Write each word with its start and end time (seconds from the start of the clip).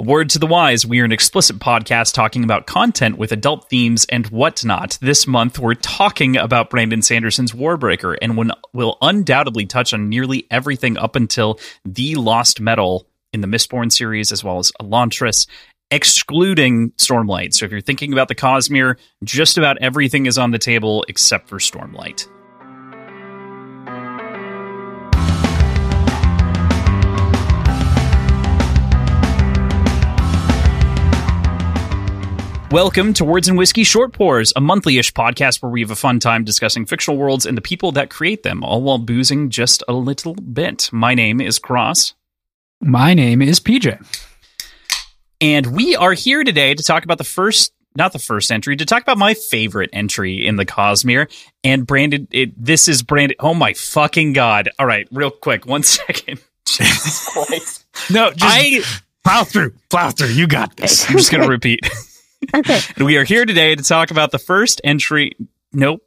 Word 0.00 0.30
to 0.30 0.38
the 0.38 0.46
wise, 0.46 0.86
we 0.86 1.00
are 1.00 1.04
an 1.04 1.12
explicit 1.12 1.58
podcast 1.58 2.14
talking 2.14 2.42
about 2.42 2.66
content 2.66 3.18
with 3.18 3.32
adult 3.32 3.68
themes 3.68 4.06
and 4.08 4.26
whatnot. 4.28 4.96
This 5.02 5.26
month, 5.26 5.58
we're 5.58 5.74
talking 5.74 6.38
about 6.38 6.70
Brandon 6.70 7.02
Sanderson's 7.02 7.52
Warbreaker, 7.52 8.16
and 8.22 8.54
we'll 8.72 8.96
undoubtedly 9.02 9.66
touch 9.66 9.92
on 9.92 10.08
nearly 10.08 10.46
everything 10.50 10.96
up 10.96 11.16
until 11.16 11.60
the 11.84 12.14
Lost 12.14 12.62
Metal 12.62 13.06
in 13.34 13.42
the 13.42 13.46
Mistborn 13.46 13.92
series, 13.92 14.32
as 14.32 14.42
well 14.42 14.58
as 14.58 14.72
Elantris, 14.80 15.46
excluding 15.90 16.92
Stormlight. 16.92 17.52
So 17.52 17.66
if 17.66 17.70
you're 17.70 17.82
thinking 17.82 18.14
about 18.14 18.28
the 18.28 18.34
Cosmere, 18.34 18.96
just 19.22 19.58
about 19.58 19.76
everything 19.82 20.24
is 20.24 20.38
on 20.38 20.50
the 20.50 20.58
table 20.58 21.04
except 21.08 21.46
for 21.46 21.58
Stormlight. 21.58 22.26
Welcome 32.70 33.14
to 33.14 33.24
Words 33.24 33.48
and 33.48 33.58
Whiskey 33.58 33.82
Short 33.82 34.12
Pours, 34.12 34.52
a 34.54 34.60
monthly 34.60 34.98
ish 34.98 35.12
podcast 35.12 35.60
where 35.60 35.72
we 35.72 35.80
have 35.80 35.90
a 35.90 35.96
fun 35.96 36.20
time 36.20 36.44
discussing 36.44 36.86
fictional 36.86 37.18
worlds 37.18 37.44
and 37.44 37.56
the 37.56 37.62
people 37.62 37.90
that 37.92 38.10
create 38.10 38.44
them, 38.44 38.62
all 38.62 38.80
while 38.80 38.98
boozing 38.98 39.50
just 39.50 39.82
a 39.88 39.92
little 39.92 40.36
bit. 40.36 40.88
My 40.92 41.14
name 41.14 41.40
is 41.40 41.58
Kross. 41.58 42.14
My 42.80 43.12
name 43.12 43.42
is 43.42 43.58
PJ. 43.58 44.00
And 45.40 45.74
we 45.74 45.96
are 45.96 46.12
here 46.12 46.44
today 46.44 46.72
to 46.72 46.82
talk 46.84 47.02
about 47.02 47.18
the 47.18 47.24
first, 47.24 47.72
not 47.96 48.12
the 48.12 48.20
first 48.20 48.52
entry, 48.52 48.76
to 48.76 48.84
talk 48.86 49.02
about 49.02 49.18
my 49.18 49.34
favorite 49.34 49.90
entry 49.92 50.46
in 50.46 50.54
the 50.54 50.64
Cosmere. 50.64 51.28
And 51.64 51.84
Brandon, 51.84 52.28
it, 52.30 52.52
this 52.56 52.86
is 52.86 53.02
Brandon. 53.02 53.36
Oh 53.40 53.52
my 53.54 53.72
fucking 53.72 54.32
God. 54.32 54.70
All 54.78 54.86
right, 54.86 55.08
real 55.10 55.32
quick, 55.32 55.66
one 55.66 55.82
second. 55.82 56.40
Jesus 56.66 57.28
Christ. 57.30 57.84
no, 58.12 58.30
just 58.30 58.44
I, 58.44 58.80
plow 59.24 59.42
through, 59.42 59.74
plow 59.88 60.10
through. 60.10 60.28
You 60.28 60.46
got 60.46 60.76
this. 60.76 61.04
I'm 61.10 61.16
just 61.16 61.32
going 61.32 61.42
to 61.42 61.50
repeat. 61.50 61.80
Okay. 62.54 62.80
and 62.96 63.06
we 63.06 63.16
are 63.16 63.24
here 63.24 63.44
today 63.46 63.74
to 63.74 63.82
talk 63.82 64.10
about 64.10 64.30
the 64.30 64.38
first 64.38 64.80
entry. 64.84 65.32
Nope. 65.72 66.02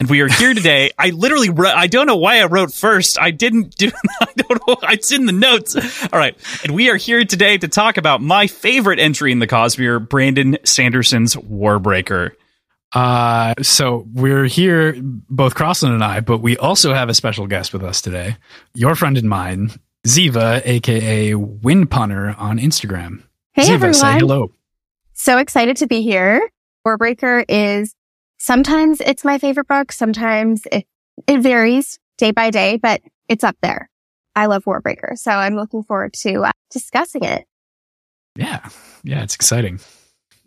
And 0.00 0.08
we 0.08 0.20
are 0.20 0.28
here 0.28 0.54
today. 0.54 0.90
I 0.98 1.10
literally, 1.10 1.50
I 1.66 1.88
don't 1.88 2.06
know 2.06 2.16
why 2.16 2.40
I 2.40 2.44
wrote 2.46 2.72
first. 2.72 3.18
I 3.20 3.32
didn't 3.32 3.76
do, 3.76 3.90
I 4.20 4.26
don't 4.36 4.66
know. 4.68 4.76
It's 4.90 5.10
in 5.10 5.26
the 5.26 5.32
notes. 5.32 5.74
All 6.12 6.18
right. 6.18 6.36
And 6.62 6.72
we 6.74 6.88
are 6.90 6.96
here 6.96 7.24
today 7.24 7.58
to 7.58 7.66
talk 7.68 7.96
about 7.96 8.22
my 8.22 8.46
favorite 8.46 9.00
entry 9.00 9.32
in 9.32 9.40
the 9.40 9.46
Cosmere, 9.48 10.06
Brandon 10.08 10.56
Sanderson's 10.64 11.34
Warbreaker. 11.34 12.30
Uh, 12.94 13.54
so 13.60 14.06
we're 14.14 14.44
here, 14.46 14.94
both 15.02 15.54
Crossan 15.54 15.92
and 15.92 16.02
I, 16.04 16.20
but 16.20 16.38
we 16.38 16.56
also 16.56 16.94
have 16.94 17.08
a 17.08 17.14
special 17.14 17.46
guest 17.46 17.72
with 17.72 17.82
us 17.82 18.00
today. 18.00 18.36
Your 18.74 18.94
friend 18.94 19.18
and 19.18 19.28
mine, 19.28 19.72
Ziva, 20.06 20.62
aka 20.64 21.32
Windpunner 21.32 22.38
on 22.38 22.58
Instagram. 22.58 23.24
Hey, 23.52 23.64
Ziva, 23.64 23.74
everyone. 23.74 23.94
say 23.94 24.18
hello. 24.18 24.52
So 25.20 25.38
excited 25.38 25.78
to 25.78 25.88
be 25.88 26.02
here. 26.02 26.48
Warbreaker 26.86 27.44
is 27.48 27.92
sometimes 28.38 29.00
it's 29.00 29.24
my 29.24 29.38
favorite 29.38 29.66
book. 29.66 29.90
Sometimes 29.90 30.62
it, 30.70 30.86
it 31.26 31.40
varies 31.40 31.98
day 32.18 32.30
by 32.30 32.50
day, 32.50 32.76
but 32.76 33.02
it's 33.28 33.42
up 33.42 33.56
there. 33.60 33.90
I 34.36 34.46
love 34.46 34.64
Warbreaker. 34.64 35.18
So 35.18 35.32
I'm 35.32 35.56
looking 35.56 35.82
forward 35.82 36.12
to 36.20 36.44
uh, 36.44 36.52
discussing 36.70 37.24
it. 37.24 37.46
Yeah. 38.36 38.68
Yeah. 39.02 39.24
It's 39.24 39.34
exciting. 39.34 39.80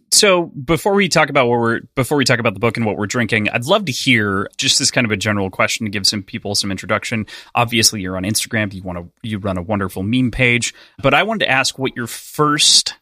So 0.09 0.45
before 0.45 0.93
we 0.93 1.09
talk 1.09 1.29
about 1.29 1.47
what 1.47 1.59
we're 1.59 1.79
before 1.95 2.17
we 2.17 2.23
talk 2.23 2.39
about 2.39 2.53
the 2.53 2.59
book 2.61 2.77
and 2.77 2.85
what 2.85 2.97
we're 2.97 3.07
drinking, 3.07 3.49
I'd 3.49 3.65
love 3.65 3.83
to 3.85 3.91
hear 3.91 4.49
just 4.55 4.79
this 4.79 4.89
kind 4.89 5.03
of 5.03 5.11
a 5.11 5.17
general 5.17 5.49
question 5.49 5.85
to 5.85 5.89
give 5.89 6.07
some 6.07 6.23
people 6.23 6.55
some 6.55 6.71
introduction. 6.71 7.27
Obviously, 7.55 7.99
you're 7.99 8.15
on 8.15 8.23
Instagram, 8.23 8.73
you 8.73 8.83
want 8.83 8.99
to 8.99 9.09
you 9.21 9.37
run 9.37 9.57
a 9.57 9.61
wonderful 9.61 10.01
meme 10.01 10.31
page, 10.31 10.73
but 11.01 11.13
I 11.13 11.23
wanted 11.23 11.45
to 11.45 11.51
ask 11.51 11.77
what 11.77 11.95
your 11.95 12.07
first 12.07 12.95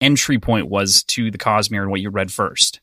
entry 0.00 0.38
point 0.38 0.68
was 0.68 1.02
to 1.04 1.30
the 1.30 1.38
Cosmere 1.38 1.82
and 1.82 1.90
what 1.90 2.00
you 2.00 2.10
read 2.10 2.32
first. 2.32 2.80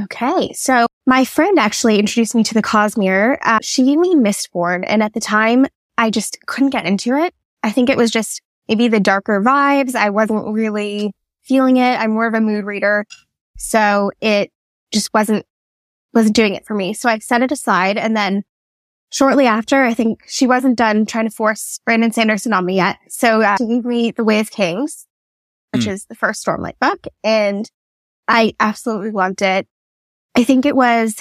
Okay. 0.00 0.52
So 0.52 0.86
my 1.06 1.24
friend 1.24 1.58
actually 1.58 1.98
introduced 1.98 2.34
me 2.34 2.44
to 2.44 2.54
the 2.54 2.62
Cosmere. 2.62 3.38
Uh, 3.42 3.60
she 3.62 3.84
gave 3.84 3.98
me 3.98 4.14
Mistborn. 4.14 4.84
And 4.86 5.02
at 5.02 5.14
the 5.14 5.20
time, 5.20 5.66
I 5.96 6.10
just 6.10 6.38
couldn't 6.46 6.70
get 6.70 6.86
into 6.86 7.14
it. 7.16 7.34
I 7.62 7.70
think 7.70 7.88
it 7.88 7.96
was 7.96 8.10
just 8.10 8.42
maybe 8.68 8.88
the 8.88 9.00
darker 9.00 9.40
vibes. 9.40 9.94
I 9.94 10.10
wasn't 10.10 10.52
really 10.52 11.12
feeling 11.42 11.78
it. 11.78 11.98
I'm 11.98 12.10
more 12.10 12.26
of 12.26 12.34
a 12.34 12.40
mood 12.40 12.64
reader. 12.64 13.06
So 13.56 14.10
it 14.20 14.52
just 14.92 15.12
wasn't, 15.14 15.46
wasn't 16.12 16.36
doing 16.36 16.54
it 16.54 16.66
for 16.66 16.74
me. 16.74 16.92
So 16.92 17.08
I 17.08 17.18
set 17.18 17.42
it 17.42 17.52
aside. 17.52 17.96
And 17.96 18.14
then 18.14 18.42
shortly 19.10 19.46
after, 19.46 19.82
I 19.82 19.94
think 19.94 20.24
she 20.26 20.46
wasn't 20.46 20.76
done 20.76 21.06
trying 21.06 21.28
to 21.28 21.34
force 21.34 21.80
Brandon 21.86 22.12
Sanderson 22.12 22.52
on 22.52 22.66
me 22.66 22.76
yet. 22.76 22.98
So 23.08 23.40
uh, 23.40 23.56
she 23.56 23.66
gave 23.66 23.84
me 23.84 24.10
The 24.10 24.24
Way 24.24 24.40
of 24.40 24.50
Kings 24.50 25.06
which 25.72 25.84
mm. 25.84 25.92
is 25.92 26.06
the 26.06 26.14
first 26.14 26.44
Stormlight 26.44 26.78
book. 26.80 27.06
And 27.22 27.70
I 28.28 28.54
absolutely 28.60 29.10
loved 29.10 29.42
it. 29.42 29.66
I 30.36 30.44
think 30.44 30.66
it 30.66 30.76
was, 30.76 31.16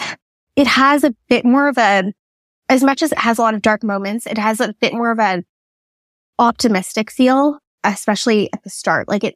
it 0.56 0.68
has 0.68 1.04
a 1.04 1.16
bit 1.30 1.46
more 1.46 1.68
of 1.68 1.78
a, 1.78 2.14
as 2.70 2.84
much 2.84 3.02
as 3.02 3.12
it 3.12 3.20
has 3.20 3.38
a 3.38 3.42
lot 3.42 3.54
of 3.54 3.62
dark 3.62 3.84
moments, 3.84 4.26
it 4.26 4.38
has 4.38 4.60
a 4.60 4.74
bit 4.80 4.94
more 4.94 5.12
of 5.12 5.20
an 5.20 5.46
optimistic 6.40 7.12
feel, 7.12 7.60
especially 7.84 8.52
at 8.52 8.64
the 8.64 8.70
start. 8.70 9.08
Like 9.08 9.24
it 9.24 9.36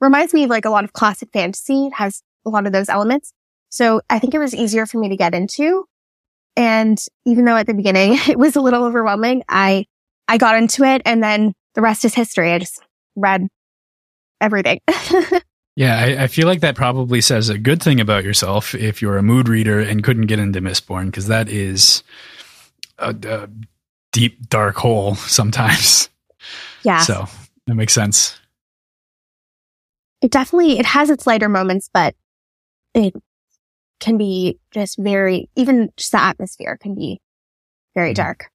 reminds 0.00 0.34
me 0.34 0.44
of 0.44 0.50
like 0.50 0.64
a 0.64 0.70
lot 0.70 0.84
of 0.84 0.92
classic 0.92 1.30
fantasy. 1.32 1.86
It 1.86 1.94
has 1.94 2.22
a 2.44 2.50
lot 2.50 2.66
of 2.66 2.72
those 2.72 2.88
elements. 2.88 3.32
So 3.70 4.00
I 4.08 4.18
think 4.18 4.34
it 4.34 4.38
was 4.38 4.54
easier 4.54 4.86
for 4.86 4.98
me 4.98 5.08
to 5.08 5.16
get 5.16 5.34
into. 5.34 5.84
And 6.56 6.98
even 7.24 7.44
though 7.44 7.56
at 7.56 7.66
the 7.66 7.74
beginning 7.74 8.18
it 8.28 8.38
was 8.38 8.56
a 8.56 8.60
little 8.60 8.84
overwhelming, 8.84 9.42
I, 9.48 9.86
I 10.26 10.38
got 10.38 10.56
into 10.56 10.84
it 10.84 11.02
and 11.04 11.22
then 11.22 11.54
the 11.74 11.80
rest 11.80 12.04
is 12.04 12.14
history. 12.14 12.52
I 12.52 12.58
just 12.58 12.82
read 13.16 13.48
everything. 14.40 14.80
yeah, 15.76 15.96
I, 15.98 16.24
I, 16.24 16.26
feel 16.26 16.46
like 16.46 16.60
that 16.60 16.74
probably 16.76 17.20
says 17.20 17.48
a 17.48 17.58
good 17.58 17.82
thing 17.82 18.00
about 18.00 18.24
yourself 18.24 18.74
if 18.74 19.02
you're 19.02 19.18
a 19.18 19.22
mood 19.22 19.48
reader 19.48 19.80
and 19.80 20.02
couldn't 20.02 20.26
get 20.26 20.38
into 20.38 20.60
Mistborn, 20.60 21.06
because 21.06 21.28
that 21.28 21.48
is 21.48 22.02
a, 22.98 23.14
a, 23.26 23.48
deep, 24.12 24.48
dark 24.48 24.76
hole 24.76 25.14
sometimes. 25.16 26.08
Yeah. 26.82 27.00
So 27.00 27.26
that 27.66 27.74
makes 27.74 27.92
sense. 27.92 28.38
It 30.20 30.30
definitely 30.30 30.78
it 30.78 30.86
has 30.86 31.10
its 31.10 31.26
lighter 31.26 31.48
moments, 31.48 31.88
but 31.92 32.14
it 32.94 33.14
can 34.00 34.16
be 34.16 34.58
just 34.72 34.98
very 34.98 35.48
even 35.54 35.92
just 35.96 36.12
the 36.12 36.20
atmosphere 36.20 36.76
can 36.80 36.94
be 36.94 37.20
very 37.94 38.10
mm-hmm. 38.10 38.22
dark. 38.22 38.50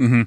Mm-hmm. 0.00 0.22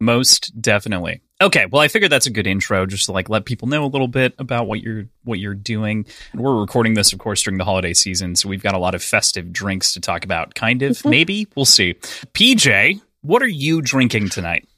Most 0.00 0.60
definitely. 0.60 1.22
Okay, 1.42 1.66
well, 1.66 1.82
I 1.82 1.88
figured 1.88 2.12
that's 2.12 2.26
a 2.26 2.30
good 2.30 2.46
intro, 2.46 2.86
just 2.86 3.06
to 3.06 3.12
like 3.12 3.28
let 3.28 3.44
people 3.44 3.66
know 3.66 3.84
a 3.84 3.86
little 3.86 4.06
bit 4.06 4.32
about 4.38 4.68
what 4.68 4.80
you're 4.80 5.06
what 5.24 5.40
you're 5.40 5.54
doing. 5.54 6.06
And 6.32 6.40
we're 6.40 6.60
recording 6.60 6.94
this, 6.94 7.12
of 7.12 7.18
course, 7.18 7.42
during 7.42 7.58
the 7.58 7.64
holiday 7.64 7.94
season, 7.94 8.36
so 8.36 8.48
we've 8.48 8.62
got 8.62 8.74
a 8.74 8.78
lot 8.78 8.94
of 8.94 9.02
festive 9.02 9.52
drinks 9.52 9.92
to 9.94 10.00
talk 10.00 10.24
about. 10.24 10.54
Kind 10.54 10.82
of, 10.82 10.92
mm-hmm. 10.92 11.10
maybe 11.10 11.48
we'll 11.56 11.64
see. 11.64 11.94
PJ, 11.94 13.00
what 13.22 13.42
are 13.42 13.48
you 13.48 13.82
drinking 13.82 14.28
tonight? 14.28 14.68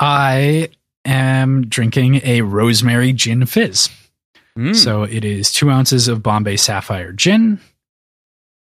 I 0.00 0.70
am 1.04 1.68
drinking 1.68 2.22
a 2.24 2.42
rosemary 2.42 3.12
gin 3.12 3.46
fizz. 3.46 3.88
Mm. 4.56 4.74
So 4.74 5.04
it 5.04 5.24
is 5.24 5.52
two 5.52 5.70
ounces 5.70 6.08
of 6.08 6.24
Bombay 6.24 6.56
Sapphire 6.56 7.12
gin, 7.12 7.60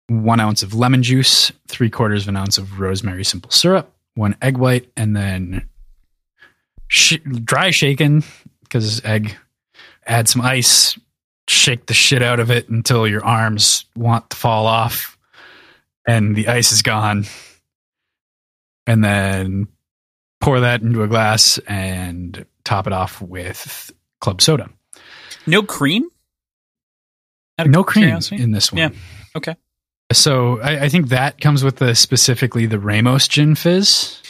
one 0.08 0.38
ounce 0.38 0.62
of 0.62 0.74
lemon 0.74 1.02
juice, 1.02 1.50
three 1.66 1.88
quarters 1.88 2.24
of 2.24 2.28
an 2.28 2.36
ounce 2.36 2.58
of 2.58 2.78
rosemary 2.78 3.24
simple 3.24 3.50
syrup, 3.50 3.90
one 4.16 4.36
egg 4.42 4.58
white, 4.58 4.90
and 4.98 5.16
then 5.16 5.66
sh- 6.90 7.18
dry 7.44 7.70
shaken 7.70 8.22
because 8.62 9.02
egg. 9.04 9.34
Add 10.06 10.28
some 10.28 10.42
ice, 10.42 10.98
shake 11.48 11.86
the 11.86 11.94
shit 11.94 12.22
out 12.22 12.40
of 12.40 12.50
it 12.50 12.68
until 12.68 13.06
your 13.06 13.24
arms 13.24 13.84
want 13.94 14.30
to 14.30 14.36
fall 14.36 14.66
off, 14.66 15.16
and 16.06 16.34
the 16.34 16.48
ice 16.48 16.72
is 16.72 16.82
gone. 16.82 17.26
And 18.86 19.04
then 19.04 19.68
pour 20.40 20.60
that 20.60 20.82
into 20.82 21.02
a 21.02 21.08
glass 21.08 21.58
and 21.68 22.44
top 22.64 22.86
it 22.86 22.92
off 22.92 23.22
with 23.22 23.92
club 24.20 24.42
soda. 24.42 24.68
No 25.46 25.62
cream. 25.62 26.08
No 27.64 27.84
cream 27.84 28.18
in 28.32 28.52
this 28.52 28.72
one. 28.72 28.78
Yeah. 28.78 28.88
Okay. 29.36 29.54
So 30.12 30.60
I, 30.60 30.84
I, 30.84 30.88
think 30.88 31.08
that 31.08 31.40
comes 31.40 31.62
with 31.62 31.76
the 31.76 31.94
specifically 31.94 32.66
the 32.66 32.80
Ramos 32.80 33.28
gin 33.28 33.54
fizz. 33.54 34.20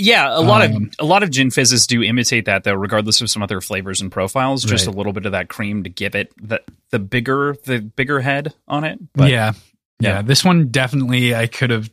Yeah, 0.00 0.36
a 0.36 0.40
lot 0.40 0.62
um, 0.62 0.84
of 0.84 0.94
a 0.98 1.04
lot 1.04 1.22
of 1.22 1.30
gin 1.30 1.50
fizzes 1.50 1.86
do 1.86 2.02
imitate 2.02 2.46
that 2.46 2.64
though, 2.64 2.74
regardless 2.74 3.20
of 3.20 3.30
some 3.30 3.42
other 3.42 3.60
flavors 3.60 4.00
and 4.00 4.10
profiles. 4.10 4.64
Just 4.64 4.86
right. 4.86 4.94
a 4.94 4.96
little 4.96 5.12
bit 5.12 5.26
of 5.26 5.32
that 5.32 5.48
cream 5.48 5.84
to 5.84 5.90
give 5.90 6.14
it 6.14 6.32
the 6.40 6.62
the 6.90 6.98
bigger 6.98 7.56
the 7.64 7.80
bigger 7.80 8.20
head 8.20 8.54
on 8.66 8.84
it. 8.84 8.98
But, 9.14 9.30
yeah, 9.30 9.52
yeah, 10.00 10.16
yeah. 10.16 10.22
This 10.22 10.44
one 10.44 10.68
definitely 10.68 11.34
I 11.34 11.46
could 11.46 11.70
have 11.70 11.90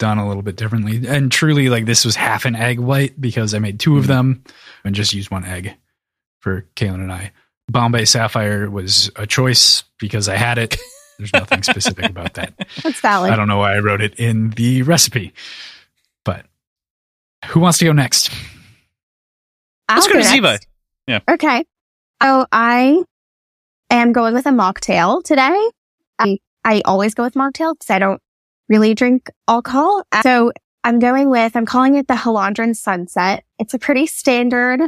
done 0.00 0.18
a 0.18 0.26
little 0.26 0.42
bit 0.42 0.56
differently. 0.56 1.06
And 1.06 1.30
truly, 1.30 1.68
like 1.68 1.84
this 1.84 2.04
was 2.04 2.16
half 2.16 2.44
an 2.44 2.56
egg 2.56 2.80
white 2.80 3.20
because 3.20 3.54
I 3.54 3.60
made 3.60 3.78
two 3.78 3.96
of 3.98 4.04
mm-hmm. 4.04 4.12
them 4.12 4.44
and 4.84 4.94
just 4.94 5.14
used 5.14 5.30
one 5.30 5.44
egg 5.44 5.76
for 6.40 6.66
Kaylin 6.74 6.94
and 6.94 7.12
I. 7.12 7.32
Bombay 7.70 8.06
Sapphire 8.06 8.68
was 8.68 9.12
a 9.14 9.26
choice 9.28 9.84
because 10.00 10.28
I 10.28 10.36
had 10.36 10.58
it. 10.58 10.76
There's 11.18 11.32
nothing 11.32 11.62
specific 11.62 12.06
about 12.06 12.34
that. 12.34 12.54
That's 12.82 13.00
valid. 13.00 13.30
I 13.30 13.36
don't 13.36 13.46
know 13.46 13.58
why 13.58 13.76
I 13.76 13.78
wrote 13.78 14.00
it 14.00 14.14
in 14.14 14.50
the 14.50 14.82
recipe. 14.82 15.32
Who 17.46 17.60
wants 17.60 17.78
to 17.78 17.84
go 17.84 17.92
next? 17.92 18.30
I'll 19.88 19.96
Let's 19.96 20.08
go, 20.08 20.20
to 20.20 20.26
Ziva. 20.26 20.58
Yeah. 21.06 21.20
Okay. 21.28 21.64
Oh, 22.20 22.46
I 22.52 23.02
am 23.90 24.12
going 24.12 24.34
with 24.34 24.46
a 24.46 24.50
mocktail 24.50 25.22
today. 25.22 25.58
I, 26.18 26.38
I 26.64 26.82
always 26.84 27.14
go 27.14 27.24
with 27.24 27.34
mocktail 27.34 27.74
because 27.74 27.90
I 27.90 27.98
don't 27.98 28.20
really 28.68 28.94
drink 28.94 29.30
alcohol. 29.48 30.04
So 30.22 30.52
I'm 30.84 30.98
going 30.98 31.28
with, 31.30 31.56
I'm 31.56 31.66
calling 31.66 31.96
it 31.96 32.08
the 32.08 32.14
Hallandren 32.14 32.76
Sunset. 32.76 33.44
It's 33.58 33.74
a 33.74 33.78
pretty 33.78 34.06
standard 34.06 34.80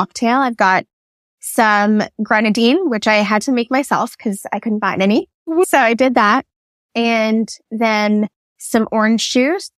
mocktail. 0.00 0.38
I've 0.38 0.56
got 0.56 0.84
some 1.40 2.02
grenadine, 2.22 2.90
which 2.90 3.06
I 3.06 3.16
had 3.16 3.42
to 3.42 3.52
make 3.52 3.70
myself 3.70 4.16
because 4.16 4.46
I 4.52 4.60
couldn't 4.60 4.80
find 4.80 5.02
any. 5.02 5.28
So 5.64 5.78
I 5.78 5.94
did 5.94 6.14
that. 6.14 6.44
And 6.94 7.48
then 7.70 8.28
some 8.58 8.88
orange 8.92 9.30
juice, 9.30 9.70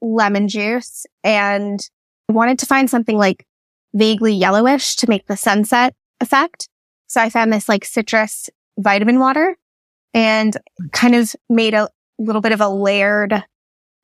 lemon 0.00 0.48
juice, 0.48 1.06
and 1.24 1.80
I 2.28 2.32
wanted 2.32 2.58
to 2.60 2.66
find 2.66 2.88
something 2.90 3.16
like 3.16 3.46
vaguely 3.94 4.34
yellowish 4.34 4.96
to 4.96 5.08
make 5.08 5.26
the 5.26 5.36
sunset 5.36 5.94
effect. 6.20 6.68
So 7.06 7.20
I 7.20 7.30
found 7.30 7.52
this 7.52 7.68
like 7.68 7.84
citrus 7.84 8.50
vitamin 8.78 9.18
water 9.18 9.56
and 10.14 10.56
kind 10.92 11.14
of 11.14 11.34
made 11.48 11.74
a 11.74 11.88
little 12.18 12.42
bit 12.42 12.52
of 12.52 12.60
a 12.60 12.68
layered 12.68 13.42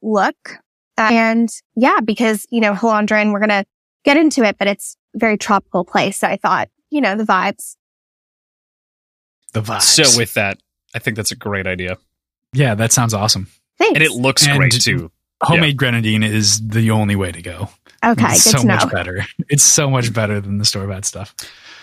look. 0.02 0.58
And 0.96 1.48
yeah, 1.76 2.00
because, 2.00 2.46
you 2.50 2.60
know, 2.60 2.72
Hallandren, 2.72 3.32
we're 3.32 3.40
going 3.40 3.48
to 3.50 3.64
get 4.04 4.16
into 4.16 4.44
it, 4.44 4.56
but 4.58 4.68
it's 4.68 4.96
very 5.14 5.36
tropical 5.36 5.84
place. 5.84 6.18
So 6.18 6.28
I 6.28 6.36
thought, 6.36 6.68
you 6.90 7.00
know, 7.00 7.16
the 7.16 7.24
vibes. 7.24 7.76
The 9.52 9.60
vibes. 9.60 9.82
So 9.82 10.18
with 10.18 10.34
that, 10.34 10.58
I 10.94 10.98
think 10.98 11.16
that's 11.16 11.32
a 11.32 11.36
great 11.36 11.66
idea. 11.66 11.98
Yeah, 12.52 12.74
that 12.76 12.92
sounds 12.92 13.12
awesome. 13.14 13.48
Thanks. 13.78 13.96
And 13.96 14.02
it 14.04 14.12
looks 14.12 14.46
And- 14.46 14.56
great 14.56 14.72
too. 14.72 15.10
Homemade 15.44 15.76
grenadine 15.76 16.22
is 16.22 16.66
the 16.66 16.90
only 16.90 17.16
way 17.16 17.32
to 17.32 17.42
go. 17.42 17.68
okay. 18.04 18.24
it's 18.32 18.44
Good 18.44 18.50
so 18.52 18.58
to 18.58 18.66
know. 18.66 18.74
much 18.76 18.90
better. 18.92 19.24
It's 19.48 19.62
so 19.62 19.88
much 19.90 20.12
better 20.12 20.40
than 20.40 20.58
the 20.58 20.64
store 20.64 20.86
bought 20.86 21.04
stuff. 21.04 21.34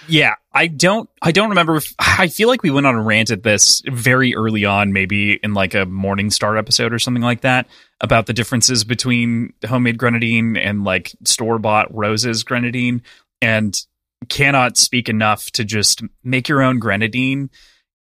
Yeah, 0.08 0.34
I 0.52 0.66
don't 0.68 1.08
I 1.22 1.32
don't 1.32 1.50
remember 1.50 1.76
if 1.78 1.94
I 2.00 2.28
feel 2.28 2.48
like 2.50 2.64
we 2.64 2.72
went 2.72 2.88
on 2.88 2.96
a 2.96 3.02
rant 3.04 3.30
at 3.30 3.44
this 3.44 3.84
very 3.88 4.36
early 4.36 4.66
on, 4.66 4.94
maybe 4.94 5.34
in 5.44 5.54
like 5.54 5.74
a 5.76 5.86
Morning 5.86 6.32
Star 6.32 6.58
episode 6.58 6.92
or 6.92 6.98
something 7.00 7.22
like 7.22 7.42
that, 7.42 7.68
about 8.02 8.26
the 8.26 8.34
differences 8.34 8.84
between 8.84 9.54
homemade 9.66 9.98
grenadine 10.00 10.58
and 10.58 10.84
like 10.84 11.12
store 11.24 11.60
bought 11.60 11.94
Rose's 11.94 12.44
grenadine 12.44 13.04
and 13.42 13.80
cannot 14.28 14.76
speak 14.78 15.08
enough 15.08 15.52
to 15.52 15.64
just 15.64 16.02
make 16.24 16.50
your 16.50 16.62
own 16.64 16.80
grenadine 16.80 17.50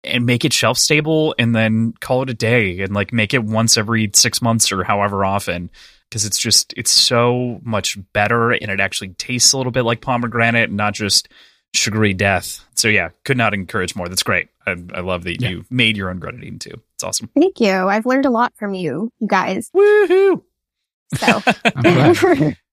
and 0.05 0.27
make 0.27 0.45
it 0.45 0.53
shelf 0.53 0.79
stable 0.79 1.35
and 1.39 1.55
then 1.55 1.93
call 2.01 2.23
it 2.23 2.31
a 2.31 2.35
day 2.35 2.81
and 2.81 2.93
like 2.93 3.13
make 3.13 3.35
it 3.35 3.45
once 3.45 3.77
every 3.77 4.11
six 4.15 4.43
months 4.43 4.73
or 4.73 4.83
however 4.85 5.25
often 5.25 5.71
because 6.11 6.25
it's 6.25 6.39
just 6.39 6.75
it's 6.77 6.91
so 6.91 7.61
much 7.63 7.97
better 8.13 8.51
and 8.51 8.71
it 8.71 8.81
actually 8.81 9.09
tastes 9.11 9.53
a 9.53 9.57
little 9.57 9.73
bit 9.73 9.83
like 9.85 10.01
pomegranate 10.01 10.69
and 10.69 10.77
not 10.77 10.93
just 10.95 11.29
sugary 11.75 12.13
death. 12.15 12.65
So 12.75 12.89
yeah, 12.89 13.11
could 13.25 13.37
not 13.39 13.55
encourage 13.55 13.97
more. 13.97 14.09
That's 14.09 14.23
great. 14.23 14.49
I, 14.67 14.73
I 14.93 15.01
love 15.01 15.25
that 15.25 15.41
Yeah. 15.41 15.49
you 15.51 15.65
made 15.71 15.97
your 15.97 16.11
own 16.11 16.19
grenadine 16.19 16.59
too. 16.59 16.81
It's 16.95 17.05
awesome. 17.05 17.31
Thank 17.35 17.61
you. 17.61 17.73
I've 17.73 18.05
learned 18.05 18.27
a 18.27 18.31
lot 18.31 18.53
from 18.57 18.75
you, 18.75 19.11
you 19.21 19.27
guys. 19.29 19.71
Woohoo! 19.75 20.43
So 21.17 21.43
I'm 21.77 21.83
glad. 21.83 22.57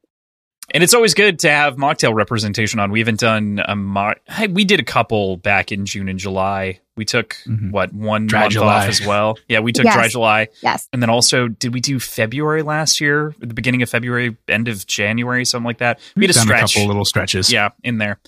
And 0.72 0.84
it's 0.84 0.94
always 0.94 1.14
good 1.16 1.40
to 1.40 1.50
have 1.50 1.78
mocktail 1.78 2.14
representation 2.14 2.80
on. 2.80 2.92
We 2.92 3.00
haven't 3.00 3.20
done 3.20 3.60
a 3.66 3.76
mock. 3.76 4.20
We 4.50 4.66
did 4.66 4.80
a 4.80 4.84
couple 4.84 5.38
back 5.38 5.72
in 5.72 5.86
June 5.86 6.08
and 6.08 6.20
July. 6.20 6.80
We 6.96 7.06
took 7.06 7.38
Mhm. 7.48 7.72
what 7.72 7.92
one 7.94 8.28
Dry 8.28 8.42
month 8.42 8.54
July. 8.54 8.84
off 8.84 8.90
as 8.90 9.06
well. 9.06 9.38
Yeah, 9.48 9.60
we 9.62 9.72
took 9.72 9.86
Yes. 9.86 9.96
dry 9.96 10.08
July, 10.10 10.48
yes. 10.62 10.88
and 10.94 11.02
then 11.02 11.10
also 11.10 11.48
did 11.48 11.74
we 11.74 11.80
do 11.80 12.00
February 12.00 12.62
last 12.62 13.02
year? 13.02 13.34
The 13.40 13.54
beginning 13.54 13.82
of 13.82 13.90
February, 13.90 14.36
end 14.48 14.68
of 14.68 14.86
January, 14.86 15.44
something 15.46 15.66
like 15.66 15.80
that. 15.80 16.00
We 16.16 16.26
had 16.26 16.32
a 16.32 16.34
Done 16.34 16.44
stretch. 16.44 16.74
couple 16.74 16.88
little 16.88 17.06
stretches. 17.06 17.52
yeah, 17.52 17.70
in 17.84 17.98
there. 17.98 18.20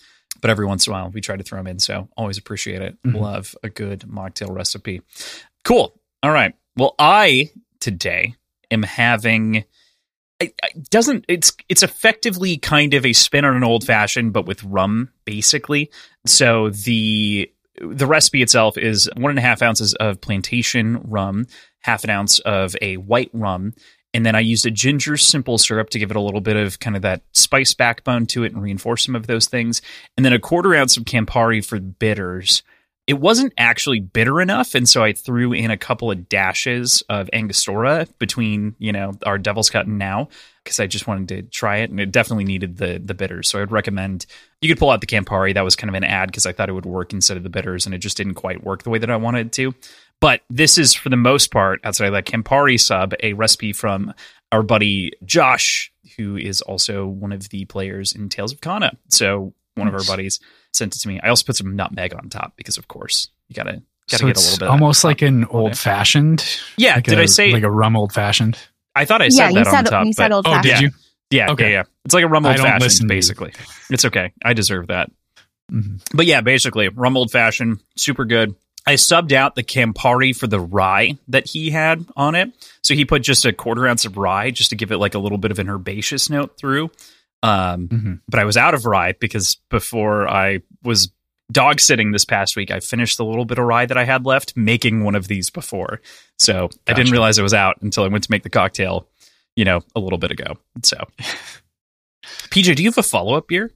But 0.41 0.49
every 0.49 0.65
once 0.65 0.87
in 0.87 0.93
a 0.93 0.95
while, 0.95 1.09
we 1.09 1.21
try 1.21 1.35
to 1.37 1.43
throw 1.43 1.59
them 1.59 1.67
in. 1.67 1.77
So 1.79 2.07
always 2.17 2.37
appreciate 2.39 2.81
it. 2.81 2.97
Mhm. 3.05 3.19
Love 3.21 3.55
a 3.61 3.69
good 3.69 3.99
mocktail 4.09 4.49
recipe. 4.55 5.01
Cool. 5.63 5.93
All 6.23 6.31
right. 6.31 6.53
Well, 6.75 6.95
I 6.97 7.51
today 7.79 8.35
am 8.71 8.81
having. 8.83 9.65
It 10.41 10.89
doesn't 10.89 11.25
it's 11.27 11.53
it's 11.69 11.83
effectively 11.83 12.57
kind 12.57 12.93
of 12.93 13.05
a 13.05 13.13
spin 13.13 13.45
on 13.45 13.55
an 13.55 13.63
old 13.63 13.85
fashioned, 13.85 14.33
but 14.33 14.45
with 14.45 14.63
rum 14.63 15.09
basically. 15.25 15.91
So 16.25 16.69
the 16.69 17.51
the 17.81 18.07
recipe 18.07 18.41
itself 18.41 18.77
is 18.77 19.09
one 19.17 19.31
and 19.31 19.39
a 19.39 19.43
half 19.43 19.61
ounces 19.61 19.93
of 19.95 20.21
plantation 20.21 21.01
rum, 21.03 21.47
half 21.81 22.03
an 22.03 22.09
ounce 22.09 22.39
of 22.39 22.75
a 22.81 22.97
white 22.97 23.31
rum, 23.33 23.73
and 24.13 24.25
then 24.25 24.35
I 24.35 24.41
used 24.41 24.65
a 24.65 24.71
ginger 24.71 25.17
simple 25.17 25.57
syrup 25.57 25.89
to 25.91 25.99
give 25.99 26.11
it 26.11 26.17
a 26.17 26.21
little 26.21 26.41
bit 26.41 26.57
of 26.57 26.79
kind 26.79 26.95
of 26.95 27.01
that 27.03 27.21
spice 27.31 27.73
backbone 27.73 28.25
to 28.27 28.43
it 28.43 28.53
and 28.53 28.61
reinforce 28.61 29.05
some 29.05 29.15
of 29.15 29.27
those 29.27 29.47
things. 29.47 29.81
And 30.17 30.25
then 30.25 30.33
a 30.33 30.39
quarter 30.39 30.75
ounce 30.75 30.97
of 30.97 31.05
Campari 31.05 31.65
for 31.65 31.79
bitters. 31.79 32.63
It 33.07 33.19
wasn't 33.19 33.53
actually 33.57 33.99
bitter 33.99 34.39
enough, 34.39 34.75
and 34.75 34.87
so 34.87 35.03
I 35.03 35.13
threw 35.13 35.53
in 35.53 35.71
a 35.71 35.77
couple 35.77 36.11
of 36.11 36.29
dashes 36.29 37.01
of 37.09 37.29
Angostura 37.33 38.07
between, 38.19 38.75
you 38.77 38.91
know, 38.91 39.13
our 39.25 39.37
Devil's 39.37 39.69
Cut 39.69 39.87
and 39.87 39.97
now, 39.97 40.29
because 40.63 40.79
I 40.79 40.85
just 40.87 41.07
wanted 41.07 41.27
to 41.29 41.41
try 41.41 41.77
it, 41.77 41.89
and 41.89 41.99
it 41.99 42.11
definitely 42.11 42.45
needed 42.45 42.77
the 42.77 43.01
the 43.03 43.15
bitters. 43.15 43.49
So 43.49 43.57
I 43.57 43.61
would 43.61 43.71
recommend 43.71 44.27
you 44.61 44.69
could 44.69 44.77
pull 44.77 44.91
out 44.91 45.01
the 45.01 45.07
Campari. 45.07 45.53
That 45.53 45.63
was 45.63 45.75
kind 45.75 45.89
of 45.89 45.95
an 45.95 46.03
ad 46.03 46.29
because 46.29 46.45
I 46.45 46.53
thought 46.53 46.69
it 46.69 46.73
would 46.73 46.85
work 46.85 47.11
instead 47.11 47.37
of 47.37 47.43
the 47.43 47.49
bitters, 47.49 47.85
and 47.85 47.95
it 47.95 47.97
just 47.97 48.17
didn't 48.17 48.35
quite 48.35 48.63
work 48.63 48.83
the 48.83 48.91
way 48.91 48.99
that 48.99 49.09
I 49.09 49.15
wanted 49.15 49.47
it 49.47 49.53
to. 49.53 49.73
But 50.19 50.41
this 50.51 50.77
is, 50.77 50.93
for 50.93 51.09
the 51.09 51.17
most 51.17 51.51
part, 51.51 51.81
outside 51.83 52.05
of 52.05 52.13
that 52.13 52.25
Campari 52.25 52.79
sub, 52.79 53.15
a 53.23 53.33
recipe 53.33 53.73
from 53.73 54.13
our 54.51 54.61
buddy 54.61 55.13
Josh, 55.25 55.91
who 56.17 56.37
is 56.37 56.61
also 56.61 57.07
one 57.07 57.31
of 57.31 57.49
the 57.49 57.65
players 57.65 58.13
in 58.13 58.29
Tales 58.29 58.53
of 58.53 58.61
Kana. 58.61 58.91
So 59.09 59.53
one 59.75 59.87
of 59.87 59.95
our 59.95 60.03
buddies 60.03 60.39
sent 60.73 60.95
it 60.95 60.99
to 60.99 61.07
me. 61.07 61.19
I 61.21 61.29
also 61.29 61.43
put 61.45 61.55
some 61.55 61.75
nutmeg 61.75 62.13
on 62.13 62.29
top 62.29 62.53
because, 62.55 62.77
of 62.77 62.87
course, 62.87 63.29
you 63.47 63.55
gotta 63.55 63.81
gotta 64.09 64.21
so 64.21 64.27
get 64.27 64.37
a 64.37 64.39
little 64.39 64.57
bit. 64.59 64.65
of 64.67 64.71
almost 64.71 65.03
like 65.03 65.21
an 65.21 65.45
old 65.45 65.77
fashioned. 65.77 66.45
Yeah, 66.77 66.95
Like 66.95 67.05
did 67.05 67.19
I 67.19 67.23
I 67.23 67.25
say? 67.25 67.51
like 67.51 67.63
a 67.63 67.71
rum 67.71 67.95
old 67.95 68.13
fashioned? 68.13 68.57
I 68.95 69.05
thought 69.05 69.21
I 69.21 69.29
said 69.29 69.49
you 69.49 69.55
that 69.63 69.67
on 69.67 69.83
top. 69.85 70.05
you 70.05 70.11
but- 70.11 70.15
said 70.15 70.31
old 70.31 70.45
Oh, 70.47 70.61
did 70.61 70.79
you? 70.81 70.89
yeah, 71.29 71.51
Okay. 71.51 71.65
yeah, 71.71 71.77
yeah. 71.79 71.83
It's 72.05 72.13
like 72.13 72.23
a 72.23 72.27
rum 72.27 72.45
old 72.45 72.57
fashioned, 72.57 72.81
listen 72.81 73.07
to 73.07 73.13
you. 73.13 73.17
basically. 73.17 73.53
It's 73.89 74.05
okay. 74.05 74.33
I 74.43 74.53
deserve 74.53 74.87
that. 74.87 75.09
Mhm. 75.71 76.01
But 76.13 76.25
yeah, 76.25 76.41
basically, 76.41 76.89
rum 76.89 77.15
old 77.15 77.31
fashioned, 77.31 77.79
super 77.95 78.25
good. 78.25 78.55
I 78.85 78.95
subbed 78.95 79.31
out 79.31 79.55
the 79.55 79.63
Campari 79.63 80.35
for 80.35 80.47
the 80.47 80.59
rye 80.59 81.17
that 81.27 81.47
he 81.47 81.69
had 81.69 82.03
on 82.17 82.33
it. 82.35 82.51
So 82.83 82.95
he 82.95 83.05
put 83.05 83.21
just 83.21 83.45
a 83.45 83.53
quarter 83.53 83.87
ounce 83.87 84.05
of 84.05 84.17
rye 84.17 84.49
just 84.51 84.71
to 84.71 84.75
give 84.75 84.91
it 84.91 84.97
like 84.97 85.13
a 85.13 85.19
little 85.19 85.37
bit 85.37 85.51
of 85.51 85.59
an 85.59 85.69
herbaceous 85.69 86.29
note 86.31 86.57
through. 86.57 86.89
Um, 87.43 87.87
Mhm. 87.87 88.19
but 88.27 88.39
I 88.39 88.45
was 88.45 88.55
out 88.57 88.73
of 88.73 88.85
rye 88.85 89.13
because 89.19 89.57
before 89.69 90.27
I 90.29 90.59
was 90.83 91.11
dog 91.51 91.79
sitting 91.79 92.11
this 92.11 92.23
past 92.23 92.55
week, 92.55 92.71
I 92.71 92.79
finished 92.79 93.17
the 93.17 93.25
little 93.25 93.45
bit 93.45 93.57
of 93.57 93.65
rye 93.65 93.85
that 93.85 93.97
I 93.97 94.03
had 94.05 94.25
left 94.25 94.55
making 94.55 95.03
one 95.03 95.15
of 95.15 95.27
these 95.27 95.49
before. 95.49 95.99
So 96.37 96.69
I 96.87 96.93
didn't 96.93 97.11
realize 97.11 97.37
it 97.39 97.43
was 97.43 97.53
out 97.53 97.81
until 97.81 98.03
I 98.03 98.07
went 98.07 98.23
to 98.25 98.31
make 98.31 98.43
the 98.43 98.49
cocktail, 98.49 99.07
you 99.55 99.65
know, 99.65 99.81
a 99.95 99.99
little 99.99 100.17
bit 100.19 100.31
ago. 100.31 100.57
So, 100.83 100.97
PJ, 102.51 102.75
do 102.75 102.83
you 102.83 102.89
have 102.89 102.97
a 102.97 103.03
follow 103.03 103.33
up 103.35 103.47
beer? 103.47 103.71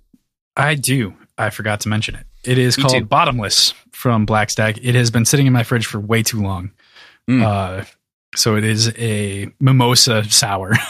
I 0.55 0.75
do. 0.75 1.15
I 1.37 1.49
forgot 1.49 1.81
to 1.81 1.89
mention 1.89 2.15
it. 2.15 2.25
It 2.45 2.57
is 2.57 2.77
Me 2.77 2.83
called 2.83 2.93
too. 2.95 3.05
Bottomless 3.05 3.73
from 3.91 4.25
Black 4.25 4.49
Stack. 4.51 4.77
It 4.81 4.95
has 4.95 5.11
been 5.11 5.25
sitting 5.25 5.47
in 5.47 5.53
my 5.53 5.63
fridge 5.63 5.85
for 5.85 5.99
way 5.99 6.23
too 6.23 6.41
long. 6.41 6.71
Mm. 7.29 7.41
Uh, 7.43 7.83
so 8.35 8.55
it 8.55 8.63
is 8.63 8.93
a 8.97 9.49
mimosa 9.59 10.23
sour. 10.29 10.73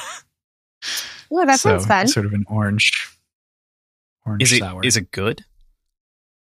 Oh, 1.38 1.46
that 1.46 1.60
so 1.60 1.70
sounds 1.72 1.86
fun. 1.86 2.08
Sort 2.08 2.26
of 2.26 2.34
an 2.34 2.46
orange, 2.48 3.10
orange 4.26 4.44
Is 4.44 4.54
it 4.54 4.60
sour. 4.60 4.84
is 4.84 4.98
it 4.98 5.12
good? 5.12 5.44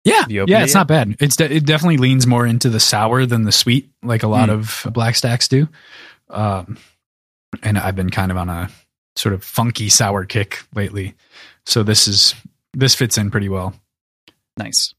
Yeah, 0.05 0.21
Have 0.21 0.31
you 0.31 0.43
opened 0.43 0.51
yeah, 0.51 0.63
it's 0.63 0.73
yet? 0.75 0.79
not 0.81 0.87
bad. 0.89 1.17
It's 1.19 1.35
de- 1.37 1.53
it 1.53 1.67
definitely 1.67 1.97
leans 1.97 2.27
more 2.29 2.47
into 2.47 2.69
the 2.69 2.79
sour 2.79 3.27
than 3.27 3.43
the 3.43 3.51
sweet, 3.53 3.91
like 4.05 4.23
a 4.23 4.29
lot 4.29 4.49
Hmm. 4.49 4.55
of 4.55 4.87
black 4.93 5.17
stacks 5.17 5.49
do. 5.49 5.69
Um, 6.31 6.79
and 7.63 7.77
I've 7.79 7.97
been 7.97 8.11
kind 8.11 8.31
of 8.31 8.37
on 8.37 8.49
a 8.49 8.71
sort 9.17 9.33
of 9.35 9.43
funky 9.43 9.89
sour 9.89 10.25
kick 10.25 10.63
lately, 10.75 11.15
so 11.65 11.83
this 11.83 12.07
is 12.07 12.35
this 12.73 12.95
fits 12.95 13.19
in 13.19 13.31
pretty 13.31 13.49
well. 13.49 13.75
Nice. 14.57 14.95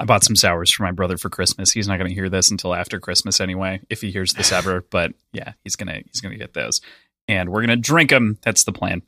I 0.00 0.04
bought 0.04 0.22
some 0.24 0.36
sours 0.36 0.72
for 0.72 0.84
my 0.84 0.92
brother 0.92 1.18
for 1.18 1.28
Christmas. 1.28 1.72
He's 1.72 1.86
not 1.88 1.98
going 1.98 2.08
to 2.08 2.14
hear 2.14 2.28
this 2.28 2.50
until 2.50 2.72
after 2.74 3.00
Christmas 3.00 3.40
anyway, 3.40 3.80
if 3.90 4.00
he 4.00 4.10
hears 4.12 4.32
this 4.32 4.52
ever. 4.52 4.80
But 4.90 5.12
yeah, 5.32 5.52
he's 5.64 5.76
gonna 5.76 6.00
he's 6.10 6.20
gonna 6.20 6.36
get 6.36 6.54
those, 6.54 6.80
and 7.28 7.50
we're 7.50 7.60
gonna 7.60 7.76
drink 7.76 8.10
them. 8.10 8.38
That's 8.42 8.64
the 8.64 8.72
plan. 8.72 9.02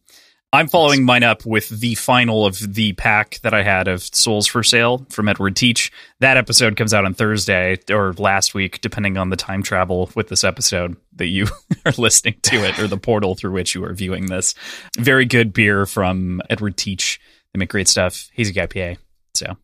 I'm 0.53 0.67
following 0.67 1.05
mine 1.05 1.23
up 1.23 1.47
with 1.47 1.69
the 1.69 1.95
final 1.95 2.45
of 2.45 2.75
the 2.75 2.93
pack 2.95 3.39
that 3.43 3.55
I 3.55 3.63
had 3.63 3.87
of 3.87 4.03
Souls 4.03 4.49
for 4.49 4.65
Sale 4.65 5.07
from 5.09 5.29
Edward 5.29 5.55
Teach. 5.55 5.93
That 6.19 6.37
episode 6.37 6.77
comes 6.77 6.93
out 6.93 7.05
on 7.05 7.15
Thursday 7.15 7.79
or 7.89 8.15
last 8.15 8.53
week, 8.53 8.81
depending 8.81 9.17
on 9.17 9.31
the 9.31 9.37
time 9.37 9.63
travel 9.63 10.11
with 10.17 10.27
this 10.27 10.43
episode 10.43 10.97
that 11.15 11.29
you 11.29 11.47
are 11.87 11.93
listening 11.99 12.35
to 12.43 12.65
it 12.65 12.81
or 12.81 12.89
the 12.89 12.97
portal 12.97 13.37
through 13.37 13.53
which 13.53 13.77
you 13.77 13.85
are 13.85 13.95
viewing 13.95 14.27
this. 14.27 14.57
Very 14.99 15.25
good 15.25 15.53
beer 15.53 15.87
from 15.87 16.43
Edward 16.51 16.77
Teach. 16.77 17.21
They 17.55 17.59
make 17.59 17.71
great 17.71 17.87
stuff. 17.87 18.29
Hazy 18.33 18.53
IPA. 18.55 18.99
So 19.35 19.57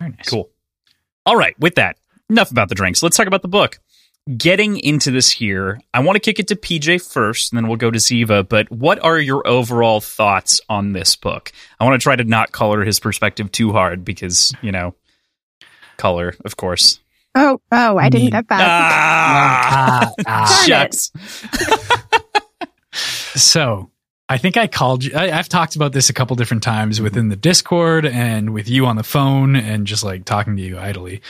Very 0.00 0.10
nice. 0.10 0.28
Cool. 0.28 0.50
All 1.26 1.36
right, 1.36 1.54
with 1.60 1.76
that, 1.76 1.96
enough 2.28 2.50
about 2.50 2.68
the 2.68 2.74
drinks. 2.74 3.04
Let's 3.04 3.16
talk 3.16 3.28
about 3.28 3.42
the 3.42 3.48
book. 3.48 3.78
Getting 4.36 4.78
into 4.78 5.10
this 5.10 5.30
here, 5.32 5.80
I 5.92 5.98
want 6.00 6.14
to 6.14 6.20
kick 6.20 6.38
it 6.38 6.46
to 6.48 6.56
PJ 6.56 7.12
first, 7.12 7.50
and 7.52 7.56
then 7.56 7.66
we'll 7.66 7.76
go 7.76 7.90
to 7.90 7.98
Ziva. 7.98 8.48
But 8.48 8.70
what 8.70 9.02
are 9.02 9.18
your 9.18 9.44
overall 9.46 10.00
thoughts 10.00 10.60
on 10.68 10.92
this 10.92 11.16
book? 11.16 11.50
I 11.80 11.84
want 11.84 12.00
to 12.00 12.02
try 12.02 12.14
to 12.14 12.22
not 12.22 12.52
color 12.52 12.84
his 12.84 13.00
perspective 13.00 13.50
too 13.50 13.72
hard 13.72 14.04
because, 14.04 14.54
you 14.62 14.70
know, 14.70 14.94
color, 15.96 16.36
of 16.44 16.56
course. 16.56 17.00
Oh, 17.34 17.60
oh, 17.72 17.98
I 17.98 18.10
didn't 18.10 18.30
get 18.30 18.46
that. 18.48 18.60
Ah, 18.60 20.12
Ah, 20.14 20.14
ah. 20.26 20.64
Shucks. 20.66 21.10
So 23.34 23.90
I 24.28 24.36
think 24.36 24.56
I 24.58 24.66
called 24.66 25.04
you. 25.04 25.12
I, 25.14 25.30
I've 25.36 25.48
talked 25.48 25.74
about 25.74 25.92
this 25.92 26.10
a 26.10 26.12
couple 26.12 26.36
different 26.36 26.62
times 26.62 27.00
within 27.00 27.28
the 27.30 27.36
Discord 27.36 28.04
and 28.04 28.52
with 28.52 28.68
you 28.68 28.84
on 28.84 28.96
the 28.96 29.02
phone 29.02 29.56
and 29.56 29.86
just 29.86 30.04
like 30.04 30.26
talking 30.26 30.54
to 30.56 30.62
you 30.62 30.78
idly. 30.78 31.22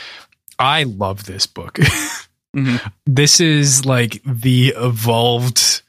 I 0.58 0.82
love 0.82 1.24
this 1.24 1.46
book. 1.46 1.78
Mhm. 2.54 2.92
this 3.06 3.40
is 3.40 3.86
like 3.86 4.20
the 4.26 4.74
evolved 4.76 5.82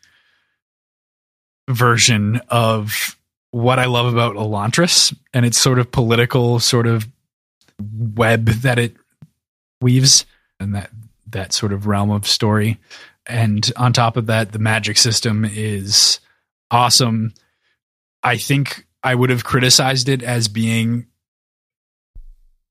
version 1.70 2.38
of 2.50 3.17
what 3.51 3.79
I 3.79 3.86
love 3.86 4.12
about 4.13 4.36
Elantris 4.36 5.15
and 5.34 5.46
its 5.46 5.58
sort 5.58 5.77
of 5.79 5.91
political 5.91 6.60
sort 6.60 6.88
of 6.88 7.08
web 7.79 8.46
that 8.46 8.79
it 8.79 8.96
weaves 9.82 10.25
and 10.60 10.74
that 10.75 10.89
that 11.27 11.51
sort 11.53 11.74
of 11.74 11.86
realm 11.88 12.12
of 12.12 12.27
story. 12.27 12.79
And 13.25 13.70
on 13.75 13.91
top 13.93 14.17
of 14.17 14.27
that, 14.27 14.51
the 14.51 14.60
magic 14.60 14.98
system 14.98 15.46
is 15.46 16.20
awesome. 16.72 17.34
I 18.22 18.38
think 18.38 18.86
I 19.03 19.15
would 19.15 19.29
have 19.29 19.43
criticized 19.43 20.08
it 20.10 20.24
as 20.24 20.48
being 20.48 21.08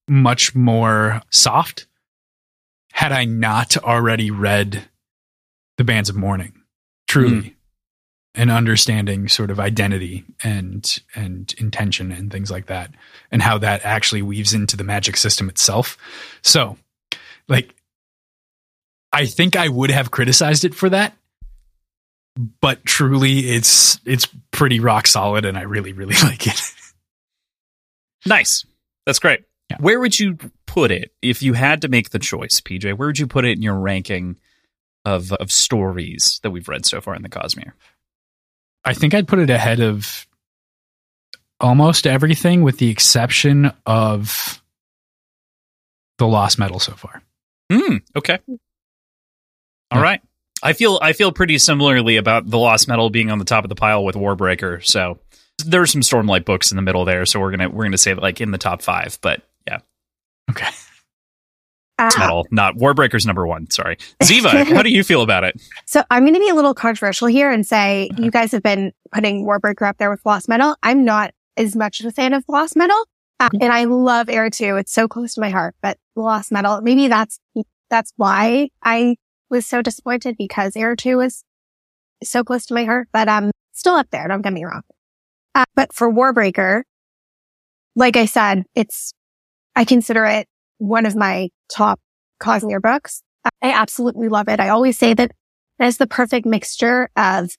much 0.08 0.54
more 0.54 1.22
soft 1.30 1.86
had 2.92 3.10
I 3.10 3.24
not 3.24 3.76
already 3.78 4.30
read 4.30 4.88
The 5.78 5.84
Bands 5.84 6.08
of 6.08 6.16
Mourning. 6.16 6.52
Truly. 7.08 7.40
Hmm. 7.40 7.48
And 8.34 8.50
understanding 8.50 9.28
sort 9.28 9.50
of 9.50 9.60
identity 9.60 10.24
and 10.42 10.98
and 11.14 11.54
intention 11.58 12.10
and 12.10 12.32
things 12.32 12.50
like 12.50 12.66
that 12.66 12.90
and 13.30 13.42
how 13.42 13.58
that 13.58 13.84
actually 13.84 14.22
weaves 14.22 14.54
into 14.54 14.74
the 14.74 14.84
magic 14.84 15.18
system 15.18 15.50
itself. 15.50 15.98
So, 16.40 16.78
like 17.46 17.74
I 19.12 19.26
think 19.26 19.54
I 19.54 19.68
would 19.68 19.90
have 19.90 20.10
criticized 20.10 20.64
it 20.64 20.74
for 20.74 20.88
that. 20.88 21.14
But 22.62 22.86
truly 22.86 23.50
it's 23.50 24.00
it's 24.06 24.26
pretty 24.50 24.80
rock 24.80 25.06
solid 25.06 25.44
and 25.44 25.58
I 25.58 25.62
really 25.62 25.92
really 25.92 26.14
like 26.22 26.46
it. 26.46 26.58
Nice. 28.24 28.64
That's 29.04 29.18
great. 29.18 29.44
Yeah. 29.72 29.76
Where 29.80 29.98
would 30.00 30.18
you 30.18 30.36
put 30.66 30.90
it 30.90 31.12
if 31.22 31.42
you 31.42 31.52
had 31.54 31.82
to 31.82 31.88
make 31.88 32.10
the 32.10 32.18
choice, 32.18 32.60
PJ? 32.60 32.96
Where 32.96 33.08
would 33.08 33.18
you 33.18 33.26
put 33.26 33.44
it 33.44 33.52
in 33.56 33.62
your 33.62 33.78
ranking 33.78 34.38
of 35.04 35.32
of 35.32 35.50
stories 35.50 36.38
that 36.42 36.50
we've 36.50 36.68
read 36.68 36.86
so 36.86 37.00
far 37.00 37.14
in 37.14 37.22
the 37.22 37.28
Cosmere? 37.28 37.72
I 38.84 38.94
think 38.94 39.14
I'd 39.14 39.28
put 39.28 39.38
it 39.38 39.50
ahead 39.50 39.80
of 39.80 40.26
almost 41.60 42.06
everything 42.06 42.62
with 42.62 42.78
the 42.78 42.90
exception 42.90 43.72
of 43.86 44.60
the 46.18 46.26
lost 46.26 46.58
metal 46.58 46.78
so 46.80 46.92
far. 46.92 47.22
Hmm. 47.72 47.96
Okay. 48.16 48.38
All 48.48 49.98
Yeah. 49.98 50.02
right. 50.02 50.20
I 50.62 50.72
feel 50.74 50.98
I 51.02 51.12
feel 51.12 51.32
pretty 51.32 51.58
similarly 51.58 52.16
about 52.16 52.48
the 52.48 52.56
Lost 52.58 52.86
Metal 52.86 53.10
being 53.10 53.30
on 53.32 53.38
the 53.40 53.44
top 53.44 53.64
of 53.64 53.68
the 53.68 53.74
pile 53.74 54.04
with 54.04 54.14
Warbreaker. 54.14 54.84
So 54.86 55.18
there's 55.64 55.90
some 55.90 56.02
Stormlight 56.02 56.44
books 56.44 56.70
in 56.70 56.76
the 56.76 56.82
middle 56.82 57.04
there. 57.04 57.26
So 57.26 57.40
we're 57.40 57.50
gonna 57.50 57.68
we're 57.68 57.82
gonna 57.84 57.98
say 57.98 58.14
like 58.14 58.40
in 58.40 58.52
the 58.52 58.58
top 58.58 58.80
five. 58.80 59.18
But 59.22 59.42
Okay. 60.50 60.68
Ah, 61.98 62.10
Metal, 62.18 62.46
not 62.50 62.76
Warbreaker's 62.76 63.26
number 63.26 63.46
one. 63.46 63.70
Sorry, 63.70 63.96
Ziva. 64.22 64.64
how 64.74 64.82
do 64.82 64.90
you 64.90 65.04
feel 65.04 65.22
about 65.22 65.44
it? 65.44 65.60
So 65.86 66.02
I'm 66.10 66.24
going 66.24 66.34
to 66.34 66.40
be 66.40 66.48
a 66.48 66.54
little 66.54 66.74
controversial 66.74 67.28
here 67.28 67.50
and 67.50 67.66
say 67.66 68.10
you 68.16 68.30
guys 68.30 68.50
have 68.52 68.62
been 68.62 68.92
putting 69.12 69.46
Warbreaker 69.46 69.88
up 69.88 69.98
there 69.98 70.10
with 70.10 70.24
Lost 70.24 70.48
Metal. 70.48 70.76
I'm 70.82 71.04
not 71.04 71.32
as 71.56 71.76
much 71.76 72.00
of 72.00 72.06
a 72.06 72.10
fan 72.10 72.32
of 72.32 72.44
Lost 72.48 72.76
Metal. 72.76 72.96
Uh, 73.38 73.50
and 73.60 73.72
I 73.72 73.84
love 73.84 74.28
Era 74.28 74.50
2. 74.50 74.76
It's 74.76 74.92
so 74.92 75.08
close 75.08 75.34
to 75.34 75.40
my 75.40 75.50
heart, 75.50 75.74
but 75.82 75.98
Lost 76.16 76.52
Metal, 76.52 76.80
maybe 76.80 77.08
that's, 77.08 77.38
that's 77.90 78.12
why 78.16 78.68
I 78.82 79.16
was 79.50 79.66
so 79.66 79.82
disappointed 79.82 80.36
because 80.38 80.76
Era 80.76 80.96
2 80.96 81.18
was 81.18 81.44
so 82.22 82.44
close 82.44 82.66
to 82.66 82.74
my 82.74 82.84
heart, 82.84 83.08
but 83.12 83.28
um, 83.28 83.50
still 83.72 83.94
up 83.94 84.08
there. 84.10 84.26
Don't 84.28 84.42
get 84.42 84.52
me 84.52 84.64
wrong. 84.64 84.82
Uh, 85.54 85.64
but 85.74 85.92
for 85.92 86.10
Warbreaker, 86.10 86.82
like 87.96 88.16
I 88.16 88.26
said, 88.26 88.64
it's, 88.74 89.12
I 89.76 89.84
consider 89.84 90.24
it 90.24 90.46
one 90.78 91.06
of 91.06 91.16
my 91.16 91.48
top 91.70 92.00
Cosmere 92.42 92.80
books. 92.80 93.22
I 93.62 93.72
absolutely 93.72 94.28
love 94.28 94.48
it. 94.48 94.60
I 94.60 94.68
always 94.68 94.98
say 94.98 95.14
that 95.14 95.32
it 95.78 95.84
is 95.84 95.98
the 95.98 96.06
perfect 96.06 96.46
mixture 96.46 97.08
of 97.16 97.50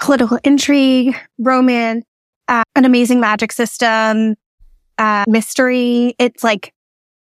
political 0.00 0.38
intrigue, 0.44 1.16
romance, 1.38 2.04
uh, 2.48 2.62
an 2.74 2.84
amazing 2.84 3.20
magic 3.20 3.52
system, 3.52 4.34
uh, 4.98 5.24
mystery. 5.28 6.14
It's 6.18 6.42
like 6.42 6.72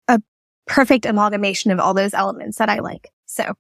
a 0.08 0.20
perfect 0.66 1.06
amalgamation 1.06 1.70
of 1.70 1.80
all 1.80 1.94
those 1.94 2.14
elements 2.14 2.58
that 2.58 2.68
I 2.68 2.80
like. 2.80 3.10
So 3.26 3.54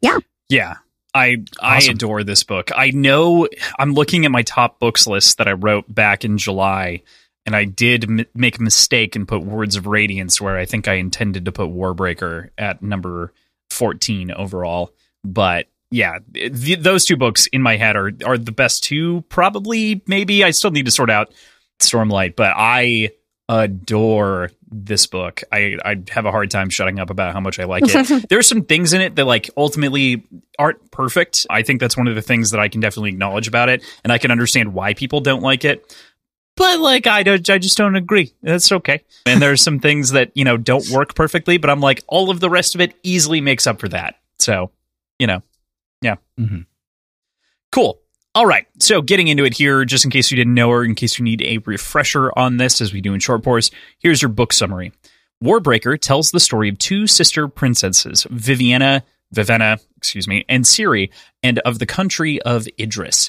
yeah. 0.00 0.18
Yeah. 0.48 0.76
I 1.14 1.38
I 1.60 1.78
Awesome. 1.78 1.92
adore 1.92 2.24
this 2.24 2.42
book. 2.42 2.70
I 2.76 2.90
know 2.90 3.48
I'm 3.78 3.94
looking 3.94 4.26
at 4.26 4.30
my 4.30 4.42
top 4.42 4.78
books 4.78 5.06
list 5.06 5.38
that 5.38 5.48
I 5.48 5.52
wrote 5.52 5.92
back 5.92 6.24
in 6.24 6.36
July, 6.36 7.02
and 7.46 7.56
I 7.56 7.64
did 7.64 8.04
m- 8.04 8.26
make 8.34 8.58
a 8.58 8.62
mistake 8.62 9.16
and 9.16 9.26
put 9.26 9.42
Words 9.42 9.76
of 9.76 9.86
Radiance 9.86 10.40
where 10.40 10.58
I 10.58 10.64
think 10.64 10.88
I 10.88 10.94
intended 10.94 11.44
to 11.44 11.52
put 11.52 11.70
Warbreaker 11.70 12.50
at 12.58 12.82
number 12.82 13.32
14 13.70 14.32
overall. 14.32 14.92
But 15.24 15.68
yeah, 15.90 16.18
th- 16.34 16.80
those 16.80 17.04
two 17.06 17.16
books 17.16 17.46
in 17.46 17.62
my 17.62 17.76
head 17.76 17.96
are 17.96 18.10
are 18.24 18.36
the 18.36 18.52
best 18.52 18.84
two. 18.84 19.22
Probably, 19.28 20.02
maybe 20.06 20.44
I 20.44 20.50
still 20.50 20.72
need 20.72 20.86
to 20.86 20.90
sort 20.92 21.10
out 21.10 21.32
Stormlight, 21.80 22.36
but 22.36 22.52
I 22.56 23.10
adore 23.48 24.50
this 24.68 25.06
book. 25.06 25.42
I 25.52 25.76
I 25.84 25.96
have 26.10 26.26
a 26.26 26.32
hard 26.32 26.50
time 26.50 26.70
shutting 26.70 26.98
up 26.98 27.10
about 27.10 27.32
how 27.32 27.40
much 27.40 27.60
I 27.60 27.64
like 27.64 27.84
it 27.86 28.26
there's 28.28 28.48
some 28.48 28.62
things 28.64 28.92
in 28.92 29.00
it 29.00 29.14
that 29.16 29.24
like 29.24 29.48
ultimately 29.56 30.24
aren't 30.58 30.90
perfect. 30.90 31.46
I 31.48 31.62
think 31.62 31.80
that's 31.80 31.96
one 31.96 32.08
of 32.08 32.16
the 32.16 32.22
things 32.22 32.50
that 32.50 32.60
I 32.60 32.68
can 32.68 32.80
definitely 32.80 33.10
acknowledge 33.10 33.46
about 33.46 33.68
it, 33.68 33.84
and 34.02 34.12
I 34.12 34.18
can 34.18 34.30
understand 34.30 34.74
why 34.74 34.94
people 34.94 35.20
don't 35.20 35.42
like 35.42 35.64
it. 35.64 35.94
But 36.56 36.80
like 36.80 37.06
I 37.06 37.22
don't, 37.22 37.48
I 37.50 37.58
just 37.58 37.76
don't 37.76 37.96
agree. 37.96 38.32
That's 38.42 38.72
okay. 38.72 39.02
And 39.26 39.42
there 39.42 39.52
are 39.52 39.56
some 39.56 39.78
things 39.78 40.10
that 40.12 40.32
you 40.34 40.44
know 40.44 40.56
don't 40.56 40.88
work 40.90 41.14
perfectly, 41.14 41.58
but 41.58 41.68
I'm 41.70 41.80
like 41.80 42.02
all 42.08 42.30
of 42.30 42.40
the 42.40 42.48
rest 42.50 42.74
of 42.74 42.80
it 42.80 42.94
easily 43.02 43.40
makes 43.40 43.66
up 43.66 43.78
for 43.78 43.88
that. 43.88 44.16
So, 44.38 44.70
you 45.18 45.26
know, 45.26 45.42
yeah, 46.02 46.16
Mhm. 46.40 46.66
cool. 47.72 48.00
All 48.34 48.46
right. 48.46 48.66
So 48.78 49.00
getting 49.00 49.28
into 49.28 49.44
it 49.44 49.54
here, 49.54 49.84
just 49.86 50.04
in 50.04 50.10
case 50.10 50.30
you 50.30 50.36
didn't 50.36 50.54
know 50.54 50.70
or 50.70 50.84
in 50.84 50.94
case 50.94 51.18
you 51.18 51.24
need 51.24 51.40
a 51.42 51.58
refresher 51.58 52.30
on 52.38 52.58
this, 52.58 52.80
as 52.82 52.92
we 52.92 53.00
do 53.00 53.14
in 53.14 53.20
short 53.20 53.42
pours, 53.42 53.70
here's 53.98 54.20
your 54.20 54.28
book 54.28 54.52
summary. 54.52 54.92
Warbreaker 55.42 55.98
tells 56.00 56.30
the 56.30 56.40
story 56.40 56.68
of 56.68 56.78
two 56.78 57.06
sister 57.06 57.48
princesses, 57.48 58.26
Viviana, 58.30 59.04
Vivenna, 59.36 59.78
excuse 59.98 60.26
me, 60.26 60.44
and 60.48 60.66
Siri, 60.66 61.10
and 61.42 61.58
of 61.60 61.78
the 61.78 61.86
country 61.86 62.40
of 62.42 62.66
Idris. 62.80 63.28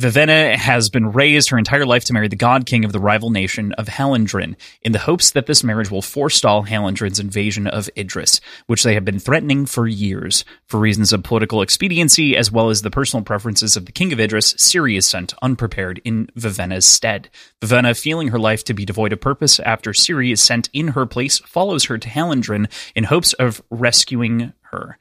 Vivenna 0.00 0.56
has 0.56 0.90
been 0.90 1.12
raised 1.12 1.50
her 1.50 1.58
entire 1.58 1.86
life 1.86 2.04
to 2.06 2.12
marry 2.12 2.26
the 2.26 2.36
god 2.36 2.66
king 2.66 2.84
of 2.84 2.92
the 2.92 2.98
rival 2.98 3.30
nation 3.30 3.72
of 3.74 3.86
Hallandren, 3.86 4.56
in 4.82 4.92
the 4.92 4.98
hopes 4.98 5.30
that 5.30 5.46
this 5.46 5.62
marriage 5.62 5.90
will 5.90 6.02
forestall 6.02 6.64
Hallandren's 6.64 7.20
invasion 7.20 7.68
of 7.68 7.88
Idris, 7.96 8.40
which 8.66 8.82
they 8.82 8.94
have 8.94 9.04
been 9.04 9.20
threatening 9.20 9.64
for 9.64 9.86
years. 9.86 10.44
For 10.66 10.80
reasons 10.80 11.12
of 11.12 11.22
political 11.22 11.62
expediency, 11.62 12.36
as 12.36 12.50
well 12.50 12.68
as 12.68 12.82
the 12.82 12.90
personal 12.90 13.24
preferences 13.24 13.76
of 13.76 13.86
the 13.86 13.92
king 13.92 14.12
of 14.12 14.18
Idris, 14.18 14.54
Siri 14.58 14.96
is 14.96 15.06
sent 15.06 15.34
unprepared 15.40 16.00
in 16.04 16.28
Vivenna's 16.36 16.84
stead. 16.84 17.30
Vivenna, 17.62 17.94
feeling 17.98 18.28
her 18.28 18.40
life 18.40 18.64
to 18.64 18.74
be 18.74 18.84
devoid 18.84 19.12
of 19.12 19.20
purpose 19.20 19.60
after 19.60 19.92
Ciri 19.92 20.32
is 20.32 20.42
sent 20.42 20.68
in 20.72 20.88
her 20.88 21.06
place, 21.06 21.38
follows 21.38 21.84
her 21.84 21.96
to 21.96 22.08
Hallandren 22.08 22.68
in 22.96 23.04
hopes 23.04 23.32
of 23.34 23.62
rescuing 23.70 24.52
her. 24.72 24.98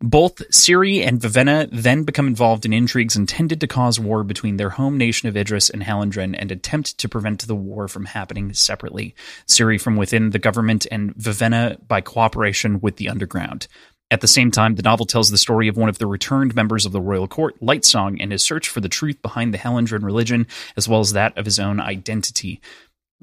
Both 0.00 0.42
Siri 0.52 1.02
and 1.02 1.20
Vivenna 1.20 1.68
then 1.70 2.02
become 2.02 2.26
involved 2.26 2.66
in 2.66 2.72
intrigues 2.72 3.16
intended 3.16 3.60
to 3.60 3.66
cause 3.66 3.98
war 3.98 4.22
between 4.24 4.56
their 4.56 4.70
home 4.70 4.98
nation 4.98 5.28
of 5.28 5.36
Idris 5.36 5.70
and 5.70 5.82
Hallandren 5.82 6.34
and 6.38 6.50
attempt 6.50 6.98
to 6.98 7.08
prevent 7.08 7.46
the 7.46 7.54
war 7.54 7.88
from 7.88 8.06
happening 8.06 8.52
separately. 8.52 9.14
Siri 9.46 9.78
from 9.78 9.96
within 9.96 10.30
the 10.30 10.38
government 10.38 10.86
and 10.90 11.14
Vivenna 11.14 11.78
by 11.86 12.00
cooperation 12.00 12.80
with 12.80 12.96
the 12.96 13.08
underground. 13.08 13.66
At 14.10 14.20
the 14.20 14.28
same 14.28 14.50
time, 14.50 14.74
the 14.74 14.82
novel 14.82 15.06
tells 15.06 15.30
the 15.30 15.38
story 15.38 15.68
of 15.68 15.76
one 15.76 15.88
of 15.88 15.98
the 15.98 16.06
returned 16.06 16.54
members 16.54 16.84
of 16.84 16.92
the 16.92 17.00
royal 17.00 17.26
court, 17.26 17.58
Lightsong, 17.60 18.18
and 18.20 18.30
his 18.30 18.42
search 18.42 18.68
for 18.68 18.80
the 18.80 18.88
truth 18.88 19.22
behind 19.22 19.54
the 19.54 19.58
Hallandren 19.58 20.04
religion, 20.04 20.46
as 20.76 20.88
well 20.88 21.00
as 21.00 21.12
that 21.12 21.36
of 21.38 21.46
his 21.46 21.58
own 21.58 21.80
identity 21.80 22.60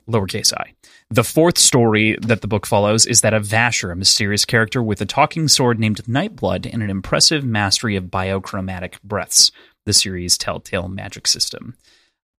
lowercase 0.10 0.54
i. 0.54 0.74
The 1.12 1.26
fourth 1.26 1.58
story 1.58 2.18
that 2.22 2.40
the 2.40 2.48
book 2.48 2.66
follows 2.66 3.06
is 3.06 3.20
that 3.20 3.34
of 3.34 3.46
Vasher, 3.46 3.92
a 3.92 3.98
mysterious 3.98 4.46
character 4.46 4.82
with 4.82 5.02
a 5.02 5.06
talking 5.06 5.50
sword 5.50 5.78
named 5.78 6.02
Nightblood 6.06 6.72
and 6.72 6.82
an 6.82 6.90
impressive 6.90 7.44
mastery 7.44 7.98
of 7.98 8.06
biochromatic 8.06 8.94
breaths, 9.04 9.52
the 9.86 9.92
series' 9.92 10.38
telltale 10.38 10.88
magic 10.88 11.28
system. 11.28 11.76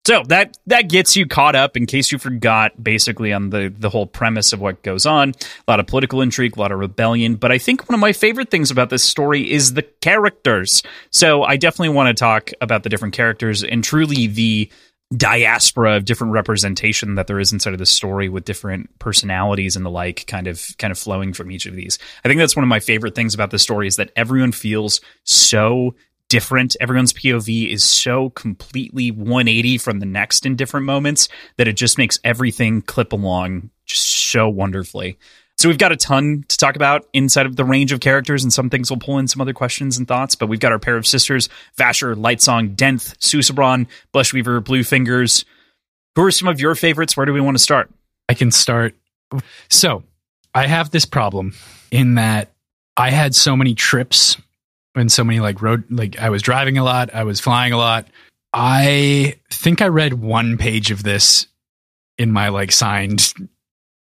So 0.06 0.22
that 0.28 0.56
that 0.66 0.88
gets 0.88 1.16
you 1.16 1.26
caught 1.26 1.54
up 1.54 1.76
in 1.76 1.84
case 1.84 2.10
you 2.10 2.18
forgot 2.18 2.82
basically 2.82 3.30
on 3.32 3.50
the 3.50 3.72
the 3.78 3.90
whole 3.90 4.06
premise 4.06 4.54
of 4.54 4.60
what 4.60 4.82
goes 4.82 5.04
on. 5.04 5.34
A 5.68 5.70
lot 5.70 5.78
of 5.78 5.86
political 5.86 6.22
intrigue, 6.22 6.56
a 6.56 6.60
lot 6.60 6.72
of 6.72 6.78
rebellion, 6.78 7.36
but 7.36 7.52
I 7.52 7.58
think 7.58 7.88
one 7.88 7.94
of 7.94 8.00
my 8.00 8.14
favorite 8.14 8.50
things 8.50 8.70
about 8.70 8.88
this 8.88 9.04
story 9.04 9.48
is 9.48 9.74
the 9.74 9.82
characters. 9.82 10.82
So 11.10 11.42
I 11.42 11.58
definitely 11.58 11.94
want 11.94 12.08
to 12.08 12.18
talk 12.18 12.50
about 12.62 12.84
the 12.84 12.88
different 12.88 13.14
characters 13.14 13.62
and 13.62 13.84
truly 13.84 14.28
the 14.28 14.70
diaspora 15.16 15.96
of 15.96 16.04
different 16.04 16.32
representation 16.32 17.16
that 17.16 17.26
there 17.26 17.40
is 17.40 17.52
inside 17.52 17.72
of 17.72 17.78
the 17.78 17.86
story 17.86 18.28
with 18.28 18.44
different 18.44 18.98
personalities 18.98 19.76
and 19.76 19.84
the 19.84 19.90
like 19.90 20.26
kind 20.26 20.46
of 20.46 20.74
kind 20.78 20.90
of 20.90 20.98
flowing 20.98 21.32
from 21.32 21.50
each 21.50 21.66
of 21.66 21.74
these. 21.74 21.98
I 22.24 22.28
think 22.28 22.38
that's 22.38 22.56
one 22.56 22.62
of 22.64 22.68
my 22.68 22.80
favorite 22.80 23.14
things 23.14 23.34
about 23.34 23.50
the 23.50 23.58
story 23.58 23.86
is 23.86 23.96
that 23.96 24.12
everyone 24.16 24.52
feels 24.52 25.00
so 25.24 25.94
different. 26.28 26.76
Everyone's 26.80 27.12
POV 27.12 27.70
is 27.70 27.84
so 27.84 28.30
completely 28.30 29.10
180 29.10 29.78
from 29.78 30.00
the 30.00 30.06
next 30.06 30.46
in 30.46 30.56
different 30.56 30.86
moments 30.86 31.28
that 31.58 31.68
it 31.68 31.74
just 31.74 31.98
makes 31.98 32.18
everything 32.24 32.80
clip 32.80 33.12
along 33.12 33.70
just 33.84 34.06
so 34.06 34.48
wonderfully. 34.48 35.18
So 35.58 35.68
we've 35.68 35.78
got 35.78 35.92
a 35.92 35.96
ton 35.96 36.44
to 36.48 36.56
talk 36.56 36.74
about 36.76 37.06
inside 37.12 37.46
of 37.46 37.56
the 37.56 37.64
range 37.64 37.92
of 37.92 38.00
characters, 38.00 38.42
and 38.42 38.52
some 38.52 38.68
things 38.68 38.90
will 38.90 38.98
pull 38.98 39.18
in 39.18 39.28
some 39.28 39.40
other 39.40 39.52
questions 39.52 39.96
and 39.96 40.08
thoughts. 40.08 40.34
But 40.34 40.48
we've 40.48 40.60
got 40.60 40.72
our 40.72 40.78
pair 40.78 40.96
of 40.96 41.06
sisters: 41.06 41.48
Vasher, 41.78 42.14
Lightsong, 42.16 42.74
Denth, 42.74 43.16
Susebron, 43.18 43.86
Blushweaver, 44.12 44.60
Bluefingers. 44.60 45.44
Who 46.16 46.24
are 46.24 46.30
some 46.30 46.48
of 46.48 46.60
your 46.60 46.74
favorites? 46.74 47.16
Where 47.16 47.26
do 47.26 47.32
we 47.32 47.40
want 47.40 47.56
to 47.56 47.62
start? 47.62 47.90
I 48.28 48.34
can 48.34 48.50
start. 48.50 48.94
So 49.70 50.02
I 50.54 50.66
have 50.66 50.90
this 50.90 51.04
problem 51.04 51.54
in 51.90 52.16
that 52.16 52.50
I 52.96 53.10
had 53.10 53.34
so 53.34 53.56
many 53.56 53.74
trips 53.74 54.36
and 54.94 55.10
so 55.10 55.24
many 55.24 55.40
like 55.40 55.62
road, 55.62 55.84
like 55.90 56.18
I 56.18 56.30
was 56.30 56.42
driving 56.42 56.76
a 56.78 56.84
lot, 56.84 57.14
I 57.14 57.24
was 57.24 57.40
flying 57.40 57.72
a 57.72 57.78
lot. 57.78 58.08
I 58.52 59.36
think 59.50 59.80
I 59.80 59.88
read 59.88 60.14
one 60.14 60.58
page 60.58 60.90
of 60.90 61.02
this 61.02 61.46
in 62.18 62.30
my 62.32 62.48
like 62.48 62.72
signed 62.72 63.32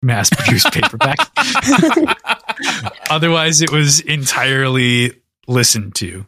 mass 0.01 0.29
produced 0.29 0.67
paperback. 0.73 1.17
Otherwise, 3.09 3.61
it 3.61 3.71
was 3.71 3.99
entirely 4.01 5.13
listened 5.47 5.95
to. 5.95 6.25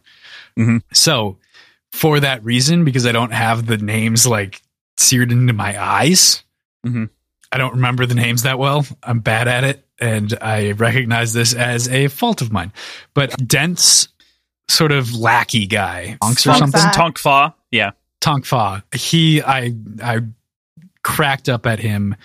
Mm-hmm. 0.57 0.77
So, 0.93 1.37
for 1.91 2.19
that 2.19 2.43
reason, 2.43 2.85
because 2.85 3.05
I 3.05 3.11
don't 3.11 3.33
have 3.33 3.65
the 3.65 3.77
names 3.77 4.25
like 4.25 4.61
seared 4.97 5.31
into 5.31 5.53
my 5.53 5.81
eyes, 5.81 6.43
mm-hmm. 6.85 7.05
I 7.51 7.57
don't 7.57 7.75
remember 7.75 8.05
the 8.05 8.15
names 8.15 8.43
that 8.43 8.59
well. 8.59 8.85
I'm 9.03 9.19
bad 9.19 9.47
at 9.47 9.63
it, 9.63 9.85
and 9.99 10.33
I 10.41 10.71
recognize 10.71 11.33
this 11.33 11.53
as 11.53 11.87
a 11.89 12.07
fault 12.07 12.41
of 12.41 12.51
mine. 12.51 12.71
But 13.13 13.35
Denth's, 13.45 14.07
sort 14.71 14.91
of 14.91 15.13
lackey 15.13 15.67
guy, 15.67 16.17
Tonks 16.21 16.47
or 16.47 16.55
something, 16.55 16.81
Tonk 16.93 17.17
Fah, 17.17 17.51
yeah, 17.69 17.91
Tonk 18.19 18.45
Fah. 18.45 18.81
He, 18.93 19.41
I, 19.41 19.73
I 20.01 20.21
cracked 21.03 21.49
up 21.49 21.65
at 21.65 21.79
him 21.79 22.15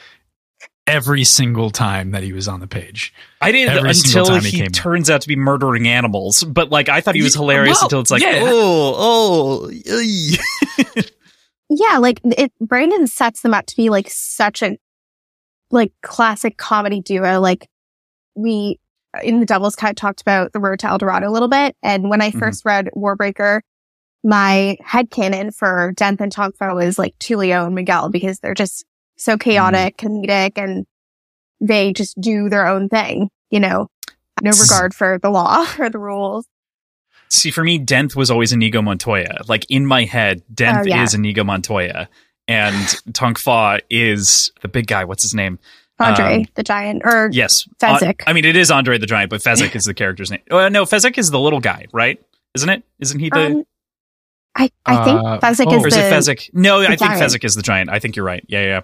every 0.87 1.25
single 1.25 1.71
time 1.71 2.13
that 2.13 2.23
he 2.23 2.33
was 2.33 2.47
on 2.49 2.61
the 2.61 2.67
page. 2.67 3.13
I 3.41 3.53
did 3.53 3.69
every 3.69 3.91
until 3.91 4.39
he, 4.41 4.63
he 4.63 4.69
turns 4.69 5.11
out 5.11 5.21
to 5.23 5.29
be 5.29 5.37
murdering 5.37 5.89
animals. 5.89 6.45
But 6.45 6.71
like 6.71 6.89
I 6.89 7.01
thought 7.01 7.15
he 7.15 7.23
was 7.23 7.35
hilarious 7.35 7.79
well, 7.79 7.85
until 7.85 8.01
it's 8.01 8.11
like, 8.11 8.23
yeah. 8.23 8.41
oh, 8.43 9.69
oh. 9.69 11.01
yeah, 11.69 11.99
like 11.99 12.21
it 12.25 12.53
Brandon 12.61 13.07
sets 13.07 13.43
them 13.43 13.55
up 13.55 13.67
to 13.67 13.77
be 13.77 13.91
like 13.91 14.09
such 14.11 14.63
a 14.63 14.79
like 15.71 15.93
classic 16.03 16.57
comedy 16.57 17.01
duo. 17.01 17.41
Like 17.41 17.69
we 18.35 18.79
in 19.23 19.41
the 19.41 19.47
Devil's 19.47 19.77
Cut 19.77 19.97
talked 19.97 20.21
about 20.21 20.53
the 20.53 20.61
road 20.61 20.79
to 20.81 20.89
El 20.89 20.99
Dorado 20.99 21.29
a 21.29 21.33
little 21.33 21.49
bit. 21.49 21.77
And 21.83 22.11
when 22.11 22.21
I 22.21 22.31
1st 22.31 22.41
mm-hmm. 22.41 22.69
read 22.69 22.91
Warbreaker, 22.95 23.61
my 24.23 24.77
head 24.85 25.11
headcanon 25.11 25.55
for 25.55 25.93
Denth 25.97 26.21
and 26.21 26.33
Tonk 26.33 26.57
Fah 26.57 26.75
was 26.75 26.99
like 26.99 27.17
Tulio 27.19 27.67
and 27.67 27.75
Miguel 27.75 28.11
because 28.11 28.41
they're 28.41 28.55
just 28.55 28.85
so 29.17 29.37
chaotic, 29.37 29.97
mm. 29.97 30.25
comedic, 30.25 30.53
and 30.63 30.87
they 31.61 31.93
just 31.93 32.21
do 32.21 32.49
their 32.49 32.67
own 32.67 32.89
thing, 32.89 33.31
you 33.51 33.61
know, 33.61 33.89
no 34.43 34.51
regard 34.51 34.95
for 34.95 35.19
the 35.19 35.31
law 35.31 35.67
or 35.79 35.91
the 35.91 35.99
rules. 35.99 36.47
See, 37.29 37.51
for 37.51 37.65
me, 37.65 37.79
Denth 37.79 38.15
was 38.15 38.31
always 38.31 38.53
Inigo 38.53 38.83
Montoya. 38.83 39.43
Like 39.49 39.67
in 39.69 39.85
my 39.85 40.05
head, 40.05 40.43
Denth 40.53 40.83
oh, 40.83 40.87
yeah. 40.87 41.03
is 41.03 41.15
Inigo 41.15 41.43
Montoya, 41.43 42.09
and 42.47 42.97
Tonk 43.13 43.39
Fah 43.39 43.79
is 43.91 44.53
the 44.63 44.69
big 44.69 44.87
guy. 44.87 45.05
What's 45.05 45.23
his 45.23 45.35
name? 45.35 45.59
Andre 45.99 46.41
um, 46.41 46.47
the 46.55 46.63
Giant, 46.63 47.03
or 47.05 47.31
yes, 47.33 47.67
Fezzik. 47.81 48.23
I 48.27 48.35
mean, 48.35 48.45
it 48.45 48.55
is 48.55 48.71
Andre 48.71 48.99
the 48.99 49.07
Giant, 49.07 49.31
but 49.31 49.41
Fezzik 49.41 49.75
is 49.75 49.87
the 49.87 49.95
character's 49.95 50.31
name. 50.31 50.43
Oh, 50.51 50.69
no, 50.69 50.85
Fezzik 50.85 51.17
is 51.17 51.31
the 51.31 51.41
little 51.41 51.61
guy, 51.61 51.87
right? 51.91 52.23
Isn't 52.55 52.69
it? 52.69 52.83
Isn't 53.01 53.19
he 53.19 53.31
the? 53.31 53.47
Um, 53.47 53.65
I 54.55 54.71
I 54.85 55.05
think 55.05 55.21
uh, 55.21 55.41
Fezzik 55.41 55.67
oh, 55.69 55.77
is. 55.77 55.85
Or 55.85 55.89
is 55.89 55.95
the, 55.95 56.07
it 56.07 56.13
Fezzik? 56.13 56.51
No, 56.53 56.83
I 56.83 56.89
think 56.89 57.01
giant. 57.01 57.23
Fezzik 57.23 57.45
is 57.45 57.55
the 57.55 57.63
giant. 57.63 57.89
I 57.89 57.99
think 57.99 58.15
you're 58.15 58.27
right. 58.27 58.45
Yeah, 58.47 58.63
yeah 58.63 58.81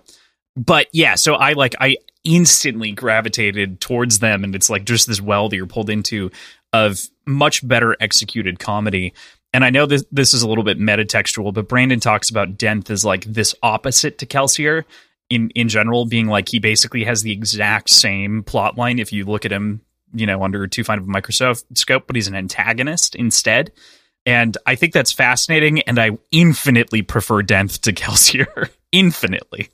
but 0.57 0.89
yeah, 0.93 1.15
so 1.15 1.35
I 1.35 1.53
like 1.55 1.75
I 1.81 1.97
instantly 2.25 2.93
gravitated 2.93 3.81
towards 3.81 4.19
them, 4.19 4.45
and 4.45 4.55
it's 4.55 4.71
like 4.71 4.85
just 4.85 5.07
this 5.07 5.21
well 5.21 5.49
that 5.49 5.57
you're 5.57 5.67
pulled 5.67 5.91
into 5.91 6.31
of 6.73 7.01
much 7.27 7.67
better 7.67 7.97
executed 8.01 8.59
comedy. 8.59 9.15
And 9.55 9.65
I 9.65 9.71
know 9.71 9.87
this 9.87 10.05
this 10.11 10.35
is 10.35 10.43
a 10.43 10.49
little 10.49 10.65
bit 10.65 10.79
metatextual, 10.79 11.53
but 11.53 11.69
Brandon 11.69 12.01
talks 12.01 12.31
about 12.31 12.57
Denth 12.57 12.91
as 12.91 13.05
like 13.05 13.25
this 13.25 13.55
opposite 13.63 14.19
to 14.19 14.27
Kelsier 14.27 14.85
in 15.31 15.51
in 15.51 15.69
general, 15.69 16.05
being 16.05 16.27
like 16.27 16.49
he 16.49 16.59
basically 16.59 17.05
has 17.05 17.23
the 17.23 17.33
exact 17.33 17.91
same 17.91 18.43
plot 18.43 18.77
line 18.77 18.99
if 18.99 19.13
you 19.13 19.25
look 19.25 19.45
at 19.45 19.53
him, 19.53 19.81
you 20.15 20.27
know, 20.27 20.43
under 20.43 20.67
too 20.67 20.85
fine 20.85 20.99
of 20.99 21.05
a 21.05 21.11
microscope, 21.11 22.07
but 22.07 22.17
he's 22.17 22.29
an 22.29 22.35
antagonist 22.35 23.15
instead. 23.15 23.73
And 24.25 24.57
I 24.67 24.77
think 24.77 24.93
that's 24.93 25.13
fascinating, 25.13 25.81
and 25.83 25.99
I 25.99 26.17
infinitely 26.31 27.03
prefer 27.03 27.43
Denth 27.43 27.81
to 27.81 27.93
Kelsier. 27.93 28.69
infinitely. 28.93 29.69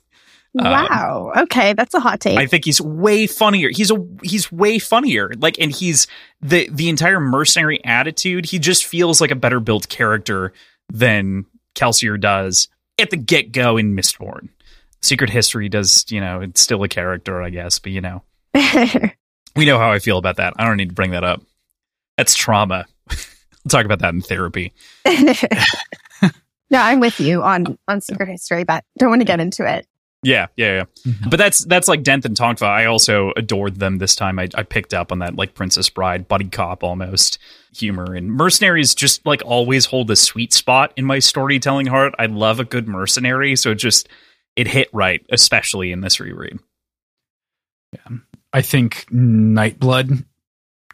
Um, 0.57 0.71
wow. 0.71 1.31
Um, 1.35 1.43
okay, 1.43 1.73
that's 1.73 1.93
a 1.93 1.99
hot 1.99 2.19
take. 2.19 2.37
I 2.37 2.47
think 2.47 2.65
he's 2.65 2.81
way 2.81 3.27
funnier. 3.27 3.69
He's 3.69 3.91
a 3.91 4.05
he's 4.23 4.51
way 4.51 4.79
funnier. 4.79 5.31
Like, 5.37 5.59
and 5.59 5.71
he's 5.71 6.07
the 6.41 6.69
the 6.71 6.89
entire 6.89 7.19
mercenary 7.19 7.83
attitude. 7.85 8.45
He 8.45 8.59
just 8.59 8.85
feels 8.85 9.21
like 9.21 9.31
a 9.31 9.35
better 9.35 9.59
built 9.59 9.89
character 9.89 10.53
than 10.91 11.45
Kelsier 11.75 12.19
does 12.19 12.67
at 12.97 13.09
the 13.09 13.17
get 13.17 13.51
go 13.51 13.77
in 13.77 13.95
Mistborn. 13.95 14.49
Secret 15.01 15.29
History 15.29 15.69
does, 15.69 16.05
you 16.09 16.19
know, 16.19 16.41
it's 16.41 16.61
still 16.61 16.83
a 16.83 16.89
character, 16.89 17.41
I 17.41 17.49
guess, 17.49 17.79
but 17.79 17.91
you 17.91 18.01
know, 18.01 18.23
we 19.55 19.65
know 19.65 19.77
how 19.77 19.91
I 19.91 19.99
feel 19.99 20.17
about 20.17 20.37
that. 20.37 20.53
I 20.57 20.65
don't 20.65 20.77
need 20.77 20.89
to 20.89 20.95
bring 20.95 21.11
that 21.11 21.23
up. 21.23 21.41
That's 22.17 22.35
trauma. 22.35 22.85
we'll 23.09 23.69
talk 23.69 23.85
about 23.85 23.99
that 23.99 24.13
in 24.13 24.21
therapy. 24.21 24.73
no, 25.05 26.79
I'm 26.79 26.99
with 26.99 27.19
you 27.19 27.43
on 27.43 27.77
on 27.87 28.01
Secret 28.01 28.27
History, 28.27 28.65
but 28.65 28.83
don't 28.97 29.09
want 29.09 29.21
to 29.21 29.25
get 29.25 29.39
into 29.39 29.65
it. 29.65 29.87
Yeah, 30.21 30.47
yeah, 30.57 30.75
yeah. 30.75 30.83
Mm-hmm. 31.07 31.29
But 31.29 31.37
that's 31.37 31.63
that's 31.65 31.87
like 31.87 32.03
Denth 32.03 32.25
and 32.25 32.35
Tonk 32.35 32.59
Fah. 32.59 32.75
I 32.75 32.85
also 32.85 33.31
adored 33.37 33.79
them 33.79 33.99
this 33.99 34.15
time. 34.15 34.37
I, 34.37 34.49
I 34.53 34.63
picked 34.63 34.93
up 34.93 35.11
on 35.11 35.19
that 35.19 35.35
like 35.35 35.53
Princess 35.53 35.89
Bride, 35.89 36.27
buddy 36.27 36.49
cop 36.49 36.83
almost 36.83 37.39
humor. 37.73 38.13
And 38.13 38.33
mercenaries 38.33 38.93
just 38.93 39.25
like 39.25 39.41
always 39.45 39.85
hold 39.85 40.11
a 40.11 40.17
sweet 40.17 40.51
spot 40.51 40.91
in 40.97 41.05
my 41.05 41.19
storytelling 41.19 41.87
heart. 41.87 42.13
I 42.19 42.25
love 42.25 42.59
a 42.59 42.65
good 42.65 42.87
mercenary, 42.87 43.55
so 43.55 43.71
it 43.71 43.75
just 43.75 44.09
it 44.57 44.67
hit 44.67 44.89
right, 44.91 45.25
especially 45.31 45.91
in 45.91 46.01
this 46.01 46.19
reread. 46.19 46.59
Yeah. 47.93 48.17
I 48.51 48.61
think 48.61 49.05
Nightblood 49.11 50.25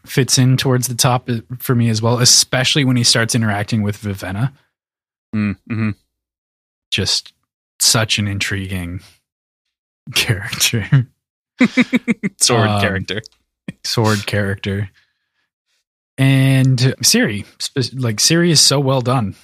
fits 0.05 0.37
in 0.37 0.55
towards 0.57 0.87
the 0.87 0.95
top 0.95 1.29
uh, 1.29 1.37
for 1.57 1.73
me 1.73 1.89
as 1.89 1.99
well, 1.99 2.19
especially 2.19 2.85
when 2.85 2.95
he 2.95 3.03
starts 3.03 3.33
interacting 3.33 3.81
with 3.81 3.97
Vivenna. 3.97 4.53
Mm, 5.33 5.55
mm-hmm. 5.69 5.89
Just 6.91 7.33
such 7.79 8.19
an 8.19 8.27
intriguing 8.27 9.01
character. 10.15 11.07
sword 12.39 12.67
um, 12.67 12.81
character. 12.81 13.21
sword 13.83 14.25
character. 14.25 14.89
And 16.17 16.95
Siri, 17.01 17.45
like 17.93 18.19
Siri 18.19 18.51
is 18.51 18.61
so 18.61 18.79
well 18.79 19.01
done. 19.01 19.35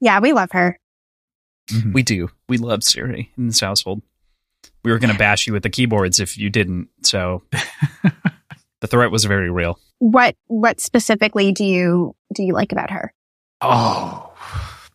Yeah, 0.00 0.20
we 0.20 0.32
love 0.32 0.50
her. 0.52 0.78
Mm-hmm. 1.70 1.92
We 1.92 2.02
do. 2.02 2.30
We 2.48 2.58
love 2.58 2.82
Siri 2.82 3.30
in 3.36 3.48
this 3.48 3.60
household. 3.60 4.02
We 4.82 4.90
were 4.90 4.98
going 4.98 5.12
to 5.12 5.18
bash 5.18 5.46
you 5.46 5.52
with 5.52 5.62
the 5.62 5.70
keyboards 5.70 6.20
if 6.20 6.36
you 6.36 6.50
didn't. 6.50 6.88
So 7.02 7.42
the 8.80 8.86
threat 8.86 9.10
was 9.10 9.24
very 9.24 9.50
real. 9.50 9.78
What 9.98 10.36
what 10.46 10.80
specifically 10.80 11.52
do 11.52 11.64
you 11.64 12.16
do 12.34 12.42
you 12.42 12.54
like 12.54 12.72
about 12.72 12.90
her? 12.90 13.12
Oh, 13.60 14.29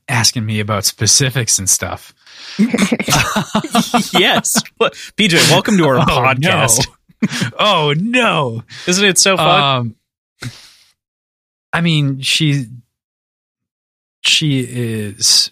asking 0.08 0.46
me 0.46 0.60
about 0.60 0.86
specifics 0.86 1.60
and 1.60 1.70
stuff. 1.70 2.14
yes. 2.60 4.62
PJ, 4.80 5.52
welcome 5.52 5.78
to 5.78 5.86
our 5.86 5.96
oh, 5.98 6.02
podcast. 6.02 6.88
No. 6.88 6.94
Oh 7.58 7.96
no. 7.98 8.62
Isn't 8.86 9.06
it 9.06 9.18
so 9.18 9.36
fun? 9.36 9.96
Um, 10.44 10.50
I 11.74 11.82
mean, 11.82 12.22
she 12.22 12.68
she 14.22 14.60
is 14.60 15.50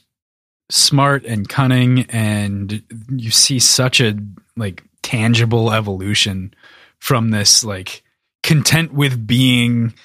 smart 0.70 1.26
and 1.26 1.50
cunning 1.50 2.02
and 2.10 2.84
you 3.10 3.32
see 3.32 3.58
such 3.58 4.02
a 4.02 4.16
like 4.56 4.84
tangible 5.02 5.72
evolution 5.72 6.54
from 7.00 7.32
this 7.32 7.64
like 7.64 8.04
content 8.44 8.94
with 8.94 9.26
being 9.26 9.96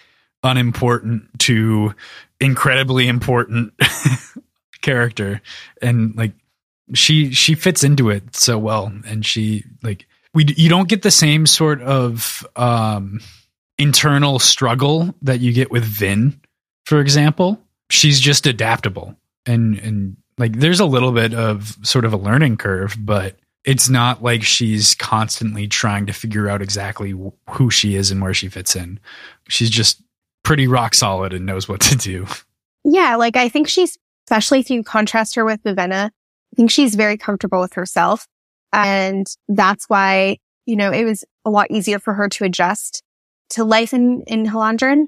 unimportant 0.43 1.39
to 1.41 1.95
incredibly 2.41 3.09
important 3.09 3.75
character 4.83 5.41
and 5.83 6.15
like 6.17 6.33
she 6.95 7.33
she 7.33 7.55
fits 7.55 7.85
into 7.85 8.11
it 8.11 8.35
so 8.35 8.59
well 8.59 8.93
and 9.07 9.25
she 9.27 9.65
like 9.83 10.07
we 10.35 10.45
you 10.57 10.69
don't 10.69 10.89
get 10.89 11.03
the 11.03 11.11
same 11.11 11.47
sort 11.47 11.83
of 11.83 12.47
um 12.57 13.21
internal 13.79 14.39
struggle 14.39 15.15
that 15.23 15.41
you 15.41 15.53
get 15.53 15.71
with 15.71 15.85
Vin 15.85 16.41
for 16.87 17.01
example 17.01 17.61
she's 17.91 18.21
just 18.21 18.47
adaptable 18.47 19.15
and 19.47 19.79
and 19.79 20.17
Like 20.39 20.59
there's 20.61 20.81
a 20.81 20.87
little 20.87 21.13
bit 21.13 21.35
of 21.35 21.77
sort 21.83 22.05
of 22.05 22.13
a 22.13 22.17
learning 22.17 22.59
curve, 22.59 22.97
but 22.99 23.37
it's 23.65 23.89
not 23.89 24.23
like 24.23 24.45
she's 24.45 24.95
constantly 24.95 25.67
trying 25.67 26.07
to 26.07 26.13
figure 26.13 26.49
out 26.49 26.63
exactly 26.63 27.13
who 27.51 27.71
she 27.71 27.97
is 27.97 28.11
and 28.11 28.23
where 28.23 28.33
she 28.35 28.49
fits 28.49 28.77
in. 28.77 29.01
She's 29.49 29.69
just 29.69 30.01
pretty 30.45 30.69
rock 30.69 30.95
solid 30.95 31.33
and 31.33 31.45
knows 31.45 31.69
what 31.69 31.81
to 31.81 31.97
do. 31.97 32.27
Yeah, 32.85 33.17
like 33.17 33.37
I 33.37 33.49
think 33.49 33.69
she's, 33.69 33.99
especially 34.29 34.61
if 34.61 34.69
you 34.69 34.83
contrast 34.83 35.37
her 35.37 35.45
with 35.45 35.63
Vivenna, 35.63 36.11
I 36.11 36.55
think 36.55 36.71
she's 36.71 36.97
very 36.97 37.17
comfortable 37.17 37.61
with 37.61 37.73
herself. 37.73 38.27
And 38.75 39.27
that's 39.49 39.87
why, 39.89 40.37
you 40.67 40.77
know, 40.77 40.93
it 40.93 41.05
was 41.05 41.25
a 41.47 41.51
lot 41.51 41.71
easier 41.71 41.99
for 41.99 42.13
her 42.13 42.29
to 42.29 42.45
adjust 42.45 43.03
to 43.51 43.65
life 43.65 43.95
in, 43.95 44.23
in 44.27 44.45
Hallandren. 44.45 45.07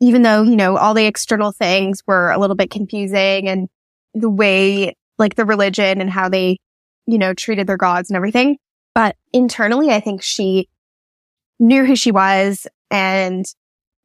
Even 0.00 0.22
though, 0.22 0.42
you 0.42 0.54
know, 0.54 0.76
all 0.76 0.94
the 0.94 1.06
external 1.06 1.50
things 1.50 2.00
were 2.06 2.30
a 2.30 2.38
little 2.38 2.54
bit 2.54 2.70
confusing 2.70 3.48
and 3.48 3.68
the 4.14 4.30
way, 4.30 4.94
like 5.18 5.34
the 5.34 5.44
religion 5.44 6.00
and 6.00 6.08
how 6.08 6.28
they, 6.28 6.58
you 7.06 7.18
know, 7.18 7.34
treated 7.34 7.66
their 7.66 7.76
gods 7.76 8.08
and 8.08 8.16
everything. 8.16 8.56
But 8.94 9.16
internally, 9.32 9.90
I 9.90 9.98
think 9.98 10.22
she 10.22 10.68
knew 11.58 11.84
who 11.84 11.96
she 11.96 12.12
was 12.12 12.68
and 12.88 13.44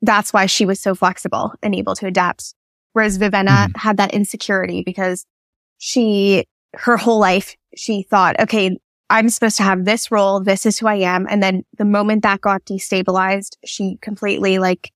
that's 0.02 0.34
why 0.34 0.48
she 0.48 0.66
was 0.66 0.80
so 0.80 0.96
flexible 0.96 1.54
and 1.62 1.76
able 1.76 1.94
to 1.98 2.08
adapt. 2.08 2.56
Whereas 2.94 3.18
Vivenna 3.18 3.68
mm-hmm. 3.68 3.78
had 3.78 3.98
that 3.98 4.14
insecurity 4.14 4.84
because 4.84 5.26
she, 5.78 6.46
her 6.74 6.98
whole 6.98 7.20
life, 7.20 7.56
she 7.76 8.04
thought, 8.04 8.40
okay, 8.40 8.78
I'm 9.10 9.30
supposed 9.30 9.58
to 9.58 9.64
have 9.64 9.86
this 9.86 10.10
role. 10.12 10.40
This 10.40 10.66
is 10.66 10.80
who 10.80 10.88
I 10.88 10.96
am. 10.96 11.28
And 11.30 11.44
then 11.44 11.64
the 11.78 11.86
moment 11.86 12.24
that 12.24 12.42
got 12.42 12.66
destabilized, 12.66 13.58
she 13.66 13.98
completely 14.02 14.60
like 14.60 14.92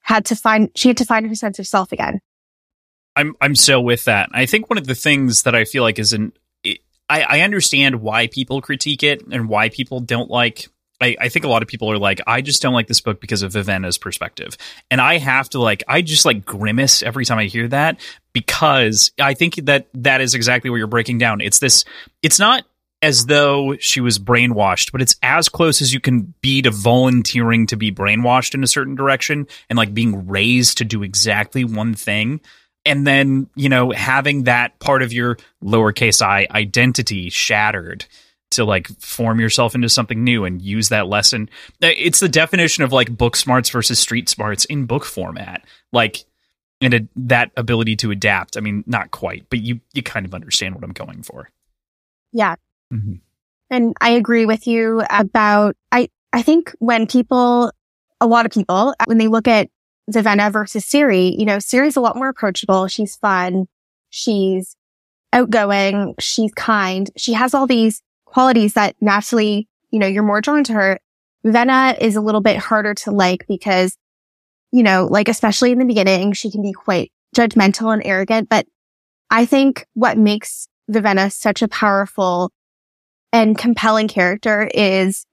had 0.00 0.24
to 0.26 0.36
find, 0.36 0.70
she 0.74 0.88
had 0.88 0.96
to 0.96 1.04
find 1.04 1.26
her 1.28 1.34
sense 1.34 1.58
of 1.58 1.66
self 1.66 1.92
again. 1.92 2.20
I'm, 3.14 3.34
I'm 3.40 3.54
so 3.54 3.80
with 3.80 4.04
that. 4.06 4.30
I 4.32 4.46
think 4.46 4.70
one 4.70 4.78
of 4.78 4.86
the 4.86 4.94
things 4.94 5.42
that 5.42 5.54
I 5.54 5.64
feel 5.64 5.82
like 5.82 5.98
is 5.98 6.12
an, 6.12 6.32
I, 7.08 7.22
I 7.22 7.40
understand 7.40 8.00
why 8.00 8.26
people 8.26 8.62
critique 8.62 9.02
it 9.02 9.22
and 9.30 9.48
why 9.48 9.68
people 9.68 10.00
don't 10.00 10.30
like 10.30 10.68
I, 11.02 11.16
I, 11.20 11.28
think 11.28 11.44
a 11.44 11.48
lot 11.48 11.62
of 11.62 11.68
people 11.68 11.90
are 11.90 11.98
like, 11.98 12.20
I 12.26 12.40
just 12.40 12.62
don't 12.62 12.74
like 12.74 12.86
this 12.86 13.00
book 13.00 13.20
because 13.20 13.42
of 13.42 13.52
Vivenna's 13.52 13.98
perspective. 13.98 14.56
And 14.90 15.00
I 15.00 15.18
have 15.18 15.48
to 15.50 15.60
like, 15.60 15.82
I 15.88 16.02
just 16.02 16.24
like 16.24 16.44
grimace 16.44 17.02
every 17.02 17.24
time 17.24 17.38
I 17.38 17.44
hear 17.44 17.68
that 17.68 18.00
because 18.32 19.12
I 19.20 19.34
think 19.34 19.56
that 19.66 19.88
that 19.94 20.20
is 20.20 20.34
exactly 20.34 20.70
what 20.70 20.76
you're 20.76 20.86
breaking 20.86 21.18
down. 21.18 21.40
It's 21.40 21.58
this, 21.58 21.84
it's 22.22 22.38
not 22.38 22.64
as 23.02 23.26
though 23.26 23.76
she 23.78 24.00
was 24.00 24.18
brainwashed, 24.18 24.92
but 24.92 25.02
it's 25.02 25.16
as 25.22 25.48
close 25.48 25.82
as 25.82 25.92
you 25.92 25.98
can 26.00 26.32
be 26.40 26.62
to 26.62 26.70
volunteering 26.70 27.66
to 27.66 27.76
be 27.76 27.90
brainwashed 27.90 28.54
in 28.54 28.62
a 28.62 28.68
certain 28.68 28.94
direction 28.94 29.48
and 29.68 29.76
like 29.76 29.92
being 29.92 30.28
raised 30.28 30.78
to 30.78 30.84
do 30.84 31.02
exactly 31.02 31.64
one 31.64 31.94
thing. 31.94 32.40
And 32.86 33.06
then, 33.06 33.48
you 33.54 33.68
know, 33.68 33.90
having 33.90 34.44
that 34.44 34.78
part 34.78 35.02
of 35.02 35.12
your 35.12 35.36
lowercase 35.62 36.22
i 36.22 36.46
identity 36.50 37.28
shattered 37.28 38.06
to 38.52 38.64
like 38.64 38.88
form 39.00 39.40
yourself 39.40 39.74
into 39.74 39.88
something 39.88 40.22
new 40.24 40.44
and 40.44 40.62
use 40.62 40.88
that 40.88 41.08
lesson. 41.08 41.48
It's 41.80 42.20
the 42.20 42.28
definition 42.28 42.84
of 42.84 42.92
like 42.92 43.16
book 43.16 43.36
smarts 43.36 43.70
versus 43.70 43.98
street 43.98 44.28
smarts 44.28 44.64
in 44.64 44.86
book 44.86 45.04
format. 45.04 45.64
Like, 45.92 46.24
and 46.80 46.94
a, 46.94 47.08
that 47.16 47.50
ability 47.56 47.96
to 47.96 48.10
adapt. 48.10 48.56
I 48.56 48.60
mean, 48.60 48.82
not 48.86 49.10
quite, 49.10 49.48
but 49.50 49.60
you 49.60 49.80
you 49.94 50.02
kind 50.02 50.26
of 50.26 50.34
understand 50.34 50.74
what 50.74 50.84
I'm 50.84 50.92
going 50.92 51.22
for. 51.22 51.48
Yeah. 52.32 52.56
Mm-hmm. 52.92 53.14
And 53.70 53.94
I 54.00 54.10
agree 54.10 54.46
with 54.46 54.66
you 54.66 55.02
about 55.08 55.76
I 55.90 56.08
I 56.32 56.42
think 56.42 56.74
when 56.78 57.06
people 57.06 57.72
a 58.20 58.26
lot 58.26 58.46
of 58.46 58.52
people 58.52 58.94
when 59.06 59.18
they 59.18 59.28
look 59.28 59.48
at 59.48 59.68
Vivenna 60.10 60.52
versus 60.52 60.84
Siri, 60.84 61.34
you 61.38 61.44
know, 61.44 61.58
Siri's 61.58 61.96
a 61.96 62.00
lot 62.00 62.16
more 62.16 62.28
approachable. 62.28 62.88
She's 62.88 63.16
fun. 63.16 63.66
She's 64.10 64.76
outgoing. 65.32 66.14
She's 66.18 66.52
kind. 66.52 67.10
She 67.16 67.32
has 67.32 67.54
all 67.54 67.66
these 67.66 68.02
qualities 68.32 68.74
that 68.74 68.96
naturally, 69.00 69.68
you 69.90 69.98
know, 69.98 70.06
you're 70.06 70.22
more 70.22 70.40
drawn 70.40 70.64
to 70.64 70.72
her. 70.72 70.98
Venna 71.44 71.98
is 72.00 72.16
a 72.16 72.20
little 72.20 72.40
bit 72.40 72.56
harder 72.56 72.94
to 72.94 73.10
like 73.10 73.44
because, 73.46 73.96
you 74.70 74.82
know, 74.82 75.06
like 75.10 75.28
especially 75.28 75.72
in 75.72 75.78
the 75.78 75.84
beginning, 75.84 76.32
she 76.32 76.50
can 76.50 76.62
be 76.62 76.72
quite 76.72 77.12
judgmental 77.36 77.92
and 77.92 78.02
arrogant. 78.04 78.48
But 78.48 78.66
I 79.30 79.44
think 79.44 79.86
what 79.94 80.16
makes 80.16 80.68
Vivenna 80.90 81.30
such 81.30 81.60
a 81.60 81.68
powerful 81.68 82.50
and 83.32 83.56
compelling 83.58 84.08
character 84.08 84.68
is 84.72 85.26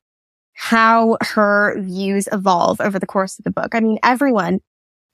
how 0.53 1.17
her 1.21 1.79
views 1.79 2.27
evolve 2.31 2.81
over 2.81 2.99
the 2.99 3.07
course 3.07 3.39
of 3.39 3.45
the 3.45 3.51
book. 3.51 3.75
I 3.75 3.79
mean, 3.79 3.97
everyone, 4.03 4.59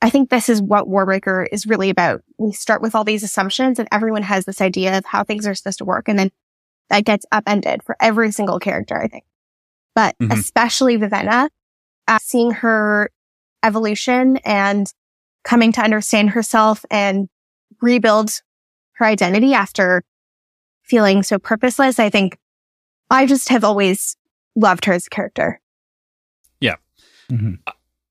I 0.01 0.09
think 0.09 0.29
this 0.29 0.49
is 0.49 0.61
what 0.61 0.87
Warbreaker 0.87 1.45
is 1.51 1.67
really 1.67 1.91
about. 1.91 2.23
We 2.39 2.51
start 2.51 2.81
with 2.81 2.95
all 2.95 3.03
these 3.03 3.23
assumptions 3.23 3.77
and 3.77 3.87
everyone 3.91 4.23
has 4.23 4.45
this 4.45 4.61
idea 4.61 4.97
of 4.97 5.05
how 5.05 5.23
things 5.23 5.45
are 5.45 5.53
supposed 5.53 5.77
to 5.79 5.85
work. 5.85 6.07
And 6.07 6.17
then 6.17 6.31
that 6.89 7.05
gets 7.05 7.25
upended 7.31 7.83
for 7.83 7.95
every 7.99 8.31
single 8.31 8.59
character, 8.59 9.01
I 9.01 9.07
think. 9.07 9.23
But 9.95 10.15
mm-hmm. 10.21 10.31
especially 10.31 10.97
Vivenna, 10.97 11.49
uh, 12.07 12.19
seeing 12.21 12.51
her 12.51 13.09
evolution 13.63 14.37
and 14.37 14.91
coming 15.43 15.71
to 15.71 15.81
understand 15.81 16.31
herself 16.31 16.85
and 16.91 17.29
rebuild 17.81 18.41
her 18.93 19.05
identity 19.05 19.53
after 19.53 20.03
feeling 20.83 21.23
so 21.23 21.39
purposeless. 21.39 21.99
I 21.99 22.09
think 22.09 22.37
I 23.09 23.25
just 23.25 23.49
have 23.49 23.63
always 23.63 24.17
loved 24.55 24.85
her 24.85 24.93
as 24.93 25.07
a 25.07 25.09
character. 25.09 25.59
Yeah. 26.59 26.75
Mm-hmm. 27.31 27.55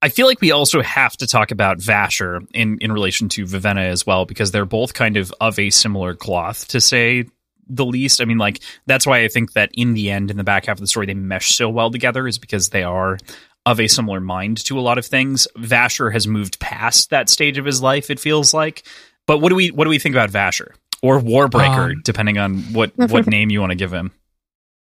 I 0.02 0.08
feel 0.10 0.26
like 0.26 0.40
we 0.40 0.50
also 0.50 0.82
have 0.82 1.16
to 1.16 1.26
talk 1.26 1.50
about 1.50 1.78
Vasher 1.78 2.46
in, 2.52 2.78
in 2.80 2.92
relation 2.92 3.28
to 3.30 3.44
Vivenna 3.46 3.88
as 3.88 4.06
well, 4.06 4.26
because 4.26 4.50
they're 4.50 4.66
both 4.66 4.92
kind 4.92 5.16
of 5.16 5.32
of 5.40 5.58
a 5.58 5.70
similar 5.70 6.14
cloth, 6.14 6.68
to 6.68 6.80
say 6.80 7.24
the 7.68 7.84
least. 7.84 8.20
I 8.20 8.24
mean, 8.24 8.38
like 8.38 8.60
that's 8.86 9.06
why 9.06 9.24
I 9.24 9.28
think 9.28 9.52
that 9.52 9.70
in 9.74 9.94
the 9.94 10.10
end, 10.10 10.30
in 10.30 10.36
the 10.36 10.44
back 10.44 10.66
half 10.66 10.76
of 10.76 10.80
the 10.80 10.86
story, 10.86 11.06
they 11.06 11.14
mesh 11.14 11.54
so 11.54 11.68
well 11.68 11.90
together, 11.90 12.26
is 12.26 12.38
because 12.38 12.70
they 12.70 12.82
are 12.82 13.18
of 13.66 13.80
a 13.80 13.88
similar 13.88 14.20
mind 14.20 14.62
to 14.64 14.78
a 14.78 14.82
lot 14.82 14.98
of 14.98 15.06
things. 15.06 15.48
Vasher 15.56 16.12
has 16.12 16.26
moved 16.26 16.58
past 16.60 17.10
that 17.10 17.28
stage 17.28 17.58
of 17.58 17.64
his 17.64 17.82
life. 17.82 18.10
It 18.10 18.20
feels 18.20 18.52
like. 18.52 18.86
But 19.26 19.38
what 19.38 19.48
do 19.48 19.54
we 19.54 19.70
what 19.70 19.84
do 19.84 19.90
we 19.90 19.98
think 19.98 20.14
about 20.14 20.30
Vasher 20.30 20.74
or 21.02 21.18
Warbreaker, 21.18 21.92
um, 21.92 22.02
depending 22.04 22.38
on 22.38 22.58
what 22.72 22.92
what 22.96 23.26
name 23.28 23.50
you 23.50 23.60
want 23.60 23.70
to 23.70 23.76
give 23.76 23.92
him? 23.92 24.12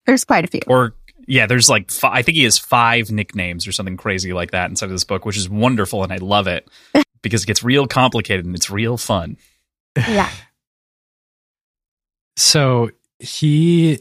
There's 0.07 0.25
quite 0.25 0.45
a 0.45 0.49
few. 0.49 0.61
Or 0.67 0.95
yeah, 1.27 1.47
there's 1.47 1.69
like 1.69 1.91
five, 1.91 2.13
I 2.13 2.23
think 2.23 2.37
he 2.37 2.45
has 2.45 2.59
five 2.59 3.11
nicknames 3.11 3.67
or 3.67 3.73
something 3.73 3.97
crazy 3.97 4.33
like 4.33 4.51
that 4.53 4.71
inside 4.71 4.87
of 4.87 4.93
this 4.93 5.05
book, 5.05 5.25
which 5.25 5.37
is 5.37 5.49
wonderful 5.49 6.03
and 6.03 6.13
I 6.13 6.17
love 6.17 6.47
it 6.47 6.69
because 7.23 7.45
it 7.45 7.47
gets 7.47 7.63
real 7.63 7.87
complicated 7.87 8.45
and 8.45 8.55
it's 8.55 8.71
real 8.71 8.97
fun. 8.97 9.37
Yeah. 9.97 10.31
So 12.43 12.91
he, 13.21 14.01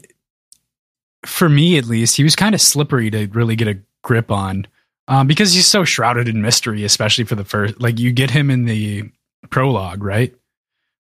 for 1.24 1.48
me 1.48 1.78
at 1.78 1.84
least, 1.84 2.16
he 2.16 2.24
was 2.24 2.34
kind 2.34 2.56
of 2.56 2.60
slippery 2.60 3.08
to 3.10 3.28
really 3.28 3.54
get 3.54 3.68
a 3.68 3.78
grip 4.02 4.32
on 4.32 4.66
um, 5.06 5.28
because 5.28 5.54
he's 5.54 5.66
so 5.66 5.84
shrouded 5.84 6.26
in 6.26 6.42
mystery, 6.42 6.84
especially 6.84 7.22
for 7.22 7.36
the 7.36 7.44
first. 7.44 7.80
Like 7.80 8.00
you 8.00 8.10
get 8.10 8.30
him 8.30 8.50
in 8.50 8.64
the 8.64 9.04
prologue, 9.48 10.02
right? 10.02 10.34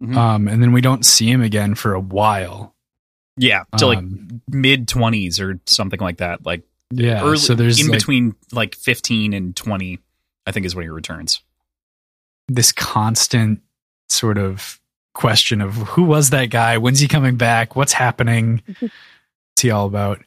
Mm-hmm. 0.02 0.18
Um, 0.18 0.48
and 0.48 0.64
then 0.64 0.72
we 0.72 0.80
don't 0.80 1.06
see 1.06 1.30
him 1.30 1.42
again 1.42 1.76
for 1.76 1.94
a 1.94 2.00
while. 2.00 2.74
Yeah, 3.36 3.66
to 3.78 3.88
like 3.88 3.98
um, 4.00 4.42
mid 4.48 4.88
twenties 4.88 5.40
or 5.40 5.60
something 5.68 6.00
like 6.00 6.18
that. 6.18 6.46
Like 6.46 6.64
yeah, 6.92 7.22
early, 7.24 7.38
so 7.38 7.56
there's 7.56 7.80
in 7.80 7.88
like, 7.88 8.00
between 8.00 8.36
like 8.52 8.76
fifteen 8.76 9.34
and 9.34 9.56
twenty. 9.56 10.00
I 10.46 10.52
think 10.54 10.66
is 10.66 10.76
when 10.76 10.86
he 10.86 10.90
returns. 10.90 11.42
This 12.48 12.72
constant 12.72 13.62
sort 14.10 14.38
of 14.38 14.80
question 15.18 15.62
of 15.62 15.74
who 15.74 16.04
was 16.04 16.30
that 16.30 16.46
guy? 16.52 16.78
When's 16.78 17.00
he 17.00 17.08
coming 17.08 17.36
back? 17.36 17.76
What's 17.76 17.94
happening? 17.94 18.62
What's 18.80 19.62
he 19.62 19.72
all 19.72 19.88
about? 19.88 20.24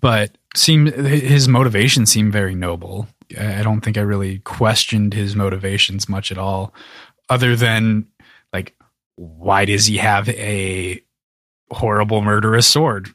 But 0.00 0.36
seem 0.56 0.86
his 0.86 1.46
motivation 1.46 2.06
seemed 2.06 2.32
very 2.32 2.54
noble. 2.54 3.06
I 3.38 3.62
don't 3.62 3.82
think 3.82 3.98
I 3.98 4.00
really 4.00 4.38
questioned 4.40 5.12
his 5.12 5.36
motivations 5.36 6.08
much 6.08 6.32
at 6.32 6.38
all, 6.38 6.72
other 7.28 7.54
than 7.54 8.06
like, 8.52 8.74
why 9.16 9.66
does 9.66 9.86
he 9.86 9.98
have 9.98 10.28
a 10.30 11.02
horrible 11.70 12.22
murderous 12.22 12.66
sword? 12.66 13.10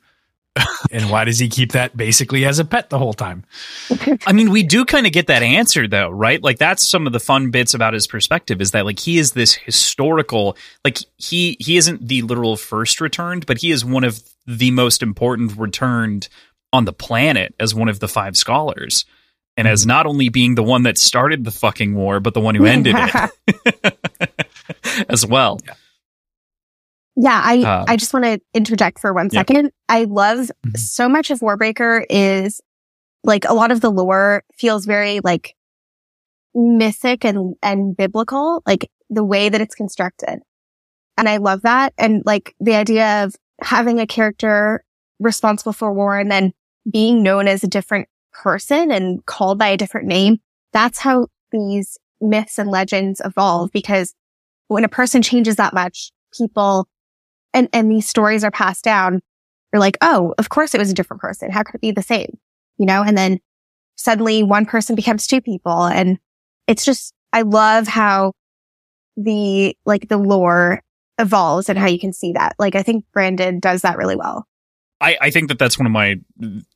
And 0.91 1.09
why 1.09 1.25
does 1.25 1.39
he 1.39 1.49
keep 1.49 1.73
that 1.73 1.95
basically 1.95 2.45
as 2.45 2.59
a 2.59 2.65
pet 2.65 2.89
the 2.89 2.97
whole 2.97 3.13
time? 3.13 3.45
I 4.25 4.33
mean, 4.33 4.51
we 4.51 4.63
do 4.63 4.85
kind 4.85 5.05
of 5.05 5.13
get 5.13 5.27
that 5.27 5.43
answer 5.43 5.87
though, 5.87 6.09
right? 6.09 6.41
Like 6.41 6.57
that's 6.57 6.87
some 6.87 7.07
of 7.07 7.13
the 7.13 7.19
fun 7.19 7.51
bits 7.51 7.73
about 7.73 7.93
his 7.93 8.07
perspective 8.07 8.61
is 8.61 8.71
that 8.71 8.85
like 8.85 8.99
he 8.99 9.17
is 9.17 9.33
this 9.33 9.53
historical 9.53 10.57
like 10.83 10.99
he 11.17 11.57
he 11.59 11.77
isn't 11.77 12.07
the 12.07 12.21
literal 12.23 12.57
first 12.57 13.01
returned, 13.01 13.45
but 13.45 13.59
he 13.59 13.71
is 13.71 13.85
one 13.85 14.03
of 14.03 14.21
the 14.47 14.71
most 14.71 15.03
important 15.03 15.55
returned 15.57 16.27
on 16.73 16.85
the 16.85 16.93
planet 16.93 17.53
as 17.59 17.73
one 17.73 17.89
of 17.89 17.99
the 17.99 18.07
five 18.07 18.35
scholars. 18.37 19.05
And 19.57 19.67
as 19.67 19.81
mm-hmm. 19.81 19.89
not 19.89 20.05
only 20.05 20.29
being 20.29 20.55
the 20.55 20.63
one 20.63 20.83
that 20.83 20.97
started 20.97 21.43
the 21.43 21.51
fucking 21.51 21.93
war, 21.93 22.19
but 22.19 22.33
the 22.33 22.39
one 22.39 22.55
who 22.55 22.65
ended 22.65 22.95
it 22.97 23.95
as 25.09 25.25
well. 25.25 25.59
Yeah. 25.65 25.73
Yeah, 27.21 27.41
I, 27.43 27.57
um, 27.63 27.85
I 27.89 27.97
just 27.97 28.13
want 28.13 28.23
to 28.23 28.39
interject 28.53 28.97
for 28.99 29.13
one 29.13 29.29
second. 29.29 29.65
yeah. 29.65 29.69
I 29.89 30.05
love 30.05 30.37
mm-hmm. 30.37 30.77
so 30.77 31.09
much 31.09 31.31
of 31.31 31.41
Warbreaker 31.41 32.05
is 32.09 32.61
like 33.25 33.43
a 33.43 33.53
lot 33.53 33.71
of 33.71 33.81
the 33.81 33.91
lore 33.91 34.45
feels 34.57 34.85
very 34.85 35.19
like 35.21 35.53
mythic 36.55 37.25
and, 37.25 37.55
and 37.61 37.97
biblical, 37.97 38.63
like 38.65 38.89
the 39.09 39.25
way 39.25 39.49
that 39.49 39.59
it's 39.59 39.75
constructed. 39.75 40.39
And 41.17 41.27
I 41.27 41.37
love 41.37 41.63
that. 41.63 41.93
And 41.97 42.23
like 42.25 42.55
the 42.61 42.75
idea 42.75 43.25
of 43.25 43.35
having 43.59 43.99
a 43.99 44.07
character 44.07 44.85
responsible 45.19 45.73
for 45.73 45.91
war 45.91 46.17
and 46.17 46.31
then 46.31 46.53
being 46.89 47.21
known 47.21 47.49
as 47.49 47.65
a 47.65 47.67
different 47.67 48.07
person 48.31 48.91
and 48.91 49.25
called 49.25 49.59
by 49.59 49.67
a 49.67 49.77
different 49.77 50.07
name. 50.07 50.37
That's 50.71 50.99
how 50.99 51.27
these 51.51 51.97
myths 52.21 52.57
and 52.57 52.69
legends 52.69 53.21
evolve 53.25 53.73
because 53.73 54.15
when 54.69 54.85
a 54.85 54.89
person 54.89 55.21
changes 55.21 55.57
that 55.57 55.73
much, 55.73 56.13
people 56.37 56.87
and, 57.53 57.69
and 57.73 57.91
these 57.91 58.07
stories 58.07 58.43
are 58.43 58.51
passed 58.51 58.83
down. 58.83 59.21
You're 59.71 59.79
like, 59.79 59.97
Oh, 60.01 60.33
of 60.37 60.49
course 60.49 60.73
it 60.73 60.79
was 60.79 60.89
a 60.89 60.93
different 60.93 61.21
person. 61.21 61.51
How 61.51 61.63
could 61.63 61.75
it 61.75 61.81
be 61.81 61.91
the 61.91 62.01
same? 62.01 62.37
You 62.77 62.85
know, 62.85 63.03
and 63.03 63.17
then 63.17 63.39
suddenly 63.95 64.43
one 64.43 64.65
person 64.65 64.95
becomes 64.95 65.27
two 65.27 65.41
people. 65.41 65.85
And 65.85 66.19
it's 66.67 66.85
just, 66.85 67.13
I 67.33 67.41
love 67.41 67.87
how 67.87 68.33
the, 69.17 69.75
like 69.85 70.07
the 70.07 70.17
lore 70.17 70.81
evolves 71.17 71.69
and 71.69 71.77
how 71.77 71.87
you 71.87 71.99
can 71.99 72.13
see 72.13 72.33
that. 72.33 72.55
Like, 72.57 72.75
I 72.75 72.83
think 72.83 73.05
Brandon 73.13 73.59
does 73.59 73.81
that 73.81 73.97
really 73.97 74.15
well. 74.15 74.47
I, 75.01 75.17
I 75.21 75.31
think 75.31 75.47
that 75.49 75.59
that's 75.59 75.77
one 75.77 75.85
of 75.85 75.91
my 75.91 76.15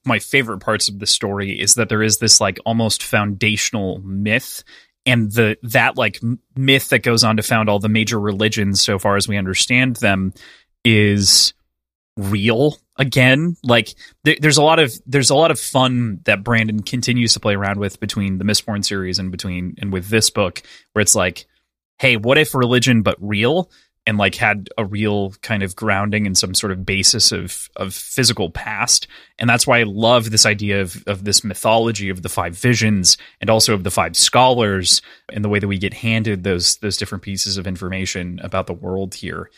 my 0.05 0.19
favorite 0.19 0.59
parts 0.59 0.88
of 0.88 0.99
the 0.99 1.07
story 1.07 1.59
is 1.59 1.75
that 1.75 1.89
there 1.89 2.03
is 2.03 2.19
this 2.19 2.39
like 2.39 2.57
almost 2.65 3.03
foundational 3.03 3.99
myth 3.99 4.63
and 5.05 5.31
the 5.31 5.57
that 5.63 5.97
like 5.97 6.21
myth 6.55 6.89
that 6.89 6.99
goes 6.99 7.23
on 7.23 7.38
to 7.38 7.43
found 7.43 7.69
all 7.69 7.79
the 7.79 7.89
major 7.89 8.19
religions 8.19 8.81
so 8.81 8.97
far 8.97 9.17
as 9.17 9.27
we 9.27 9.38
understand 9.38 9.97
them 9.97 10.33
is 10.84 11.54
real 12.17 12.78
again. 12.98 13.58
Like 13.63 13.93
th- 14.26 14.39
there's 14.39 14.58
a 14.58 14.63
lot 14.63 14.80
of 14.80 14.93
there's 15.06 15.30
a 15.30 15.36
lot 15.36 15.52
of 15.52 15.60
fun 15.60 16.19
that 16.26 16.43
Brandon 16.43 16.82
continues 16.82 17.34
to 17.34 17.39
play 17.39 17.56
around 17.56 17.80
with 17.80 18.00
between 18.00 18.38
the 18.38 18.46
Mistborn 18.46 18.86
series 18.86 19.19
and 19.19 19.32
between 19.32 19.76
and 19.80 19.91
with 19.91 20.10
this 20.10 20.30
book 20.30 20.62
where 20.93 21.02
it's 21.02 21.15
like 21.15 21.46
hey 22.00 22.17
what 22.17 22.38
if 22.38 22.56
religion 22.56 23.02
but 23.02 23.17
real? 23.19 23.72
And 24.06 24.17
like 24.17 24.36
had 24.36 24.67
a 24.78 24.84
real 24.84 25.32
kind 25.41 25.63
of 25.63 25.78
grounding 25.78 26.28
and 26.28 26.38
some 26.38 26.54
sort 26.54 26.74
of 26.74 26.86
basis 26.86 27.32
of 27.32 27.69
of 27.78 27.93
physical 27.93 28.50
past. 28.50 29.08
And 29.39 29.50
that's 29.50 29.65
why 29.65 29.80
i 29.80 29.84
love 29.84 30.30
this 30.30 30.46
idea 30.46 30.82
of 30.82 31.02
of 31.08 31.24
this 31.24 31.43
mythology 31.43 32.10
of 32.10 32.22
the 32.22 32.30
five 32.30 32.56
visions 32.58 33.17
and 33.39 33.50
also 33.50 33.74
of 33.74 33.86
the 33.86 33.91
five 33.91 34.17
scholars 34.17 35.02
and 35.32 35.43
the 35.43 35.50
way 35.50 35.60
that 35.60 35.69
we 35.69 35.78
get 35.78 35.93
handed 35.93 36.43
those 36.43 36.78
those 36.78 36.98
different 36.98 37.24
pieces 37.24 37.58
of 37.58 37.65
information 37.65 38.39
about 38.43 38.67
the 38.67 38.74
world 38.74 39.15
here 39.15 39.50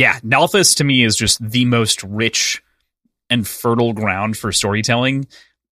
yeah 0.00 0.18
nalthis 0.20 0.74
to 0.76 0.84
me 0.84 1.04
is 1.04 1.14
just 1.16 1.38
the 1.50 1.64
most 1.64 2.02
rich 2.04 2.62
and 3.28 3.46
fertile 3.46 3.92
ground 3.92 4.36
for 4.36 4.50
storytelling 4.52 5.26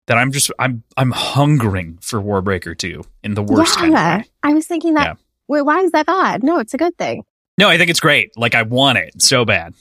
that 0.08 0.18
i'm 0.18 0.32
just 0.32 0.50
i'm 0.60 0.84
i'm 0.98 1.12
hungering 1.12 1.98
for 2.02 2.20
warbreaker 2.22 2.78
2 2.78 3.04
in 3.24 3.34
the 3.36 3.44
worst 3.44 3.76
yeah, 3.76 3.82
kind 3.82 3.94
of 3.96 4.26
way. 4.26 4.32
I 4.44 4.54
was 4.54 4.66
thinking 4.68 4.94
that. 4.96 5.06
Yeah. 5.06 5.14
Wait, 5.48 5.62
why 5.64 5.82
is 5.82 5.92
that 5.92 6.06
bad? 6.06 6.42
No, 6.44 6.60
it's 6.60 6.74
a 6.74 6.78
good 6.78 6.98
thing. 6.98 7.24
no 7.58 7.68
i 7.70 7.78
think 7.78 7.90
it's 7.90 8.00
great 8.00 8.32
like 8.38 8.56
i 8.56 8.62
want 8.64 8.98
it 8.98 9.22
so 9.22 9.46
bad 9.46 9.74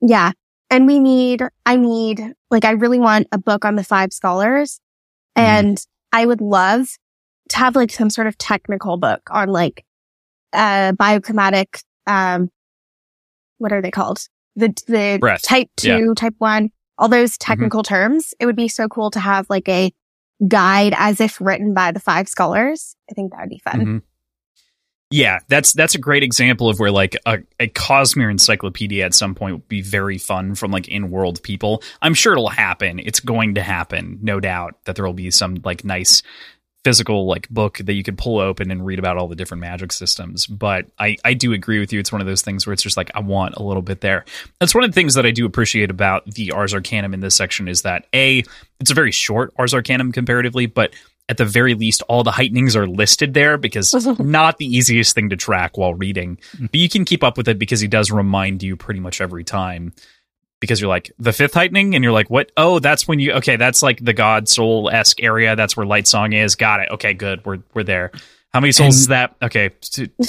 Yeah. 0.00 0.32
And 0.72 0.86
we 0.86 1.00
need, 1.00 1.42
I 1.66 1.74
need, 1.74 2.22
like, 2.48 2.64
I 2.64 2.70
really 2.70 3.00
want 3.00 3.26
a 3.32 3.38
book 3.38 3.64
on 3.64 3.74
the 3.74 3.82
five 3.82 4.12
scholars. 4.12 4.78
Mhm. 5.36 5.42
And 5.42 5.86
I 6.12 6.24
would 6.24 6.40
love 6.40 6.86
to 7.48 7.56
have 7.56 7.74
like 7.74 7.90
some 7.90 8.08
sort 8.08 8.28
of 8.28 8.38
technical 8.38 8.96
book 8.96 9.20
on 9.32 9.48
like, 9.48 9.84
uh, 10.52 10.92
biochromatic, 10.92 11.82
um, 12.06 12.50
what 13.60 13.72
are 13.72 13.82
they 13.82 13.90
called? 13.90 14.26
The, 14.56 14.74
the 14.86 15.18
type 15.42 15.68
two, 15.76 16.14
type 16.14 16.34
one, 16.38 16.70
all 16.98 17.08
those 17.08 17.38
technical 17.38 17.82
terms. 17.82 18.34
It 18.40 18.46
would 18.46 18.56
be 18.56 18.68
so 18.68 18.88
cool 18.88 19.10
to 19.12 19.20
have 19.20 19.46
like 19.48 19.68
a 19.68 19.92
guide 20.48 20.94
as 20.96 21.20
if 21.20 21.40
written 21.40 21.74
by 21.74 21.92
the 21.92 22.00
five 22.00 22.28
scholars. 22.28 22.96
I 23.10 23.14
think 23.14 23.32
that 23.32 23.40
would 23.40 23.50
be 23.50 23.60
fun. 23.62 23.80
Mhm. 23.86 24.02
Yeah, 25.12 25.40
that's 25.48 25.72
that's 25.72 25.96
a 25.96 25.98
great 25.98 26.22
example 26.22 26.68
of 26.68 26.78
where 26.78 26.92
like 26.92 27.16
a, 27.26 27.38
a 27.58 27.66
Cosmere 27.66 28.30
encyclopedia 28.30 29.04
at 29.04 29.12
some 29.12 29.34
point 29.34 29.54
would 29.56 29.68
be 29.68 29.82
very 29.82 30.18
fun 30.18 30.54
from 30.54 30.70
like 30.70 30.86
in 30.86 31.10
world 31.10 31.42
people. 31.42 31.82
I'm 32.00 32.14
sure 32.14 32.32
it'll 32.32 32.48
happen. 32.48 33.00
It's 33.00 33.18
going 33.18 33.56
to 33.56 33.62
happen, 33.62 34.20
no 34.22 34.38
doubt, 34.38 34.76
that 34.84 34.94
there 34.94 35.04
will 35.04 35.12
be 35.12 35.32
some 35.32 35.56
like 35.64 35.84
nice 35.84 36.22
physical 36.84 37.26
like 37.26 37.48
book 37.50 37.78
that 37.78 37.92
you 37.92 38.02
could 38.02 38.16
pull 38.16 38.38
open 38.38 38.70
and 38.70 38.84
read 38.84 38.98
about 38.98 39.18
all 39.18 39.28
the 39.28 39.36
different 39.36 39.60
magic 39.60 39.92
systems. 39.92 40.46
But 40.46 40.86
I, 40.98 41.16
I 41.24 41.34
do 41.34 41.52
agree 41.52 41.78
with 41.78 41.92
you. 41.92 42.00
It's 42.00 42.12
one 42.12 42.20
of 42.20 42.26
those 42.26 42.42
things 42.42 42.66
where 42.66 42.72
it's 42.72 42.82
just 42.82 42.96
like 42.96 43.10
I 43.14 43.20
want 43.20 43.56
a 43.56 43.62
little 43.62 43.82
bit 43.82 44.00
there. 44.00 44.24
That's 44.60 44.74
one 44.74 44.84
of 44.84 44.90
the 44.90 44.94
things 44.94 45.14
that 45.14 45.26
I 45.26 45.30
do 45.30 45.44
appreciate 45.44 45.90
about 45.90 46.24
the 46.24 46.52
Ars 46.52 46.72
Arcanum 46.72 47.12
in 47.12 47.20
this 47.20 47.34
section 47.34 47.68
is 47.68 47.82
that 47.82 48.06
A, 48.14 48.42
it's 48.80 48.90
a 48.90 48.94
very 48.94 49.12
short 49.12 49.52
Ars 49.56 49.74
Arcanum 49.74 50.12
comparatively, 50.12 50.66
but 50.66 50.94
at 51.28 51.36
the 51.36 51.44
very 51.44 51.74
least, 51.74 52.02
all 52.08 52.24
the 52.24 52.32
heightenings 52.32 52.74
are 52.74 52.88
listed 52.88 53.34
there 53.34 53.56
because 53.56 53.94
not 54.18 54.58
the 54.58 54.66
easiest 54.66 55.14
thing 55.14 55.30
to 55.30 55.36
track 55.36 55.78
while 55.78 55.94
reading. 55.94 56.38
But 56.58 56.74
you 56.74 56.88
can 56.88 57.04
keep 57.04 57.22
up 57.22 57.36
with 57.36 57.46
it 57.46 57.58
because 57.58 57.80
he 57.80 57.86
does 57.86 58.10
remind 58.10 58.64
you 58.64 58.76
pretty 58.76 58.98
much 58.98 59.20
every 59.20 59.44
time. 59.44 59.92
Because 60.60 60.80
you're 60.80 60.88
like 60.90 61.10
the 61.18 61.32
fifth 61.32 61.54
heightening, 61.54 61.94
and 61.94 62.04
you're 62.04 62.12
like, 62.12 62.28
what? 62.28 62.52
Oh, 62.56 62.78
that's 62.80 63.08
when 63.08 63.18
you 63.18 63.32
okay. 63.34 63.56
That's 63.56 63.82
like 63.82 64.04
the 64.04 64.12
God 64.12 64.46
Soul 64.48 64.90
esque 64.90 65.22
area. 65.22 65.56
That's 65.56 65.74
where 65.76 65.86
Lightsong 65.86 66.34
is. 66.34 66.54
Got 66.54 66.80
it. 66.80 66.90
Okay, 66.90 67.14
good. 67.14 67.44
We're 67.46 67.58
we're 67.72 67.82
there. 67.84 68.12
How 68.52 68.60
many 68.60 68.72
souls 68.72 68.94
And- 68.96 69.00
is 69.00 69.06
that? 69.08 69.36
Okay, 69.40 69.70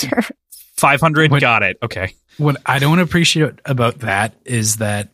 five 0.78 1.02
hundred. 1.02 1.32
Got 1.40 1.64
it. 1.64 1.78
Okay. 1.84 2.14
What 2.38 2.58
I 2.66 2.80
don't 2.80 3.00
appreciate 3.00 3.56
about 3.66 4.00
that 4.00 4.34
is 4.46 4.78
that 4.78 5.10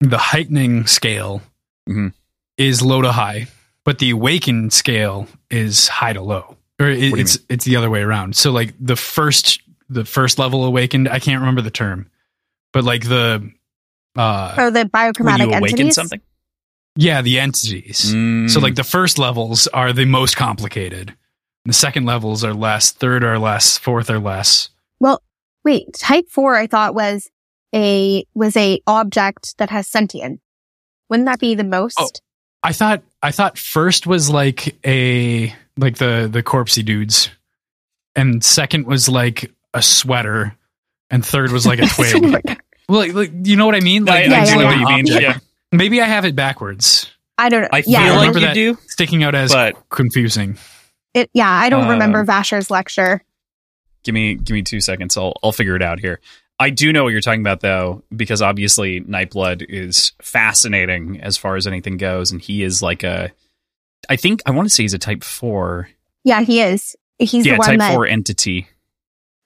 the 0.00 0.18
heightening 0.18 0.86
scale 0.86 1.42
Mhm. 1.88 2.12
is 2.56 2.82
low 2.82 3.02
to 3.02 3.12
high, 3.12 3.48
but 3.84 3.98
the 3.98 4.10
awakened 4.10 4.72
scale 4.72 5.28
is 5.50 5.88
high 5.88 6.12
to 6.14 6.22
low. 6.22 6.56
Or 6.80 6.88
it, 6.88 6.98
you 6.98 7.16
it's 7.16 7.38
it's 7.48 7.64
the 7.64 7.76
other 7.76 7.90
way 7.90 8.00
around. 8.00 8.36
So 8.36 8.52
like 8.52 8.74
the 8.80 8.96
first 8.96 9.60
the 9.90 10.04
first 10.04 10.38
level 10.38 10.64
awakened, 10.64 11.08
I 11.08 11.18
can't 11.18 11.40
remember 11.40 11.60
the 11.60 11.70
term, 11.70 12.10
but 12.72 12.84
like 12.84 13.02
the 13.06 13.52
uh 14.16 14.54
Or 14.58 14.70
the 14.70 14.80
When 14.80 14.88
biochromatic 14.88 15.46
you 15.48 15.52
awaken 15.54 15.68
entities. 15.80 15.94
something. 15.94 16.20
yeah 16.96 17.22
the 17.22 17.38
entities. 17.40 17.98
So 17.98 18.14
Mm. 18.14 18.62
like 18.62 18.74
the 18.74 18.84
first 18.84 19.18
levels 19.18 19.66
are 19.68 19.92
the 19.92 20.04
most 20.04 20.36
complicated. 20.36 21.14
The 21.64 21.72
second 21.72 22.04
levels 22.06 22.42
are 22.44 22.54
less, 22.54 22.90
third 22.90 23.22
are 23.24 23.38
less, 23.38 23.78
fourth 23.78 24.10
are 24.10 24.18
less. 24.18 24.68
Well, 25.00 25.22
wait, 25.64 25.92
type 25.94 26.28
four 26.28 26.56
I 26.56 26.66
thought 26.66 26.94
was 26.94 27.30
a 27.74 28.24
was 28.34 28.56
a 28.56 28.80
object 28.86 29.56
that 29.58 29.70
has 29.70 29.86
sentient. 29.88 30.40
Wouldn't 31.08 31.26
that 31.26 31.38
be 31.40 31.54
the 31.54 31.64
most? 31.64 31.96
Oh. 31.98 32.08
I 32.64 32.72
thought 32.72 33.02
I 33.22 33.30
thought 33.32 33.58
first 33.58 34.06
was 34.06 34.28
like 34.30 34.76
a 34.86 35.54
like 35.76 35.96
the 35.98 36.28
the 36.30 36.42
corpsey 36.42 36.84
dudes, 36.84 37.28
and 38.14 38.44
second 38.44 38.86
was 38.86 39.08
like 39.08 39.50
a 39.74 39.82
sweater, 39.82 40.56
and 41.10 41.24
third 41.24 41.50
was 41.50 41.66
like 41.66 41.80
a 41.80 41.86
twig. 41.94 42.60
Well, 42.88 43.00
like, 43.00 43.12
like, 43.14 43.30
you 43.44 43.56
know 43.56 43.66
what 43.66 43.74
I 43.74 43.80
mean? 43.80 44.04
Like, 44.04 44.26
I, 44.26 44.30
Yeah, 44.30 44.40
I 44.42 44.44
yeah, 44.44 44.54
know 44.54 44.60
yeah. 44.60 44.66
what 44.68 44.78
you 44.78 44.86
mean. 44.96 45.00
Object. 45.14 45.22
Yeah, 45.22 45.38
Maybe 45.72 46.00
I 46.02 46.06
have 46.06 46.24
it 46.24 46.36
backwards, 46.36 47.10
I 47.38 47.48
don't 47.48 47.62
know. 47.62 47.68
I 47.72 47.82
feel 47.82 47.92
yeah, 47.92 48.10
like 48.10 48.18
remember 48.34 48.38
you 48.40 48.46
that- 48.46 48.54
do, 48.54 48.78
sticking 48.88 49.22
out 49.24 49.34
as 49.34 49.52
but 49.52 49.88
confusing. 49.88 50.58
it, 51.14 51.30
yeah, 51.32 51.48
I 51.50 51.70
don't 51.70 51.84
Um, 51.84 51.90
remember 51.90 52.24
Vasher's 52.24 52.70
lecture. 52.70 53.22
give 54.04 54.12
me 54.14 54.34
give 54.34 54.54
me 54.54 54.62
two 54.62 54.80
seconds. 54.80 55.16
I'll 55.16 55.34
I'll 55.42 55.52
figure 55.52 55.74
it 55.76 55.82
out 55.82 55.98
here. 56.00 56.20
I 56.58 56.70
do 56.70 56.92
know 56.92 57.02
what 57.04 57.10
you're 57.12 57.20
talking 57.22 57.40
about 57.40 57.60
though, 57.60 58.02
because 58.14 58.42
obviously 58.42 59.00
Nightblood 59.00 59.64
is 59.68 60.12
fascinating 60.20 61.20
as 61.20 61.36
far 61.36 61.56
as 61.56 61.66
anything 61.66 61.96
goes, 61.96 62.30
and 62.32 62.40
he 62.40 62.62
is 62.62 62.82
like 62.82 63.02
a. 63.02 63.32
I 64.10 64.16
think 64.16 64.42
I 64.46 64.50
want 64.50 64.68
to 64.68 64.74
say 64.74 64.82
he's 64.84 64.94
a 64.94 64.98
Type 64.98 65.24
Four. 65.24 65.88
Yeah, 66.24 66.42
he 66.42 66.60
is. 66.60 66.94
He's 67.18 67.46
yeah, 67.46 67.54
the 67.54 67.58
one 67.58 67.68
Type 67.68 67.78
that 67.78 67.94
Four 67.94 68.06
entity. 68.06 68.68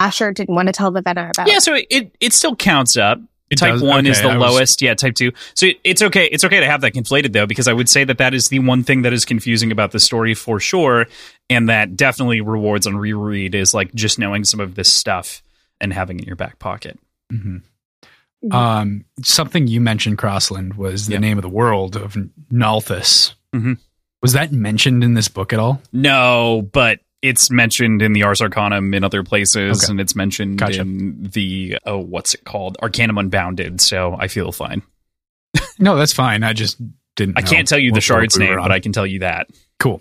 Vasher 0.01 0.35
didn't 0.35 0.55
want 0.55 0.67
to 0.69 0.73
tell 0.73 0.91
the 0.91 1.03
Venom 1.03 1.31
about. 1.31 1.49
Yeah, 1.49 1.59
so 1.59 1.75
it, 1.75 1.87
it 1.91 2.17
it 2.21 2.33
still 2.33 2.55
counts 2.57 2.97
up. 2.97 3.19
It 3.49 3.57
type 3.59 3.75
does? 3.75 3.83
one 3.83 4.07
is 4.07 4.21
the 4.21 4.29
I 4.29 4.37
was- 4.37 4.53
lowest. 4.55 4.83
Yeah, 4.83 4.95
type 4.95 5.15
two. 5.15 5.31
So 5.55 5.67
it, 5.67 5.77
it's 5.85 6.03
okay. 6.03 6.27
It's 6.27 6.43
okay 6.45 6.59
to 6.61 6.67
have 6.67 6.81
that 6.81 6.93
conflated 6.95 7.33
though, 7.33 7.47
because 7.47 7.69
I 7.69 7.73
would 7.73 7.89
say 7.89 8.03
that 8.05 8.19
that 8.19 8.35
is 8.35 8.49
the 8.49 8.59
one 8.59 8.83
thing 8.83 9.03
that 9.03 9.13
is 9.13 9.25
confusing 9.25 9.71
about 9.71 9.93
the 9.93 10.01
story 10.01 10.35
for 10.35 10.59
sure, 10.59 11.07
and 11.49 11.69
that 11.69 11.97
definitely 11.97 12.41
rewards 12.41 12.87
on 12.89 12.97
reread 12.97 13.55
is 13.55 13.73
like 13.73 13.95
just 13.95 14.19
knowing 14.19 14.43
some 14.45 14.59
of 14.61 14.75
this 14.75 14.89
stuff 14.89 15.43
and 15.81 15.93
having 15.93 16.19
it 16.19 16.23
in 16.23 16.27
your 16.27 16.37
back 16.37 16.59
pocket. 16.59 16.99
Mhm. 17.33 17.63
Mhm. 18.45 18.53
Um, 18.55 19.05
something 19.23 19.67
you 19.69 19.81
mentioned, 19.81 20.19
Crossland, 20.19 20.75
was 20.75 21.07
the 21.07 21.13
Yeah. 21.15 21.19
name 21.21 21.39
of 21.39 21.43
the 21.43 21.49
world 21.49 21.97
of 21.97 22.17
Nalthis. 22.53 23.35
Mhm. 23.55 23.79
Was 24.23 24.33
that 24.33 24.51
mentioned 24.53 25.05
in 25.05 25.15
this 25.15 25.29
book 25.29 25.53
at 25.53 25.59
all? 25.59 25.81
No, 25.93 26.69
but 26.73 26.99
it's 27.23 27.51
mentioned 27.51 28.03
in 28.03 28.13
the 28.13 28.23
Ars 28.25 28.41
Arcanum 28.41 28.93
in 28.95 29.03
other 29.05 29.23
places, 29.23 29.83
Okay. 29.85 29.91
and 29.91 30.01
it's 30.01 30.15
mentioned 30.15 30.59
Gotcha. 30.59 30.83
in 30.83 31.25
the 31.33 31.79
oh, 31.87 31.99
what's 31.99 32.35
it 32.35 32.45
called? 32.45 32.77
Arcanum 32.83 33.19
Unbounded. 33.19 33.81
So 33.81 34.15
I 34.19 34.29
feel 34.29 34.53
fine. 34.53 34.83
No, 35.79 35.97
that's 35.97 36.13
fine. 36.13 36.43
I 36.43 36.53
just 36.55 36.79
didn't. 37.17 37.37
I 37.39 37.43
can't 37.43 37.69
tell 37.69 37.79
you 37.79 37.93
the 37.93 38.01
shard's 38.01 38.39
name, 38.39 38.57
but 38.57 38.71
I 38.73 38.81
can 38.81 38.93
tell 38.93 39.07
you 39.07 39.19
that. 39.21 39.49
cool. 39.79 40.01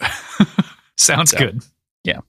Sounds 0.96 1.30
So. 1.30 1.38
good. 1.38 1.62
Yeah. 2.04 2.20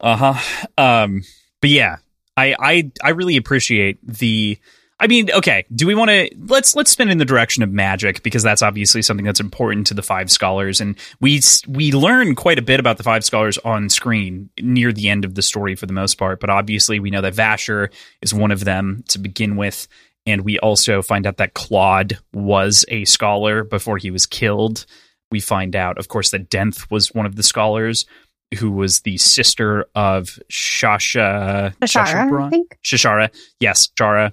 Uh 0.00 0.16
huh. 0.34 0.64
Um, 0.76 1.22
but 1.60 1.70
yeah, 1.70 1.96
I 2.36 2.54
I 2.58 2.90
I 3.02 3.10
really 3.10 3.36
appreciate 3.36 3.98
the. 4.06 4.58
I 5.00 5.06
mean, 5.06 5.30
okay. 5.32 5.64
Do 5.74 5.86
we 5.86 5.94
want 5.94 6.10
to 6.10 6.30
let's 6.46 6.76
let's 6.76 6.90
spin 6.90 7.08
in 7.08 7.18
the 7.18 7.24
direction 7.24 7.62
of 7.62 7.72
magic 7.72 8.22
because 8.22 8.42
that's 8.42 8.60
obviously 8.60 9.00
something 9.00 9.24
that's 9.24 9.40
important 9.40 9.86
to 9.86 9.94
the 9.94 10.02
five 10.02 10.30
scholars, 10.30 10.80
and 10.80 10.94
we 11.20 11.40
we 11.66 11.90
learn 11.92 12.34
quite 12.34 12.58
a 12.58 12.62
bit 12.62 12.78
about 12.78 12.98
the 12.98 13.02
five 13.02 13.24
scholars 13.24 13.56
on 13.58 13.88
screen 13.88 14.50
near 14.60 14.92
the 14.92 15.08
end 15.08 15.24
of 15.24 15.34
the 15.34 15.42
story 15.42 15.74
for 15.74 15.86
the 15.86 15.94
most 15.94 16.16
part. 16.16 16.38
But 16.38 16.50
obviously, 16.50 17.00
we 17.00 17.10
know 17.10 17.22
that 17.22 17.34
Vasher 17.34 17.88
is 18.20 18.34
one 18.34 18.50
of 18.50 18.64
them 18.64 19.02
to 19.08 19.18
begin 19.18 19.56
with, 19.56 19.88
and 20.26 20.42
we 20.42 20.58
also 20.58 21.00
find 21.00 21.26
out 21.26 21.38
that 21.38 21.54
Clod 21.54 22.18
was 22.34 22.84
a 22.88 23.06
scholar 23.06 23.64
before 23.64 23.96
he 23.96 24.10
was 24.10 24.26
killed. 24.26 24.84
We 25.30 25.40
find 25.40 25.74
out, 25.74 25.96
of 25.96 26.08
course, 26.08 26.30
that 26.32 26.50
Denth 26.50 26.90
was 26.90 27.14
one 27.14 27.24
of 27.24 27.36
the 27.36 27.42
scholars 27.42 28.04
who 28.58 28.70
was 28.72 29.00
the 29.00 29.16
sister 29.16 29.86
of 29.94 30.38
Shasha 30.50 31.74
Shashara, 31.80 31.86
Shashara? 31.86 32.46
I 32.46 32.50
think. 32.50 32.78
Shashara, 32.82 33.30
yes, 33.60 33.88
Shara, 33.96 34.32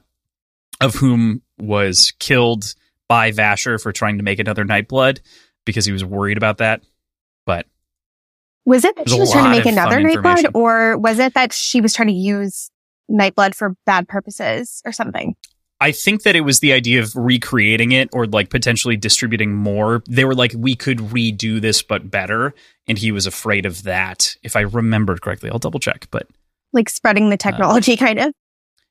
of 0.81 0.95
whom 0.95 1.41
was 1.57 2.13
killed 2.19 2.73
by 3.07 3.31
Vasher 3.31 3.81
for 3.81 3.91
trying 3.91 4.17
to 4.17 4.23
make 4.23 4.39
another 4.39 4.65
Nightblood 4.65 5.19
because 5.65 5.85
he 5.85 5.91
was 5.91 6.03
worried 6.03 6.37
about 6.37 6.59
that. 6.59 6.83
But 7.45 7.65
Was 8.65 8.83
it 8.83 8.95
that 8.97 9.09
she 9.09 9.19
was 9.19 9.31
trying 9.31 9.45
to 9.45 9.57
make 9.57 9.65
another 9.65 9.99
Nightblood, 9.99 10.51
or 10.53 10.97
was 10.97 11.19
it 11.19 11.33
that 11.33 11.53
she 11.53 11.81
was 11.81 11.93
trying 11.93 12.09
to 12.09 12.13
use 12.13 12.69
Nightblood 13.09 13.55
for 13.55 13.75
bad 13.85 14.07
purposes 14.07 14.81
or 14.85 14.91
something? 14.91 15.35
I 15.79 15.91
think 15.91 16.23
that 16.23 16.35
it 16.35 16.41
was 16.41 16.59
the 16.59 16.73
idea 16.73 17.01
of 17.01 17.15
recreating 17.15 17.91
it 17.91 18.09
or 18.11 18.25
like 18.25 18.49
potentially 18.49 18.97
distributing 18.97 19.53
more. 19.53 20.01
They 20.09 20.25
were 20.25 20.33
like, 20.33 20.51
we 20.55 20.75
could 20.75 20.97
redo 20.97 21.61
this, 21.61 21.83
but 21.83 22.09
better. 22.09 22.55
And 22.87 22.97
he 22.97 23.11
was 23.11 23.27
afraid 23.27 23.65
of 23.65 23.83
that. 23.83 24.35
If 24.41 24.55
I 24.55 24.61
remembered 24.61 25.21
correctly, 25.21 25.51
I'll 25.51 25.59
double 25.59 25.79
check. 25.79 26.07
But 26.09 26.27
Like 26.73 26.89
spreading 26.89 27.29
the 27.29 27.35
uh, 27.35 27.37
technology, 27.37 27.95
kind 27.97 28.19
of. 28.19 28.33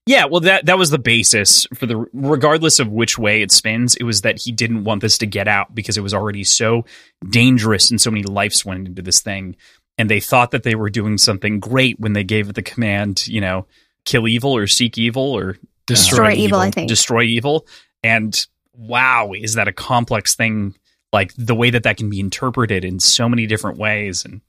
Yeah, 0.07 0.27
well, 0.27 0.41
that 0.41 0.67
that 0.67 0.79
was 0.79 0.91
the 0.91 0.99
basis 0.99 1.67
for 1.75 1.87
the. 1.87 1.97
Regardless 2.13 2.79
of 2.79 2.89
which 2.89 3.19
way 3.19 3.43
it 3.43 3.51
spins, 3.51 3.97
it 3.97 4.05
was 4.05 4.23
that 4.23 4.41
he 4.41 4.53
didn't 4.53 4.85
want 4.85 5.01
this 5.01 5.19
to 5.19 5.27
get 5.27 5.49
out 5.49 5.75
because 5.75 5.99
it 5.99 6.03
was 6.03 6.15
already 6.15 6.45
so 6.45 6.85
dangerous 7.29 7.91
and 7.91 8.01
so 8.01 8.11
many 8.13 8.23
lives 8.23 8.65
went 8.65 8.87
into 8.87 9.03
this 9.03 9.21
thing, 9.21 9.57
and 9.99 10.09
they 10.09 10.21
thought 10.21 10.53
that 10.53 10.63
they 10.63 10.77
were 10.77 10.91
doing 10.91 11.19
something 11.19 11.59
great 11.59 11.99
when 11.99 12.13
they 12.13 12.23
gave 12.23 12.49
it 12.49 12.55
the 12.55 12.63
command, 12.63 13.27
you 13.27 13.41
know, 13.41 13.67
kill 14.05 14.29
evil 14.29 14.57
or 14.57 14.69
seek 14.69 14.97
evil 14.97 15.33
or 15.33 15.57
Destroy 15.87 16.33
evil, 16.33 16.59
I 16.59 16.71
think. 16.71 16.89
destroy 16.89 17.23
evil. 17.23 17.67
And 18.03 18.47
wow, 18.75 19.33
is 19.33 19.55
that 19.55 19.69
a 19.69 19.73
complex 19.73 20.35
thing? 20.35 20.77
Like 21.13 21.33
the 21.37 21.55
way 21.55 21.71
that 21.71 21.85
that 21.85 21.97
can 21.97 22.11
be 22.11 22.21
interpreted 22.21 22.85
in 22.85 22.99
so 23.01 23.29
many 23.29 23.47
different 23.47 23.79
ways, 23.79 24.25
and 24.25 24.41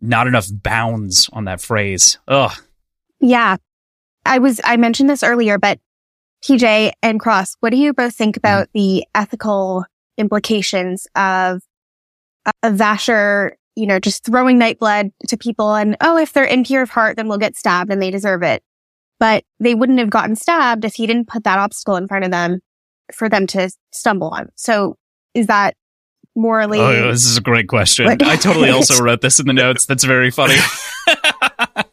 not 0.00 0.26
enough 0.26 0.48
bounds 0.50 1.28
on 1.32 1.44
that 1.44 1.60
phrase. 1.60 2.18
Ugh. 2.28 2.52
Yeah. 3.20 3.56
I 4.24 4.38
was, 4.38 4.60
I 4.64 4.76
mentioned 4.76 5.10
this 5.10 5.22
earlier, 5.22 5.58
but 5.58 5.78
PJ 6.44 6.92
and 7.02 7.20
Kross, 7.20 7.56
what 7.60 7.70
do 7.70 7.76
you 7.76 7.92
both 7.92 8.14
think 8.14 8.36
about 8.36 8.68
mm-hmm. 8.68 8.78
the 8.78 9.04
ethical 9.14 9.84
implications 10.18 11.06
of, 11.14 11.62
of 12.62 12.74
Vasher, 12.74 13.52
you 13.74 13.86
know, 13.86 13.98
just 13.98 14.24
throwing 14.24 14.58
Nightblood 14.58 15.12
to 15.28 15.36
people 15.36 15.74
and, 15.74 15.96
oh, 16.00 16.16
if 16.18 16.32
they're 16.32 16.46
impure 16.46 16.82
of 16.82 16.90
heart, 16.90 17.16
then 17.16 17.28
we'll 17.28 17.38
get 17.38 17.56
stabbed 17.56 17.90
and 17.90 18.00
they 18.00 18.10
deserve 18.10 18.42
it. 18.42 18.62
But 19.18 19.44
they 19.60 19.74
wouldn't 19.74 19.98
have 19.98 20.10
gotten 20.10 20.36
stabbed 20.36 20.84
if 20.84 20.94
he 20.94 21.06
didn't 21.06 21.28
put 21.28 21.44
that 21.44 21.58
obstacle 21.58 21.96
in 21.96 22.08
front 22.08 22.24
of 22.24 22.30
them 22.30 22.60
for 23.12 23.28
them 23.28 23.46
to 23.48 23.70
stumble 23.92 24.28
on. 24.28 24.48
So 24.54 24.96
is 25.34 25.46
that 25.46 25.76
morally? 26.36 26.80
Oh, 26.80 26.90
yeah, 26.90 27.10
this 27.10 27.24
is 27.24 27.36
a 27.36 27.40
great 27.40 27.68
question. 27.68 28.06
I 28.08 28.36
totally 28.36 28.70
also 28.70 29.02
wrote 29.02 29.20
this 29.20 29.38
in 29.38 29.46
the 29.46 29.52
notes. 29.52 29.86
That's 29.86 30.04
very 30.04 30.30
funny. 30.30 30.56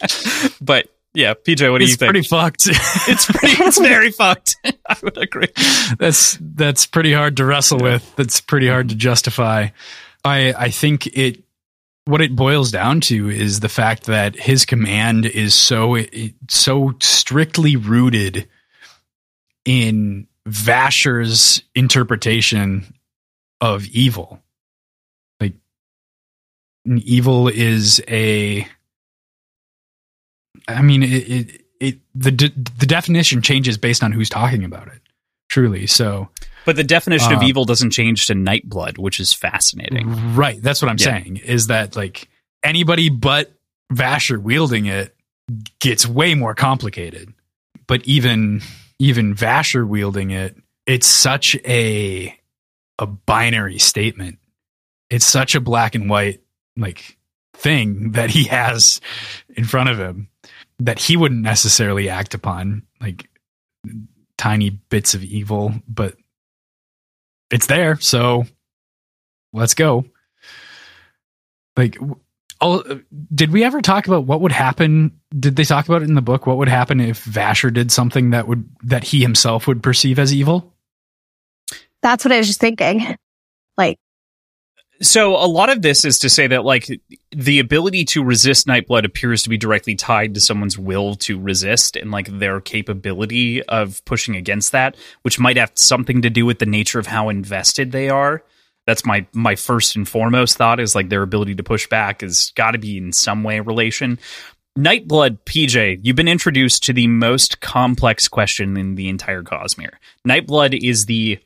but 0.62 0.88
yeah, 1.14 1.34
PJ, 1.34 1.70
what 1.72 1.80
do 1.80 1.84
it's 1.84 1.92
you 1.92 1.98
think? 1.98 2.16
It's 2.16 2.28
pretty 2.28 2.28
fucked. 2.28 2.68
it's 3.08 3.26
pretty. 3.26 3.64
It's 3.64 3.80
very 3.80 4.12
fucked. 4.12 4.56
I 4.64 4.98
would 5.04 5.18
agree. 5.18 5.50
that's 5.98 6.38
that's 6.40 6.86
pretty 6.86 7.14
hard 7.14 7.38
to 7.38 7.46
wrestle 7.46 7.80
with. 7.80 8.16
That's 8.16 8.40
pretty 8.40 8.68
hard 8.68 8.90
to 8.90 8.96
justify. 8.96 9.70
I 10.24 10.54
I 10.58 10.70
think 10.70 11.08
it 11.08 11.44
what 12.06 12.22
it 12.22 12.36
boils 12.36 12.72
down 12.72 13.02
to 13.02 13.30
is 13.30 13.60
the 13.60 13.70
fact 13.70 14.06
that 14.06 14.36
his 14.36 14.66
command 14.66 15.26
is 15.26 15.54
so 15.54 15.98
so 16.50 16.94
strictly 17.00 17.76
rooted 17.76 18.48
in 19.66 20.28
Vasher's 20.46 21.64
interpretation 21.76 22.94
of 23.60 23.86
evil. 23.88 24.42
Like 25.40 25.54
evil 26.86 27.48
is 27.50 28.02
a 28.08 28.68
I 30.78 30.82
mean 30.82 31.04
it 31.04 31.08
it, 31.10 31.62
it 31.80 32.00
the 32.16 32.32
de- 32.32 32.54
the 32.78 32.86
definition 32.86 33.42
changes 33.42 33.78
based 33.78 34.04
on 34.04 34.12
who's 34.12 34.30
talking 34.30 34.64
about 34.64 34.88
it. 34.88 35.02
Truly. 35.50 35.86
So 35.88 36.30
But 36.66 36.76
the 36.76 36.84
definition 36.84 37.34
of 37.34 37.40
Uh, 37.42 37.46
evil 37.46 37.66
doesn't 37.66 37.92
change 37.92 38.28
to 38.28 38.34
Nightblood, 38.34 38.98
which 38.98 39.20
is 39.20 39.34
fascinating. 39.34 40.36
Right. 40.36 40.62
That's 40.62 40.82
what 40.82 40.90
I'm 40.90 40.98
Yeah. 41.00 41.06
saying 41.22 41.38
is 41.38 41.68
that 41.68 41.96
like 41.96 42.30
anybody 42.64 43.10
but 43.10 43.54
Vasher 43.92 44.42
wielding 44.42 44.86
it 44.86 45.16
gets 45.80 46.08
way 46.08 46.34
more 46.36 46.56
complicated. 46.56 47.34
But 47.88 48.06
even 48.06 48.62
even 49.00 49.36
Vasher 49.36 49.86
wielding 49.88 50.32
it, 50.32 50.56
it's 50.86 51.08
such 51.08 51.56
a 51.66 52.38
a 53.00 53.06
binary 53.08 53.80
statement. 53.80 54.38
It's 55.10 55.26
such 55.26 55.56
a 55.56 55.60
black 55.60 55.96
and 55.96 56.10
white 56.10 56.40
like 56.78 57.18
thing 57.54 58.12
that 58.12 58.30
he 58.30 58.46
has 58.46 59.02
in 59.58 59.66
front 59.66 59.90
of 59.90 60.00
him 60.00 60.30
that 60.86 61.00
he 61.00 61.18
wouldn't 61.18 61.42
necessarily 61.42 62.10
act 62.10 62.34
upon 62.34 62.84
like 63.00 63.30
tiny 64.38 64.70
bits 64.70 65.14
of 65.14 65.24
evil, 65.24 65.74
but 65.88 66.16
it's 67.52 67.68
there, 67.68 68.00
so 68.00 68.46
let's 69.54 69.74
go. 69.74 70.06
Like, 71.78 71.98
all, 72.60 72.84
did 73.34 73.52
we 73.52 73.64
ever 73.64 73.82
talk 73.82 74.08
about 74.08 74.26
what 74.26 74.42
would 74.42 74.52
happen? 74.52 75.20
Did 75.38 75.56
they 75.56 75.64
talk 75.64 75.88
about 75.88 76.02
it 76.02 76.10
in 76.10 76.16
the 76.16 76.22
book? 76.22 76.46
What 76.46 76.58
would 76.58 76.70
happen 76.70 77.00
if 77.00 77.24
Vasher 77.26 77.74
did 77.74 77.92
something 77.92 78.32
that 78.32 78.48
would 78.48 78.70
that 78.84 79.04
he 79.04 79.22
himself 79.22 79.68
would 79.68 79.82
perceive 79.84 80.20
as 80.20 80.34
evil? 80.34 80.74
That's 82.02 82.26
what 82.26 82.32
I 82.32 82.38
was 82.38 82.48
just 82.48 82.60
thinking. 82.60 83.16
Like, 83.78 84.00
So 85.02 85.36
a 85.36 85.48
lot 85.48 85.72
of 85.72 85.82
this 85.82 86.06
is 86.06 86.20
to 86.20 86.30
say 86.30 86.46
that 86.48 86.64
like 86.64 86.88
the 87.32 87.60
ability 87.60 88.06
to 88.06 88.24
resist 88.24 88.68
Nightblood 88.68 89.04
appears 89.04 89.42
to 89.44 89.50
be 89.50 89.58
directly 89.58 89.96
tied 89.96 90.36
to 90.36 90.40
someone's 90.40 90.78
will 90.78 91.16
to 91.16 91.40
resist 91.40 91.96
and 91.96 92.12
like 92.12 92.28
their 92.28 92.62
capability 92.62 93.64
of 93.64 94.06
pushing 94.06 94.36
against 94.36 94.72
that, 94.74 94.96
which 95.24 95.40
might 95.40 95.58
have 95.58 95.72
something 95.74 96.22
to 96.22 96.30
do 96.30 96.46
with 96.46 96.60
the 96.60 96.68
nature 96.68 97.00
of 97.00 97.08
how 97.08 97.30
invested 97.30 97.92
they 97.92 98.10
are. 98.10 98.44
That's 98.86 99.04
my 99.04 99.26
my 99.34 99.56
first 99.56 99.96
and 99.96 100.08
foremost 100.08 100.58
thought 100.58 100.80
is 100.80 100.94
like 100.94 101.10
their 101.10 101.24
ability 101.24 101.56
to 101.56 101.64
push 101.64 101.88
back 101.88 102.22
has 102.22 102.52
got 102.52 102.72
to 102.72 102.78
be 102.78 102.98
in 102.98 103.12
some 103.12 103.44
way 103.44 103.60
relation. 103.60 104.20
Nightblood, 104.78 105.40
PJ, 105.46 106.00
you've 106.04 106.16
been 106.16 106.28
introduced 106.28 106.84
to 106.84 106.94
the 106.94 107.08
most 107.08 107.60
complex 107.60 108.28
question 108.28 108.78
in 108.78 108.96
the 108.96 109.10
entire 109.10 109.44
Cosmere. 109.44 109.96
Nightblood 110.28 110.80
is 110.82 111.08
the 111.08 111.40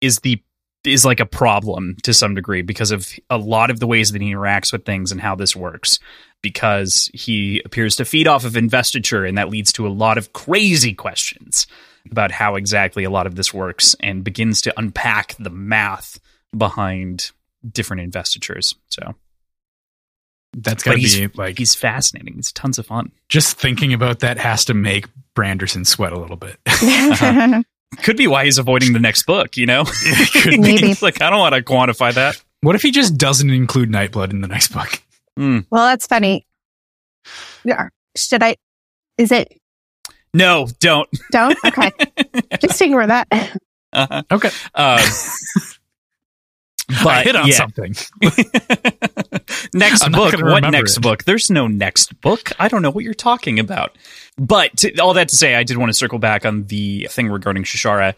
is 0.00 0.20
the 0.20 0.42
is 0.86 1.04
like 1.04 1.20
a 1.20 1.26
problem 1.26 1.96
to 2.04 2.14
some 2.14 2.34
degree 2.34 2.62
because 2.62 2.90
of 2.90 3.10
a 3.30 3.38
lot 3.38 3.70
of 3.70 3.80
the 3.80 3.86
ways 3.86 4.12
that 4.12 4.22
he 4.22 4.32
interacts 4.32 4.72
with 4.72 4.84
things 4.84 5.12
and 5.12 5.20
how 5.20 5.34
this 5.34 5.54
works. 5.56 5.98
Because 6.42 7.10
he 7.14 7.60
appears 7.64 7.96
to 7.96 8.04
feed 8.04 8.28
off 8.28 8.44
of 8.44 8.56
investiture, 8.56 9.24
and 9.24 9.36
that 9.38 9.48
leads 9.48 9.72
to 9.72 9.86
a 9.86 9.88
lot 9.88 10.18
of 10.18 10.32
crazy 10.32 10.92
questions 10.94 11.66
about 12.10 12.30
how 12.30 12.54
exactly 12.54 13.04
a 13.04 13.10
lot 13.10 13.26
of 13.26 13.34
this 13.34 13.52
works 13.52 13.96
and 14.00 14.22
begins 14.22 14.60
to 14.60 14.74
unpack 14.78 15.34
the 15.38 15.50
math 15.50 16.20
behind 16.56 17.32
different 17.72 18.02
investitures. 18.02 18.76
So 18.90 19.14
That's 20.52 20.84
But 20.84 20.90
got 20.90 20.92
to 20.92 20.98
he's- 21.00 21.16
be 21.16 21.28
like 21.36 21.58
he's 21.58 21.74
fascinating. 21.74 22.36
It's 22.38 22.52
tons 22.52 22.78
of 22.78 22.86
fun. 22.86 23.10
just 23.28 23.58
thinking 23.58 23.92
about 23.92 24.20
that 24.20 24.38
has 24.38 24.66
to 24.66 24.74
make 24.74 25.06
Branderson 25.34 25.84
sweat 25.86 26.12
a 26.12 26.18
little 26.18 26.36
bit. 26.36 26.56
Uh-huh. 26.66 27.62
Could 28.02 28.16
be 28.16 28.26
why 28.26 28.44
he's 28.44 28.58
avoiding 28.58 28.92
the 28.92 28.98
next 29.00 29.24
book, 29.26 29.56
you 29.56 29.66
know? 29.66 29.84
Could 30.32 30.50
be. 30.52 30.58
Maybe. 30.58 30.94
like, 31.02 31.22
I 31.22 31.30
don't 31.30 31.38
want 31.38 31.54
to 31.54 31.62
quantify 31.62 32.12
that. 32.14 32.42
What 32.60 32.74
if 32.74 32.82
he 32.82 32.90
just 32.90 33.16
doesn't 33.16 33.48
include 33.50 33.90
Nightblood 33.90 34.30
in 34.30 34.40
the 34.40 34.48
next 34.48 34.72
book? 34.72 35.00
Hmm. 35.36 35.60
well, 35.70 35.86
that's 35.86 36.06
funny. 36.06 36.46
Yeah. 37.64 37.88
Should 38.16 38.42
I? 38.42 38.56
Is 39.18 39.30
it? 39.30 39.60
No, 40.32 40.68
don't. 40.80 41.08
Don't? 41.30 41.56
Okay. 41.64 41.90
Just 42.60 42.80
ignore 42.82 43.06
that. 43.06 43.26
Uh-huh. 43.92 44.22
Okay, 44.30 44.50
Uh, 44.74 44.98
but 47.02 47.06
I 47.06 47.22
hit 47.22 47.34
on 47.34 47.48
yeah. 47.48 47.54
something. 47.54 47.94
next 49.74 50.02
I'm 50.04 50.12
book. 50.12 50.34
What 50.40 50.70
next 50.70 50.98
it. 50.98 51.00
book? 51.00 51.24
There's 51.24 51.50
no 51.50 51.66
next 51.66 52.20
book. 52.20 52.52
I 52.60 52.68
don't 52.68 52.82
know 52.82 52.90
what 52.90 53.02
you're 53.02 53.14
talking 53.14 53.58
about. 53.58 53.96
But 54.38 54.76
to, 54.78 54.96
all 54.98 55.14
that 55.14 55.28
to 55.30 55.36
say, 55.36 55.54
I 55.56 55.64
did 55.64 55.78
want 55.78 55.88
to 55.88 55.94
circle 55.94 56.18
back 56.18 56.46
on 56.46 56.64
the 56.64 57.08
thing 57.10 57.28
regarding 57.28 57.64
Shashara. 57.64 58.14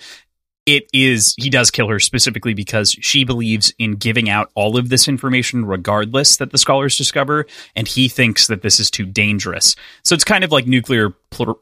it 0.66 0.86
is 0.92 1.34
he 1.38 1.48
does 1.48 1.70
kill 1.70 1.88
her 1.88 1.98
specifically 1.98 2.52
because 2.52 2.90
she 2.90 3.24
believes 3.24 3.72
in 3.78 3.92
giving 3.92 4.28
out 4.28 4.50
all 4.54 4.76
of 4.76 4.90
this 4.90 5.08
information 5.08 5.64
regardless 5.64 6.36
that 6.36 6.50
the 6.50 6.58
scholars 6.58 6.96
discover 6.98 7.46
and 7.74 7.88
he 7.88 8.06
thinks 8.06 8.48
that 8.48 8.60
this 8.60 8.78
is 8.78 8.90
too 8.90 9.06
dangerous 9.06 9.74
so 10.04 10.14
it's 10.14 10.24
kind 10.24 10.44
of 10.44 10.52
like 10.52 10.66
nuclear 10.66 11.10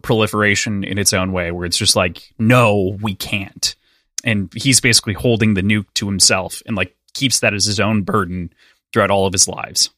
proliferation 0.03 0.83
in 0.83 0.99
its 0.99 1.13
own 1.13 1.31
way 1.31 1.53
where 1.53 1.67
it's 1.67 1.79
just 1.79 1.95
like 1.95 2.33
no 2.39 2.99
we 3.01 3.15
can't 3.15 3.77
and 4.25 4.53
he's 4.57 4.81
basically 4.81 5.15
holding 5.15 5.55
the 5.55 5.63
nuke 5.63 5.87
to 5.95 6.07
himself 6.07 6.61
and 6.67 6.77
like 6.77 6.96
keeps 7.17 7.41
that 7.41 7.55
as 7.55 7.65
his 7.65 7.81
own 7.81 8.03
burden 8.03 8.53
throughout 8.93 9.11
all 9.11 9.27
of 9.27 9.33
his 9.33 9.49
lives 9.49 9.91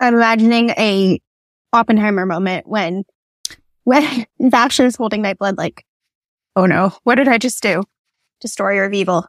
i'm 0.00 0.14
imagining 0.14 0.70
a 0.70 1.20
oppenheimer 1.72 2.26
moment 2.26 2.66
when 2.66 3.04
when 3.84 4.26
Vasher's 4.40 4.96
holding 4.96 5.22
nightblood 5.22 5.56
like 5.56 5.84
oh 6.54 6.66
no 6.66 6.92
what 7.04 7.16
did 7.16 7.28
i 7.28 7.38
just 7.38 7.62
do 7.62 7.82
destroyer 8.40 8.84
of 8.84 8.92
evil. 8.92 9.26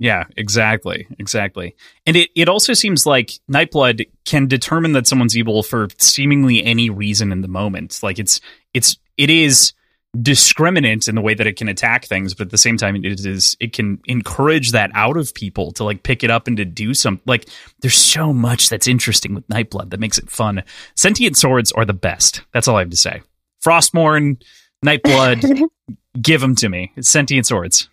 Yeah, 0.00 0.24
exactly. 0.36 1.08
Exactly. 1.18 1.74
And 2.06 2.16
it, 2.16 2.30
it 2.36 2.48
also 2.48 2.72
seems 2.72 3.04
like 3.04 3.32
Nightblood 3.50 4.08
can 4.24 4.46
determine 4.46 4.92
that 4.92 5.08
someone's 5.08 5.36
evil 5.36 5.62
for 5.64 5.88
seemingly 5.98 6.62
any 6.62 6.88
reason 6.88 7.32
in 7.32 7.40
the 7.40 7.48
moment. 7.48 7.98
Like 8.02 8.20
it's 8.20 8.40
it's 8.72 8.96
it 9.16 9.28
is 9.28 9.72
discriminant 10.16 11.08
in 11.08 11.14
the 11.14 11.20
way 11.20 11.34
that 11.34 11.46
it 11.46 11.56
can 11.56 11.68
attack 11.68 12.06
things, 12.06 12.34
but 12.34 12.46
at 12.46 12.50
the 12.50 12.58
same 12.58 12.76
time 12.76 12.96
it 12.96 13.04
is 13.24 13.56
it 13.60 13.72
can 13.72 14.00
encourage 14.06 14.72
that 14.72 14.90
out 14.94 15.16
of 15.16 15.34
people 15.34 15.72
to 15.72 15.84
like 15.84 16.02
pick 16.02 16.24
it 16.24 16.30
up 16.30 16.46
and 16.46 16.56
to 16.56 16.64
do 16.64 16.94
some 16.94 17.20
like 17.26 17.48
there's 17.80 17.94
so 17.96 18.32
much 18.32 18.68
that's 18.68 18.88
interesting 18.88 19.34
with 19.34 19.46
Nightblood 19.48 19.90
that 19.90 20.00
makes 20.00 20.18
it 20.18 20.30
fun. 20.30 20.62
Sentient 20.96 21.36
swords 21.36 21.72
are 21.72 21.84
the 21.84 21.92
best. 21.92 22.42
That's 22.52 22.68
all 22.68 22.76
I 22.76 22.80
have 22.80 22.90
to 22.90 22.96
say. 22.96 23.22
Frostmourne, 23.64 24.42
Nightblood, 24.84 25.68
give 26.22 26.40
them 26.40 26.54
to 26.56 26.68
me. 26.68 26.92
It's 26.96 27.08
sentient 27.08 27.46
swords. 27.46 27.88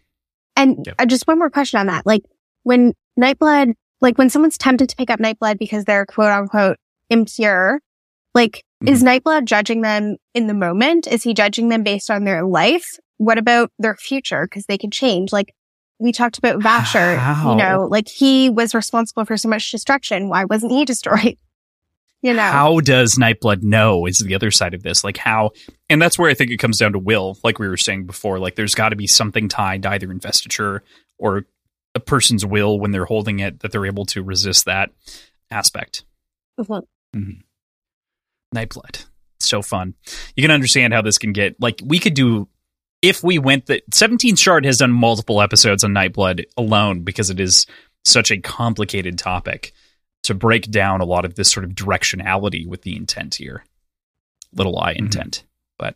And 0.56 0.86
yep. 0.86 0.96
uh, 1.00 1.06
just 1.06 1.28
one 1.28 1.38
more 1.38 1.50
question 1.50 1.80
on 1.80 1.88
that. 1.88 2.06
Like 2.06 2.24
when 2.64 2.94
Nightblood, 3.20 3.74
like 4.00 4.18
when 4.18 4.30
someone's 4.30 4.58
tempted 4.58 4.90
to 4.90 4.96
pick 4.96 5.10
up 5.10 5.20
Nightblood 5.20 5.58
because 5.58 5.84
they're 5.84 6.06
quote 6.06 6.32
unquote 6.32 6.78
impure, 7.10 7.82
like 8.34 8.64
mm-hmm. 8.86 8.94
is 8.94 9.04
Nightblood 9.04 9.46
judging 9.46 9.82
them 9.82 10.18
in 10.34 10.48
the 10.48 10.54
moment? 10.54 11.08
Is 11.08 11.24
he 11.24 11.34
judging 11.34 11.70
them 11.70 11.84
based 11.84 12.10
on 12.10 12.24
their 12.24 12.44
life? 12.44 12.98
What 13.18 13.38
about 13.38 13.72
their 13.80 13.96
future? 13.96 14.46
Because 14.46 14.66
they 14.66 14.78
can 14.78 14.92
change. 14.92 15.32
Like 15.32 15.54
we 16.00 16.12
talked 16.12 16.38
about 16.38 16.60
Vasher, 16.60 17.18
How? 17.18 17.52
you 17.52 17.58
know, 17.58 17.88
like 17.90 18.08
he 18.08 18.50
was 18.50 18.76
responsible 18.76 19.26
for 19.26 19.38
so 19.38 19.50
much 19.50 19.72
destruction. 19.72 20.30
Why 20.30 20.46
wasn't 20.46 20.72
he 20.72 20.86
destroyed? 20.86 21.38
You 22.22 22.34
know, 22.34 22.42
how 22.42 22.80
does 22.80 23.16
Nightblood 23.16 23.62
know 23.62 24.08
is 24.08 24.18
the 24.18 24.34
other 24.34 24.50
side 24.50 24.74
of 24.74 24.82
this? 24.82 25.04
Like 25.04 25.18
how, 25.18 25.52
and 25.90 26.02
that's 26.02 26.18
where 26.18 26.30
I 26.30 26.34
think 26.34 26.50
it 26.50 26.58
comes 26.58 26.80
down 26.80 26.94
to 26.94 27.00
will, 27.00 27.38
like 27.44 27.60
we 27.60 27.68
were 27.68 27.78
saying 27.78 28.08
before. 28.08 28.40
Like 28.40 28.56
there's 28.56 28.74
got 28.74 28.90
to 28.90 28.96
be 28.96 29.06
something 29.06 29.48
tied 29.48 29.84
to 29.84 29.90
either 29.90 30.10
investiture 30.10 30.82
or 31.20 31.46
a 31.94 32.00
person's 32.00 32.44
will 32.44 32.80
when 32.80 32.90
they're 32.90 33.06
holding 33.06 33.40
it 33.40 33.60
that 33.60 33.72
they're 33.72 33.86
able 33.86 34.06
to 34.08 34.24
resist 34.24 34.66
that 34.66 34.90
aspect. 35.52 36.04
Mm-hmm. 36.60 36.74
mm-hmm. 37.18 37.42
Nightblood, 38.56 39.06
so 39.40 39.62
fun. 39.62 39.94
You 40.36 40.44
can 40.44 40.52
understand 40.52 40.94
how 40.94 41.02
this 41.02 41.18
can 41.18 41.34
get. 41.34 41.60
Like 41.60 41.82
we 41.84 42.00
could 42.00 42.14
do 42.14 42.48
if 43.02 43.24
we 43.24 43.38
went 43.38 43.68
that 43.68 43.84
17 43.94 44.36
Shard 44.36 44.66
has 44.66 44.78
done 44.78 44.92
multiple 44.92 45.42
episodes 45.42 45.84
on 45.84 45.92
Nightblood 45.92 46.46
alone 46.58 47.02
because 47.02 47.30
it 47.30 47.40
is 47.40 47.68
such 48.04 48.32
a 48.32 48.40
complicated 48.40 49.18
topic 49.18 49.74
to 50.24 50.34
break 50.34 50.72
down 50.72 51.02
a 51.02 51.06
lot 51.06 51.26
of 51.26 51.36
this 51.36 51.52
sort 51.52 51.66
of 51.66 51.72
directionality 51.72 52.66
with 52.66 52.82
the 52.82 52.96
intent 52.96 53.36
here. 53.36 53.64
Little 54.54 54.80
i 54.80 54.94
mm-hmm. 54.94 55.06
intent. 55.06 55.38
Mm-hmm. 55.38 55.46
But 55.78 55.96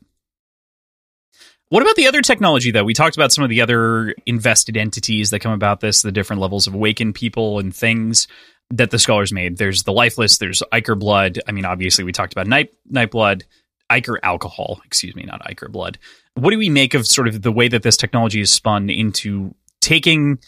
what 1.70 1.82
about 1.82 1.95
the 1.95 2.07
other 2.07 2.22
technology, 2.22 2.72
though? 2.72 2.84
We 2.84 2.93
talked 2.93 3.16
about 3.16 3.32
some 3.32 3.43
of 3.43 3.49
the 3.49 3.62
other 3.62 4.14
invested 4.26 4.78
entities 4.78 5.32
that 5.32 5.39
come 5.39 5.51
about 5.51 5.80
this, 5.80 6.01
the 6.01 6.12
different 6.12 6.41
levels 6.41 6.68
of 6.68 6.74
awakened 6.74 7.16
people 7.16 7.60
and 7.60 7.76
things 7.76 8.28
that 8.72 8.92
the 8.92 9.00
scholars 9.00 9.32
made. 9.34 9.58
There's 9.58 9.84
the 9.84 9.92
lifeless, 9.94 10.38
there's 10.38 10.62
Ichor 10.72 10.96
blood. 10.96 11.40
I 11.48 11.52
mean, 11.52 11.66
obviously, 11.66 12.04
we 12.04 12.12
talked 12.12 12.34
about 12.34 12.48
night, 12.48 12.72
night 12.90 13.12
blood, 13.12 13.44
Ichor 13.90 14.20
alcohol, 14.24 14.80
excuse 14.86 15.16
me, 15.16 15.24
not 15.24 15.42
Ichor 15.50 15.70
blood. 15.70 15.98
What 16.36 16.52
do 16.52 16.58
we 16.58 16.70
make 16.70 16.94
of 16.94 17.08
sort 17.08 17.28
of 17.28 17.42
the 17.42 17.52
way 17.52 17.68
that 17.68 17.84
this 17.84 17.98
technology 17.98 18.42
is 18.42 18.52
spun 18.52 18.90
into 18.90 19.56
taking 19.82 20.40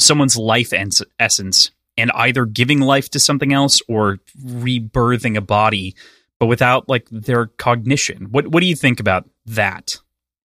someone's 0.00 0.36
life 0.36 0.72
essence 1.18 1.70
and 1.96 2.10
either 2.14 2.44
giving 2.46 2.80
life 2.80 3.10
to 3.10 3.20
something 3.20 3.52
else 3.52 3.80
or 3.88 4.18
rebirthing 4.44 5.36
a 5.36 5.40
body, 5.40 5.94
but 6.38 6.46
without 6.46 6.88
like 6.88 7.06
their 7.10 7.46
cognition. 7.46 8.26
What 8.30 8.48
what 8.48 8.60
do 8.60 8.66
you 8.66 8.76
think 8.76 9.00
about 9.00 9.28
that 9.46 9.98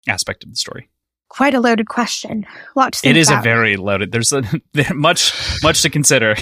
aspect 0.08 0.44
of 0.44 0.50
the 0.50 0.56
story? 0.56 0.90
Quite 1.30 1.54
a 1.54 1.60
loaded 1.60 1.88
question. 1.88 2.46
A 2.76 2.80
lot 2.80 3.00
It 3.04 3.16
is 3.16 3.30
about. 3.30 3.42
a 3.42 3.44
very 3.44 3.78
loaded. 3.78 4.12
There's 4.12 4.34
a, 4.34 4.44
much 4.94 5.34
much 5.64 5.84
to 5.84 5.90
consider. 5.90 6.36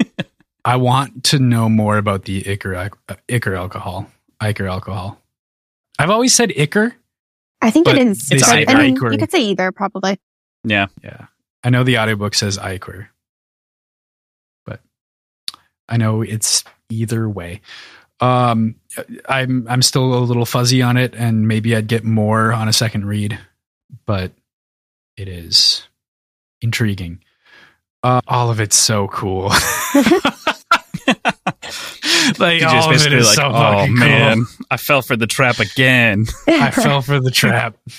I 0.64 0.76
want 0.76 1.24
to 1.24 1.38
know 1.38 1.68
more 1.68 1.98
about 1.98 2.24
the 2.24 2.44
Ichor, 2.50 2.74
uh, 2.74 3.14
Ichor 3.28 3.54
alcohol. 3.54 4.10
Ichor 4.40 4.66
alcohol. 4.66 5.20
I've 5.98 6.10
always 6.10 6.34
said 6.34 6.52
Ichor. 6.56 6.94
I 7.62 7.70
think 7.70 7.88
it 7.88 7.98
is. 7.98 8.30
It's 8.30 8.48
either. 8.48 8.70
I 8.70 8.82
mean, 8.82 8.96
you 8.96 9.18
could 9.18 9.30
say 9.30 9.40
either, 9.40 9.72
probably. 9.72 10.18
Yeah. 10.64 10.86
Yeah. 11.02 11.26
I 11.64 11.70
know 11.70 11.84
the 11.84 11.98
audiobook 11.98 12.34
says 12.34 12.58
Ichor. 12.58 13.10
I 15.88 15.96
know 15.96 16.22
it's 16.22 16.64
either 16.88 17.28
way. 17.28 17.60
Um, 18.20 18.76
I'm 19.28 19.66
I'm 19.68 19.82
still 19.82 20.14
a 20.14 20.20
little 20.20 20.46
fuzzy 20.46 20.82
on 20.82 20.96
it, 20.96 21.14
and 21.14 21.46
maybe 21.46 21.76
I'd 21.76 21.86
get 21.86 22.04
more 22.04 22.52
on 22.52 22.68
a 22.68 22.72
second 22.72 23.06
read, 23.06 23.38
but 24.06 24.32
it 25.16 25.28
is 25.28 25.86
intriguing. 26.60 27.20
Uh, 28.06 28.20
all 28.28 28.50
of 28.50 28.60
it's 28.60 28.76
so 28.76 29.08
cool. 29.08 29.46
like 32.38 32.62
all 32.62 32.94
of 32.94 33.04
it 33.04 33.12
is 33.12 33.26
like, 33.26 33.34
so 33.34 33.50
oh 33.52 33.88
man, 33.88 34.44
cool. 34.44 34.66
I 34.70 34.76
fell 34.76 35.02
for 35.02 35.16
the 35.16 35.26
trap 35.26 35.58
again. 35.58 36.26
I 36.46 36.70
fell 36.70 37.02
for 37.02 37.18
the 37.18 37.32
trap. 37.32 37.76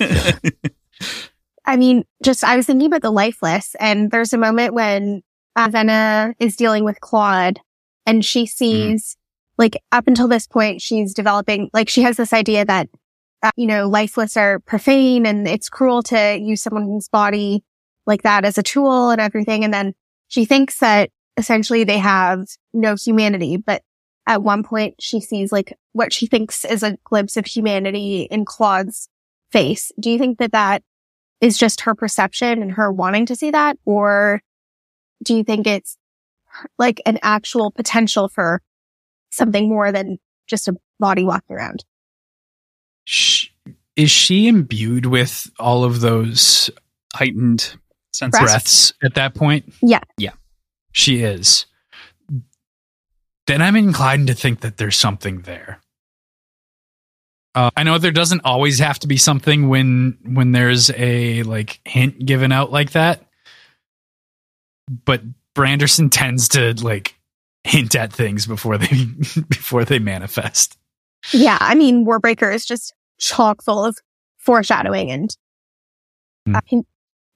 I 1.66 1.76
mean, 1.76 2.06
just 2.24 2.42
I 2.42 2.56
was 2.56 2.64
thinking 2.64 2.86
about 2.86 3.02
the 3.02 3.10
lifeless, 3.10 3.76
and 3.78 4.10
there's 4.10 4.32
a 4.32 4.38
moment 4.38 4.72
when 4.72 5.22
Vivenna 5.58 6.32
is 6.38 6.56
dealing 6.56 6.84
with 6.84 7.02
Clod, 7.02 7.60
and 8.06 8.24
she 8.24 8.44
mm-hmm. 8.44 8.46
sees 8.46 9.14
mm. 9.14 9.16
like 9.58 9.76
up 9.92 10.08
until 10.08 10.26
this 10.26 10.46
point, 10.46 10.80
she's 10.80 11.12
developing, 11.12 11.68
like 11.74 11.90
she 11.90 12.00
has 12.00 12.16
this 12.16 12.32
idea 12.32 12.64
that, 12.64 12.88
uh, 13.42 13.50
you 13.56 13.66
know, 13.66 13.86
lifeless 13.86 14.38
are 14.38 14.60
profane 14.60 15.26
and 15.26 15.46
it's 15.46 15.68
cruel 15.68 16.02
to 16.04 16.38
use 16.40 16.62
someone's 16.62 17.10
body 17.10 17.62
like 18.08 18.22
that 18.22 18.44
as 18.44 18.58
a 18.58 18.62
tool 18.62 19.10
and 19.10 19.20
everything. 19.20 19.62
And 19.62 19.72
then 19.72 19.94
she 20.26 20.44
thinks 20.44 20.80
that 20.80 21.10
essentially 21.36 21.84
they 21.84 21.98
have 21.98 22.46
no 22.72 22.96
humanity, 22.96 23.56
but 23.56 23.82
at 24.26 24.42
one 24.42 24.64
point 24.64 24.96
she 24.98 25.20
sees 25.20 25.52
like 25.52 25.72
what 25.92 26.12
she 26.12 26.26
thinks 26.26 26.64
is 26.64 26.82
a 26.82 26.98
glimpse 27.04 27.36
of 27.36 27.46
humanity 27.46 28.22
in 28.22 28.44
Clod's 28.44 29.08
face. 29.52 29.92
Do 30.00 30.10
you 30.10 30.18
think 30.18 30.38
that 30.38 30.52
that 30.52 30.82
is 31.40 31.56
just 31.56 31.82
her 31.82 31.94
perception 31.94 32.60
and 32.60 32.72
her 32.72 32.90
wanting 32.90 33.26
to 33.26 33.36
see 33.36 33.52
that? 33.52 33.78
Or 33.84 34.42
do 35.22 35.36
you 35.36 35.44
think 35.44 35.68
it's 35.68 35.96
like 36.78 37.00
an 37.06 37.20
actual 37.22 37.70
potential 37.70 38.28
for 38.28 38.60
something 39.30 39.68
more 39.68 39.92
than 39.92 40.18
just 40.46 40.68
a 40.68 40.74
body 40.98 41.24
walking 41.24 41.56
around. 41.56 41.84
Is 43.96 44.10
she 44.10 44.48
imbued 44.48 45.06
with 45.06 45.50
all 45.58 45.84
of 45.84 46.00
those 46.00 46.70
heightened 47.14 47.76
sense 48.18 48.38
breaths 48.38 48.92
at 49.02 49.14
that 49.14 49.34
point? 49.34 49.72
Yeah. 49.82 50.00
Yeah. 50.16 50.32
She 50.92 51.22
is. 51.22 51.66
Then 53.46 53.62
I'm 53.62 53.76
inclined 53.76 54.26
to 54.26 54.34
think 54.34 54.60
that 54.60 54.76
there's 54.76 54.96
something 54.96 55.40
there. 55.42 55.80
Uh, 57.54 57.70
I 57.76 57.82
know 57.82 57.98
there 57.98 58.12
doesn't 58.12 58.42
always 58.44 58.78
have 58.78 58.98
to 59.00 59.08
be 59.08 59.16
something 59.16 59.68
when 59.68 60.18
when 60.22 60.52
there's 60.52 60.90
a 60.90 61.42
like 61.44 61.80
hint 61.84 62.24
given 62.24 62.52
out 62.52 62.70
like 62.70 62.92
that, 62.92 63.24
but 65.04 65.22
Branderson 65.54 66.10
tends 66.10 66.48
to 66.50 66.74
like 66.84 67.16
hint 67.64 67.96
at 67.96 68.12
things 68.12 68.46
before 68.46 68.78
they 68.78 69.04
before 69.48 69.84
they 69.84 69.98
manifest. 69.98 70.76
Yeah, 71.32 71.58
I 71.60 71.74
mean, 71.74 72.06
Warbreaker 72.06 72.54
is 72.54 72.64
just 72.64 72.94
chock 73.18 73.62
full 73.62 73.84
of 73.84 73.98
foreshadowing 74.36 75.10
and 75.10 75.36
mm. 76.46 76.56
uh, 76.56 76.82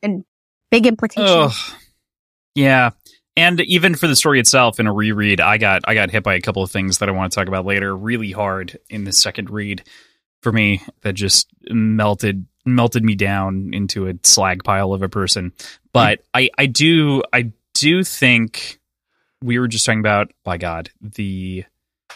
and 0.02 0.24
big 0.72 0.88
implications. 0.88 1.30
Oh, 1.30 1.78
yeah, 2.56 2.90
and 3.36 3.60
even 3.60 3.94
for 3.94 4.08
the 4.08 4.16
story 4.16 4.40
itself 4.40 4.80
in 4.80 4.88
a 4.88 4.92
reread, 4.92 5.40
I 5.40 5.58
got 5.58 5.82
I 5.84 5.94
got 5.94 6.10
hit 6.10 6.24
by 6.24 6.34
a 6.34 6.40
couple 6.40 6.64
of 6.64 6.72
things 6.72 6.98
that 6.98 7.08
I 7.08 7.12
want 7.12 7.30
to 7.30 7.36
talk 7.36 7.46
about 7.46 7.64
later. 7.64 7.96
Really 7.96 8.32
hard 8.32 8.76
in 8.90 9.04
the 9.04 9.12
second 9.12 9.50
read 9.50 9.84
for 10.40 10.50
me 10.50 10.82
that 11.02 11.12
just 11.12 11.48
melted 11.70 12.46
melted 12.64 13.04
me 13.04 13.14
down 13.14 13.70
into 13.72 14.08
a 14.08 14.14
slag 14.24 14.64
pile 14.64 14.92
of 14.92 15.02
a 15.02 15.08
person. 15.08 15.52
But. 15.92 16.24
I 16.34 16.50
I 16.58 16.66
do 16.66 17.22
I 17.32 17.52
do 17.74 18.04
think 18.04 18.80
we 19.42 19.58
were 19.58 19.68
just 19.68 19.84
talking 19.84 20.00
about, 20.00 20.30
by 20.44 20.56
God, 20.56 20.90
the 21.00 21.64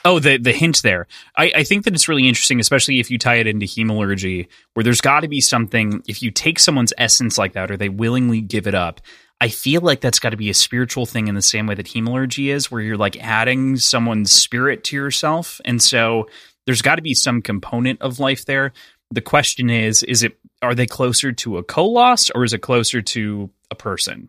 Oh, 0.07 0.19
the 0.21 0.39
the 0.39 0.53
hint 0.53 0.83
there. 0.83 1.07
I, 1.37 1.51
I 1.57 1.63
think 1.65 1.85
that 1.85 1.95
it's 1.95 2.09
really 2.09 2.29
interesting, 2.29 2.61
especially 2.61 3.01
if 3.01 3.11
you 3.11 3.19
tie 3.19 3.37
it 3.37 3.47
into 3.47 3.67
hemalurgy, 3.67 4.47
where 4.75 4.85
there's 4.85 5.01
got 5.01 5.21
to 5.21 5.29
be 5.29 5.41
something. 5.41 6.03
If 6.07 6.23
you 6.23 6.31
take 6.31 6.59
someone's 6.59 6.93
essence 6.97 7.37
like 7.39 7.55
that, 7.55 7.71
or 7.71 7.77
they 7.77 7.89
willingly 7.89 8.41
give 8.41 8.67
it 8.67 8.75
up, 8.75 9.01
I 9.41 9.49
feel 9.49 9.81
like 9.81 10.01
that's 10.01 10.19
got 10.21 10.31
to 10.31 10.37
be 10.37 10.49
a 10.49 10.55
spiritual 10.55 11.07
thing 11.07 11.27
in 11.29 11.35
the 11.35 11.43
same 11.43 11.67
way 11.67 11.75
that 11.75 11.87
hemalurgy 11.87 12.53
is, 12.55 12.71
where 12.71 12.81
you're 12.81 12.97
like 12.97 13.17
adding 13.23 13.77
someone's 13.77 14.31
spirit 14.31 14.85
to 14.85 14.97
yourself, 14.97 15.61
and 15.65 15.83
so 15.83 16.29
there's 16.67 16.83
got 16.83 16.97
to 16.97 17.03
be 17.03 17.15
some 17.15 17.43
component 17.43 18.01
of 18.01 18.21
life 18.21 18.45
there. 18.45 18.73
The 19.11 19.21
question 19.21 19.71
is, 19.71 20.03
is 20.05 20.23
it 20.23 20.39
are 20.63 20.75
they 20.75 20.87
closer 20.87 21.33
to 21.33 21.59
a 21.59 21.65
koloss 21.65 22.31
or 22.35 22.45
is 22.45 22.53
it 22.53 22.59
closer 22.63 23.03
to 23.03 23.51
a 23.71 23.75
person? 23.75 24.29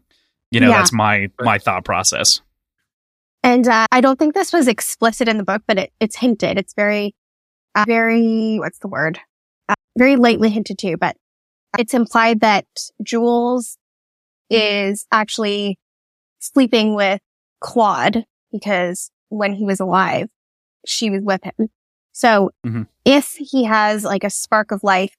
You 0.51 0.59
know, 0.59 0.69
Yeah. 0.69 0.77
that's 0.77 0.93
my 0.93 1.29
my 1.39 1.57
thought 1.59 1.83
process. 1.85 2.41
And 3.43 3.67
uh, 3.67 3.85
I 3.91 4.01
don't 4.01 4.17
think 4.19 4.33
this 4.33 4.51
was 4.51 4.67
explicit 4.67 5.27
in 5.27 5.37
the 5.37 5.43
book, 5.43 5.61
but 5.67 5.77
it, 5.77 5.93
it's 5.99 6.17
hinted. 6.17 6.57
It's 6.57 6.73
very, 6.73 7.15
uh, 7.75 7.85
very, 7.87 8.57
what's 8.59 8.79
the 8.79 8.87
word? 8.87 9.19
Uh, 9.69 9.75
very 9.97 10.15
lightly 10.15 10.49
hinted 10.49 10.77
to, 10.79 10.97
but 10.97 11.15
it's 11.77 11.93
implied 11.93 12.41
that 12.41 12.65
Jewels 13.03 13.77
is 14.49 15.05
actually 15.11 15.77
sleeping 16.39 16.95
with 16.95 17.21
Clod 17.61 18.25
because 18.51 19.11
when 19.29 19.53
he 19.53 19.65
was 19.65 19.79
alive, 19.79 20.29
she 20.85 21.09
was 21.09 21.21
with 21.23 21.43
him. 21.43 21.69
So 22.13 22.51
Mhm. 22.65 22.87
if 23.05 23.35
he 23.37 23.65
has 23.65 24.03
like 24.03 24.23
a 24.23 24.29
spark 24.29 24.71
of 24.71 24.83
life 24.83 25.15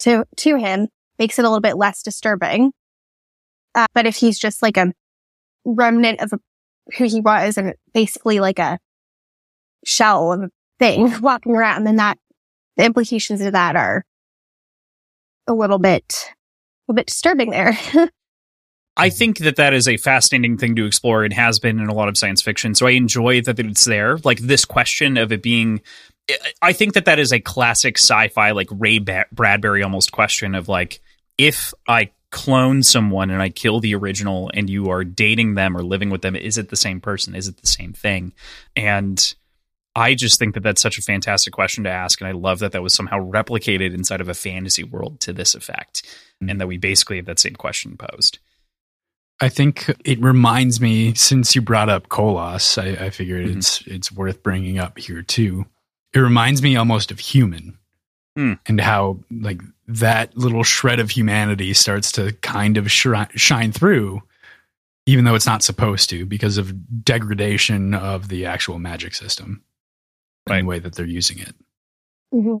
to, 0.00 0.24
to 0.36 0.56
him, 0.56 0.88
makes 1.18 1.38
it 1.38 1.44
a 1.44 1.48
little 1.48 1.60
bit 1.60 1.76
less 1.76 2.02
disturbing. 2.02 2.72
Uh, 3.74 3.86
but 3.94 4.06
if 4.06 4.16
he's 4.16 4.38
just 4.38 4.62
like 4.62 4.76
a 4.76 4.92
remnant 5.64 6.20
of 6.20 6.32
a 6.32 6.38
who 6.96 7.04
he 7.04 7.20
was 7.20 7.58
and 7.58 7.74
basically 7.92 8.40
like 8.40 8.58
a 8.58 8.78
shell 9.84 10.32
of 10.32 10.42
a 10.42 10.50
thing 10.78 11.12
walking 11.20 11.54
around, 11.54 11.78
And 11.78 11.86
then 11.86 11.96
that 11.96 12.18
the 12.76 12.84
implications 12.84 13.40
of 13.40 13.52
that 13.52 13.76
are 13.76 14.04
a 15.46 15.54
little 15.54 15.78
bit 15.78 16.14
a 16.28 16.92
little 16.92 16.96
bit 16.96 17.06
disturbing 17.06 17.50
there. 17.50 17.76
I 18.96 19.10
think 19.10 19.38
that 19.38 19.56
that 19.56 19.74
is 19.74 19.88
a 19.88 19.98
fascinating 19.98 20.56
thing 20.56 20.74
to 20.76 20.86
explore 20.86 21.24
and 21.24 21.32
has 21.34 21.58
been 21.58 21.78
in 21.78 21.88
a 21.88 21.94
lot 21.94 22.08
of 22.08 22.16
science 22.16 22.40
fiction. 22.40 22.74
So 22.74 22.86
I 22.86 22.92
enjoy 22.92 23.42
that 23.42 23.58
it's 23.58 23.84
there. 23.84 24.16
Like 24.18 24.38
this 24.38 24.64
question 24.64 25.18
of 25.18 25.32
it 25.32 25.42
being, 25.42 25.82
I 26.62 26.72
think 26.72 26.94
that 26.94 27.04
that 27.04 27.18
is 27.18 27.30
a 27.30 27.38
classic 27.38 27.98
sci-fi, 27.98 28.52
like 28.52 28.68
Ray 28.70 28.98
Bradbury 28.98 29.82
almost 29.82 30.12
question 30.12 30.54
of 30.54 30.68
like, 30.68 31.00
if 31.36 31.74
I 31.86 32.10
clone 32.30 32.82
someone 32.82 33.30
and 33.30 33.40
I 33.40 33.48
kill 33.48 33.80
the 33.80 33.94
original 33.94 34.50
and 34.54 34.68
you 34.68 34.90
are 34.90 35.04
dating 35.04 35.54
them 35.54 35.76
or 35.76 35.82
living 35.82 36.10
with 36.10 36.22
them, 36.22 36.36
is 36.36 36.58
it 36.58 36.68
the 36.70 36.76
same 36.76 37.00
person? 37.00 37.34
Is 37.34 37.48
it 37.48 37.58
the 37.58 37.66
same 37.66 37.92
thing? 37.92 38.32
And 38.74 39.34
I 39.94 40.14
just 40.14 40.38
think 40.38 40.54
that 40.54 40.62
that's 40.62 40.82
such 40.82 40.98
a 40.98 41.02
fantastic 41.02 41.52
question 41.54 41.84
to 41.84 41.90
ask. 41.90 42.20
And 42.20 42.28
I 42.28 42.32
love 42.32 42.58
that 42.58 42.72
that 42.72 42.82
was 42.82 42.92
somehow 42.92 43.18
replicated 43.18 43.94
inside 43.94 44.20
of 44.20 44.28
a 44.28 44.34
fantasy 44.34 44.84
world 44.84 45.20
to 45.20 45.32
this 45.32 45.54
effect. 45.54 46.02
And 46.40 46.60
that 46.60 46.66
we 46.68 46.76
basically 46.76 47.16
have 47.16 47.26
that 47.26 47.38
same 47.38 47.54
question 47.54 47.96
posed. 47.96 48.38
I 49.40 49.48
think 49.48 49.90
it 50.04 50.20
reminds 50.20 50.80
me, 50.80 51.14
since 51.14 51.54
you 51.54 51.60
brought 51.62 51.88
up 51.88 52.08
Koloss, 52.08 52.76
I, 52.82 53.06
I 53.06 53.10
figured 53.10 53.46
Mhm. 53.46 53.56
it's 53.56 53.82
it's 53.86 54.12
worth 54.12 54.42
bringing 54.42 54.78
up 54.78 54.98
here 54.98 55.22
too. 55.22 55.66
It 56.14 56.20
reminds 56.20 56.62
me 56.62 56.76
almost 56.76 57.10
of 57.10 57.18
Human, 57.18 57.78
Hmm. 58.36 58.52
and 58.66 58.80
how 58.80 59.18
like 59.30 59.60
that 59.88 60.36
little 60.36 60.62
shred 60.62 61.00
of 61.00 61.10
humanity 61.10 61.72
starts 61.72 62.12
to 62.12 62.32
kind 62.42 62.76
of 62.76 62.90
shri- 62.90 63.26
shine 63.34 63.72
through, 63.72 64.22
even 65.06 65.24
though 65.24 65.34
it's 65.34 65.46
not 65.46 65.62
supposed 65.62 66.10
to, 66.10 66.26
because 66.26 66.58
of 66.58 67.04
degradation 67.04 67.94
of 67.94 68.28
the 68.28 68.44
actual 68.46 68.78
magic 68.78 69.14
system 69.14 69.62
and 70.46 70.52
Right. 70.52 70.60
the 70.62 70.66
way 70.66 70.78
that 70.80 70.94
they're 70.94 71.06
using 71.06 71.38
it. 71.38 71.54
Mhm. 72.34 72.60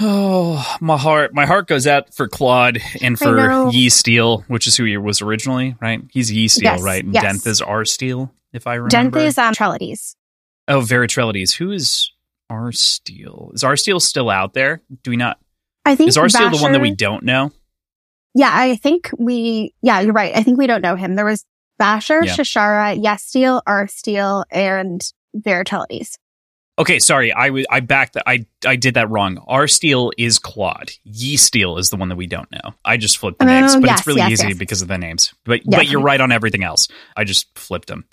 Oh, 0.00 0.76
my 0.80 0.96
heart! 0.96 1.34
My 1.34 1.44
heart 1.44 1.66
goes 1.66 1.86
out 1.88 2.14
for 2.14 2.28
Clod 2.28 2.78
and 3.02 3.18
for 3.18 3.34
know. 3.36 3.70
Yesteel, 3.72 4.44
which 4.48 4.68
is 4.68 4.76
who 4.76 4.84
he 4.84 4.96
was 4.96 5.20
originally, 5.20 5.74
right? 5.80 6.00
He's 6.12 6.30
Yesteel, 6.30 6.62
Yes, 6.62 6.82
right? 6.82 7.04
And 7.04 7.12
yes. 7.12 7.24
Denth 7.24 7.46
is 7.48 7.60
Arsteel, 7.60 8.30
if 8.52 8.68
I 8.68 8.74
remember. 8.74 9.18
Denth 9.18 9.24
is 9.26 9.36
um, 9.38 9.52
Trellides. 9.54 10.14
oh, 10.68 10.80
Veritrelides. 10.82 11.56
Who 11.56 11.72
is 11.72 12.12
Arsteel? 12.50 13.54
Is 13.54 13.62
Arsteel 13.62 14.00
still 14.00 14.30
out 14.30 14.54
there? 14.54 14.82
Do 15.02 15.10
we 15.10 15.16
not? 15.16 15.38
I 15.84 15.94
think 15.96 16.08
Is 16.08 16.16
Arsteel 16.16 16.50
the 16.56 16.62
one 16.62 16.72
that 16.72 16.80
we 16.80 16.94
don't 16.94 17.22
know? 17.24 17.52
Yeah, 18.34 18.50
I 18.52 18.76
think 18.76 19.10
we. 19.18 19.74
Yeah, 19.82 20.00
you're 20.00 20.12
right. 20.12 20.34
I 20.36 20.42
think 20.42 20.58
we 20.58 20.66
don't 20.66 20.82
know 20.82 20.96
him. 20.96 21.14
There 21.16 21.24
was 21.24 21.44
Vasher, 21.80 22.24
Yeah. 22.24 22.34
Shashara, 22.34 23.02
Yesteel, 23.02 23.90
Steel, 23.90 24.44
and 24.50 25.00
Veritelides. 25.36 26.18
Okay, 26.78 27.00
sorry, 27.00 27.32
I 27.32 27.50
was 27.50 27.66
I 27.68 27.80
backed 27.80 28.12
that. 28.14 28.22
I 28.28 28.46
I 28.64 28.76
did 28.76 28.94
that 28.94 29.10
wrong. 29.10 29.38
Arsteel 29.48 30.12
is 30.16 30.38
Clod. 30.38 30.92
Yi 31.02 31.36
Steel 31.36 31.76
is 31.78 31.90
the 31.90 31.96
one 31.96 32.08
that 32.08 32.16
we 32.16 32.28
don't 32.28 32.50
know. 32.52 32.74
I 32.84 32.96
just 32.98 33.18
flipped 33.18 33.40
the 33.40 33.46
Oh, 33.46 33.48
names, 33.48 33.74
but 33.74 33.86
yes, 33.86 33.98
it's 33.98 34.06
really 34.06 34.20
yes, 34.20 34.30
easy 34.32 34.48
yes. 34.48 34.58
because 34.58 34.82
of 34.82 34.88
the 34.88 34.96
names. 34.98 35.34
But 35.44 35.62
but 35.66 35.88
you're 35.88 36.00
right 36.02 36.20
on 36.20 36.30
everything 36.30 36.62
else. 36.62 36.86
I 37.16 37.24
just 37.24 37.58
flipped 37.58 37.88
them. 37.88 38.04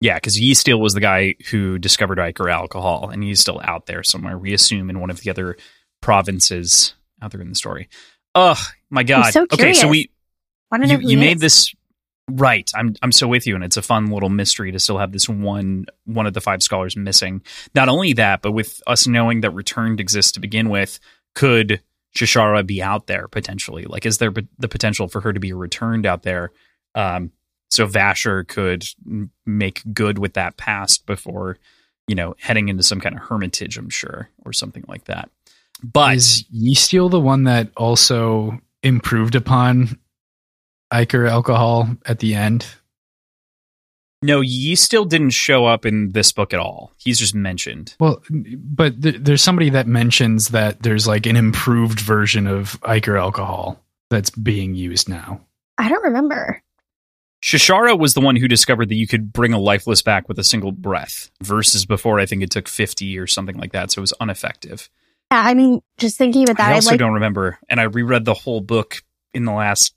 Yeah, 0.00 0.14
because 0.14 0.38
Yesteel 0.38 0.80
was 0.80 0.94
the 0.94 1.00
guy 1.00 1.34
who 1.50 1.78
discovered 1.78 2.20
Ichor 2.20 2.48
alcohol, 2.48 3.10
and 3.10 3.22
he's 3.22 3.40
still 3.40 3.60
out 3.64 3.86
there 3.86 4.04
somewhere. 4.04 4.38
We 4.38 4.54
assume 4.54 4.90
in 4.90 5.00
one 5.00 5.10
of 5.10 5.20
the 5.20 5.30
other 5.30 5.56
provinces 6.00 6.94
out 7.20 7.32
there 7.32 7.40
in 7.40 7.48
the 7.48 7.54
story. 7.54 7.88
Ugh, 8.34 8.58
my 8.90 9.02
God. 9.02 9.32
so 9.32 9.46
okay, 9.52 9.74
so 9.74 9.88
we 9.88 10.10
you, 10.72 10.98
you 11.00 11.18
made 11.18 11.36
is? 11.36 11.40
this 11.40 11.74
right 12.30 12.70
i'm 12.74 12.94
i'm 13.02 13.12
so 13.12 13.26
with 13.26 13.46
you 13.46 13.54
and 13.54 13.64
it's 13.64 13.78
a 13.78 13.82
fun 13.82 14.06
little 14.06 14.28
mystery 14.28 14.70
to 14.70 14.78
still 14.78 14.98
have 14.98 15.12
this 15.12 15.28
one 15.28 15.86
one 16.04 16.26
of 16.26 16.34
the 16.34 16.40
five 16.40 16.62
scholars 16.62 16.96
missing 16.96 17.42
not 17.74 17.88
only 17.88 18.12
that 18.12 18.42
but 18.42 18.52
with 18.52 18.82
us 18.86 19.06
knowing 19.06 19.40
that 19.40 19.50
returned 19.52 19.98
exists 19.98 20.32
to 20.32 20.40
begin 20.40 20.68
with 20.68 21.00
could 21.34 21.80
shashara 22.14 22.66
be 22.66 22.82
out 22.82 23.06
there 23.06 23.28
potentially 23.28 23.84
like 23.84 24.04
is 24.04 24.18
there 24.18 24.32
the 24.58 24.68
potential 24.68 25.08
for 25.08 25.22
her 25.22 25.32
to 25.32 25.40
be 25.40 25.54
returned 25.54 26.04
out 26.04 26.22
there 26.22 26.52
um 26.94 27.32
so 27.70 27.86
vasher 27.86 28.46
could 28.46 28.84
m- 29.06 29.30
make 29.46 29.82
good 29.92 30.18
with 30.18 30.34
that 30.34 30.56
past 30.56 31.06
before 31.06 31.58
you 32.06 32.14
know 32.14 32.34
heading 32.38 32.68
into 32.68 32.82
some 32.82 33.00
kind 33.00 33.14
of 33.16 33.22
hermitage 33.22 33.76
i'm 33.78 33.90
sure 33.90 34.28
or 34.44 34.52
something 34.52 34.84
like 34.88 35.04
that 35.04 35.30
but 35.82 36.16
Is 36.16 36.44
Yesteel 36.52 37.08
the 37.10 37.20
one 37.20 37.44
that 37.44 37.68
also 37.76 38.58
improved 38.82 39.34
upon 39.36 39.98
Ichor 40.90 41.26
alcohol 41.26 41.88
at 42.04 42.18
the 42.18 42.34
end? 42.34 42.66
no 44.22 44.40
Yesteel 44.40 45.08
didn't 45.08 45.30
show 45.30 45.66
up 45.66 45.86
in 45.86 46.10
this 46.10 46.32
book 46.32 46.52
at 46.52 46.58
all 46.58 46.92
he's 46.96 47.18
just 47.18 47.34
mentioned 47.34 47.94
Well, 48.00 48.22
but 48.30 49.00
th- 49.00 49.18
there's 49.20 49.42
somebody 49.42 49.70
that 49.70 49.86
mentions 49.86 50.48
that 50.48 50.82
there's 50.82 51.06
like 51.06 51.26
an 51.26 51.36
improved 51.36 52.00
version 52.00 52.46
of 52.48 52.78
Ichor 52.82 53.16
alcohol 53.16 53.80
that's 54.10 54.30
being 54.30 54.74
used 54.74 55.08
now. 55.08 55.40
I 55.76 55.88
don't 55.90 56.02
remember. 56.02 56.60
Shashara 57.42 57.98
was 57.98 58.14
the 58.14 58.20
one 58.20 58.36
who 58.36 58.48
discovered 58.48 58.88
that 58.88 58.96
you 58.96 59.06
could 59.06 59.32
bring 59.32 59.52
a 59.52 59.58
lifeless 59.58 60.02
back 60.02 60.28
with 60.28 60.38
a 60.38 60.44
single 60.44 60.72
breath, 60.72 61.30
versus 61.42 61.86
before 61.86 62.18
I 62.18 62.26
think 62.26 62.42
it 62.42 62.50
took 62.50 62.66
50 62.68 63.18
or 63.18 63.26
something 63.26 63.56
like 63.56 63.72
that, 63.72 63.90
so 63.92 64.00
it 64.00 64.02
was 64.02 64.12
ineffective. 64.20 64.90
Yeah, 65.30 65.42
I 65.44 65.54
mean, 65.54 65.80
just 65.98 66.16
thinking 66.18 66.44
about 66.44 66.56
that, 66.56 66.68
I 66.68 66.72
I 66.72 66.74
also 66.74 66.90
like 66.90 66.98
don't 66.98 67.12
remember, 67.14 67.58
and 67.68 67.78
I 67.80 67.84
reread 67.84 68.24
the 68.24 68.34
whole 68.34 68.60
book 68.60 69.02
in 69.34 69.44
the 69.44 69.52
last 69.52 69.94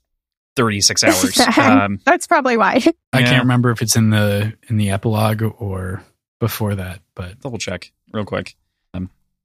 36 0.56 1.02
hours. 1.04 1.40
um, 1.58 1.98
that's 2.04 2.26
probably 2.26 2.56
why. 2.56 2.80
I 3.12 3.20
Yeah. 3.20 3.26
can't 3.26 3.42
remember 3.42 3.70
if 3.70 3.82
it's 3.82 3.96
in 3.96 4.10
the 4.10 4.52
in 4.68 4.76
the 4.76 4.90
epilogue 4.90 5.42
or 5.58 6.04
before 6.38 6.74
that, 6.76 7.00
but 7.14 7.40
double 7.40 7.58
check 7.58 7.90
real 8.12 8.24
quick. 8.24 8.54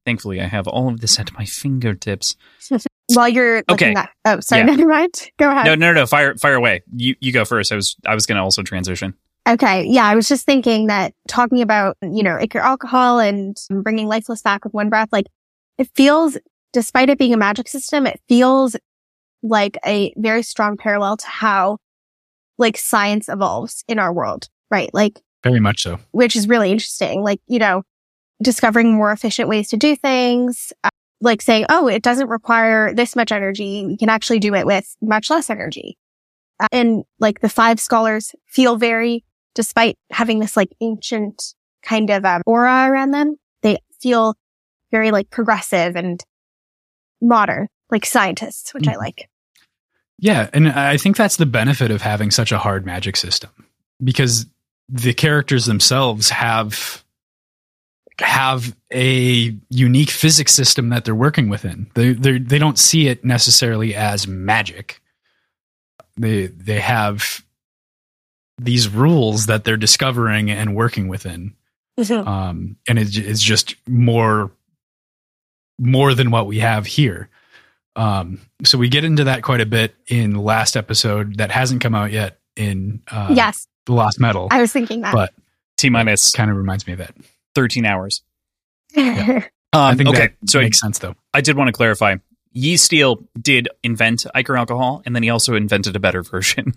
Thankfully, 0.07 0.39
I 0.39 0.45
have 0.45 0.69
all 0.69 0.87
of 0.87 1.01
this 1.01 1.19
at 1.19 1.33
my 1.33 1.43
fingertips. 1.43 2.37
While 3.13 3.27
you're 3.27 3.57
Okay. 3.57 3.89
looking 3.89 3.97
at, 3.97 4.09
oh, 4.23 4.39
sorry, 4.39 4.61
Yeah. 4.61 4.65
never 4.75 4.87
mind. 4.87 5.29
Go 5.37 5.51
ahead. 5.51 5.65
No, 5.65 5.75
no, 5.75 5.91
no, 5.91 6.05
fire, 6.05 6.33
fire 6.37 6.53
away. 6.55 6.81
You, 6.95 7.15
you 7.19 7.33
go 7.33 7.43
first. 7.43 7.73
I 7.73 7.75
was, 7.75 7.97
I 8.05 8.15
was 8.15 8.25
going 8.25 8.37
to 8.37 8.41
also 8.41 8.63
transition. 8.63 9.15
Okay. 9.49 9.83
Yeah. 9.83 10.05
I 10.05 10.15
was 10.15 10.29
just 10.29 10.45
thinking 10.45 10.87
that 10.87 11.13
talking 11.27 11.61
about, 11.61 11.97
you 12.01 12.23
know, 12.23 12.37
Ichor 12.39 12.59
alcohol 12.59 13.19
and 13.19 13.57
bringing 13.69 14.07
lifeless 14.07 14.41
back 14.41 14.63
with 14.63 14.73
one 14.73 14.87
breath, 14.89 15.09
like 15.11 15.25
it 15.77 15.89
feels, 15.93 16.37
despite 16.71 17.09
it 17.09 17.17
being 17.17 17.33
a 17.33 17.37
magic 17.37 17.67
system, 17.67 18.07
it 18.07 18.21
feels 18.29 18.77
like 19.43 19.77
a 19.85 20.13
very 20.15 20.41
strong 20.41 20.77
parallel 20.77 21.17
to 21.17 21.27
how 21.27 21.79
like 22.57 22.77
science 22.77 23.27
evolves 23.27 23.83
in 23.89 23.99
our 23.99 24.13
world, 24.13 24.47
right? 24.71 24.89
Like, 24.93 25.19
very 25.43 25.59
much 25.59 25.83
so. 25.83 25.99
which 26.11 26.35
is 26.37 26.47
really 26.47 26.71
interesting. 26.71 27.23
Like, 27.23 27.39
you 27.47 27.59
know, 27.59 27.83
discovering 28.41 28.93
more 28.93 29.11
efficient 29.11 29.49
ways 29.49 29.69
to 29.69 29.77
do 29.77 29.95
things, 29.95 30.71
uh, 30.83 30.89
like 31.21 31.41
saying, 31.41 31.65
oh, 31.69 31.87
it 31.87 32.03
doesn't 32.03 32.27
require 32.29 32.93
this 32.93 33.15
much 33.15 33.31
energy. 33.31 33.85
We 33.85 33.97
can 33.97 34.09
actually 34.09 34.39
do 34.39 34.53
it 34.53 34.65
with 34.65 34.95
much 35.01 35.29
less 35.29 35.49
energy. 35.49 35.97
Uh, 36.59 36.67
and 36.71 37.03
like 37.19 37.41
the 37.41 37.49
five 37.49 37.79
scholars 37.79 38.33
feel 38.47 38.75
very, 38.77 39.23
despite 39.55 39.97
having 40.11 40.39
this 40.39 40.55
like 40.55 40.69
ancient 40.81 41.55
kind 41.81 42.09
of 42.09 42.25
um, 42.25 42.41
aura 42.45 42.89
around 42.89 43.11
them, 43.11 43.37
they 43.61 43.77
feel 43.99 44.35
very 44.91 45.11
like 45.11 45.29
progressive 45.29 45.95
and 45.95 46.23
modern, 47.21 47.67
like 47.89 48.05
scientists, 48.05 48.73
which 48.73 48.87
I 48.87 48.93
Mhm. 48.93 48.97
like. 48.97 49.29
Yeah, 50.19 50.49
and 50.53 50.69
I 50.69 50.97
think 50.97 51.15
that's 51.15 51.35
the 51.37 51.45
benefit 51.45 51.91
of 51.91 52.01
having 52.01 52.31
such 52.31 52.51
a 52.51 52.57
hard 52.57 52.85
magic 52.85 53.15
system 53.15 53.51
because 54.03 54.47
the 54.89 55.13
characters 55.13 55.65
themselves 55.65 56.29
have 56.29 57.03
have 58.19 58.75
a 58.93 59.55
unique 59.69 60.09
physics 60.09 60.51
system 60.53 60.89
that 60.89 61.05
they're 61.05 61.15
working 61.15 61.49
within. 61.49 61.89
They 61.93 62.13
they 62.13 62.39
they 62.39 62.57
don't 62.59 62.79
see 62.79 63.07
it 63.07 63.23
necessarily 63.23 63.95
as 63.95 64.27
magic. 64.27 65.01
They 66.17 66.47
they 66.47 66.79
have 66.79 67.43
these 68.57 68.89
rules 68.89 69.45
that 69.45 69.63
they're 69.63 69.77
discovering 69.77 70.49
and 70.49 70.75
working 70.75 71.07
within, 71.07 71.53
Mhm. 71.99 72.25
um, 72.27 72.75
and 72.87 72.97
it, 72.97 73.15
it's 73.15 73.41
just 73.41 73.75
more 73.87 74.51
more 75.79 76.15
than 76.15 76.31
what 76.31 76.47
we 76.47 76.59
have 76.59 76.87
here. 76.87 77.29
Um, 77.95 78.39
so 78.63 78.77
we 78.79 78.89
get 78.89 79.03
into 79.03 79.25
that 79.25 79.43
quite 79.43 79.61
a 79.61 79.65
bit 79.65 79.93
in 80.07 80.33
the 80.33 80.39
last 80.41 80.75
episode 80.75 81.37
that 81.37 81.51
hasn't 81.51 81.81
come 81.81 81.93
out 81.93 82.11
yet 82.11 82.39
in 82.55 83.01
uh, 83.11 83.31
yes, 83.31 83.67
the 83.85 83.93
Lost 83.93 84.19
Metal. 84.19 84.47
I 84.49 84.59
was 84.61 84.71
thinking 84.71 85.01
that. 85.01 85.13
but 85.13 85.33
T 85.77 85.89
minus 85.91 86.31
kind 86.31 86.49
of 86.49 86.57
reminds 86.57 86.87
me 86.87 86.93
of 86.93 86.99
that. 86.99 87.13
13 87.57 87.85
hours. 87.87 88.21
I 88.95 89.43
Um, 89.73 89.97
think 89.97 90.09
okay, 90.09 90.27
that 90.39 90.49
so 90.49 90.59
I, 90.59 90.63
makes 90.63 90.79
sense 90.79 90.99
though. 90.99 91.15
I 91.33 91.41
did 91.41 91.57
want 91.57 91.67
to 91.69 91.71
clarify. 91.73 92.17
Yesteel 92.55 93.25
did 93.39 93.67
invent 93.83 94.25
Ichor 94.33 94.55
alcohol, 94.57 95.01
and 95.05 95.15
then 95.15 95.23
he 95.23 95.29
also 95.31 95.55
invented 95.55 95.95
a 95.95 95.99
better 95.99 96.21
version. 96.33 96.73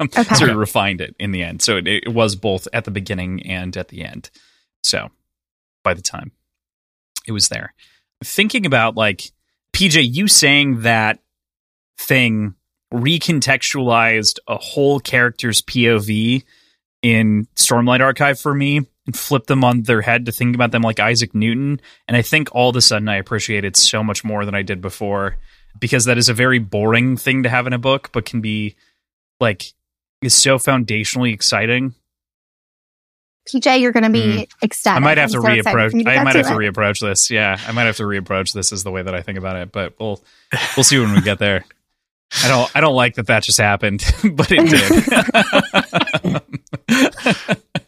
Okay. 0.00 0.22
Sort 0.34 0.50
of 0.50 0.56
refined 0.56 1.00
it 1.00 1.16
in 1.18 1.32
the 1.32 1.42
end. 1.42 1.62
So 1.62 1.78
it, 1.78 1.86
it 1.88 2.12
was 2.14 2.36
both 2.36 2.68
at 2.72 2.84
the 2.84 2.90
beginning 2.90 3.42
and 3.46 3.74
at 3.76 3.88
the 3.88 4.04
end. 4.04 4.30
So 4.84 5.08
by 5.82 5.94
the 5.94 6.02
time 6.02 6.32
it 7.26 7.32
was 7.32 7.48
there. 7.48 7.74
Thinking 8.22 8.66
about 8.66 8.96
like 8.96 9.32
PJ, 9.72 10.14
you 10.14 10.28
saying 10.28 10.82
that 10.82 11.18
thing 11.98 12.54
recontextualized 12.94 14.38
a 14.46 14.56
whole 14.56 15.00
character's 15.00 15.62
POV 15.62 16.44
in 17.02 17.46
Stormlight 17.56 18.00
Archive 18.00 18.38
for 18.38 18.54
me 18.54 18.86
and 19.08 19.18
flipped 19.18 19.46
them 19.46 19.64
on 19.64 19.84
their 19.84 20.02
head 20.02 20.26
to 20.26 20.32
think 20.32 20.54
about 20.54 20.70
them 20.70 20.82
like 20.82 21.00
Isaac 21.00 21.34
Newton. 21.34 21.80
And 22.06 22.14
I 22.14 22.20
think 22.20 22.54
all 22.54 22.68
of 22.68 22.76
a 22.76 22.82
sudden 22.82 23.08
I 23.08 23.16
appreciate 23.16 23.64
it 23.64 23.74
so 23.74 24.04
much 24.04 24.22
more 24.22 24.44
than 24.44 24.54
I 24.54 24.60
did 24.60 24.82
before 24.82 25.38
because 25.80 26.04
that 26.04 26.18
is 26.18 26.28
a 26.28 26.34
very 26.34 26.58
boring 26.58 27.16
thing 27.16 27.44
to 27.44 27.48
have 27.48 27.66
in 27.66 27.72
a 27.72 27.78
book, 27.78 28.10
but 28.12 28.26
can 28.26 28.42
be 28.42 28.76
like 29.40 29.72
is 30.20 30.34
so 30.34 30.58
foundationally 30.58 31.32
exciting. 31.32 31.94
PJ, 33.48 33.80
you're 33.80 33.92
going 33.92 34.04
to 34.04 34.10
be 34.10 34.44
hmm. 34.44 34.50
ecstatic. 34.62 35.00
I 35.00 35.02
might 35.02 35.16
have 35.16 35.34
I'm 35.34 35.40
to 35.40 35.42
so 35.46 35.48
reapproach. 35.70 36.06
I 36.06 36.22
might 36.22 36.36
have 36.36 36.48
to 36.48 36.52
reapproach 36.52 37.00
this. 37.00 37.30
Yeah, 37.30 37.58
I 37.66 37.72
might 37.72 37.84
have 37.84 37.96
to 37.96 38.02
reapproach 38.02 38.52
this 38.52 38.72
is 38.72 38.84
the 38.84 38.90
way 38.90 39.00
that 39.00 39.14
I 39.14 39.22
think 39.22 39.38
about 39.38 39.56
it. 39.56 39.72
But 39.72 39.94
we'll 39.98 40.22
we'll 40.76 40.84
see 40.84 40.98
when 40.98 41.14
we 41.14 41.22
get 41.22 41.38
there. 41.38 41.64
I 42.44 42.48
don't 42.48 42.70
I 42.76 42.82
don't 42.82 42.94
like 42.94 43.14
that 43.14 43.28
that 43.28 43.42
just 43.42 43.58
happened, 43.58 44.04
but 44.34 44.48
it 44.50 44.68
did. 44.68 46.42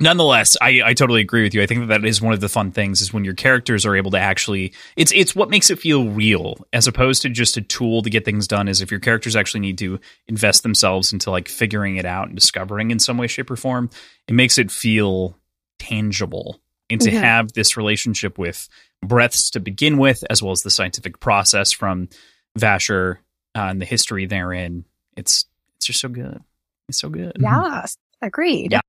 Nonetheless, 0.00 0.56
I, 0.60 0.80
I 0.84 0.94
totally 0.94 1.20
agree 1.20 1.42
with 1.42 1.54
you. 1.54 1.62
I 1.62 1.66
think 1.66 1.80
that 1.80 1.86
that 2.00 2.04
is 2.04 2.20
one 2.22 2.32
of 2.32 2.40
the 2.40 2.48
fun 2.48 2.70
things 2.70 3.00
is 3.00 3.12
when 3.12 3.24
your 3.24 3.34
characters 3.34 3.84
are 3.84 3.96
able 3.96 4.10
to 4.12 4.18
actually 4.18 4.72
it's 4.96 5.12
it's 5.12 5.34
what 5.34 5.50
makes 5.50 5.70
it 5.70 5.78
feel 5.78 6.08
real 6.08 6.56
as 6.72 6.86
opposed 6.86 7.22
to 7.22 7.28
just 7.30 7.56
a 7.56 7.62
tool 7.62 8.02
to 8.02 8.10
get 8.10 8.24
things 8.24 8.46
done. 8.46 8.68
Is 8.68 8.80
if 8.80 8.90
your 8.90 9.00
characters 9.00 9.34
actually 9.36 9.60
need 9.60 9.78
to 9.78 9.98
invest 10.28 10.62
themselves 10.62 11.12
into 11.12 11.30
like 11.30 11.48
figuring 11.48 11.96
it 11.96 12.04
out 12.04 12.26
and 12.28 12.36
discovering 12.36 12.90
in 12.90 12.98
some 12.98 13.18
way, 13.18 13.26
shape, 13.26 13.50
or 13.50 13.56
form, 13.56 13.90
it 14.28 14.34
makes 14.34 14.58
it 14.58 14.70
feel 14.70 15.36
tangible. 15.78 16.60
And 16.90 17.00
to 17.02 17.10
Mhm. 17.10 17.20
have 17.20 17.52
this 17.52 17.76
relationship 17.76 18.38
with 18.38 18.66
breaths 19.04 19.50
to 19.50 19.60
begin 19.60 19.98
with, 19.98 20.24
as 20.30 20.42
well 20.42 20.52
as 20.52 20.62
the 20.62 20.70
scientific 20.70 21.20
process 21.20 21.70
from 21.72 22.08
Vasher 22.58 23.16
uh, 23.54 23.60
and 23.68 23.80
the 23.80 23.84
history 23.84 24.26
therein, 24.26 24.84
it's 25.16 25.44
it's 25.76 25.86
just 25.86 26.00
so 26.00 26.08
good. 26.08 26.40
It's 26.88 26.98
so 26.98 27.08
good. 27.10 27.32
Yes, 27.38 27.96
agreed. 28.22 28.72
Yeah. 28.72 28.80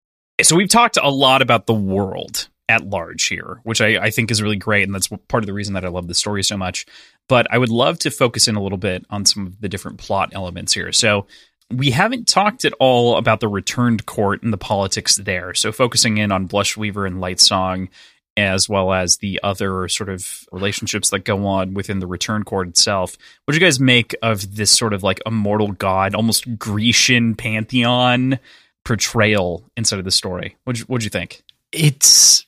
So 0.41 0.55
we've 0.55 0.69
talked 0.69 0.97
a 1.01 1.09
lot 1.09 1.41
about 1.41 1.65
the 1.65 1.73
world 1.73 2.47
at 2.69 2.85
large 2.85 3.27
here, 3.27 3.59
which 3.63 3.81
I, 3.81 3.97
I 3.97 4.09
think 4.11 4.31
is 4.31 4.41
really 4.41 4.55
great, 4.55 4.83
and 4.83 4.93
that's 4.93 5.07
part 5.27 5.43
of 5.43 5.47
the 5.47 5.53
reason 5.53 5.73
that 5.73 5.83
I 5.83 5.89
love 5.89 6.07
the 6.07 6.13
story 6.13 6.43
so 6.43 6.55
much. 6.55 6.85
But 7.27 7.47
I 7.51 7.57
would 7.57 7.69
love 7.69 7.99
to 7.99 8.11
focus 8.11 8.47
in 8.47 8.55
a 8.55 8.61
little 8.61 8.77
bit 8.77 9.05
on 9.09 9.25
some 9.25 9.47
of 9.47 9.59
the 9.59 9.69
different 9.69 9.97
plot 9.97 10.29
elements 10.33 10.73
here. 10.73 10.91
So 10.91 11.25
we 11.71 11.91
haven't 11.91 12.27
talked 12.27 12.65
at 12.65 12.73
all 12.79 13.17
about 13.17 13.39
the 13.39 13.47
returned 13.47 14.05
court 14.05 14.43
and 14.43 14.53
the 14.53 14.57
politics 14.57 15.15
there. 15.17 15.53
So 15.53 15.71
focusing 15.71 16.17
in 16.17 16.31
on 16.31 16.47
Blushweaver 16.47 17.05
and 17.05 17.17
Lightsong, 17.17 17.89
as 18.37 18.69
well 18.69 18.93
as 18.93 19.17
the 19.17 19.39
other 19.43 19.87
sort 19.87 20.09
of 20.09 20.45
relationships 20.51 21.09
that 21.09 21.25
go 21.25 21.45
on 21.45 21.73
within 21.73 21.99
the 21.99 22.07
return 22.07 22.43
court 22.43 22.67
itself. 22.67 23.17
What 23.45 23.53
do 23.53 23.59
you 23.59 23.65
guys 23.65 23.79
make 23.79 24.15
of 24.21 24.55
this 24.55 24.71
sort 24.71 24.93
of 24.93 25.03
like 25.03 25.21
immortal 25.25 25.71
god, 25.73 26.15
almost 26.15 26.57
Grecian 26.57 27.35
pantheon 27.35 28.39
portrayal 28.85 29.63
inside 29.77 29.99
of 29.99 30.05
the 30.05 30.11
story? 30.11 30.55
What'd 30.63 31.03
you, 31.03 31.09
think? 31.09 31.43
It's 31.71 32.45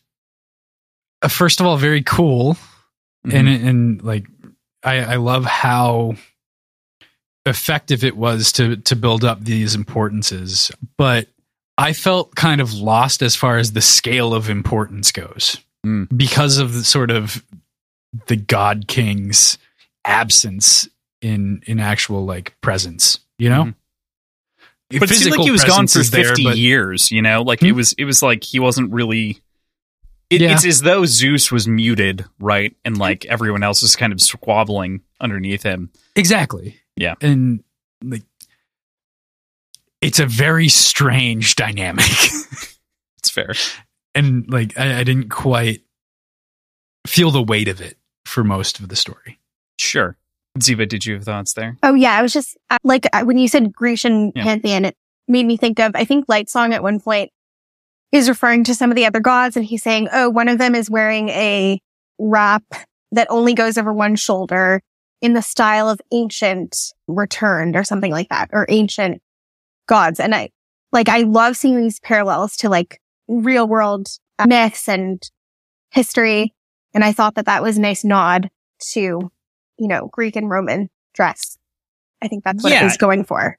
uh, 1.22 1.28
first 1.28 1.60
of 1.60 1.66
all 1.66 1.78
very 1.78 2.02
cool, 2.04 2.58
Mm-hmm. 3.26 3.38
and 3.38 3.48
and 3.50 4.04
like 4.04 4.26
I, 4.84 4.98
I 5.02 5.16
love 5.18 5.46
how 5.46 6.16
effective 7.46 8.04
it 8.04 8.16
was 8.18 8.52
to 8.54 8.78
to 8.78 8.96
build 8.96 9.24
up 9.24 9.44
these 9.44 9.76
importances, 9.76 10.72
but 10.98 11.28
I 11.78 11.94
felt 11.94 12.36
kind 12.36 12.62
of 12.62 12.74
lost 12.74 13.22
as 13.22 13.36
far 13.36 13.58
as 13.58 13.74
the 13.74 13.82
scale 13.82 14.34
of 14.34 14.50
importance 14.50 15.12
goes 15.12 15.58
Mm. 15.86 16.16
because 16.16 16.60
of 16.60 16.74
the 16.74 16.84
sort 16.84 17.10
of 17.10 17.44
the 18.28 18.36
God 18.36 18.88
King's 18.88 19.58
absence 20.06 20.88
in 21.22 21.62
in 21.66 21.80
actual 21.80 22.26
like 22.26 22.56
presence. 22.62 23.20
You 23.40 23.50
know. 23.50 23.64
Mhm. 23.66 23.76
But 25.00 25.10
it 25.12 25.16
seemed 25.16 25.36
like 25.36 25.42
he 25.46 25.52
was 25.52 25.64
gone 25.64 25.88
for 25.88 26.00
is 26.00 26.12
there, 26.12 26.26
50 26.26 26.44
but- 26.44 26.58
years 26.58 27.12
you 27.12 27.22
know 27.22 27.42
like 27.42 27.62
it 27.64 27.70
Hmm? 27.70 27.76
was 27.78 27.94
it 27.94 28.06
was 28.06 28.22
like 28.22 28.44
he 28.44 28.60
wasn't 28.60 28.92
really 28.92 29.40
it, 30.30 30.42
Yeah. 30.42 30.54
it's 30.54 30.66
as 30.66 30.82
though 30.82 31.06
zeus 31.06 31.52
was 31.52 31.68
muted 31.68 32.26
right 32.40 32.76
and 32.86 32.98
like 32.98 33.26
everyone 33.26 33.64
else 33.64 33.84
is 33.84 33.96
kind 33.96 34.14
of 34.14 34.22
squabbling 34.22 35.02
underneath 35.20 35.64
him 35.64 35.90
Exactly. 36.16 36.78
Yeah. 36.98 37.16
And 37.22 37.64
like 38.04 38.24
it's 40.02 40.20
a 40.20 40.26
very 40.26 40.68
strange 40.68 41.56
dynamic. 41.56 42.06
it's 43.18 43.30
fair 43.30 43.54
and 44.16 44.50
like 44.52 44.78
I, 44.78 45.00
I 45.00 45.04
didn't 45.04 45.30
quite 45.30 45.82
feel 47.08 47.32
the 47.32 47.42
weight 47.44 47.68
of 47.68 47.82
it 47.82 47.98
for 48.26 48.44
most 48.44 48.80
of 48.80 48.88
the 48.90 48.96
story. 48.96 49.40
sure 49.80 50.18
ziva 50.60 50.88
did 50.88 51.06
you 51.06 51.14
have 51.16 51.24
thoughts 51.24 51.54
there 51.54 51.78
Oh 51.84 51.94
yeah, 51.94 52.14
I 52.18 52.22
was 52.22 52.34
just 52.34 52.58
uh, 52.70 52.78
like 52.84 53.08
uh, 53.14 53.24
when 53.24 53.38
you 53.38 53.48
said 53.48 53.74
Grecian 53.74 54.32
Yeah. 54.36 54.44
pantheon, 54.44 54.86
it 54.86 54.96
made 55.28 55.46
me 55.46 55.58
think 55.58 55.80
of 55.80 55.92
I 55.96 56.06
think 56.06 56.28
Lightsong 56.28 56.74
at 56.74 56.84
one 56.84 57.00
point 57.00 57.32
is 58.12 58.28
referring 58.28 58.64
to 58.66 58.76
some 58.76 58.90
of 58.92 58.96
the 58.96 59.06
other 59.06 59.22
gods, 59.22 59.56
and 59.56 59.66
he's 59.66 59.82
saying, 59.84 60.10
"Oh, 60.12 60.30
one 60.30 60.50
of 60.50 60.58
them 60.58 60.76
is 60.76 60.90
wearing 60.90 61.30
a 61.30 61.80
wrap 62.20 62.64
that 63.14 63.28
only 63.30 63.54
goes 63.54 63.78
over 63.78 63.94
one 63.94 64.16
shoulder 64.18 64.82
in 65.22 65.34
the 65.34 65.42
style 65.42 65.88
of 65.90 66.02
ancient 66.12 66.76
returned 67.08 67.76
or 67.78 67.84
something 67.86 68.12
like 68.12 68.28
that, 68.30 68.50
or 68.52 68.66
ancient 68.68 69.22
gods." 69.88 70.20
And 70.20 70.36
I 70.36 70.50
like 70.92 71.08
I 71.08 71.20
love 71.22 71.56
seeing 71.56 71.80
these 71.80 72.00
parallels 72.02 72.58
to 72.58 72.70
like 72.70 73.00
real 73.30 73.66
world 73.68 74.08
myths 74.46 74.90
and 74.90 75.22
history, 75.92 76.54
and 76.94 77.06
I 77.06 77.14
thought 77.14 77.36
that 77.36 77.46
that 77.46 77.64
was 77.64 77.78
a 77.78 77.82
nice 77.82 78.04
nod 78.04 78.50
to 78.92 79.32
you 79.82 79.88
know, 79.88 80.08
Greek 80.14 80.36
and 80.36 80.48
Roman 80.48 80.90
dress. 81.16 81.58
I 82.22 82.28
think 82.28 82.44
that's 82.44 82.64
what 82.64 82.72
Yeah. 82.72 82.82
it 82.82 82.84
was 82.86 82.98
going 82.98 83.24
for. 83.24 83.58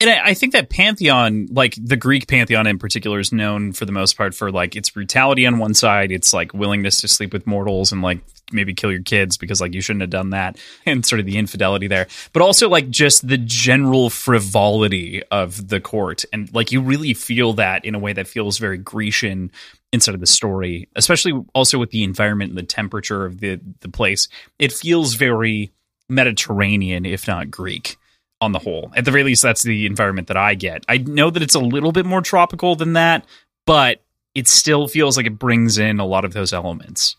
And 0.00 0.08
I, 0.08 0.28
I 0.28 0.34
think 0.34 0.52
that 0.52 0.70
pantheon, 0.70 1.48
like 1.50 1.74
the 1.76 1.96
Greek 1.96 2.28
pantheon 2.28 2.66
in 2.68 2.78
particular, 2.78 3.18
is 3.18 3.32
known 3.32 3.72
for 3.72 3.84
the 3.84 3.92
most 3.92 4.16
part 4.16 4.32
for 4.34 4.50
like 4.52 4.76
its 4.76 4.88
brutality 4.88 5.44
on 5.44 5.58
one 5.58 5.74
side, 5.74 6.12
its 6.12 6.32
like 6.32 6.54
willingness 6.54 7.00
to 7.00 7.08
sleep 7.08 7.32
with 7.32 7.46
mortals 7.48 7.90
and 7.92 8.00
like 8.00 8.20
maybe 8.52 8.72
kill 8.74 8.90
your 8.92 9.02
kids 9.02 9.36
because 9.36 9.60
like 9.60 9.74
you 9.74 9.80
shouldn't 9.80 10.00
have 10.00 10.08
done 10.10 10.30
that, 10.30 10.56
and 10.86 11.04
sort 11.04 11.18
of 11.20 11.26
the 11.26 11.36
infidelity 11.36 11.88
there, 11.88 12.06
but 12.32 12.42
also 12.42 12.68
like 12.68 12.88
just 12.88 13.26
the 13.28 13.36
general 13.38 14.08
frivolity 14.08 15.22
of 15.32 15.68
the 15.68 15.80
court, 15.80 16.24
and 16.32 16.52
like 16.54 16.70
you 16.72 16.80
really 16.80 17.12
feel 17.12 17.52
that 17.54 17.84
in 17.84 17.94
a 17.94 17.98
way 17.98 18.12
that 18.12 18.28
feels 18.28 18.56
very 18.56 18.78
Grecian 18.78 19.50
inside 19.92 20.14
of 20.14 20.20
the 20.20 20.26
story, 20.26 20.88
especially 20.96 21.32
also 21.54 21.78
with 21.78 21.90
the 21.90 22.04
environment 22.04 22.50
and 22.50 22.58
the 22.58 22.62
temperature 22.62 23.24
of 23.24 23.40
the 23.40 23.60
the 23.80 23.88
place. 23.88 24.28
It 24.58 24.72
feels 24.72 25.14
very 25.14 25.72
Mediterranean, 26.08 27.06
if 27.06 27.26
not 27.26 27.50
Greek 27.50 27.96
on 28.40 28.52
the 28.52 28.58
whole. 28.58 28.90
At 28.96 29.04
the 29.04 29.10
very 29.10 29.24
least, 29.24 29.42
that's 29.42 29.62
the 29.62 29.86
environment 29.86 30.28
that 30.28 30.36
I 30.36 30.54
get. 30.54 30.84
I 30.88 30.98
know 30.98 31.30
that 31.30 31.42
it's 31.42 31.54
a 31.54 31.60
little 31.60 31.92
bit 31.92 32.06
more 32.06 32.20
tropical 32.22 32.74
than 32.76 32.94
that, 32.94 33.24
but 33.66 34.02
it 34.34 34.48
still 34.48 34.88
feels 34.88 35.16
like 35.16 35.26
it 35.26 35.38
brings 35.38 35.76
in 35.78 36.00
a 36.00 36.06
lot 36.06 36.24
of 36.24 36.32
those 36.32 36.52
elements. 36.52 37.16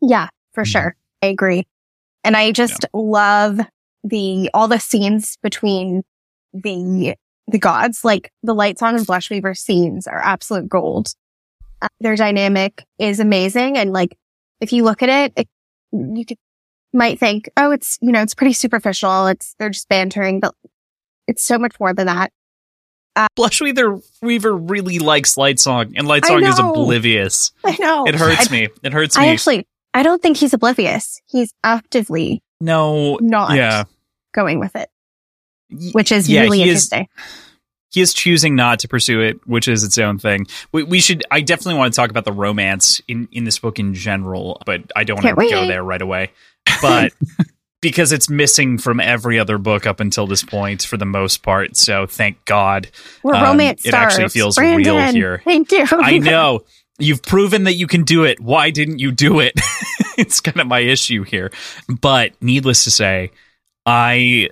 Yeah, 0.00 0.28
for 0.54 0.64
Mhm. 0.64 0.66
sure. 0.68 0.96
I 1.22 1.26
agree. 1.26 1.66
And 2.24 2.36
I 2.36 2.52
just 2.52 2.86
love 2.94 3.60
the, 4.04 4.48
all 4.54 4.68
the 4.68 4.78
scenes 4.78 5.36
between 5.42 6.02
the, 6.54 7.14
the 7.48 7.58
gods, 7.58 8.04
like 8.04 8.32
the 8.42 8.54
Lightsong 8.54 8.96
and 8.96 9.06
Blushweaver 9.06 9.56
scenes 9.56 10.06
are 10.06 10.20
absolute 10.20 10.68
gold. 10.68 11.12
Their 12.00 12.16
dynamic 12.16 12.84
is 12.98 13.20
amazing. 13.20 13.78
And 13.78 13.92
like, 13.92 14.16
if 14.60 14.72
you 14.72 14.84
look 14.84 15.02
at 15.02 15.08
it, 15.08 15.32
it 15.36 15.48
you 15.92 16.24
could, 16.24 16.38
might 16.92 17.18
think, 17.18 17.48
oh, 17.56 17.70
it's, 17.70 17.98
you 18.00 18.12
know, 18.12 18.22
it's 18.22 18.34
pretty 18.34 18.52
superficial. 18.52 19.26
It's, 19.26 19.54
they're 19.58 19.70
just 19.70 19.88
bantering, 19.88 20.40
but 20.40 20.54
it's 21.26 21.42
so 21.42 21.58
much 21.58 21.78
more 21.78 21.94
than 21.94 22.06
that. 22.06 22.32
Uh, 23.16 23.26
Blushweaver, 23.36 24.02
Weaver 24.22 24.56
really 24.56 24.98
likes 24.98 25.34
Lightsong, 25.34 25.94
and 25.96 26.06
Lightsong 26.06 26.48
is 26.48 26.58
oblivious. 26.58 27.52
I 27.64 27.76
know. 27.80 28.06
It 28.06 28.14
hurts 28.14 28.50
I, 28.50 28.52
me. 28.52 28.68
It 28.82 28.92
hurts 28.92 29.16
I 29.16 29.22
me. 29.22 29.28
actually, 29.28 29.66
I 29.92 30.02
don't 30.02 30.22
think 30.22 30.36
he's 30.36 30.54
oblivious. 30.54 31.20
He's 31.26 31.52
actively 31.64 32.42
no, 32.60 33.18
not 33.20 33.56
yeah. 33.56 33.84
going 34.32 34.60
with 34.60 34.76
it, 34.76 34.88
which 35.92 36.12
is 36.12 36.28
yeah, 36.28 36.42
really 36.42 36.58
he 36.58 36.70
is- 36.70 36.92
interesting. 36.92 37.08
He 37.90 38.00
is 38.00 38.14
choosing 38.14 38.54
not 38.54 38.78
to 38.80 38.88
pursue 38.88 39.20
it, 39.20 39.40
which 39.46 39.68
is 39.68 39.84
its 39.84 39.98
own 39.98 40.18
thing. 40.18 40.46
We, 40.72 40.84
we 40.84 41.00
should. 41.00 41.24
I 41.30 41.40
definitely 41.40 41.78
want 41.78 41.92
to 41.92 41.96
talk 41.96 42.10
about 42.10 42.24
the 42.24 42.32
romance 42.32 43.00
in 43.08 43.28
in 43.32 43.44
this 43.44 43.58
book 43.58 43.78
in 43.78 43.94
general, 43.94 44.62
but 44.64 44.82
I 44.96 45.04
don't 45.04 45.22
want 45.22 45.38
to 45.38 45.50
go 45.50 45.66
there 45.66 45.82
right 45.82 46.00
away. 46.00 46.30
But 46.80 47.12
because 47.80 48.12
it's 48.12 48.28
missing 48.28 48.78
from 48.78 49.00
every 49.00 49.38
other 49.38 49.58
book 49.58 49.86
up 49.86 50.00
until 50.00 50.26
this 50.26 50.42
point, 50.42 50.82
for 50.82 50.96
the 50.96 51.04
most 51.04 51.42
part. 51.42 51.76
So 51.76 52.06
thank 52.06 52.44
God. 52.44 52.88
We're 53.22 53.34
um, 53.34 53.42
romance 53.42 53.84
it 53.84 53.88
stars. 53.88 54.12
actually 54.12 54.28
feels 54.28 54.58
real 54.58 54.98
here. 55.12 55.42
Thank 55.44 55.72
you. 55.72 55.86
I 55.90 56.18
know. 56.18 56.64
You've 56.98 57.22
proven 57.22 57.64
that 57.64 57.76
you 57.76 57.86
can 57.86 58.04
do 58.04 58.24
it. 58.24 58.40
Why 58.40 58.70
didn't 58.70 58.98
you 58.98 59.10
do 59.10 59.40
it? 59.40 59.54
it's 60.18 60.40
kind 60.40 60.60
of 60.60 60.66
my 60.66 60.80
issue 60.80 61.22
here. 61.22 61.50
But 61.88 62.32
needless 62.42 62.84
to 62.84 62.90
say, 62.90 63.30
I 63.86 64.50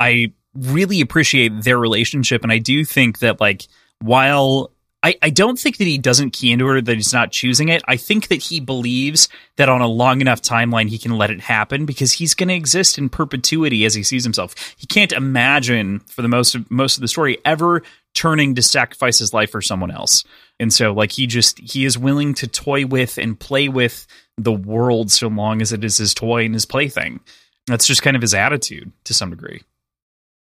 I 0.00 0.32
really 0.58 1.00
appreciate 1.00 1.62
their 1.62 1.78
relationship 1.78 2.42
and 2.42 2.52
I 2.52 2.58
do 2.58 2.84
think 2.84 3.20
that 3.20 3.40
like 3.40 3.66
while 4.00 4.70
I, 5.06 5.14
I 5.22 5.30
don't 5.30 5.56
think 5.56 5.76
that 5.76 5.86
he 5.86 5.98
doesn't 5.98 6.32
key 6.32 6.50
into 6.50 6.66
her 6.66 6.80
that 6.80 6.96
he's 6.96 7.12
not 7.12 7.30
choosing 7.30 7.68
it. 7.68 7.80
I 7.86 7.96
think 7.96 8.26
that 8.26 8.42
he 8.42 8.58
believes 8.58 9.28
that 9.54 9.68
on 9.68 9.80
a 9.80 9.86
long 9.86 10.20
enough 10.20 10.42
timeline 10.42 10.88
he 10.88 10.98
can 10.98 11.16
let 11.16 11.30
it 11.30 11.40
happen 11.40 11.86
because 11.86 12.10
he's 12.12 12.34
going 12.34 12.48
to 12.48 12.54
exist 12.54 12.98
in 12.98 13.08
perpetuity 13.08 13.84
as 13.84 13.94
he 13.94 14.02
sees 14.02 14.24
himself. 14.24 14.56
He 14.76 14.86
can't 14.88 15.12
imagine 15.12 16.00
for 16.00 16.22
the 16.22 16.28
most 16.28 16.56
of 16.56 16.68
most 16.72 16.96
of 16.96 17.02
the 17.02 17.08
story 17.08 17.38
ever 17.44 17.84
turning 18.14 18.56
to 18.56 18.62
sacrifice 18.62 19.20
his 19.20 19.32
life 19.32 19.50
for 19.50 19.62
someone 19.62 19.92
else. 19.92 20.24
And 20.58 20.72
so 20.72 20.92
like 20.92 21.12
he 21.12 21.28
just 21.28 21.60
he 21.60 21.84
is 21.84 21.96
willing 21.96 22.34
to 22.34 22.48
toy 22.48 22.84
with 22.84 23.16
and 23.16 23.38
play 23.38 23.68
with 23.68 24.08
the 24.36 24.52
world 24.52 25.12
so 25.12 25.28
long 25.28 25.62
as 25.62 25.72
it 25.72 25.84
is 25.84 25.98
his 25.98 26.14
toy 26.14 26.46
and 26.46 26.54
his 26.54 26.66
plaything. 26.66 27.20
That's 27.68 27.86
just 27.86 28.02
kind 28.02 28.16
of 28.16 28.22
his 28.22 28.34
attitude 28.34 28.90
to 29.04 29.14
some 29.14 29.30
degree. 29.30 29.62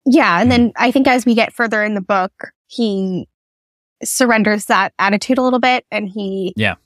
Yeah, 0.07 0.41
and 0.41 0.47
hmm. 0.47 0.51
then 0.51 0.73
I 0.77 0.91
think 0.91 1.07
as 1.09 1.27
we 1.27 1.35
get 1.35 1.53
further 1.53 1.83
in 1.83 1.95
the 1.95 2.01
book, 2.01 2.33
he 2.69 3.29
surrenders 4.03 4.67
that 4.67 4.93
attitude 4.99 5.39
a 5.39 5.43
little 5.43 5.59
bit, 5.59 5.85
and 5.91 6.09
he 6.09 6.53
Yeah. 6.57 6.77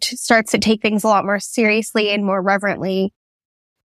t- 0.00 0.16
starts 0.16 0.52
to 0.52 0.58
take 0.58 0.80
things 0.80 1.04
a 1.04 1.08
lot 1.08 1.24
more 1.24 1.40
seriously 1.40 2.10
and 2.10 2.24
more 2.24 2.40
reverently. 2.40 3.12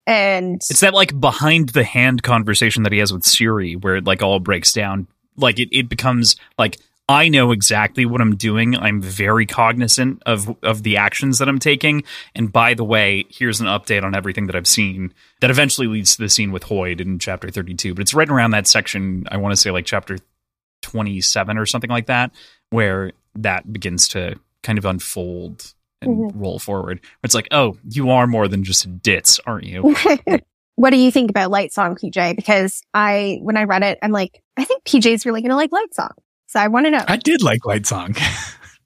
And 0.05 0.55
It's 0.55 0.82
that 0.82 0.93
like 0.93 1.17
behind 1.19 1.69
the 1.69 1.84
hand 1.84 2.24
conversation 2.24 2.84
that 2.84 2.91
he 2.91 2.99
has 2.99 3.13
with 3.13 3.24
Siri 3.24 3.76
where 3.76 3.97
it 3.97 4.05
like 4.05 4.21
all 4.21 4.39
breaks 4.39 4.74
down. 4.74 5.07
Like 5.38 5.59
it, 5.59 5.69
it 5.71 5.88
becomes 5.88 6.36
like 6.57 6.78
I 7.10 7.28
know 7.28 7.51
exactly 7.51 8.06
what 8.06 8.22
I'm 8.22 8.36
doing. 8.38 8.78
I'm 8.78 9.01
very 9.01 9.45
cognizant 9.45 10.24
of 10.26 10.56
of 10.64 10.84
the 10.84 10.95
actions 10.97 11.39
that 11.39 11.49
I'm 11.49 11.60
taking. 11.60 12.04
And 12.34 12.51
by 12.51 12.74
the 12.76 12.84
way, 12.86 13.26
here's 13.30 13.60
an 13.60 13.68
update 13.68 14.04
on 14.04 14.16
everything 14.16 14.47
that 14.47 14.56
I've 14.56 14.68
seen 14.68 15.14
that 15.41 15.49
eventually 15.51 15.88
leads 15.88 16.16
to 16.16 16.22
the 16.22 16.30
scene 16.30 16.51
with 16.54 16.64
Hoid 16.64 17.01
in 17.01 17.20
chapter 17.20 17.49
32. 17.49 17.93
But 17.93 18.01
it's 18.04 18.14
right 18.14 18.30
around 18.30 18.51
that 18.51 18.68
section, 18.68 19.26
I 19.30 19.38
want 19.38 19.51
to 19.51 19.58
say 19.58 19.70
like 19.70 19.86
chapter 19.86 20.18
27 20.82 21.58
or 21.58 21.66
something 21.66 21.89
like 21.89 22.08
that, 22.08 22.32
where 22.70 23.12
that 23.36 23.72
begins 23.72 24.08
to 24.10 24.36
kind 24.62 24.78
of 24.78 24.86
unfold 24.86 25.74
and 26.01 26.18
Mhm. 26.18 26.32
roll 26.36 26.60
forward. 26.60 27.01
It's 27.24 27.36
like, 27.36 27.47
oh, 27.51 27.78
you 27.89 28.12
are 28.12 28.28
more 28.28 28.47
than 28.47 28.64
just 28.64 28.86
a 28.86 28.89
ditz, 28.89 29.39
aren't 29.45 29.66
you? 29.66 29.95
what 30.76 30.89
do 30.91 30.97
you 30.97 31.12
think 31.12 31.30
about 31.30 31.51
Lightsong, 31.51 31.97
PJ? 31.99 32.36
Because 32.36 32.82
I, 32.93 33.39
when 33.41 33.58
I 33.58 33.64
read 33.64 33.84
it, 33.84 33.99
I'm 34.01 34.12
like, 34.12 34.41
I 34.58 34.64
think 34.66 34.84
PJ's 34.84 35.26
really 35.26 35.41
going 35.41 35.49
to 35.49 35.56
like 35.56 35.72
Lightsong. 35.72 36.12
So 36.54 36.60
I 36.60 36.68
want 36.68 36.86
to 36.86 36.91
know. 36.91 37.04
I 37.08 37.18
did 37.18 37.41
like 37.41 37.62
Lightsong. 37.62 38.16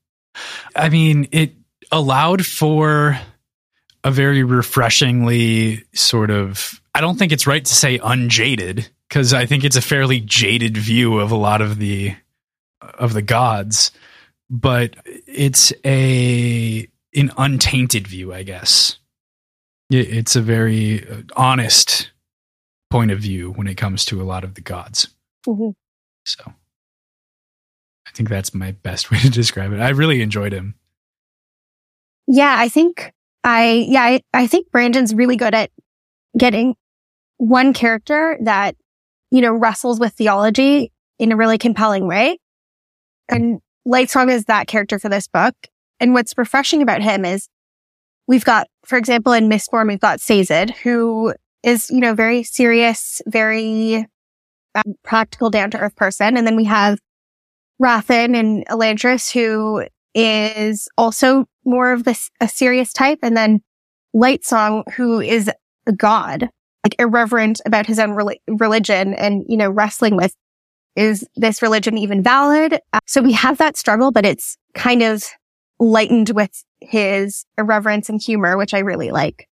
I 0.75 0.87
mean, 0.87 1.27
it 1.33 1.53
allowed 1.91 2.45
for 2.45 3.19
a 4.05 4.11
very 4.11 4.41
refreshingly 4.41 5.83
sort 5.93 6.31
of, 6.31 6.81
I 6.95 7.01
don't 7.01 7.19
think 7.19 7.33
it's 7.33 7.45
right 7.45 7.65
to 7.65 7.73
say 7.75 7.99
unjaded, 8.01 8.89
because 9.09 9.33
I 9.33 9.45
think 9.45 9.65
it's 9.65 9.75
a 9.75 9.81
fairly 9.81 10.21
jaded 10.21 10.77
view 10.77 11.19
of 11.19 11.31
a 11.31 11.35
lot 11.35 11.61
of 11.61 11.77
the 11.77 12.15
of 12.81 13.11
the 13.11 13.21
gods, 13.21 13.91
but 14.49 14.95
it's 15.05 15.73
a 15.83 16.87
an 17.13 17.31
untainted 17.37 18.07
view, 18.07 18.33
I 18.33 18.43
guess. 18.43 18.97
It's 19.89 20.37
a 20.37 20.41
very 20.41 21.05
uh, 21.05 21.23
honest 21.35 22.11
point 22.89 23.11
of 23.11 23.19
view 23.19 23.51
when 23.51 23.67
it 23.67 23.75
comes 23.75 24.05
to 24.05 24.21
a 24.21 24.23
lot 24.23 24.45
of 24.45 24.53
the 24.53 24.61
gods. 24.61 25.09
Mhm. 25.45 25.73
So 26.25 26.53
I 28.07 28.11
think 28.11 28.29
that's 28.29 28.53
my 28.53 28.71
best 28.71 29.11
way 29.11 29.19
to 29.19 29.29
describe 29.29 29.73
it. 29.73 29.79
I 29.79 29.89
really 29.89 30.21
enjoyed 30.21 30.53
him. 30.53 30.75
Yeah, 32.27 32.55
I 32.57 32.69
think 32.69 33.13
I, 33.43 33.85
yeah, 33.87 34.03
I, 34.03 34.21
I 34.33 34.47
think 34.47 34.71
Brandon's 34.71 35.13
really 35.13 35.37
good 35.37 35.55
at 35.55 35.71
getting 36.37 36.75
one 37.37 37.73
character 37.73 38.37
that, 38.41 38.75
you 39.31 39.41
know, 39.41 39.53
wrestles 39.53 39.99
with 39.99 40.13
theology 40.13 40.91
in 41.19 41.31
a 41.31 41.37
really 41.37 41.57
compelling 41.57 42.07
way. 42.07 42.39
And 43.29 43.59
Lightsong 43.87 44.29
is 44.31 44.45
that 44.45 44.67
character 44.67 44.99
for 44.99 45.09
this 45.09 45.27
book. 45.27 45.55
And 45.99 46.13
what's 46.13 46.37
refreshing 46.37 46.81
about 46.81 47.01
him 47.01 47.25
is 47.25 47.47
we've 48.27 48.45
got, 48.45 48.67
for 48.85 48.97
example, 48.97 49.33
in 49.33 49.49
Mistborn, 49.49 49.87
we've 49.87 49.99
got 49.99 50.19
Sazed, 50.19 50.71
who 50.83 51.33
is, 51.63 51.89
you 51.89 51.99
know, 51.99 52.13
very 52.13 52.43
serious, 52.43 53.21
very 53.25 54.07
um, 54.75 54.95
practical, 55.03 55.49
down 55.49 55.71
to 55.71 55.79
earth 55.79 55.95
person. 55.95 56.37
And 56.37 56.45
then 56.45 56.55
we 56.55 56.65
have 56.65 56.99
Hrathen 57.81 58.35
and 58.35 58.65
Elantris, 58.67 59.31
who 59.31 59.85
is 60.13 60.87
also 60.97 61.45
more 61.65 61.91
of 61.91 62.03
this 62.03 62.29
a 62.41 62.47
serious 62.47 62.93
type, 62.93 63.19
and 63.21 63.35
then 63.37 63.61
Lightsong, 64.15 64.91
who 64.93 65.21
is 65.21 65.49
a 65.85 65.91
god, 65.91 66.49
like 66.83 66.95
irreverent 66.99 67.61
about 67.65 67.85
his 67.85 67.99
own 67.99 68.11
reli- 68.11 68.41
religion, 68.47 69.13
and 69.13 69.45
you 69.47 69.57
know 69.57 69.69
wrestling 69.69 70.15
with 70.15 70.35
is 70.95 71.27
this 71.35 71.61
religion 71.61 71.97
even 71.97 72.23
valid? 72.23 72.79
Uh, 72.91 72.99
So 73.05 73.21
we 73.21 73.33
have 73.33 73.59
that 73.59 73.77
struggle, 73.77 74.11
but 74.11 74.25
it's 74.25 74.57
kind 74.73 75.03
of 75.03 75.23
lightened 75.79 76.31
with 76.31 76.63
his 76.81 77.45
irreverence 77.57 78.09
and 78.09 78.19
humor, 78.19 78.57
which 78.57 78.73
I 78.73 78.79
really 78.79 79.11
like. 79.11 79.47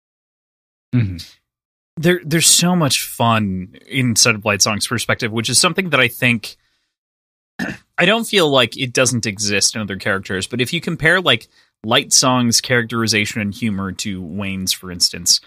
there 1.97 2.21
there's 2.25 2.47
so 2.47 2.77
much 2.77 3.05
fun 3.05 3.77
inside 3.87 4.35
of 4.35 4.43
Lightsong's 4.43 4.87
perspective, 4.87 5.33
which 5.33 5.49
is 5.49 5.59
something 5.59 5.91
that 5.91 6.01
I 6.01 6.09
think 6.09 6.57
I 7.99 8.07
don't 8.07 8.27
feel 8.27 8.49
like 8.49 8.77
it 8.77 8.93
doesn't 8.93 9.27
exist 9.27 9.75
in 9.75 9.81
other 9.81 9.97
characters, 9.97 10.47
but 10.47 10.61
if 10.61 10.73
you 10.73 10.81
compare 10.81 11.21
like 11.21 11.49
Lightsong's 11.85 12.61
characterization 12.61 13.41
and 13.41 13.55
humor 13.55 13.93
to 13.93 14.23
Wayne's, 14.23 14.73
for 14.73 14.91
instance, 14.91 15.41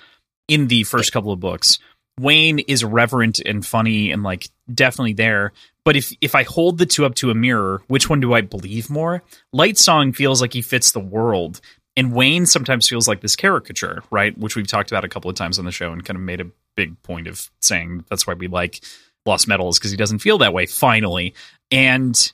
in 0.47 0.67
the 0.67 0.83
first 0.83 1.11
couple 1.11 1.31
of 1.31 1.39
books, 1.39 1.79
Wayne 2.19 2.59
is 2.59 2.83
reverent 2.83 3.39
and 3.39 3.65
funny 3.65 4.11
and 4.11 4.23
like 4.23 4.47
definitely 4.71 5.13
there. 5.13 5.51
But 5.85 5.95
if 5.95 6.13
if 6.21 6.35
I 6.35 6.43
hold 6.43 6.77
the 6.77 6.85
two 6.85 7.05
up 7.05 7.15
to 7.15 7.31
a 7.31 7.35
mirror, 7.35 7.81
which 7.87 8.09
one 8.09 8.19
do 8.19 8.33
I 8.33 8.41
believe 8.41 8.89
more? 8.89 9.23
Lightsong 9.53 10.15
feels 10.15 10.41
like 10.41 10.53
he 10.53 10.61
fits 10.61 10.91
the 10.91 10.99
world, 10.99 11.59
and 11.97 12.13
Wayne 12.13 12.45
sometimes 12.45 12.87
feels 12.87 13.07
like 13.07 13.21
this 13.21 13.35
caricature, 13.35 14.03
right? 14.09 14.37
Which 14.37 14.55
we've 14.55 14.67
talked 14.67 14.91
about 14.91 15.05
a 15.05 15.09
couple 15.09 15.29
of 15.29 15.35
times 15.35 15.59
on 15.59 15.65
the 15.65 15.71
show 15.71 15.91
and 15.91 16.05
kind 16.05 16.17
of 16.17 16.23
made 16.23 16.41
a 16.41 16.51
big 16.75 17.01
point 17.03 17.27
of 17.27 17.49
saying 17.61 18.05
that's 18.09 18.25
why 18.25 18.33
we 18.33 18.47
like 18.47 18.83
Lost 19.25 19.47
Metals 19.47 19.77
because 19.77 19.91
he 19.91 19.97
doesn't 19.97 20.19
feel 20.19 20.37
that 20.39 20.53
way 20.53 20.65
finally. 20.65 21.33
And 21.73 22.33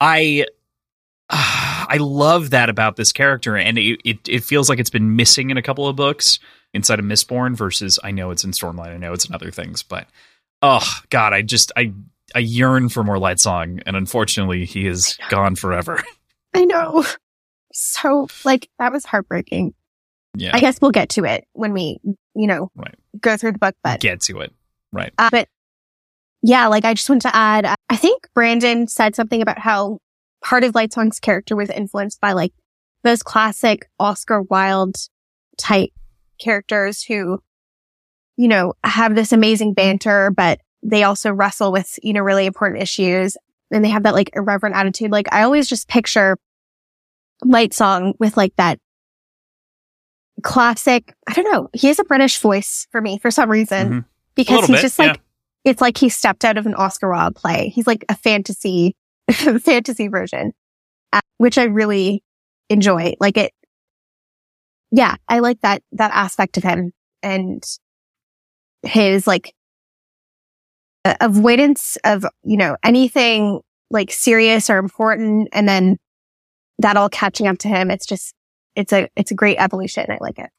I 0.00 0.46
I 1.30 1.96
love 2.00 2.50
that 2.50 2.68
about 2.68 2.96
this 2.96 3.12
character, 3.12 3.56
and 3.56 3.78
it, 3.78 4.00
it 4.04 4.18
it 4.28 4.44
feels 4.44 4.68
like 4.68 4.78
it's 4.78 4.90
been 4.90 5.16
missing 5.16 5.50
in 5.50 5.56
a 5.56 5.62
couple 5.62 5.86
of 5.88 5.96
books 5.96 6.38
inside 6.74 6.98
of 6.98 7.04
Mistborn 7.04 7.56
versus 7.56 7.98
I 8.02 8.10
know 8.10 8.30
it's 8.30 8.44
in 8.44 8.50
Stormlight, 8.50 8.88
I 8.92 8.96
know 8.96 9.12
it's 9.12 9.26
in 9.26 9.34
other 9.34 9.50
things, 9.50 9.82
but 9.82 10.06
oh 10.60 10.86
god, 11.10 11.32
I 11.32 11.42
just 11.42 11.72
I 11.76 11.92
I 12.34 12.40
yearn 12.40 12.88
for 12.88 13.04
more 13.04 13.16
Lightsong, 13.16 13.82
and 13.86 13.96
unfortunately, 13.96 14.64
he 14.64 14.86
is 14.86 15.16
gone 15.30 15.54
forever. 15.56 16.02
I 16.54 16.64
know. 16.64 17.04
So 17.72 18.28
like 18.44 18.68
that 18.78 18.92
was 18.92 19.04
heartbreaking. 19.04 19.74
yeah, 20.36 20.50
I 20.54 20.60
guess 20.60 20.80
we'll 20.80 20.90
get 20.90 21.10
to 21.10 21.24
it 21.24 21.46
when 21.52 21.72
we, 21.72 21.98
you 22.34 22.46
know, 22.46 22.70
Right. 22.76 22.94
go 23.20 23.36
through 23.36 23.52
the 23.52 23.58
book, 23.58 23.76
but 23.82 24.00
get 24.00 24.20
to 24.22 24.40
it, 24.40 24.52
right? 24.92 25.12
Uh, 25.18 25.30
but 25.30 25.48
yeah, 26.46 26.66
like 26.66 26.84
I 26.84 26.92
just 26.92 27.08
want 27.08 27.22
to 27.22 27.34
add, 27.34 27.64
I 27.88 27.96
think 27.96 28.28
Brandon 28.34 28.86
said 28.86 29.16
something 29.16 29.40
about 29.40 29.58
how 29.58 29.98
part 30.44 30.62
of 30.62 30.74
Lightsong's 30.74 31.18
character 31.18 31.56
was 31.56 31.70
influenced 31.70 32.20
by 32.20 32.32
like 32.32 32.52
those 33.02 33.22
classic 33.22 33.88
Oscar 33.98 34.42
Wilde 34.42 34.96
type 35.56 35.88
characters 36.38 37.02
who, 37.02 37.38
you 38.36 38.46
know, 38.48 38.74
have 38.84 39.14
this 39.14 39.32
amazing 39.32 39.72
banter, 39.72 40.30
but 40.30 40.60
they 40.82 41.02
also 41.02 41.32
wrestle 41.32 41.72
with, 41.72 41.98
you 42.02 42.12
know, 42.12 42.20
really 42.20 42.44
important 42.44 42.82
issues 42.82 43.38
and 43.70 43.82
they 43.82 43.88
have 43.88 44.02
that 44.02 44.12
like 44.12 44.28
irreverent 44.34 44.76
attitude. 44.76 45.10
Like 45.10 45.32
I 45.32 45.44
always 45.44 45.66
just 45.66 45.88
picture 45.88 46.36
Lightsong 47.42 48.12
with 48.18 48.36
like 48.36 48.54
that 48.56 48.78
classic, 50.42 51.14
I 51.26 51.32
don't 51.32 51.50
know, 51.50 51.70
he 51.72 51.86
has 51.86 51.98
a 51.98 52.04
British 52.04 52.38
voice 52.38 52.86
for 52.90 53.00
me 53.00 53.16
for 53.18 53.30
some 53.30 53.50
reason 53.50 53.88
Mhm. 53.90 54.04
because 54.34 54.66
he's 54.66 54.76
bit, 54.76 54.82
just 54.82 54.98
like, 54.98 55.20
it's 55.64 55.80
like 55.80 55.96
he 55.96 56.08
stepped 56.08 56.44
out 56.44 56.58
of 56.58 56.66
an 56.66 56.74
Oscar 56.74 57.10
Wilde 57.10 57.34
play. 57.34 57.70
He's 57.70 57.86
like 57.86 58.04
a 58.08 58.14
fantasy, 58.14 58.94
fantasy 59.30 60.08
version, 60.08 60.52
uh, 61.12 61.20
which 61.38 61.56
I 61.56 61.64
really 61.64 62.22
enjoy. 62.68 63.14
Like 63.18 63.38
it, 63.38 63.52
yeah, 64.90 65.16
I 65.28 65.38
like 65.38 65.60
that, 65.62 65.82
that 65.92 66.12
aspect 66.14 66.58
of 66.58 66.62
him 66.62 66.92
and 67.22 67.64
his 68.82 69.26
like 69.26 69.54
avoidance 71.20 71.96
of, 72.04 72.26
you 72.44 72.58
know, 72.58 72.76
anything 72.84 73.60
like 73.90 74.12
serious 74.12 74.68
or 74.68 74.76
important. 74.76 75.48
And 75.52 75.66
then 75.66 75.96
that 76.78 76.96
all 76.96 77.08
catching 77.08 77.46
up 77.46 77.58
to 77.58 77.68
him. 77.68 77.90
It's 77.90 78.06
just, 78.06 78.34
it's 78.76 78.92
a, 78.92 79.08
it's 79.16 79.30
a 79.30 79.34
great 79.34 79.56
evolution. 79.58 80.06
I 80.10 80.18
like 80.20 80.38
it. 80.38 80.50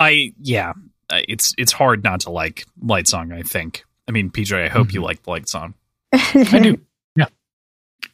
I, 0.00 0.32
yeah, 0.40 0.72
it's, 1.10 1.54
it's 1.58 1.72
hard 1.72 2.04
not 2.04 2.20
to 2.20 2.30
like 2.30 2.66
Lightsong, 2.82 3.32
I 3.32 3.42
think. 3.42 3.84
I 4.08 4.12
mean, 4.12 4.30
PJ, 4.30 4.64
I 4.64 4.68
hope 4.68 4.88
mm-hmm. 4.88 4.96
you 4.96 5.02
like 5.02 5.22
Lightsong. 5.24 5.74
I 6.12 6.58
do. 6.60 6.80
Yeah. 7.16 7.26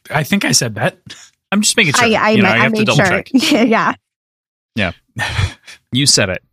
I 0.09 0.23
think 0.23 0.45
I 0.45 0.51
said 0.51 0.75
that. 0.75 0.97
I'm 1.51 1.61
just 1.61 1.77
making 1.77 1.93
sure. 1.93 2.05
I, 2.05 2.13
I, 2.13 2.29
you 2.31 2.41
know, 2.41 2.49
I, 2.49 2.53
I 2.53 2.57
have 2.57 2.73
to 2.73 2.83
double 2.83 2.97
sure. 2.97 3.05
check. 3.05 3.29
yeah. 3.33 3.93
Yeah. 4.75 4.91
you 5.91 6.05
said 6.05 6.29
it. 6.29 6.43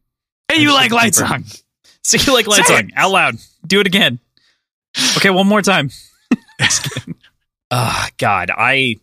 Hey, 0.48 0.60
you 0.60 0.72
like 0.72 0.90
Lightsong. 0.90 1.62
So 2.02 2.16
you 2.16 2.34
like 2.34 2.46
Lightsong. 2.46 2.90
Out 2.96 3.10
loud. 3.10 3.36
Do 3.66 3.80
it 3.80 3.86
again. 3.86 4.18
Okay, 5.16 5.30
one 5.30 5.46
more 5.46 5.62
time. 5.62 5.90
oh, 7.70 8.06
God. 8.18 8.50
I 8.50 8.96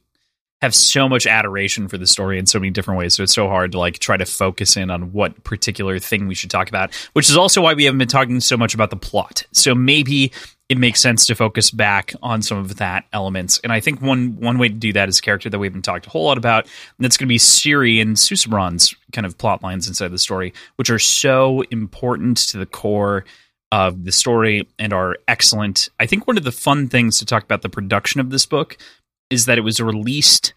have 0.62 0.74
so 0.74 1.08
much 1.08 1.28
adoration 1.28 1.88
for 1.88 1.98
the 1.98 2.08
story 2.08 2.40
in 2.40 2.46
so 2.46 2.60
many 2.60 2.72
different 2.72 2.98
ways. 2.98 3.14
So 3.14 3.24
it's 3.24 3.34
so 3.34 3.48
hard 3.48 3.74
to 3.74 3.80
like 3.80 4.00
try 4.00 4.18
to 4.18 4.26
focus 4.26 4.76
in 4.76 4.90
on 4.90 5.14
what 5.14 5.44
particular 5.44 6.00
thing 6.00 6.28
we 6.28 6.36
should 6.36 6.50
talk 6.50 6.68
about, 6.70 6.94
which 7.14 7.30
is 7.30 7.38
also 7.38 7.62
why 7.62 7.74
we 7.74 7.84
haven't 7.84 8.00
been 8.00 8.08
talking 8.08 8.40
so 8.40 8.58
much 8.58 8.74
about 8.74 8.90
the 8.90 8.96
plot. 8.96 9.44
So 9.52 9.76
maybe 9.76 10.32
it 10.70 10.78
makes 10.78 11.00
sense 11.00 11.26
to 11.28 11.36
focus 11.36 11.72
back 11.72 12.14
on 12.22 12.42
some 12.42 12.58
of 12.58 12.78
that 12.78 13.06
elements. 13.14 13.60
And 13.64 13.72
I 13.72 13.80
think 13.80 14.02
one 14.02 14.40
one 14.40 14.58
way 14.58 14.68
to 14.68 14.74
do 14.74 14.92
that 14.94 15.10
is 15.10 15.20
a 15.20 15.22
character 15.22 15.50
that 15.50 15.60
we 15.60 15.68
haven't 15.68 15.84
talked 15.84 16.08
a 16.08 16.10
whole 16.10 16.26
lot 16.26 16.38
about, 16.38 16.66
and 16.66 17.06
that's 17.06 17.18
going 17.18 17.28
to 17.28 17.34
be 17.34 17.38
Siri 17.38 18.02
and 18.02 18.18
Susebron's 18.18 18.96
kind 19.14 19.26
of 19.26 19.38
plot 19.38 19.64
lines 19.64 19.88
inside 19.88 20.10
the 20.10 20.18
story, 20.18 20.54
which 20.76 20.90
are 20.90 21.00
so 21.00 21.62
important 21.72 22.38
to 22.50 22.58
the 22.58 22.66
core 22.66 23.26
of 23.72 24.06
the 24.06 24.12
story 24.12 24.68
and 24.80 24.94
are 24.94 25.18
excellent. 25.28 25.90
I 26.00 26.06
think 26.06 26.26
one 26.26 26.38
of 26.38 26.44
the 26.44 26.52
fun 26.52 26.88
things 26.88 27.20
to 27.20 27.26
talk 27.26 27.44
about 27.44 27.62
the 27.62 27.70
production 27.70 28.22
of 28.22 28.30
this 28.30 28.46
book 28.46 28.78
is 29.30 29.46
that 29.46 29.58
it 29.58 29.62
was 29.62 29.80
released 29.80 30.54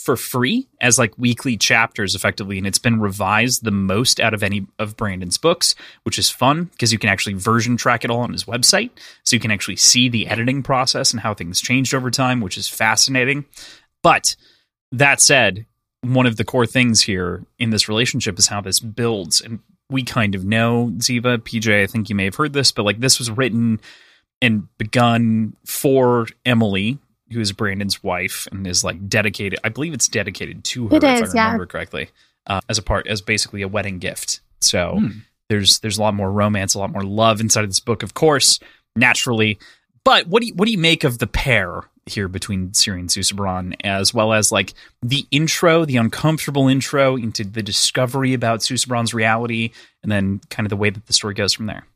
for 0.00 0.16
free 0.16 0.66
as 0.80 0.98
like 0.98 1.16
weekly 1.18 1.56
chapters 1.56 2.14
effectively 2.14 2.56
and 2.56 2.66
it's 2.66 2.78
been 2.78 3.00
revised 3.00 3.64
the 3.64 3.70
most 3.70 4.18
out 4.18 4.32
of 4.32 4.42
any 4.42 4.66
of 4.78 4.96
Brandon's 4.96 5.36
books 5.36 5.74
which 6.04 6.18
is 6.18 6.30
fun 6.30 6.64
because 6.64 6.92
you 6.92 6.98
can 6.98 7.10
actually 7.10 7.34
version 7.34 7.76
track 7.76 8.02
it 8.02 8.10
all 8.10 8.20
on 8.20 8.32
his 8.32 8.44
website 8.44 8.90
so 9.24 9.36
you 9.36 9.40
can 9.40 9.50
actually 9.50 9.76
see 9.76 10.08
the 10.08 10.26
editing 10.26 10.62
process 10.62 11.12
and 11.12 11.20
how 11.20 11.34
things 11.34 11.60
changed 11.60 11.94
over 11.94 12.10
time 12.10 12.40
which 12.40 12.56
is 12.56 12.66
fascinating. 12.66 13.44
But 14.02 14.36
that 14.92 15.20
said 15.20 15.66
one 16.00 16.26
of 16.26 16.36
the 16.36 16.44
core 16.44 16.66
things 16.66 17.02
here 17.02 17.44
in 17.58 17.68
this 17.68 17.88
relationship 17.88 18.38
is 18.38 18.48
how 18.48 18.62
this 18.62 18.80
builds 18.80 19.42
and 19.42 19.60
we 19.90 20.02
kind 20.02 20.34
of 20.34 20.46
know 20.46 20.92
Ziva 20.96 21.38
PJ 21.38 21.82
I 21.82 21.86
think 21.86 22.08
you 22.08 22.14
may 22.14 22.24
have 22.24 22.36
heard 22.36 22.54
this 22.54 22.72
but 22.72 22.84
like 22.84 23.00
this 23.00 23.18
was 23.18 23.30
written 23.30 23.80
and 24.40 24.66
begun 24.78 25.56
for 25.66 26.26
Emily 26.46 26.98
who 27.32 27.40
is 27.40 27.52
Brandon's 27.52 28.02
wife 28.02 28.48
and 28.50 28.66
is 28.66 28.84
like 28.84 29.08
dedicated. 29.08 29.58
I 29.64 29.68
believe 29.68 29.92
it's 29.92 30.08
dedicated 30.08 30.64
to 30.64 30.88
her, 30.88 30.96
it 30.96 31.04
if 31.04 31.22
is, 31.22 31.34
I 31.34 31.44
remember 31.44 31.64
yeah. 31.64 31.68
correctly, 31.68 32.10
uh, 32.46 32.60
as 32.68 32.78
a 32.78 32.82
part 32.82 33.06
as 33.06 33.20
basically 33.20 33.62
a 33.62 33.68
wedding 33.68 33.98
gift. 33.98 34.40
So 34.60 34.96
hmm. 34.98 35.08
there's 35.48 35.78
there's 35.80 35.98
a 35.98 36.02
lot 36.02 36.14
more 36.14 36.30
romance, 36.30 36.74
a 36.74 36.78
lot 36.78 36.90
more 36.90 37.02
love 37.02 37.40
inside 37.40 37.64
of 37.64 37.70
this 37.70 37.80
book, 37.80 38.02
of 38.02 38.14
course, 38.14 38.60
naturally. 38.96 39.58
But 40.04 40.26
what 40.26 40.40
do 40.40 40.48
you, 40.48 40.54
what 40.54 40.66
do 40.66 40.72
you 40.72 40.78
make 40.78 41.04
of 41.04 41.18
the 41.18 41.26
pair 41.26 41.82
here 42.06 42.28
between 42.28 42.74
Siri 42.74 43.00
and 43.00 43.08
Susebron, 43.08 43.74
as 43.84 44.12
well 44.12 44.32
as 44.32 44.50
like 44.50 44.72
the 45.02 45.26
intro, 45.30 45.84
the 45.84 45.96
uncomfortable 45.96 46.68
intro 46.68 47.16
into 47.16 47.44
the 47.44 47.62
discovery 47.62 48.34
about 48.34 48.60
Susebron's 48.60 49.14
reality, 49.14 49.70
and 50.02 50.10
then 50.10 50.40
kind 50.50 50.66
of 50.66 50.70
the 50.70 50.76
way 50.76 50.90
that 50.90 51.06
the 51.06 51.12
story 51.12 51.34
goes 51.34 51.52
from 51.52 51.66
there? 51.66 51.86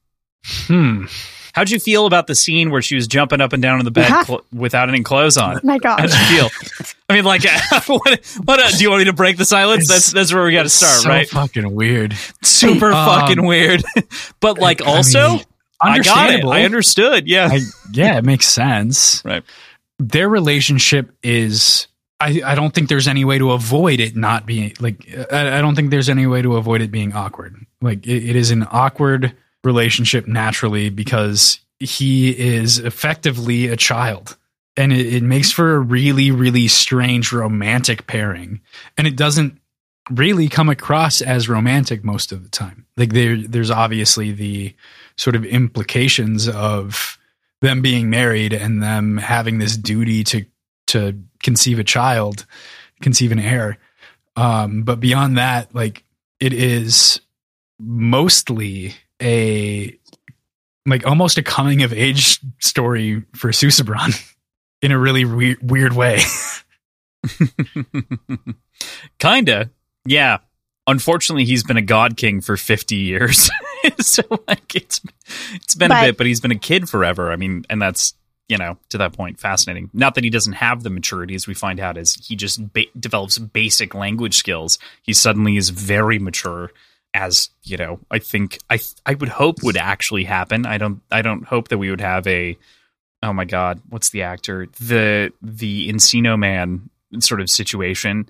Hmm. 0.44 1.06
How'd 1.54 1.70
you 1.70 1.78
feel 1.78 2.06
about 2.06 2.26
the 2.26 2.34
scene 2.34 2.72
where 2.72 2.82
she 2.82 2.96
was 2.96 3.06
jumping 3.06 3.40
up 3.40 3.52
and 3.52 3.62
down 3.62 3.78
in 3.78 3.84
the 3.84 3.92
bed 3.92 4.08
yeah. 4.08 4.24
cl- 4.24 4.44
without 4.52 4.88
any 4.88 5.04
clothes 5.04 5.36
on? 5.36 5.58
Oh 5.58 5.60
my 5.62 5.78
God. 5.78 6.00
How'd 6.00 6.10
you 6.10 6.48
feel? 6.48 6.94
I 7.08 7.14
mean, 7.14 7.24
like, 7.24 7.44
what, 7.86 8.26
what 8.44 8.58
uh, 8.60 8.70
do 8.70 8.82
you 8.82 8.90
want 8.90 9.02
me 9.02 9.04
to 9.04 9.12
break 9.12 9.36
the 9.36 9.44
silence? 9.44 9.84
It's, 9.84 9.88
that's 9.88 10.12
that's 10.12 10.34
where 10.34 10.44
we 10.44 10.52
got 10.52 10.64
to 10.64 10.68
start, 10.68 11.02
so 11.02 11.08
right? 11.08 11.28
Fucking 11.28 11.72
weird. 11.72 12.16
Super 12.42 12.92
um, 12.92 13.06
fucking 13.06 13.46
weird. 13.46 13.84
but 14.40 14.58
like, 14.58 14.84
also, 14.84 15.20
I, 15.20 15.32
mean, 15.32 15.42
I 15.80 15.98
got 16.00 16.30
it. 16.30 16.44
I 16.44 16.64
understood. 16.64 17.28
Yeah, 17.28 17.48
I, 17.52 17.60
yeah, 17.92 18.18
it 18.18 18.24
makes 18.24 18.48
sense. 18.48 19.24
right. 19.24 19.44
Their 20.00 20.28
relationship 20.28 21.12
is. 21.22 21.86
I, 22.18 22.42
I 22.44 22.54
don't 22.56 22.74
think 22.74 22.88
there's 22.88 23.06
any 23.06 23.24
way 23.24 23.38
to 23.38 23.52
avoid 23.52 24.00
it 24.00 24.16
not 24.16 24.44
being 24.44 24.72
like 24.80 25.06
I, 25.30 25.58
I 25.58 25.60
don't 25.60 25.74
think 25.76 25.90
there's 25.90 26.08
any 26.08 26.26
way 26.26 26.42
to 26.42 26.56
avoid 26.56 26.80
it 26.80 26.90
being 26.90 27.12
awkward. 27.12 27.54
Like 27.80 28.06
it, 28.06 28.30
it 28.30 28.34
is 28.34 28.50
an 28.50 28.66
awkward 28.72 29.36
relationship 29.64 30.26
naturally 30.26 30.90
because 30.90 31.60
he 31.80 32.30
is 32.30 32.78
effectively 32.78 33.68
a 33.68 33.76
child. 33.76 34.36
And 34.76 34.92
it, 34.92 35.14
it, 35.14 35.22
makes 35.22 35.52
for 35.52 35.76
a 35.76 35.78
really 35.78 36.30
really 36.30 36.68
strange 36.68 37.32
romantic 37.32 38.06
pairing. 38.06 38.60
And 38.98 39.06
it 39.06 39.16
doesn't 39.16 39.60
really 40.10 40.48
come 40.48 40.68
across 40.68 41.20
as 41.20 41.48
romantic 41.48 42.04
most 42.04 42.32
of 42.32 42.42
the 42.42 42.48
time. 42.48 42.86
Like 42.96 43.12
there 43.12 43.36
there's 43.36 43.70
obviously 43.70 44.32
the 44.32 44.74
sort 45.16 45.36
of 45.36 45.44
implications 45.44 46.48
of 46.48 47.18
them 47.60 47.82
being 47.82 48.10
married 48.10 48.52
and 48.52 48.82
them 48.82 49.16
having 49.16 49.58
this 49.58 49.76
duty 49.76 50.24
to 50.24 50.44
to 50.88 51.22
conceive 51.42 51.78
a 51.78 51.84
child 51.84 52.46
conceive 53.00 53.32
an 53.32 53.38
heir. 53.38 53.78
Um 54.36 54.82
but 54.82 55.00
beyond 55.00 55.38
that 55.38 55.74
like 55.74 56.04
it 56.40 56.52
is 56.52 57.20
mostly 57.78 58.94
a 59.24 59.98
like 60.86 61.06
almost 61.06 61.38
a 61.38 61.42
coming 61.42 61.82
of 61.82 61.92
age 61.92 62.40
story 62.60 63.24
for 63.34 63.50
Susebron 63.50 64.14
in 64.82 64.92
a 64.92 64.98
really 64.98 65.24
we- 65.24 65.56
weird 65.62 65.94
way. 65.94 66.20
Kinda, 69.18 69.70
yeah. 70.04 70.38
Unfortunately, 70.86 71.46
he's 71.46 71.64
been 71.64 71.78
a 71.78 71.82
god 71.82 72.18
king 72.18 72.42
for 72.42 72.58
fifty 72.58 72.96
years, 72.96 73.50
so 74.00 74.22
like 74.46 74.76
it's 74.76 75.00
it's 75.54 75.74
been 75.74 75.88
but, 75.88 76.02
a 76.02 76.06
bit, 76.08 76.18
but 76.18 76.26
he's 76.26 76.42
been 76.42 76.50
a 76.50 76.58
kid 76.58 76.90
forever. 76.90 77.32
I 77.32 77.36
mean, 77.36 77.64
and 77.70 77.80
that's 77.80 78.12
you 78.50 78.58
know 78.58 78.76
to 78.90 78.98
that 78.98 79.14
point 79.14 79.40
fascinating. 79.40 79.88
Not 79.94 80.14
that 80.16 80.24
he 80.24 80.28
doesn't 80.28 80.52
have 80.52 80.82
the 80.82 80.90
maturity, 80.90 81.34
as 81.34 81.46
we 81.46 81.54
find 81.54 81.80
out, 81.80 81.96
as 81.96 82.16
he 82.16 82.36
just 82.36 82.70
ba- 82.74 82.84
develops 83.00 83.38
basic 83.38 83.94
language 83.94 84.36
skills. 84.36 84.78
He 85.00 85.14
suddenly 85.14 85.56
is 85.56 85.70
very 85.70 86.18
mature 86.18 86.70
as 87.14 87.48
you 87.62 87.76
know, 87.76 88.00
I 88.10 88.18
think 88.18 88.58
I 88.68 88.80
I 89.06 89.14
would 89.14 89.28
hope 89.28 89.62
would 89.62 89.76
actually 89.76 90.24
happen. 90.24 90.66
I 90.66 90.76
don't 90.76 91.00
I 91.10 91.22
don't 91.22 91.44
hope 91.44 91.68
that 91.68 91.78
we 91.78 91.88
would 91.88 92.00
have 92.00 92.26
a 92.26 92.58
oh 93.22 93.32
my 93.32 93.44
god, 93.44 93.80
what's 93.88 94.10
the 94.10 94.22
actor 94.22 94.66
the 94.80 95.32
the 95.40 95.88
Encino 95.88 96.38
Man 96.38 96.90
sort 97.20 97.40
of 97.40 97.48
situation 97.48 98.28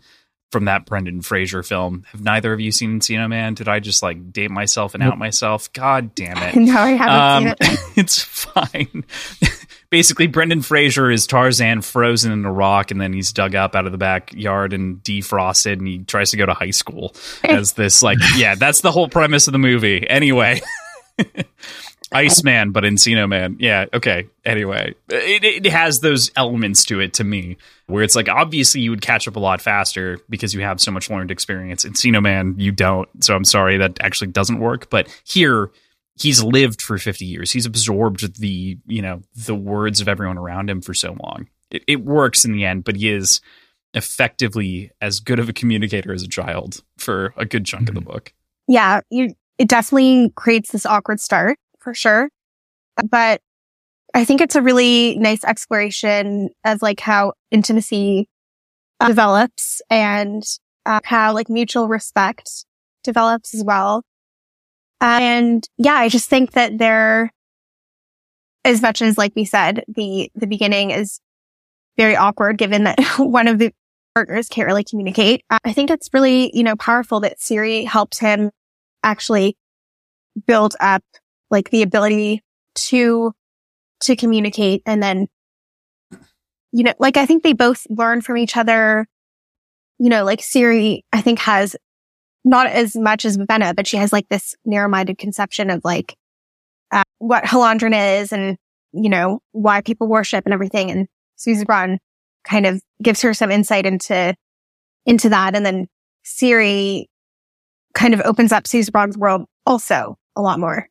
from 0.52 0.66
that 0.66 0.86
Brendan 0.86 1.20
Fraser 1.20 1.64
film. 1.64 2.04
Have 2.12 2.22
neither 2.22 2.52
of 2.52 2.60
you 2.60 2.70
seen 2.70 3.00
Encino 3.00 3.28
Man? 3.28 3.54
Did 3.54 3.68
I 3.68 3.80
just 3.80 4.04
like 4.04 4.32
date 4.32 4.52
myself 4.52 4.94
and 4.94 5.02
out 5.02 5.18
myself? 5.18 5.72
God 5.72 6.14
damn 6.14 6.38
it! 6.38 6.54
no, 6.56 6.78
I 6.78 6.90
haven't 6.90 7.48
um, 7.48 7.56
seen 7.60 7.74
it. 7.74 7.80
it's 7.96 8.22
fine 8.22 9.04
basically 9.94 10.26
Brendan 10.26 10.60
Fraser 10.60 11.08
is 11.08 11.24
Tarzan 11.24 11.80
frozen 11.80 12.32
in 12.32 12.44
a 12.44 12.50
rock 12.50 12.90
and 12.90 13.00
then 13.00 13.12
he's 13.12 13.32
dug 13.32 13.54
up 13.54 13.76
out 13.76 13.86
of 13.86 13.92
the 13.92 13.98
backyard 13.98 14.72
and 14.72 15.00
defrosted 15.04 15.74
and 15.74 15.86
he 15.86 15.98
tries 16.00 16.32
to 16.32 16.36
go 16.36 16.44
to 16.44 16.52
high 16.52 16.72
school 16.72 17.14
as 17.44 17.74
this 17.74 18.02
like 18.02 18.18
yeah, 18.36 18.56
that's 18.56 18.80
the 18.80 18.90
whole 18.90 19.08
premise 19.08 19.46
of 19.46 19.52
the 19.52 19.58
movie. 19.60 20.04
Anyway. 20.10 20.60
Iceman, 22.12 22.72
but 22.72 22.82
Encino 22.82 23.28
Man. 23.28 23.56
Yeah, 23.60 23.86
okay. 23.92 24.28
Anyway, 24.44 24.94
it, 25.08 25.44
it 25.44 25.66
has 25.66 26.00
those 26.00 26.30
elements 26.36 26.84
to 26.86 27.00
it 27.00 27.14
to 27.14 27.24
me 27.24 27.56
where 27.86 28.02
it's 28.02 28.14
like 28.14 28.28
obviously 28.28 28.80
you 28.80 28.90
would 28.90 29.02
catch 29.02 29.26
up 29.26 29.34
a 29.34 29.40
lot 29.40 29.60
faster 29.60 30.18
because 30.28 30.54
you 30.54 30.60
have 30.60 30.80
so 30.80 30.90
much 30.90 31.08
learned 31.08 31.30
experience. 31.30 31.84
Encino 31.84 32.22
Man, 32.22 32.54
you 32.56 32.72
don't. 32.72 33.08
So 33.22 33.34
I'm 33.34 33.44
sorry 33.44 33.78
that 33.78 33.98
actually 34.00 34.28
doesn't 34.28 34.60
work. 34.60 34.90
But 34.90 35.08
here, 35.24 35.70
he's 36.16 36.42
lived 36.42 36.80
for 36.80 36.98
50 36.98 37.24
years. 37.24 37.50
He's 37.50 37.66
absorbed 37.66 38.38
the, 38.40 38.78
you 38.86 39.02
know, 39.02 39.22
the 39.34 39.54
words 39.54 40.00
of 40.00 40.08
everyone 40.08 40.38
around 40.38 40.70
him 40.70 40.80
for 40.80 40.94
so 40.94 41.16
long. 41.22 41.48
It, 41.70 41.82
it, 41.88 42.04
works 42.04 42.44
in 42.44 42.52
the 42.52 42.64
end, 42.64 42.84
but 42.84 42.96
he 42.96 43.10
is 43.10 43.40
effectively 43.94 44.90
as 45.00 45.20
good 45.20 45.38
of 45.38 45.48
a 45.48 45.52
communicator 45.52 46.12
as 46.12 46.22
a 46.22 46.28
child 46.28 46.82
for 46.98 47.34
a 47.36 47.44
good 47.44 47.64
chunk 47.64 47.84
mm-hmm. 47.84 47.88
of 47.90 47.94
the 47.94 48.00
mm-hmm. 48.00 48.12
book. 48.12 48.32
Yeah, 48.68 49.00
you, 49.10 49.34
it 49.58 49.68
definitely 49.68 50.30
creates 50.36 50.70
this 50.70 50.86
awkward 50.86 51.20
start 51.20 51.58
for 51.80 51.94
sure. 51.94 52.28
But 53.10 53.40
I 54.14 54.24
think 54.24 54.40
it's 54.40 54.54
a 54.54 54.62
really 54.62 55.18
nice 55.18 55.44
exploration 55.44 56.50
of 56.64 56.80
like 56.80 57.00
how 57.00 57.32
intimacy 57.50 58.28
uh, 59.00 59.08
develops 59.08 59.82
and 59.90 60.42
uh, 60.86 61.00
how 61.02 61.34
like 61.34 61.48
mutual 61.48 61.88
respect 61.88 62.64
develops 63.02 63.54
as 63.54 63.64
well. 63.64 64.02
And 65.04 65.68
yeah, 65.76 65.96
I 65.96 66.08
just 66.08 66.30
think 66.30 66.52
that 66.52 66.78
they're, 66.78 67.30
as 68.64 68.80
much 68.80 69.02
as 69.02 69.18
like 69.18 69.34
we 69.36 69.44
said, 69.44 69.84
the 69.86 70.30
the 70.34 70.46
beginning 70.46 70.92
is 70.92 71.20
very 71.98 72.16
awkward 72.16 72.56
given 72.56 72.84
that 72.84 72.98
one 73.18 73.46
of 73.46 73.58
the 73.58 73.70
partners 74.14 74.48
can't 74.48 74.66
really 74.66 74.82
communicate. 74.82 75.44
Uh, 75.50 75.58
I 75.62 75.74
think 75.74 75.90
it's 75.90 76.08
really, 76.14 76.50
you 76.56 76.62
know, 76.62 76.74
powerful 76.76 77.20
that 77.20 77.38
Siri 77.38 77.84
helps 77.84 78.18
him 78.18 78.50
actually 79.02 79.58
build 80.46 80.74
up 80.80 81.02
like 81.50 81.68
the 81.68 81.82
ability 81.82 82.42
to 82.76 83.32
to 84.00 84.16
communicate 84.16 84.82
and 84.86 85.02
then 85.02 85.28
you 86.72 86.82
know, 86.82 86.94
like 86.98 87.18
I 87.18 87.26
think 87.26 87.42
they 87.42 87.52
both 87.52 87.86
learn 87.90 88.22
from 88.22 88.38
each 88.38 88.56
other. 88.56 89.06
You 89.98 90.08
know, 90.08 90.24
like 90.24 90.42
Siri, 90.42 91.04
I 91.12 91.20
think 91.20 91.40
has 91.40 91.76
not 92.44 92.66
as 92.66 92.94
much 92.94 93.24
as 93.24 93.36
Vivenna, 93.36 93.74
but 93.74 93.86
she 93.86 93.96
has 93.96 94.12
like 94.12 94.28
this 94.28 94.54
narrow-minded 94.64 95.18
conception 95.18 95.70
of 95.70 95.80
like 95.84 96.14
uh, 96.92 97.02
what 97.18 97.44
Hallandren 97.44 98.20
is 98.20 98.32
and, 98.32 98.58
you 98.92 99.08
know, 99.08 99.40
why 99.52 99.80
people 99.80 100.08
worship 100.08 100.44
and 100.44 100.52
everything. 100.52 100.90
And 100.90 101.08
Susebron 101.38 101.98
kind 102.46 102.66
of 102.66 102.82
gives 103.02 103.22
her 103.22 103.32
some 103.32 103.50
insight 103.50 103.86
into, 103.86 104.34
into 105.06 105.30
that. 105.30 105.56
And 105.56 105.64
then 105.64 105.86
Siri 106.22 107.08
kind 107.94 108.12
of 108.12 108.20
opens 108.20 108.52
up 108.52 108.64
Susebron's 108.64 109.16
world 109.16 109.46
also 109.64 110.18
a 110.36 110.42
lot 110.42 110.60
more. 110.60 110.88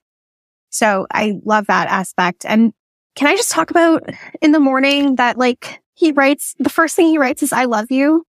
So 0.69 1.05
I 1.11 1.39
love 1.45 1.67
that 1.67 1.87
aspect. 1.87 2.45
And 2.47 2.73
can 3.15 3.27
I 3.27 3.35
just 3.35 3.51
talk 3.51 3.69
about 3.69 4.09
in 4.41 4.53
the 4.53 4.59
morning 4.59 5.17
that 5.17 5.37
like 5.37 5.81
he 5.93 6.11
writes, 6.11 6.55
the 6.57 6.69
first 6.69 6.95
thing 6.95 7.07
he 7.07 7.19
writes 7.19 7.43
is, 7.43 7.53
I 7.53 7.65
love 7.65 7.91
you. 7.91 8.25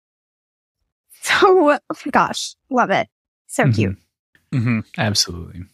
So, 1.22 1.72
oh 1.72 2.10
gosh, 2.10 2.54
love 2.70 2.90
it. 2.90 3.08
So 3.48 3.64
mm-hmm. 3.64 3.72
cute. 3.72 3.98
Mm-hmm. 4.52 4.80
Absolutely. 4.96 5.64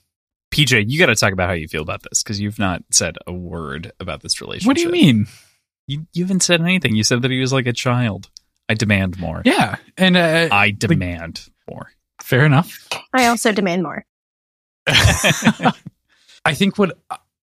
PJ, 0.50 0.84
you 0.88 0.98
got 0.98 1.06
to 1.06 1.14
talk 1.14 1.32
about 1.32 1.48
how 1.48 1.54
you 1.54 1.68
feel 1.68 1.82
about 1.82 2.02
this 2.02 2.22
because 2.22 2.40
you've 2.40 2.58
not 2.58 2.82
said 2.90 3.16
a 3.26 3.32
word 3.32 3.92
about 4.00 4.22
this 4.22 4.40
relationship. 4.40 4.66
What 4.66 4.76
do 4.76 4.82
you 4.82 4.90
mean? 4.90 5.26
You, 5.86 6.06
you 6.12 6.24
haven't 6.24 6.42
said 6.42 6.60
anything. 6.60 6.94
You 6.94 7.04
said 7.04 7.22
that 7.22 7.30
he 7.30 7.40
was 7.40 7.52
like 7.52 7.66
a 7.66 7.72
child. 7.72 8.30
I 8.68 8.74
demand 8.74 9.18
more. 9.18 9.42
Yeah, 9.44 9.76
and 9.96 10.16
uh, 10.16 10.48
I 10.50 10.70
demand 10.70 11.48
more. 11.68 11.90
Fair 12.22 12.46
enough. 12.46 12.88
I 13.12 13.26
also 13.26 13.52
demand 13.52 13.82
more. 13.82 14.04
I 14.86 16.54
think 16.54 16.78
what 16.78 16.98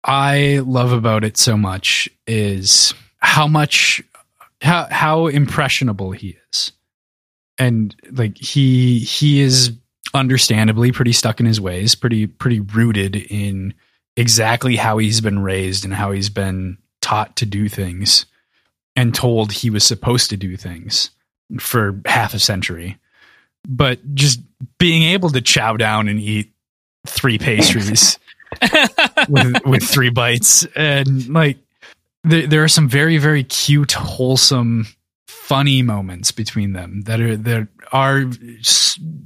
I 0.04 0.60
love 0.64 0.92
about 0.92 1.24
it 1.24 1.36
so 1.36 1.56
much 1.56 2.08
is 2.26 2.94
how 3.18 3.46
much 3.46 4.02
how 4.62 4.86
how 4.90 5.26
impressionable 5.26 6.12
he 6.12 6.36
is. 6.50 6.72
And 7.60 7.94
like 8.10 8.38
he 8.38 9.00
he 9.00 9.40
is 9.40 9.72
understandably 10.14 10.90
pretty 10.92 11.12
stuck 11.12 11.40
in 11.40 11.46
his 11.46 11.60
ways, 11.60 11.94
pretty 11.94 12.26
pretty 12.26 12.60
rooted 12.60 13.16
in 13.16 13.74
exactly 14.16 14.76
how 14.76 14.98
he's 14.98 15.20
been 15.20 15.40
raised 15.40 15.84
and 15.84 15.94
how 15.94 16.10
he's 16.10 16.30
been 16.30 16.78
taught 17.02 17.36
to 17.36 17.46
do 17.46 17.68
things 17.68 18.26
and 18.96 19.14
told 19.14 19.52
he 19.52 19.70
was 19.70 19.84
supposed 19.84 20.30
to 20.30 20.36
do 20.36 20.56
things 20.56 21.10
for 21.58 22.00
half 22.06 22.34
a 22.34 22.38
century. 22.38 22.98
But 23.68 24.14
just 24.14 24.40
being 24.78 25.02
able 25.02 25.28
to 25.30 25.40
chow 25.40 25.76
down 25.76 26.08
and 26.08 26.18
eat 26.18 26.52
three 27.06 27.38
pastries 27.38 28.18
with, 29.28 29.64
with 29.66 29.82
three 29.82 30.10
bites 30.10 30.66
and 30.74 31.28
like 31.28 31.58
there, 32.24 32.46
there 32.46 32.64
are 32.64 32.68
some 32.68 32.88
very 32.88 33.18
very 33.18 33.44
cute 33.44 33.92
wholesome 33.92 34.86
funny 35.30 35.82
moments 35.82 36.32
between 36.32 36.72
them 36.72 37.02
that 37.02 37.20
are 37.20 37.36
that 37.36 37.68
are 37.92 38.24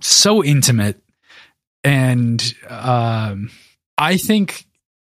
so 0.01 0.45
intimate 0.45 1.01
and 1.83 2.55
um, 2.69 3.51
I 3.99 4.17
think 4.17 4.67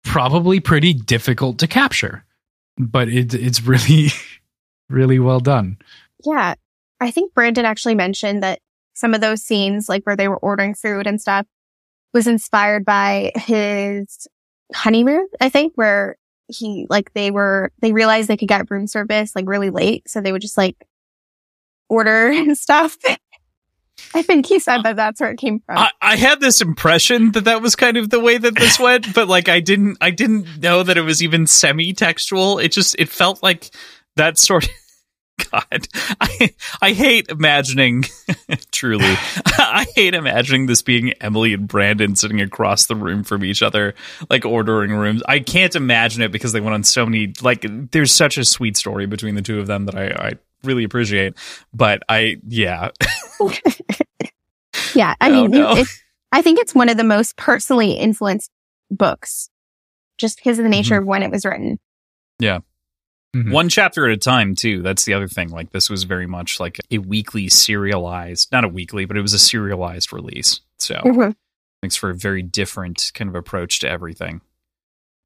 probably 0.04 0.58
pretty 0.60 0.94
difficult 0.94 1.58
to 1.58 1.66
capture, 1.66 2.24
but 2.78 3.08
it, 3.08 3.34
it's 3.34 3.62
really 3.62 4.08
really 4.88 5.18
well 5.18 5.40
done. 5.40 5.78
Yeah, 6.24 6.54
I 7.00 7.10
think 7.10 7.34
Brandon 7.34 7.64
actually 7.64 7.94
mentioned 7.94 8.42
that 8.42 8.58
some 8.94 9.14
of 9.14 9.20
those 9.20 9.42
scenes, 9.42 9.88
like 9.88 10.04
where 10.04 10.16
they 10.16 10.28
were 10.28 10.38
ordering 10.38 10.74
food 10.74 11.06
and 11.06 11.20
stuff, 11.20 11.46
was 12.14 12.26
inspired 12.26 12.84
by 12.84 13.32
his 13.34 14.26
honeymoon. 14.74 15.28
I 15.40 15.48
think 15.48 15.72
where 15.74 16.16
he 16.54 16.86
like 16.88 17.12
they 17.14 17.30
were 17.30 17.72
they 17.80 17.92
realized 17.92 18.28
they 18.28 18.36
could 18.36 18.48
get 18.48 18.70
room 18.70 18.86
service 18.86 19.34
like 19.34 19.48
really 19.48 19.70
late, 19.70 20.08
so 20.08 20.20
they 20.20 20.32
would 20.32 20.42
just 20.42 20.56
like 20.58 20.76
order 21.88 22.28
and 22.32 22.56
stuff. 22.56 22.96
I 24.14 24.22
think 24.22 24.46
he 24.46 24.58
said 24.58 24.82
that 24.82 24.96
that's 24.96 25.20
where 25.20 25.30
it 25.30 25.38
came 25.38 25.60
from. 25.60 25.78
I, 25.78 25.90
I, 26.00 26.16
had 26.16 26.40
this 26.40 26.60
impression 26.60 27.32
that 27.32 27.44
that 27.44 27.62
was 27.62 27.76
kind 27.76 27.96
of 27.96 28.10
the 28.10 28.20
way 28.20 28.36
that 28.36 28.56
this 28.56 28.78
went, 28.78 29.14
but 29.14 29.28
like 29.28 29.48
I 29.48 29.60
didn't, 29.60 29.98
I 30.00 30.10
didn't 30.10 30.60
know 30.60 30.82
that 30.82 30.96
it 30.96 31.02
was 31.02 31.22
even 31.22 31.46
semi-textual. 31.46 32.58
It 32.58 32.72
just, 32.72 32.96
it 32.98 33.08
felt 33.08 33.42
like 33.42 33.70
that 34.16 34.38
sort 34.38 34.64
of. 34.64 34.70
God, 35.50 35.88
I 36.20 36.54
I 36.80 36.92
hate 36.92 37.28
imagining. 37.28 38.04
truly, 38.70 39.04
I 39.46 39.86
hate 39.94 40.14
imagining 40.14 40.66
this 40.66 40.82
being 40.82 41.12
Emily 41.14 41.54
and 41.54 41.66
Brandon 41.66 42.16
sitting 42.16 42.40
across 42.40 42.86
the 42.86 42.96
room 42.96 43.24
from 43.24 43.44
each 43.44 43.62
other, 43.62 43.94
like 44.28 44.44
ordering 44.44 44.92
rooms. 44.92 45.22
I 45.26 45.40
can't 45.40 45.74
imagine 45.74 46.22
it 46.22 46.32
because 46.32 46.52
they 46.52 46.60
went 46.60 46.74
on 46.74 46.84
so 46.84 47.06
many. 47.06 47.32
Like, 47.40 47.64
there's 47.92 48.12
such 48.12 48.36
a 48.36 48.44
sweet 48.44 48.76
story 48.76 49.06
between 49.06 49.34
the 49.34 49.42
two 49.42 49.58
of 49.58 49.66
them 49.66 49.86
that 49.86 49.94
I, 49.94 50.28
I 50.28 50.32
really 50.64 50.84
appreciate. 50.84 51.34
But 51.72 52.02
I, 52.08 52.36
yeah, 52.46 52.90
yeah. 54.94 55.14
I 55.20 55.30
mean, 55.30 55.54
oh, 55.54 55.74
no. 55.74 55.84
I 56.32 56.42
think 56.42 56.58
it's 56.58 56.74
one 56.74 56.88
of 56.88 56.96
the 56.96 57.04
most 57.04 57.36
personally 57.36 57.92
influenced 57.92 58.50
books, 58.90 59.48
just 60.18 60.36
because 60.36 60.58
of 60.58 60.64
the 60.64 60.68
nature 60.68 60.94
mm-hmm. 60.94 61.02
of 61.02 61.08
when 61.08 61.22
it 61.22 61.30
was 61.30 61.44
written. 61.44 61.78
Yeah. 62.38 62.60
Mm-hmm. 63.34 63.50
One 63.50 63.68
chapter 63.68 64.06
at 64.06 64.12
a 64.12 64.18
time, 64.18 64.54
too. 64.54 64.82
That's 64.82 65.04
the 65.04 65.14
other 65.14 65.28
thing. 65.28 65.48
Like, 65.48 65.70
this 65.70 65.88
was 65.88 66.04
very 66.04 66.26
much 66.26 66.60
like 66.60 66.78
a 66.90 66.98
weekly 66.98 67.48
serialized, 67.48 68.52
not 68.52 68.64
a 68.64 68.68
weekly, 68.68 69.06
but 69.06 69.16
it 69.16 69.22
was 69.22 69.32
a 69.32 69.38
serialized 69.38 70.12
release. 70.12 70.60
So, 70.78 70.96
mm-hmm. 70.96 71.30
makes 71.82 71.96
for 71.96 72.10
a 72.10 72.14
very 72.14 72.42
different 72.42 73.10
kind 73.14 73.28
of 73.28 73.34
approach 73.34 73.80
to 73.80 73.88
everything. 73.88 74.42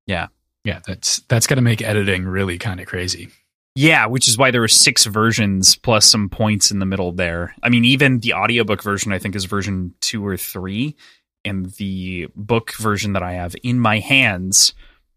Yeah. 0.07 0.29
Yeah. 0.65 0.81
That's, 0.87 1.19
that's 1.29 1.47
going 1.47 1.57
to 1.57 1.63
make 1.63 1.83
editing 1.83 2.25
really 2.27 2.59
kind 2.59 2.81
of 2.81 2.87
crazy. 2.87 3.29
Yeah, 3.75 4.07
which 4.07 4.27
is 4.27 4.39
why 4.39 4.53
there 4.53 4.63
were 4.63 4.69
six 4.69 5.05
versions 5.05 5.77
plus 5.77 6.07
some 6.07 6.31
points 6.31 6.71
in 6.71 6.79
the 6.79 6.87
middle 6.87 7.13
there. 7.13 7.55
I 7.63 7.69
mean, 7.69 7.85
even 7.85 8.21
the 8.21 8.33
audiobook 8.33 8.83
version, 8.83 9.13
I 9.13 9.19
think, 9.19 9.37
is 9.37 9.45
version 9.45 9.93
two 10.01 10.27
or 10.27 10.37
three. 10.37 10.97
And 11.45 11.67
the 11.73 12.29
book 12.35 12.73
version 12.77 13.13
that 13.13 13.23
I 13.23 13.35
have 13.35 13.55
in 13.63 13.79
my 13.79 13.99
hands 13.99 14.73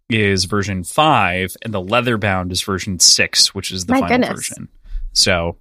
is 0.10 0.45
version 0.45 0.84
five, 0.84 1.55
and 1.62 1.74
the 1.74 1.82
leather 1.82 2.18
bound 2.18 2.51
is 2.51 2.62
version 2.62 2.99
six, 2.99 3.53
which 3.53 3.72
is 3.72 3.86
the 3.86 3.93
My 3.93 4.01
final 4.01 4.18
goodness. 4.20 4.49
version. 4.49 4.70
So, 5.14 5.57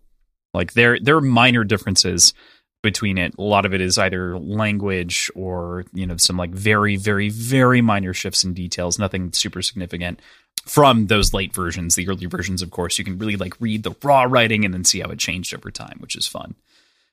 like 0.55 0.73
there 0.73 0.99
there 1.01 1.17
are 1.17 1.21
minor 1.21 1.65
differences 1.65 2.35
between 2.83 3.19
it. 3.19 3.35
A 3.39 3.43
lot 3.43 3.67
of 3.67 3.75
it 3.75 3.81
is 3.81 3.99
either 3.99 4.39
language 4.39 5.31
or 5.35 5.85
you 5.93 6.07
know 6.07 6.17
some 6.17 6.37
like 6.37 6.51
very 6.51 6.97
very 6.97 7.29
very 7.29 7.81
minor 7.81 8.15
shifts 8.15 8.45
in 8.45 8.55
details. 8.55 8.99
Nothing 8.99 9.33
super 9.33 9.63
significant 9.63 10.21
from 10.65 11.07
those 11.07 11.33
late 11.33 11.55
versions. 11.55 11.95
The 11.95 12.09
early 12.09 12.27
versions, 12.27 12.63
of 12.63 12.71
course, 12.71 12.99
you 12.99 13.05
can 13.05 13.19
really 13.19 13.37
like 13.37 13.55
read 13.61 13.83
the 13.83 13.95
raw 14.03 14.25
writing 14.25 14.65
and 14.65 14.73
then 14.73 14.85
see 14.85 15.01
how 15.01 15.11
it 15.11 15.19
changed 15.19 15.55
over 15.55 15.71
time, 15.71 15.99
which 16.01 16.17
is 16.17 16.27
fun. 16.27 16.55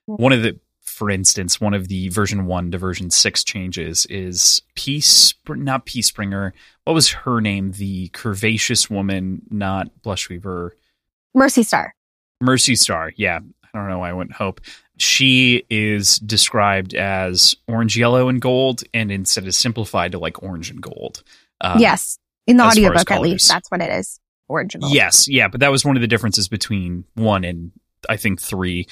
Hmm. 0.06 0.14
One 0.14 0.32
of 0.32 0.42
the 0.42 0.58
for 0.86 1.10
instance, 1.10 1.60
one 1.60 1.74
of 1.74 1.88
the 1.88 2.08
version 2.08 2.46
one 2.46 2.70
to 2.70 2.78
version 2.78 3.10
six 3.10 3.44
changes 3.44 4.06
is 4.06 4.62
Peace, 4.74 5.34
not 5.48 5.84
Peace 5.84 6.10
Bringer. 6.10 6.54
What 6.84 6.94
was 6.94 7.10
her 7.10 7.40
name? 7.40 7.72
The 7.72 8.08
curvaceous 8.10 8.88
woman, 8.88 9.42
not 9.50 9.88
Blushweaver. 10.02 10.70
Mercystar. 11.36 11.90
Mercy 12.40 12.76
Star. 12.76 13.12
Yeah. 13.16 13.40
I 13.62 13.78
don't 13.78 13.88
know 13.88 13.98
why 13.98 14.10
I 14.10 14.14
went 14.14 14.32
Hope. 14.32 14.60
She 14.96 15.64
is 15.68 16.16
described 16.16 16.94
as 16.94 17.56
orange, 17.68 17.98
yellow, 17.98 18.28
and 18.28 18.40
gold, 18.40 18.84
and 18.94 19.10
instead 19.10 19.46
is 19.46 19.56
simplified 19.56 20.12
to 20.12 20.18
like 20.18 20.42
orange 20.42 20.70
and 20.70 20.80
gold. 20.80 21.22
Um, 21.60 21.78
yes. 21.78 22.18
In 22.46 22.56
the 22.56 22.64
audiobook, 22.64 23.10
at 23.10 23.20
least, 23.20 23.48
that's 23.48 23.70
what 23.70 23.82
it 23.82 23.90
is. 23.90 24.18
Orange 24.48 24.74
and 24.74 24.82
gold. 24.82 24.94
Yes. 24.94 25.28
Yeah. 25.28 25.48
But 25.48 25.60
that 25.60 25.70
was 25.70 25.84
one 25.84 25.96
of 25.96 26.00
the 26.00 26.06
differences 26.06 26.48
between 26.48 27.04
one 27.14 27.44
and 27.44 27.72
I 28.08 28.16
think 28.16 28.40
three 28.40 28.86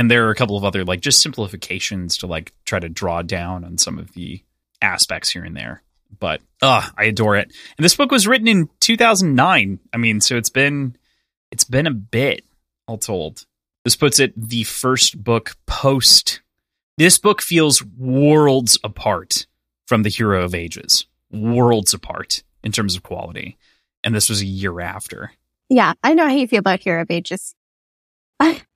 and 0.00 0.10
there 0.10 0.26
are 0.26 0.30
a 0.30 0.34
couple 0.34 0.56
of 0.56 0.64
other 0.64 0.82
like 0.82 1.02
just 1.02 1.20
simplifications 1.20 2.16
to 2.16 2.26
like 2.26 2.54
try 2.64 2.80
to 2.80 2.88
draw 2.88 3.20
down 3.20 3.66
on 3.66 3.76
some 3.76 3.98
of 3.98 4.14
the 4.14 4.42
aspects 4.80 5.28
here 5.28 5.44
and 5.44 5.54
there. 5.54 5.82
But 6.18 6.40
uh 6.62 6.88
i 6.96 7.04
adore 7.04 7.36
it. 7.36 7.52
And 7.76 7.84
this 7.84 7.96
book 7.96 8.10
was 8.10 8.26
written 8.26 8.48
in 8.48 8.70
2009 8.80 9.78
i 9.92 9.96
mean 9.98 10.22
so 10.22 10.38
it's 10.38 10.48
been 10.48 10.96
it's 11.50 11.64
been 11.64 11.86
a 11.86 11.90
bit 11.90 12.46
all 12.86 12.96
told. 12.96 13.44
This 13.84 13.94
puts 13.94 14.18
it 14.18 14.32
the 14.34 14.64
first 14.64 15.22
book 15.22 15.54
post 15.66 16.40
this 16.96 17.18
book 17.18 17.42
feels 17.42 17.84
worlds 17.84 18.78
apart 18.82 19.46
from 19.86 20.02
the 20.02 20.08
hero 20.08 20.44
of 20.44 20.54
ages. 20.54 21.04
Worlds 21.30 21.92
apart 21.92 22.42
in 22.64 22.72
terms 22.72 22.96
of 22.96 23.02
quality. 23.02 23.58
And 24.02 24.14
this 24.14 24.30
was 24.30 24.40
a 24.40 24.46
year 24.46 24.80
after. 24.80 25.32
Yeah 25.68 25.92
i 26.02 26.14
know 26.14 26.26
how 26.26 26.34
you 26.34 26.48
feel 26.48 26.60
about 26.60 26.80
hero 26.80 27.02
of 27.02 27.10
ages 27.10 27.54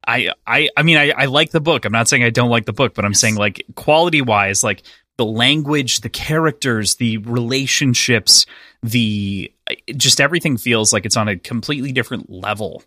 I 0.06 0.30
I 0.46 0.68
I 0.76 0.82
mean 0.82 0.96
I, 0.96 1.10
I 1.10 1.24
like 1.26 1.50
the 1.50 1.60
book. 1.60 1.84
I'm 1.84 1.92
not 1.92 2.08
saying 2.08 2.22
I 2.22 2.30
don't 2.30 2.50
like 2.50 2.66
the 2.66 2.72
book, 2.72 2.94
but 2.94 3.04
I'm 3.04 3.12
yes. 3.12 3.20
saying 3.20 3.36
like 3.36 3.64
quality 3.74 4.22
wise, 4.22 4.62
like 4.62 4.82
the 5.16 5.24
language, 5.24 6.00
the 6.00 6.08
characters, 6.08 6.96
the 6.96 7.18
relationships, 7.18 8.46
the 8.82 9.52
just 9.96 10.20
everything 10.20 10.56
feels 10.56 10.92
like 10.92 11.06
it's 11.06 11.16
on 11.16 11.28
a 11.28 11.36
completely 11.36 11.92
different 11.92 12.30
level 12.30 12.82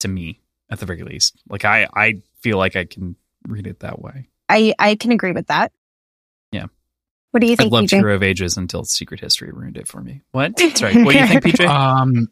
to 0.00 0.08
me 0.08 0.40
at 0.70 0.80
the 0.80 0.86
very 0.86 1.02
least. 1.02 1.34
Like 1.48 1.64
I 1.64 1.88
I 1.94 2.22
feel 2.40 2.58
like 2.58 2.76
I 2.76 2.84
can 2.84 3.16
read 3.48 3.66
it 3.66 3.80
that 3.80 4.00
way. 4.00 4.28
I 4.48 4.74
I 4.78 4.94
can 4.96 5.12
agree 5.12 5.32
with 5.32 5.46
that. 5.48 5.72
Yeah. 6.50 6.66
What 7.30 7.40
do 7.40 7.46
you 7.46 7.56
think? 7.56 7.60
I 7.60 7.64
think, 7.64 7.72
loved 7.72 7.88
PJ? 7.88 7.96
Hero 7.96 8.14
of 8.14 8.22
Ages 8.22 8.56
until 8.56 8.84
Secret 8.84 9.20
History 9.20 9.50
ruined 9.52 9.78
it 9.78 9.88
for 9.88 10.02
me. 10.02 10.22
What? 10.32 10.58
Sorry. 10.74 11.02
What 11.02 11.12
do 11.12 11.18
you 11.18 11.26
think, 11.26 11.42
PJ? 11.44 11.66
Um, 11.66 12.28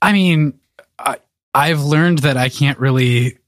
I 0.00 0.12
mean, 0.12 0.58
I, 0.98 1.18
I've 1.52 1.82
learned 1.82 2.20
that 2.20 2.36
I 2.38 2.48
can't 2.48 2.78
really 2.78 3.38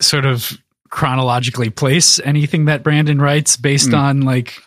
sort 0.00 0.24
of 0.26 0.52
chronologically 0.90 1.70
place 1.70 2.18
anything 2.20 2.66
that 2.66 2.82
Brandon 2.82 3.20
writes 3.20 3.56
based 3.56 3.90
Mm. 3.90 3.98
on 3.98 4.20
like 4.22 4.62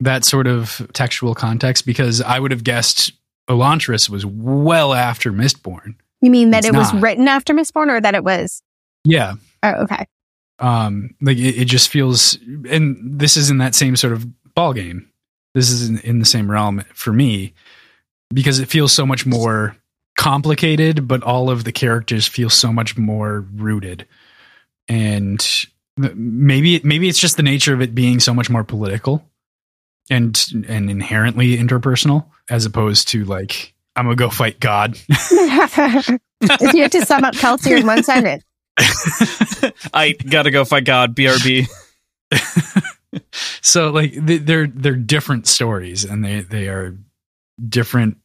that 0.00 0.24
sort 0.24 0.46
of 0.46 0.86
textual 0.92 1.34
context 1.34 1.86
because 1.86 2.20
I 2.20 2.38
would 2.38 2.50
have 2.50 2.64
guessed 2.64 3.12
Elantris 3.48 4.10
was 4.10 4.26
well 4.26 4.92
after 4.92 5.32
Mistborn. 5.32 5.94
You 6.20 6.30
mean 6.30 6.50
that 6.50 6.64
It's 6.64 6.68
it 6.68 6.74
was 6.74 6.92
written 6.94 7.28
after 7.28 7.54
Mistborn, 7.54 7.88
or 7.88 8.00
that 8.00 8.14
it 8.14 8.24
was? 8.24 8.62
Yeah. 9.04 9.34
Oh, 9.62 9.70
okay. 9.84 10.06
um 10.58 11.14
like 11.20 11.36
it, 11.38 11.56
it 11.62 11.64
just 11.66 11.88
feels 11.88 12.38
and 12.68 12.96
this 13.20 13.36
is 13.36 13.50
in 13.50 13.58
that 13.58 13.74
same 13.74 13.94
sort 13.96 14.12
of 14.12 14.26
ball 14.54 14.72
game 14.72 15.08
this 15.54 15.70
is 15.70 15.88
in, 15.88 15.98
in 16.00 16.18
the 16.18 16.24
same 16.24 16.50
realm 16.50 16.82
for 16.94 17.12
me 17.12 17.52
because 18.32 18.58
it 18.58 18.68
feels 18.68 18.90
so 18.92 19.04
much 19.06 19.26
more 19.26 19.76
complicated 20.16 21.06
but 21.06 21.22
all 21.22 21.50
of 21.50 21.64
the 21.64 21.72
characters 21.72 22.26
feel 22.26 22.48
so 22.50 22.72
much 22.72 22.96
more 22.96 23.44
rooted 23.54 24.06
and 24.88 25.46
maybe 25.96 26.80
maybe 26.84 27.08
it's 27.08 27.18
just 27.18 27.36
the 27.36 27.42
nature 27.42 27.72
of 27.74 27.80
it 27.82 27.94
being 27.94 28.20
so 28.20 28.32
much 28.34 28.50
more 28.50 28.64
political 28.64 29.24
and 30.10 30.46
and 30.68 30.90
inherently 30.90 31.56
interpersonal 31.56 32.26
as 32.50 32.64
opposed 32.66 33.08
to 33.08 33.24
like 33.24 33.74
i'm 33.96 34.04
gonna 34.04 34.14
go 34.16 34.28
fight 34.30 34.60
god 34.60 34.96
if 35.10 36.74
you 36.74 36.82
had 36.82 36.92
to 36.92 37.04
sum 37.06 37.24
up 37.24 37.34
Kelsier 37.34 37.80
in 37.80 37.86
one 37.86 38.02
sentence, 38.02 38.44
I 39.94 40.12
gotta 40.12 40.50
go 40.50 40.66
fight 40.66 40.84
God. 40.84 41.16
BRB. 41.16 41.66
so 43.62 43.90
like 43.90 44.12
they- 44.14 44.36
they're 44.38 44.66
they're 44.66 44.94
different 44.96 45.46
stories 45.46 46.04
and 46.04 46.24
they 46.24 46.40
they 46.40 46.68
are 46.68 46.96
different 47.68 48.18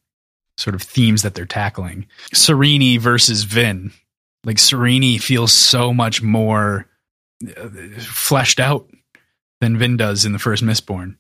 sort 0.58 0.76
of 0.76 0.82
themes 0.82 1.22
that 1.22 1.34
they're 1.36 1.46
tackling 1.46 2.06
serini 2.36 3.00
versus 3.00 3.44
vin 3.44 3.92
like 4.44 4.58
serini 4.58 5.22
feels 5.22 5.52
so 5.54 5.94
much 5.94 6.22
more 6.22 6.88
uh, 7.58 7.70
fleshed 8.00 8.60
out 8.60 8.88
than 9.60 9.78
vin 9.78 9.98
does 9.98 10.26
in 10.26 10.32
the 10.34 10.40
first 10.40 10.64
mistborn 10.64 11.16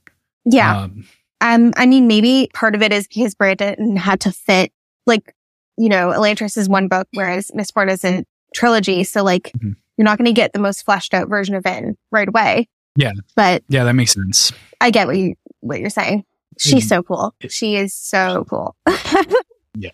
yeah. 0.45 0.81
um, 0.83 1.05
Um, 1.41 1.73
I 1.77 1.85
mean, 1.85 2.07
maybe 2.07 2.49
part 2.53 2.73
of 2.75 2.81
it 2.81 2.91
is 2.93 3.07
because 3.07 3.33
Brandon 3.35 3.95
had 3.95 4.19
to 4.21 4.31
fit, 4.31 4.71
like, 5.07 5.35
you 5.77 5.87
know, 5.89 6.09
Elantris 6.09 6.55
is 6.57 6.67
one 6.69 6.87
book, 6.87 7.07
whereas 7.13 7.49
Mistborn 7.55 7.89
is 7.91 8.03
a 8.05 8.23
trilogy. 8.55 9.03
So, 9.03 9.23
like, 9.23 9.51
Mhm. 9.57 9.75
you're 9.97 10.05
not 10.05 10.17
going 10.19 10.25
to 10.25 10.33
get 10.33 10.53
the 10.53 10.59
most 10.59 10.83
fleshed 10.83 11.13
out 11.15 11.29
version 11.29 11.53
of 11.55 11.63
Vin 11.63 11.95
right 12.11 12.27
away. 12.27 12.67
Yeah. 12.95 13.11
But 13.35 13.63
yeah 13.69 13.83
that 13.85 13.93
makes 13.93 14.13
sense 14.13 14.51
I 14.81 14.89
get 14.91 15.05
what 15.07 15.17
you 15.17 15.35
what 15.61 15.79
you're 15.79 15.89
saying. 15.91 16.25
She's 16.59 16.85
Mhm. 16.85 16.89
so 16.89 17.03
cool. 17.03 17.35
She 17.49 17.75
is 17.75 17.93
so 17.93 18.45
cool. 18.49 18.75
yeah 19.75 19.91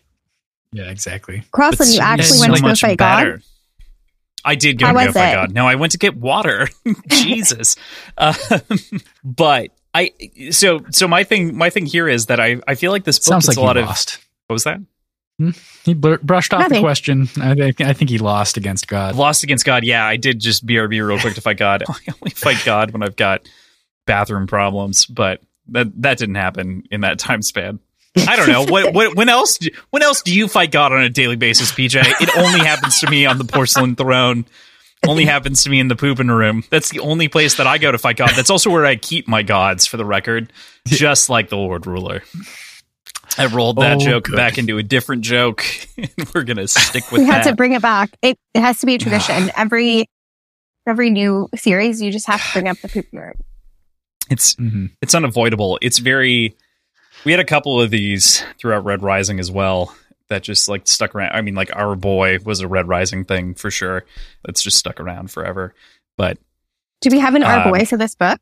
exactly 0.74 1.44
Crosslin, 1.54 1.94
you 1.94 2.00
But 2.00 2.06
actually 2.06 2.38
so 2.38 2.42
went 2.42 2.56
to 2.56 2.62
go 2.62 2.68
much 2.68 2.82
fight 2.82 2.98
better. 2.98 3.38
God. 3.38 3.44
I 4.46 4.56
did 4.56 4.78
go 4.80 4.86
How 4.86 4.94
to 4.94 5.06
go 5.08 5.12
fight? 5.12 5.34
God. 5.34 5.54
No, 5.54 5.68
I 5.68 5.76
went 5.76 5.92
to 5.94 5.98
get 5.98 6.16
water. 6.16 6.70
Jesus. 7.10 7.76
Um, 8.18 8.36
but 9.24 9.72
I 9.94 10.12
so 10.52 10.82
so 10.92 11.08
my 11.08 11.24
thing 11.24 11.58
my 11.58 11.70
thing 11.70 11.86
here 11.86 12.08
is 12.08 12.28
that 12.28 12.40
I 12.40 12.60
I 12.68 12.76
feel 12.76 12.92
like 12.92 13.04
this 13.04 13.18
book 13.20 13.26
sounds 13.26 13.46
gets 13.48 13.58
like 13.58 13.64
a 13.64 13.66
lot 13.66 13.76
he 13.76 13.82
of 13.82 13.88
lost 13.88 14.20
what 14.48 14.54
was 14.54 14.64
that? 14.64 14.80
he 15.84 15.94
br- 15.94 16.16
brushed 16.24 16.52
off 16.54 16.68
the 16.70 16.80
question 16.80 17.30
I 17.40 17.54
think, 17.54 17.82
I 17.82 17.94
think 17.94 18.10
he 18.10 18.18
lost 18.18 18.58
against 18.58 18.88
god 18.88 19.16
Lost 19.16 19.44
against 19.44 19.66
God. 19.66 19.84
Yeah, 19.84 20.04
I 20.06 20.18
did 20.18 20.40
just 20.40 20.66
BRB 20.66 21.06
real 21.08 21.20
quick 21.20 21.36
to 21.36 21.42
fight 21.42 21.58
God. 21.58 21.84
I 21.90 21.94
only 22.22 22.32
fight 22.36 22.62
God 22.66 22.92
when 22.92 23.04
I've 23.04 23.16
got 23.16 23.48
bathroom 24.08 24.48
problems, 24.48 25.06
but 25.06 25.42
that 25.70 26.02
that 26.02 26.18
didn't 26.18 26.36
happen 26.36 26.84
in 26.90 27.02
that 27.02 27.20
time 27.20 27.42
span. 27.42 27.80
I 28.28 28.36
don't 28.36 28.48
know. 28.48 28.64
What, 28.64 28.94
what 28.94 29.16
when 29.16 29.30
else 29.30 29.58
do, 29.58 29.70
when 29.90 30.02
else 30.04 30.22
do 30.22 30.34
you 30.34 30.48
fight 30.48 30.72
God 30.72 30.92
on 30.94 31.02
a 31.02 31.10
daily 31.10 31.36
basis, 31.36 31.72
PJ? 31.72 31.96
It 32.22 32.38
only 32.38 32.60
happens 32.60 33.00
to 33.02 33.10
me 33.10 33.26
on 33.26 33.38
the 33.38 33.44
porcelain 33.46 33.96
throne. 33.96 34.46
Only 35.06 35.26
happens 35.26 35.64
to 35.64 35.70
me 35.70 35.80
in 35.80 35.90
the 35.90 35.96
pooping 35.96 36.28
room. 36.28 36.64
That's 36.72 36.90
the 36.90 37.00
only 37.02 37.28
place 37.28 37.56
that 37.58 37.68
I 37.68 37.78
go 37.78 37.92
to 37.92 37.98
fight 38.00 38.18
God. 38.18 38.32
That's 38.36 38.50
also 38.50 38.70
where 38.72 38.86
I 38.86 38.96
keep 38.96 39.28
my 39.28 39.44
gods, 39.44 39.86
for 39.86 39.96
the 39.98 40.06
record, 40.06 40.52
just 40.88 41.30
like 41.30 41.50
the 41.50 41.56
Lord 41.58 41.86
Ruler. 41.86 42.24
I 43.38 43.46
rolled 43.46 43.76
that 43.78 43.98
Oh, 43.98 44.00
joke 44.00 44.24
good. 44.26 44.36
back 44.36 44.58
into 44.58 44.78
a 44.80 44.84
different 44.84 45.22
joke, 45.22 45.64
we're 46.34 46.44
gonna 46.44 46.68
stick 46.68 47.12
with 47.12 47.22
We 47.22 47.28
that. 47.28 47.44
had 47.44 47.50
to 47.52 47.56
bring 47.56 47.74
it 47.74 47.82
back. 47.84 48.10
It 48.24 48.38
it 48.56 48.62
has 48.62 48.80
to 48.80 48.86
be 48.88 48.96
a 48.96 48.98
tradition. 49.00 49.52
every 49.56 50.10
every 50.88 51.12
new 51.12 51.48
series, 51.56 52.02
you 52.02 52.12
just 52.12 52.26
have 52.26 52.42
to 52.44 52.54
bring 52.54 52.68
up 52.68 52.78
the 52.82 52.88
poop 52.88 53.06
room. 53.14 53.34
it's 54.32 54.56
mm-hmm. 54.56 54.88
it's 55.02 55.14
unavoidable. 55.14 55.78
It's 55.82 56.00
very. 56.00 56.56
We 57.28 57.34
had 57.34 57.42
a 57.42 57.44
couple 57.44 57.82
of 57.82 57.92
these 57.92 58.42
throughout 58.58 58.86
Red 58.86 59.04
Rising 59.04 59.38
as 59.38 59.52
well 59.52 59.94
that 60.30 60.44
just 60.44 60.70
like 60.70 60.88
stuck 60.88 61.14
around. 61.14 61.34
I 61.36 61.42
mean, 61.42 61.56
like 61.56 61.76
our 61.76 61.94
boy 61.98 62.38
was 62.46 62.62
a 62.62 62.70
Red 62.70 62.88
Rising 62.88 63.26
thing 63.26 63.54
for 63.54 63.70
sure. 63.70 64.06
That's 64.46 64.64
just 64.64 64.78
stuck 64.78 65.02
around 65.02 65.30
forever. 65.30 65.76
But 66.16 66.38
Do 67.02 67.10
we 67.12 67.20
have 67.20 67.36
an 67.36 67.44
our 67.44 67.68
Um, 67.68 67.74
boy 67.74 67.84
for 67.84 67.98
this 67.98 68.16
book? 68.16 68.40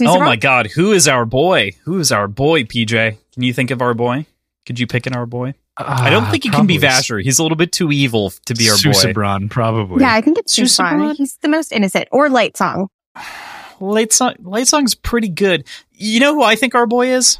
oh 0.00 0.18
my 0.18 0.36
God, 0.36 0.68
who 0.68 0.92
is 0.92 1.06
our 1.08 1.26
boy? 1.26 1.72
Who 1.84 1.98
is 1.98 2.10
our 2.10 2.26
boy? 2.26 2.62
PJ, 2.62 3.18
can 3.34 3.42
you 3.42 3.52
think 3.52 3.70
of 3.70 3.82
our 3.82 3.92
boy? 3.92 4.24
Could 4.64 4.80
you 4.80 4.86
pick 4.86 5.06
an 5.06 5.14
our 5.14 5.26
boy? 5.26 5.52
I 5.76 6.08
don't 6.08 6.30
think 6.30 6.44
he 6.44 6.48
can 6.48 6.64
be 6.64 6.78
probably 6.78 6.88
Vasher. 6.88 7.22
He's 7.22 7.38
a 7.38 7.42
little 7.42 7.56
bit 7.56 7.70
too 7.70 7.92
evil 7.92 8.30
to 8.46 8.54
be 8.54 8.70
our 8.70 8.76
boy. 8.76 8.92
Susebron, 8.92 9.50
probably 9.50 10.00
Yeah, 10.04 10.14
I 10.14 10.22
think 10.22 10.38
it's 10.38 10.54
Susan 10.54 10.86
Susan. 10.88 11.16
He's 11.16 11.36
the 11.42 11.48
most 11.48 11.70
innocent. 11.70 12.08
Or 12.10 12.30
Lightsong. 12.30 12.86
Light 13.78 14.10
song, 14.10 14.36
late 14.40 14.68
song's 14.68 14.94
pretty 14.94 15.28
good. 15.28 15.68
You 15.90 16.18
know 16.20 16.32
who 16.32 16.42
I 16.42 16.56
think 16.56 16.74
our 16.74 16.86
boy 16.86 17.08
is? 17.08 17.38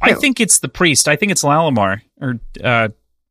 I 0.00 0.14
think 0.14 0.40
it's 0.40 0.58
the 0.60 0.68
priest. 0.68 1.08
I 1.08 1.16
think 1.16 1.32
it's 1.32 1.42
Lalamar 1.42 2.00
or 2.20 2.40
uh, 2.62 2.88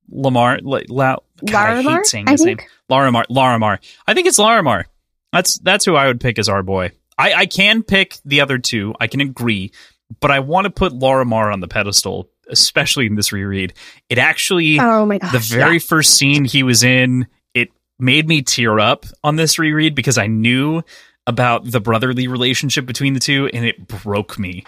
Lamar. 0.10 0.60
La, 0.62 0.80
La, 0.90 1.16
God, 1.46 1.56
I 1.56 1.82
hate 1.82 2.06
saying 2.06 2.28
I 2.28 2.32
his 2.32 2.44
name. 2.46 2.58
think? 2.58 2.70
Llarimar. 2.90 3.26
Llarimar. 3.30 3.80
I 4.08 4.14
think 4.14 4.28
it's 4.28 4.40
Llarimar. 4.40 4.86
That's 5.34 5.60
that's 5.60 5.86
who 5.86 5.96
I 5.96 6.08
would 6.08 6.20
pick 6.20 6.40
as 6.40 6.50
our 6.50 6.64
boy. 6.64 6.92
I, 7.18 7.34
I 7.34 7.46
can 7.46 7.84
pick 7.84 8.18
the 8.26 8.42
other 8.42 8.58
two. 8.58 8.94
I 9.00 9.08
can 9.08 9.22
agree, 9.22 9.72
but 10.20 10.32
I 10.32 10.40
want 10.40 10.66
to 10.66 10.70
put 10.70 10.94
Llarimar 10.94 11.52
on 11.52 11.60
the 11.60 11.68
pedestal, 11.68 12.30
especially 12.50 13.08
in 13.08 13.16
this 13.16 13.32
reread. 13.34 13.74
It 14.10 14.18
actually 14.20 14.80
Oh 14.80 15.06
my 15.06 15.18
gosh. 15.18 15.32
the 15.32 15.40
very 15.40 15.74
yeah. 15.74 15.80
first 15.80 16.14
scene 16.14 16.46
he 16.46 16.64
was 16.64 16.84
in 16.84 17.28
it 17.54 17.70
made 18.00 18.28
me 18.28 18.42
tear 18.44 18.80
up 18.80 19.06
on 19.24 19.36
this 19.36 19.58
reread 19.58 19.96
because 19.96 20.18
i 20.20 20.28
knew 20.28 20.82
about 21.26 21.70
the 21.70 21.82
brotherly 21.82 22.28
relationship 22.28 22.86
between 22.86 23.14
the 23.14 23.20
two 23.20 23.48
and 23.52 23.66
it 23.66 23.88
broke 23.88 24.38
me 24.38 24.64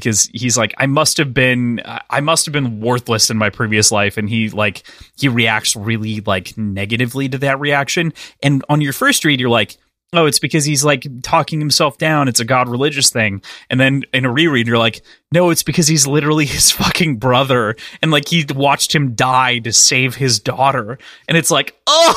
because 0.00 0.28
he's 0.34 0.58
like 0.58 0.74
i 0.78 0.86
must 0.86 1.16
have 1.16 1.32
been 1.32 1.80
i 2.10 2.20
must 2.20 2.44
have 2.46 2.52
been 2.52 2.80
worthless 2.80 3.30
in 3.30 3.36
my 3.36 3.50
previous 3.50 3.90
life. 3.90 4.16
And 4.16 4.28
he 4.28 4.50
like 4.50 4.82
he 5.16 5.28
reacts 5.28 5.76
really 5.76 6.20
like 6.20 6.56
negatively 6.58 7.28
to 7.28 7.38
that 7.38 7.60
reaction. 7.60 8.12
And 8.42 8.64
on 8.68 8.80
your 8.80 8.92
first 8.92 9.24
read 9.24 9.40
you're 9.40 9.48
like 9.48 9.76
oh 10.12 10.26
it's 10.26 10.38
because 10.38 10.64
he's 10.64 10.84
like 10.84 11.06
talking 11.22 11.58
himself 11.58 11.98
down. 11.98 12.28
It's 12.28 12.40
a 12.40 12.44
god 12.44 12.68
religious 12.68 13.10
thing. 13.10 13.42
And 13.70 13.80
then 13.80 14.02
in 14.12 14.24
a 14.24 14.32
reread 14.32 14.66
you're 14.66 14.78
like 14.78 15.02
no 15.32 15.50
it's 15.50 15.62
because 15.62 15.88
he's 15.88 16.06
literally 16.06 16.46
his 16.56 16.70
fucking 16.70 17.16
brother. 17.16 17.76
And 18.02 18.10
like 18.10 18.28
he 18.28 18.44
watched 18.54 18.94
him 18.94 19.14
die 19.14 19.58
to 19.60 19.72
save 19.72 20.16
his 20.16 20.40
daughter. 20.40 20.98
And 21.28 21.38
it's 21.38 21.50
like 21.50 21.76
oh 21.86 22.14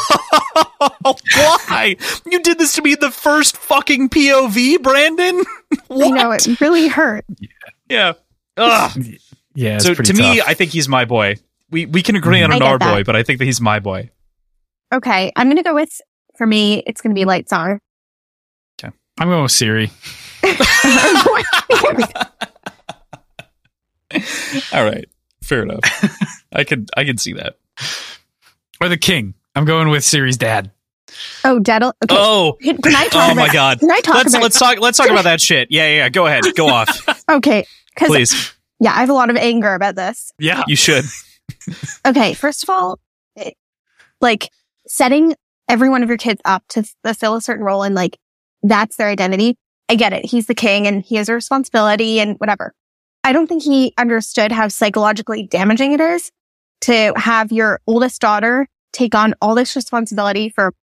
why? 1.36 1.95
You 2.25 2.41
did 2.41 2.60
this 2.60 2.76
to 2.76 2.81
me 2.81 2.93
in 2.93 2.99
the 2.99 3.11
first 3.11 3.57
fucking 3.57 4.10
pov 4.10 4.81
brandon? 4.81 5.43
I 5.72 5.77
what? 5.89 6.14
know 6.14 6.31
it 6.31 6.61
really 6.61 6.88
hurt. 6.88 7.26
Yeah. 7.89 8.14
Ugh. 8.57 8.91
yeah 9.55 9.76
it's 9.76 9.85
so 9.85 9.95
pretty 9.95 10.14
to 10.14 10.19
me 10.19 10.41
i 10.41 10.53
think 10.53 10.72
he's 10.72 10.88
my 10.88 11.05
boy. 11.05 11.35
We 11.69 11.85
we 11.85 12.01
can 12.01 12.15
agree 12.15 12.38
mm-hmm. 12.38 12.45
on 12.45 12.51
I 12.51 12.55
an 12.55 12.61
get 12.61 12.72
our 12.72 12.80
that. 12.80 12.93
boy 12.93 13.03
but 13.03 13.15
i 13.15 13.23
think 13.23 13.39
that 13.39 13.45
he's 13.45 13.59
my 13.59 13.80
boy. 13.80 14.09
Okay, 14.93 15.34
I'm 15.35 15.49
gonna 15.49 15.64
go 15.64 15.76
with 15.76 15.99
for 16.38 16.47
me. 16.47 16.81
It's 16.88 17.01
gonna 17.01 17.15
be 17.15 17.26
Lightsong. 17.26 17.80
Okay, 18.81 18.93
I'm 19.19 19.27
going 19.27 19.43
with 19.43 19.51
siri. 19.51 19.91
All 24.72 24.85
right. 24.85 25.05
Fair 25.43 25.64
enough. 25.64 25.81
I 26.53 26.64
could 26.64 26.89
i 26.95 27.03
can 27.03 27.18
see 27.18 27.34
that. 27.34 27.57
Or 28.80 28.88
the 28.88 28.97
king. 28.97 29.34
I'm 29.55 29.65
going 29.65 29.89
with 29.89 30.05
siri's 30.05 30.38
dad 30.38 30.72
oh, 31.44 31.60
Daddle. 31.60 31.94
Okay, 32.03 32.15
oh 32.18 32.57
can, 32.61 32.77
can 32.77 32.95
I 32.95 33.07
talk 33.07 33.31
oh 33.31 33.35
my 33.35 33.52
god 33.52 33.80
Can 33.80 33.91
I 33.91 33.99
talk 34.02 34.15
let's 34.15 34.34
about? 34.34 34.44
let's 34.44 34.60
talk 34.60 34.80
let's 34.80 34.98
talk 34.98 35.10
about 35.10 35.23
that 35.23 35.41
shit 35.41 35.68
yeah 35.72 35.88
yeah, 35.88 35.95
yeah 35.95 36.10
go 36.10 36.26
ahead 36.26 36.44
go 36.56 36.68
off 36.73 37.23
okay, 37.30 37.65
please 37.98 38.53
yeah, 38.80 38.91
I 38.94 38.99
have 38.99 39.10
a 39.10 39.14
lot 39.14 39.30
of 39.30 39.35
anger 39.38 39.73
about 39.73 39.95
this. 39.95 40.31
yeah 40.39 40.64
you 40.68 40.76
should 40.76 41.06
Okay, 42.06 42.34
first 42.34 42.64
of 42.64 42.69
all, 42.69 42.99
it, 43.35 43.56
like 44.22 44.49
setting 44.88 45.35
every 45.69 45.89
one 45.89 46.03
of 46.03 46.10
your 46.10 46.18
kids 46.18 46.41
up 46.45 46.64
to 46.69 46.84
fulfill 47.03 47.35
a 47.35 47.41
certain 47.41 47.64
role 47.65 47.84
and 47.84 47.95
like 47.95 48.18
that's 48.64 48.95
their 48.95 49.07
identity. 49.10 49.57
I 49.89 49.95
get 49.95 50.14
it. 50.14 50.26
He's 50.26 50.48
the 50.48 50.56
king 50.56 50.88
and 50.88 51.03
he 51.03 51.15
has 51.15 51.30
a 51.30 51.34
responsibility 51.34 52.19
and 52.19 52.38
whatever. 52.38 52.73
I 53.23 53.34
don't 53.34 53.48
think 53.48 53.64
he 53.64 53.94
understood 53.98 54.52
how 54.52 54.68
psychologically 54.68 55.48
damaging 55.48 55.94
it 55.94 55.99
is 56.02 56.31
to 56.81 57.14
have 57.15 57.52
your 57.52 57.80
oldest 57.88 58.22
daughter 58.22 58.68
take 58.94 59.15
on 59.15 59.34
all 59.41 59.56
this 59.56 59.76
responsibility 59.76 60.49
for 60.49 60.73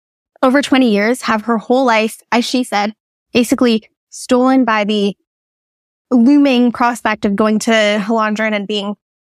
over 0.45 0.61
20 0.61 0.93
years, 0.93 1.23
have 1.23 1.43
her 1.43 1.59
whole 1.59 1.85
life, 1.85 2.21
as 2.31 2.45
she 2.45 2.63
said, 2.63 2.93
basically 3.33 3.89
stolen 4.11 4.65
by 4.65 4.85
the 4.85 5.17
looming 6.11 6.71
prospect 6.71 7.25
of 7.25 7.35
going 7.35 7.59
to 7.61 7.71
Hallandren 7.71 8.53
and 8.53 8.69
being 8.69 8.95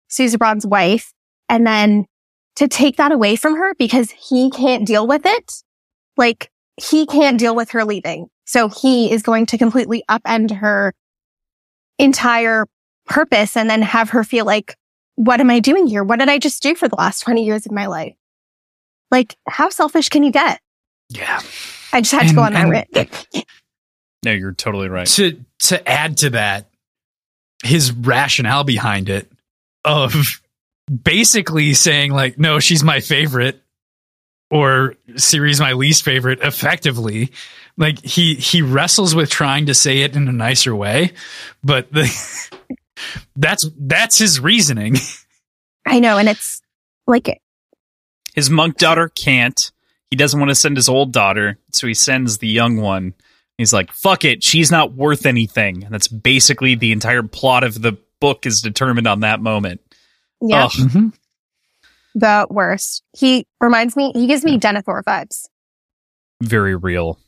Susebron's 0.10 0.66
wife. 0.66 1.14
And 1.50 1.66
then 1.66 2.06
to 2.58 2.68
take 2.68 2.98
that 2.98 3.14
away 3.14 3.38
from 3.38 3.56
her 3.56 3.74
because 3.76 4.12
he 4.12 4.52
can't 4.52 4.86
deal 4.86 5.08
with 5.08 5.26
it. 5.26 5.54
Like 6.18 6.52
he 6.76 7.06
can't 7.06 7.40
deal 7.40 7.56
with 7.56 7.72
her 7.72 7.86
leaving. 7.86 8.28
So 8.46 8.68
he 8.68 9.12
is 9.12 9.24
going 9.24 9.46
to 9.48 9.58
completely 9.58 10.04
upend 10.10 10.52
her 10.58 10.94
entire 11.98 12.68
purpose 13.06 13.56
and 13.56 13.70
then 13.70 13.82
have 13.82 14.10
her 14.10 14.24
feel 14.24 14.46
like, 14.46 14.76
what 15.16 15.40
am 15.40 15.50
I 15.50 15.60
doing 15.60 15.88
here? 15.88 16.04
What 16.04 16.20
did 16.20 16.30
I 16.30 16.38
just 16.38 16.62
do 16.62 16.76
for 16.76 16.88
the 16.88 16.96
last 16.98 17.22
20 17.22 17.46
years 17.46 17.66
of 17.66 17.72
my 17.72 17.88
life? 17.88 18.16
Like, 19.10 19.38
how 19.48 19.70
selfish 19.70 20.10
can 20.10 20.24
you 20.24 20.32
get? 20.32 20.60
Yeah. 21.10 21.40
I 21.94 22.02
just 22.02 22.12
had 22.12 22.22
and, 22.22 22.30
to 22.30 22.36
go 22.36 22.42
on 22.42 22.54
that 22.54 22.70
rant. 22.70 23.28
no, 24.24 24.32
you're 24.32 24.54
totally 24.54 24.90
right. 24.90 25.08
To 25.08 25.40
to 25.60 25.90
add 25.90 26.18
to 26.18 26.32
that, 26.32 26.70
his 27.64 27.92
rationale 27.92 28.64
behind 28.64 29.10
it 29.10 29.32
of 29.84 30.42
basically 31.04 31.74
saying 31.74 32.12
like, 32.12 32.38
no, 32.38 32.60
she's 32.60 32.84
my 32.84 33.00
favorite 33.00 33.62
or 34.50 34.96
Siri's 35.16 35.60
my 35.60 35.74
least 35.74 36.04
favorite 36.04 36.40
effectively. 36.42 37.32
Like 37.78 38.04
he 38.04 38.36
he 38.36 38.62
wrestles 38.62 39.14
with 39.14 39.30
trying 39.30 39.68
to 39.68 39.74
say 39.74 40.00
it 40.00 40.16
in 40.16 40.28
a 40.28 40.32
nicer 40.32 40.76
way, 40.76 41.14
but 41.64 41.92
the 41.92 42.10
that's 43.36 43.70
that's 43.78 44.18
his 44.18 44.40
reasoning. 44.40 44.96
I 45.86 46.00
know, 46.00 46.18
and 46.18 46.28
it's 46.28 46.62
like 47.06 47.40
his 48.34 48.50
monk 48.50 48.78
daughter 48.78 49.10
can't. 49.10 49.72
He 50.10 50.16
doesn't 50.16 50.40
want 50.40 50.50
to 50.50 50.56
send 50.56 50.78
his 50.78 50.88
old 50.88 51.12
daughter, 51.12 51.58
so 51.72 51.88
he 51.88 51.94
sends 51.94 52.38
the 52.38 52.48
young 52.48 52.78
one. 52.78 53.14
He's 53.58 53.74
like, 53.74 53.92
"Fuck 53.92 54.24
it, 54.24 54.44
she's 54.44 54.72
not 54.72 54.94
worth 54.94 55.26
anything." 55.26 55.84
And 55.84 55.94
that's 55.94 56.08
basically 56.08 56.76
the 56.76 56.92
entire 56.92 57.24
plot 57.24 57.64
of 57.64 57.82
the 57.82 57.98
book 58.20 58.46
is 58.46 58.62
determined 58.62 59.08
on 59.08 59.22
that 59.22 59.42
moment. 59.42 59.82
Yeah. 60.42 60.68
Mm-hmm. 60.68 61.10
The 62.16 62.48
worst. 62.50 63.04
He 63.16 63.46
reminds 63.60 63.96
me. 63.96 64.12
He 64.14 64.28
gives 64.28 64.44
me 64.44 64.58
Denethor 64.58 65.04
vibes. 65.04 65.48
Very 66.42 66.76
real. 66.76 67.20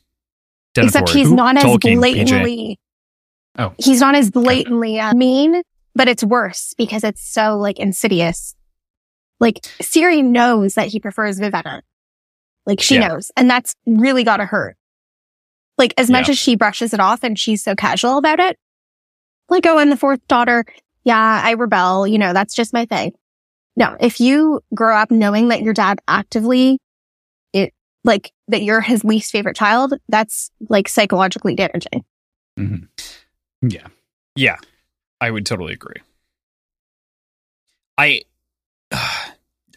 Denethor. 0.74 0.86
Except 0.86 1.10
he's 1.10 1.32
not 1.32 1.56
as 1.56 1.64
Tolkien, 1.64 1.96
blatantly. 1.96 2.78
PJ. 3.58 3.62
Oh, 3.62 3.74
he's 3.78 4.00
not 4.00 4.14
as 4.14 4.30
blatantly 4.30 5.00
uh, 5.00 5.12
mean, 5.14 5.62
but 5.94 6.08
it's 6.08 6.22
worse 6.22 6.74
because 6.78 7.04
it's 7.04 7.22
so 7.22 7.58
like 7.58 7.78
insidious. 7.78 8.54
Like 9.40 9.64
Siri 9.80 10.22
knows 10.22 10.74
that 10.74 10.88
he 10.88 11.00
prefers 11.00 11.38
Vivenna. 11.40 11.82
Like 12.66 12.80
she 12.80 12.96
yeah. 12.96 13.08
knows, 13.08 13.30
and 13.36 13.48
that's 13.48 13.74
really 13.86 14.24
gotta 14.24 14.44
hurt. 14.44 14.76
Like 15.78 15.94
as 15.96 16.10
much 16.10 16.28
yeah. 16.28 16.32
as 16.32 16.38
she 16.38 16.56
brushes 16.56 16.92
it 16.92 17.00
off 17.00 17.24
and 17.24 17.38
she's 17.38 17.62
so 17.62 17.74
casual 17.74 18.18
about 18.18 18.38
it. 18.38 18.58
Like, 19.48 19.66
oh, 19.66 19.78
and 19.78 19.90
the 19.90 19.96
fourth 19.96 20.20
daughter, 20.28 20.64
yeah, 21.04 21.40
I 21.42 21.52
rebel. 21.52 22.06
You 22.06 22.18
know, 22.18 22.32
that's 22.32 22.54
just 22.54 22.72
my 22.72 22.84
thing. 22.84 23.14
No, 23.76 23.96
if 23.98 24.20
you 24.20 24.60
grow 24.74 24.94
up 24.94 25.10
knowing 25.10 25.48
that 25.48 25.62
your 25.62 25.72
dad 25.72 26.00
actively, 26.06 26.78
it 27.52 27.72
like 28.04 28.32
that 28.48 28.62
you're 28.62 28.80
his 28.80 29.04
least 29.04 29.32
favorite 29.32 29.56
child, 29.56 29.94
that's 30.08 30.50
like 30.68 30.88
psychologically 30.88 31.54
damaging. 31.54 32.04
Mm-hmm. 32.58 33.68
Yeah. 33.68 33.86
Yeah. 34.36 34.56
I 35.20 35.30
would 35.30 35.46
totally 35.46 35.72
agree. 35.72 36.02
I, 37.96 38.22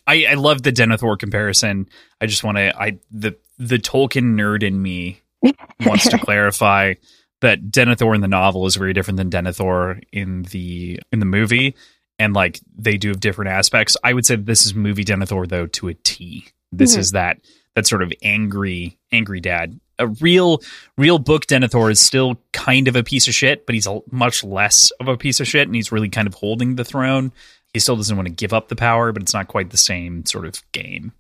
I, 0.06 0.26
I 0.26 0.34
love 0.34 0.64
the 0.64 0.72
Denethor 0.72 1.18
comparison. 1.18 1.88
I 2.20 2.26
just 2.26 2.44
want 2.44 2.58
to, 2.58 2.78
I, 2.78 3.00
the, 3.12 3.38
the 3.58 3.78
Tolkien 3.78 4.36
nerd 4.36 4.64
in 4.64 4.82
me 4.82 5.22
wants 5.86 6.10
to 6.10 6.18
clarify 6.18 6.96
that 7.44 7.70
Denethor 7.70 8.16
in 8.16 8.22
the 8.22 8.28
novel 8.28 8.66
is 8.66 8.78
very 8.78 8.94
different 8.94 9.18
than 9.18 9.30
Denethor 9.30 10.02
in 10.14 10.44
the 10.44 11.00
in 11.12 11.20
the 11.20 11.26
movie, 11.26 11.76
and 12.18 12.34
like 12.34 12.62
they 12.76 12.98
do 12.98 13.10
have 13.10 13.20
different 13.20 13.52
aspects. 13.52 13.98
I 14.02 14.14
would 14.14 14.26
say 14.26 14.38
this 14.38 14.66
is 14.66 14.74
movie 14.74 15.04
Denethor 15.04 15.48
though 15.48 15.68
to 15.68 15.90
a 15.90 15.94
T. 15.94 16.48
This 16.72 16.94
mm-hmm. 16.94 17.02
is 17.02 17.12
that 17.12 17.42
that 17.76 17.86
sort 17.86 18.02
of 18.02 18.14
angry 18.24 18.98
angry 19.12 19.42
dad. 19.42 19.80
A 20.00 20.08
real 20.08 20.62
real 20.98 21.20
book 21.20 21.46
Denethor 21.46 21.92
is 21.92 22.00
still 22.00 22.40
kind 22.54 22.88
of 22.88 22.96
a 22.96 23.04
piece 23.04 23.28
of 23.28 23.34
shit, 23.34 23.66
but 23.66 23.76
he's 23.76 23.88
a, 23.88 24.00
much 24.10 24.44
less 24.46 24.92
of 25.02 25.10
a 25.10 25.18
piece 25.18 25.42
of 25.42 25.48
shit, 25.48 25.68
and 25.68 25.76
he's 25.76 25.92
really 25.92 26.10
kind 26.10 26.28
of 26.28 26.34
holding 26.36 26.78
the 26.78 26.86
throne. 26.86 27.34
He 27.74 27.80
still 27.80 27.96
doesn't 27.96 28.16
want 28.16 28.28
to 28.28 28.34
give 28.34 28.54
up 28.54 28.68
the 28.68 28.76
power, 28.76 29.12
but 29.12 29.24
it's 29.24 29.34
not 29.34 29.48
quite 29.48 29.72
the 29.72 29.78
same 29.78 30.26
sort 30.26 30.46
of 30.46 30.62
game. 30.72 31.12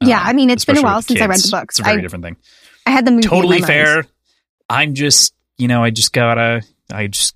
Yeah, 0.00 0.20
um, 0.20 0.26
I 0.26 0.32
mean, 0.34 0.50
it's 0.50 0.64
been 0.64 0.78
a 0.78 0.82
while 0.82 1.02
since 1.02 1.18
kids. 1.18 1.22
I 1.22 1.26
read 1.26 1.40
the 1.40 1.48
books. 1.50 1.74
It's 1.74 1.80
a 1.80 1.82
very 1.82 1.98
I, 1.98 2.00
different 2.00 2.24
thing. 2.24 2.36
I 2.86 2.90
had 2.90 3.04
the 3.04 3.10
movie. 3.10 3.28
Totally 3.28 3.62
fair. 3.62 4.06
I'm 4.68 4.94
just 4.94 5.34
you 5.58 5.68
know, 5.68 5.82
I 5.82 5.90
just 5.90 6.12
gotta, 6.12 6.62
I 6.92 7.06
just, 7.08 7.34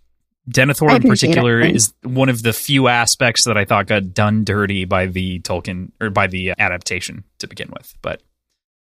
Denethor 0.48 0.94
in 0.96 1.02
particular 1.02 1.60
is 1.60 1.92
one 2.02 2.28
of 2.28 2.42
the 2.42 2.52
few 2.52 2.88
aspects 2.88 3.44
that 3.44 3.56
I 3.56 3.64
thought 3.64 3.86
got 3.86 4.12
done 4.14 4.42
dirty 4.42 4.84
by 4.84 5.06
the 5.06 5.40
Tolkien 5.40 5.92
or 6.00 6.10
by 6.10 6.26
the 6.26 6.54
adaptation 6.58 7.24
to 7.38 7.46
begin 7.46 7.70
with. 7.70 7.94
But 8.02 8.22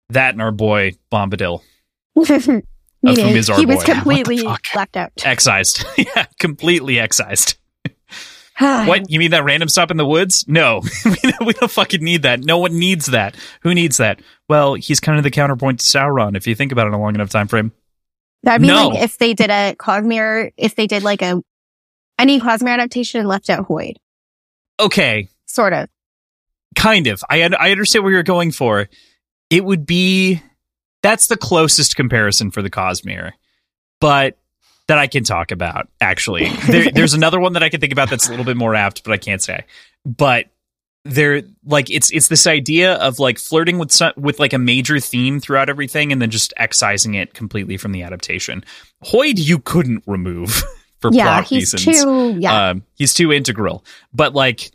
that 0.09 0.33
and 0.33 0.41
our 0.41 0.51
boy 0.51 0.93
Bombadil. 1.11 1.61
of 2.15 2.27
whom 2.27 2.63
is 3.03 3.49
our 3.49 3.57
he 3.57 3.65
was 3.65 3.83
completely 3.83 4.41
left 4.41 4.97
out. 4.97 5.11
Excised. 5.23 5.85
yeah, 5.97 6.25
completely 6.39 6.99
excised. 6.99 7.57
What? 8.59 9.09
You 9.09 9.19
mean 9.19 9.31
that 9.31 9.43
random 9.43 9.67
stop 9.67 9.91
in 9.91 9.97
the 9.97 10.05
woods? 10.05 10.47
No, 10.47 10.81
we 11.45 11.53
don't 11.53 11.71
fucking 11.71 12.03
need 12.03 12.21
that. 12.21 12.41
No 12.41 12.57
one 12.57 12.77
needs 12.79 13.07
that. 13.07 13.35
Who 13.61 13.73
needs 13.73 13.97
that? 13.97 14.21
Well, 14.47 14.75
he's 14.75 14.99
kind 14.99 15.17
of 15.17 15.23
the 15.23 15.31
counterpoint 15.31 15.79
to 15.81 15.85
Sauron 15.85 16.37
if 16.37 16.47
you 16.47 16.55
think 16.55 16.71
about 16.71 16.85
it 16.85 16.89
in 16.89 16.93
a 16.93 17.01
long 17.01 17.15
enough 17.15 17.29
time 17.29 17.47
frame. 17.47 17.73
That'd 18.43 18.61
be 18.61 18.67
no. 18.67 18.89
like 18.89 19.03
if 19.03 19.17
they 19.17 19.33
did 19.33 19.49
a 19.49 19.75
Cosmere, 19.77 20.53
if 20.55 20.75
they 20.75 20.87
did 20.87 21.03
like 21.03 21.21
a 21.21 21.41
any 22.17 22.39
Cosmere 22.39 22.73
adaptation 22.73 23.19
and 23.19 23.27
left 23.27 23.49
out 23.49 23.67
Hoid. 23.67 23.95
Okay. 24.79 25.29
Sort 25.45 25.73
of. 25.73 25.89
Kind 26.75 27.07
of. 27.07 27.23
I 27.29 27.41
I 27.41 27.71
understand 27.71 28.03
where 28.03 28.13
you're 28.13 28.23
going 28.23 28.51
for. 28.51 28.87
It 29.49 29.65
would 29.65 29.85
be 29.85 30.41
that's 31.01 31.27
the 31.27 31.37
closest 31.37 31.95
comparison 31.95 32.51
for 32.51 32.61
the 32.61 32.69
Cosmere, 32.69 33.33
but 33.99 34.37
that 34.87 34.97
I 34.97 35.07
can 35.07 35.23
talk 35.23 35.51
about. 35.51 35.87
Actually, 36.01 36.49
there, 36.67 36.91
there's 36.93 37.13
another 37.13 37.39
one 37.39 37.53
that 37.53 37.63
I 37.63 37.69
can 37.69 37.79
think 37.79 37.93
about 37.93 38.09
that's 38.09 38.27
a 38.27 38.31
little 38.31 38.45
bit 38.45 38.57
more 38.57 38.75
apt, 38.75 39.03
but 39.03 39.13
I 39.13 39.17
can't 39.17 39.41
say. 39.41 39.65
But 40.05 40.47
they're 41.05 41.43
like 41.63 41.91
it's 41.91 42.11
it's 42.11 42.27
this 42.29 42.47
idea 42.47 42.95
of 42.95 43.19
like 43.19 43.37
flirting 43.37 43.77
with 43.77 43.91
some, 43.91 44.11
with 44.17 44.39
like 44.39 44.53
a 44.53 44.57
major 44.57 44.99
theme 44.99 45.39
throughout 45.39 45.69
everything 45.69 46.11
and 46.11 46.21
then 46.21 46.31
just 46.31 46.53
excising 46.57 47.13
it 47.13 47.33
completely 47.33 47.77
from 47.77 47.91
the 47.91 48.01
adaptation. 48.01 48.63
Hoid 49.03 49.33
you 49.37 49.59
couldn't 49.59 50.03
remove 50.07 50.63
for 50.99 51.11
yeah, 51.13 51.23
plot 51.23 51.43
he's 51.45 51.73
reasons. 51.73 52.03
Too, 52.03 52.37
yeah. 52.39 52.69
Um, 52.69 52.83
he's 52.95 53.13
too 53.13 53.31
integral. 53.31 53.85
But 54.13 54.33
like 54.33 54.71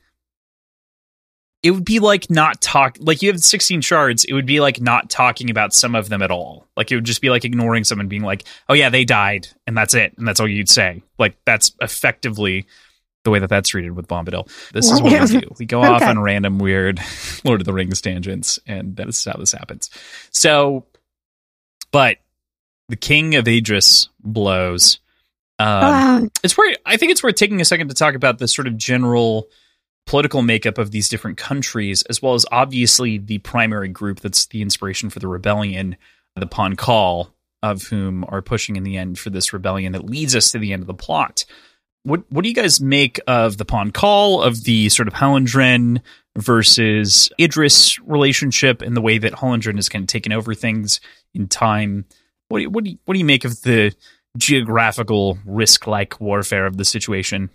it 1.63 1.73
would 1.73 1.85
be 1.85 1.99
like 1.99 2.31
not 2.31 2.61
talk 2.61 2.97
like 3.01 3.23
you 3.23 3.31
have 3.31 3.43
16 3.43 3.83
shards, 3.83 4.25
it 4.25 4.33
would 4.33 4.47
be 4.47 4.61
like 4.61 4.81
not 4.81 5.11
talking 5.11 5.51
about 5.51 5.75
some 5.75 5.95
of 5.95 6.09
them 6.09 6.23
at 6.23 6.31
all. 6.31 6.67
Like 6.77 6.91
it 6.91 6.95
would 6.95 7.05
just 7.05 7.21
be 7.21 7.29
like 7.29 7.45
ignoring 7.45 7.85
someone 7.85 8.09
being 8.09 8.23
like, 8.23 8.45
"Oh 8.69 8.75
yeah, 8.75 8.89
they 8.89 9.05
died." 9.05 9.49
And 9.67 9.77
that's 9.77 9.95
it. 9.95 10.15
And 10.17 10.27
that's 10.27 10.41
all 10.41 10.49
you'd 10.49 10.71
say. 10.71 11.03
Like 11.19 11.37
that's 11.45 11.73
effectively 11.81 12.67
the 13.25 13.31
way 13.31 13.39
that 13.39 13.51
that's 13.51 13.69
treated 13.69 13.93
with 13.93 14.09
Bombadil. 14.09 14.49
This 14.73 14.91
is 14.91 15.03
what 15.03 15.13
we 15.13 15.41
do. 15.41 15.55
We 15.59 15.67
go 15.67 15.81
okay. 15.85 15.89
off 15.89 16.03
on 16.03 16.19
random 16.19 16.59
weird 16.59 17.01
Lord 17.45 17.61
of 17.61 17.67
the 17.67 17.75
Rings 17.75 18.01
tangents, 18.01 18.59
and 18.67 18.97
that 18.97 19.09
is 19.09 19.23
how 19.23 19.37
this 19.39 19.53
happens. 19.53 19.91
So, 20.31 20.87
but 21.93 22.17
the 22.89 22.97
King 22.97 23.35
of 23.35 23.47
Idris 23.47 24.09
blows. 24.21 24.99
Um, 25.59 26.31
It's 26.43 26.57
worth. 26.57 26.77
I 26.87 26.97
think 26.97 27.13
it's 27.13 27.23
worth 27.23 27.35
taking 27.35 27.61
a 27.61 27.67
second 27.67 27.89
to 27.89 27.95
talk 27.95 28.15
about 28.15 28.39
the 28.39 28.49
sort 28.49 28.67
of 28.67 28.79
general 28.79 29.49
political 30.07 30.43
makeup 30.43 30.79
of 30.79 30.91
these 30.91 31.09
different 31.09 31.39
countries, 31.39 32.03
as 32.03 32.21
well 32.21 32.35
as 32.35 32.47
obviously 32.51 33.19
the 33.19 33.39
primary 33.39 33.89
group 33.89 34.21
that's 34.21 34.47
the 34.47 34.63
inspiration 34.63 35.11
for 35.11 35.19
the 35.19 35.29
rebellion, 35.29 35.97
the 36.37 36.47
Pahn 36.47 36.77
Kahl, 36.77 37.33
of 37.63 37.83
whom 37.85 38.25
are 38.29 38.43
pushing 38.43 38.77
in 38.77 38.85
the 38.85 38.97
end 38.97 39.19
for 39.19 39.31
this 39.31 39.53
rebellion 39.53 39.93
that 39.93 40.07
leads 40.07 40.35
us 40.35 40.51
to 40.53 40.59
the 40.59 40.73
end 40.73 40.83
of 40.83 40.87
the 40.87 40.95
plot 40.95 41.45
what 42.03 42.23
what 42.31 42.43
do 42.43 42.49
you 42.49 42.55
guys 42.55 42.81
make 42.81 43.21
of 43.27 43.57
the 43.57 43.65
Pahn 43.65 43.93
Kahl 43.93 44.43
of 44.43 44.65
the 44.65 44.89
sort 44.89 45.09
of 45.09 45.15
Hallandren 45.15 46.01
versus 46.37 47.31
Idris 47.39 47.99
relationship 48.01 48.83
and 48.83 48.97
the 48.97 49.01
way 49.01 49.19
that 49.19 49.35
Hallandren 49.35 49.77
has 49.77 49.89
kind 49.89 50.05
of 50.05 50.09
taken 50.09 50.33
over 50.33 50.55
things 50.55 51.01
in 51.35 51.49
time? 51.49 52.07
What 52.49 52.59
do 52.59 52.63
you, 52.63 52.71
what 52.71 52.85
do 52.85 52.91
you, 52.91 52.99
what 53.05 53.15
do 53.15 53.19
you 53.19 53.25
make 53.25 53.45
of 53.45 53.61
the 53.63 53.95
geographical 54.37 55.39
risk 55.45 55.87
like 55.87 56.21
warfare 56.21 56.67
of 56.67 56.77
the 56.77 56.85
situation? 56.85 57.51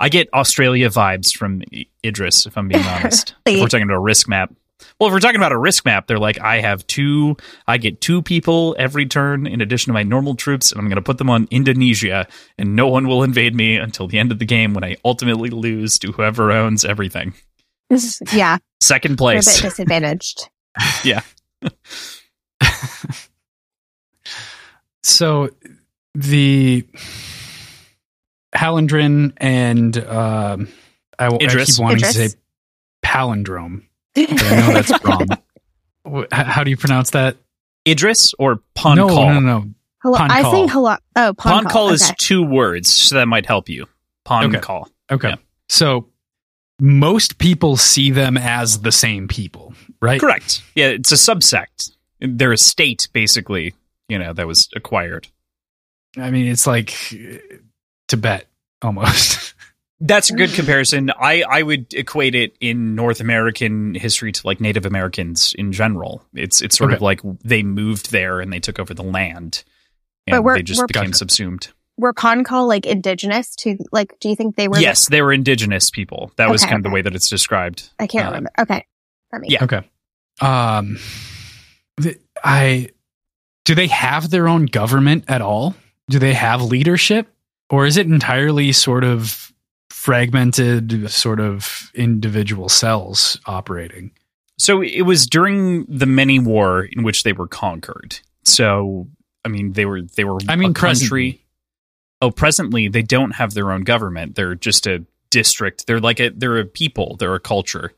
I 0.00 0.08
get 0.08 0.28
Australia 0.34 0.88
vibes 0.88 1.36
from 1.36 1.62
Idris, 2.04 2.46
if 2.46 2.56
I'm 2.58 2.66
being 2.68 2.84
honest. 2.86 3.34
if 3.46 3.60
we're 3.60 3.68
talking 3.68 3.84
about 3.84 3.96
a 3.96 4.00
risk 4.00 4.26
map. 4.28 4.52
Well, 4.98 5.08
if 5.08 5.12
we're 5.12 5.20
talking 5.20 5.36
about 5.36 5.52
a 5.52 5.58
risk 5.58 5.84
map, 5.84 6.06
they're 6.06 6.18
like, 6.18 6.40
I 6.40 6.60
have 6.60 6.86
two, 6.86 7.36
I 7.66 7.76
get 7.76 8.00
two 8.00 8.22
people 8.22 8.74
every 8.78 9.04
turn 9.06 9.46
in 9.46 9.60
addition 9.60 9.90
to 9.90 9.92
my 9.94 10.02
normal 10.02 10.34
troops, 10.34 10.72
and 10.72 10.80
I'm 10.80 10.86
going 10.88 10.96
to 10.96 11.02
put 11.02 11.18
them 11.18 11.28
on 11.28 11.46
Indonesia, 11.50 12.26
and 12.58 12.74
no 12.74 12.86
one 12.88 13.06
will 13.06 13.22
invade 13.22 13.54
me 13.54 13.76
until 13.76 14.08
the 14.08 14.18
end 14.18 14.32
of 14.32 14.38
the 14.38 14.46
game 14.46 14.72
when 14.72 14.82
I 14.82 14.96
ultimately 15.04 15.50
lose 15.50 15.98
to 16.00 16.12
whoever 16.12 16.50
owns 16.50 16.84
everything. 16.86 17.34
yeah, 18.32 18.56
Second 18.80 19.20
we're 19.20 19.32
a 19.32 19.34
bit 19.36 19.44
place. 19.44 19.60
disadvantaged. 19.60 20.48
yeah. 21.04 21.20
So 25.02 25.50
the 26.14 26.86
Hallandren 28.54 29.32
and 29.36 29.96
um, 30.06 30.68
I, 31.18 31.26
I 31.26 31.38
keep 31.38 31.78
wanting 31.78 31.98
to 32.00 32.06
say 32.12 32.28
palindrome. 33.04 33.84
But 34.14 34.42
I 34.42 34.56
know 34.56 34.72
that's 34.74 35.04
wrong. 35.04 35.26
Wh- 36.04 36.32
How 36.34 36.64
do 36.64 36.70
you 36.70 36.76
pronounce 36.76 37.10
that? 37.10 37.36
Idris 37.86 38.34
or 38.38 38.60
Pahn 38.74 38.96
Kahl? 38.96 39.08
No, 39.08 39.32
no, 39.34 39.40
no. 39.40 39.64
Hello, 40.02 40.16
I 40.16 40.28
Pahn 40.28 40.42
Kahl. 40.42 40.52
think 40.52 40.70
hello. 40.70 40.96
Oh, 41.16 41.34
Pahn 41.34 41.64
Kahl. 41.64 41.88
Pankal 41.88 41.92
is 41.92 42.02
okay. 42.02 42.14
two 42.18 42.42
words, 42.44 42.88
so 42.88 43.14
that 43.16 43.26
might 43.26 43.46
help 43.46 43.68
you. 43.68 43.86
Pahn 44.24 44.52
Kahl. 44.60 44.88
Okay. 45.10 45.30
Yeah. 45.30 45.34
So 45.68 46.08
most 46.80 47.38
people 47.38 47.76
see 47.76 48.10
them 48.10 48.36
as 48.36 48.80
the 48.80 48.92
same 48.92 49.28
people, 49.28 49.74
right? 50.00 50.20
Correct. 50.20 50.62
Yeah, 50.74 50.88
it's 50.88 51.12
a 51.12 51.16
subsect. 51.16 51.92
They're 52.20 52.52
a 52.52 52.58
state, 52.58 53.08
basically, 53.12 53.74
you 54.08 54.18
know, 54.18 54.32
that 54.32 54.46
was 54.46 54.68
acquired. 54.74 55.28
I 56.16 56.30
mean, 56.30 56.46
it's 56.46 56.66
like 56.66 56.92
uh, 57.12 57.38
Tibet 58.10 58.46
almost. 58.82 59.54
That's 60.02 60.30
a 60.30 60.34
good 60.34 60.50
comparison. 60.54 61.10
I, 61.10 61.42
I 61.42 61.62
would 61.62 61.92
equate 61.92 62.34
it 62.34 62.56
in 62.60 62.94
North 62.94 63.20
American 63.20 63.94
history 63.94 64.32
to 64.32 64.46
like 64.46 64.58
Native 64.60 64.86
Americans 64.86 65.54
in 65.58 65.72
general. 65.72 66.24
It's 66.34 66.62
it's 66.62 66.76
sort 66.78 66.92
of 66.94 67.02
like 67.02 67.20
they 67.44 67.62
moved 67.62 68.10
there 68.10 68.40
and 68.40 68.50
they 68.52 68.60
took 68.60 68.78
over 68.78 68.94
the 68.94 69.02
land, 69.02 69.62
and 70.26 70.42
we're- 70.42 70.58
they 70.58 70.62
just 70.62 70.86
became 70.86 71.04
Gotcha. 71.10 71.18
subsumed. 71.18 71.68
Were 71.98 72.14
Pahn 72.14 72.44
Kahl 72.44 72.66
like 72.66 72.86
indigenous 72.86 73.54
to 73.56 73.76
like? 73.92 74.18
Do 74.20 74.30
you 74.30 74.36
think 74.36 74.56
they 74.56 74.68
were? 74.68 74.78
yes, 74.78 75.06
they 75.10 75.20
were 75.20 75.34
indigenous 75.34 75.90
people. 75.90 76.32
That 76.36 76.48
was 76.48 76.62
Okay, 76.62 76.70
kind 76.70 76.80
of 76.86 76.90
the 76.90 76.94
way 76.94 77.02
that 77.02 77.14
it's 77.14 77.28
described. 77.28 77.90
I 77.98 78.06
can't 78.06 78.24
Uh, 78.24 78.30
remember. 78.30 78.50
Okay, 78.58 78.86
let 79.34 79.42
me. 79.42 79.48
yeah. 79.50 79.64
Okay. 79.64 79.82
Um, 80.40 80.96
I 82.42 82.88
do 83.66 83.74
they 83.74 83.88
have 83.88 84.30
their 84.30 84.48
own 84.48 84.64
government 84.66 85.24
at 85.28 85.42
all? 85.42 85.74
Do 86.08 86.18
they 86.18 86.32
have 86.32 86.62
leadership, 86.62 87.28
or 87.70 87.86
is 87.86 87.96
it 87.96 88.06
entirely 88.06 88.72
sort 88.72 89.04
of 89.04 89.52
fragmented, 89.88 91.10
sort 91.10 91.40
of 91.40 91.90
individual 91.94 92.68
cells 92.68 93.38
operating? 93.46 94.10
So 94.58 94.82
it 94.82 95.02
was 95.02 95.26
during 95.26 95.86
the 95.86 96.04
Manywar 96.04 96.88
in 96.92 97.02
which 97.02 97.22
they 97.22 97.32
were 97.32 97.48
conquered. 97.48 98.18
So 98.44 99.08
I 99.44 99.48
mean, 99.48 99.72
they 99.72 99.86
were 99.86 100.02
they 100.02 100.24
were 100.24 100.38
I 100.48 100.56
mean, 100.56 100.74
country. 100.74 101.40
Oh, 102.20 102.30
presently 102.30 102.88
they 102.88 103.02
don't 103.02 103.32
have 103.32 103.54
their 103.54 103.72
own 103.72 103.82
government. 103.82 104.34
They're 104.34 104.54
just 104.54 104.86
a 104.86 105.04
district. 105.30 105.86
They're 105.86 106.00
like 106.00 106.20
a 106.20 106.28
they're 106.30 106.58
a 106.58 106.66
people. 106.66 107.16
They're 107.18 107.34
a 107.34 107.40
culture. 107.40 107.92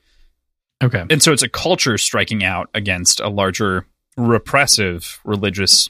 Okay. 0.82 1.04
And 1.10 1.22
so 1.22 1.32
it's 1.32 1.42
a 1.42 1.48
culture 1.48 1.98
striking 1.98 2.44
out 2.44 2.68
against 2.74 3.20
a 3.20 3.28
larger 3.28 3.86
repressive 4.16 5.20
religious 5.24 5.88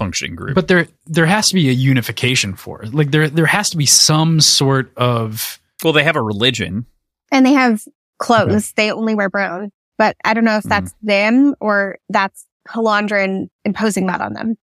functioning 0.00 0.34
group. 0.34 0.54
But 0.54 0.68
there 0.68 0.88
there 1.06 1.26
has 1.26 1.50
to 1.50 1.54
be 1.54 1.68
a 1.68 1.72
unification 1.72 2.54
for 2.54 2.82
it. 2.82 2.94
Like 2.94 3.10
there 3.10 3.28
there 3.28 3.46
has 3.46 3.68
to 3.70 3.76
be 3.76 3.86
some 3.86 4.40
sort 4.40 4.90
of 4.96 5.60
well, 5.84 5.92
they 5.92 6.04
have 6.04 6.16
a 6.16 6.22
religion. 6.22 6.86
And 7.30 7.44
they 7.44 7.52
have 7.52 7.84
clothes. 8.18 8.72
They 8.72 8.90
only 8.90 9.14
wear 9.14 9.28
brown. 9.28 9.70
But 9.98 10.16
I 10.24 10.32
don't 10.34 10.44
know 10.44 10.56
if 10.56 10.62
mm-hmm. 10.62 10.70
that's 10.70 10.94
them 11.02 11.54
or 11.60 11.98
that's 12.08 12.46
Hallandren 12.66 13.48
imposing 13.64 14.06
that 14.06 14.20
on 14.20 14.32
them. 14.32 14.56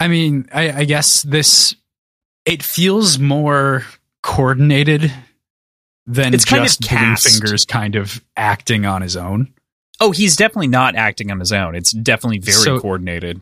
I 0.00 0.08
mean, 0.08 0.48
I, 0.52 0.80
I 0.80 0.84
guess 0.84 1.22
this 1.22 1.76
it 2.44 2.62
feels 2.62 3.18
more 3.18 3.84
coordinated 4.22 5.12
than 6.06 6.32
It's 6.32 6.44
kind 6.44 6.62
of 6.62 6.68
just 6.68 6.88
Blue. 6.88 7.16
Fingers 7.16 7.64
kind 7.66 7.96
of 7.96 8.24
acting 8.36 8.86
on 8.86 9.02
his 9.02 9.16
own. 9.16 9.52
Oh, 10.00 10.10
he's 10.10 10.36
definitely 10.36 10.68
not 10.68 10.94
acting 10.94 11.30
on 11.30 11.40
his 11.40 11.52
own. 11.52 11.74
It's 11.74 11.92
definitely 11.92 12.38
very 12.38 12.56
So- 12.56 12.80
coordinated. 12.80 13.40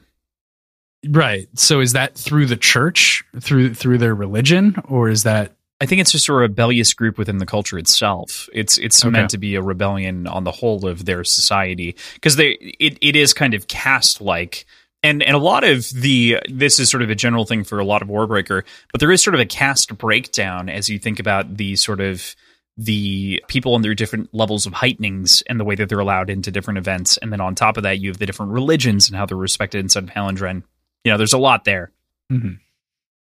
Right. 1.08 1.48
So 1.54 1.80
is 1.80 1.92
that 1.92 2.14
through 2.14 2.46
the 2.46 2.56
church, 2.56 3.22
through 3.40 3.74
through 3.74 3.98
their 3.98 4.14
religion, 4.14 4.76
or 4.88 5.08
is 5.08 5.22
that 5.24 5.52
I 5.80 5.86
think 5.86 6.00
it's 6.00 6.12
just 6.12 6.28
a 6.28 6.32
rebellious 6.32 6.94
group 6.94 7.18
within 7.18 7.38
the 7.38 7.46
culture 7.46 7.78
itself. 7.78 8.48
It's 8.52 8.78
it's 8.78 9.04
Okay. 9.04 9.10
meant 9.10 9.30
to 9.30 9.38
be 9.38 9.54
a 9.56 9.62
rebellion 9.62 10.26
on 10.26 10.44
the 10.44 10.52
whole 10.52 10.86
of 10.86 11.04
their 11.04 11.24
society 11.24 11.96
because 12.14 12.36
they 12.36 12.50
it, 12.78 12.98
it 13.00 13.16
is 13.16 13.34
kind 13.34 13.54
of 13.54 13.66
caste 13.68 14.20
like. 14.20 14.66
And, 15.02 15.22
and 15.22 15.36
a 15.36 15.38
lot 15.38 15.64
of 15.64 15.90
the 15.90 16.38
this 16.48 16.78
is 16.78 16.88
sort 16.88 17.02
of 17.02 17.10
a 17.10 17.14
general 17.14 17.44
thing 17.44 17.62
for 17.62 17.78
a 17.78 17.84
lot 17.84 18.00
of 18.00 18.08
Warbreaker, 18.08 18.62
but 18.90 19.00
there 19.00 19.12
is 19.12 19.22
sort 19.22 19.34
of 19.34 19.40
a 19.40 19.44
caste 19.44 19.98
breakdown 19.98 20.70
as 20.70 20.88
you 20.88 20.98
think 20.98 21.20
about 21.20 21.58
the 21.58 21.76
sort 21.76 22.00
of 22.00 22.34
the 22.78 23.42
people 23.46 23.76
and 23.76 23.84
their 23.84 23.94
different 23.94 24.32
levels 24.32 24.64
of 24.64 24.72
heightenings 24.72 25.42
and 25.42 25.60
the 25.60 25.64
way 25.64 25.74
that 25.74 25.90
they're 25.90 26.00
allowed 26.00 26.30
into 26.30 26.50
different 26.50 26.78
events, 26.78 27.18
and 27.18 27.30
then 27.30 27.40
on 27.40 27.54
top 27.54 27.76
of 27.76 27.82
that, 27.82 27.98
you 28.00 28.08
have 28.08 28.18
the 28.18 28.24
different 28.26 28.52
religions 28.52 29.08
and 29.08 29.16
how 29.16 29.26
they're 29.26 29.36
respected 29.36 29.80
inside 29.80 30.04
of 30.04 30.10
Hallandren. 30.10 30.62
You 31.04 31.12
know, 31.12 31.18
there's 31.18 31.32
a 31.34 31.38
lot 31.38 31.64
there. 31.64 31.92
Mhm. 32.32 32.58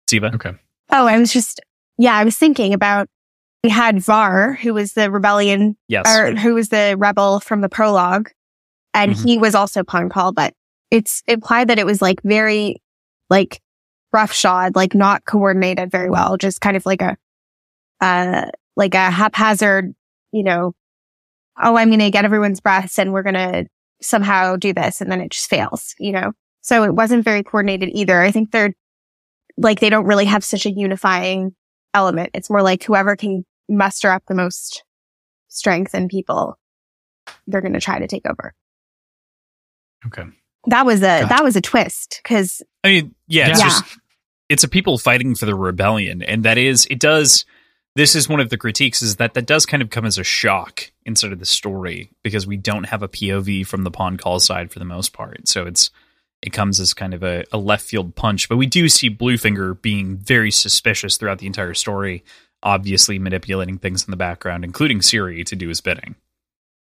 Ziva, 0.08 0.34
okay? 0.34 0.54
Oh, 0.90 1.06
I 1.06 1.18
was 1.18 1.32
just, 1.32 1.60
yeah, 1.98 2.14
I 2.14 2.24
was 2.24 2.36
thinking 2.36 2.72
about, 2.72 3.08
we 3.64 3.70
had 3.70 3.96
Vahr, 3.96 4.56
who 4.58 4.72
was 4.74 4.92
the 4.92 5.10
rebellion, 5.10 5.76
yes, 5.88 6.06
or 6.06 6.36
who 6.36 6.54
was 6.54 6.68
the 6.68 6.94
rebel 6.96 7.40
from 7.40 7.60
the 7.60 7.68
prologue. 7.68 8.30
And 8.94 9.12
Mhm. 9.12 9.24
he 9.24 9.38
was 9.38 9.54
also 9.56 9.82
Pahn 9.82 10.08
Kahl, 10.08 10.32
but 10.32 10.54
it's 10.92 11.22
implied 11.26 11.68
that 11.68 11.78
it 11.80 11.86
was 11.86 12.00
like 12.00 12.22
very, 12.22 12.80
like 13.28 13.60
roughshod, 14.12 14.76
like 14.76 14.94
not 14.94 15.24
coordinated 15.24 15.90
very 15.90 16.08
well, 16.08 16.36
just 16.36 16.60
kind 16.60 16.76
of 16.76 16.86
like 16.86 17.02
a, 17.02 17.16
uh, 18.00 18.46
like 18.76 18.94
a 18.94 19.10
haphazard, 19.10 19.94
you 20.30 20.44
know, 20.44 20.74
oh, 21.60 21.76
I'm 21.76 21.88
going 21.88 21.98
to 21.98 22.10
get 22.10 22.24
everyone's 22.24 22.60
breaths 22.60 22.98
and 22.98 23.12
we're 23.12 23.22
going 23.24 23.34
to 23.34 23.66
somehow 24.00 24.54
do 24.56 24.72
this. 24.72 25.00
And 25.00 25.10
then 25.10 25.20
it 25.20 25.32
just 25.32 25.50
fails, 25.50 25.94
you 25.98 26.12
know? 26.12 26.32
So 26.66 26.82
it 26.82 26.92
wasn't 26.92 27.22
very 27.24 27.44
coordinated 27.44 27.90
either. 27.92 28.20
I 28.20 28.32
think 28.32 28.50
they're 28.50 28.74
like, 29.56 29.78
they 29.78 29.88
don't 29.88 30.04
really 30.06 30.24
have 30.24 30.42
such 30.42 30.66
a 30.66 30.70
unifying 30.72 31.54
element. 31.94 32.30
It's 32.34 32.50
more 32.50 32.60
like 32.60 32.82
whoever 32.82 33.14
can 33.14 33.46
muster 33.68 34.10
up 34.10 34.24
the 34.26 34.34
most 34.34 34.82
strength 35.46 35.94
in 35.94 36.08
people, 36.08 36.58
they're 37.46 37.60
going 37.60 37.74
to 37.74 37.80
try 37.80 38.00
to 38.00 38.08
take 38.08 38.26
over. 38.26 38.52
Okay. 40.06 40.24
That 40.66 40.84
was 40.84 40.98
a, 41.02 41.20
Gotcha. 41.20 41.28
that 41.28 41.44
was 41.44 41.54
a 41.54 41.60
twist 41.60 42.20
because 42.20 42.62
I 42.82 42.88
mean, 42.88 43.14
yeah, 43.28 43.50
it's 43.50 43.60
Yeah. 43.60 43.66
just 43.66 43.98
it's 44.48 44.64
a 44.64 44.68
people 44.68 44.98
fighting 44.98 45.36
for 45.36 45.46
the 45.46 45.54
rebellion, 45.54 46.20
and 46.22 46.44
that 46.44 46.58
is 46.58 46.86
it 46.90 46.98
does. 46.98 47.44
This 47.94 48.16
is 48.16 48.28
one 48.28 48.40
of 48.40 48.50
the 48.50 48.58
critiques 48.58 49.02
is 49.02 49.16
that 49.16 49.34
that 49.34 49.46
does 49.46 49.66
kind 49.66 49.82
of 49.84 49.90
come 49.90 50.04
as 50.04 50.18
a 50.18 50.24
shock 50.24 50.90
inside 51.04 51.32
of 51.32 51.38
the 51.38 51.46
story 51.46 52.10
because 52.24 52.44
we 52.44 52.56
don't 52.56 52.84
have 52.88 53.02
a 53.04 53.08
POV 53.08 53.64
from 53.66 53.84
the 53.84 53.90
Pahn 53.92 54.16
Kahl 54.16 54.40
side 54.40 54.72
for 54.72 54.80
the 54.80 54.84
most 54.84 55.12
part. 55.12 55.46
So 55.46 55.64
it's 55.64 55.90
it 56.46 56.52
comes 56.52 56.78
as 56.80 56.94
kind 56.94 57.12
of 57.12 57.22
a, 57.22 57.44
a 57.52 57.58
left 57.58 57.84
field 57.84 58.14
punch, 58.14 58.48
but 58.48 58.56
we 58.56 58.66
do 58.66 58.88
see 58.88 59.10
Bluefinger 59.10 59.80
being 59.82 60.16
very 60.16 60.50
suspicious 60.50 61.16
throughout 61.16 61.38
the 61.40 61.46
entire 61.46 61.74
story, 61.74 62.24
obviously 62.62 63.18
manipulating 63.18 63.78
things 63.78 64.04
in 64.04 64.10
the 64.12 64.16
background, 64.16 64.64
including 64.64 65.02
Siri 65.02 65.42
to 65.44 65.56
do 65.56 65.68
his 65.68 65.80
bidding. 65.80 66.14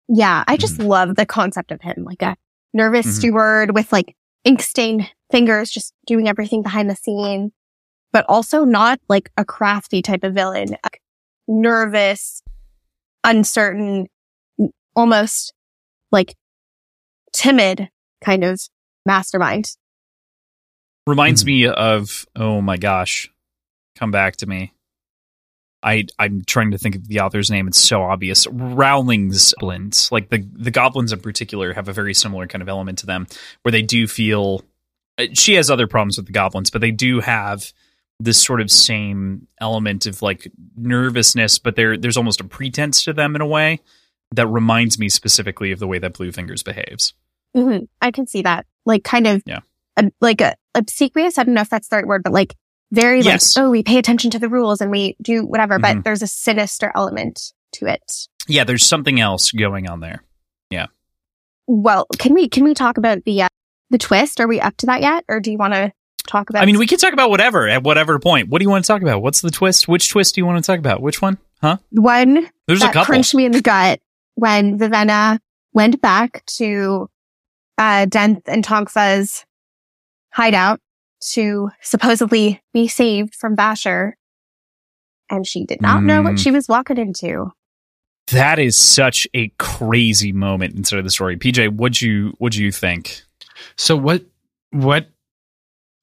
Yeah, 0.09 0.45
I 0.47 0.57
just 0.57 0.79
love 0.79 1.17
the 1.17 1.27
concept 1.27 1.73
of 1.73 1.83
him, 1.83 2.05
like 2.05 2.23
a 2.23 2.37
nervous 2.73 3.07
Mhm. 3.07 3.11
steward 3.19 3.75
with 3.75 3.93
like 3.93 4.17
ink 4.45 4.63
stained 4.63 5.11
fingers, 5.31 5.71
just 5.71 5.93
doing 6.07 6.29
everything 6.29 6.63
behind 6.63 6.89
the 6.89 6.97
scene, 6.97 7.53
but 8.13 8.25
also 8.29 8.65
not 8.65 9.01
like 9.09 9.31
a 9.37 9.45
crafty 9.45 10.01
type 10.01 10.23
of 10.25 10.35
villain, 10.35 10.69
like, 10.85 11.03
nervous, 11.49 12.43
uncertain, 13.25 14.07
almost 14.95 15.53
like 16.13 16.37
timid 17.33 17.91
kind 18.25 18.45
of 18.45 18.61
mastermind. 19.09 19.77
Reminds 21.07 21.43
Mhm. 21.43 21.47
me 21.47 21.67
of 21.67 22.27
oh 22.37 22.61
my 22.61 22.77
gosh, 22.77 23.31
come 23.97 24.11
back 24.11 24.37
to 24.37 24.47
me. 24.47 24.73
I 25.83 26.07
I'm 26.19 26.43
trying 26.45 26.73
to 26.73 26.79
think 26.79 26.97
of 26.97 27.09
the 27.09 27.21
author's 27.21 27.51
name. 27.51 27.67
It's 27.69 27.79
so 27.79 28.03
obvious. 28.03 28.47
Rowling's 28.51 29.55
goblins, 29.61 30.11
like 30.13 30.29
the 30.29 30.47
the 30.53 30.71
goblins 30.71 31.13
in 31.13 31.21
particular, 31.21 31.73
have 31.73 31.89
a 31.89 31.93
very 31.93 32.13
similar 32.15 32.47
kind 32.47 32.63
of 32.63 32.69
element 32.69 32.99
to 32.99 33.07
them, 33.07 33.27
where 33.63 33.73
they 33.73 33.83
do 33.83 34.07
feel. 34.07 34.63
uh, 35.19 35.27
She 35.35 35.55
has 35.55 35.71
other 35.71 35.87
problems 35.87 36.17
with 36.19 36.27
the 36.27 36.33
goblins, 36.33 36.71
but 36.71 36.81
they 36.81 36.91
do 36.91 37.21
have 37.21 37.73
this 38.21 38.43
sort 38.43 38.61
of 38.61 38.71
same 38.71 39.47
element 39.61 40.05
of 40.07 40.21
like 40.21 40.51
nervousness, 40.77 41.59
but 41.59 41.77
there 41.77 41.97
there's 41.97 42.17
almost 42.17 42.41
a 42.41 42.45
pretense 42.45 43.05
to 43.05 43.13
them 43.13 43.35
in 43.37 43.41
a 43.41 43.47
way 43.47 43.81
that 44.33 44.47
reminds 44.49 44.99
me 44.99 45.09
specifically 45.09 45.71
of 45.73 45.79
the 45.79 45.87
way 45.87 45.99
that 46.01 46.13
Blue 46.15 46.33
Fingers 46.33 46.63
behaves. 46.63 47.15
Hmm 47.55 47.79
I 48.01 48.11
can 48.11 48.27
see 48.27 48.43
that, 48.43 48.67
like 48.87 49.05
kind 49.05 49.27
of, 49.27 49.43
Yeah. 49.47 49.61
a, 49.97 50.11
like 50.21 50.41
a 50.41 50.55
obsequious. 50.75 51.39
I 51.39 51.45
don't 51.45 51.55
know 51.55 51.61
if 51.63 51.71
that's 51.71 51.89
the 51.89 51.97
right 51.97 52.07
word, 52.07 52.23
but 52.23 52.33
like 52.33 52.55
very 52.93 53.21
Yes. 53.21 53.57
like, 53.57 53.65
oh, 53.65 53.71
we 53.71 53.83
pay 53.83 53.99
attention 53.99 54.31
to 54.33 54.39
the 54.39 54.49
rules 54.49 54.81
and 54.81 54.91
we 54.91 55.17
do 55.21 55.45
whatever, 55.45 55.79
Mhm. 55.79 55.83
but 55.83 56.05
there's 56.05 56.23
a 56.23 56.27
sinister 56.27 56.93
element 56.95 57.53
to 57.73 57.87
it. 57.87 58.29
Yeah, 58.47 58.65
there's 58.65 58.87
something 58.87 59.21
else 59.21 59.51
going 59.53 59.89
on 59.89 60.01
there. 60.01 60.23
Yeah. 60.71 60.87
Well, 61.67 62.07
can 62.19 62.33
we 62.35 62.49
can 62.49 62.65
we 62.65 62.75
talk 62.75 62.97
about 62.99 63.25
the 63.25 63.43
uh, 63.43 63.49
the 63.91 63.99
twist? 63.99 64.41
Are 64.41 64.49
we 64.49 64.61
up 64.61 64.77
to 64.79 64.87
that 64.87 65.01
yet, 65.03 65.25
or 65.29 65.41
do 65.41 65.51
you 65.51 65.59
want 65.59 65.75
to 65.75 65.93
talk 66.27 66.49
about? 66.49 66.63
I 66.63 66.67
mean, 66.67 66.79
we 66.79 66.87
can 66.87 66.99
talk 66.99 67.13
about 67.13 67.29
whatever 67.31 67.69
at 67.69 67.83
whatever 67.83 68.19
point. 68.19 68.49
What 68.49 68.59
do 68.61 68.65
you 68.65 68.71
want 68.71 68.85
to 68.85 68.89
talk 68.89 69.03
about? 69.03 69.21
What's 69.23 69.41
the 69.43 69.51
twist? 69.51 69.87
Which 69.89 70.09
twist 70.09 70.35
do 70.35 70.41
you 70.41 70.47
want 70.47 70.63
to 70.65 70.67
talk 70.67 70.79
about? 70.79 71.03
Which 71.03 71.21
one? 71.21 71.37
Huh? 71.61 71.77
one 71.91 72.49
There's 72.67 72.81
that 72.81 72.91
a 72.91 72.93
couple. 72.93 73.07
crunched 73.07 73.35
me 73.35 73.45
in 73.45 73.53
the 73.53 73.61
gut 73.61 74.01
when 74.37 74.79
Vivenna 74.79 75.41
went 75.75 76.01
back 76.01 76.45
to 76.57 77.11
uh, 77.79 78.07
Denth 78.07 78.43
and 78.47 78.63
Tonk 78.65 78.91
Fah's 78.91 79.45
hideout 80.33 80.81
to 81.33 81.71
supposedly 81.83 82.61
be 82.73 82.87
saved 82.89 83.35
from 83.35 83.57
Vasher. 83.57 84.13
And 85.31 85.47
she 85.47 85.65
did 85.65 85.81
not 85.83 86.03
know 86.03 86.23
what 86.23 86.35
Mm. 86.35 86.39
she 86.39 86.51
was 86.51 86.69
walking 86.69 86.97
into. 86.99 87.53
That 88.31 88.59
is 88.59 88.77
such 88.77 89.27
a 89.35 89.49
crazy 89.59 90.33
moment 90.33 90.75
inside 90.75 90.99
of 90.99 91.05
the 91.05 91.11
story. 91.11 91.37
PJ, 91.37 91.69
what'd 91.71 92.01
you 92.03 92.35
what'd 92.39 92.57
you 92.59 92.71
think? 92.73 93.23
So 93.77 93.97
what 93.97 94.25
what 94.71 95.09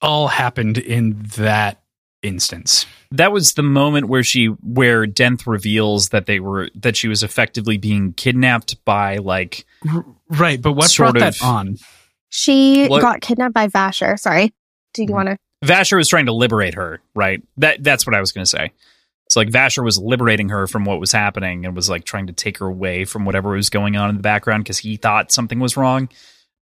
all 0.02 0.28
happened 0.28 0.78
in 0.78 1.22
that 1.36 1.80
instance? 2.26 2.84
That 3.10 3.32
was 3.32 3.54
the 3.54 3.62
moment 3.62 4.08
where 4.08 4.22
she 4.22 4.46
where 4.46 5.06
Denth 5.06 5.46
reveals 5.46 6.10
that 6.10 6.26
they 6.26 6.40
were 6.40 6.68
that 6.74 6.96
she 6.96 7.08
was 7.08 7.22
effectively 7.22 7.78
being 7.78 8.12
kidnapped 8.14 8.84
by 8.84 9.16
like 9.18 9.64
R- 9.90 10.04
right, 10.30 10.60
but 10.60 10.72
what 10.72 10.90
Sort 10.90 11.12
brought 11.14 11.28
of. 11.28 11.38
that 11.38 11.44
on? 11.44 11.76
She 12.28 12.86
What- 12.88 13.00
got 13.02 13.20
kidnapped 13.20 13.54
by 13.54 13.68
Vasher. 13.68 14.18
Sorry. 14.18 14.52
Do 14.94 15.02
you 15.02 15.08
Mhm. 15.08 15.12
want 15.12 15.28
to? 15.28 15.36
Vasher 15.64 15.96
was 15.96 16.08
trying 16.08 16.26
to 16.26 16.32
liberate 16.34 16.74
her, 16.74 17.00
right? 17.14 17.42
That 17.56 17.82
that's 17.82 18.06
what 18.06 18.14
I 18.14 18.20
was 18.20 18.32
going 18.32 18.42
to 18.44 18.50
say. 18.50 18.72
It's 19.26 19.36
like 19.36 19.48
Vasher 19.48 19.82
was 19.82 19.98
liberating 19.98 20.50
her 20.50 20.66
from 20.66 20.84
what 20.84 21.00
was 21.00 21.10
happening 21.12 21.64
and 21.66 21.74
was 21.74 21.88
like 21.90 22.04
trying 22.04 22.26
to 22.28 22.32
take 22.32 22.58
her 22.58 22.66
away 22.66 23.04
from 23.04 23.24
whatever 23.24 23.50
was 23.50 23.70
going 23.70 23.96
on 23.96 24.08
in 24.10 24.16
the 24.16 24.22
background 24.22 24.64
because 24.64 24.78
he 24.78 24.96
thought 24.96 25.32
something 25.32 25.58
was 25.58 25.76
wrong, 25.76 26.08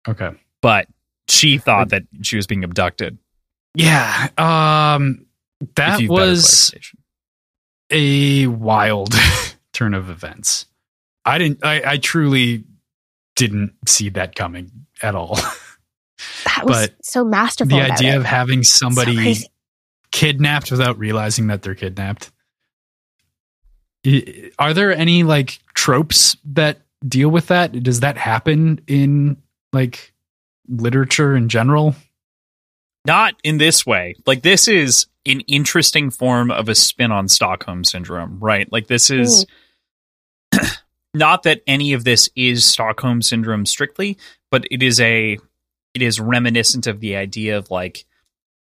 Okay. 0.08 0.30
but 0.62 0.86
she 1.28 1.58
thought 1.58 1.90
that 1.90 2.04
she 2.22 2.36
was 2.36 2.46
being 2.46 2.64
abducted. 2.64 3.18
Yeah. 3.74 4.28
Um 4.38 5.20
if 5.20 5.26
that 5.76 6.00
was 6.08 6.74
a 7.90 8.46
wild 8.46 9.14
turn 9.72 9.94
of 9.94 10.10
events. 10.10 10.66
I 11.24 11.38
didn't 11.38 11.64
I, 11.64 11.92
I 11.92 11.96
truly 11.98 12.64
didn't 13.36 13.72
see 13.88 14.08
that 14.10 14.34
coming 14.34 14.70
at 15.02 15.14
all. 15.14 15.38
That 16.44 16.64
was 16.64 16.76
But 16.88 16.94
so 17.04 17.24
masterful. 17.24 17.76
the 17.76 17.84
idea 17.84 18.14
it. 18.14 18.16
of 18.18 18.24
having 18.24 18.62
somebody 18.62 19.16
crazy. 19.16 19.46
kidnapped 20.12 20.70
without 20.70 20.96
realizing 20.98 21.48
that 21.48 21.62
they're 21.62 21.74
kidnapped. 21.74 22.30
Are 24.58 24.72
there 24.72 24.94
any 24.94 25.22
like 25.24 25.58
tropes 25.74 26.36
that 26.52 26.78
deal 27.06 27.28
with 27.30 27.48
that? 27.48 27.82
Does 27.82 28.00
that 28.00 28.16
happen 28.16 28.80
in 28.86 29.38
like 29.72 30.12
literature 30.68 31.34
in 31.34 31.48
general? 31.48 31.94
Not 33.06 33.34
in 33.42 33.58
this 33.58 33.84
way. 33.84 34.14
Like 34.24 34.42
this 34.42 34.68
is 34.68 35.06
an 35.26 35.40
interesting 35.40 36.10
form 36.10 36.50
of 36.50 36.68
a 36.68 36.74
spin 36.74 37.10
on 37.10 37.28
Stockholm 37.28 37.84
syndrome, 37.84 38.38
right? 38.40 38.70
Like 38.70 38.86
this 38.86 39.10
is 39.10 39.46
not 41.14 41.44
that 41.44 41.62
any 41.66 41.92
of 41.92 42.04
this 42.04 42.28
is 42.36 42.64
Stockholm 42.64 43.22
syndrome 43.22 43.66
strictly, 43.66 44.18
but 44.50 44.64
it 44.70 44.82
is 44.82 45.00
a 45.00 45.38
it 45.94 46.02
is 46.02 46.20
reminiscent 46.20 46.86
of 46.86 47.00
the 47.00 47.16
idea 47.16 47.56
of 47.56 47.70
like 47.70 48.04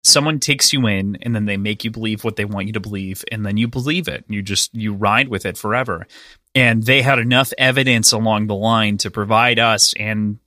someone 0.04 0.40
takes 0.40 0.74
you 0.74 0.86
in 0.88 1.18
and 1.22 1.36
then 1.36 1.46
they 1.46 1.58
make 1.58 1.84
you 1.84 1.92
believe 1.92 2.24
what 2.24 2.36
they 2.36 2.46
want 2.46 2.68
you 2.68 2.74
to 2.74 2.80
believe 2.80 3.24
and 3.32 3.46
then 3.46 3.58
you 3.58 3.68
believe 3.68 4.08
it. 4.08 4.26
You 4.28 4.42
just 4.42 4.74
you 4.76 4.94
ride 4.94 5.30
with 5.30 5.46
it 5.46 5.58
forever. 5.58 6.08
And 6.54 6.84
they 6.84 7.02
had 7.02 7.20
enough 7.20 7.54
evidence 7.58 8.12
along 8.12 8.48
the 8.48 8.56
line 8.56 8.98
to 9.00 9.12
provide 9.12 9.58
us 9.58 9.94
and 9.94 10.40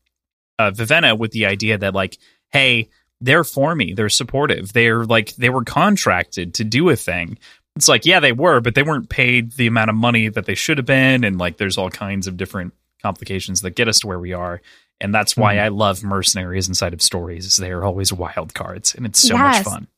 uh, 0.59 0.71
Vivenna 0.71 1.19
with 1.19 1.33
the 1.33 1.47
idea 1.47 1.79
that 1.79 1.95
like, 1.95 2.19
hey, 2.53 2.91
they're 3.21 3.45
for 3.45 3.75
me. 3.75 3.93
They're 3.95 4.09
supportive. 4.09 4.73
They're 4.73 5.05
like 5.05 5.35
they 5.37 5.51
were 5.51 5.65
contracted 5.65 6.55
to 6.55 6.65
do 6.65 6.89
a 6.91 6.97
thing. 6.97 7.39
It's 7.77 7.89
like, 7.89 8.07
yeah, 8.07 8.21
they 8.21 8.33
were, 8.33 8.61
but 8.61 8.75
they 8.77 8.83
weren't 8.85 9.09
paid 9.09 9.53
the 9.53 9.67
amount 9.67 9.91
of 9.91 9.97
money 9.97 10.29
that 10.29 10.47
they 10.47 10.55
should 10.55 10.79
have 10.79 10.87
been, 10.87 11.25
and 11.25 11.39
like 11.39 11.57
there's 11.57 11.77
all 11.79 11.91
kinds 11.91 12.27
of 12.27 12.37
different 12.37 12.73
complications 13.03 13.61
that 13.63 13.71
get 13.77 13.89
us 13.89 14.01
to 14.01 14.07
where 14.07 14.19
we 14.21 14.33
are. 14.33 14.61
And 15.01 15.13
that's 15.13 15.37
why 15.37 15.57
Mhm. 15.57 15.61
I 15.63 15.69
love 15.69 16.05
mercenaries 16.05 16.69
inside 16.69 16.95
of 16.95 17.03
stories. 17.03 17.47
Is 17.47 17.57
they 17.57 17.73
are 17.73 17.85
always 17.85 18.13
wild 18.13 18.55
cards, 18.55 18.95
and 18.95 19.05
it's 19.05 19.19
so 19.19 19.35
Yes. 19.35 19.65
much 19.67 19.75
fun. 19.75 19.89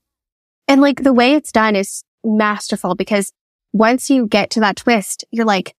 And 0.68 0.80
like 0.80 1.02
the 1.02 1.12
way 1.12 1.34
it's 1.34 1.52
done 1.52 1.76
is 1.76 2.02
masterful 2.24 2.94
because 2.94 3.32
once 3.72 4.09
you 4.10 4.26
get 4.26 4.51
to 4.51 4.60
that 4.60 4.76
twist, 4.76 5.24
you're 5.30 5.44
like, 5.44 5.74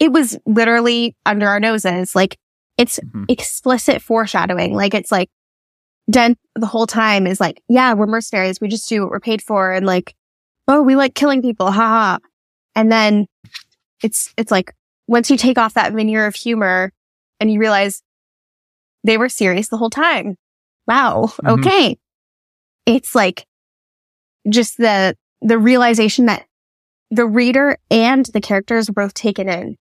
it 0.00 0.10
was 0.12 0.36
literally 0.46 1.14
under 1.24 1.46
our 1.48 1.60
noses. 1.60 2.14
Like 2.14 2.38
it's 2.76 2.98
Mhm. 3.00 3.26
explicit 3.30 4.02
foreshadowing. 4.02 4.74
Like 4.74 4.94
it's 4.94 5.12
like 5.12 5.30
Denth 6.10 6.36
the 6.56 6.66
whole 6.66 6.86
time 6.86 7.26
is 7.26 7.40
like, 7.40 7.62
yeah, 7.68 7.94
we're 7.94 8.06
mercenaries. 8.06 8.60
We 8.60 8.68
just 8.68 8.88
do 8.88 9.02
what 9.02 9.10
we're 9.10 9.20
paid 9.20 9.42
for. 9.42 9.72
And 9.72 9.86
like, 9.86 10.14
oh, 10.66 10.82
we 10.82 10.96
like 10.96 11.14
killing 11.14 11.42
people. 11.42 11.70
Ha 11.70 11.72
ha. 11.72 12.18
And 12.74 12.90
then 12.90 13.26
it's, 14.02 14.32
it's 14.36 14.50
like 14.50 14.72
once 15.06 15.30
you 15.30 15.36
take 15.36 15.58
off 15.58 15.74
that 15.74 15.92
veneer 15.92 16.26
of 16.26 16.34
humor 16.34 16.92
and 17.38 17.52
you 17.52 17.60
realize 17.60 18.02
they 19.04 19.18
were 19.18 19.28
serious 19.28 19.68
the 19.68 19.76
whole 19.76 19.90
time. 19.90 20.36
Wow. 20.86 21.32
Mhm. 21.42 21.58
Okay. 21.58 21.98
It's 22.86 23.14
like 23.14 23.46
just 24.48 24.78
the, 24.78 25.16
the 25.42 25.58
realization 25.58 26.26
that 26.26 26.46
the 27.10 27.26
reader 27.26 27.76
and 27.90 28.24
the 28.26 28.40
characters 28.40 28.88
are 28.88 28.94
both 28.94 29.14
taken 29.14 29.48
in, 29.48 29.76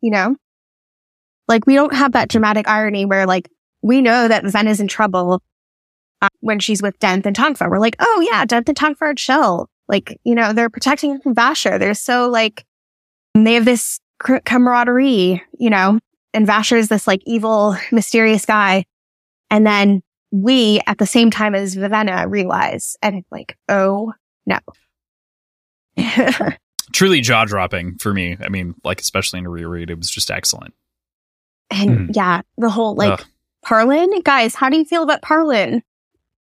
you 0.00 0.10
know? 0.10 0.36
Like 1.48 1.66
we 1.66 1.74
don't 1.74 1.94
have 1.94 2.12
that 2.12 2.28
dramatic 2.28 2.68
irony 2.68 3.04
where 3.04 3.26
like 3.26 3.48
we 3.84 4.00
know 4.00 4.28
that 4.28 4.46
Ven 4.46 4.66
is 4.66 4.80
in 4.80 4.88
trouble 4.88 5.42
uh, 6.22 6.28
when 6.40 6.58
she's 6.58 6.80
with 6.80 6.98
Denth 7.00 7.26
and 7.26 7.36
Tonk 7.36 7.58
Fah. 7.58 7.68
We're 7.68 7.78
like, 7.78 7.96
oh 8.00 8.26
yeah, 8.26 8.46
Denth 8.46 8.66
and 8.68 8.76
Tonk 8.76 8.96
Fah 8.96 9.06
are 9.06 9.14
chill. 9.14 9.68
Like, 9.88 10.18
you 10.24 10.34
know, 10.34 10.54
they're 10.54 10.70
protecting 10.70 11.12
her 11.12 11.20
from 11.20 11.34
Vasher. 11.34 11.78
They're 11.78 11.92
so 11.92 12.30
like, 12.30 12.64
they 13.34 13.52
have 13.52 13.66
this 13.66 14.00
cr- 14.18 14.38
camaraderie, 14.46 15.42
you 15.58 15.68
know, 15.68 15.98
and 16.32 16.48
Vasher 16.48 16.78
is 16.78 16.88
this 16.88 17.06
like 17.06 17.20
evil, 17.26 17.76
mysterious 17.92 18.46
guy. 18.46 18.86
And 19.50 19.66
then 19.66 20.02
we 20.32 20.80
at 20.86 20.96
the 20.96 21.06
same 21.06 21.30
time 21.30 21.54
as 21.54 21.76
Vivenna 21.76 22.30
realize 22.30 22.96
and 23.02 23.16
it's 23.16 23.30
like, 23.30 23.58
oh 23.68 24.14
no. 24.46 24.58
Truly 26.94 27.20
jaw 27.20 27.44
dropping 27.44 27.98
for 27.98 28.14
me. 28.14 28.38
I 28.40 28.48
mean, 28.48 28.76
like 28.82 29.02
especially 29.02 29.40
in 29.40 29.46
a 29.46 29.50
reread, 29.50 29.90
it 29.90 29.98
was 29.98 30.08
just 30.08 30.30
excellent. 30.30 30.72
and 31.70 32.16
yeah, 32.16 32.40
the 32.56 32.70
whole 32.70 32.94
like 32.94 33.20
Ugh. 33.20 33.26
Parlin, 33.64 34.22
guys, 34.24 34.54
how 34.54 34.68
do 34.68 34.76
you 34.76 34.84
feel 34.84 35.02
about 35.02 35.22
Parlin? 35.22 35.82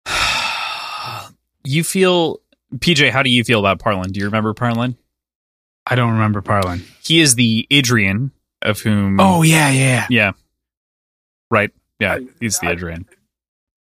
you 1.64 1.82
feel 1.85 2.40
PJ? 2.76 3.10
How 3.10 3.22
do 3.22 3.30
you 3.30 3.44
feel 3.44 3.60
about 3.60 3.78
Parlin? 3.78 4.12
Do 4.12 4.20
you 4.20 4.26
remember 4.26 4.55
Parlin? 4.55 4.97
I 5.86 5.94
don't 5.94 6.12
remember 6.12 6.43
Parlin. 6.43 6.82
He 7.02 7.20
is 7.20 7.35
the 7.35 7.66
Idrian 7.70 8.30
of 8.62 8.80
whom. 8.80 9.18
Oh 9.20 9.43
yeah, 9.43 9.70
yeah. 9.70 10.06
yeah, 10.10 10.32
right. 11.51 11.70
Yeah, 11.98 12.18
he's 12.40 12.59
the 12.59 12.68
I- 12.68 12.74
Idrian. 12.74 13.06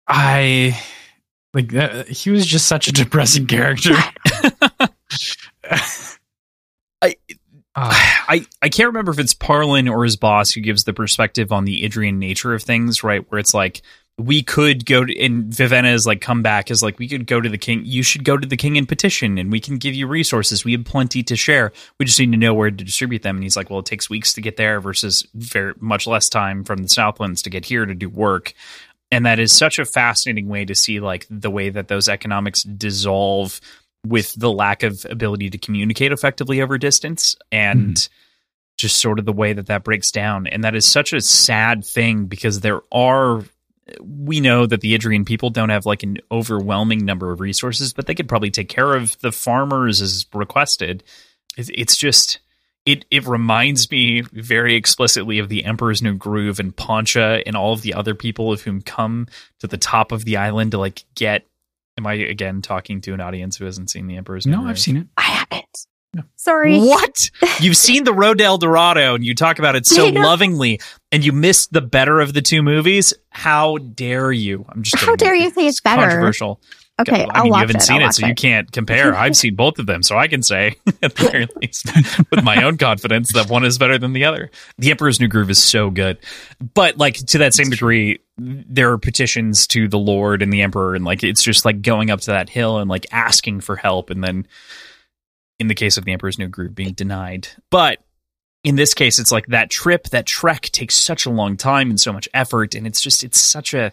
I 0.07 0.79
like 1.53 1.71
that. 1.71 2.07
He 2.09 2.29
was 2.29 2.45
just 2.45 2.67
such 2.67 2.87
a 2.87 2.91
depressing 2.91 3.47
character. 3.47 3.93
I- 7.01 7.15
Uh, 7.75 7.91
I, 8.27 8.45
I 8.61 8.69
can't 8.69 8.87
remember 8.87 9.11
if 9.11 9.19
it's 9.19 9.33
Parlin 9.33 9.89
or 9.91 10.03
his 10.03 10.15
boss 10.15 10.51
who 10.51 10.61
gives 10.61 10.83
the 10.83 10.93
perspective 10.93 11.51
on 11.51 11.65
the 11.65 11.83
Idrian 11.83 12.15
nature 12.15 12.53
of 12.53 12.63
things, 12.63 13.03
right? 13.03 13.29
Where 13.29 13.39
it's 13.39 13.53
like 13.53 13.81
we 14.17 14.41
could 14.41 14.85
go 14.85 15.03
to 15.03 15.19
and 15.19 15.53
Vivenna's 15.53 16.07
like 16.07 16.21
come 16.21 16.41
back 16.41 16.71
is 16.71 16.81
like 16.81 16.97
we 16.99 17.07
could 17.09 17.27
go 17.27 17.41
to 17.41 17.49
the 17.49 17.57
king. 17.57 17.81
You 17.85 18.01
should 18.01 18.23
go 18.23 18.37
to 18.37 18.47
the 18.47 18.55
king 18.55 18.77
and 18.77 18.87
petition, 18.87 19.37
and 19.37 19.51
we 19.51 19.59
can 19.59 19.77
give 19.77 19.93
you 19.93 20.07
resources. 20.07 20.63
We 20.63 20.71
have 20.71 20.85
plenty 20.85 21.21
to 21.23 21.35
share. 21.35 21.73
We 21.99 22.05
just 22.05 22.19
need 22.19 22.31
to 22.31 22.37
know 22.37 22.53
where 22.53 22.71
to 22.71 22.83
distribute 22.83 23.23
them. 23.23 23.35
And 23.35 23.43
he's 23.43 23.57
like, 23.57 23.69
well, 23.69 23.79
it 23.79 23.85
takes 23.85 24.09
weeks 24.09 24.33
to 24.33 24.41
get 24.41 24.55
there 24.55 24.79
versus 24.79 25.27
very 25.33 25.73
much 25.79 26.07
less 26.07 26.29
time 26.29 26.63
from 26.63 26.81
the 26.81 26.89
Southlands 26.89 27.41
to 27.41 27.49
get 27.49 27.65
here 27.65 27.85
to 27.85 27.93
do 27.93 28.09
work. 28.09 28.53
And 29.11 29.25
that 29.25 29.39
is 29.39 29.51
such 29.51 29.79
a 29.79 29.85
fascinating 29.85 30.47
way 30.47 30.65
to 30.65 30.75
see 30.75 30.99
like 30.99 31.27
the 31.29 31.51
way 31.51 31.69
that 31.69 31.89
those 31.89 32.09
economics 32.09 32.63
dissolve 32.63 33.59
with 34.05 34.33
the 34.35 34.51
lack 34.51 34.83
of 34.83 35.05
ability 35.09 35.49
to 35.49 35.57
communicate 35.57 36.11
effectively 36.11 36.61
over 36.61 36.77
distance 36.77 37.35
and 37.51 37.95
mm-hmm. 37.95 38.13
just 38.77 38.97
sort 38.97 39.19
of 39.19 39.25
the 39.25 39.33
way 39.33 39.53
that 39.53 39.67
that 39.67 39.83
breaks 39.83 40.11
down. 40.11 40.47
And 40.47 40.63
that 40.63 40.75
is 40.75 40.85
such 40.85 41.13
a 41.13 41.21
sad 41.21 41.85
thing 41.85 42.25
because 42.25 42.61
there 42.61 42.81
are 42.91 43.43
we 44.01 44.39
know 44.39 44.65
that 44.65 44.81
the 44.81 44.97
Idrian 44.97 45.27
people 45.27 45.51
don't 45.51 45.69
have 45.69 45.85
like 45.85 46.01
an 46.01 46.17
overwhelming 46.31 47.05
number 47.05 47.31
of 47.31 47.39
resources 47.39 47.93
but 47.93 48.07
they 48.07 48.15
could 48.15 48.27
probably 48.27 48.49
take 48.49 48.67
care 48.67 48.95
of 48.95 49.19
the 49.19 49.31
farmers 49.31 50.01
as 50.01 50.25
requested. 50.33 51.03
It's 51.57 51.95
just 51.95 52.39
it 52.85 53.05
it 53.09 53.25
reminds 53.25 53.89
me 53.91 54.21
very 54.21 54.75
explicitly 54.75 55.39
of 55.39 55.49
the 55.49 55.65
Emperor's 55.65 56.01
New 56.01 56.15
Groove 56.15 56.59
and 56.59 56.75
Pacha 56.75 57.41
and 57.45 57.55
all 57.55 57.73
of 57.73 57.81
the 57.81 57.93
other 57.93 58.15
people 58.15 58.51
of 58.51 58.61
whom 58.61 58.81
come 58.81 59.27
to 59.59 59.67
the 59.67 59.77
top 59.77 60.11
of 60.11 60.25
the 60.25 60.37
island 60.37 60.71
to 60.71 60.77
like 60.77 61.03
get 61.15 61.45
Am 61.97 62.05
I 62.05 62.13
again 62.13 62.61
talking 62.61 62.99
to 63.01 63.13
an 63.13 63.21
audience 63.21 63.55
who 63.55 63.65
hasn't 63.65 63.89
seen 63.89 64.07
the 64.07 64.17
Emperor's 64.17 64.45
New 64.45 64.51
no, 64.51 64.57
Groove? 64.59 64.69
I've 64.71 64.79
seen 64.79 64.97
it. 64.97 65.07
I 65.15 65.21
haven't. 65.21 65.87
No. 66.13 66.23
Sorry. 66.35 66.77
What? 66.79 67.29
You've 67.59 67.77
seen 67.77 68.03
the 68.03 68.13
Road 68.13 68.39
to 68.39 68.43
El 68.43 68.57
Dorado 68.57 69.15
and 69.15 69.25
you 69.25 69.33
talk 69.33 69.59
about 69.59 69.75
it 69.75 69.85
so 69.85 70.07
lovingly, 70.07 70.79
and 71.11 71.25
you 71.25 71.31
missed 71.31 71.71
the 71.71 71.81
better 71.81 72.19
of 72.19 72.33
the 72.33 72.41
two 72.41 72.61
movies, 72.61 73.13
how 73.29 73.77
dare 73.77 74.31
you? 74.31 74.65
I'm 74.69 74.83
just 74.83 74.97
how 74.97 75.11
kidding. 75.11 75.25
dare 75.25 75.35
you 75.35 75.49
say 75.51 75.67
it's 75.67 75.81
better? 75.81 76.01
Controversial. 76.01 76.61
Okay, 76.97 77.25
I 77.25 77.39
I'll 77.39 77.49
watch 77.49 77.57
you 77.57 77.59
haven't 77.59 77.75
it. 77.77 77.81
seen 77.81 78.01
I'll 78.01 78.09
it, 78.09 78.13
so 78.13 78.25
you 78.25 78.35
can't 78.35 78.71
compare. 78.71 79.13
I've 79.13 79.35
seen 79.35 79.55
both 79.57 79.79
of 79.79 79.85
them, 79.85 80.01
so 80.01 80.17
I 80.17 80.27
can 80.27 80.41
say 80.41 80.75
at 81.03 81.15
the 81.15 81.29
very 81.29 81.47
least 81.61 81.91
with 82.31 82.43
my 82.43 82.63
own 82.63 82.77
confidence 82.77 83.33
that 83.33 83.49
one 83.49 83.65
is 83.65 83.77
better 83.77 83.97
than 83.97 84.13
the 84.13 84.23
other. 84.23 84.49
The 84.77 84.91
Emperor's 84.91 85.19
New 85.19 85.27
Groove 85.27 85.49
is 85.49 85.61
so 85.61 85.89
good, 85.89 86.19
but 86.73 86.97
like 86.97 87.15
to 87.15 87.39
that 87.39 87.53
same 87.53 87.69
degree, 87.69 88.19
there 88.37 88.91
are 88.91 88.97
petitions 88.97 89.67
to 89.67 89.89
the 89.89 89.99
Lord 89.99 90.41
and 90.41 90.53
the 90.53 90.61
Emperor, 90.61 90.95
and 90.95 91.03
like 91.03 91.21
it's 91.23 91.43
just 91.43 91.65
like 91.65 91.81
going 91.81 92.11
up 92.11 92.21
to 92.21 92.31
that 92.31 92.49
hill 92.49 92.77
and 92.77 92.89
like 92.89 93.07
asking 93.11 93.59
for 93.59 93.75
help, 93.75 94.09
and 94.09 94.23
then 94.23 94.47
in 95.59 95.67
the 95.67 95.75
case 95.75 95.97
of 95.97 96.05
the 96.05 96.13
Emperor's 96.13 96.39
New 96.39 96.47
Groove, 96.47 96.75
being 96.75 96.93
denied. 96.93 97.49
But 97.71 97.99
in 98.63 98.77
this 98.77 98.93
case, 98.93 99.19
it's 99.19 99.31
like 99.33 99.47
that 99.47 99.69
trip, 99.69 100.05
that 100.09 100.25
trek 100.25 100.63
takes 100.63 100.95
such 100.95 101.25
a 101.25 101.29
long 101.29 101.57
time 101.57 101.89
and 101.89 101.99
so 101.99 102.13
much 102.13 102.29
effort, 102.33 102.73
and 102.73 102.87
it's 102.87 103.01
just 103.01 103.21
it's 103.23 103.39
such 103.39 103.73
a 103.73 103.91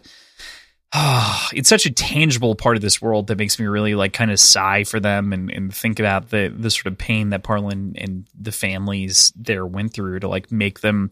it's 1.53 1.69
such 1.69 1.85
a 1.85 1.91
tangible 1.91 2.55
part 2.55 2.75
of 2.75 2.81
this 2.81 3.01
world 3.01 3.27
that 3.27 3.37
makes 3.37 3.59
me 3.59 3.65
really 3.65 3.95
like 3.95 4.13
kind 4.13 4.31
of 4.31 4.39
sigh 4.39 4.83
for 4.83 4.99
them 4.99 5.33
and, 5.33 5.49
and 5.51 5.73
think 5.73 5.99
about 5.99 6.29
the 6.29 6.53
the 6.55 6.69
sort 6.69 6.87
of 6.87 6.97
pain 6.97 7.29
that 7.31 7.43
Parlin 7.43 7.93
and 7.97 8.27
the 8.39 8.51
families 8.51 9.33
there 9.35 9.65
went 9.65 9.93
through 9.93 10.19
to 10.19 10.27
like 10.27 10.51
make 10.51 10.81
them 10.81 11.09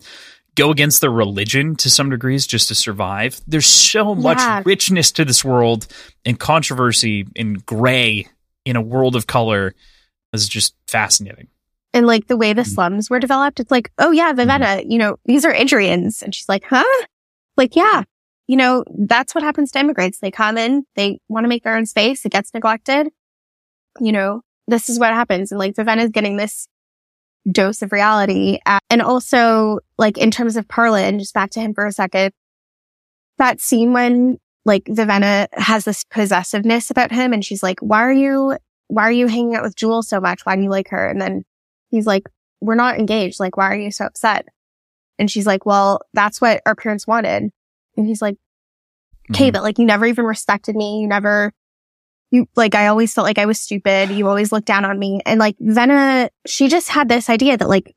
go 0.56 0.70
against 0.70 1.00
their 1.02 1.10
religion 1.12 1.76
to 1.78 1.90
some 1.90 2.10
degrees 2.10 2.46
just 2.46 2.68
to 2.68 2.76
survive. 2.76 3.40
There's 3.48 3.66
so 3.66 4.14
much 4.14 4.38
Yeah. 4.40 4.62
richness 4.66 5.12
to 5.14 5.26
this 5.26 5.44
world 5.46 5.88
and 6.26 6.38
controversy 6.40 7.26
and 7.36 7.66
gray 7.66 8.28
in 8.66 8.76
a 8.76 8.82
world 8.82 9.16
of 9.16 9.28
color 9.28 9.74
is 10.34 10.48
just 10.50 10.76
fascinating. 10.88 11.48
and 11.94 12.08
like 12.08 12.28
the 12.28 12.36
Mm. 12.36 12.40
way 12.40 12.54
the 12.54 12.64
slums 12.64 13.10
were 13.10 13.20
developed, 13.20 13.60
it's 13.60 13.70
like, 13.72 13.92
oh 13.98 14.12
yeah, 14.12 14.32
Vivenna, 14.32 14.82
you 14.90 14.98
know, 14.98 15.18
these 15.26 15.44
are 15.44 15.54
Idrians. 15.54 16.22
And 16.22 16.34
she's 16.34 16.48
like, 16.48 16.64
huh? 16.64 16.86
Like, 17.58 17.76
yeah, 17.76 18.04
you 18.52 18.58
know, 18.58 18.84
that's 19.08 19.34
what 19.34 19.46
happens 19.46 19.72
to 19.72 19.80
immigrants. 19.80 20.20
They 20.20 20.30
come 20.30 20.58
in, 20.58 20.84
they 20.98 21.20
want 21.30 21.46
to 21.46 21.48
make 21.48 21.64
their 21.64 21.78
own 21.78 21.86
space. 21.86 22.26
It 22.26 22.34
gets 22.34 22.54
neglected. 22.54 23.08
You 24.02 24.12
know, 24.12 24.42
this 24.68 24.90
is 24.90 25.00
what 25.00 25.14
happens. 25.14 25.54
And 25.54 25.60
like 25.60 25.74
Vivenna's 25.74 26.10
getting 26.10 26.36
this 26.36 26.68
dose 27.50 27.82
of 27.82 27.94
reality. 27.94 28.60
And 28.90 29.02
also 29.02 29.80
like 29.98 30.18
in 30.18 30.32
terms 30.32 30.58
of 30.58 30.68
Parlin, 30.68 31.18
just 31.18 31.34
back 31.34 31.52
to 31.52 31.62
him 31.62 31.74
for 31.74 31.86
a 31.86 31.94
second, 31.94 32.34
that 33.38 33.62
scene 33.62 33.94
when 33.94 34.38
like 34.66 34.84
Vivenna 34.84 35.48
has 35.54 35.86
this 35.86 36.04
possessiveness 36.04 36.92
about 36.92 37.14
him 37.14 37.32
and 37.32 37.46
she's 37.46 37.64
like, 37.64 37.80
why 37.80 38.02
are 38.02 38.12
you, 38.12 38.58
why 38.88 39.04
are 39.04 39.14
you 39.14 39.28
hanging 39.28 39.56
out 39.56 39.64
with 39.64 39.78
Jewel 39.78 40.04
so 40.04 40.20
much? 40.20 40.46
Why 40.46 40.58
do 40.58 40.62
you 40.62 40.70
like 40.70 40.90
her? 40.90 41.08
And 41.08 41.22
then 41.22 41.46
he's 41.90 42.06
like, 42.06 42.28
we're 42.60 42.76
not 42.76 43.00
engaged. 43.00 43.40
Like, 43.40 43.56
why 43.56 43.72
are 43.72 43.80
you 43.80 43.92
so 43.92 44.08
upset? 44.08 44.50
And 45.18 45.32
she's 45.32 45.48
like, 45.48 45.66
well, 45.66 46.02
that's 46.14 46.42
what 46.42 46.62
our 46.66 46.76
parents 46.76 47.08
wanted. 47.08 47.50
And 47.98 48.08
he's 48.08 48.22
like, 48.22 48.38
okay, 49.30 49.50
Mhm. 49.50 49.54
but 49.54 49.64
like, 49.64 49.78
you 49.78 49.86
never 49.86 50.06
even 50.06 50.26
respected 50.26 50.76
me. 50.76 51.02
You 51.02 51.08
never, 51.08 51.54
you 52.32 52.48
like, 52.56 52.76
I 52.76 52.88
always 52.88 53.14
felt 53.14 53.26
like 53.26 53.38
I 53.38 53.46
was 53.46 53.60
stupid. 53.60 54.10
You 54.10 54.28
always 54.28 54.52
looked 54.52 54.68
down 54.68 54.86
on 54.86 54.98
me. 54.98 55.22
And 55.26 55.40
like, 55.40 55.58
Venna, 55.60 56.30
she 56.46 56.68
just 56.68 56.90
had 56.90 57.10
this 57.10 57.30
idea 57.30 57.58
that 57.58 57.70
like, 57.70 57.96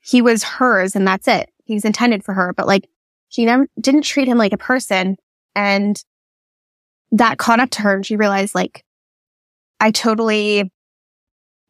he 0.00 0.22
was 0.22 0.42
hers 0.44 0.94
and 0.94 1.06
that's 1.06 1.26
it. 1.28 1.50
He 1.64 1.74
was 1.74 1.84
intended 1.84 2.24
for 2.24 2.34
her, 2.34 2.52
but 2.52 2.66
like, 2.66 2.88
she 3.28 3.44
never 3.44 3.66
didn't 3.80 4.02
treat 4.02 4.28
him 4.28 4.38
like 4.38 4.52
a 4.52 4.58
person. 4.58 5.16
And 5.56 6.02
that 7.12 7.38
caught 7.38 7.60
up 7.60 7.70
to 7.70 7.82
her 7.82 7.94
and 7.94 8.04
she 8.06 8.16
realized 8.16 8.54
like, 8.54 8.84
I 9.80 9.90
totally 9.90 10.70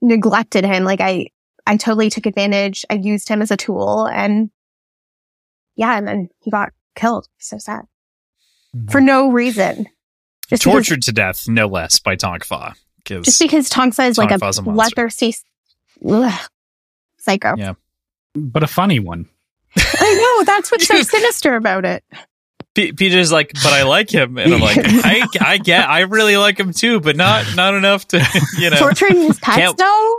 neglected 0.03 0.65
him. 0.65 0.85
Like 0.85 1.01
I, 1.01 1.29
I 1.67 1.77
totally 1.77 2.11
took 2.11 2.27
advantage. 2.27 2.85
I 2.91 2.95
used 2.95 3.29
him 3.29 3.41
as 3.41 3.51
a 3.51 3.57
tool 3.57 4.07
and 4.07 4.51
yeah, 5.77 5.97
and 5.97 6.07
then 6.07 6.29
he 6.41 6.51
got 6.51 6.73
killed. 6.95 7.29
So 7.39 7.59
sad. 7.59 7.85
For 8.91 9.01
no 9.01 9.31
reason. 9.31 9.87
Just 10.49 10.63
because, 10.63 10.63
Tortured 10.63 11.03
to 11.03 11.13
death, 11.13 11.49
no 11.49 11.67
less, 11.67 11.99
by 11.99 12.17
Tonk 12.17 12.45
Fah. 12.45 12.75
just 13.05 13.25
Because 13.25 13.39
because 13.39 13.69
Tonk 13.71 13.95
Fah 13.95 14.05
is 14.05 14.19
like 14.19 14.29
a 14.29 14.31
Tonk 14.33 14.41
Fah's 14.41 14.59
a 14.59 14.63
monster. 14.63 14.75
bloodthirsty 14.75 15.35
ugh, 16.07 16.41
psycho. 17.19 17.55
Yeah. 17.57 17.75
but 18.35 18.63
a 18.63 18.67
funny 18.67 18.99
one. 19.01 19.27
I 19.77 20.37
know. 20.39 20.45
That's 20.45 20.71
what's 20.71 20.87
so 20.87 21.01
sinister 21.03 21.57
about 21.57 21.85
it. 21.85 22.05
P- 22.75 22.93
PJ's 22.93 23.31
like, 23.33 23.53
but 23.55 23.73
I 23.73 23.85
like 23.85 24.11
him, 24.13 24.37
and 24.37 24.53
I'm 24.53 24.61
like, 24.61 24.79
I, 24.83 25.27
I 25.41 25.59
get, 25.59 25.89
I 25.89 26.01
really 26.01 26.37
like 26.37 26.59
him 26.59 26.73
too, 26.73 27.01
but 27.01 27.17
not, 27.17 27.47
not 27.55 27.75
enough 27.75 28.07
to, 28.09 28.19
you 28.59 28.71
know. 28.71 28.79
Torturing 28.79 29.17
his 29.23 29.39
pets 29.39 29.57
Can't- 29.57 29.79
though? 29.79 30.19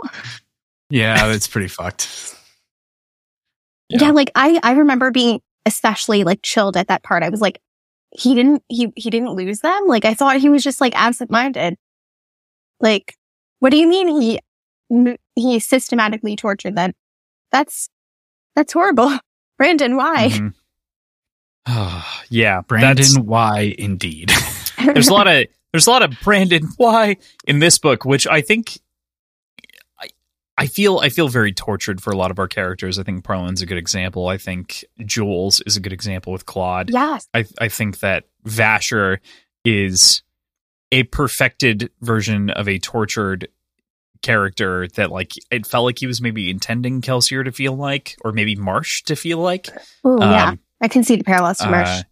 Yeah, 0.88 1.32
it's 1.32 1.46
pretty 1.48 1.68
fucked. 1.68 2.34
Yeah. 3.88 3.98
Yeah. 4.02 4.10
like 4.10 4.30
I, 4.34 4.58
I 4.62 4.72
remember 4.72 5.10
being 5.10 5.40
especially 5.64 6.24
like 6.24 6.40
chilled 6.42 6.76
at 6.76 6.88
that 6.88 7.02
part. 7.02 7.22
I 7.22 7.28
was 7.28 7.40
like, 7.40 7.60
he 8.18 8.34
didn't, 8.34 8.62
he, 8.68 8.92
he 8.96 9.10
didn't 9.10 9.32
lose 9.32 9.60
them. 9.60 9.86
Like 9.86 10.04
I 10.04 10.14
thought 10.14 10.38
he 10.38 10.48
was 10.48 10.62
just 10.64 10.80
like 10.80 10.94
absent 10.94 11.30
minded. 11.30 11.76
Like, 12.80 13.14
what 13.60 13.70
do 13.70 13.76
you 13.76 13.88
mean 13.88 14.20
he, 14.20 14.40
he 15.34 15.58
systematically 15.58 16.36
tortured 16.36 16.76
them? 16.76 16.92
That's, 17.52 17.88
that's 18.54 18.72
horrible. 18.72 19.18
Brandon, 19.58 19.96
why? 19.96 20.28
Mhm. 20.28 20.54
yeah, 22.28 22.60
Brandon, 22.62 22.96
that's- 22.96 23.18
why 23.18 23.74
indeed? 23.78 24.30
there's 24.84 25.08
a 25.08 25.12
lot 25.12 25.26
of 25.26 25.46
there's 25.72 25.86
a 25.86 25.90
lot 25.90 26.02
of 26.02 26.12
Brandon 26.22 26.68
why 26.76 27.16
in 27.46 27.58
this 27.58 27.78
book, 27.78 28.04
which 28.04 28.26
I 28.26 28.40
think 28.40 28.78
I 30.58 30.66
feel 30.66 30.98
I 30.98 31.10
feel 31.10 31.28
very 31.28 31.52
tortured 31.52 32.02
for 32.02 32.10
a 32.10 32.16
lot 32.16 32.30
of 32.30 32.38
our 32.38 32.48
characters. 32.48 32.98
I 32.98 33.02
think 33.02 33.24
Parlin's 33.24 33.60
a 33.60 33.66
good 33.66 33.78
example. 33.78 34.28
I 34.28 34.38
think 34.38 34.84
Jewels 35.04 35.60
is 35.66 35.76
a 35.76 35.80
good 35.80 35.92
example 35.92 36.32
with 36.32 36.46
Clod. 36.46 36.90
yes. 36.90 37.28
I 37.34 37.44
I 37.60 37.68
think 37.68 38.00
that 38.00 38.24
Vasher 38.46 39.18
is 39.64 40.22
a 40.92 41.02
perfected 41.04 41.90
version 42.00 42.50
of 42.50 42.68
a 42.68 42.78
tortured 42.78 43.48
character 44.22 44.88
that 44.94 45.10
like 45.10 45.32
it 45.50 45.66
felt 45.66 45.84
like 45.84 45.98
he 45.98 46.06
was 46.06 46.22
maybe 46.22 46.48
intending 46.50 47.02
Kelsier 47.02 47.44
to 47.44 47.52
feel 47.52 47.76
like 47.76 48.16
or 48.24 48.32
maybe 48.32 48.56
Marsh 48.56 49.02
to 49.04 49.16
feel 49.16 49.38
like. 49.38 49.68
Oh, 50.04 50.18
yeah. 50.20 50.48
Um, 50.48 50.60
I 50.80 50.88
can 50.88 51.04
see 51.04 51.16
the 51.16 51.24
parallels 51.24 51.58
to 51.58 51.70
Marsh. 51.70 51.88
uh, 51.88 52.02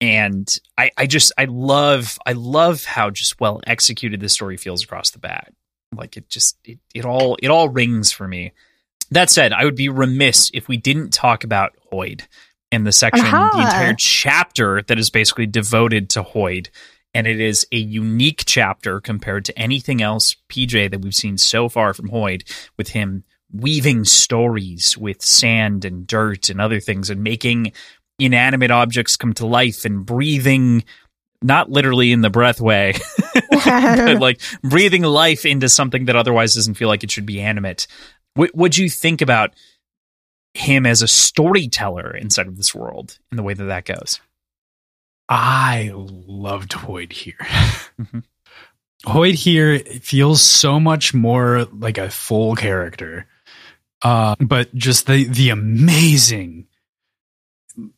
and 0.00 0.48
I, 0.76 0.90
I 0.96 1.06
just 1.06 1.32
I 1.38 1.46
love 1.46 2.18
I 2.26 2.32
love 2.32 2.84
how 2.84 3.10
just 3.10 3.40
well 3.40 3.60
executed 3.66 4.20
this 4.20 4.32
story 4.32 4.56
feels 4.56 4.84
across 4.84 5.10
the 5.10 5.18
bat. 5.18 5.52
Like 5.94 6.16
it 6.16 6.28
just 6.28 6.58
it, 6.64 6.78
it 6.94 7.04
all 7.04 7.36
it 7.42 7.48
all 7.48 7.68
rings 7.68 8.12
for 8.12 8.28
me. 8.28 8.52
That 9.10 9.30
said, 9.30 9.52
I 9.52 9.64
would 9.64 9.76
be 9.76 9.88
remiss 9.88 10.50
if 10.52 10.68
we 10.68 10.76
didn't 10.76 11.12
talk 11.12 11.44
about 11.44 11.72
Hoid 11.90 12.22
and 12.70 12.86
the 12.86 12.92
section, 12.92 13.26
Aha. 13.26 13.50
the 13.54 13.62
entire 13.62 13.94
chapter 13.94 14.82
that 14.82 14.98
is 14.98 15.10
basically 15.10 15.46
devoted 15.46 16.10
to 16.10 16.22
Hoid. 16.22 16.68
And 17.14 17.26
it 17.26 17.40
is 17.40 17.66
a 17.72 17.78
unique 17.78 18.44
chapter 18.44 19.00
compared 19.00 19.46
to 19.46 19.58
anything 19.58 20.02
else, 20.02 20.36
PJ, 20.50 20.90
that 20.90 21.00
we've 21.00 21.14
seen 21.14 21.38
so 21.38 21.70
far 21.70 21.94
from 21.94 22.10
Hoid, 22.10 22.42
with 22.76 22.90
him 22.90 23.24
weaving 23.50 24.04
stories 24.04 24.98
with 24.98 25.22
sand 25.22 25.84
and 25.86 26.06
dirt 26.06 26.50
and 26.50 26.60
other 26.60 26.80
things 26.80 27.08
and 27.08 27.22
making 27.22 27.72
inanimate 28.18 28.70
objects 28.70 29.16
come 29.16 29.32
to 29.32 29.46
life 29.46 29.84
and 29.84 30.04
breathing 30.04 30.84
not 31.42 31.70
literally 31.70 32.12
in 32.12 32.20
the 32.20 32.30
breath 32.30 32.60
way 32.60 32.94
but 33.50 34.18
like 34.20 34.40
breathing 34.62 35.02
life 35.02 35.44
into 35.46 35.68
something 35.68 36.06
that 36.06 36.16
otherwise 36.16 36.54
doesn't 36.54 36.74
feel 36.74 36.88
like 36.88 37.04
it 37.04 37.10
should 37.10 37.26
be 37.26 37.40
animate 37.40 37.86
what 38.34 38.54
would 38.54 38.76
you 38.76 38.88
think 38.90 39.20
about 39.20 39.54
him 40.54 40.86
as 40.86 41.02
a 41.02 41.08
storyteller 41.08 42.16
inside 42.16 42.46
of 42.48 42.56
this 42.56 42.74
world 42.74 43.18
and 43.30 43.38
the 43.38 43.42
way 43.42 43.54
that 43.54 43.64
that 43.64 43.84
goes 43.84 44.20
I 45.30 45.90
loved 45.94 46.72
Hoid 46.72 47.12
here. 47.12 47.36
Mhm. 48.00 48.22
Hoid 49.04 49.34
here 49.34 49.78
feels 49.80 50.40
so 50.40 50.80
much 50.80 51.12
more 51.12 51.66
like 51.66 51.98
a 51.98 52.08
full 52.10 52.56
character. 52.56 53.26
Uh, 54.02 54.36
but 54.40 54.74
just 54.74 55.06
the 55.06 55.24
the 55.24 55.50
amazing 55.50 56.66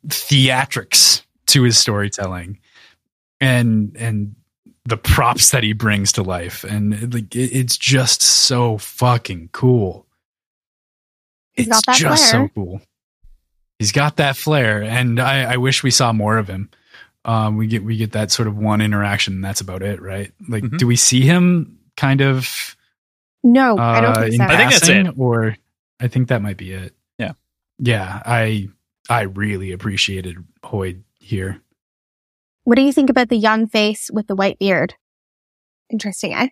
theatrics 0.09 1.23
to 1.47 1.63
his 1.63 1.79
storytelling 1.79 2.59
and 3.41 3.97
and 3.97 4.35
the 4.85 4.97
props 4.97 5.51
that 5.51 5.63
he 5.63 5.73
brings 5.73 6.13
to 6.13 6.23
life 6.23 6.65
and 6.65 7.13
like 7.15 7.35
it, 7.37 7.51
it's 7.55 7.77
just 7.77 8.23
so 8.23 8.79
fucking 8.79 9.49
cool 9.53 10.07
He's 11.53 11.67
it's 11.67 11.77
got 11.81 11.87
that 11.87 11.97
just 11.99 12.31
flair. 12.31 12.43
so 12.47 12.49
cool 12.55 12.81
he's 13.79 13.93
got 13.93 14.17
that 14.17 14.37
flair 14.37 14.83
and 14.83 15.21
i 15.21 15.53
i 15.53 15.57
wish 15.57 15.83
we 15.83 15.91
saw 15.91 16.13
more 16.13 16.39
of 16.39 16.49
him 16.49 16.71
um 17.25 17.57
we 17.57 17.67
get 17.67 17.85
we 17.85 17.97
get 17.97 18.13
that 18.13 18.31
sort 18.31 18.49
of 18.49 18.57
one 18.57 18.81
interaction 18.81 19.35
and 19.35 19.45
that's 19.45 19.61
about 19.61 19.83
it 19.83 20.01
right 20.01 20.33
like 20.49 20.63
Mhm. 20.65 20.79
do 20.79 20.87
we 20.87 20.97
see 20.97 21.21
him 21.23 21.79
kind 21.97 22.21
of 22.21 22.77
no, 23.43 23.79
I 23.79 24.01
don't 24.03 24.17
uh, 24.17 24.21
think 24.21 24.33
in 24.35 24.39
so. 24.39 24.45
I 24.45 24.57
think 24.57 24.71
that's 24.73 24.89
it. 24.89 25.15
or 25.19 25.57
i 25.99 26.09
think 26.09 26.29
that 26.29 26.43
might 26.43 26.57
be 26.57 26.73
it 26.73 26.95
Yeah. 27.19 27.33
yeah 27.79 28.23
i 28.25 28.69
i 29.09 29.23
really 29.23 29.73
appreciated 29.73 30.37
Hoid 30.63 31.03
here 31.19 31.61
what 32.65 32.77
do 32.77 32.83
you 32.83 32.93
think 32.93 33.11
about 33.11 33.29
the 33.29 33.37
young 33.37 33.67
face 33.67 34.11
with 34.13 34.27
the 34.27 34.37
white 34.37 34.59
beard? 34.59 34.95
Interesting, 35.91 36.35
eh? 36.35 36.49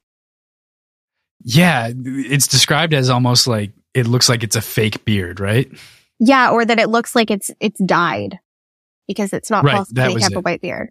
yeah 1.45 1.91
it's 1.95 2.49
described 2.49 2.93
as 2.93 3.09
almost 3.09 3.47
like 3.47 3.71
it 3.95 4.09
looks 4.09 4.29
like 4.29 4.43
it's 4.43 4.57
a 4.57 4.61
fake 4.61 5.05
beard 5.05 5.39
right 5.39 5.71
Yeah, 6.19 6.51
or 6.51 6.65
that 6.65 6.81
it 6.81 6.89
looks 6.89 7.15
like 7.15 7.31
it's 7.31 7.51
it's 7.61 7.81
died 7.81 8.41
because 9.07 9.33
it's 9.33 9.51
not 9.51 9.65
Right, 9.65 9.77
possible 9.77 10.03
that 10.03 10.09
to 10.09 10.15
was 10.15 10.23
have 10.25 10.37
a 10.37 10.41
white 10.41 10.61
beard. 10.61 10.91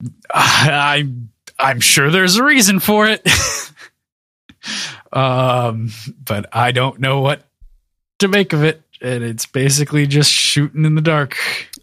I'm 0.30 1.30
I'm 1.58 1.80
sure 1.80 2.10
there's 2.10 2.36
a 2.36 2.44
reason 2.44 2.78
for 2.78 3.08
it. 3.08 3.26
um, 5.12 5.90
but 6.24 6.46
I 6.52 6.70
don't 6.70 7.00
know 7.00 7.20
what 7.20 7.42
to 8.20 8.28
make 8.28 8.52
of 8.52 8.62
it, 8.62 8.82
and 9.02 9.24
it's 9.24 9.46
basically 9.46 10.06
just 10.06 10.30
shooting 10.30 10.84
in 10.84 10.94
the 10.94 11.02
dark 11.02 11.36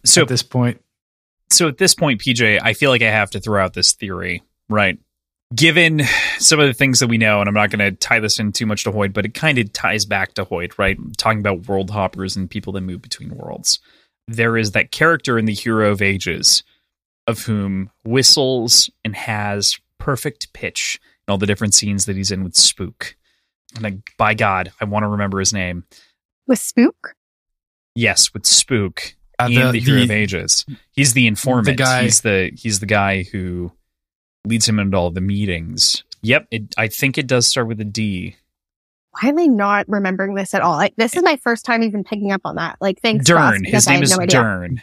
So 0.04 0.22
at 0.22 0.28
this 0.28 0.42
point. 0.42 0.80
So 1.50 1.68
at 1.68 1.78
this 1.78 1.94
point, 1.94 2.20
PJ, 2.20 2.60
I 2.62 2.72
feel 2.72 2.90
like 2.90 3.02
I 3.02 3.10
have 3.10 3.30
to 3.30 3.40
throw 3.40 3.62
out 3.62 3.74
this 3.74 3.92
theory, 3.92 4.42
right? 4.68 4.98
Given 5.54 6.02
some 6.38 6.58
of 6.58 6.66
the 6.66 6.74
things 6.74 6.98
that 6.98 7.06
we 7.06 7.18
know, 7.18 7.40
and 7.40 7.48
I'm 7.48 7.54
not 7.54 7.70
going 7.70 7.78
to 7.78 7.96
tie 7.96 8.18
this 8.18 8.40
in 8.40 8.52
too 8.52 8.66
much 8.66 8.84
to 8.84 8.92
Hoid, 8.92 9.12
but 9.12 9.24
it 9.24 9.34
kind 9.34 9.58
of 9.58 9.72
ties 9.72 10.04
back 10.04 10.34
to 10.34 10.44
Hoid, 10.44 10.76
right? 10.76 10.98
Talking 11.16 11.38
about 11.38 11.68
world 11.68 11.90
hoppers 11.90 12.34
and 12.34 12.50
people 12.50 12.72
that 12.72 12.80
move 12.80 13.00
between 13.00 13.36
worlds. 13.36 13.78
There 14.26 14.56
is 14.56 14.72
that 14.72 14.90
character 14.90 15.38
in 15.38 15.44
the 15.44 15.54
Hero 15.54 15.92
of 15.92 16.02
Ages 16.02 16.64
of 17.28 17.44
whom 17.44 17.90
whistles 18.04 18.90
and 19.04 19.14
has 19.14 19.78
perfect 19.98 20.52
pitch 20.52 21.00
in 21.26 21.32
all 21.32 21.38
the 21.38 21.46
different 21.46 21.74
scenes 21.74 22.06
that 22.06 22.16
he's 22.16 22.30
in 22.32 22.42
with 22.42 22.56
Spook. 22.56 23.16
And 23.74 23.84
like, 23.84 24.12
by 24.18 24.34
God, 24.34 24.72
I 24.80 24.84
want 24.84 25.04
to 25.04 25.08
remember 25.08 25.38
his 25.38 25.52
name. 25.52 25.84
With 26.46 26.58
Spook? 26.58 27.14
Yes, 27.94 28.34
with 28.34 28.46
Spook 28.46 29.14
Uh, 29.38 29.48
in 29.50 29.54
the- 29.54 29.72
the, 29.72 29.80
Hero 29.80 29.98
the- 29.98 30.04
of 30.04 30.10
Ages. 30.10 30.64
He's 30.92 31.12
the 31.12 31.26
informant. 31.26 31.66
The 31.66 31.74
guy- 31.74 32.02
he's 32.04 32.20
the 32.22 32.50
he's 32.54 32.80
the 32.80 32.86
guy 32.86 33.24
who 33.24 33.72
leads 34.46 34.68
him 34.68 34.78
into 34.78 34.96
all 34.96 35.10
the 35.10 35.20
meetings. 35.20 36.04
Yep, 36.22 36.48
it, 36.50 36.74
I 36.78 36.88
think 36.88 37.18
it 37.18 37.26
does 37.26 37.46
start 37.46 37.66
with 37.68 37.80
a 37.80 37.84
D. 37.84 38.36
Why 39.20 39.28
am 39.30 39.38
I 39.38 39.46
not 39.46 39.88
remembering 39.88 40.34
this 40.34 40.52
at 40.54 40.60
all? 40.62 40.76
Like, 40.76 40.94
this 40.96 41.16
is 41.16 41.22
my 41.22 41.36
first 41.36 41.64
time 41.64 41.82
even 41.82 42.04
picking 42.04 42.32
up 42.32 42.42
on 42.44 42.56
that. 42.56 42.76
Like, 42.80 43.00
thanks, 43.00 43.24
Kross, 43.28 43.52
Durn. 43.52 43.62
because 43.62 43.84
His 43.84 43.88
name 43.88 44.02
is 44.02 44.16
no. 44.16 44.26
Durn. 44.26 44.82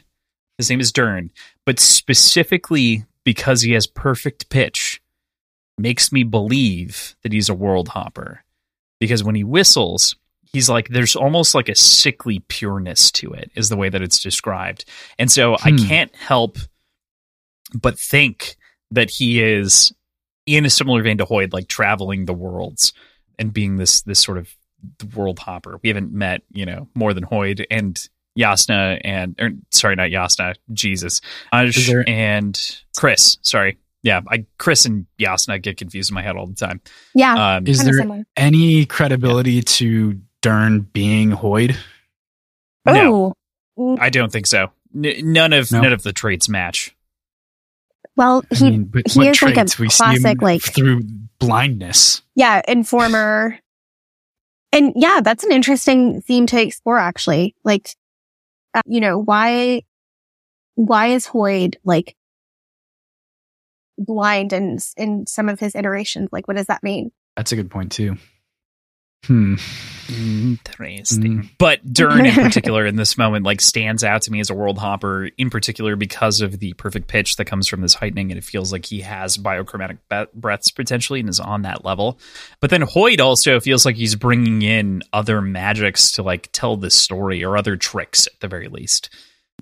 His 0.57 0.69
name 0.69 0.79
is 0.79 0.91
Durn. 0.91 1.31
But 1.65 1.79
specifically 1.79 3.05
because 3.23 3.61
he 3.61 3.73
has 3.73 3.87
perfect 3.87 4.49
pitch, 4.49 5.01
makes 5.77 6.11
me 6.11 6.23
believe 6.23 7.15
that 7.23 7.31
he's 7.33 7.49
a 7.49 7.53
world 7.53 7.89
hopper. 7.89 8.43
Because 8.99 9.23
when 9.23 9.35
he 9.35 9.43
whistles, 9.43 10.15
he's 10.53 10.69
like 10.69 10.87
there's 10.89 11.15
almost 11.15 11.53
like 11.55 11.67
a 11.67 11.75
sickly 11.75 12.39
pureness 12.47 13.11
to 13.11 13.33
it, 13.33 13.51
is 13.55 13.69
the 13.69 13.75
way 13.77 13.89
that 13.89 14.01
it's 14.01 14.21
described. 14.21 14.85
And 15.19 15.31
so 15.31 15.55
I 15.63 15.71
Hmm. 15.71 15.77
can't 15.87 16.15
help 16.15 16.57
but 17.73 17.99
think 17.99 18.55
that 18.91 19.09
he 19.09 19.41
is 19.41 19.91
in 20.45 20.65
a 20.65 20.69
similar 20.69 21.01
vein 21.01 21.17
to 21.17 21.25
Hoid, 21.25 21.53
like 21.53 21.67
traveling 21.67 22.25
the 22.25 22.33
worlds 22.33 22.93
and 23.39 23.51
being 23.51 23.77
this 23.77 24.01
this 24.03 24.19
sort 24.19 24.37
of 24.37 24.49
world 25.15 25.39
hopper. 25.39 25.79
We 25.81 25.89
haven't 25.89 26.11
met, 26.13 26.41
you 26.51 26.65
know, 26.65 26.87
more 26.93 27.13
than 27.13 27.23
Hoid 27.25 27.65
and 27.71 27.97
Yasna 28.37 28.99
and 29.03 29.35
or, 29.39 29.51
sorry, 29.71 29.95
not 29.95 30.09
Yasna, 30.09 30.55
Jesus, 30.73 31.21
Aj 31.53 31.87
there- 31.87 32.07
and 32.07 32.53
Khriss. 32.97 33.37
Sorry, 33.41 33.77
yeah, 34.03 34.21
I 34.29 34.45
Khriss 34.59 34.85
and 34.85 35.05
Yasna 35.19 35.61
get 35.61 35.77
confused 35.77 36.11
in 36.11 36.15
my 36.15 36.21
head 36.21 36.35
all 36.35 36.45
the 36.47 36.53
time. 36.55 36.81
Yeah, 37.15 37.55
Um, 37.55 37.65
Is 37.67 37.83
there 37.83 37.93
similar. 37.93 38.25
any 38.35 38.85
credibility 38.85 39.61
to 39.61 40.19
Durn 40.43 40.81
being 40.81 41.31
Hoid? 41.31 41.75
no, 42.85 43.33
Oh, 43.75 43.97
I 43.99 44.11
don't 44.11 44.31
think 44.31 44.45
so. 44.45 44.71
N- 44.95 45.33
none 45.33 45.51
of 45.53 45.71
No? 45.71 45.81
none 45.81 45.93
of 45.93 46.03
the 46.03 46.13
traits 46.13 46.47
match. 46.47 46.95
well, 48.15 48.43
I 48.51 48.55
he, 48.55 48.69
mean, 48.69 48.83
but 48.83 49.07
he 49.09 49.17
what 49.19 49.27
is 49.29 49.41
like 49.41 49.53
a 49.53 49.55
traits? 49.55 49.79
we 49.79 49.89
see 49.89 50.03
him 50.03 50.21
classic, 50.21 50.41
like- 50.43 50.61
through 50.61 51.01
blindness. 51.39 52.21
yeah, 52.35 52.61
informer. 52.67 53.57
And 54.71 54.93
yeah, 54.95 55.21
that's 55.23 55.43
an 55.43 55.51
interesting 55.51 56.21
theme 56.21 56.45
to 56.47 56.61
explore, 56.61 56.97
actually. 56.99 57.55
Like, 57.63 57.89
uh, 58.75 58.81
you 58.85 58.99
know, 59.01 59.17
why, 59.19 59.83
why 60.75 61.07
is 61.07 61.25
Hoid 61.27 61.75
like 61.83 62.15
blind 63.97 64.51
in, 64.53 64.77
in 64.97 65.25
some 65.27 65.47
of 65.49 65.59
his 65.59 65.75
iterations? 65.75 66.29
Like, 66.31 66.47
what 66.47 66.57
does 66.57 66.67
that 66.67 66.83
mean? 66.83 67.11
That's 67.37 67.51
a 67.51 67.55
good 67.55 67.69
point 67.71 67.91
too. 67.91 68.17
Hmm. 69.25 69.55
Interesting. 70.09 71.43
Mm. 71.43 71.49
But 71.57 71.93
Durn 71.93 72.25
in 72.25 72.33
particular 72.43 72.85
in 72.85 72.95
this 72.97 73.17
moment 73.17 73.45
like 73.45 73.61
stands 73.61 74.03
out 74.03 74.21
to 74.23 74.31
me 74.31 74.39
as 74.39 74.49
a 74.49 74.53
world 74.53 74.77
hopper 74.77 75.29
in 75.37 75.49
particular 75.49 75.95
because 75.95 76.41
of 76.41 76.59
the 76.59 76.73
perfect 76.73 77.07
pitch 77.07 77.37
that 77.37 77.45
comes 77.45 77.67
from 77.67 77.81
this 77.81 77.93
heightening 77.93 78.31
and 78.31 78.37
it 78.37 78.43
feels 78.43 78.71
like 78.71 78.85
he 78.85 79.01
has 79.01 79.37
biochromatic 79.37 79.97
be- 80.09 80.25
breaths 80.33 80.71
potentially 80.71 81.19
and 81.21 81.29
is 81.29 81.39
on 81.39 81.61
that 81.63 81.85
level. 81.85 82.19
But 82.59 82.69
then 82.69 82.81
Hoid 82.81 83.19
also 83.21 83.59
feels 83.59 83.85
like 83.85 83.95
he's 83.95 84.15
bringing 84.15 84.61
in 84.61 85.03
other 85.13 85.41
magics 85.41 86.11
to 86.13 86.23
like 86.23 86.49
tell 86.51 86.75
this 86.77 86.95
story 86.95 87.43
or 87.43 87.57
other 87.57 87.77
tricks 87.77 88.27
at 88.27 88.39
the 88.39 88.47
very 88.47 88.67
least 88.67 89.09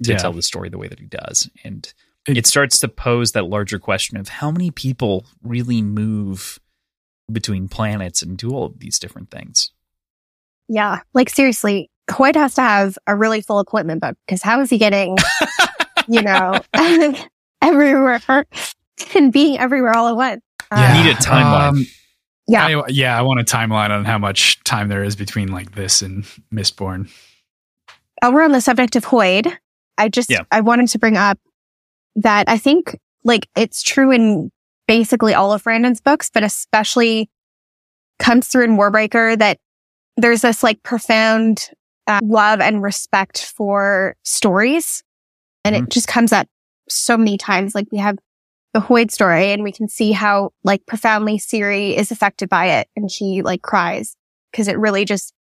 to 0.03 0.11
Yeah. 0.11 0.17
tell 0.17 0.33
the 0.33 0.41
story 0.41 0.69
the 0.69 0.77
way 0.77 0.87
that 0.87 0.99
he 0.99 1.05
does. 1.07 1.49
And 1.63 1.91
It- 2.27 2.37
it 2.37 2.47
starts 2.47 2.79
to 2.79 2.87
pose 2.87 3.31
that 3.33 3.45
larger 3.47 3.79
question 3.79 4.17
of 4.17 4.27
how 4.29 4.51
many 4.51 4.71
people 4.71 5.25
really 5.43 5.81
move 5.81 6.59
between 7.31 7.67
planets 7.67 8.21
and 8.21 8.37
do 8.37 8.51
all 8.51 8.65
of 8.65 8.79
these 8.79 8.99
different 8.99 9.31
things. 9.31 9.71
Yeah. 10.67 10.99
Like 11.13 11.29
seriously, 11.29 11.89
Hoid 12.09 12.35
has 12.35 12.55
to 12.55 12.61
have 12.61 12.97
a 13.07 13.15
really 13.15 13.41
full 13.41 13.59
equipment 13.59 14.01
book 14.01 14.15
because 14.25 14.41
how 14.41 14.61
is 14.61 14.69
he 14.69 14.77
getting, 14.77 15.17
you 16.07 16.21
know, 16.21 16.59
everywhere 17.61 18.45
and 19.15 19.31
being 19.33 19.57
everywhere 19.59 19.95
all 19.95 20.07
at 20.07 20.15
once? 20.15 20.41
Yeah. 20.71 21.03
Need 21.03 21.11
a 21.11 21.15
timeline. 21.15 21.69
Um, 21.69 21.85
Yeah. 22.47 22.65
I, 22.65 22.83
yeah, 22.89 23.17
I 23.17 23.21
want 23.21 23.39
a 23.39 23.43
timeline 23.43 23.89
on 23.89 24.05
how 24.05 24.17
much 24.17 24.63
time 24.63 24.87
there 24.89 25.03
is 25.03 25.15
between 25.15 25.49
like 25.49 25.75
this 25.75 26.01
and 26.01 26.23
Mistborn. 26.53 27.09
uh, 28.21 28.31
we're 28.33 28.43
on 28.43 28.51
the 28.51 28.61
subject 28.61 28.95
of 28.95 29.05
Hoid. 29.05 29.51
I 29.97 30.09
just, 30.09 30.29
Yeah. 30.29 30.43
I 30.51 30.61
wanted 30.61 30.87
to 30.89 30.99
bring 30.99 31.17
up 31.17 31.37
that 32.15 32.49
I 32.49 32.57
think 32.57 32.97
like 33.23 33.47
it's 33.55 33.81
true 33.83 34.11
in 34.11 34.51
basically 34.91 35.33
all 35.33 35.53
of 35.53 35.63
Brandon's 35.63 36.01
books, 36.01 36.29
but 36.33 36.43
especially 36.43 37.29
comes 38.19 38.49
through 38.49 38.65
in 38.65 38.75
Warbreaker 38.75 39.39
that 39.39 39.57
there's 40.17 40.41
this 40.41 40.63
like 40.63 40.83
profound 40.83 41.69
uh, 42.07 42.19
love 42.21 42.59
and 42.59 42.83
respect 42.83 43.45
for 43.45 44.17
stories. 44.25 45.01
And 45.63 45.75
Mhm. 45.75 45.83
it 45.83 45.89
just 45.89 46.09
comes 46.09 46.33
up 46.33 46.47
so 46.89 47.15
many 47.15 47.37
times. 47.37 47.73
Like 47.73 47.87
we 47.89 47.99
have 47.99 48.17
the 48.73 48.81
Hoid 48.81 49.11
story 49.11 49.53
and 49.53 49.63
we 49.63 49.71
can 49.71 49.87
see 49.87 50.11
how 50.11 50.51
like 50.65 50.85
profoundly 50.85 51.37
Siri 51.37 51.95
is 51.95 52.11
affected 52.11 52.49
by 52.49 52.65
it 52.79 52.89
and 52.97 53.09
she 53.09 53.41
like 53.43 53.61
cries 53.61 54.17
because 54.51 54.67
it 54.67 54.77
really 54.77 55.05
just 55.05 55.33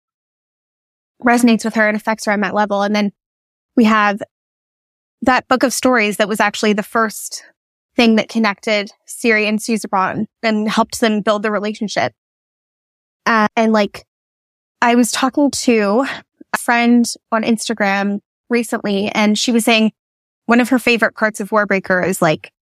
resonates 1.25 1.65
with 1.65 1.75
her 1.75 1.89
and 1.89 1.97
affects 1.97 2.27
her 2.27 2.33
on 2.33 2.41
that 2.41 2.55
level. 2.55 2.83
And 2.83 2.95
then 2.95 3.13
we 3.77 3.85
have 3.85 4.21
that 5.23 5.49
book 5.49 5.63
of 5.63 5.73
stories 5.73 6.19
that 6.19 6.29
was 6.29 6.39
actually 6.39 6.75
the 6.75 6.83
first 6.83 7.45
thing 7.99 8.15
that 8.15 8.29
connected 8.29 8.93
Siri 9.07 9.47
and 9.47 9.59
Susebron 9.59 10.27
and 10.45 10.69
helped 10.69 11.01
them 11.01 11.21
build 11.21 11.43
the 11.43 11.51
relationship. 11.51 12.13
Uh, 13.27 13.49
and 13.57 13.73
like, 13.73 14.07
I 14.81 14.95
was 14.95 15.11
talking 15.11 15.51
to 15.51 16.07
a 16.55 16.59
friend 16.59 17.05
on 17.33 17.43
Instagram 17.43 18.21
recently 18.49 19.09
and 19.09 19.37
she 19.37 19.51
was 19.51 19.65
saying 19.65 19.91
one 20.47 20.61
of 20.61 20.69
her 20.69 20.79
favorite 20.79 21.17
parts 21.17 21.41
of 21.41 21.51
Warbreaker 21.51 22.07
is 22.07 22.23
like 22.23 22.53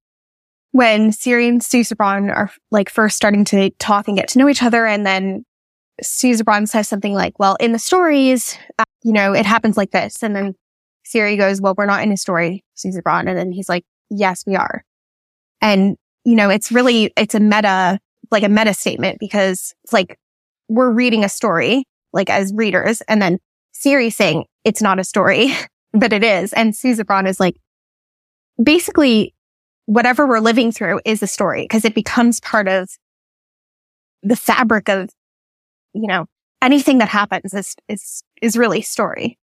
when 0.72 1.12
Siri 1.12 1.48
and 1.48 1.60
Susebron 1.60 2.34
are 2.34 2.50
like 2.70 2.88
first 2.88 3.14
starting 3.14 3.44
to 3.44 3.70
talk 3.78 4.08
and 4.08 4.16
get 4.16 4.28
to 4.28 4.38
know 4.38 4.48
each 4.48 4.62
other. 4.62 4.86
And 4.86 5.06
then 5.06 5.44
Susebron 6.02 6.66
says 6.66 6.88
something 6.88 7.12
like, 7.12 7.38
well, 7.38 7.56
in 7.60 7.72
the 7.72 7.78
stories, 7.78 8.56
uh, 8.78 8.84
you 9.04 9.12
know, 9.12 9.34
it 9.34 9.44
happens 9.44 9.76
like 9.76 9.90
this. 9.90 10.22
And 10.22 10.34
then 10.34 10.54
Siri 11.04 11.36
goes, 11.36 11.60
well, 11.60 11.74
we're 11.76 11.84
not 11.84 12.02
in 12.02 12.10
a 12.10 12.16
story, 12.16 12.64
Susebron. 12.74 13.28
And 13.28 13.36
then 13.36 13.52
he's 13.52 13.68
like, 13.68 13.84
yes, 14.08 14.42
we 14.46 14.56
are. 14.56 14.82
And, 15.60 15.96
you 16.24 16.34
know, 16.34 16.50
it's 16.50 16.70
really, 16.70 17.12
it's 17.16 17.34
a 17.34 17.40
meta, 17.40 17.98
like 18.30 18.42
a 18.42 18.48
meta 18.48 18.74
statement 18.74 19.18
because 19.20 19.74
like 19.92 20.18
we're 20.68 20.90
reading 20.90 21.24
a 21.24 21.28
story, 21.28 21.84
like 22.12 22.30
as 22.30 22.52
readers, 22.54 23.00
and 23.02 23.20
then 23.22 23.38
Siri 23.72 24.10
saying 24.10 24.44
it's 24.64 24.82
not 24.82 24.98
a 24.98 25.04
story, 25.04 25.52
but 25.92 26.12
it 26.12 26.24
is. 26.24 26.52
And 26.52 26.72
Susebron 26.72 27.26
is 27.28 27.40
like, 27.40 27.56
basically 28.62 29.34
whatever 29.86 30.26
we're 30.26 30.40
living 30.40 30.72
through 30.72 31.00
is 31.04 31.22
a 31.22 31.26
story 31.26 31.62
because 31.62 31.84
it 31.84 31.94
becomes 31.94 32.40
part 32.40 32.68
of 32.68 32.88
the 34.22 34.36
fabric 34.36 34.88
of, 34.88 35.10
you 35.92 36.06
know, 36.06 36.26
anything 36.62 36.98
that 36.98 37.08
happens 37.08 37.54
is, 37.54 37.76
is, 37.88 38.22
is 38.42 38.56
really 38.56 38.82
story. 38.82 39.38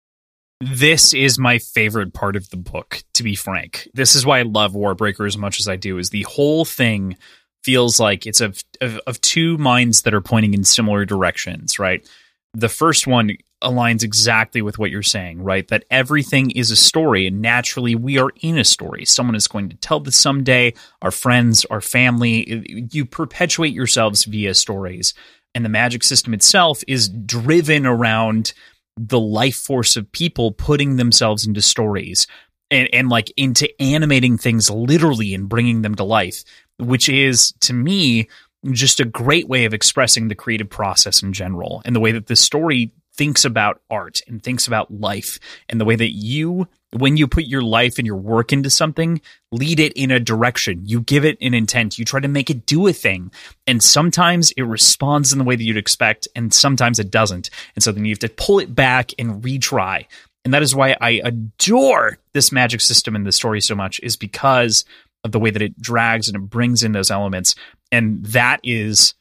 This 0.64 1.12
is 1.12 1.40
my 1.40 1.58
favorite 1.58 2.14
part 2.14 2.36
of 2.36 2.48
the 2.50 2.56
book, 2.56 3.02
to 3.14 3.24
be 3.24 3.34
frank. 3.34 3.88
This 3.94 4.14
is 4.14 4.24
why 4.24 4.38
I 4.38 4.42
love 4.42 4.74
Warbreaker 4.74 5.26
as 5.26 5.36
much 5.36 5.58
as 5.58 5.66
I 5.66 5.74
do, 5.74 5.98
is 5.98 6.10
the 6.10 6.22
whole 6.22 6.64
thing 6.64 7.16
feels 7.64 7.98
like 7.98 8.28
it's 8.28 8.40
of, 8.40 8.62
of, 8.80 9.00
of 9.08 9.20
two 9.22 9.58
minds 9.58 10.02
that 10.02 10.14
are 10.14 10.20
pointing 10.20 10.54
in 10.54 10.62
similar 10.62 11.04
directions, 11.04 11.80
right? 11.80 12.08
The 12.54 12.68
first 12.68 13.08
one 13.08 13.38
aligns 13.60 14.04
exactly 14.04 14.62
with 14.62 14.78
what 14.78 14.92
you're 14.92 15.02
saying, 15.02 15.42
right? 15.42 15.66
That 15.66 15.84
everything 15.90 16.52
is 16.52 16.70
a 16.70 16.76
story, 16.76 17.26
and 17.26 17.42
naturally 17.42 17.96
we 17.96 18.18
are 18.18 18.30
in 18.40 18.56
a 18.56 18.64
story. 18.64 19.04
Someone 19.04 19.34
is 19.34 19.48
going 19.48 19.68
to 19.70 19.76
tell 19.78 19.98
this 19.98 20.16
someday, 20.16 20.74
our 21.00 21.10
friends, 21.10 21.64
our 21.70 21.80
family. 21.80 22.88
You 22.92 23.04
perpetuate 23.04 23.74
yourselves 23.74 24.26
via 24.26 24.54
stories. 24.54 25.12
And 25.56 25.64
the 25.64 25.68
magic 25.68 26.04
system 26.04 26.32
itself 26.34 26.84
is 26.86 27.08
driven 27.08 27.84
around 27.84 28.52
the 28.96 29.20
life 29.20 29.56
force 29.56 29.96
of 29.96 30.10
people 30.12 30.52
putting 30.52 30.96
themselves 30.96 31.46
into 31.46 31.62
stories 31.62 32.26
and, 32.70 32.88
and 32.92 33.08
like 33.08 33.32
into 33.36 33.68
animating 33.80 34.38
things 34.38 34.70
literally 34.70 35.34
and 35.34 35.48
bringing 35.48 35.82
them 35.82 35.94
to 35.94 36.04
life, 36.04 36.44
which 36.78 37.08
is 37.08 37.52
to 37.60 37.72
me 37.72 38.28
just 38.70 39.00
a 39.00 39.04
great 39.04 39.48
way 39.48 39.64
of 39.64 39.74
expressing 39.74 40.28
the 40.28 40.34
creative 40.34 40.70
process 40.70 41.22
in 41.22 41.32
general 41.32 41.82
and 41.84 41.96
the 41.96 42.00
way 42.00 42.12
that 42.12 42.26
the 42.26 42.36
story 42.36 42.92
thinks 43.14 43.44
about 43.44 43.80
art 43.90 44.20
and 44.26 44.42
thinks 44.42 44.66
about 44.66 44.90
life 44.90 45.38
and 45.68 45.80
the 45.80 45.84
way 45.84 45.96
that 45.96 46.12
you 46.12 46.66
when 46.92 47.16
you 47.16 47.26
put 47.26 47.44
your 47.44 47.62
life 47.62 47.98
and 47.98 48.06
your 48.06 48.16
work 48.16 48.52
into 48.52 48.70
something 48.70 49.20
lead 49.50 49.80
it 49.80 49.92
in 49.92 50.10
a 50.10 50.20
direction. 50.20 50.82
You 50.84 51.00
give 51.00 51.24
it 51.24 51.38
an 51.40 51.54
intent. 51.54 51.98
You 51.98 52.04
try 52.04 52.20
to 52.20 52.28
make 52.28 52.50
it 52.50 52.66
do 52.66 52.86
a 52.86 52.92
thing. 52.92 53.30
And 53.66 53.82
sometimes 53.82 54.50
it 54.52 54.62
responds 54.62 55.32
in 55.32 55.38
the 55.38 55.44
way 55.44 55.56
that 55.56 55.62
you'd 55.62 55.76
expect 55.76 56.28
and 56.34 56.52
sometimes 56.52 56.98
it 56.98 57.10
doesn't. 57.10 57.50
And 57.74 57.82
so 57.82 57.92
then 57.92 58.04
you 58.04 58.12
have 58.12 58.18
to 58.20 58.28
pull 58.28 58.58
it 58.58 58.74
back 58.74 59.12
and 59.18 59.42
retry. 59.42 60.06
And 60.44 60.52
that 60.52 60.62
is 60.62 60.74
why 60.74 60.96
i 61.00 61.20
adore 61.24 62.18
this 62.32 62.50
magic 62.50 62.80
system 62.80 63.14
in 63.14 63.24
the 63.24 63.32
story 63.32 63.60
so 63.60 63.74
much 63.74 64.00
is 64.02 64.16
because 64.16 64.84
of 65.22 65.32
the 65.32 65.38
way 65.38 65.50
that 65.50 65.62
it 65.62 65.80
drags 65.80 66.28
and 66.28 66.36
it 66.36 66.50
brings 66.50 66.82
in 66.82 66.92
those 66.92 67.10
elements. 67.10 67.54
And 67.92 68.24
that 68.26 68.60
is 68.64 69.14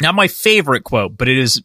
not 0.00 0.14
my 0.14 0.28
favorite 0.28 0.84
quote 0.84 1.16
but 1.16 1.28
it 1.28 1.38
is 1.38 1.62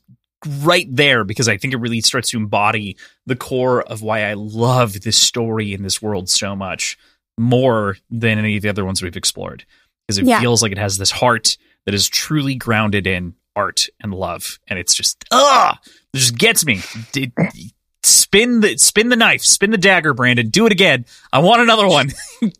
right 0.61 0.87
there 0.89 1.23
because 1.23 1.47
I 1.47 1.57
think 1.57 1.73
it 1.73 1.77
really 1.77 2.01
starts 2.01 2.29
to 2.31 2.37
embody 2.37 2.97
the 3.25 3.35
core 3.35 3.81
of 3.83 4.01
why 4.01 4.23
I 4.25 4.33
love 4.33 5.01
this 5.01 5.17
story 5.17 5.73
in 5.73 5.83
this 5.83 6.01
world 6.01 6.29
so 6.29 6.55
much 6.55 6.97
more 7.37 7.97
than 8.09 8.37
any 8.39 8.55
of 8.57 8.61
the 8.63 8.69
other 8.69 8.85
ones 8.85 9.01
we've 9.01 9.15
explored 9.15 9.65
because 10.07 10.17
it 10.17 10.25
Yeah. 10.25 10.39
feels 10.39 10.61
like 10.61 10.71
it 10.71 10.77
has 10.77 10.97
this 10.97 11.11
heart 11.11 11.57
that 11.85 11.93
is 11.95 12.07
truly 12.09 12.55
grounded 12.55 13.07
in 13.07 13.35
art 13.55 13.87
and 14.01 14.13
love 14.13 14.59
and 14.67 14.79
it's 14.79 14.93
just 14.93 15.23
ah 15.31 15.77
it 16.13 16.17
just 16.17 16.37
gets 16.37 16.65
me 16.65 16.79
D- 17.11 17.31
d- 17.53 17.71
spin 18.01 18.61
the 18.61 18.77
spin 18.77 19.09
the 19.09 19.15
knife 19.17 19.41
spin 19.43 19.71
the 19.71 19.77
dagger 19.77 20.13
Brandon 20.13 20.49
do 20.49 20.65
it 20.65 20.71
again 20.71 21.05
I 21.33 21.39
want 21.39 21.61
another 21.61 21.87
one 21.87 22.11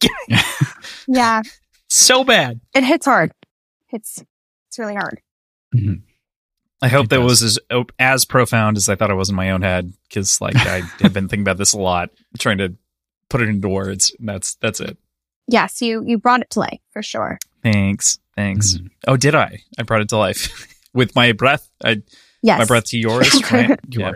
Yeah. 1.08 1.42
so 1.90 2.24
bad 2.24 2.60
It 2.74 2.84
hits 2.84 3.06
hard. 3.06 3.32
It's 3.92 4.24
it's 4.68 4.80
really 4.80 4.96
hard. 4.96 5.20
Mhm. 5.76 6.02
I 6.82 6.88
hope 6.88 7.06
It 7.06 7.10
that 7.12 7.18
does. 7.18 7.42
was 7.42 7.44
as 7.44 7.60
as 8.00 8.26
profound 8.26 8.76
as 8.78 8.90
I 8.90 8.96
thought 8.96 9.12
it 9.12 9.16
was 9.16 9.30
in 9.30 9.36
my 9.36 9.52
own 9.52 9.62
head 9.62 9.94
because 10.10 10.42
like 10.42 10.56
I 10.56 10.80
have 11.02 11.14
been 11.14 11.28
thinking 11.28 11.42
about 11.44 11.58
this 11.58 11.74
a 11.74 11.80
lot, 11.80 12.10
trying 12.40 12.58
to 12.58 12.74
put 13.30 13.42
it 13.42 13.50
into 13.50 13.70
words. 13.70 14.16
And 14.20 14.28
that's 14.28 14.56
that's 14.56 14.80
it. 14.80 14.98
Yes, 15.48 15.82
you 15.82 16.04
you 16.06 16.18
brought 16.18 16.42
it 16.42 16.50
to 16.52 16.60
life 16.60 16.80
for 16.92 17.04
sure. 17.04 17.38
Thanks, 17.64 18.18
thanks. 18.36 18.76
Mhm. 18.76 18.90
Oh, 19.08 19.18
did 19.18 19.36
I? 19.36 19.60
I 19.78 19.84
brought 19.84 20.02
it 20.02 20.10
to 20.10 20.18
life 20.18 20.68
with 20.94 21.16
my 21.16 21.32
breath. 21.34 21.70
I 21.84 22.02
Yes. 22.44 22.58
my 22.60 22.66
breath 22.66 22.86
to 22.86 22.98
yours. 22.98 23.40
Right? 23.52 23.80
You 23.90 24.00
Yeah. 24.02 24.12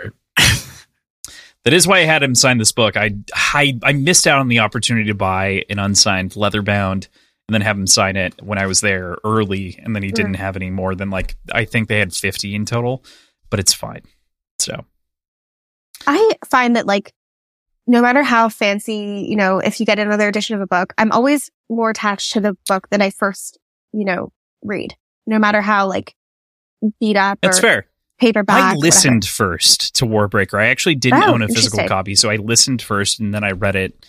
That 1.63 1.73
is 1.73 1.87
why 1.87 1.97
I 1.99 2.03
had 2.03 2.21
him 2.21 2.35
sign 2.35 2.59
this 2.59 2.71
book. 2.71 2.95
I, 2.95 3.15
I 3.35 3.79
I 3.81 3.93
missed 3.93 4.27
out 4.27 4.39
on 4.39 4.49
the 4.49 4.59
opportunity 4.59 5.07
to 5.07 5.15
buy 5.15 5.63
an 5.69 5.79
unsigned 5.79 6.35
leather 6.35 6.61
bound 6.61 7.07
and 7.47 7.53
then 7.53 7.61
have 7.61 7.77
him 7.77 7.88
sign 7.88 8.15
it 8.15 8.41
when 8.41 8.57
I 8.57 8.65
was 8.65 8.81
there 8.81 9.17
early, 9.23 9.80
and 9.84 9.95
then 9.95 10.03
he 10.03 10.09
mm. 10.09 10.15
didn't 10.15 10.34
have 10.35 10.55
any 10.55 10.69
more 10.69 10.95
than 10.95 11.09
like 11.09 11.35
I 11.51 11.65
think 11.65 11.88
they 11.88 11.99
had 11.99 12.13
fifty 12.13 12.55
in 12.55 12.65
total, 12.65 13.03
but 13.49 13.59
it's 13.59 13.73
fine. 13.73 14.01
So 14.59 14.85
I 16.07 16.34
find 16.45 16.76
that 16.76 16.85
like 16.85 17.13
no 17.88 18.01
matter 18.01 18.23
how 18.23 18.49
fancy, 18.49 19.26
you 19.30 19.35
know, 19.35 19.59
if 19.59 19.80
you 19.80 19.85
get 19.85 19.99
another 19.99 20.27
edition 20.27 20.55
of 20.55 20.61
a 20.61 20.67
book, 20.67 20.93
I'm 20.97 21.11
always 21.11 21.51
more 21.69 21.91
attached 21.91 22.34
to 22.34 22.41
the 22.41 22.57
book 22.67 22.89
that 22.89 23.01
I 23.01 23.11
first, 23.11 23.59
you 23.93 24.05
know, 24.05 24.31
read. 24.63 24.95
No 25.27 25.38
matter 25.39 25.61
how 25.61 25.88
like 25.88 26.15
beat 26.99 27.17
up 27.17 27.39
that's 27.41 27.59
or 27.59 27.61
fair. 27.61 27.88
paperback. 28.19 28.55
I 28.55 28.67
whatever. 28.69 28.80
listened 28.80 29.26
first 29.26 29.95
to 29.95 30.05
Warbreaker. 30.05 30.59
I 30.59 30.67
actually 30.67 30.95
didn't 30.95 31.23
Oh, 31.23 31.34
own 31.34 31.41
a 31.41 31.47
physical 31.47 31.88
copy, 31.88 32.15
so 32.15 32.30
I 32.30 32.38
listened 32.38 32.81
first 32.81 33.19
and 33.19 33.34
then 33.34 33.43
I 33.43 33.51
read 33.51 33.76
it 33.76 34.05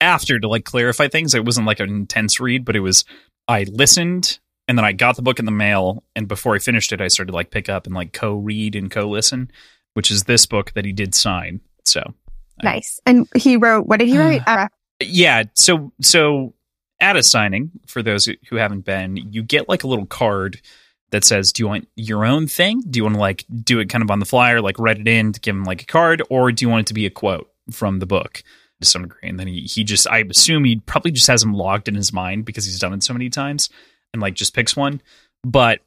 after 0.00 0.38
to 0.38 0.48
like 0.48 0.64
clarify 0.64 1.08
things. 1.08 1.34
It 1.34 1.44
wasn't 1.44 1.66
like 1.66 1.80
an 1.80 1.88
intense 1.88 2.40
read, 2.40 2.64
but 2.64 2.76
it 2.76 2.80
was 2.80 3.04
I 3.48 3.64
listened 3.64 4.38
and 4.66 4.78
then 4.78 4.84
I 4.84 4.92
got 4.92 5.16
the 5.16 5.22
book 5.22 5.38
in 5.38 5.44
the 5.44 5.50
mail 5.50 6.02
and 6.16 6.26
before 6.26 6.54
I 6.54 6.58
finished 6.58 6.92
it 6.92 7.00
I 7.00 7.08
started 7.08 7.32
to 7.32 7.36
like 7.36 7.50
pick 7.50 7.68
up 7.68 7.86
and 7.86 7.94
like 7.94 8.12
co-read 8.12 8.74
and 8.76 8.90
co-listen, 8.90 9.50
which 9.94 10.10
is 10.10 10.24
this 10.24 10.46
book 10.46 10.72
that 10.72 10.84
he 10.84 10.92
did 10.92 11.14
sign. 11.14 11.60
So, 11.84 12.14
Nice. 12.62 13.00
And 13.04 13.28
he 13.36 13.56
wrote, 13.56 13.86
what 13.86 13.98
did 13.98 14.08
he 14.08 14.18
write? 14.18 14.42
Uh, 14.46 14.68
yeah, 15.00 15.42
so 15.54 15.92
so 16.00 16.54
at 17.00 17.16
a 17.16 17.22
signing 17.22 17.72
for 17.86 18.00
those 18.00 18.28
who 18.48 18.56
haven't 18.56 18.84
been, 18.84 19.16
you 19.16 19.42
get 19.42 19.68
like 19.68 19.82
a 19.82 19.88
little 19.88 20.06
card 20.06 20.60
that 21.10 21.24
says, 21.24 21.52
"Do 21.52 21.62
you 21.62 21.68
want 21.68 21.88
your 21.96 22.24
own 22.24 22.46
thing? 22.46 22.82
Do 22.88 22.98
you 22.98 23.04
want 23.04 23.16
to 23.16 23.20
like 23.20 23.44
do 23.62 23.80
it 23.80 23.88
kind 23.88 24.02
of 24.02 24.10
on 24.10 24.20
the 24.20 24.24
fly 24.24 24.52
or 24.52 24.60
like 24.60 24.78
write 24.78 24.98
it 24.98 25.08
in 25.08 25.32
to 25.32 25.40
give 25.40 25.54
him 25.54 25.64
like 25.64 25.82
a 25.82 25.86
card, 25.86 26.22
or 26.30 26.52
do 26.52 26.64
you 26.64 26.68
want 26.68 26.82
it 26.82 26.86
to 26.86 26.94
be 26.94 27.06
a 27.06 27.10
quote 27.10 27.50
from 27.70 27.98
the 27.98 28.06
book?" 28.06 28.42
To 28.80 28.86
some 28.88 29.02
degree, 29.02 29.28
and 29.28 29.38
then 29.38 29.46
he 29.46 29.60
he 29.62 29.84
just 29.84 30.08
I 30.08 30.18
assume 30.28 30.64
he 30.64 30.76
probably 30.76 31.12
just 31.12 31.28
has 31.28 31.40
them 31.42 31.54
logged 31.54 31.86
in 31.88 31.94
his 31.94 32.12
mind 32.12 32.44
because 32.44 32.64
he's 32.66 32.78
done 32.80 32.92
it 32.92 33.02
so 33.04 33.12
many 33.12 33.30
times, 33.30 33.70
and 34.12 34.20
like 34.20 34.34
just 34.34 34.52
picks 34.54 34.76
one. 34.76 35.00
But 35.44 35.78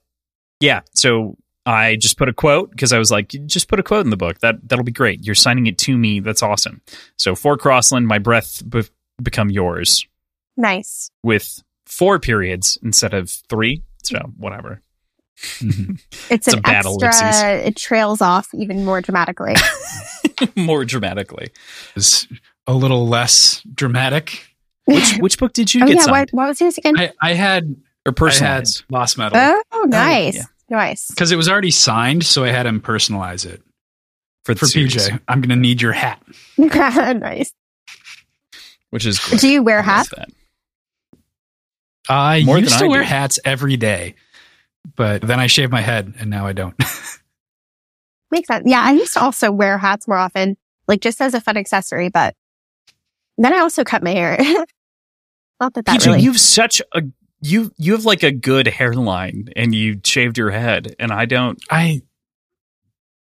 yeah, 0.61 0.81
so 0.93 1.35
I 1.65 1.97
just 1.97 2.18
put 2.18 2.30
a 2.30 2.34
quote 2.34 2.72
because 2.72 2.93
I 2.93 2.97
was 2.97 3.11
like, 3.11 3.27
just 3.45 3.68
put 3.68 3.80
a 3.80 3.84
quote 3.84 4.05
in 4.05 4.09
the 4.09 4.15
book. 4.18 4.39
That 4.39 4.68
that'll 4.69 4.85
be 4.85 4.93
great. 4.93 5.26
You're 5.26 5.35
signing 5.35 5.68
it 5.68 5.77
to 5.80 5.97
me. 5.97 6.22
That's 6.22 6.41
awesome. 6.41 6.81
So 7.18 7.35
for 7.35 7.57
Crossland, 7.57 8.07
my 8.07 8.19
breath 8.19 8.64
be- 8.68 8.84
become 9.22 9.49
yours 9.49 10.07
nice. 10.55 11.11
with 11.23 11.61
four 11.85 12.19
periods 12.19 12.77
instead 12.84 13.14
of 13.14 13.30
three. 13.49 13.84
So 14.03 14.18
whatever. 14.38 14.81
Mhm. 15.59 15.99
It's, 16.30 16.47
It's 16.47 16.47
an 16.47 16.59
a 16.59 16.61
bad 16.61 16.85
extra, 16.85 16.91
ellipses. 16.91 17.68
it 17.68 17.76
trails 17.76 18.22
off 18.22 18.47
even 18.53 18.85
more 18.85 19.01
dramatically. 19.01 19.55
More 20.55 20.85
dramatically. 20.85 21.49
Is 22.68 22.73
a 22.73 22.77
little 22.77 23.07
less 23.07 23.61
dramatic. 23.73 24.44
Which 24.85 25.18
which 25.18 25.38
book 25.38 25.53
did 25.53 25.73
you 25.73 25.84
oh 25.84 25.88
get 25.88 25.98
yeah, 25.98 26.02
signed 26.03 26.30
what, 26.31 26.34
what 26.34 26.48
was 26.48 26.61
yours 26.61 26.77
again? 26.77 26.98
I, 26.98 27.11
I 27.22 27.34
had 27.34 27.76
or 28.06 28.14
I 28.30 28.34
had? 28.34 28.68
Lost 28.89 29.18
Metal 29.18 29.38
oh, 29.38 29.64
oh 29.73 29.84
nice. 29.84 30.35
yeah. 30.35 30.44
Nice. 30.69 31.07
because 31.07 31.31
it 31.31 31.38
was 31.38 31.48
already 31.48 31.72
signed, 31.72 32.26
so 32.26 32.44
I 32.44 32.49
had 32.49 32.65
him 32.65 32.81
personalize 32.81 33.45
it 33.45 33.61
for 34.44 34.53
the 34.53 34.60
for 34.60 34.65
series, 34.65 34.95
PJ. 34.95 35.19
I'm 35.27 35.41
gonna 35.41 35.56
need 35.56 35.81
your 35.81 35.94
hat. 35.94 36.22
nice. 36.57 37.52
which 38.89 39.06
is 39.06 39.19
great. 39.19 39.41
Do 39.41 39.49
you 39.49 39.64
wear 39.64 39.81
hats? 39.81 40.10
I 42.10 42.44
More 42.44 42.57
used 42.57 42.72
than 42.73 42.80
to 42.80 42.85
I 42.85 42.88
wear 42.89 43.02
do. 43.02 43.07
hats 43.07 43.39
every 43.44 43.77
day, 43.77 44.15
but 44.95 45.22
then 45.22 45.39
I 45.39 45.48
shaved 45.48 45.72
my 45.72 45.81
head, 45.81 46.14
and 46.19 46.30
now 46.30 46.48
I 46.48 46.53
don't. 46.53 46.76
Makes 48.31 48.48
sense. 48.48 48.64
Yeah, 48.65 48.81
I 48.81 48.91
used 48.91 49.14
to 49.14 49.22
also 49.22 49.52
wear 49.52 49.77
hats 49.77 50.07
more 50.07 50.18
often, 50.18 50.57
like 50.88 51.02
just 51.02 51.22
as 51.22 51.34
a 51.34 51.41
fun 51.41 51.57
accessory, 51.57 52.10
but 52.10 52.35
then 53.38 53.53
I 53.53 53.59
also 53.59 53.84
cut 53.84 54.03
my 54.03 54.11
hair. 54.11 54.38
Not 55.59 55.73
that 55.73 55.85
that 55.85 55.99
PJ, 56.01 56.05
really. 56.07 56.22
you 56.22 56.31
have 56.31 56.39
such 56.39 56.81
a 56.93 57.01
you 57.41 57.72
you 57.77 57.93
have 57.93 58.05
like 58.05 58.23
a 58.23 58.31
good 58.31 58.68
hairline 58.68 59.49
and 59.55 59.73
you 59.73 59.99
shaved 60.03 60.38
your 60.38 60.51
head 60.51 60.95
and 60.99 61.11
I 61.11 61.26
don't 61.26 61.59
I 61.69 62.01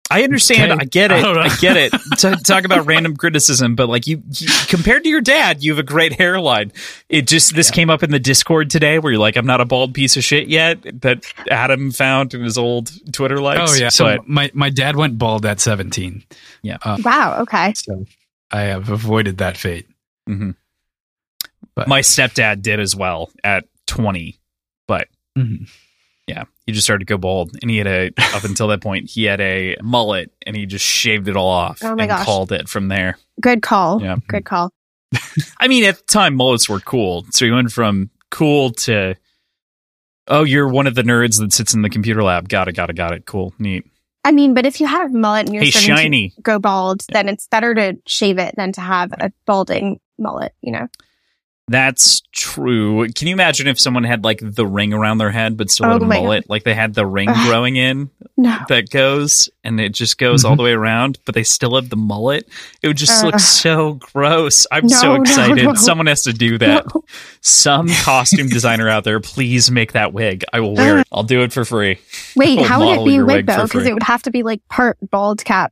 I 0.10 0.24
understand. 0.24 0.74
Okay. 0.74 0.82
I 0.82 0.86
get 0.86 1.10
it. 1.12 1.22
don't. 1.22 1.38
I, 1.38 1.56
get 1.62 1.78
it. 1.78 1.94
To 2.18 2.36
talk 2.36 2.66
about 2.66 2.86
random 2.86 3.16
criticism, 3.16 3.76
but 3.76 3.88
like 3.88 4.08
you, 4.08 4.22
you, 4.30 4.50
compared 4.68 5.04
to 5.06 5.10
your 5.10 5.22
dad, 5.22 5.64
you 5.64 5.72
have 5.72 5.80
a 5.80 5.84
great 5.84 6.12
hairline. 6.20 6.74
It 7.08 7.28
just 7.28 7.56
this 7.56 7.70
Yeah. 7.70 7.76
came 7.76 7.90
up 7.90 8.04
in 8.04 8.12
the 8.12 8.20
Discord 8.20 8.70
today, 8.70 9.00
where 9.00 9.14
you're 9.14 9.22
like, 9.22 9.38
"I'm 9.38 9.46
not 9.46 9.62
a 9.62 9.66
bald 9.66 9.94
piece 9.94 10.18
of 10.18 10.24
shit 10.26 10.50
yet." 10.50 10.80
That 11.02 11.24
Adam 11.50 11.92
found 11.92 12.34
in 12.34 12.44
his 12.44 12.58
old 12.58 12.92
Twitter 13.14 13.40
likes. 13.40 13.72
oh 13.72 13.76
yeah. 13.76 13.88
So 13.88 14.04
but 14.18 14.28
my 14.28 14.52
my 14.54 14.70
dad 14.70 14.98
went 14.98 15.18
bald 15.18 15.46
at 15.46 15.62
17, 15.62 16.26
Yeah. 16.62 16.78
Uh, 16.84 16.98
wow. 17.06 17.40
Okay. 17.44 17.72
so 17.74 18.06
I 18.52 18.64
have 18.64 18.90
avoided 18.90 19.38
that 19.38 19.56
fate. 19.56 19.88
Mhm. 20.30 20.56
But- 21.76 21.88
my 21.88 22.02
stepdad 22.02 22.62
did 22.62 22.80
as 22.80 22.96
well 22.96 23.32
at 23.44 23.66
20, 23.88 24.40
but 24.88 25.08
Mhm. 25.38 25.70
yeah, 26.28 26.44
he 26.66 26.72
just 26.74 26.86
started 26.86 27.06
to 27.08 27.12
go 27.12 27.18
bald, 27.18 27.52
and 27.62 27.72
he 27.72 27.78
had 27.78 27.88
a 27.88 28.12
up 28.36 28.44
until 28.44 28.68
that 28.70 28.82
point 28.82 29.10
he 29.10 29.24
had 29.24 29.40
a 29.42 29.76
mullet, 29.82 30.32
and 30.46 30.56
he 30.56 30.66
just 30.66 30.86
shaved 30.86 31.28
it 31.28 31.36
all 31.38 31.48
off 31.50 31.80
Oh 31.84 31.96
my 31.96 32.04
and 32.04 32.10
gosh. 32.10 32.26
called 32.26 32.52
it 32.52 32.68
from 32.68 32.88
there. 32.90 33.18
Good 33.40 33.62
call. 33.62 34.02
Yeah. 34.02 34.18
Good 34.28 34.46
call. 34.46 34.72
I 35.60 35.68
mean, 35.68 35.84
at 35.84 35.98
the 35.98 36.04
time, 36.04 36.36
mullets 36.36 36.68
were 36.70 36.80
cool. 36.80 37.26
So 37.32 37.46
you 37.46 37.54
went 37.54 37.72
from 37.72 38.10
cool 38.30 38.72
to, 38.72 39.16
oh, 40.28 40.44
you're 40.44 40.68
one 40.70 40.88
of 40.88 40.96
the 40.96 41.04
nerds 41.04 41.40
that 41.40 41.52
sits 41.54 41.74
in 41.74 41.82
the 41.82 41.90
computer 41.90 42.24
lab. 42.24 42.48
Got 42.50 42.68
it, 42.70 42.74
got 42.74 42.90
it, 42.90 42.96
got 42.96 43.14
it. 43.14 43.26
Cool, 43.26 43.54
neat. 43.60 43.86
I 44.24 44.32
mean, 44.32 44.54
but 44.54 44.66
if 44.66 44.80
you 44.80 44.88
have 44.88 45.14
a 45.14 45.18
mullet 45.18 45.48
and 45.48 45.54
you're 45.56 45.64
Hey, 45.64 45.72
starting 45.72 45.96
shiny. 45.96 46.30
to 46.30 46.42
go 46.42 46.60
bald, 46.60 47.04
then 47.12 47.28
it's 47.28 47.48
better 47.48 47.74
to 47.74 47.98
shave 48.06 48.38
it 48.38 48.54
than 48.56 48.72
to 48.74 48.82
have 48.82 49.12
a 49.14 49.32
balding 49.46 50.00
mullet, 50.22 50.54
you 50.62 50.72
know? 50.72 50.88
That's 51.68 52.22
true. 52.34 53.08
Can 53.14 53.28
you 53.30 53.34
imagine 53.34 53.66
if 53.68 53.80
someone 53.80 54.04
had 54.04 54.26
like 54.26 54.40
the 54.42 54.66
ring 54.68 54.92
around 54.92 55.20
their 55.20 55.32
head, 55.32 55.56
but 55.56 55.70
still 55.70 55.86
had 55.88 56.02
Oh 56.02 56.06
a 56.06 56.08
my 56.08 56.20
mullet? 56.20 56.50
Like 56.50 56.64
they 56.66 56.74
had 56.74 56.96
the 56.96 57.06
ring 57.06 57.30
Ugh. 57.30 57.48
growing 57.48 57.78
in 57.78 58.10
No. 58.36 58.58
that 58.68 58.90
goes 58.90 59.48
and 59.64 59.80
it 59.80 59.94
just 59.94 60.18
goes 60.18 60.44
all 60.44 60.56
Mhm. 60.56 60.58
the 60.58 60.64
way 60.64 60.72
around, 60.74 61.20
but 61.24 61.34
they 61.34 61.44
still 61.44 61.76
have 61.76 61.90
the 61.90 61.96
mullet. 61.96 62.50
It 62.82 62.88
would 62.90 62.98
just 62.98 63.24
look 63.24 63.40
so 63.40 63.94
gross. 63.94 64.68
I'm 64.70 64.86
No, 64.88 64.98
so 64.98 65.14
excited. 65.16 65.64
no. 65.64 65.74
Someone 65.76 66.08
has 66.08 66.24
to 66.24 66.34
do 66.34 66.58
that. 66.58 66.94
No. 66.94 67.04
Some 67.40 67.88
costume 68.04 68.50
designer 68.50 68.90
out 68.90 69.06
there, 69.06 69.22
please 69.22 69.72
make 69.72 69.94
that 69.94 70.12
wig. 70.12 70.44
I 70.52 70.60
will 70.60 70.76
wear 70.76 71.00
it. 71.00 71.08
I'll 71.10 71.24
do 71.24 71.42
it 71.42 71.54
for 71.54 71.64
free. 71.64 72.00
Wait, 72.36 72.60
how 72.60 72.80
would 72.80 73.00
it 73.00 73.06
be 73.06 73.16
a 73.16 73.24
wig 73.24 73.36
wig 73.38 73.46
though? 73.46 73.64
Because 73.64 73.86
it 73.88 73.94
would 73.94 74.04
have 74.04 74.24
to 74.24 74.32
be 74.32 74.44
like 74.44 74.60
part 74.68 74.98
bald 75.10 75.46
cap, 75.46 75.72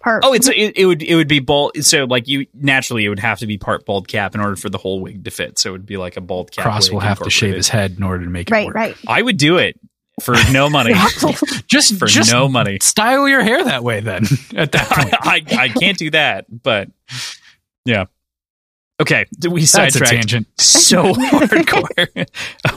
part. 0.00 0.24
Oh, 0.24 0.32
it's 0.32 0.48
it, 0.48 0.76
it 0.76 0.86
would 0.86 1.02
it 1.02 1.14
would 1.14 1.28
be 1.28 1.40
bald. 1.40 1.76
So 1.84 2.04
like 2.04 2.28
you 2.28 2.46
naturally 2.54 3.04
it 3.04 3.08
would 3.08 3.18
have 3.18 3.38
to 3.40 3.46
be 3.46 3.58
part 3.58 3.86
bald 3.86 4.08
cap 4.08 4.34
in 4.34 4.40
order 4.40 4.56
for 4.56 4.68
the 4.68 4.78
whole 4.78 5.00
wig 5.00 5.24
to 5.24 5.30
fit. 5.30 5.58
So 5.58 5.70
it 5.70 5.72
would 5.72 5.86
be 5.86 5.96
like 5.96 6.16
a 6.16 6.20
bald 6.20 6.50
cap. 6.52 6.64
Cross 6.64 6.88
wig 6.88 6.94
will 6.94 7.00
have 7.00 7.20
to 7.20 7.30
shave 7.30 7.54
his 7.54 7.68
head 7.68 7.96
in 7.96 8.02
order 8.02 8.24
to 8.24 8.30
make 8.30 8.48
it 8.50 8.52
right, 8.52 8.66
work. 8.66 8.74
right. 8.74 8.96
I 9.06 9.22
would 9.22 9.36
do 9.36 9.58
it 9.58 9.78
for 10.20 10.34
no 10.52 10.68
money. 10.68 10.94
Just 11.66 11.98
for 11.98 12.06
just 12.06 12.32
no 12.32 12.48
money. 12.48 12.78
style 12.82 13.28
your 13.28 13.42
hair 13.42 13.62
that 13.64 13.84
way. 13.84 14.00
Then 14.00 14.24
at 14.56 14.72
that 14.72 14.88
point, 14.88 15.14
I, 15.14 15.42
I 15.56 15.68
can't 15.68 15.96
do 15.96 16.10
that, 16.10 16.46
but 16.50 16.88
yeah. 17.84 18.06
Okay, 19.00 19.24
we 19.48 19.60
that's 19.60 19.74
a 19.74 19.76
sidetracked 19.92 20.10
tangent. 20.12 20.46
so 20.58 21.14
hardcore. 21.14 22.26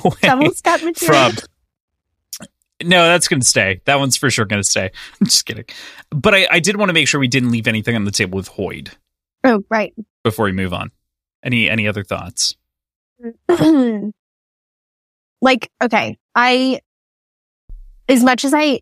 away 0.06 0.14
Someone's 0.22 0.62
got 0.62 0.82
material. 0.84 1.32
from 1.32 1.48
no, 2.84 3.04
that's 3.08 3.28
going 3.28 3.40
to 3.40 3.46
stay. 3.48 3.82
That 3.86 4.00
one's 4.00 4.16
for 4.18 4.30
sure 4.30 4.46
going 4.46 4.62
to 4.62 4.68
stay. 4.68 4.92
I'm 5.22 5.28
just 5.28 5.46
kidding. 5.46 5.66
But 6.12 6.34
I, 6.36 6.48
I 6.52 6.60
did 6.60 6.76
want 6.78 6.90
to 6.90 6.94
make 6.94 7.08
sure 7.08 7.20
we 7.20 7.28
didn't 7.28 7.52
leave 7.52 7.68
anything 7.68 7.96
on 7.96 8.06
the 8.06 8.12
table 8.12 8.38
with 8.38 8.50
Hoid 8.52 8.90
Oh, 9.44 9.64
right. 9.70 9.94
before 10.24 10.46
we 10.46 10.52
move 10.52 10.74
on. 10.74 10.92
Any 11.44 11.70
any 11.70 11.88
other 11.88 12.04
thoughts? 12.04 12.56
like, 15.42 15.70
okay, 15.82 16.18
I, 16.36 16.80
as 18.08 18.24
much 18.24 18.46
as 18.46 18.54
I, 18.54 18.80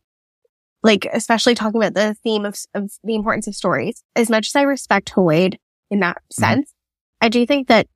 like, 0.83 1.05
especially 1.11 1.55
talking 1.55 1.81
about 1.81 1.93
the 1.93 2.15
theme 2.23 2.45
of, 2.45 2.57
of 2.73 2.91
the 3.03 3.15
importance 3.15 3.47
of 3.47 3.55
stories, 3.55 4.03
as 4.15 4.29
much 4.29 4.47
as 4.47 4.55
I 4.55 4.61
respect 4.63 5.11
Hoid 5.13 5.55
in 5.89 5.99
that 6.01 6.17
Mm-hmm. 6.17 6.41
sense, 6.43 6.73
I 7.19 7.29
do 7.29 7.45
think 7.45 7.67
that 7.67 7.87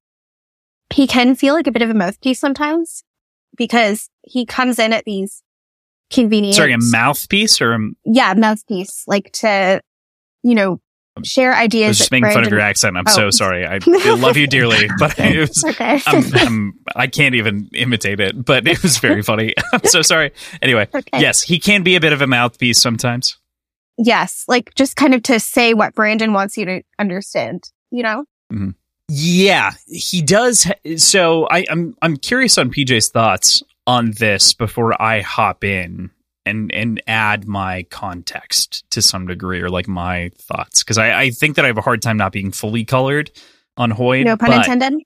he 0.93 1.07
can 1.07 1.35
feel 1.35 1.53
like 1.55 1.67
a 1.67 1.71
bit 1.71 1.81
of 1.81 1.89
a 1.89 1.93
mouthpiece 1.95 2.39
sometimes 2.39 3.03
because 3.57 4.09
he 4.23 4.45
comes 4.45 4.77
in 4.77 4.93
at 4.93 5.05
these 5.05 5.41
convenient, 6.11 6.55
Sorry, 6.55 6.73
a 6.73 6.77
mouthpiece 6.77 7.61
or 7.61 7.73
a, 7.73 7.79
yeah, 8.05 8.33
mouthpiece, 8.35 9.03
like 9.07 9.31
to, 9.33 9.81
you 10.43 10.55
know, 10.55 10.79
share 11.23 11.53
I 11.53 11.63
ideas. 11.63 11.89
was 11.89 11.97
just 11.99 12.11
making 12.11 12.31
fun 12.31 12.43
of 12.43 12.51
your 12.51 12.59
accent. 12.59 12.97
I'm 12.97 13.05
Oh. 13.07 13.11
so 13.11 13.29
sorry. 13.29 13.65
I, 13.65 13.75
I 13.85 14.15
love 14.19 14.35
you 14.37 14.47
dearly, 14.47 14.89
but 14.99 15.17
it 15.17 15.39
was, 15.39 15.63
Okay. 15.63 16.01
I'm, 16.05 16.23
I'm, 16.35 16.73
I 16.95 17.07
can't 17.07 17.35
even 17.35 17.69
imitate 17.73 18.19
it, 18.19 18.43
but 18.43 18.67
it 18.67 18.83
was 18.83 18.97
very 18.97 19.21
funny. 19.21 19.53
I'm 19.73 19.85
so 19.85 20.01
sorry. 20.01 20.31
Anyway, 20.61 20.87
okay. 20.93 21.19
yes, 21.21 21.41
he 21.41 21.57
can 21.59 21.83
be 21.83 21.95
a 21.95 22.01
bit 22.01 22.11
of 22.13 22.21
a 22.21 22.27
mouthpiece 22.27 22.79
sometimes. 22.79 23.37
Yes. 23.97 24.43
Like 24.49 24.75
just 24.75 24.97
kind 24.97 25.13
of 25.13 25.23
to 25.23 25.39
say 25.39 25.73
what 25.73 25.95
Brandon 25.95 26.33
wants 26.33 26.57
you 26.57 26.65
to 26.65 26.81
understand, 26.99 27.71
you 27.91 28.03
know? 28.03 28.25
Mm-hmm. 28.51 28.71
Yeah, 29.07 29.71
he 29.87 30.21
does. 30.21 30.69
So 30.97 31.47
I, 31.49 31.63
I'm 31.69 31.95
I'm 32.01 32.17
curious 32.17 32.57
on 32.57 32.71
PJ's 32.71 33.09
thoughts 33.09 33.61
on 33.87 34.11
this 34.11 34.53
before 34.53 34.99
I 35.01 35.21
hop 35.21 35.63
in 35.63 36.09
and 36.45 36.71
and 36.73 37.01
add 37.07 37.47
my 37.47 37.83
context 37.89 38.83
to 38.91 39.01
some 39.01 39.27
degree 39.27 39.61
or 39.61 39.69
like 39.69 39.87
my 39.87 40.31
thoughts 40.37 40.83
because 40.83 40.97
I, 40.97 41.19
I 41.21 41.29
think 41.31 41.55
that 41.55 41.65
I 41.65 41.67
have 41.69 41.77
a 41.77 41.81
hard 41.81 42.01
time 42.01 42.17
not 42.17 42.31
being 42.31 42.51
fully 42.51 42.85
colored 42.85 43.31
on 43.77 43.91
Hoid. 43.91 44.25
No 44.25 44.37
pun 44.37 44.49
but 44.51 44.57
intended? 44.67 45.01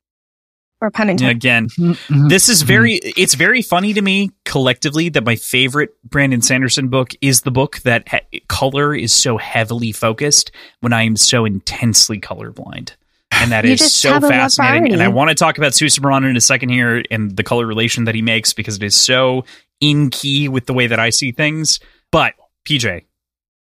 Or 0.82 0.92
pun 0.92 1.10
intended? 1.10 1.36
Again, 1.36 1.68
Mhm. 1.68 2.30
this 2.30 2.48
is 2.50 2.62
very 2.62 2.94
it's 2.96 3.36
very 3.36 3.62
funny 3.62 3.94
to 3.94 4.02
me 4.02 4.32
collectively 4.46 5.10
that 5.10 5.26
my 5.26 5.36
favorite 5.36 5.92
brandon 6.04 6.42
sanderson 6.42 6.88
book 6.88 7.14
is 7.22 7.42
the 7.42 7.52
book 7.52 7.80
that 7.80 8.08
ha- 8.08 8.20
color 8.48 8.96
is 8.96 9.12
so 9.14 9.38
heavily 9.38 9.92
focused 9.92 10.52
when 10.80 10.92
i 10.94 11.04
am 11.04 11.16
so 11.18 11.46
intensely 11.46 12.20
colorblind 12.20 12.94
and 13.32 13.52
that 13.52 13.66
You 13.66 13.74
is 13.74 13.94
so 13.94 14.14
have 14.14 14.24
a 14.24 14.28
love 14.28 14.34
for 14.34 14.40
fascinating 14.40 14.94
and 14.94 15.04
i 15.04 15.08
want 15.08 15.30
to 15.30 15.36
talk 15.36 15.58
about 15.58 15.74
Susebron 15.74 16.30
in 16.30 16.36
a 16.36 16.42
second 16.42 16.70
here 16.70 17.04
and 17.12 17.36
the 17.36 17.44
color 17.44 17.66
relation 17.66 18.06
that 18.06 18.16
he 18.16 18.22
makes 18.22 18.54
because 18.54 18.78
it 18.78 18.84
is 18.84 18.96
so 18.96 19.46
in 19.80 20.10
key 20.10 20.50
with 20.50 20.66
the 20.66 20.74
way 20.74 20.88
that 20.88 21.00
i 21.00 21.10
see 21.10 21.32
things 21.32 21.80
but 22.12 22.34
pj 22.66 23.04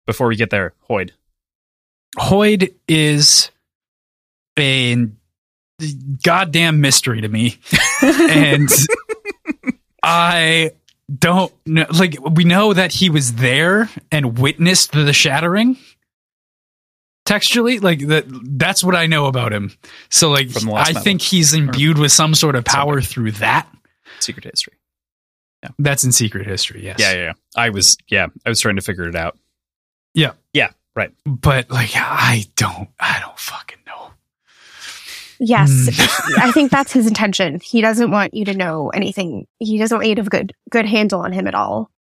before 0.06 0.28
we 0.28 0.36
get 0.36 0.50
there 0.50 0.74
Hoid 0.90 1.12
Hoid 2.18 2.74
is 2.88 3.52
a 4.58 5.08
goddamn 6.24 6.82
mystery 6.82 7.22
to 7.22 7.28
me. 7.28 7.60
and 8.02 8.70
I 10.04 10.72
don't 11.14 11.54
know. 11.66 11.86
Like, 11.92 12.18
we 12.32 12.44
know 12.44 12.74
that 12.74 12.92
he 12.92 13.10
was 13.10 13.34
there 13.34 13.90
and 14.12 14.38
witnessed 14.40 14.92
the 14.92 15.14
shattering. 15.14 15.78
Textually, 17.28 17.80
like 17.80 18.00
that, 18.08 18.24
that's 18.58 18.84
what 18.84 18.96
I 18.96 19.06
know 19.06 19.26
about 19.28 19.52
him. 19.54 19.72
So, 20.10 20.30
like, 20.32 20.50
From 20.50 20.66
the 20.66 20.72
last 20.72 20.90
I 20.90 20.94
metal. 20.94 21.04
think 21.04 21.22
he's 21.22 21.54
imbued 21.54 21.98
with 22.00 22.12
some 22.12 22.34
sort 22.34 22.56
of 22.56 22.64
power 22.66 23.02
through 23.02 23.34
that. 23.34 23.68
secret 24.20 24.46
history 24.46 24.74
Yeah. 25.62 25.70
That's 25.78 26.04
in 26.06 26.12
Secret 26.14 26.48
History, 26.48 26.84
yes. 26.86 26.98
yeah 27.00 27.12
yeah 27.14 27.20
yeah 27.24 27.34
i 27.56 27.70
was 27.70 27.98
yeah 28.08 28.28
i 28.46 28.50
was 28.50 28.60
trying 28.62 28.78
to 28.78 28.82
figure 28.82 29.08
it 29.10 29.16
out 29.16 29.38
Yeah. 30.14 30.32
yeah 30.54 30.70
right 30.96 31.12
But 31.26 31.70
like, 31.70 31.92
I 31.96 32.46
don't, 32.56 32.88
I 33.00 33.20
don't 33.20 33.38
fucking 33.38 33.80
know. 33.86 34.12
Yes. 35.40 35.70
Hmm. 35.94 36.34
I 36.42 36.52
think 36.52 36.72
that's 36.72 36.92
his 36.92 37.06
intention. 37.08 37.60
He 37.64 37.82
doesn't 37.82 38.10
want 38.10 38.34
you 38.34 38.46
to 38.46 38.54
know 38.56 38.90
anything. 38.90 39.46
He 39.60 39.78
doesn't 39.78 39.96
want 39.98 40.08
you 40.08 40.16
to 40.16 40.20
have 40.22 40.28
a 40.28 40.30
good, 40.32 40.54
good 40.72 40.86
handle 40.88 41.20
on 41.22 41.32
him 41.34 41.46
at 41.46 41.54
all. 41.56 41.92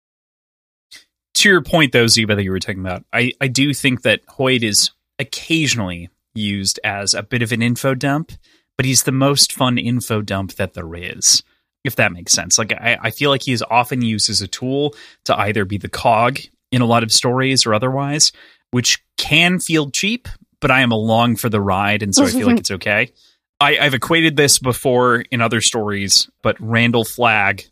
to 1.36 1.50
your 1.50 1.62
point 1.62 1.92
though 1.92 2.06
Ziva 2.06 2.36
that 2.36 2.44
you 2.44 2.50
were 2.52 2.60
talking 2.60 2.80
about 2.80 3.04
I, 3.14 3.34
I 3.42 3.48
do 3.48 3.74
think 3.74 4.02
that 4.04 4.26
Hoid 4.26 4.64
is 4.64 4.90
occasionally 5.20 6.10
used 6.34 6.80
as 6.84 7.14
a 7.14 7.24
bit 7.24 7.42
of 7.42 7.52
an 7.52 7.62
info 7.62 7.96
dump 7.96 8.32
but 8.78 8.86
he's 8.86 9.04
the 9.04 9.12
most 9.12 9.52
fun 9.52 9.78
info 9.78 10.22
dump 10.22 10.54
that 10.54 10.74
there 10.74 10.96
is 10.96 11.44
if 11.88 11.96
that 11.96 12.12
makes 12.12 12.34
sense. 12.34 12.58
Like 12.58 12.74
I, 12.74 12.98
I 13.02 13.12
feel 13.12 13.32
like 13.32 13.44
he 13.44 13.54
is 13.54 13.64
often 13.70 14.02
used 14.02 14.30
as 14.30 14.42
a 14.42 14.48
tool 14.48 14.94
to 15.26 15.40
either 15.40 15.66
be 15.66 15.78
the 15.78 15.90
cog 15.90 16.40
in 16.72 16.82
a 16.82 16.86
lot 16.86 17.02
of 17.02 17.12
stories 17.12 17.66
or 17.66 17.74
otherwise 17.74 18.32
which 18.72 19.02
can 19.18 19.60
feel 19.60 19.90
cheap 19.90 20.28
but 20.60 20.70
I 20.70 20.82
am 20.82 20.92
along 20.92 21.38
for 21.38 21.50
the 21.50 21.62
ride 21.62 22.04
and 22.04 22.14
so 22.14 22.26
I 22.26 22.28
feel 22.28 22.48
like 22.48 22.60
it's 22.60 22.72
okay. 22.72 23.12
I, 23.60 23.80
I've 23.80 23.96
equated 23.96 24.36
this 24.36 24.60
before 24.60 25.24
in 25.32 25.42
other 25.42 25.62
stories 25.62 26.30
but 26.44 26.60
Randall 26.60 27.06
Flagg 27.06 27.64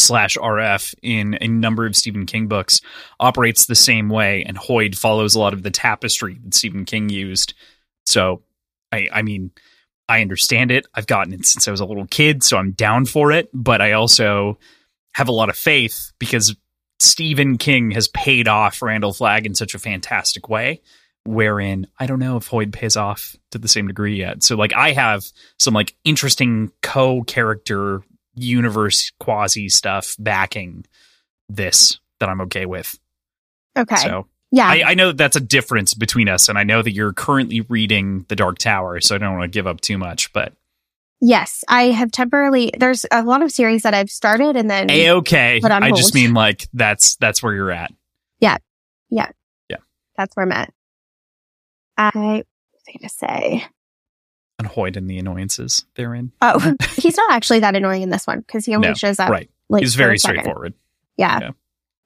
slash 0.00 0.36
RF 0.36 0.94
in 1.02 1.38
a 1.40 1.48
number 1.48 1.86
of 1.86 1.96
Stephen 1.96 2.26
King 2.26 2.46
books 2.46 2.80
operates 3.18 3.66
the 3.66 3.74
same 3.74 4.08
way, 4.08 4.44
and 4.44 4.56
Hoid 4.56 4.96
follows 4.96 5.34
a 5.34 5.40
lot 5.40 5.52
of 5.52 5.62
the 5.62 5.70
tapestry 5.70 6.38
that 6.44 6.54
Stephen 6.54 6.84
King 6.84 7.08
used. 7.08 7.54
So, 8.06 8.42
I, 8.92 9.08
I 9.12 9.22
mean, 9.22 9.50
I 10.08 10.22
understand 10.22 10.72
it. 10.72 10.86
I've 10.92 11.06
gotten 11.06 11.32
it 11.32 11.46
since 11.46 11.68
I 11.68 11.70
was 11.70 11.78
a 11.78 11.84
little 11.84 12.06
kid, 12.06 12.42
so 12.42 12.56
I'm 12.56 12.72
down 12.72 13.06
for 13.06 13.30
it. 13.30 13.48
But 13.54 13.80
I 13.80 13.92
also 13.92 14.58
have 15.14 15.28
a 15.28 15.32
lot 15.32 15.48
of 15.48 15.56
faith 15.56 16.12
because 16.18 16.54
Stephen 16.98 17.58
King 17.58 17.92
has 17.92 18.08
paid 18.08 18.48
off 18.48 18.82
Randall 18.82 19.12
Flagg 19.12 19.46
in 19.46 19.54
such 19.54 19.74
a 19.74 19.78
fantastic 19.78 20.48
way. 20.48 20.82
Wherein 21.24 21.86
I 21.98 22.06
don't 22.06 22.18
know 22.18 22.38
if 22.38 22.48
Hoid 22.48 22.72
pays 22.72 22.96
off 22.96 23.36
to 23.50 23.58
the 23.58 23.68
same 23.68 23.86
degree 23.86 24.16
yet. 24.16 24.42
So, 24.42 24.56
like, 24.56 24.74
I 24.74 24.92
have 24.92 25.24
some 25.58 25.74
like 25.74 25.94
interesting 26.02 26.72
co-character 26.82 28.02
universe 28.34 29.12
quasi 29.20 29.68
stuff 29.68 30.14
backing 30.18 30.84
this 31.48 31.98
that 32.18 32.28
I'm 32.28 32.40
okay 32.42 32.66
with. 32.66 32.98
Okay. 33.76 33.96
So 33.96 34.26
yeah. 34.50 34.68
I, 34.68 34.82
I 34.90 34.94
know 34.94 35.08
that 35.08 35.16
that's 35.16 35.36
a 35.36 35.40
difference 35.40 35.94
between 35.94 36.28
us, 36.28 36.48
and 36.48 36.58
I 36.58 36.64
know 36.64 36.82
that 36.82 36.92
you're 36.92 37.12
currently 37.12 37.60
reading 37.62 38.26
The 38.28 38.36
Dark 38.36 38.58
Tower, 38.58 39.00
so 39.00 39.14
I 39.14 39.18
don't 39.18 39.38
want 39.38 39.52
to 39.52 39.56
give 39.56 39.66
up 39.66 39.80
too 39.80 39.98
much. 39.98 40.32
But 40.32 40.52
yes. 41.20 41.64
I 41.68 41.84
have 41.90 42.10
temporarily, 42.10 42.72
there's 42.76 43.06
a 43.10 43.22
lot 43.22 43.42
of 43.42 43.52
series 43.52 43.82
that 43.82 43.94
I've 43.94 44.10
started 44.10 44.56
and 44.56 44.70
then 44.70 44.90
a 44.90 45.10
okay, 45.10 45.60
I 45.62 45.90
just 45.92 46.14
mean 46.14 46.34
like 46.34 46.68
that's 46.72 47.16
that's 47.16 47.42
where 47.42 47.54
you're 47.54 47.70
at. 47.70 47.92
Yeah, 48.40 48.56
yeah, 49.08 49.30
yeah. 49.68 49.76
That's 50.16 50.34
where 50.36 50.44
I'm 50.44 50.52
at. 50.52 50.72
I 51.96 52.10
was 52.14 52.82
going 52.86 52.98
to 53.02 53.08
say, 53.08 53.64
And 54.60 54.68
Hoid 54.68 54.94
and 54.96 55.08
the 55.08 55.18
annoyances 55.18 55.86
therein. 55.94 56.32
oh, 56.42 56.74
he's 56.96 57.16
not 57.16 57.32
actually 57.32 57.60
that 57.60 57.74
annoying 57.74 58.02
in 58.02 58.10
this 58.10 58.26
one 58.26 58.40
because 58.40 58.66
he 58.66 58.74
only 58.74 58.88
No, 58.88 58.94
shows 58.94 59.18
up. 59.18 59.30
right, 59.30 59.48
Like, 59.70 59.80
he's 59.80 59.94
very 59.94 60.18
straightforward. 60.18 60.74
Yeah. 61.16 61.38
Yeah. 61.40 61.50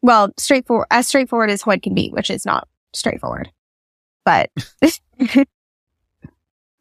Well, 0.02 0.32
straightforward, 0.39 0.86
as 0.93 1.09
straightforward 1.09 1.51
as 1.51 1.62
Hoid 1.64 1.82
can 1.82 1.94
be, 1.94 2.10
which 2.10 2.31
is 2.31 2.47
not 2.47 2.68
straightforward. 2.93 3.51
But, 4.24 4.51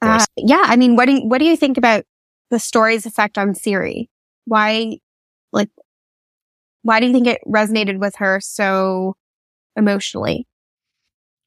uh, 0.02 0.26
yeah, 0.38 0.64
I 0.64 0.76
mean, 0.76 0.96
what 0.96 1.06
do 1.06 1.14
you, 1.14 1.22
what 1.28 1.40
do 1.40 1.46
you 1.46 1.58
think 1.58 1.80
about 1.80 2.04
the 2.52 2.60
story's 2.60 3.08
effect 3.08 3.40
on 3.40 3.56
Siri? 3.56 4.12
Why, 4.46 4.98
like, 5.52 5.70
why 6.84 7.00
do 7.00 7.08
you 7.08 7.14
think 7.14 7.26
it 7.26 7.42
resonated 7.48 7.98
with 7.98 8.18
her 8.18 8.40
so 8.42 9.16
emotionally? 9.76 10.46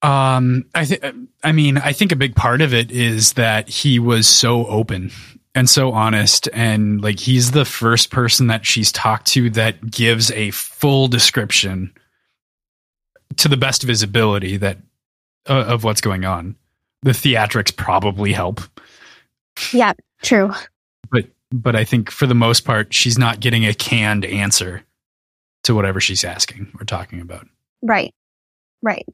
Um, 0.02 0.66
I 0.74 0.85
think, 0.85 1.05
I 1.43 1.52
mean, 1.52 1.78
I 1.78 1.93
think 1.93 2.12
a 2.12 2.16
big 2.16 2.36
part 2.36 2.60
of 2.60 2.73
it 2.74 2.90
is 2.90 3.32
that 3.35 3.68
he 3.68 3.98
was 3.98 4.28
so 4.28 4.66
open 4.66 5.10
and 5.55 5.68
so 5.68 5.93
honest. 5.93 6.48
And 6.52 7.01
like, 7.02 7.18
he's 7.18 7.52
the 7.52 7.64
first 7.64 8.10
person 8.10 8.47
that 8.48 8.66
she's 8.66 8.93
talked 8.93 9.27
to 9.28 9.51
that 9.51 9.90
gives 9.90 10.31
a 10.32 10.51
full 10.51 11.09
description 11.09 11.93
to 13.36 13.48
the 13.48 13.56
best 13.56 13.82
of 13.82 13.89
his 13.89 14.02
ability 14.02 14.59
that 14.59 14.78
uh, 15.48 15.64
of 15.66 15.82
what's 15.85 16.01
going 16.01 16.24
on. 16.24 16.56
The 17.02 17.10
theatrics 17.12 17.74
probably 17.74 18.32
help, 18.32 18.60
Yeah, 19.73 19.93
true. 20.23 20.52
but, 21.10 21.27
but 21.52 21.77
I 21.77 21.85
think 21.85 22.10
for 22.10 22.27
the 22.27 22.35
most 22.35 22.64
part, 22.64 22.93
she's 22.93 23.18
not 23.18 23.40
getting 23.40 23.64
a 23.64 23.74
canned 23.74 24.24
answer 24.24 24.82
to 25.64 25.74
whatever 25.74 26.01
she's 26.01 26.24
asking 26.24 26.73
or 26.81 26.85
talking 26.85 27.20
about. 27.20 27.47
Right. 27.82 28.12
Right. 28.82 29.06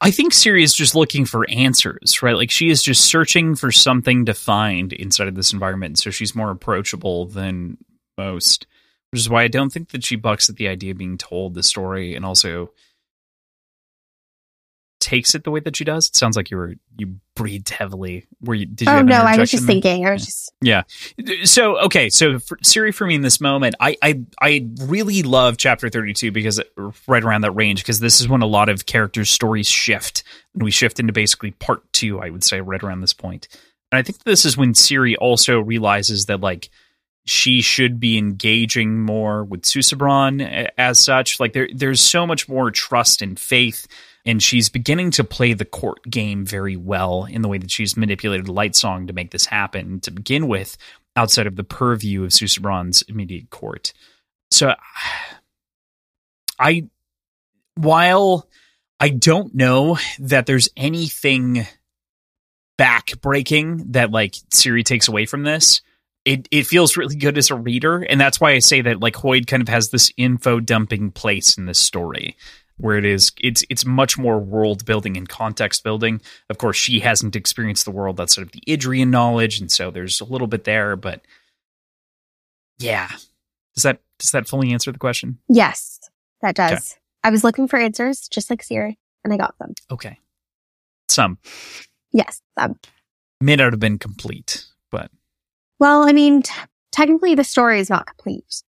I 0.00 0.10
think 0.10 0.32
Siri 0.32 0.62
is 0.62 0.74
just 0.74 0.94
looking 0.94 1.24
for 1.24 1.48
answers, 1.50 2.22
right? 2.22 2.36
Like 2.36 2.50
she 2.50 2.70
is 2.70 2.82
just 2.82 3.04
searching 3.04 3.54
for 3.54 3.72
something 3.72 4.26
to 4.26 4.34
find 4.34 4.92
inside 4.92 5.28
of 5.28 5.34
this 5.34 5.52
environment. 5.52 5.98
So 5.98 6.10
she's 6.10 6.34
more 6.34 6.50
approachable 6.50 7.26
than 7.26 7.78
most, 8.16 8.66
which 9.10 9.20
is 9.20 9.28
why 9.28 9.42
I 9.42 9.48
don't 9.48 9.70
think 9.70 9.90
that 9.90 10.04
she 10.04 10.16
bucks 10.16 10.48
at 10.48 10.56
the 10.56 10.68
idea 10.68 10.92
of 10.92 10.98
being 10.98 11.18
told 11.18 11.54
the 11.54 11.62
story 11.62 12.14
and 12.14 12.24
also 12.24 12.72
takes 15.00 15.34
it 15.34 15.44
the 15.44 15.50
way 15.50 15.60
that 15.60 15.76
she 15.76 15.84
does. 15.84 16.08
It 16.08 16.16
sounds 16.16 16.36
like 16.36 16.50
you 16.50 16.56
were 16.56 16.74
you 16.96 17.16
breathed 17.34 17.70
heavily. 17.70 18.26
Were 18.40 18.54
you? 18.54 18.66
Did 18.66 18.88
you? 18.88 18.94
Oh 18.94 19.02
no, 19.02 19.16
I 19.22 19.36
was 19.36 19.50
just 19.50 19.66
thinking. 19.66 20.06
I 20.06 20.12
was 20.12 20.24
just 20.24 20.52
Yeah. 20.60 20.82
So 21.44 21.78
okay, 21.80 22.08
so 22.10 22.38
for 22.38 22.58
Siri 22.62 22.92
for 22.92 23.06
me 23.06 23.14
in 23.14 23.22
this 23.22 23.40
moment, 23.40 23.74
I 23.80 23.96
I 24.02 24.22
I 24.40 24.68
really 24.82 25.22
love 25.22 25.56
chapter 25.56 25.88
32 25.88 26.32
because 26.32 26.58
it, 26.58 26.72
right 27.06 27.22
around 27.22 27.42
that 27.42 27.52
range 27.52 27.82
because 27.82 28.00
this 28.00 28.20
is 28.20 28.28
when 28.28 28.42
a 28.42 28.46
lot 28.46 28.68
of 28.68 28.86
characters' 28.86 29.30
stories 29.30 29.68
shift 29.68 30.22
and 30.54 30.62
we 30.62 30.70
shift 30.70 31.00
into 31.00 31.12
basically 31.12 31.52
part 31.52 31.82
2, 31.92 32.20
I 32.20 32.30
would 32.30 32.44
say 32.44 32.60
right 32.60 32.82
around 32.82 33.00
this 33.00 33.14
point. 33.14 33.48
And 33.90 33.98
I 33.98 34.02
think 34.02 34.22
this 34.24 34.44
is 34.44 34.56
when 34.56 34.74
Siri 34.74 35.16
also 35.16 35.60
realizes 35.60 36.26
that 36.26 36.40
like 36.40 36.70
she 37.26 37.62
should 37.62 37.98
be 37.98 38.18
engaging 38.18 39.00
more 39.00 39.44
with 39.44 39.62
Susebron 39.62 40.68
as 40.76 40.98
such. 40.98 41.40
Like 41.40 41.52
there 41.52 41.68
there's 41.74 42.00
so 42.00 42.26
much 42.26 42.48
more 42.48 42.70
trust 42.70 43.22
and 43.22 43.38
faith 43.38 43.86
and 44.26 44.42
she's 44.42 44.68
beginning 44.68 45.10
to 45.12 45.24
play 45.24 45.52
the 45.52 45.64
court 45.64 46.02
game 46.08 46.44
very 46.44 46.76
well 46.76 47.24
in 47.24 47.42
the 47.42 47.48
way 47.48 47.58
that 47.58 47.70
she's 47.70 47.96
manipulated 47.96 48.46
Lightsong 48.46 49.06
to 49.06 49.12
make 49.12 49.30
this 49.30 49.46
happen 49.46 50.00
to 50.00 50.10
begin 50.10 50.48
with, 50.48 50.76
outside 51.16 51.46
of 51.46 51.56
the 51.56 51.64
purview 51.64 52.24
of 52.24 52.32
Susebron's 52.32 53.02
immediate 53.02 53.50
court. 53.50 53.92
So, 54.50 54.74
I, 56.58 56.86
while 57.74 58.48
I 59.00 59.08
don't 59.08 59.54
know 59.54 59.98
that 60.20 60.46
there's 60.46 60.68
anything 60.76 61.66
back-breaking 62.78 63.92
that 63.92 64.12
like 64.12 64.36
Siri 64.52 64.84
takes 64.84 65.08
away 65.08 65.26
from 65.26 65.42
this, 65.42 65.82
it 66.24 66.48
it 66.50 66.66
feels 66.66 66.96
really 66.96 67.16
good 67.16 67.36
as 67.36 67.50
a 67.50 67.54
reader, 67.54 67.98
and 67.98 68.20
that's 68.20 68.40
why 68.40 68.52
I 68.52 68.60
say 68.60 68.80
that 68.80 69.00
like 69.00 69.14
Hoid 69.14 69.46
kind 69.46 69.62
of 69.62 69.68
has 69.68 69.90
this 69.90 70.10
info 70.16 70.58
dumping 70.60 71.10
place 71.10 71.58
in 71.58 71.66
this 71.66 71.80
story 71.80 72.36
where 72.76 72.96
it 72.98 73.04
is 73.04 73.32
it's 73.40 73.64
it's 73.70 73.84
much 73.86 74.18
more 74.18 74.38
world 74.38 74.84
building 74.84 75.16
and 75.16 75.28
context 75.28 75.84
building. 75.84 76.20
Of 76.50 76.58
course, 76.58 76.76
she 76.76 77.00
hasn't 77.00 77.36
experienced 77.36 77.84
the 77.84 77.90
world 77.90 78.16
that's 78.16 78.34
sort 78.34 78.46
of 78.46 78.52
the 78.52 78.62
Idrian 78.66 79.08
knowledge, 79.10 79.60
and 79.60 79.70
so 79.70 79.90
there's 79.90 80.20
a 80.20 80.24
little 80.24 80.46
bit 80.48 80.64
there, 80.64 80.96
but 80.96 81.22
yeah. 82.78 83.08
Does 83.74 83.82
that 83.84 84.00
does 84.18 84.30
that 84.32 84.48
fully 84.48 84.72
answer 84.72 84.92
the 84.92 84.98
question? 84.98 85.38
yes, 85.48 86.00
that 86.42 86.54
does. 86.54 86.96
I 87.22 87.30
was 87.30 87.42
looking 87.44 87.66
for 87.68 87.78
answers, 87.78 88.28
just 88.28 88.50
like 88.50 88.62
Siri, 88.62 88.98
and 89.24 89.32
I 89.32 89.36
got 89.36 89.56
them. 89.58 89.74
Okay. 89.90 90.18
Some 91.08 91.38
Yes. 92.12 92.40
some. 92.58 92.78
may 93.40 93.56
not 93.56 93.72
have 93.72 93.80
been 93.80 93.98
complete, 93.98 94.64
but 94.90 95.10
well, 95.80 96.02
I 96.08 96.12
mean, 96.12 96.42
t- 96.42 96.52
technically, 96.92 97.34
the 97.34 97.44
story 97.44 97.80
is 97.80 97.90
not 97.90 98.06
complete. 98.06 98.62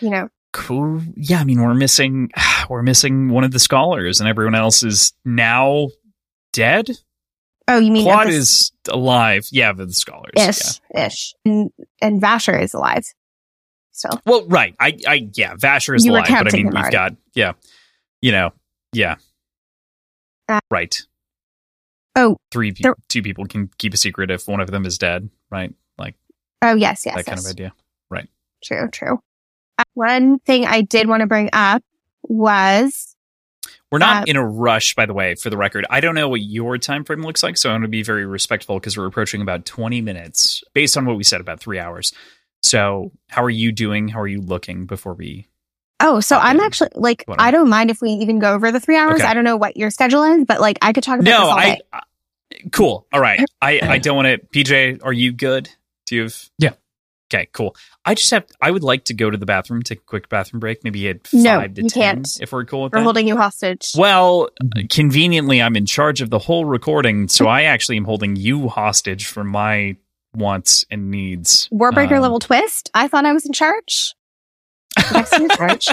You 0.00 0.10
know, 0.10 0.28
cool. 0.56 1.00
Yeah, 1.16 1.40
I 1.40 1.44
mean 1.44 1.60
we're 1.62 1.74
missing 1.74 2.30
we're 2.68 2.82
missing 2.82 3.28
one 3.28 3.44
of 3.44 3.50
the 3.52 3.58
scholars, 3.58 4.20
and 4.20 4.28
everyone 4.28 4.54
else 4.54 4.82
is 4.82 5.12
now 5.24 5.88
dead. 6.52 6.88
oh, 7.68 7.78
you 7.78 7.92
mean 7.92 8.04
Clod 8.06 8.26
the 8.28 8.32
is 8.32 8.72
alive. 8.88 9.46
Yeah, 9.52 9.72
but 9.72 9.88
the 9.88 9.94
scholars. 9.94 10.32
yeah. 10.36 10.48
ish, 10.48 10.80
ish, 10.94 11.34
and 11.44 11.70
and 12.00 12.20
Vasher 12.22 12.60
is 12.60 12.74
alive. 12.74 13.04
Still, 13.92 14.20
Well, 14.26 14.46
right. 14.48 14.74
I, 14.78 14.98
I, 15.08 15.28
yeah, 15.32 15.54
Vasher 15.54 15.96
is 15.96 16.04
You 16.04 16.12
alive, 16.12 16.26
but 16.28 16.52
I 16.52 16.56
mean, 16.56 16.66
we've 16.66 16.74
already. 16.74 16.92
got, 16.92 17.12
yeah, 17.34 17.52
you 18.20 18.30
know, 18.30 18.52
yeah, 18.92 19.14
Uh, 20.50 20.60
right. 20.70 21.00
oh, 22.14 22.36
Three, 22.52 22.72
pe- 22.72 22.82
there- 22.82 22.94
two 23.08 23.22
people 23.22 23.46
can 23.46 23.70
keep 23.78 23.94
a 23.94 23.96
secret 23.96 24.30
if 24.30 24.46
one 24.48 24.60
of 24.60 24.70
them 24.70 24.84
is 24.84 24.98
dead, 24.98 25.30
right? 25.50 25.72
Like 25.96 26.14
oh, 26.60 26.74
yes, 26.74 27.06
yes, 27.06 27.14
that 27.16 27.24
kind 27.24 27.38
of 27.38 27.46
idea, 27.46 27.72
right? 28.10 28.28
True, 28.62 28.88
true. 28.90 29.18
Uh, 29.78 29.84
one 29.94 30.38
thing 30.40 30.66
I 30.66 30.80
did 30.82 31.08
want 31.08 31.20
to 31.20 31.26
bring 31.26 31.50
up 31.52 31.82
was 32.22 33.14
We're 33.90 33.98
not 33.98 34.22
Uh, 34.22 34.24
in 34.26 34.36
a 34.36 34.44
rush, 34.46 34.94
by 34.94 35.06
the 35.06 35.14
way. 35.14 35.34
For 35.36 35.48
the 35.50 35.56
record, 35.56 35.86
I 35.90 36.00
don't 36.00 36.14
know 36.14 36.28
what 36.28 36.40
your 36.42 36.76
time 36.78 37.04
frame 37.04 37.22
looks 37.22 37.42
like, 37.42 37.56
so 37.56 37.70
I'm 37.70 37.74
going 37.74 37.82
to 37.82 37.88
be 37.88 38.02
very 38.02 38.26
respectful 38.26 38.78
because 38.80 38.96
we're 38.96 39.06
approaching 39.06 39.42
about 39.42 39.64
20 39.64 40.00
minutes, 40.00 40.62
based 40.74 40.96
on 40.96 41.06
what 41.06 41.16
we 41.16 41.22
said 41.24 41.40
about 41.40 41.60
three 41.60 41.78
hours. 41.78 42.12
So, 42.62 43.12
how 43.28 43.44
are 43.44 43.50
you 43.50 43.70
doing? 43.70 44.08
How 44.08 44.20
are 44.20 44.26
you 44.26 44.40
looking 44.40 44.86
before 44.86 45.14
we? 45.14 45.46
oh, 46.00 46.20
so 46.20 46.36
I'm 46.36 46.56
Okay. 46.56 46.66
actually 46.66 46.88
like 46.94 47.22
Whatever. 47.26 47.46
I 47.46 47.50
don't 47.52 47.68
mind 47.70 47.90
if 47.90 48.02
we 48.02 48.10
even 48.10 48.38
go 48.38 48.52
over 48.54 48.70
the 48.72 48.80
three 48.80 48.96
hours. 48.96 49.20
Okay. 49.20 49.24
I 49.28 49.34
don't 49.34 49.44
know 49.44 49.56
what 49.56 49.76
your 49.78 49.90
schedule 49.90 50.24
is, 50.24 50.44
but 50.44 50.60
like 50.60 50.78
I 50.82 50.92
could 50.92 51.04
talk 51.04 51.20
about 51.20 51.30
No, 51.30 51.38
this 51.40 51.48
all 51.48 51.58
I, 51.58 51.64
day. 51.64 51.80
I. 51.92 52.00
Cool. 52.72 53.06
All 53.12 53.20
right. 53.20 53.44
I, 53.62 53.80
I 53.82 53.98
don't 53.98 54.14
want 54.16 54.26
to. 54.28 54.38
PJ, 54.48 55.00
are 55.04 55.12
you 55.12 55.32
good? 55.32 55.70
Do 56.06 56.16
you 56.16 56.22
have? 56.24 56.50
Yeah. 56.58 56.70
Okay. 57.32 57.48
Cool. 57.52 57.74
I 58.04 58.14
just 58.14 58.30
have. 58.30 58.46
I 58.62 58.70
would 58.70 58.84
like 58.84 59.04
to 59.06 59.14
go 59.14 59.30
to 59.30 59.36
the 59.36 59.46
bathroom, 59.46 59.82
take 59.82 59.98
a 59.98 60.04
quick 60.04 60.28
bathroom 60.28 60.60
break, 60.60 60.84
maybe 60.84 61.08
at 61.08 61.28
No, 61.32 61.58
five 61.60 61.74
to 61.74 61.82
you 61.82 61.88
10 61.88 62.02
can't. 62.16 62.28
if 62.40 62.52
we're 62.52 62.64
cool 62.64 62.84
with 62.84 62.92
We're 62.92 63.00
that. 63.00 63.04
holding 63.04 63.26
you 63.26 63.36
hostage. 63.36 63.92
Well, 63.96 64.48
conveniently, 64.90 65.60
I'm 65.60 65.74
in 65.76 65.86
charge 65.86 66.20
of 66.20 66.30
the 66.30 66.38
whole 66.38 66.64
recording, 66.64 67.26
so 67.28 67.48
I 67.48 67.62
actually 67.62 67.96
am 67.96 68.04
holding 68.04 68.36
you 68.36 68.68
hostage 68.68 69.26
for 69.26 69.42
my 69.42 69.96
wants 70.34 70.84
and 70.90 71.10
needs. 71.10 71.68
Warbreaker 71.72 72.16
Um, 72.16 72.22
level 72.22 72.38
twist. 72.38 72.90
I 72.94 73.08
thought 73.08 73.24
I 73.26 73.32
was 73.32 73.44
in 73.46 73.52
charge. 73.52 74.14
Next 75.12 75.32
in 75.32 75.48
charge. 75.56 75.88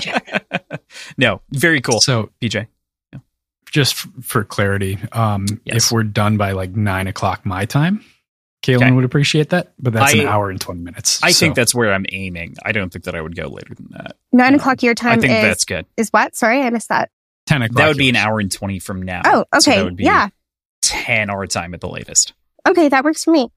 no, 1.18 1.42
very 1.52 1.82
cool. 1.82 2.00
So 2.00 2.30
PJ. 2.42 2.68
just 3.72 3.96
for 4.24 4.44
clarity, 4.44 5.00
um, 5.14 5.46
Yes. 5.66 5.86
if 5.88 5.92
we're 5.92 6.04
done 6.04 6.38
by 6.38 6.52
like 6.52 6.76
nine 6.76 7.08
o'clock 7.08 7.44
my 7.46 7.66
time, 7.66 8.04
Kaylin 8.64 8.78
Okay. 8.78 8.92
would 8.92 9.04
appreciate 9.06 9.50
that. 9.50 9.74
But 9.78 9.94
that's 9.94 10.14
I- 10.14 10.18
an 10.18 10.28
hour 10.28 10.50
and 10.50 10.60
twenty 10.60 10.82
minutes. 10.82 11.22
I 11.22 11.32
think 11.34 11.54
that's 11.56 11.76
where 11.76 11.94
I'm 11.94 12.06
aiming. 12.12 12.56
I 12.66 12.72
don't 12.72 12.92
think 12.92 13.06
that 13.06 13.14
I 13.16 13.22
would 13.22 13.36
go 13.36 13.48
later 13.48 13.76
than 13.76 13.90
that. 13.92 14.16
Nine 14.32 14.54
No. 14.54 14.58
o'clock 14.58 14.82
your 14.82 14.96
time 14.96 15.20
I 15.20 15.22
think 15.22 15.34
is 15.34 15.42
that's 15.42 15.66
good. 15.66 15.86
is 15.98 16.10
what? 16.10 16.36
Sorry, 16.36 16.62
I 16.62 16.70
missed 16.70 16.90
that. 16.90 17.12
ten 17.46 17.62
o'clock. 17.62 17.78
That 17.78 17.88
would 17.90 17.98
be 17.98 18.08
an 18.10 18.16
hour 18.16 18.40
and 18.40 18.50
20 18.52 18.80
from 18.80 19.02
now. 19.02 19.22
Oh, 19.26 19.42
okay. 19.54 19.60
So 19.60 19.72
okay. 19.72 19.80
that 19.80 19.86
would 19.86 19.96
be 19.98 20.06
yeah. 20.06 20.30
10 20.82 21.30
our 21.30 21.46
time 21.46 21.74
at 21.74 21.82
the 21.82 21.90
latest. 21.90 22.34
Okay, 22.68 22.88
that 22.90 23.04
works 23.04 23.24
for 23.26 23.32
me. 23.32 23.50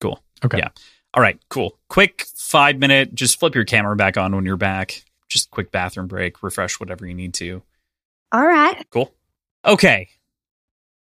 Cool. 0.00 0.20
Okay. 0.44 0.58
Yeah. 0.58 0.68
All 1.14 1.22
right, 1.22 1.38
cool. 1.48 1.78
Quick 1.88 2.26
five 2.36 2.78
minute, 2.78 3.14
just 3.14 3.38
flip 3.40 3.54
your 3.54 3.64
camera 3.64 3.94
back 3.96 4.16
on 4.16 4.34
when 4.34 4.44
you're 4.44 4.56
back. 4.56 5.04
Just 5.28 5.50
quick 5.50 5.70
bathroom 5.70 6.06
break, 6.08 6.42
refresh 6.42 6.80
whatever 6.80 7.06
you 7.06 7.14
need 7.14 7.34
to. 7.34 7.62
All 8.32 8.46
right. 8.46 8.84
Cool. 8.90 9.12
Okay. 9.64 10.08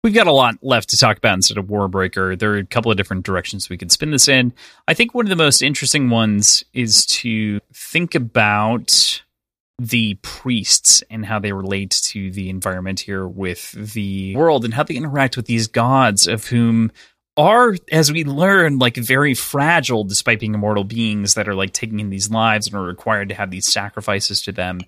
We've 0.04 0.16
got 0.16 0.26
a 0.26 0.32
lot 0.32 0.56
left 0.64 0.90
to 0.90 0.98
talk 0.98 1.18
about 1.18 1.36
instead 1.36 1.60
of 1.60 1.66
Warbreaker. 1.66 2.38
There 2.38 2.54
are 2.54 2.58
a 2.58 2.66
couple 2.66 2.90
of 2.90 2.98
different 2.98 3.24
directions 3.24 3.70
we 3.70 3.78
could 3.78 3.92
spin 3.92 4.10
this 4.10 4.28
in. 4.28 4.52
I 4.88 4.96
think 4.96 5.14
one 5.14 5.26
of 5.26 5.30
the 5.30 5.36
most 5.36 5.62
interesting 5.62 6.10
ones 6.10 6.64
is 6.74 7.06
to 7.08 7.60
think 7.72 8.16
about 8.16 9.22
the 9.78 10.16
priests 10.24 11.04
and 11.12 11.24
how 11.24 11.38
they 11.38 11.52
relate 11.54 11.92
to 12.06 12.32
the 12.32 12.50
environment 12.50 13.00
here 13.00 13.28
with 13.28 13.72
the 13.74 14.36
world 14.36 14.66
and 14.66 14.74
how 14.74 14.84
they 14.84 14.96
interact 14.96 15.38
with 15.38 15.46
these 15.46 15.68
gods 15.68 16.26
of 16.26 16.48
whom 16.48 16.92
are 17.38 17.76
as 17.92 18.12
we 18.12 18.24
learn 18.24 18.80
like 18.80 18.96
very 18.96 19.34
fragile 19.34 20.04
despite 20.04 20.40
being 20.40 20.54
immortal 20.54 20.84
beings 20.84 21.36
that 21.36 21.48
are 21.48 21.56
like 21.56 21.74
taking 21.74 22.00
in 22.00 22.10
these 22.10 22.30
lives 22.30 22.68
and 22.68 22.76
are 22.76 22.84
required 22.84 23.30
to 23.30 23.36
have 23.36 23.50
these 23.50 23.66
sacrifices 23.66 24.42
to 24.42 24.52
them 24.52 24.82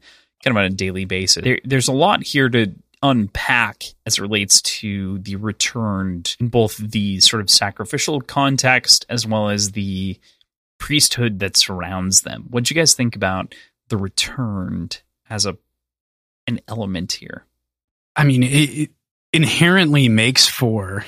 kind 0.44 0.56
of 0.56 0.58
on 0.58 0.66
a 0.66 0.70
daily 0.70 1.06
basis 1.06 1.44
there, 1.44 1.60
there's 1.64 1.88
a 1.88 1.94
lot 1.94 2.22
here 2.22 2.50
to 2.50 2.72
unpack 3.04 3.84
as 4.06 4.18
it 4.18 4.22
relates 4.22 4.62
to 4.62 5.20
the 5.20 5.36
returned 5.36 6.36
in 6.40 6.48
both 6.48 6.78
the 6.78 7.20
sort 7.20 7.42
of 7.42 7.50
sacrificial 7.50 8.22
context 8.22 9.06
as 9.10 9.28
well 9.28 9.50
as 9.50 9.74
the 9.74 10.18
priesthood 10.80 11.40
that 11.40 11.56
surrounds 11.56 12.22
them 12.22 12.46
what 12.50 12.64
do 12.64 12.74
you 12.74 12.82
guys 12.82 12.94
think 12.94 13.16
about 13.16 13.54
the 13.90 13.98
returned 13.98 15.02
as 15.30 15.46
a 15.46 15.56
an 16.48 16.60
element 16.68 17.12
here 17.14 17.46
I 18.16 18.24
mean, 18.24 18.44
it, 18.44 18.48
it 18.70 18.92
inherently 19.32 20.10
makes 20.10 20.48
for 20.48 21.06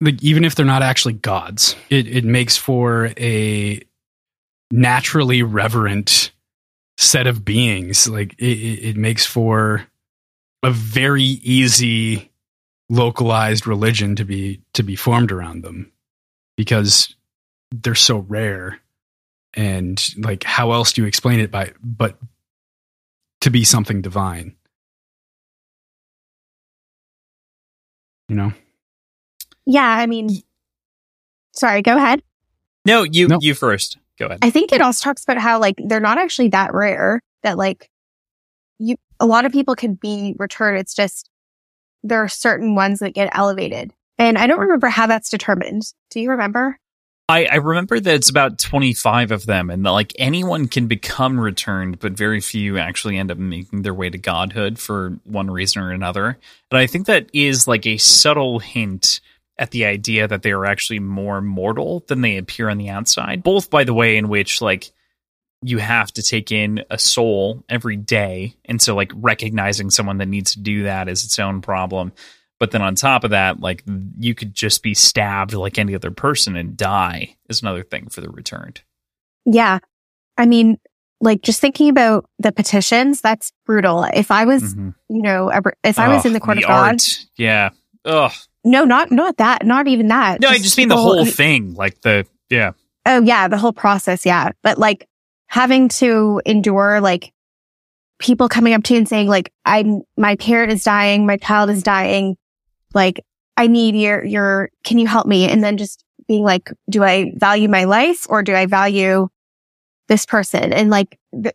like 0.00 0.22
even 0.22 0.44
if 0.44 0.54
they're 0.54 0.66
not 0.66 0.82
actually 0.82 1.14
gods, 1.14 1.76
it 1.90 2.06
it 2.06 2.24
makes 2.24 2.56
for 2.56 3.12
a 3.18 3.82
naturally 4.70 5.42
reverent 5.42 6.32
set 6.96 7.26
of 7.26 7.44
beings. 7.44 8.08
Like 8.08 8.34
it, 8.38 8.46
it, 8.46 8.88
it 8.90 8.96
makes 8.96 9.26
for 9.26 9.86
a 10.62 10.70
very 10.70 11.22
easy 11.22 12.30
localized 12.88 13.66
religion 13.66 14.16
to 14.16 14.24
be 14.24 14.60
to 14.74 14.82
be 14.82 14.96
formed 14.96 15.32
around 15.32 15.62
them 15.62 15.92
because 16.56 17.14
they're 17.70 17.94
so 17.94 18.18
rare. 18.18 18.80
And 19.54 20.02
like 20.18 20.44
how 20.44 20.72
else 20.72 20.92
do 20.92 21.02
you 21.02 21.08
explain 21.08 21.40
it 21.40 21.50
by 21.50 21.72
but 21.82 22.18
to 23.40 23.50
be 23.50 23.64
something 23.64 24.02
divine? 24.02 24.54
You 28.28 28.36
know? 28.36 28.52
Yeah, 29.66 29.88
I 29.88 30.06
mean, 30.06 30.42
sorry, 31.52 31.82
go 31.82 31.96
ahead. 31.96 32.22
no 32.84 33.02
you 33.02 33.28
No. 33.28 33.38
you 33.40 33.54
first. 33.54 33.98
Go 34.18 34.26
ahead. 34.26 34.38
I 34.42 34.50
think 34.50 34.72
it 34.72 34.80
also 34.82 35.02
talks 35.04 35.22
about 35.24 35.38
how 35.38 35.58
like 35.58 35.76
they're 35.84 36.00
not 36.00 36.18
actually 36.18 36.48
that 36.48 36.74
rare 36.74 37.22
that 37.42 37.56
like 37.56 37.84
you 37.84 37.99
a 39.20 39.26
lot 39.26 39.44
of 39.44 39.52
people 39.52 39.76
can 39.76 39.94
be 39.94 40.34
returned. 40.38 40.78
It's 40.78 40.94
just 40.94 41.30
there 42.02 42.22
are 42.22 42.28
certain 42.28 42.74
ones 42.74 43.00
that 43.00 43.14
get 43.14 43.30
elevated. 43.32 43.92
And 44.18 44.36
I 44.36 44.46
don't 44.46 44.60
remember 44.60 44.88
how 44.88 45.06
that's 45.06 45.30
determined. 45.30 45.82
Do 46.10 46.20
you 46.20 46.30
remember? 46.30 46.78
I, 47.28 47.44
I 47.44 47.54
remember 47.56 48.00
that 48.00 48.14
it's 48.14 48.28
about 48.28 48.58
25 48.58 49.30
of 49.30 49.46
them, 49.46 49.70
and 49.70 49.86
that, 49.86 49.92
like 49.92 50.12
anyone 50.18 50.66
can 50.66 50.88
become 50.88 51.38
returned, 51.38 52.00
but 52.00 52.12
very 52.12 52.40
few 52.40 52.76
actually 52.76 53.18
end 53.18 53.30
up 53.30 53.38
making 53.38 53.82
their 53.82 53.94
way 53.94 54.10
to 54.10 54.18
godhood 54.18 54.80
for 54.80 55.16
one 55.24 55.48
reason 55.48 55.80
or 55.80 55.92
another. 55.92 56.38
And 56.72 56.78
I 56.78 56.88
think 56.88 57.06
that 57.06 57.30
is 57.32 57.68
like 57.68 57.86
a 57.86 57.98
subtle 57.98 58.58
hint 58.58 59.20
at 59.58 59.70
the 59.70 59.84
idea 59.84 60.26
that 60.26 60.42
they 60.42 60.50
are 60.50 60.64
actually 60.64 60.98
more 60.98 61.40
mortal 61.40 62.02
than 62.08 62.22
they 62.22 62.36
appear 62.36 62.68
on 62.68 62.78
the 62.78 62.88
outside. 62.88 63.44
Both 63.44 63.70
by 63.70 63.84
the 63.84 63.94
way 63.94 64.16
in 64.16 64.28
which 64.28 64.60
like 64.60 64.90
you 65.62 65.78
have 65.78 66.10
to 66.12 66.22
take 66.22 66.50
in 66.52 66.82
a 66.90 66.98
soul 66.98 67.62
every 67.68 67.96
day, 67.96 68.54
and 68.64 68.80
so 68.80 68.94
like 68.94 69.12
recognizing 69.14 69.90
someone 69.90 70.18
that 70.18 70.26
needs 70.28 70.52
to 70.54 70.60
do 70.60 70.84
that 70.84 71.08
is 71.08 71.24
its 71.24 71.38
own 71.38 71.60
problem. 71.60 72.12
But 72.58 72.70
then 72.72 72.82
on 72.82 72.94
top 72.94 73.24
of 73.24 73.30
that, 73.30 73.60
like 73.60 73.82
you 74.18 74.34
could 74.34 74.54
just 74.54 74.82
be 74.82 74.94
stabbed 74.94 75.54
like 75.54 75.78
any 75.78 75.94
other 75.94 76.10
person 76.10 76.56
and 76.56 76.76
die 76.76 77.36
is 77.48 77.62
another 77.62 77.82
thing 77.82 78.08
for 78.10 78.20
the 78.20 78.28
returned. 78.28 78.82
Yeah. 79.46 79.78
I 80.36 80.44
mean, 80.46 80.78
like 81.22 81.40
just 81.42 81.60
thinking 81.60 81.88
about 81.88 82.26
the 82.38 82.52
petitions, 82.52 83.20
that's 83.22 83.52
brutal. 83.64 84.04
If 84.04 84.30
I 84.30 84.44
was, 84.44 84.74
Mhm. 84.74 84.94
you 85.08 85.22
know, 85.22 85.48
ever- 85.48 85.74
if 85.84 85.98
I 85.98 86.08
was 86.08 86.24
Oh, 86.24 86.28
in 86.28 86.32
the 86.34 86.40
court 86.40 86.58
the 86.58 86.64
of 86.64 86.68
God, 86.68 86.84
art. 86.92 87.26
yeah. 87.36 87.70
Ugh. 88.04 88.32
no, 88.64 88.84
not, 88.84 89.10
not 89.10 89.38
that, 89.38 89.64
not 89.64 89.88
even 89.88 90.08
that. 90.08 90.40
No, 90.40 90.48
I 90.48 90.58
just 90.58 90.76
mean 90.76 90.88
the 90.88 90.96
whole 90.96 91.24
thing, 91.26 91.74
like 91.74 92.00
the 92.02 92.26
yeah. 92.50 92.72
Oh 93.06 93.22
yeah, 93.22 93.48
the 93.48 93.56
whole 93.58 93.72
process, 93.72 94.26
yeah. 94.26 94.50
But 94.62 94.76
like 94.78 95.06
having 95.50 95.88
to 95.88 96.40
endure 96.46 97.00
like 97.00 97.32
people 98.20 98.48
coming 98.48 98.72
up 98.72 98.84
to 98.84 98.94
you 98.94 98.98
and 98.98 99.08
saying 99.08 99.26
like 99.26 99.52
I'm 99.64 100.02
my 100.16 100.36
parent 100.36 100.72
is 100.72 100.84
dying, 100.84 101.26
my 101.26 101.36
child 101.36 101.70
is 101.70 101.82
dying, 101.82 102.36
like 102.94 103.24
I 103.56 103.66
need 103.66 103.96
your 103.96 104.24
your 104.24 104.70
can 104.84 104.98
you 104.98 105.08
help 105.08 105.26
me? 105.26 105.48
And 105.48 105.62
then 105.62 105.76
just 105.76 106.04
being 106.28 106.44
like, 106.44 106.70
do 106.88 107.02
I 107.02 107.32
value 107.36 107.68
my 107.68 107.84
life 107.84 108.26
or 108.28 108.42
do 108.44 108.54
I 108.54 108.66
value 108.66 109.28
this 110.06 110.24
person? 110.24 110.72
And 110.72 110.88
like 110.88 111.18
it, 111.32 111.54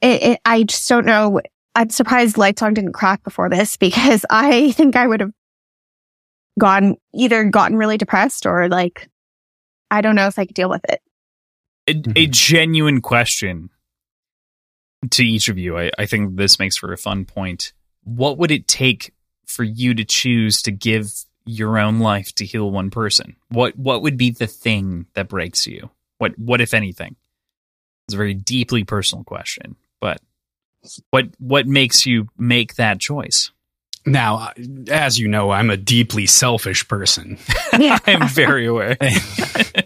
it, 0.00 0.40
I 0.44 0.62
just 0.62 0.88
don't 0.88 1.06
know. 1.06 1.40
I'm 1.74 1.90
surprised 1.90 2.36
Lightsong 2.36 2.74
didn't 2.74 2.92
crack 2.92 3.24
before 3.24 3.50
this 3.50 3.76
because 3.78 4.24
I 4.30 4.70
think 4.72 4.94
I 4.94 5.08
would 5.08 5.20
have 5.20 5.32
gone 6.60 6.94
either 7.12 7.42
gotten 7.44 7.76
really 7.76 7.98
depressed 7.98 8.46
or 8.46 8.68
like 8.68 9.08
I 9.90 10.02
don't 10.02 10.14
know 10.14 10.28
if 10.28 10.38
I 10.38 10.46
could 10.46 10.54
deal 10.54 10.70
with 10.70 10.84
it. 10.88 11.00
A, 11.86 11.92
a 11.92 11.94
Mhm. 12.26 12.30
genuine 12.30 13.00
question 13.00 13.70
to 15.10 15.24
each 15.24 15.48
of 15.48 15.58
you. 15.58 15.78
I, 15.78 15.90
I 15.98 16.06
think 16.06 16.36
this 16.36 16.58
makes 16.58 16.76
for 16.76 16.92
a 16.92 16.96
fun 16.98 17.24
point. 17.24 17.72
What 18.04 18.38
would 18.38 18.50
it 18.50 18.66
take 18.68 19.12
for 19.46 19.62
you 19.64 19.94
to 19.94 20.04
choose 20.04 20.62
to 20.62 20.70
give 20.70 21.12
your 21.44 21.78
own 21.78 21.98
life 22.00 22.34
to 22.36 22.46
heal 22.46 22.70
one 22.70 22.90
person? 22.90 23.36
What 23.48 23.76
what 23.78 24.02
would 24.02 24.16
be 24.16 24.30
the 24.30 24.46
thing 24.46 25.06
that 25.14 25.28
breaks 25.28 25.66
you? 25.66 25.90
What 26.18 26.38
what 26.38 26.60
if 26.60 26.72
anything? 26.72 27.16
It's 28.08 28.14
a 28.14 28.18
very 28.18 28.34
deeply 28.34 28.84
personal 28.84 29.24
question, 29.24 29.76
but 30.00 30.20
what 31.10 31.28
what 31.38 31.66
makes 31.66 32.06
you 32.06 32.28
make 32.38 32.76
that 32.76 32.98
choice? 33.00 33.50
Now, 34.06 34.50
as 34.88 35.18
you 35.18 35.28
know, 35.28 35.50
I'm 35.50 35.70
a 35.70 35.78
deeply 35.78 36.26
selfish 36.26 36.86
person. 36.88 37.38
Yeah. 37.78 37.98
I'm 38.06 38.28
very 38.28 38.66
aware. 38.66 38.96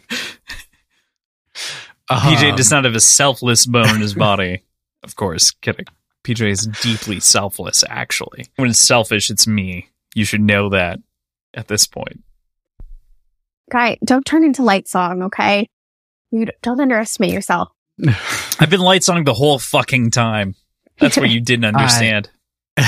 PJ 2.11 2.51
Um, 2.51 2.57
does 2.57 2.71
not 2.71 2.85
have 2.85 2.95
a 2.95 3.01
selfless 3.01 3.67
bone 3.67 3.89
in 3.97 4.01
his 4.01 4.15
body. 4.27 4.63
Of 5.03 5.17
course, 5.17 5.51
kidding. 5.51 5.87
PJ 6.25 6.49
is 6.51 6.67
deeply 6.83 7.21
selfless, 7.21 7.85
actually. 7.89 8.47
When 8.57 8.71
it's 8.71 8.79
selfish, 8.79 9.31
it's 9.31 9.47
me. 9.47 9.89
You 10.15 10.25
should 10.25 10.41
know 10.41 10.71
that 10.71 10.99
at 11.55 11.69
this 11.69 11.87
point. 11.87 12.23
Guy, 13.71 13.99
don't 14.05 14.25
turn 14.25 14.45
into 14.45 14.63
Lightsong, 14.63 15.25
okay? 15.25 15.69
You 16.31 16.47
don't 16.63 16.81
underestimate 16.81 17.33
yourself. 17.33 17.69
I've 18.61 18.71
been 18.71 18.81
Lightsong 18.81 19.25
the 19.25 19.35
whole 19.35 19.59
fucking 19.59 20.11
time. 20.11 20.55
That's 20.99 21.17
what 21.17 21.31
you 21.31 21.41
didn't 21.41 21.65
understand. 21.77 22.31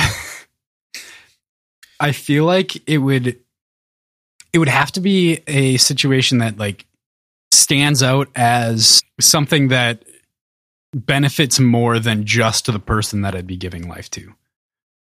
I 2.00 2.12
feel 2.12 2.44
like 2.44 2.88
it 2.88 2.98
would 2.98 3.38
it 4.52 4.58
would 4.58 4.68
have 4.68 4.90
to 4.92 5.00
be 5.00 5.40
a 5.46 5.76
situation 5.76 6.38
that 6.38 6.56
like 6.58 6.86
stands 7.52 8.02
out 8.02 8.28
as 8.34 8.99
something 9.20 9.68
that 9.68 10.04
benefits 10.94 11.60
more 11.60 11.98
than 11.98 12.24
just 12.24 12.66
the 12.66 12.78
person 12.78 13.22
that 13.22 13.34
I'd 13.34 13.46
be 13.46 13.56
giving 13.56 13.88
life 13.88 14.10
to. 14.10 14.34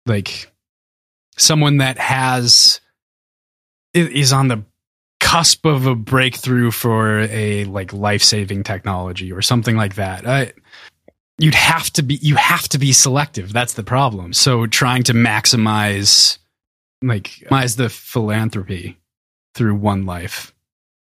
Like 0.05 0.51
someone 1.37 1.77
that 1.77 1.97
has 1.97 2.79
is 3.93 4.31
on 4.31 4.47
the 4.47 4.63
cusp 5.19 5.65
of 5.65 5.85
a 5.85 5.95
breakthrough 5.95 6.71
for 6.71 7.21
a 7.21 7.65
like 7.65 7.91
life-saving 7.93 8.63
technology 8.63 9.31
or 9.31 9.41
something 9.41 9.75
like 9.75 9.95
that. 9.95 10.27
I 10.27 10.53
you'd 11.37 11.55
have 11.55 11.89
to 11.91 12.03
be 12.03 12.15
you 12.15 12.35
have 12.35 12.69
to 12.69 12.77
be 12.77 12.91
selective. 12.93 13.51
That's 13.51 13.73
the 13.73 13.83
problem. 13.83 14.33
So 14.33 14.67
trying 14.67 15.03
to 15.03 15.13
maximize 15.13 16.37
like 17.01 17.45
maximize 17.49 17.77
the 17.77 17.89
philanthropy 17.89 18.97
through 19.55 19.75
one 19.75 20.05
life. 20.05 20.53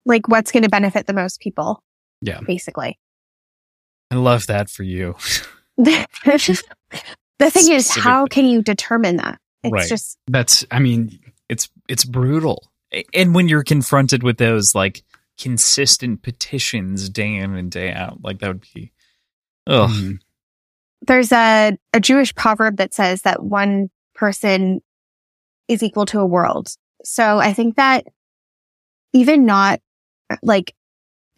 Like, 0.07 0.29
what's 0.29 0.53
going 0.53 0.63
to 0.63 0.69
benefit 0.69 1.07
the 1.07 1.13
most 1.13 1.41
people? 1.41 1.83
Yeah. 2.25 2.41
Basically. 2.47 2.99
I 4.11 4.17
love 4.17 4.47
that 4.47 4.71
for 4.71 4.83
you. 4.83 5.15
the 5.77 6.07
thing 7.39 7.73
is, 7.73 7.91
how 7.95 8.27
can 8.27 8.47
you 8.47 8.63
determine 8.63 9.17
that? 9.17 9.39
It's 9.63 9.73
Right. 9.73 9.89
just, 9.89 10.19
That's 10.29 10.65
I 10.71 10.79
mean 10.79 11.19
It's 11.49 11.69
it's 11.89 12.05
brutal. 12.05 12.71
And 13.13 13.35
when 13.35 13.49
you're 13.49 13.65
confronted 13.65 14.23
with 14.23 14.39
those 14.39 14.75
like 14.75 15.03
consistent 15.39 16.23
petitions 16.23 17.09
day 17.09 17.35
in 17.37 17.55
and 17.57 17.71
day 17.71 17.93
out, 17.93 18.23
like 18.23 18.39
that 18.39 18.49
would 18.49 18.65
be 18.75 18.93
Ugh. 19.67 19.91
mm, 19.91 20.19
there's 21.07 21.33
a, 21.33 21.77
a 21.93 22.01
Jewish 22.01 22.35
proverb 22.35 22.77
that 22.77 22.95
says 22.95 23.23
that 23.23 23.43
one 23.43 23.91
person 24.15 24.81
is 25.69 25.83
equal 25.83 26.07
to 26.07 26.21
a 26.21 26.27
world. 26.27 26.69
So 27.05 27.39
I 27.39 27.53
think 27.53 27.77
that 27.77 28.07
even 29.13 29.45
not 29.45 29.81
like, 30.43 30.75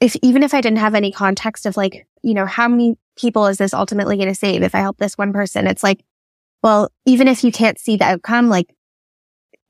if, 0.00 0.16
even 0.22 0.42
if 0.42 0.52
I 0.54 0.60
didn't 0.60 0.78
have 0.78 0.94
any 0.94 1.10
context 1.12 1.66
of 1.66 1.76
like, 1.76 2.06
you 2.22 2.34
know, 2.34 2.46
how 2.46 2.68
many 2.68 2.96
people 3.16 3.46
is 3.46 3.58
this 3.58 3.72
ultimately 3.72 4.16
going 4.16 4.28
to 4.28 4.34
save 4.34 4.62
if 4.62 4.74
I 4.74 4.80
help 4.80 4.98
this 4.98 5.16
one 5.16 5.32
person? 5.32 5.66
It's 5.66 5.82
like, 5.82 6.04
well, 6.62 6.90
even 7.04 7.28
if 7.28 7.44
you 7.44 7.52
can't 7.52 7.78
see 7.78 7.96
the 7.96 8.04
outcome, 8.04 8.48
like 8.48 8.74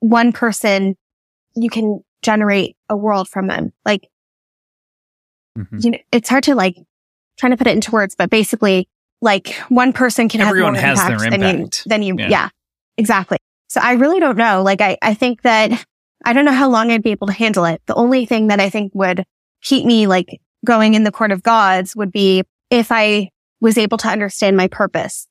one 0.01 0.33
person, 0.33 0.97
you 1.55 1.71
can 1.71 2.03
generate 2.23 2.77
a 2.89 2.97
world 2.97 3.29
from 3.29 3.47
them. 3.47 3.73
Like, 3.85 4.09
Mhm. 5.59 5.85
you 5.85 5.91
know, 5.93 5.99
it's 6.13 6.29
hard 6.29 6.45
to 6.45 6.55
like 6.55 6.77
trying 7.39 7.51
to 7.53 7.57
put 7.57 7.67
it 7.67 7.75
into 7.75 7.91
words, 7.91 8.15
but 8.15 8.31
basically, 8.31 8.89
like 9.23 9.55
one 9.69 9.93
person 9.93 10.29
can 10.29 10.41
Everyone 10.43 10.75
have 10.75 10.97
more 10.97 11.05
has 11.07 11.23
their 11.23 11.33
impact 11.33 11.85
than 11.87 12.03
you, 12.03 12.15
than 12.15 12.19
you. 12.19 12.29
Yeah. 12.29 12.29
Yeah. 12.31 12.49
exactly. 12.99 13.39
So 13.69 13.81
I 13.83 13.93
really 13.93 14.21
don't 14.21 14.37
know. 14.37 14.63
Like, 14.63 14.81
I, 14.81 14.97
I 15.03 15.15
think 15.15 15.43
that 15.43 15.85
I 16.25 16.33
don't 16.33 16.45
know 16.45 16.53
how 16.53 16.69
long 16.69 16.91
I'd 16.91 17.03
be 17.03 17.11
able 17.11 17.27
to 17.27 17.33
handle 17.33 17.65
it. 17.65 17.81
The 17.87 17.95
only 17.95 18.27
thing 18.27 18.49
that 18.49 18.61
I 18.61 18.69
think 18.71 18.93
would 18.95 19.25
keep 19.63 19.85
me 19.85 20.07
like 20.07 20.41
going 20.65 20.95
in 20.95 21.05
the 21.05 21.13
court 21.13 21.33
of 21.33 21.43
gods 21.43 21.95
would 21.97 22.13
be 22.13 22.43
if 22.71 22.91
I 22.91 23.31
was 23.61 23.79
able 23.79 23.99
to 23.99 24.09
understand 24.09 24.57
my 24.57 24.69
purpose, 24.69 25.27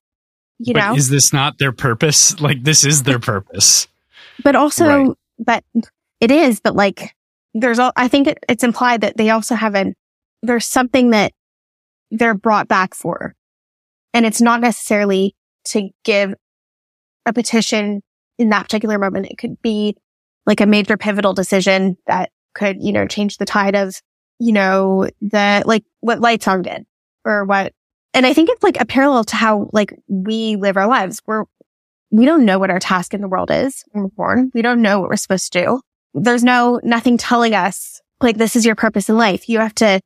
you 0.59 0.73
but 0.73 0.79
know, 0.79 0.95
is 0.95 1.09
this 1.09 1.31
not 1.33 1.57
their 1.57 1.71
purpose? 1.71 2.39
Like 2.39 2.63
this 2.63 2.85
is 2.85 3.03
their 3.03 3.19
purpose. 3.19 3.87
but 4.43 4.55
also, 4.55 4.85
Right. 4.85 5.17
but 5.39 5.63
it 6.21 6.31
is, 6.31 6.59
but 6.59 6.75
like 6.75 7.13
there's 7.53 7.79
all, 7.79 7.91
I 7.95 8.07
think 8.07 8.27
it, 8.27 8.39
it's 8.49 8.63
implied 8.63 9.01
that 9.01 9.17
they 9.17 9.29
also 9.29 9.55
have 9.55 9.75
an, 9.75 9.93
there's 10.41 10.65
something 10.65 11.11
that 11.11 11.31
they're 12.11 12.33
brought 12.33 12.67
back 12.67 12.93
for. 12.93 13.35
And 14.13 14.25
it's 14.25 14.41
not 14.41 14.61
necessarily 14.61 15.35
to 15.65 15.89
give 16.03 16.33
a 17.25 17.33
petition 17.33 18.01
in 18.37 18.49
that 18.49 18.63
particular 18.63 18.97
moment. 18.97 19.27
It 19.29 19.37
could 19.37 19.61
be 19.61 19.95
like 20.45 20.61
a 20.61 20.65
major 20.65 20.95
pivotal 20.97 21.33
decision 21.33 21.97
that 22.07 22.29
could, 22.53 22.81
you 22.81 22.91
know, 22.93 23.07
change 23.07 23.37
the 23.37 23.45
tide 23.45 23.75
of, 23.75 24.01
you 24.39 24.51
know, 24.51 25.09
the, 25.21 25.63
like 25.65 25.83
what 26.01 26.19
Lightsong 26.19 26.63
did 26.63 26.85
or 27.23 27.45
what, 27.45 27.73
and 28.13 28.25
I 28.25 28.33
think 28.33 28.49
it's 28.49 28.63
like 28.63 28.79
a 28.79 28.85
parallel 28.85 29.23
to 29.25 29.35
how 29.35 29.69
like 29.73 29.93
we 30.07 30.55
live 30.55 30.77
our 30.77 30.87
lives. 30.87 31.21
We're, 31.25 31.45
we 32.11 32.25
don't 32.25 32.45
know 32.45 32.59
what 32.59 32.69
our 32.69 32.79
task 32.79 33.13
in 33.13 33.21
the 33.21 33.27
world 33.27 33.51
is 33.51 33.83
when 33.91 34.03
we're 34.03 34.09
born. 34.09 34.51
We 34.53 34.61
don't 34.61 34.81
know 34.81 34.99
what 34.99 35.09
we're 35.09 35.17
supposed 35.17 35.51
to 35.53 35.63
do. 35.63 35.81
There's 36.13 36.43
no, 36.43 36.79
nothing 36.83 37.17
telling 37.17 37.53
us 37.53 38.01
like 38.21 38.37
this 38.37 38.55
is 38.55 38.65
your 38.65 38.75
purpose 38.75 39.09
in 39.09 39.17
life. 39.17 39.49
You 39.49 39.59
have 39.59 39.75
to 39.75 39.99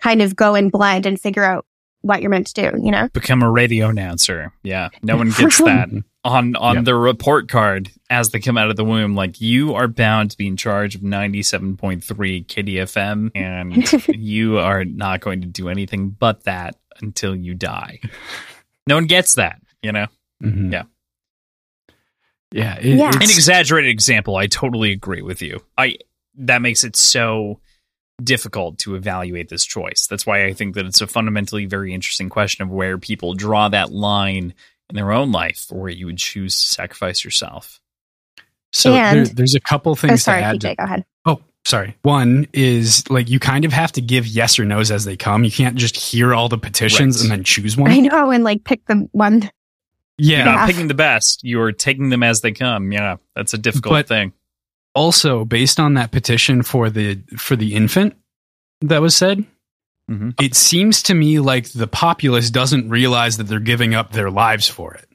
kind 0.00 0.20
of 0.20 0.36
go 0.36 0.54
in 0.54 0.68
blind 0.68 1.06
and 1.06 1.18
figure 1.18 1.44
out 1.44 1.64
what 2.02 2.20
you're 2.20 2.30
meant 2.30 2.46
to 2.48 2.70
do, 2.70 2.78
you 2.82 2.90
know? 2.90 3.08
Become 3.12 3.42
a 3.42 3.50
radio 3.50 3.88
announcer. 3.88 4.52
Yeah. 4.62 4.88
No 5.02 5.16
one 5.16 5.30
gets 5.38 5.58
that 5.58 5.88
on 6.28 6.56
on 6.56 6.76
Yep. 6.76 6.84
the 6.84 6.94
report 6.94 7.48
card 7.48 7.90
as 8.10 8.30
they 8.30 8.40
come 8.40 8.56
out 8.58 8.70
of 8.70 8.76
the 8.76 8.84
womb. 8.84 9.14
Like 9.14 9.40
you 9.40 9.74
are 9.74 9.88
bound 9.88 10.30
to 10.32 10.36
be 10.36 10.46
in 10.46 10.56
charge 10.56 10.94
of 10.94 11.02
ninety 11.02 11.42
seven 11.42 11.76
point 11.76 12.04
three 12.04 12.44
KDFM 12.44 13.30
and 13.34 13.92
you 14.16 14.58
are 14.58 14.84
not 14.84 15.20
going 15.20 15.40
to 15.40 15.46
do 15.46 15.68
anything 15.68 16.10
but 16.10 16.44
that 16.44 16.76
until 17.00 17.34
you 17.34 17.54
die. 17.54 18.00
No 18.86 18.94
one 18.96 19.06
gets 19.06 19.34
that, 19.34 19.60
you 19.82 19.92
know? 19.92 20.06
Mhm. 20.42 20.72
Yeah. 20.72 20.82
Yeah, 22.50 22.78
it, 22.78 22.96
Yeah. 22.96 23.08
An 23.14 23.22
exaggerated 23.22 23.90
example. 23.90 24.36
I 24.36 24.46
totally 24.46 24.92
agree 24.92 25.22
with 25.22 25.42
you. 25.42 25.60
I 25.76 25.96
that 26.36 26.62
makes 26.62 26.84
it 26.84 26.96
so 26.96 27.60
difficult 28.22 28.78
to 28.80 28.94
evaluate 28.94 29.48
this 29.48 29.64
choice. 29.64 30.06
That's 30.08 30.26
why 30.26 30.44
I 30.44 30.52
think 30.52 30.74
that 30.74 30.86
it's 30.86 31.00
a 31.00 31.06
fundamentally 31.06 31.66
very 31.66 31.92
interesting 31.94 32.28
question 32.28 32.62
of 32.62 32.70
where 32.70 32.98
people 32.98 33.34
draw 33.34 33.68
that 33.68 33.92
line 33.92 34.54
in 34.90 34.96
their 34.96 35.12
own 35.12 35.32
life 35.32 35.66
where 35.70 35.90
you 35.90 36.06
would 36.06 36.18
choose 36.18 36.56
to 36.58 36.64
sacrifice 36.64 37.24
yourself. 37.24 37.80
so 38.72 38.92
And- 38.94 39.26
there, 39.26 39.34
there's 39.34 39.54
a 39.54 39.60
couple 39.60 39.92
Oh, 39.92 39.94
things 39.94 40.22
sorry, 40.22 40.40
to 40.42 40.46
add. 40.46 40.56
PJ, 40.60 40.76
go 40.76 40.84
ahead. 40.84 41.04
Oh, 41.24 41.40
sorry. 41.64 41.96
One 42.02 42.46
is 42.52 43.08
like 43.10 43.28
you 43.30 43.38
kind 43.38 43.64
of 43.64 43.72
have 43.72 43.92
to 43.92 44.00
give 44.02 44.26
yes 44.26 44.58
or 44.58 44.64
no's 44.64 44.90
as 44.90 45.04
they 45.04 45.16
come. 45.16 45.42
You 45.44 45.50
can't 45.50 45.76
just 45.76 45.96
hear 45.96 46.34
all 46.34 46.48
the 46.48 46.58
petitions 46.58 47.16
Right. 47.18 47.22
and 47.24 47.30
then 47.32 47.44
choose 47.44 47.76
one. 47.76 47.90
I 47.90 48.00
know, 48.00 48.30
and 48.30 48.44
like 48.44 48.64
pick 48.64 48.84
the 48.86 49.08
one. 49.12 49.50
You're 50.20 50.38
Yeah. 50.38 50.44
not 50.44 50.54
Yeah. 50.54 50.66
picking 50.66 50.88
the 50.88 50.94
best. 50.94 51.40
You're 51.44 51.72
taking 51.72 52.10
them 52.10 52.22
as 52.22 52.40
they 52.42 52.52
come. 52.52 52.92
Yeah, 52.92 53.16
that's 53.34 53.54
a 53.54 53.58
difficult 53.58 53.92
But- 53.92 54.08
thing. 54.08 54.32
Also, 54.94 55.44
based 55.44 55.78
on 55.78 55.94
that 55.94 56.10
petition 56.10 56.62
for 56.62 56.90
the 56.90 57.20
for 57.36 57.54
the 57.56 57.74
infant 57.74 58.16
that 58.80 59.00
was 59.00 59.14
said, 59.16 59.44
Mhm. 60.08 60.34
it 60.40 60.54
seems 60.54 61.02
to 61.04 61.14
me 61.14 61.38
like 61.38 61.70
the 61.72 61.86
populace 61.86 62.50
doesn't 62.50 62.88
realize 62.88 63.36
that 63.36 63.44
they're 63.44 63.60
giving 63.60 63.94
up 63.94 64.12
their 64.12 64.30
lives 64.30 64.66
for 64.68 64.94
it. 64.94 65.08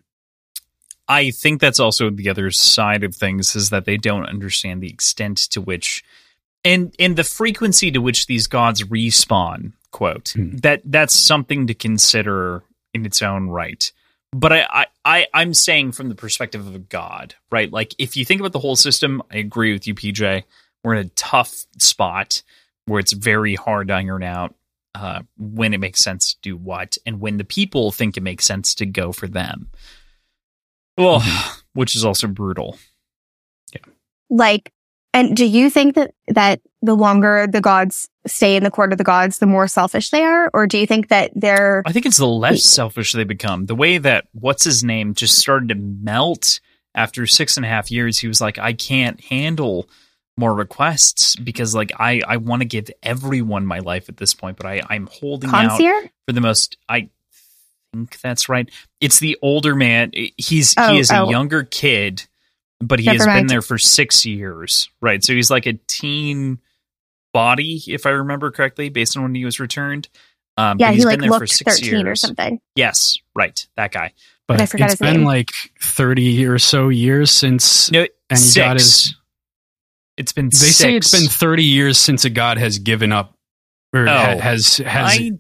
I 1.08 1.32
think 1.32 1.60
that's 1.60 1.80
also 1.80 2.10
the 2.10 2.30
other 2.30 2.52
side 2.52 3.04
of 3.04 3.16
things 3.16 3.56
is 3.56 3.72
that 3.72 3.86
they 3.86 3.98
don't 3.98 4.26
understand 4.26 4.82
the 4.82 4.90
extent 4.90 5.38
to 5.52 5.62
which 5.62 6.04
and 6.64 6.96
and 6.98 7.16
the 7.16 7.24
frequency 7.24 7.92
to 7.92 8.00
which 8.00 8.28
these 8.28 8.48
gods 8.48 8.84
respawn, 8.84 9.74
quote. 9.92 10.30
Hmm. 10.30 10.58
That 10.58 10.82
that's 10.86 11.16
something 11.16 11.68
to 11.68 11.74
consider 11.74 12.64
in 12.94 13.06
its 13.06 13.22
own 13.22 13.50
right. 13.50 13.92
But 14.32 14.54
I, 14.54 14.68
I, 14.70 14.86
I 15.04 15.28
I'm 15.34 15.54
saying 15.54 15.92
from 15.92 16.10
the 16.10 16.16
perspective 16.16 16.66
of 16.66 16.74
a 16.74 16.80
god, 16.80 17.36
right? 17.52 17.72
Like 17.72 17.94
if 17.98 18.16
you 18.16 18.26
think 18.26 18.40
about 18.40 18.54
the 18.54 18.60
whole 18.60 18.76
system, 18.76 19.22
I 19.32 19.38
agree 19.38 19.74
with 19.74 19.86
you, 19.88 19.94
PJ. 19.94 20.44
We're 20.84 20.96
in 20.96 21.06
a 21.06 21.10
tough 21.10 21.66
spot 21.80 22.42
where 22.86 23.00
it's 23.00 23.14
very 23.14 23.56
hard 23.56 23.90
to 23.90 23.94
iron 23.94 24.24
out 24.24 24.56
uh, 24.96 25.22
when 25.38 25.74
it 25.74 25.80
makes 25.80 26.02
sense 26.02 26.34
to 26.34 26.40
do 26.42 26.58
what, 26.58 26.98
and 27.06 27.20
when 27.20 27.38
the 27.38 27.44
people 27.44 27.92
think 27.92 28.18
it 28.18 28.24
makes 28.24 28.46
sense 28.46 28.76
to 28.76 28.86
go 28.86 29.12
for 29.12 29.28
them. 29.28 29.70
Oh, 30.98 31.62
which 31.74 31.96
is 31.96 32.06
also 32.06 32.28
brutal. 32.28 32.78
Yeah. 33.74 33.82
Like, 34.30 34.72
and 35.14 35.36
do 35.36 35.46
you 35.46 35.70
think 35.70 35.96
that 35.96 36.14
that 36.28 36.62
the 36.82 36.96
longer 36.96 37.48
the 37.48 37.62
gods 37.62 38.10
stay 38.26 38.56
in 38.56 38.64
the 38.64 38.72
court 38.72 38.92
of 38.92 38.98
the 38.98 39.04
gods, 39.04 39.40
the 39.40 39.46
more 39.46 39.68
selfish 39.68 40.10
they 40.10 40.24
are, 40.24 40.50
or 40.54 40.68
do 40.68 40.78
you 40.78 40.88
think 40.88 41.10
that 41.10 41.32
they're 41.36 41.84
I 41.86 41.92
think 41.92 42.06
it's 42.06 42.18
the 42.18 42.28
less 42.28 42.64
selfish 42.64 43.14
they 43.14 43.24
become. 43.24 43.66
The 43.66 43.76
way 43.76 43.98
that 44.00 44.28
what's 44.34 44.64
his 44.64 44.84
name 44.84 45.14
just 45.14 45.38
started 45.38 45.70
to 45.70 45.76
melt 45.76 46.60
after 46.96 47.26
six 47.26 47.58
and 47.58 47.66
a 47.66 47.70
half 47.70 47.92
years. 47.92 48.20
He 48.20 48.28
was 48.28 48.42
like, 48.42 48.58
I 48.60 48.74
can't 48.74 49.20
handle 49.22 49.90
more 50.38 50.54
requests 50.54 51.36
because 51.36 51.76
like 51.76 51.92
I 52.00 52.22
I 52.28 52.38
want 52.38 52.62
to 52.62 52.66
give 52.68 52.90
everyone 53.04 53.66
my 53.66 53.80
life 53.80 54.10
at 54.10 54.18
this 54.18 54.34
point, 54.34 54.58
but 54.58 54.66
I 54.66 54.82
I'm 54.90 55.08
holding 55.12 55.50
out 55.52 55.70
concierge? 55.70 56.08
for 56.28 56.34
the 56.34 56.42
most. 56.42 56.78
I 56.90 57.10
think 57.94 58.20
that's 58.22 58.50
right. 58.50 58.70
It's 59.00 59.20
the 59.20 59.38
older 59.42 59.76
man. 59.76 60.12
He's 60.38 60.74
Oh, 60.78 60.94
he 60.94 61.00
is 61.00 61.12
a 61.12 61.20
oh. 61.20 61.30
younger 61.30 61.64
kid, 61.64 62.24
but 62.80 63.00
he 63.00 63.06
Never 63.06 63.30
has 63.30 63.40
been 63.40 63.48
there 63.48 63.62
for 63.62 63.78
six 63.78 64.26
years, 64.26 64.90
right? 65.02 65.24
So 65.24 65.34
he's 65.34 65.52
like 65.52 65.66
a 65.68 65.74
teen 65.88 66.60
body, 67.34 67.82
if 67.88 68.06
I 68.06 68.10
remember 68.12 68.52
correctly, 68.52 68.90
based 68.90 69.16
on 69.18 69.24
when 69.24 69.36
he 69.36 69.46
was 69.46 69.60
returned. 69.60 70.10
Um, 70.58 70.78
Yeah, 70.80 70.88
but 70.88 70.92
he 70.92 70.96
he's 70.98 71.06
like 71.06 71.20
been 71.20 71.30
there 71.30 71.32
for 71.32 71.40
looked 71.46 71.54
six 71.54 71.80
thirteen 71.80 71.92
years 72.00 72.06
or 72.06 72.16
something. 72.16 72.60
Yes, 72.76 73.18
right, 73.36 73.66
that 73.76 73.92
guy. 73.92 74.14
But 74.48 74.62
I 74.62 74.66
forgot 74.66 74.86
it's 74.92 75.00
his 75.00 75.00
been 75.00 75.18
name. 75.18 75.26
like 75.26 75.50
30 75.80 76.46
or 76.48 76.60
so 76.60 76.90
years 76.90 77.32
since 77.32 77.90
No, 77.92 78.02
And 78.02 78.10
he 78.32 78.36
six. 78.38 78.56
got 78.66 78.76
his- 78.76 79.16
it's 80.18 80.32
been. 80.34 80.46
they 80.46 80.58
say 80.58 80.96
it's 80.96 81.10
six. 81.10 81.24
been 81.24 81.30
30 81.30 81.64
years 81.64 81.98
since 81.98 82.26
a 82.26 82.30
god 82.30 82.58
has 82.58 82.80
given 82.80 83.12
up 83.12 83.34
or 83.94 84.08
Oh, 84.08 84.12
ha- 84.12 84.38
has 84.38 84.78
has 84.78 85.18
I 85.20 85.32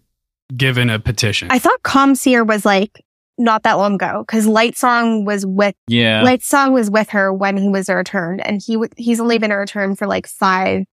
given 0.55 0.89
a 0.89 0.99
petition. 0.99 1.49
I 1.51 1.59
thought 1.59 1.81
Calmseer 1.83 2.43
was 2.43 2.65
like 2.65 3.03
not 3.39 3.63
that 3.63 3.73
long 3.73 3.95
ago 3.95 4.23
because 4.25 4.45
Lightsong 4.45 5.25
was 5.25 5.45
with 5.45 5.73
yeah. 5.87 6.23
Lightsong 6.23 6.71
was 6.73 6.91
with 6.91 7.09
her 7.09 7.33
when 7.33 7.57
he 7.57 7.67
was 7.69 7.89
returned, 7.89 8.45
and 8.45 8.61
he 8.63 8.73
w- 8.73 8.91
he's 8.95 9.19
only 9.19 9.39
been 9.39 9.51
a 9.51 9.57
return 9.57 9.95
for 9.95 10.05
like 10.05 10.27
five. 10.27 10.85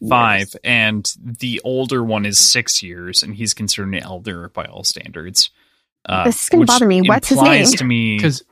years. 0.00 0.10
five, 0.10 0.56
and 0.64 1.12
the 1.22 1.60
older 1.64 2.02
one 2.02 2.26
is 2.26 2.38
six 2.40 2.82
years, 2.82 3.22
and 3.22 3.36
he's 3.36 3.54
considered 3.54 3.88
an 3.94 3.94
elder 4.02 4.48
by 4.48 4.64
all 4.64 4.82
standards. 4.82 5.50
Uh, 6.08 6.24
This 6.24 6.42
is 6.42 6.48
gonna 6.48 6.64
bother 6.66 6.86
me. 6.86 7.02
What's 7.02 7.28
his 7.28 7.38
implies 7.38 7.70
name? 7.70 7.78
To 7.78 7.84
me, 7.84 8.16
because 8.16 8.42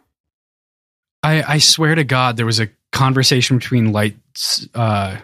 I, 1.24 1.54
I 1.54 1.58
swear 1.58 1.94
to 1.94 2.04
God, 2.04 2.36
there 2.36 2.46
was 2.46 2.60
a 2.60 2.68
conversation 2.92 3.58
between 3.58 3.92
Light's 3.92 4.68
uh, 4.74 5.18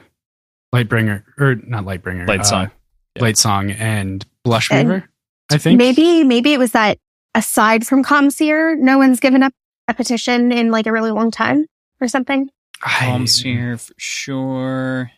Lightbringer 0.75 1.25
or 1.39 1.57
not 1.57 1.85
Lightbringer, 1.85 2.27
Light 2.27 2.41
uh, 2.41 2.45
Song. 2.45 2.71
Yeah. 3.17 3.23
Lightsong, 3.23 3.77
and 3.79 4.25
Blush 4.45 4.71
And 4.71 4.89
Weaver. 4.89 5.09
I 5.51 5.59
think 5.59 5.79
Maybe 5.79 6.25
maybe 6.25 6.53
it 6.53 6.59
was 6.59 6.73
that 6.73 6.99
aside 7.35 7.87
from 7.87 8.03
Calmseer, 8.03 8.77
no 8.77 8.99
one's 8.99 9.21
given 9.21 9.43
up 9.43 9.53
a 9.89 9.95
petition 9.95 10.53
in 10.53 10.71
like 10.71 10.87
a 10.87 10.93
really 10.93 11.11
long 11.11 11.31
time 11.31 11.67
or 12.01 12.09
something. 12.09 12.49
I, 12.83 12.89
Holmes 12.89 13.41
here 13.41 13.77
for 13.77 13.93
sure. 13.99 15.11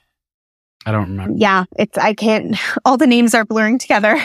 I 0.84 0.90
don't 0.90 1.10
remember. 1.10 1.34
Yeah, 1.36 1.64
it's 1.76 1.96
I 1.96 2.14
can't. 2.14 2.56
All 2.84 2.96
the 2.96 3.06
names 3.06 3.34
are 3.34 3.44
blurring 3.44 3.78
together. 3.78 4.20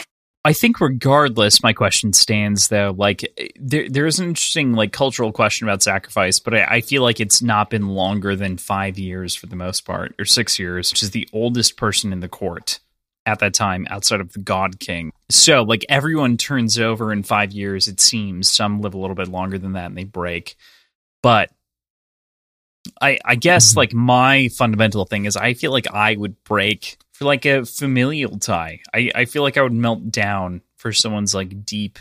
I 0.47 0.53
think 0.53 0.79
regardless, 0.79 1.61
my 1.61 1.73
question 1.73 2.13
stands 2.13 2.69
though. 2.69 2.95
Like 2.97 3.53
there, 3.59 3.89
there 3.89 4.05
is 4.05 4.17
an 4.17 4.29
interesting 4.29 4.71
like 4.71 4.93
cultural 4.93 5.33
question 5.33 5.67
about 5.67 5.83
sacrifice, 5.83 6.39
but 6.39 6.53
I, 6.53 6.63
I 6.75 6.81
feel 6.81 7.03
like 7.03 7.19
it's 7.19 7.41
not 7.41 7.69
been 7.69 7.89
longer 7.89 8.33
than 8.33 8.55
five 8.57 8.97
years 8.97 9.35
for 9.35 9.47
the 9.47 9.57
most 9.57 9.81
part, 9.81 10.15
or 10.17 10.23
six 10.23 10.57
years, 10.57 10.89
which 10.89 11.03
is 11.03 11.11
the 11.11 11.27
oldest 11.33 11.75
person 11.75 12.13
in 12.13 12.21
the 12.21 12.29
court 12.29 12.79
at 13.25 13.39
that 13.39 13.53
time 13.55 13.85
outside 13.89 14.21
of 14.21 14.31
the 14.31 14.39
God 14.39 14.79
King. 14.79 15.11
So 15.29 15.63
like 15.63 15.85
everyone 15.89 16.37
turns 16.37 16.79
over 16.79 17.11
in 17.11 17.23
five 17.23 17.51
years. 17.51 17.89
It 17.89 17.99
seems 17.99 18.49
some 18.49 18.79
live 18.79 18.93
a 18.93 18.97
little 18.97 19.17
bit 19.17 19.27
longer 19.27 19.57
than 19.57 19.73
that 19.73 19.87
and 19.87 19.97
they 19.97 20.05
break, 20.05 20.55
but. 21.21 21.51
I, 23.01 23.19
I 23.25 23.35
guess 23.35 23.73
Mhm. 23.73 23.75
like 23.75 23.93
my 23.93 24.47
fundamental 24.47 25.03
thing 25.03 25.25
is 25.25 25.35
I 25.35 25.55
feel 25.55 25.73
like 25.73 25.87
I 25.93 26.15
would 26.15 26.41
break 26.45 26.97
for 27.17 27.25
like 27.25 27.45
a 27.45 27.65
familial 27.65 28.37
tie. 28.37 28.79
I, 28.93 29.09
I 29.15 29.25
feel 29.25 29.41
like 29.41 29.57
I 29.57 29.63
would 29.63 29.73
melt 29.73 30.11
down 30.11 30.61
for 30.75 30.93
someone's 30.93 31.33
like 31.33 31.65
deep. 31.65 31.97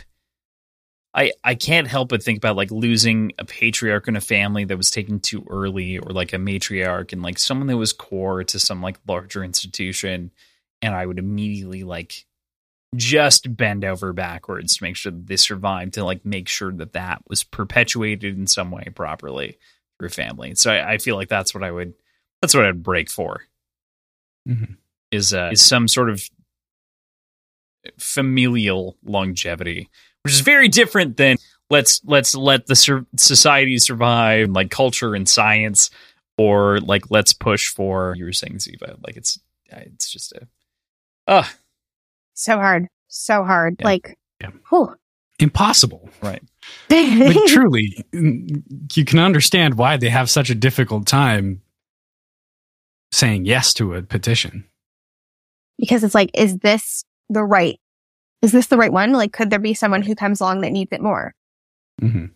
I 1.14 1.32
I 1.43 1.55
can't 1.55 1.88
help 1.88 2.10
but 2.10 2.22
think 2.22 2.36
about 2.36 2.56
like 2.56 2.70
losing 2.70 3.32
a 3.38 3.47
patriarch 3.47 4.09
in 4.09 4.16
a 4.16 4.20
family 4.20 4.64
that 4.66 4.76
was 4.76 4.90
taken 4.90 5.18
too 5.20 5.47
early, 5.48 5.97
or 5.98 6.12
like 6.12 6.34
a 6.34 6.36
matriarch 6.36 7.14
and 7.14 7.22
like 7.22 7.38
someone 7.38 7.66
that 7.68 7.78
was 7.78 7.94
core 7.94 8.44
to 8.44 8.59
some 8.59 8.82
like 8.82 8.98
larger 9.09 9.43
institution, 9.43 10.32
and 10.82 10.94
I 10.94 11.06
would 11.06 11.18
immediately 11.18 11.82
like 11.82 12.26
just 12.94 13.56
bend 13.56 13.86
over 13.86 14.12
backwards 14.12 14.76
to 14.76 14.82
make 14.82 14.97
sure 14.97 15.12
that 15.12 15.26
they 15.26 15.36
survived 15.36 15.94
to 15.94 16.05
like 16.05 16.26
make 16.26 16.47
sure 16.47 16.72
that 16.72 16.93
that 16.93 17.22
was 17.26 17.43
perpetuated 17.43 18.36
in 18.36 18.47
some 18.47 18.70
way 18.70 18.88
properly 18.94 19.59
through 19.98 20.10
family. 20.10 20.55
So 20.56 20.72
I, 20.72 20.93
I 20.93 20.98
feel 20.98 21.16
like 21.16 21.30
that's 21.30 21.55
what 21.55 21.64
I 21.64 21.70
would 21.70 21.94
that's 22.43 22.55
what 22.55 22.66
I'd 22.66 22.82
break 22.82 23.10
for 23.10 23.44
Mhm. 24.47 24.76
Is 25.10 25.32
uh, 25.34 25.50
is 25.52 25.64
some 25.64 25.88
sort 25.88 26.10
of 26.10 26.22
familial 27.98 28.96
longevity, 29.04 29.88
which 30.24 30.32
is 30.34 30.40
very 30.40 30.68
different 30.68 31.16
than 31.16 31.36
let's 31.70 32.00
let's 32.04 32.34
let 32.34 32.66
the 32.66 32.76
sur- 32.76 33.06
society 33.16 33.78
survive, 33.78 34.48
like 34.50 34.70
culture 34.70 35.14
and 35.14 35.28
science, 35.28 35.90
or 36.38 36.78
like 36.80 37.10
let's 37.10 37.32
push 37.32 37.68
for 37.68 38.14
you 38.16 38.24
were 38.24 38.32
saying 38.32 38.54
Ziva, 38.56 38.96
like 39.06 39.16
it's 39.16 39.38
it's 39.68 40.10
just 40.10 40.32
a 40.32 40.46
ah 41.26 41.52
So 42.34 42.56
hard, 42.56 42.88
so 43.08 43.44
hard. 43.44 43.76
Yeah. 43.80 43.86
Like, 43.86 44.18
Yeah. 44.40 44.50
whew. 44.70 44.94
Impossible. 45.38 46.08
right. 46.22 46.42
But 46.88 47.46
truly, 47.48 48.04
you 48.12 49.04
can 49.04 49.18
understand 49.18 49.74
why 49.74 49.96
they 49.98 50.08
have 50.08 50.30
such 50.30 50.48
a 50.50 50.54
difficult 50.54 51.06
time 51.06 51.60
saying 53.12 53.44
yes 53.44 53.74
to 53.74 53.94
a 53.94 54.02
petition. 54.02 54.64
Because 55.78 56.05
it's 56.05 56.15
like, 56.15 56.31
is 56.35 56.59
this 56.59 57.05
the 57.28 57.44
right? 57.44 57.78
Is 58.43 58.53
this 58.53 58.66
the 58.66 58.77
right 58.77 58.93
one? 58.93 59.12
Like, 59.12 59.32
could 59.32 59.51
there 59.51 59.59
be 59.59 59.74
someone 59.74 60.03
who 60.03 60.15
comes 60.15 60.40
along 60.40 60.61
that 60.61 60.73
needs 60.73 60.93
it 60.93 61.01
more? 61.01 61.35
Mm-hmm. 62.01 62.27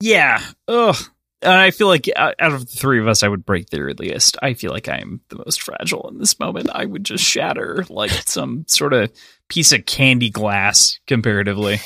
Yeah. 0.00 0.42
Ugh. 0.68 0.96
And 1.42 1.52
I 1.52 1.70
feel 1.70 1.86
like 1.86 2.08
out 2.16 2.34
out 2.38 2.52
of 2.52 2.60
the 2.60 2.76
three 2.76 3.00
of 3.00 3.08
us, 3.08 3.22
I 3.22 3.28
would 3.28 3.46
break 3.46 3.70
the 3.70 3.80
earliest. 3.80 4.36
I 4.42 4.52
feel 4.52 4.72
like 4.72 4.88
I'm 4.88 5.22
the 5.30 5.36
most 5.36 5.62
fragile 5.62 6.08
in 6.10 6.18
this 6.18 6.38
moment. 6.38 6.68
I 6.70 6.84
would 6.84 7.04
just 7.04 7.24
shatter 7.24 7.84
like 7.88 8.10
some 8.26 8.64
sort 8.66 8.92
of 8.92 9.10
piece 9.48 9.72
of 9.72 9.86
candy 9.86 10.28
glass 10.28 11.00
comparatively. 11.06 11.80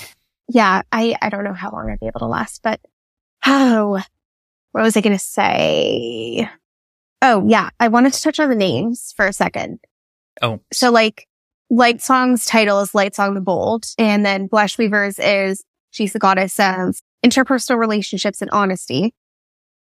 Yeah, 0.48 0.82
I 0.90 1.16
I 1.23 1.28
don't 1.28 1.44
know 1.44 1.55
how 1.55 1.70
long 1.70 1.89
I'd 1.89 2.01
be 2.01 2.06
able 2.06 2.20
to 2.20 2.27
last, 2.27 2.62
but 2.62 2.81
oh, 3.47 4.02
what 4.73 4.82
was 4.82 4.97
I 4.97 5.01
going 5.01 5.16
to 5.16 5.24
say? 5.24 6.51
Oh 7.23 7.47
yeah, 7.47 7.70
I 7.78 7.89
wanted 7.89 8.12
to 8.12 8.23
touch 8.23 8.40
on 8.40 8.48
the 8.48 8.56
names 8.56 9.15
for 9.16 9.27
a 9.27 9.32
second. 9.32 9.78
Oh, 10.43 10.61
So 10.73 10.90
like, 10.90 11.27
Lightsong's 11.73 12.47
title 12.47 12.81
is 12.81 12.93
Lightsong 12.93 13.35
the 13.35 13.40
Bold, 13.40 13.86
and 13.98 14.24
then 14.24 14.48
Blushweaver's 14.48 15.19
is 15.19 15.65
she's 15.90 16.12
the 16.12 16.19
goddess 16.19 16.61
of 16.61 17.01
interpersonal 17.24 17.78
relationships 17.78 18.43
and 18.43 18.51
honesty. 18.51 19.15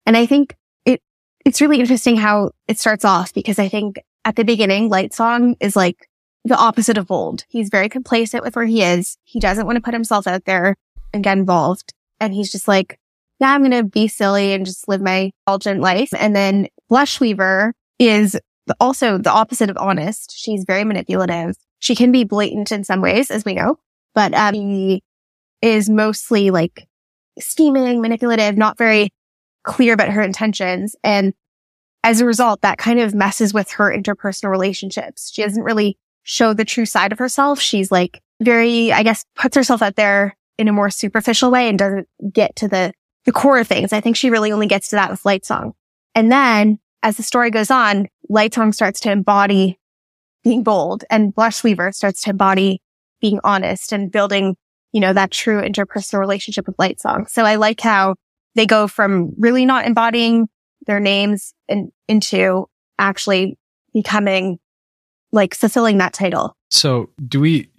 And 0.05 0.17
I 0.17 0.25
think 0.25 0.55
it, 0.85 1.01
it's 1.45 1.61
really 1.61 1.79
interesting 1.79 2.17
how 2.17 2.51
it 2.67 2.79
starts 2.79 3.05
off 3.05 3.33
because 3.33 3.57
I 3.57 3.69
think 3.69 3.99
at 4.25 4.35
the 4.35 4.43
beginning, 4.43 4.89
Light 4.89 5.13
Song 5.13 5.55
is 5.59 5.75
like 5.75 6.07
the 6.43 6.57
opposite 6.57 6.97
of 6.97 7.07
bold. 7.07 7.45
He's 7.47 7.69
very 7.69 7.87
complacent 7.89 8.43
with 8.43 8.55
where 8.55 8.65
he 8.65 8.83
is. 8.83 9.17
He 9.23 9.39
doesn't 9.39 9.65
want 9.65 9.77
to 9.77 9.81
put 9.81 9.93
himself 9.93 10.27
out 10.27 10.45
there 10.45 10.75
and 11.13 11.23
get 11.23 11.37
involved. 11.37 11.93
And 12.19 12.33
he's 12.33 12.51
just 12.51 12.67
like, 12.67 12.99
yeah, 13.39 13.53
I'm 13.53 13.61
going 13.61 13.71
to 13.71 13.83
be 13.83 14.07
silly 14.07 14.53
and 14.53 14.65
just 14.65 14.87
live 14.87 15.01
my 15.01 15.31
indulgent 15.47 15.81
life. 15.81 16.09
And 16.17 16.35
then 16.35 16.67
Blushweaver 16.91 17.71
is 17.97 18.39
also 18.79 19.17
the 19.17 19.31
opposite 19.31 19.69
of 19.69 19.77
honest. 19.77 20.33
She's 20.35 20.63
very 20.65 20.83
manipulative. 20.83 21.55
She 21.79 21.95
can 21.95 22.11
be 22.11 22.23
blatant 22.23 22.71
in 22.71 22.83
some 22.83 23.01
ways, 23.01 23.31
as 23.31 23.45
we 23.45 23.53
know, 23.53 23.79
but 24.13 24.33
um, 24.33 24.53
he 24.53 25.03
is 25.61 25.89
mostly 25.89 26.51
like 26.51 26.87
scheming, 27.39 28.01
manipulative, 28.01 28.57
not 28.57 28.77
very 28.77 29.09
clear 29.63 29.93
about 29.93 30.09
her 30.09 30.21
intentions. 30.21 30.95
And 31.03 31.33
as 32.03 32.21
a 32.21 32.25
result, 32.25 32.61
that 32.61 32.77
kind 32.77 32.99
of 32.99 33.13
messes 33.13 33.53
with 33.53 33.71
her 33.71 33.95
interpersonal 33.95 34.49
relationships. 34.49 35.31
She 35.33 35.43
doesn't 35.43 35.63
really 35.63 35.97
show 36.23 36.53
the 36.53 36.65
true 36.65 36.85
side 36.85 37.11
of 37.11 37.19
herself. 37.19 37.59
She's 37.59 37.91
like 37.91 38.21
very, 38.41 38.91
I 38.91 39.03
guess, 39.03 39.25
puts 39.35 39.55
herself 39.55 39.81
out 39.81 39.95
there 39.95 40.35
in 40.57 40.67
a 40.67 40.73
more 40.73 40.89
superficial 40.89 41.51
way 41.51 41.69
and 41.69 41.77
doesn't 41.77 42.07
get 42.31 42.55
to 42.57 42.67
the, 42.67 42.93
the 43.25 43.31
core 43.31 43.59
of 43.59 43.67
things. 43.67 43.93
I 43.93 44.01
think 44.01 44.15
she 44.15 44.29
really 44.29 44.51
only 44.51 44.67
gets 44.67 44.89
to 44.89 44.95
that 44.95 45.11
with 45.11 45.23
Lightsong. 45.23 45.73
And 46.15 46.31
then 46.31 46.79
as 47.03 47.17
the 47.17 47.23
story 47.23 47.49
goes 47.49 47.71
on, 47.71 48.07
Lightsong 48.31 48.73
starts 48.73 48.99
to 49.01 49.11
embody 49.11 49.77
being 50.43 50.63
bold 50.63 51.03
and 51.09 51.35
Blushweaver 51.35 51.93
starts 51.93 52.23
to 52.23 52.29
embody 52.31 52.81
being 53.19 53.39
honest 53.43 53.91
and 53.91 54.11
building, 54.11 54.55
you 54.91 55.01
know, 55.01 55.13
that 55.13 55.31
true 55.31 55.61
interpersonal 55.61 56.19
relationship 56.19 56.65
with 56.65 56.77
Lightsong. 56.77 57.29
So 57.29 57.43
I 57.43 57.55
like 57.55 57.81
how 57.81 58.15
they 58.55 58.65
go 58.65 58.87
from 58.87 59.33
really 59.37 59.65
not 59.65 59.85
embodying 59.85 60.47
their 60.87 60.99
names 60.99 61.53
and 61.69 61.91
into 62.07 62.67
actually 62.97 63.57
becoming 63.93 64.57
like 65.31 65.53
fulfilling 65.53 65.99
that 65.99 66.13
title. 66.13 66.55
So 66.69 67.09
do 67.27 67.39
we, 67.39 67.69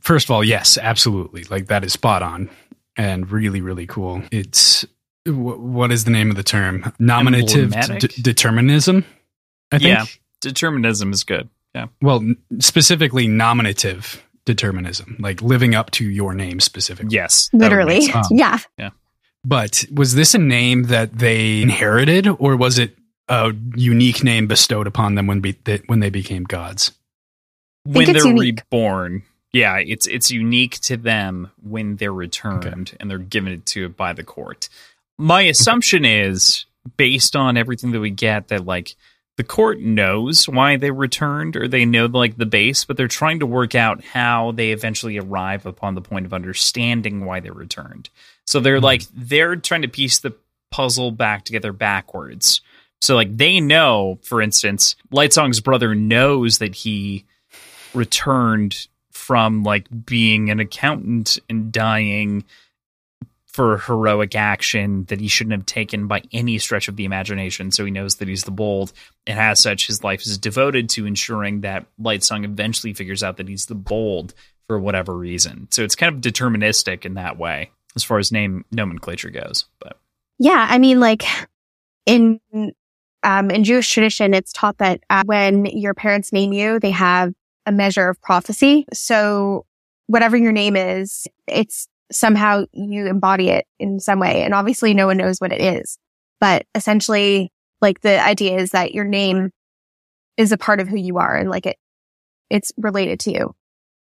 first 0.00 0.26
of 0.26 0.30
all, 0.30 0.44
yes, 0.44 0.78
absolutely. 0.78 1.44
Like 1.44 1.66
that 1.66 1.82
is 1.84 1.92
spot 1.94 2.22
on 2.22 2.48
and 2.96 3.30
really, 3.30 3.60
really 3.60 3.86
cool. 3.86 4.22
It's, 4.30 4.84
what 5.26 5.90
is 5.90 6.04
the 6.04 6.10
name 6.10 6.30
of 6.30 6.36
the 6.36 6.42
term? 6.42 6.92
Nominative 6.98 7.74
d- 7.98 8.08
determinism. 8.22 9.04
I 9.72 9.78
think. 9.78 9.88
Yeah, 9.88 10.04
determinism 10.40 11.12
is 11.12 11.24
good. 11.24 11.48
Yeah. 11.74 11.86
Well, 12.00 12.22
specifically 12.60 13.28
nominative 13.28 14.22
determinism, 14.44 15.16
like 15.18 15.42
living 15.42 15.74
up 15.74 15.90
to 15.92 16.04
your 16.04 16.34
name 16.34 16.60
specifically. 16.60 17.14
Yes. 17.14 17.50
Literally. 17.52 18.10
Um, 18.10 18.24
yeah. 18.30 18.58
Yeah. 18.78 18.90
But 19.44 19.84
was 19.94 20.14
this 20.14 20.34
a 20.34 20.38
name 20.38 20.84
that 20.84 21.18
they 21.18 21.62
inherited 21.62 22.26
or 22.26 22.56
was 22.56 22.78
it 22.78 22.96
a 23.28 23.52
unique 23.76 24.24
name 24.24 24.46
bestowed 24.46 24.86
upon 24.86 25.14
them 25.14 25.26
when 25.26 25.40
be, 25.40 25.56
when 25.86 26.00
they 26.00 26.10
became 26.10 26.44
gods? 26.44 26.92
When 27.84 28.12
they're 28.12 28.26
unique. 28.26 28.62
reborn. 28.70 29.22
Yeah, 29.52 29.78
it's 29.78 30.06
it's 30.06 30.30
unique 30.30 30.78
to 30.80 30.98
them 30.98 31.50
when 31.62 31.96
they're 31.96 32.12
returned 32.12 32.66
okay. 32.66 32.96
and 33.00 33.10
they're 33.10 33.16
given 33.16 33.52
it 33.52 33.64
to 33.66 33.88
by 33.88 34.12
the 34.12 34.22
court. 34.22 34.68
My 35.16 35.42
assumption 35.42 36.04
is 36.04 36.66
based 36.98 37.34
on 37.34 37.56
everything 37.56 37.92
that 37.92 38.00
we 38.00 38.10
get 38.10 38.48
that 38.48 38.66
like 38.66 38.94
the 39.38 39.44
court 39.44 39.78
knows 39.78 40.48
why 40.48 40.76
they 40.76 40.90
returned 40.90 41.54
or 41.56 41.68
they 41.68 41.84
know 41.84 42.06
like 42.06 42.36
the 42.36 42.44
base 42.44 42.84
but 42.84 42.96
they're 42.96 43.06
trying 43.06 43.38
to 43.38 43.46
work 43.46 43.74
out 43.76 44.02
how 44.02 44.50
they 44.50 44.72
eventually 44.72 45.16
arrive 45.16 45.64
upon 45.64 45.94
the 45.94 46.00
point 46.02 46.26
of 46.26 46.34
understanding 46.34 47.24
why 47.24 47.38
they 47.38 47.50
returned 47.50 48.10
so 48.44 48.58
they're 48.58 48.76
mm-hmm. 48.76 48.84
like 48.84 49.02
they're 49.14 49.56
trying 49.56 49.82
to 49.82 49.88
piece 49.88 50.18
the 50.18 50.34
puzzle 50.72 51.12
back 51.12 51.44
together 51.44 51.72
backwards 51.72 52.60
so 53.00 53.14
like 53.14 53.34
they 53.36 53.60
know 53.60 54.18
for 54.22 54.42
instance 54.42 54.96
lightsong's 55.12 55.60
brother 55.60 55.94
knows 55.94 56.58
that 56.58 56.74
he 56.74 57.24
returned 57.94 58.88
from 59.12 59.62
like 59.62 59.86
being 60.04 60.50
an 60.50 60.58
accountant 60.58 61.38
and 61.48 61.70
dying 61.70 62.44
for 63.58 63.78
heroic 63.78 64.36
action 64.36 65.04
that 65.06 65.20
he 65.20 65.26
shouldn't 65.26 65.50
have 65.50 65.66
taken 65.66 66.06
by 66.06 66.22
any 66.30 66.58
stretch 66.58 66.86
of 66.86 66.94
the 66.94 67.04
imagination. 67.04 67.72
So 67.72 67.84
he 67.84 67.90
knows 67.90 68.14
that 68.16 68.28
he's 68.28 68.44
the 68.44 68.52
bold, 68.52 68.92
and 69.26 69.36
as 69.36 69.58
such, 69.58 69.88
his 69.88 70.04
life 70.04 70.24
is 70.24 70.38
devoted 70.38 70.88
to 70.90 71.06
ensuring 71.06 71.62
that 71.62 71.84
Lightsong 72.00 72.44
eventually 72.44 72.92
figures 72.92 73.24
out 73.24 73.36
that 73.38 73.48
he's 73.48 73.66
the 73.66 73.74
bold 73.74 74.32
for 74.68 74.78
whatever 74.78 75.12
reason. 75.12 75.66
So 75.72 75.82
it's 75.82 75.96
kind 75.96 76.14
of 76.14 76.20
deterministic 76.20 77.04
in 77.04 77.14
that 77.14 77.36
way 77.36 77.72
as 77.96 78.04
far 78.04 78.20
as 78.20 78.30
name 78.30 78.64
nomenclature 78.70 79.30
goes. 79.30 79.64
But 79.80 79.98
yeah, 80.38 80.68
I 80.70 80.78
mean, 80.78 81.00
like 81.00 81.24
in 82.06 82.38
um, 83.24 83.50
in 83.50 83.64
Jewish 83.64 83.92
tradition, 83.92 84.34
it's 84.34 84.52
taught 84.52 84.78
that 84.78 85.00
uh, 85.10 85.24
when 85.26 85.64
your 85.66 85.94
parents 85.94 86.32
name 86.32 86.52
you, 86.52 86.78
they 86.78 86.92
have 86.92 87.34
a 87.66 87.72
measure 87.72 88.08
of 88.08 88.22
prophecy. 88.22 88.86
So 88.92 89.66
whatever 90.06 90.36
your 90.36 90.52
name 90.52 90.76
is, 90.76 91.26
it's 91.48 91.88
somehow 92.10 92.64
you 92.72 93.06
embody 93.06 93.50
it 93.50 93.66
in 93.78 94.00
some 94.00 94.20
way. 94.20 94.42
And 94.42 94.54
obviously 94.54 94.94
no 94.94 95.06
one 95.06 95.16
knows 95.16 95.40
what 95.40 95.52
it 95.52 95.60
is, 95.60 95.98
but 96.40 96.66
essentially 96.74 97.52
like 97.80 98.00
the 98.00 98.22
idea 98.22 98.56
is 98.56 98.70
that 98.70 98.94
your 98.94 99.04
name 99.04 99.50
is 100.36 100.52
a 100.52 100.58
part 100.58 100.80
of 100.80 100.88
who 100.88 100.96
you 100.96 101.18
are 101.18 101.36
and 101.36 101.50
like 101.50 101.66
it, 101.66 101.76
it's 102.50 102.72
related 102.76 103.20
to 103.20 103.32
you. 103.32 103.54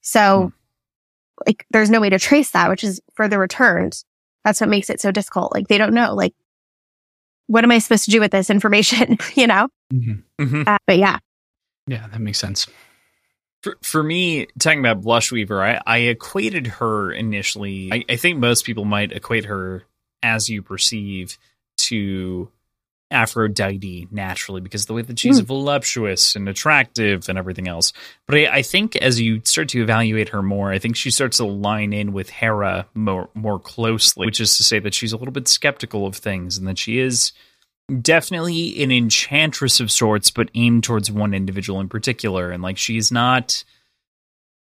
So 0.02 0.52
hmm. 0.52 1.46
like 1.46 1.66
there's 1.70 1.90
no 1.90 2.00
way 2.00 2.10
to 2.10 2.18
trace 2.18 2.50
that, 2.50 2.68
which 2.68 2.84
is 2.84 3.00
further 3.14 3.38
returned. 3.38 4.02
That's 4.44 4.60
what 4.60 4.70
makes 4.70 4.90
it 4.90 5.00
so 5.00 5.10
difficult. 5.10 5.52
Like 5.52 5.68
they 5.68 5.78
don't 5.78 5.94
know, 5.94 6.14
like, 6.14 6.34
what 7.48 7.64
am 7.64 7.70
I 7.70 7.78
supposed 7.78 8.04
to 8.06 8.10
do 8.10 8.20
with 8.20 8.32
this 8.32 8.50
information? 8.50 9.18
you 9.34 9.46
know? 9.46 9.68
Mm-hmm. 9.92 10.42
Mm-hmm. 10.44 10.62
Uh, 10.66 10.78
but 10.86 10.98
yeah. 10.98 11.18
Yeah, 11.86 12.06
that 12.08 12.20
makes 12.20 12.38
sense. 12.38 12.66
For, 13.66 13.76
for 13.82 14.00
me, 14.00 14.46
talking 14.60 14.78
about 14.78 15.02
Blushweaver, 15.02 15.60
I, 15.60 15.80
I 15.84 15.98
equated 16.02 16.68
her 16.68 17.10
initially. 17.10 17.90
I, 17.92 18.04
I 18.08 18.14
think 18.14 18.38
most 18.38 18.64
people 18.64 18.84
might 18.84 19.10
equate 19.10 19.46
her 19.46 19.82
as 20.22 20.48
you 20.48 20.62
perceive 20.62 21.36
to 21.78 22.48
Aphrodite 23.10 24.06
naturally 24.12 24.60
because 24.60 24.86
the 24.86 24.92
way 24.92 25.02
that 25.02 25.18
she's 25.18 25.40
mm. 25.40 25.44
voluptuous 25.44 26.36
and 26.36 26.48
attractive 26.48 27.28
and 27.28 27.36
everything 27.36 27.66
else. 27.66 27.92
But 28.28 28.36
I, 28.36 28.46
I, 28.58 28.62
think 28.62 28.94
as 28.94 29.20
you 29.20 29.40
start 29.42 29.70
to 29.70 29.82
evaluate 29.82 30.28
her 30.28 30.44
more, 30.44 30.70
I 30.70 30.78
think 30.78 30.94
she 30.94 31.10
starts 31.10 31.38
to 31.38 31.44
line 31.44 31.92
in 31.92 32.12
with 32.12 32.30
Hera 32.30 32.86
more 32.94 33.30
more 33.34 33.58
closely, 33.58 34.26
which 34.26 34.40
is 34.40 34.56
to 34.58 34.62
say 34.62 34.78
that 34.78 34.94
she's 34.94 35.12
a 35.12 35.16
little 35.16 35.32
bit 35.32 35.48
skeptical 35.48 36.06
of 36.06 36.14
things 36.14 36.56
and 36.56 36.68
that 36.68 36.78
she 36.78 37.00
is 37.00 37.32
definitely 38.02 38.82
an 38.82 38.90
enchantress 38.90 39.80
of 39.80 39.90
sorts, 39.90 40.30
but 40.30 40.50
aimed 40.54 40.84
towards 40.84 41.10
one 41.10 41.34
individual 41.34 41.80
in 41.80 41.88
particular. 41.88 42.50
And 42.50 42.62
like 42.62 42.78
she's 42.78 43.12
not 43.12 43.64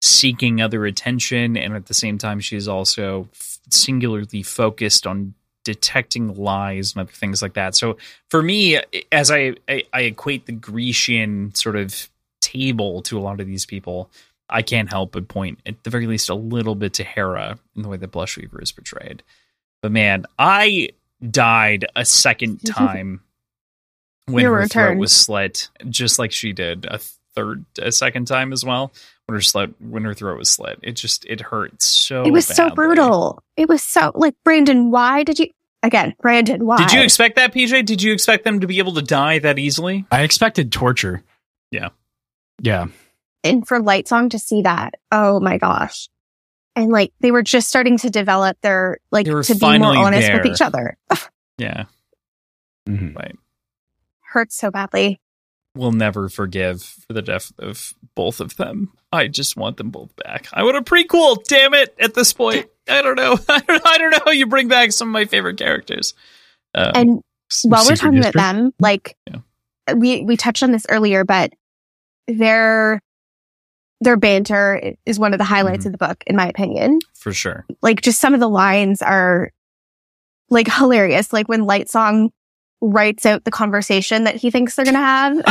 seeking 0.01 0.61
other 0.61 0.85
attention, 0.85 1.57
and 1.57 1.75
at 1.75 1.87
the 1.87 1.95
same 1.95 2.19
time, 2.19 2.41
she's 2.41 2.67
also 2.67 3.29
singularly 3.71 4.43
focused 4.43 5.07
on 5.07 5.35
detecting 5.65 6.35
lies 6.35 6.93
and 6.93 7.03
other 7.03 7.13
things 7.13 7.41
like 7.41 7.55
that. 7.55 7.77
So 7.77 7.97
for 8.29 8.43
me, 8.43 8.81
as 9.13 9.31
I, 9.31 9.55
I, 9.69 9.85
I 9.93 10.01
equate 10.03 10.47
the 10.47 10.53
Grecian 10.53 11.55
sort 11.55 11.77
of 11.77 12.09
table 12.41 13.03
to 13.03 13.17
a 13.17 13.23
lot 13.23 13.41
of 13.41 13.47
these 13.47 13.65
people, 13.65 14.11
I 14.49 14.63
can't 14.63 14.91
help 14.91 15.13
but 15.13 15.29
point 15.29 15.61
at 15.65 15.85
the 15.85 15.91
very 15.91 16.09
least 16.09 16.29
a 16.29 16.35
little 16.35 16.75
bit 16.75 16.95
to 16.95 17.05
Hera 17.05 17.59
in 17.77 17.83
the 17.83 17.89
way 17.89 17.97
that 17.97 18.11
Blushweaver 18.11 18.61
is 18.61 18.73
portrayed. 18.73 19.23
But 19.83 19.93
man, 19.93 20.27
I 20.37 20.91
died 21.31 21.87
a 21.97 22.05
second 22.05 22.59
time 22.67 23.21
when 24.27 24.43
Your 24.43 24.55
her 24.55 24.61
return. 24.63 24.89
throat 24.89 24.99
was 24.99 25.13
slit, 25.13 25.71
just 25.89 26.19
like 26.19 26.33
she 26.33 26.53
did 26.53 26.85
a 26.87 26.99
third, 27.35 27.65
a 27.79 27.93
second 27.93 28.27
time 28.27 28.53
as 28.53 28.65
well. 28.65 28.93
When 29.27 29.35
her 29.35 29.41
slit, 29.41 29.75
when 29.81 30.05
her 30.05 30.15
throat 30.15 30.39
was 30.39 30.49
slit, 30.49 30.79
it 30.83 30.93
just 30.93 31.25
it 31.27 31.41
hurt 31.41 31.83
so. 31.83 32.25
It 32.25 32.33
was 32.33 32.47
badly. 32.49 32.71
so 32.71 32.75
brutal. 32.75 33.43
It 33.57 33.69
was 33.69 33.83
so 33.83 34.13
like 34.15 34.35
Brandon. 34.45 34.91
Why 34.91 35.23
did 35.23 35.39
you? 35.39 35.49
Again, 35.85 36.15
Brandon, 36.21 36.65
why? 36.65 36.77
Did 36.77 36.93
you 36.93 37.03
expect 37.03 37.35
that, 37.37 37.53
PJ? 37.53 37.85
Did 37.85 38.03
you 38.03 38.13
expect 38.13 38.45
them 38.45 38.61
to 38.61 38.69
be 38.69 38.79
able 38.79 38.95
to 38.95 39.03
die 39.03 39.41
that 39.41 39.59
easily? 39.59 40.05
I 40.13 40.23
expected 40.23 40.71
torture. 40.71 41.25
Yeah. 41.73 41.89
Yeah. 42.61 42.87
And 43.43 43.67
for 43.67 43.81
Lightsong 43.81 44.31
to 44.31 44.39
see 44.39 44.63
that, 44.63 44.95
oh 45.11 45.41
my 45.41 45.59
gosh 45.59 46.09
and 46.77 46.91
like 46.91 47.13
they 47.21 47.31
were 47.31 47.43
just 47.43 47.69
starting 47.69 47.99
to 47.99 48.11
develop 48.11 48.57
their 48.63 48.99
like 49.11 49.27
to 49.27 49.55
be 49.55 49.79
more 49.79 49.97
honest 49.97 50.27
there. 50.27 50.39
with 50.39 50.47
each 50.47 50.61
other. 50.61 50.97
yeah. 51.59 51.85
Mm-hmm. 52.89 53.17
Right. 53.17 53.37
Hurts 54.21 54.57
so 54.57 54.71
badly. 54.71 55.21
We'll 55.75 55.93
never 55.93 56.29
forgive 56.29 56.83
for 56.83 57.15
the 57.15 57.23
death 57.23 57.53
of 57.59 57.95
both 58.15 58.41
of 58.41 58.57
them. 58.57 58.93
I 59.11 59.29
just 59.29 59.57
want 59.57 59.79
them 59.79 59.91
both 59.91 60.15
back. 60.17 60.49
I 60.53 60.65
want 60.65 60.77
a 60.77 60.83
prequel, 60.83 61.43
damn 61.45 61.73
it, 61.73 61.95
at 61.99 62.13
this 62.13 62.33
point. 62.33 62.67
I 62.89 63.01
don't 63.01 63.17
know. 63.17 63.39
I 63.49 63.61
don't, 63.61 63.87
I 63.87 63.99
don't 63.99 64.11
know 64.11 64.19
how 64.25 64.33
you 64.33 64.47
bring 64.47 64.69
back 64.69 64.93
some 64.93 65.09
of 65.09 65.13
my 65.13 65.25
favorite 65.25 65.57
characters. 65.59 66.15
Um, 66.75 66.93
and 66.95 67.23
while 67.65 67.85
we're 67.87 67.97
talking 67.97 68.17
history? 68.17 68.31
about 68.31 68.55
them, 68.55 68.75
like 68.81 69.17
yeah. 69.27 69.95
we 69.95 70.25
we 70.25 70.37
touched 70.37 70.63
on 70.63 70.73
this 70.73 70.87
earlier, 70.89 71.25
but 71.25 71.53
they're 72.29 73.01
their 74.03 74.17
banter 74.17 74.95
is 75.07 75.19
one 75.19 75.33
of 75.33 75.39
the 75.39 75.45
highlights 75.45 75.81
mm-hmm. 75.81 75.95
of 75.95 75.99
the 75.99 76.07
book, 76.07 76.23
in 76.27 76.37
my 76.37 76.49
opinion. 76.49 76.99
For 77.15 77.33
sure. 77.33 77.65
Like 77.83 78.03
just 78.03 78.21
some 78.21 78.35
of 78.35 78.41
the 78.41 78.49
lines 78.49 79.01
are 79.03 79.53
like 80.51 80.73
hilarious. 80.73 81.33
Like 81.33 81.49
when 81.49 81.63
Lightsong 81.63 82.31
writes 82.81 83.25
out 83.25 83.45
the 83.45 83.51
conversation 83.51 84.25
that 84.25 84.35
he 84.35 84.51
thinks 84.51 84.75
they're 84.75 84.85
going 84.85 84.95
to 84.95 85.01
have. 85.01 85.37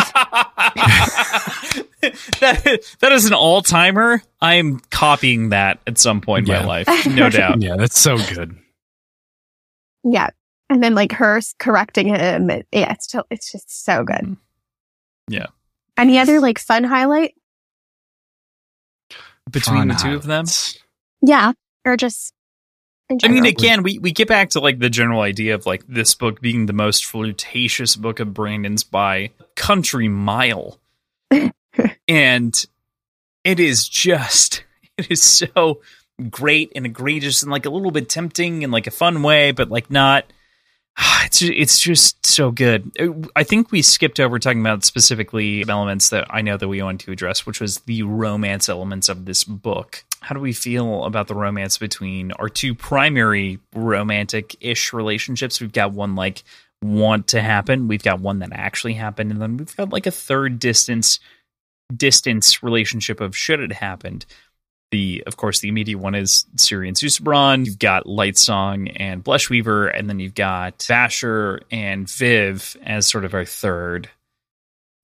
that 2.39 2.79
that 2.99 3.11
is 3.11 3.25
an 3.25 3.33
all 3.33 3.61
timer. 3.61 4.21
I'm 4.41 4.79
copying 4.89 5.49
that 5.49 5.79
at 5.87 5.97
some 5.97 6.19
point 6.19 6.49
in 6.49 6.53
my 6.53 6.65
life, 6.65 6.87
no 7.07 7.29
doubt. 7.31 7.61
Yeah, 7.61 7.75
that's 7.77 7.99
so 7.99 8.17
good. 8.17 8.57
yeah. 10.03 10.29
And 10.69 10.83
then 10.83 10.95
like 10.95 11.11
her 11.13 11.41
correcting 11.59 12.07
him. 12.07 12.49
It- 12.49 12.67
yeah, 12.71 12.93
it's, 12.93 13.07
to- 13.07 13.25
it's 13.29 13.51
just 13.51 13.85
so 13.85 14.03
good. 14.03 14.21
Mhm. 14.21 14.37
Yeah. 15.27 15.47
Any 15.97 16.17
other 16.17 16.39
like 16.39 16.59
fun 16.59 16.83
highlight? 16.83 17.33
Between 19.49 19.87
the 19.87 19.95
two 19.95 20.15
of 20.15 20.23
them. 20.23 20.45
Yeah. 21.21 21.53
Or 21.85 21.97
just, 21.97 22.33
I 23.23 23.27
mean, 23.27 23.45
again, 23.45 23.83
we, 23.83 23.99
we 23.99 24.11
get 24.11 24.27
back 24.27 24.51
to 24.51 24.59
like 24.59 24.79
the 24.79 24.89
general 24.89 25.21
idea 25.21 25.55
of 25.55 25.65
like 25.65 25.85
this 25.87 26.13
book 26.13 26.41
being 26.41 26.65
the 26.65 26.73
most 26.73 27.05
flirtatious 27.05 27.95
book 27.95 28.19
of 28.19 28.33
Brandon's 28.33 28.83
by 28.83 29.31
country 29.55 30.07
mile. 30.07 30.79
and 32.07 32.65
it 33.43 33.59
is 33.59 33.87
just, 33.89 34.63
it 34.97 35.11
is 35.11 35.21
so 35.21 35.81
great 36.29 36.71
and 36.75 36.85
egregious 36.85 37.41
and 37.41 37.51
like 37.51 37.65
a 37.65 37.69
little 37.69 37.91
bit 37.91 38.07
tempting 38.09 38.61
in 38.61 38.71
like 38.71 38.87
a 38.87 38.91
fun 38.91 39.23
way, 39.23 39.51
but 39.51 39.69
like 39.69 39.89
not. 39.89 40.25
It's 41.23 41.41
it's 41.41 41.79
just 41.79 42.25
so 42.25 42.51
good. 42.51 42.91
Uh, 42.99 43.27
I 43.35 43.43
think 43.43 43.71
we 43.71 43.81
skipped 43.81 44.19
over 44.19 44.39
talking 44.39 44.59
about 44.59 44.83
specifically 44.83 45.63
elements 45.67 46.09
that 46.09 46.25
I 46.29 46.41
know 46.41 46.57
that 46.57 46.67
we 46.67 46.81
wanted 46.81 47.05
to 47.05 47.11
address, 47.11 47.45
which 47.45 47.61
was 47.61 47.79
the 47.81 48.03
romance 48.03 48.67
elements 48.67 49.07
of 49.07 49.25
this 49.25 49.43
book. 49.43 50.03
How 50.19 50.35
do 50.35 50.41
we 50.41 50.51
feel 50.51 51.05
about 51.05 51.27
the 51.27 51.35
romance 51.35 51.77
between 51.77 52.31
our 52.33 52.49
two 52.49 52.75
primary 52.75 53.59
romantic-ish 53.73 54.93
relationships? 54.93 55.61
We've 55.61 55.71
got 55.71 55.93
one 55.93 56.15
like 56.15 56.43
want 56.81 57.27
to 57.27 57.41
happen, 57.41 57.87
we've 57.87 58.03
got 58.03 58.19
one 58.19 58.39
that 58.39 58.49
actually 58.51 58.93
happened, 58.93 59.31
and 59.31 59.41
then 59.41 59.57
we've 59.57 59.75
got 59.77 59.93
like 59.93 60.07
a 60.07 60.11
third 60.11 60.59
distance 60.59 61.19
distance 61.95 62.63
relationship 62.63 63.21
of 63.21 63.37
should 63.37 63.59
it 63.59 63.73
happened. 63.73 64.25
The 64.91 65.23
of 65.25 65.37
course 65.37 65.59
the 65.59 65.69
immediate 65.69 65.99
one 65.99 66.15
is 66.15 66.45
Syrian 66.57 66.89
and 66.89 66.97
Susebron. 66.97 67.65
You've 67.65 67.79
got 67.79 68.05
Lightsong 68.05 68.95
and 68.99 69.23
Blushweaver, 69.23 69.91
and 69.97 70.09
then 70.09 70.19
you've 70.19 70.35
got 70.35 70.79
Vasher 70.79 71.61
and 71.71 72.09
Viv 72.09 72.75
as 72.83 73.07
sort 73.07 73.25
of 73.25 73.33
our 73.33 73.45
third 73.45 74.09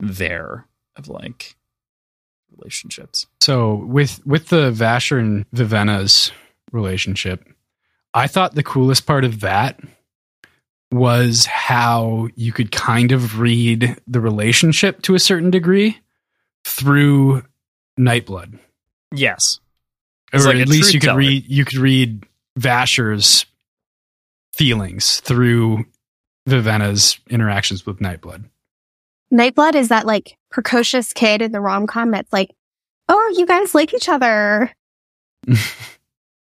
there 0.00 0.66
of 0.96 1.08
like 1.08 1.56
relationships. 2.56 3.26
So 3.40 3.76
with 3.76 4.24
with 4.26 4.48
the 4.48 4.70
Vasher 4.72 5.18
and 5.18 5.46
Vivenna's 5.52 6.32
relationship, 6.72 7.48
I 8.12 8.26
thought 8.26 8.54
the 8.54 8.62
coolest 8.62 9.06
part 9.06 9.24
of 9.24 9.40
that 9.40 9.80
was 10.90 11.46
how 11.46 12.28
you 12.34 12.52
could 12.52 12.72
kind 12.72 13.12
of 13.12 13.40
read 13.40 13.96
the 14.06 14.20
relationship 14.20 15.02
to 15.02 15.14
a 15.14 15.18
certain 15.18 15.50
degree 15.50 15.98
through 16.64 17.42
Nightblood. 17.98 18.58
Yes. 19.12 19.60
Or 20.32 20.40
like 20.40 20.56
at 20.56 20.68
least 20.68 20.92
you 20.92 21.00
could 21.00 21.08
teller. 21.08 21.18
read 21.18 21.44
you 21.48 21.64
could 21.64 21.78
read 21.78 22.24
Vasher's 22.56 23.46
feelings 24.52 25.20
through 25.20 25.84
Vivenna's 26.46 27.18
interactions 27.30 27.86
with 27.86 28.00
Nightblood. 28.00 28.44
Nightblood 29.32 29.74
is 29.74 29.88
that 29.88 30.06
like 30.06 30.36
precocious 30.50 31.12
kid 31.12 31.42
in 31.42 31.52
the 31.52 31.60
rom 31.60 31.86
com 31.86 32.10
that's 32.10 32.32
like, 32.32 32.50
oh, 33.08 33.34
you 33.36 33.46
guys 33.46 33.74
like 33.74 33.94
each 33.94 34.08
other. 34.08 34.72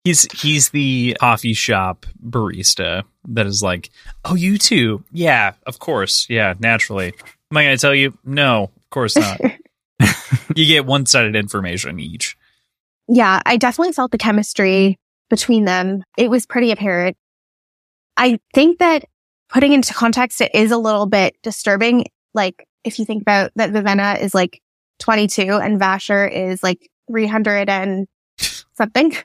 He's 0.06 0.28
he's 0.32 0.70
the 0.70 1.18
coffee 1.20 1.54
shop 1.54 2.06
barista 2.26 3.04
that 3.28 3.46
is 3.46 3.62
like, 3.62 3.90
oh, 4.24 4.34
you 4.34 4.58
too? 4.58 5.04
yeah, 5.12 5.54
of 5.68 5.80
course, 5.80 6.26
yeah, 6.30 6.54
naturally. 6.58 7.14
Am 7.52 7.58
I 7.58 7.64
going 7.66 7.78
to 7.78 7.82
tell 7.82 7.94
you? 7.94 8.18
No, 8.24 8.64
of 8.64 8.90
course 8.92 9.18
not. 9.18 9.42
you 10.56 10.66
get 10.66 10.86
one 10.86 11.06
sided 11.06 11.36
information 11.36 12.00
each. 12.00 12.38
Yeah, 13.10 13.42
I 13.46 13.58
definitely 13.58 13.94
felt 13.94 14.12
the 14.12 14.18
chemistry 14.18 14.98
between 15.30 15.66
them. 15.66 16.04
It 16.18 16.30
was 16.30 16.46
pretty 16.46 16.72
apparent. 16.72 17.18
I 18.16 18.40
think 18.54 18.80
that 18.80 19.06
putting 19.50 19.74
into 19.74 19.94
context, 19.94 20.42
it 20.42 20.52
is 20.54 20.72
a 20.72 20.78
little 20.78 21.08
bit 21.08 21.36
disturbing. 21.42 22.06
Like, 22.34 22.68
if 22.84 23.00
you 23.00 23.06
think 23.06 23.24
about 23.24 23.52
that 23.56 23.72
Vivenna 23.72 24.22
is 24.22 24.36
like 24.36 24.62
22 25.00 25.42
and 25.42 25.82
Vasher 25.82 26.32
is 26.32 26.62
like 26.62 26.88
300 27.10 27.68
and 27.68 28.08
something. 28.74 29.16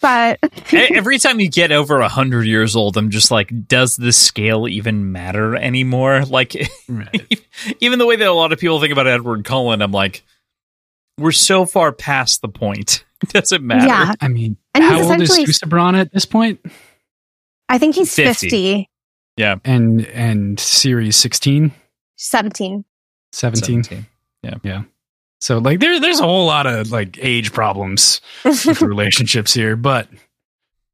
But 0.00 0.38
Every 0.72 1.18
time 1.18 1.40
you 1.40 1.48
get 1.48 1.72
over 1.72 2.02
hundred 2.02 2.46
years 2.46 2.76
old, 2.76 2.96
I'm 2.96 3.10
just 3.10 3.30
like, 3.30 3.50
does 3.68 3.96
the 3.96 4.12
scale 4.12 4.68
even 4.68 5.12
matter 5.12 5.54
anymore? 5.56 6.24
Like, 6.24 6.54
even 7.80 7.98
the 7.98 8.06
way 8.06 8.16
that 8.16 8.28
a 8.28 8.32
lot 8.32 8.52
of 8.52 8.58
people 8.58 8.80
think 8.80 8.92
about 8.92 9.06
Edward 9.06 9.44
Cullen, 9.44 9.80
I'm 9.80 9.92
like, 9.92 10.22
we're 11.18 11.32
so 11.32 11.64
far 11.66 11.92
past 11.92 12.40
the 12.42 12.48
point. 12.48 13.04
It 13.22 13.28
doesn't 13.32 13.62
matter. 13.64 13.86
yeah, 13.86 14.12
I 14.20 14.28
mean, 14.28 14.56
And 14.74 14.84
he's 14.84 14.92
how 14.92 15.10
old 15.12 15.20
is 15.20 15.30
essentially- 15.30 15.46
Susebron 15.46 15.98
at 15.98 16.12
this 16.12 16.24
point? 16.24 16.60
I 17.68 17.78
think 17.78 17.94
he's 17.94 18.14
50. 18.14 18.48
50, 18.48 18.88
And 19.64 20.04
and 20.06 20.60
Siri's 20.60 21.16
16, 21.16 21.72
17. 22.16 22.84
17. 23.32 23.84
17. 24.44 24.86
So 25.40 25.58
like 25.58 25.80
there 25.80 25.98
there's 26.00 26.20
a 26.20 26.24
whole 26.24 26.46
lot 26.46 26.66
of 26.66 26.90
like 26.90 27.18
age 27.20 27.52
problems 27.52 28.20
with 28.44 28.62
the 28.64 28.74
relationships 28.86 29.52
here, 29.52 29.76
but 29.76 30.08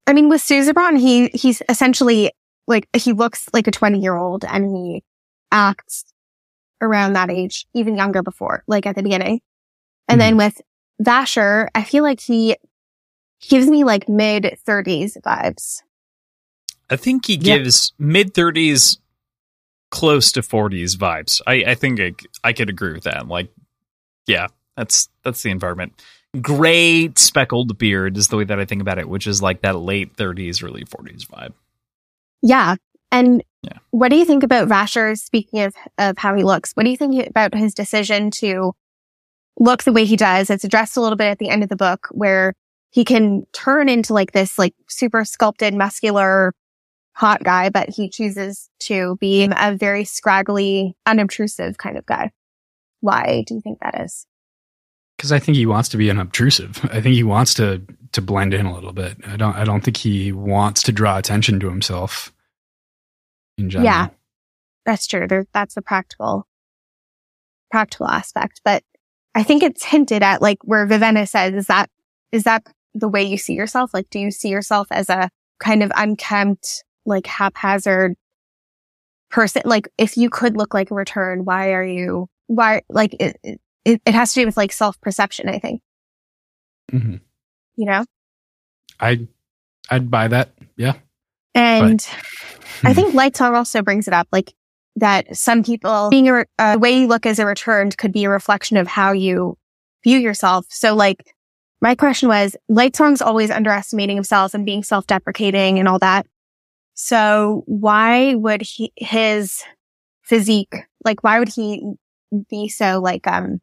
I 0.06 0.12
mean, 0.12 0.28
with 0.28 0.40
Susebron, 0.42 0.98
he 0.98 1.28
he's 1.28 1.62
essentially 1.68 2.32
like 2.66 2.88
he 2.96 3.12
looks 3.12 3.48
like 3.52 3.66
a 3.68 3.70
twenty 3.70 4.00
year 4.00 4.16
old, 4.16 4.44
and 4.44 4.74
he 4.74 5.04
acts 5.52 6.04
around 6.80 7.12
that 7.12 7.30
age, 7.30 7.66
even 7.74 7.94
younger 7.96 8.22
before, 8.22 8.64
like 8.66 8.86
at 8.86 8.96
the 8.96 9.02
beginning. 9.04 9.40
And 10.10 10.20
then 10.20 10.32
hmm. 10.34 10.38
with 10.38 10.60
Vasher, 11.02 11.68
I 11.74 11.82
feel 11.82 12.02
like 12.02 12.20
he 12.20 12.56
gives 13.48 13.68
me 13.68 13.84
like 13.84 14.08
mid 14.08 14.58
thirties 14.64 15.16
vibes. 15.24 15.82
I 16.90 16.96
think 16.96 17.26
he 17.26 17.34
Yeah. 17.34 17.58
gives 17.58 17.92
mid 17.98 18.34
30s, 18.34 18.98
close 19.90 20.32
to 20.32 20.40
40s 20.40 20.96
vibes. 20.96 21.40
I, 21.46 21.64
I 21.68 21.74
think 21.74 22.00
I, 22.00 22.14
I 22.44 22.52
could 22.52 22.68
agree 22.68 22.92
with 22.92 23.04
that. 23.04 23.28
Like, 23.28 23.50
yeah, 24.26 24.48
that's 24.76 25.08
that's 25.24 25.42
the 25.42 25.50
environment. 25.50 25.92
Gray 26.40 27.10
speckled 27.16 27.76
beard 27.78 28.16
is 28.16 28.28
the 28.28 28.36
way 28.36 28.44
that 28.44 28.60
I 28.60 28.64
think 28.64 28.80
about 28.82 28.98
it, 28.98 29.08
which 29.08 29.26
is 29.26 29.42
like 29.42 29.62
that 29.62 29.76
late 29.76 30.16
30s, 30.16 30.62
early 30.62 30.84
40s 30.84 31.26
vibe. 31.26 31.52
Yeah. 32.42 32.76
And 33.12 33.42
Yeah. 33.62 33.78
what 33.90 34.08
do 34.10 34.16
you 34.16 34.24
think 34.24 34.42
about 34.42 34.68
Vasher? 34.68 35.18
Speaking 35.18 35.60
of 35.62 35.74
of 35.98 36.18
how 36.18 36.34
he 36.34 36.44
looks, 36.44 36.72
what 36.72 36.84
do 36.84 36.90
you 36.90 36.96
think 36.96 37.26
about 37.28 37.54
his 37.54 37.74
decision 37.74 38.30
to 38.32 38.74
look 39.60 39.84
the 39.84 39.92
way 39.92 40.04
he 40.04 40.16
does? 40.16 40.50
It's 40.50 40.64
addressed 40.64 40.96
a 40.96 41.00
little 41.00 41.16
bit 41.16 41.28
at 41.28 41.38
the 41.38 41.48
end 41.48 41.62
of 41.62 41.68
the 41.68 41.76
book, 41.76 42.08
where 42.10 42.54
he 42.90 43.04
can 43.04 43.46
turn 43.52 43.88
into 43.88 44.12
like 44.12 44.32
this 44.32 44.58
like 44.58 44.74
super 44.88 45.24
sculpted, 45.24 45.74
muscular, 45.74 46.52
hot 47.12 47.44
guy, 47.44 47.68
but 47.68 47.88
he 47.88 48.08
chooses 48.08 48.68
to 48.80 49.16
be 49.20 49.44
a 49.44 49.76
very 49.76 50.04
scraggly, 50.04 50.96
unobtrusive 51.06 51.78
kind 51.78 51.96
of 51.96 52.04
guy. 52.06 52.32
Why 53.00 53.44
do 53.46 53.54
you 53.54 53.60
think 53.60 53.78
that 53.80 54.00
is? 54.00 54.26
because 55.20 55.32
I 55.32 55.38
think 55.38 55.58
he 55.58 55.66
wants 55.66 55.90
to 55.90 55.98
be 55.98 56.08
unobtrusive. 56.08 56.80
I 56.90 57.02
think 57.02 57.14
he 57.14 57.22
wants 57.22 57.52
to 57.54 57.82
to 58.12 58.22
blend 58.22 58.54
in 58.54 58.64
a 58.64 58.74
little 58.74 58.94
bit. 58.94 59.18
I 59.26 59.36
don't 59.36 59.54
I 59.54 59.64
don't 59.64 59.84
think 59.84 59.98
he 59.98 60.32
wants 60.32 60.82
to 60.84 60.92
draw 60.92 61.18
attention 61.18 61.60
to 61.60 61.68
himself 61.68 62.32
in 63.58 63.68
general. 63.68 63.84
Yeah. 63.84 64.08
That's 64.86 65.06
true. 65.06 65.28
There, 65.28 65.44
that's 65.52 65.74
the 65.74 65.82
practical, 65.82 66.48
practical 67.70 68.08
aspect. 68.08 68.62
But 68.64 68.82
I 69.34 69.42
think 69.42 69.62
it's 69.62 69.84
hinted 69.84 70.22
at, 70.22 70.42
like 70.42 70.58
where 70.64 70.86
Vivenna 70.86 71.28
says, 71.28 71.54
is 71.54 71.66
that 71.66 71.88
is 72.32 72.44
that 72.44 72.66
the 72.94 73.08
way 73.08 73.22
you 73.22 73.36
see 73.36 73.54
yourself? 73.54 73.94
Like, 73.94 74.10
do 74.10 74.18
you 74.18 74.30
see 74.30 74.48
yourself 74.48 74.88
as 74.90 75.08
a 75.08 75.30
kind 75.58 75.82
of 75.82 75.92
unkempt, 75.96 76.84
like 77.06 77.26
haphazard 77.26 78.14
person? 79.30 79.62
Like, 79.64 79.88
if 79.98 80.16
you 80.16 80.30
could 80.30 80.56
look 80.56 80.74
like 80.74 80.90
a 80.90 80.94
return, 80.94 81.44
why 81.44 81.72
are 81.72 81.84
you? 81.84 82.28
Why 82.46 82.82
like 82.88 83.14
it? 83.20 83.38
It, 83.84 84.02
it 84.04 84.14
has 84.14 84.34
to 84.34 84.40
do 84.40 84.46
with 84.46 84.56
like 84.56 84.72
self 84.72 85.00
perception. 85.00 85.48
I 85.48 85.58
think 85.58 85.80
hmm 86.90 87.16
you 87.76 87.86
know, 87.86 88.04
I 88.98 89.26
I'd 89.90 90.10
buy 90.10 90.28
that. 90.28 90.50
Yeah. 90.76 90.94
and. 91.54 92.06
I 92.82 92.94
think 92.94 93.14
Lightsong 93.14 93.54
also 93.54 93.82
brings 93.82 94.08
it 94.08 94.14
up, 94.14 94.28
like 94.32 94.54
that 95.00 95.36
some 95.36 95.62
people 95.62 96.08
being 96.10 96.28
a, 96.28 96.32
re- 96.32 96.44
uh, 96.58 96.78
way 96.80 97.00
you 97.00 97.06
look 97.06 97.26
as 97.26 97.38
a 97.38 97.46
returned 97.46 97.98
could 97.98 98.12
be 98.12 98.24
a 98.24 98.30
reflection 98.30 98.76
of 98.76 98.86
how 98.86 99.12
you 99.12 99.58
view 100.04 100.18
yourself. 100.18 100.66
So 100.70 100.94
like 100.94 101.34
my 101.80 101.94
question 101.94 102.28
was, 102.28 102.56
Lightsong's 102.70 103.20
always 103.20 103.50
underestimating 103.50 104.16
himself 104.16 104.54
and 104.54 104.64
being 104.64 104.82
self-deprecating 104.82 105.78
and 105.78 105.88
all 105.88 105.98
that. 105.98 106.26
So 106.94 107.64
why 107.66 108.34
would 108.34 108.62
he, 108.62 108.92
his 108.96 109.62
physique, 110.22 110.74
like 111.04 111.24
why 111.24 111.38
would 111.38 111.48
he 111.48 111.94
be 112.48 112.68
so 112.68 113.00
like, 113.00 113.26
um, 113.26 113.60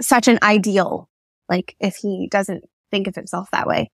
such 0.00 0.28
an 0.28 0.38
ideal, 0.42 1.08
like 1.48 1.76
if 1.80 1.96
he 1.96 2.28
doesn't 2.30 2.64
think 2.90 3.06
of 3.06 3.14
himself 3.14 3.50
that 3.52 3.66
way? 3.66 3.90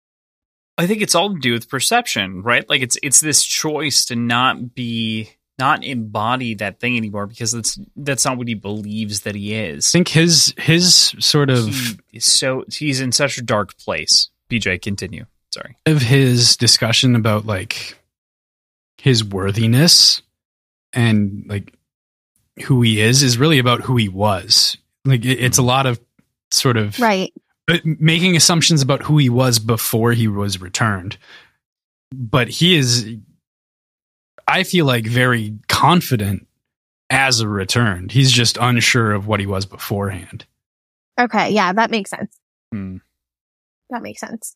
I 0.78 0.88
think 0.88 1.02
it's 1.02 1.16
all 1.16 1.34
to 1.34 1.40
do 1.40 1.54
with 1.54 1.70
perception, 1.70 2.42
right? 2.42 2.68
Like 2.68 2.82
it's 2.82 2.98
it's 3.04 3.22
this 3.22 3.44
choice 3.46 4.06
to 4.06 4.16
not 4.16 4.74
be 4.74 5.30
not 5.60 5.84
embody 5.84 6.56
that 6.56 6.80
thing 6.80 6.98
anymore 6.98 7.28
because 7.28 7.52
that's 7.52 7.80
that's 7.96 8.26
not 8.26 8.38
what 8.38 8.48
he 8.48 8.54
believes 8.54 9.22
that 9.22 9.36
he 9.36 9.54
is. 9.54 9.90
I 9.90 9.92
think 9.92 10.08
his 10.10 10.54
his 10.58 11.14
sort 11.20 11.50
of 11.50 11.68
he 11.68 12.18
is 12.18 12.26
so 12.26 12.66
he's 12.72 13.02
in 13.02 13.12
such 13.12 13.38
a 13.38 13.42
dark 13.42 13.78
place. 13.78 14.30
PJ, 14.50 14.82
continue. 14.82 15.26
Sorry. 15.54 15.78
Of 15.86 16.02
his 16.02 16.58
discussion 16.58 17.16
about 17.16 17.46
like 17.46 17.98
his 18.98 19.24
worthiness 19.24 20.22
and 20.94 21.46
like 21.48 21.74
who 22.66 22.82
he 22.82 23.02
is 23.02 23.24
is 23.24 23.38
really 23.38 23.60
about 23.60 23.82
who 23.82 23.96
he 23.98 24.10
was. 24.10 24.78
Like 25.06 25.26
it, 25.26 25.40
it's 25.40 25.58
a 25.58 25.64
lot 25.64 25.86
of 25.86 26.00
sort 26.52 26.78
of 26.78 27.00
right 27.00 27.34
uh, 27.70 27.78
making 27.84 28.36
assumptions 28.36 28.82
about 28.82 29.04
who 29.04 29.18
he 29.18 29.30
was 29.30 29.60
before 29.60 30.14
he 30.14 30.28
was 30.28 30.60
returned. 30.60 31.18
But 32.12 32.48
he 32.48 32.76
is 32.76 33.18
I 34.48 34.64
feel 34.64 34.86
like 34.86 35.06
very 35.06 35.58
confident 35.68 36.48
as 37.10 37.40
a 37.40 37.48
returned. 37.48 38.12
He's 38.12 38.32
just 38.32 38.58
unsure 38.60 39.12
of 39.12 39.28
what 39.28 39.40
he 39.40 39.46
was 39.46 39.66
beforehand. 39.66 40.46
Okay, 41.20 41.52
yeah, 41.52 41.74
that 41.74 41.92
makes 41.92 42.10
sense. 42.10 42.40
Hmm. 42.72 42.98
That 43.90 44.02
makes 44.02 44.20
sense. 44.20 44.56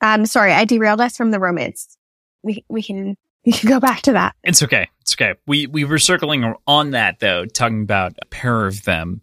Um, 0.00 0.26
sorry, 0.26 0.52
I 0.52 0.64
derailed 0.64 1.00
us 1.00 1.16
from 1.16 1.30
the 1.30 1.38
romance. 1.38 1.96
We 2.42 2.64
we 2.68 2.82
can 2.82 3.16
we 3.46 3.52
can 3.52 3.68
go 3.68 3.80
back 3.80 4.02
to 4.02 4.12
that. 4.12 4.34
It's 4.42 4.62
okay. 4.62 4.88
It's 5.00 5.14
okay. 5.14 5.34
We 5.46 5.66
we 5.66 5.84
were 5.84 5.98
circling 5.98 6.54
on 6.66 6.90
that 6.90 7.20
though, 7.20 7.46
talking 7.46 7.82
about 7.82 8.14
a 8.20 8.26
pair 8.26 8.66
of 8.66 8.82
them 8.84 9.22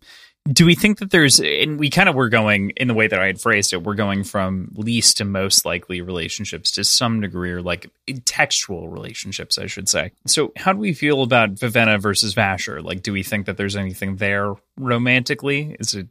do 0.52 0.66
we 0.66 0.76
think 0.76 1.00
that 1.00 1.12
there's 1.12 1.40
and 1.40 1.80
we 1.80 1.90
kind 1.90 2.10
of 2.10 2.16
were 2.16 2.30
going 2.30 2.72
in 2.72 2.88
the 2.88 2.94
way 2.94 3.08
that 3.08 3.20
i 3.20 3.26
had 3.28 3.40
phrased 3.40 3.74
it 3.74 3.84
we're 3.84 3.96
going 3.96 4.24
from 4.24 4.72
least 4.76 5.18
to 5.18 5.26
most 5.26 5.66
likely 5.66 6.02
relationships 6.02 6.72
to 6.72 6.84
some 6.84 7.22
degree 7.22 7.52
or 7.52 7.62
like 7.62 7.90
textual 8.26 8.90
relationships 8.90 9.58
i 9.58 9.68
should 9.68 9.88
say. 9.88 10.12
So 10.26 10.52
how 10.56 10.74
do 10.74 10.80
we 10.80 10.94
feel 10.94 11.22
about 11.24 11.56
vivenna 11.56 12.00
versus 12.00 12.36
vasher? 12.36 12.84
Like 12.84 13.02
do 13.04 13.14
we 13.14 13.24
think 13.24 13.46
that 13.46 13.58
there's 13.58 13.76
anything 13.76 14.18
there 14.18 14.56
romantically? 14.78 15.76
Is 15.80 15.94
it 15.94 16.08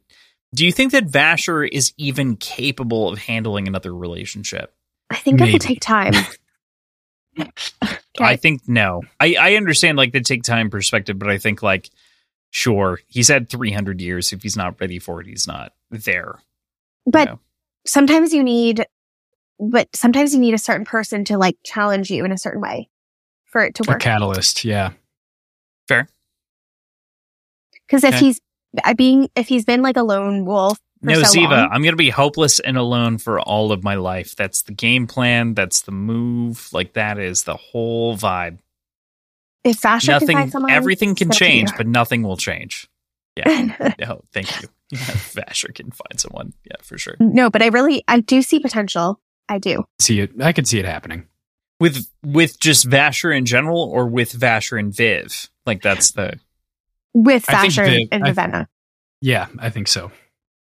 do 0.55 0.65
you 0.65 0.71
think 0.71 0.91
that 0.93 1.05
vasher 1.05 1.67
is 1.71 1.93
even 1.97 2.35
capable 2.35 3.09
of 3.09 3.19
handling 3.19 3.67
another 3.67 3.93
relationship? 3.93 4.73
I 5.11 5.17
think 5.17 5.39
Maybe. 5.39 5.51
it 5.51 5.53
will 5.53 5.59
take 5.59 5.81
time. 5.81 6.13
Okay. 8.19 8.27
i 8.27 8.35
think 8.35 8.67
no. 8.67 9.03
I 9.19 9.35
i 9.39 9.55
understand 9.55 9.97
like 9.97 10.11
the 10.11 10.19
take 10.19 10.43
time 10.43 10.69
perspective 10.69 11.17
but 11.17 11.29
i 11.29 11.37
think 11.37 11.63
like 11.63 11.89
sure, 12.51 12.99
he's 13.07 13.27
had 13.27 13.49
300 13.49 14.01
years. 14.01 14.33
If 14.33 14.43
he's 14.43 14.57
not 14.57 14.79
ready 14.79 14.99
for 14.99 15.21
it, 15.21 15.27
he's 15.27 15.47
not 15.47 15.73
there. 15.89 16.39
But 17.05 17.19
you 17.19 17.33
know? 17.33 17.39
sometimes 17.85 18.33
you 18.33 18.43
need, 18.43 18.85
but 19.59 19.93
sometimes 19.95 20.33
you 20.33 20.39
need 20.39 20.53
a 20.53 20.59
certain 20.59 20.85
person 20.85 21.25
to 21.25 21.37
like 21.37 21.57
challenge 21.63 22.09
you 22.09 22.25
in 22.25 22.31
a 22.31 22.37
certain 22.37 22.61
way 22.61 22.89
for 23.45 23.63
it 23.63 23.75
to 23.75 23.83
work. 23.87 23.97
A 23.97 23.99
catalyst, 23.99 24.63
yeah. 24.65 24.91
Fair. 25.87 26.07
Because 27.87 28.03
if 28.03 28.15
okay. 28.15 28.25
he's 28.25 28.39
being, 28.95 29.29
if 29.35 29.47
he's 29.47 29.65
been 29.65 29.81
like 29.81 29.97
a 29.97 30.03
lone 30.03 30.45
wolf. 30.45 30.77
no, 31.01 31.23
so 31.23 31.39
Ziva, 31.39 31.49
long, 31.49 31.69
I'm 31.71 31.81
going 31.81 31.93
to 31.93 31.97
be 31.97 32.11
hopeless 32.11 32.59
and 32.59 32.77
alone 32.77 33.17
for 33.17 33.39
all 33.39 33.71
of 33.71 33.83
my 33.83 33.95
life. 33.95 34.35
That's 34.35 34.61
the 34.63 34.73
game 34.73 35.07
plan. 35.07 35.55
That's 35.55 35.81
the 35.81 35.91
move. 35.91 36.69
Like 36.71 36.93
that 36.93 37.17
is 37.17 37.43
the 37.43 37.55
whole 37.55 38.15
vibe. 38.15 38.59
If 39.63 39.81
Vasher 39.81 40.07
nothing, 40.09 40.27
can 40.27 40.37
find 40.37 40.51
someone, 40.51 40.71
everything 40.71 41.15
can 41.15 41.31
change, 41.31 41.69
but 41.75 41.87
nothing 41.87 42.23
will 42.23 42.37
change. 42.37 42.87
Yeah. 43.35 43.93
no, 43.99 44.21
thank 44.33 44.61
you. 44.61 44.69
Yeah, 44.91 44.97
Vasher 44.97 45.71
can 45.71 45.91
find 45.91 46.19
someone. 46.19 46.53
Yeah, 46.65 46.77
for 46.81 46.97
sure. 46.97 47.13
No, 47.19 47.51
but 47.51 47.61
I 47.61 47.67
really, 47.67 48.03
I 48.07 48.21
do 48.21 48.41
see 48.41 48.59
potential. 48.59 49.21
I 49.47 49.59
do 49.59 49.85
see 49.99 50.19
it. 50.19 50.31
I 50.41 50.51
could 50.51 50.67
see 50.67 50.79
it 50.79 50.85
happening 50.85 51.27
with 51.79 52.09
with 52.23 52.59
just 52.59 52.89
Vasher 52.89 53.35
in 53.35 53.45
general, 53.45 53.83
or 53.83 54.07
with 54.07 54.33
Vasher 54.33 54.79
and 54.79 54.91
Viv. 54.91 55.47
Like 55.67 55.83
that's 55.83 56.11
the 56.11 56.39
with 57.13 57.45
Vasher 57.45 57.85
Viv, 57.85 58.07
and 58.11 58.23
Vivenna. 58.23 58.65
Yeah, 59.21 59.47
I 59.59 59.69
think 59.69 59.87
so. 59.87 60.11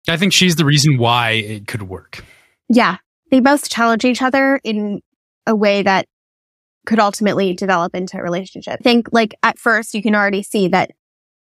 I 0.10 0.18
think 0.18 0.34
she's 0.34 0.56
the 0.56 0.66
reason 0.66 0.98
why 0.98 1.32
it 1.32 1.68
could 1.68 1.84
work. 1.84 2.24
Yeah, 2.70 2.98
they 3.32 3.40
both 3.40 3.70
challenge 3.70 4.06
each 4.06 4.22
other 4.22 4.60
in 4.64 5.02
a 5.46 5.56
way 5.56 5.84
that 5.84 6.08
could 6.88 7.00
ultimately 7.00 7.54
develop 7.54 7.94
into 7.94 8.18
a 8.18 8.24
relationship. 8.24 8.78
I 8.80 8.84
think 8.84 9.10
like 9.12 9.36
at 9.44 9.60
first 9.60 9.94
you 9.94 10.02
can 10.02 10.16
already 10.16 10.42
see 10.42 10.70
that 10.70 10.92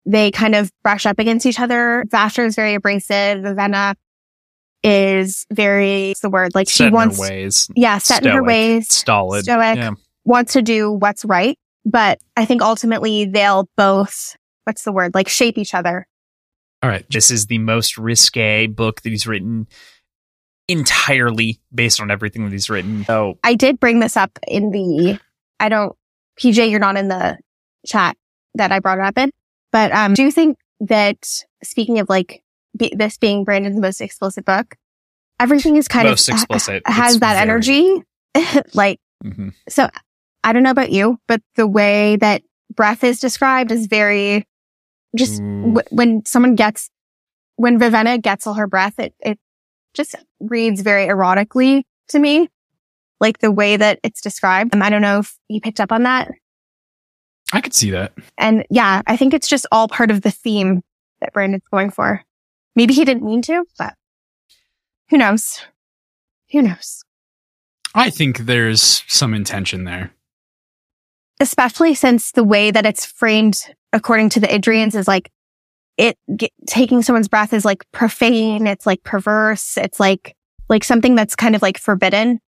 they 0.06 0.30
kind 0.30 0.54
of 0.54 0.70
brush 0.82 1.06
up 1.06 1.18
against 1.18 1.46
each 1.46 1.58
other. 1.58 2.04
Vasher 2.08 2.46
is 2.46 2.54
very 2.54 2.74
abrasive. 2.74 3.42
Vivenna 3.42 3.94
is 4.84 5.46
very, 5.52 6.14
the 6.22 6.30
word, 6.30 6.54
like 6.54 6.68
set 6.68 6.84
she 6.86 6.90
wants, 6.90 7.18
ways. 7.18 7.68
yeah, 7.74 7.98
set 7.98 8.18
stoic, 8.18 8.30
in 8.30 8.36
her 8.36 8.44
ways, 8.44 8.88
stolid, 8.88 9.44
stoic, 9.44 9.76
yeah. 9.76 9.90
wants 10.24 10.52
to 10.52 10.62
do 10.62 10.92
what's 10.92 11.24
right. 11.24 11.58
But 11.84 12.18
I 12.36 12.44
think 12.44 12.62
ultimately 12.62 13.24
they'll 13.24 13.68
both, 13.76 14.36
what's 14.64 14.84
the 14.84 14.92
word, 14.92 15.14
like 15.14 15.28
shape 15.28 15.58
each 15.58 15.74
other. 15.74 16.06
All 16.82 16.88
right. 16.90 17.04
This 17.10 17.30
is 17.30 17.46
the 17.46 17.58
most 17.58 17.98
risque 17.98 18.66
book 18.66 19.02
that 19.02 19.10
he's 19.10 19.26
written 19.26 19.66
entirely 20.68 21.60
based 21.74 22.00
on 22.00 22.10
everything 22.10 22.44
that 22.44 22.52
he's 22.52 22.70
written. 22.70 23.04
So 23.04 23.38
I 23.42 23.54
did 23.54 23.80
bring 23.80 24.00
this 24.00 24.16
up 24.16 24.38
in 24.46 24.70
the 24.70 25.18
I 25.60 25.68
don't, 25.68 25.94
PJ, 26.40 26.70
you're 26.70 26.80
not 26.80 26.96
in 26.96 27.08
the 27.08 27.38
chat 27.86 28.16
that 28.54 28.72
I 28.72 28.80
brought 28.80 28.98
it 28.98 29.04
up 29.04 29.18
in, 29.18 29.30
but, 29.70 29.92
um, 29.92 30.14
do 30.14 30.22
you 30.22 30.32
think 30.32 30.56
that 30.80 31.44
speaking 31.62 31.98
of 31.98 32.08
like 32.08 32.42
be, 32.76 32.92
this 32.96 33.18
being 33.18 33.44
Brandon's 33.44 33.78
most 33.78 34.00
explicit 34.00 34.44
book, 34.44 34.74
everything 35.38 35.76
is 35.76 35.88
kind 35.88 36.08
most 36.08 36.28
of 36.28 36.34
explicit. 36.34 36.82
Ha- 36.86 36.92
has 36.92 37.12
it's 37.14 37.20
that 37.20 37.34
very... 37.34 37.42
energy? 37.42 38.02
like, 38.74 38.98
mm-hmm. 39.24 39.50
so 39.68 39.88
I 40.42 40.52
don't 40.52 40.62
know 40.62 40.70
about 40.70 40.90
you, 40.90 41.18
but 41.28 41.42
the 41.56 41.66
way 41.66 42.16
that 42.16 42.42
breath 42.74 43.04
is 43.04 43.20
described 43.20 43.70
is 43.70 43.86
very 43.86 44.46
just 45.16 45.38
w- 45.40 45.82
when 45.90 46.24
someone 46.24 46.54
gets, 46.54 46.90
when 47.56 47.78
Vivenna 47.78 48.22
gets 48.22 48.46
all 48.46 48.54
her 48.54 48.66
breath, 48.66 48.98
it, 48.98 49.14
it 49.20 49.38
just 49.94 50.14
reads 50.38 50.80
very 50.82 51.06
erotically 51.06 51.82
to 52.08 52.18
me 52.18 52.48
like 53.20 53.38
the 53.38 53.52
way 53.52 53.76
that 53.76 54.00
it's 54.02 54.20
described. 54.20 54.74
Um, 54.74 54.82
I 54.82 54.90
don't 54.90 55.02
know 55.02 55.20
if 55.20 55.36
you 55.48 55.60
picked 55.60 55.80
up 55.80 55.92
on 55.92 56.04
that. 56.04 56.30
I 57.52 57.60
could 57.60 57.74
see 57.74 57.90
that. 57.90 58.12
And 58.38 58.64
yeah, 58.70 59.02
I 59.06 59.16
think 59.16 59.34
it's 59.34 59.48
just 59.48 59.66
all 59.72 59.88
part 59.88 60.10
of 60.10 60.22
the 60.22 60.30
theme 60.30 60.82
that 61.20 61.32
Brandon's 61.32 61.64
going 61.70 61.90
for. 61.90 62.22
Maybe 62.76 62.94
he 62.94 63.04
didn't 63.04 63.24
mean 63.24 63.42
to, 63.42 63.64
but 63.78 63.94
who 65.08 65.18
knows? 65.18 65.60
Who 66.52 66.62
knows? 66.62 67.02
I 67.94 68.10
think 68.10 68.38
there's 68.38 69.04
some 69.08 69.34
intention 69.34 69.84
there. 69.84 70.12
Especially 71.40 71.94
since 71.94 72.32
the 72.32 72.44
way 72.44 72.70
that 72.70 72.86
it's 72.86 73.04
framed 73.04 73.74
according 73.92 74.28
to 74.30 74.40
the 74.40 74.46
Idrians 74.46 74.94
is 74.94 75.08
like 75.08 75.30
it 75.96 76.16
get, 76.36 76.52
taking 76.66 77.02
someone's 77.02 77.28
breath 77.28 77.52
is 77.52 77.64
like 77.64 77.84
profane. 77.92 78.66
It's 78.66 78.86
like 78.86 79.02
perverse. 79.02 79.76
It's 79.76 79.98
like, 79.98 80.36
like 80.68 80.84
something 80.84 81.16
that's 81.16 81.34
kind 81.34 81.56
of 81.56 81.62
like 81.62 81.78
forbidden. 81.78 82.40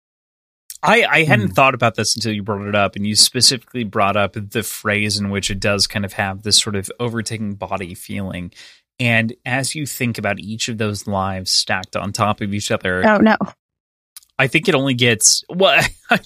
I, 0.83 1.05
I 1.05 1.25
hadn't 1.25 1.49
hmm. 1.49 1.55
thought 1.55 1.75
about 1.75 1.95
this 1.95 2.17
until 2.17 2.33
you 2.33 2.43
brought 2.43 2.67
it 2.67 2.75
up, 2.75 2.97
and 2.97 3.07
you 3.07 3.15
specifically 3.15 3.85
brought 3.85 4.17
up 4.17 4.35
the 4.35 4.63
phrase 4.63 5.19
in 5.19 5.31
which 5.31 5.51
it 5.51 5.61
does 5.61 5.87
kind 5.87 6.05
of 6.05 6.15
have 6.15 6.43
this 6.43 6.59
sort 6.59 6.77
of 6.77 6.91
overtaking 6.99 7.55
body 7.55 7.95
feeling. 7.95 8.53
And 8.99 9.35
as 9.47 9.75
you 9.75 9.87
think 9.87 10.19
about 10.19 10.39
each 10.39 10.69
of 10.69 10.79
those 10.79 11.07
lives 11.07 11.51
stacked 11.51 11.97
on 11.97 12.13
top 12.13 12.41
of 12.41 12.53
each 12.53 12.71
other, 12.71 13.07
oh 13.07 13.19
no, 13.19 13.37
I 14.41 14.47
think 14.47 14.69
it 14.69 14.75
only 14.75 14.95
gets 14.95 15.45
well. 15.51 15.83
I, 16.11 16.19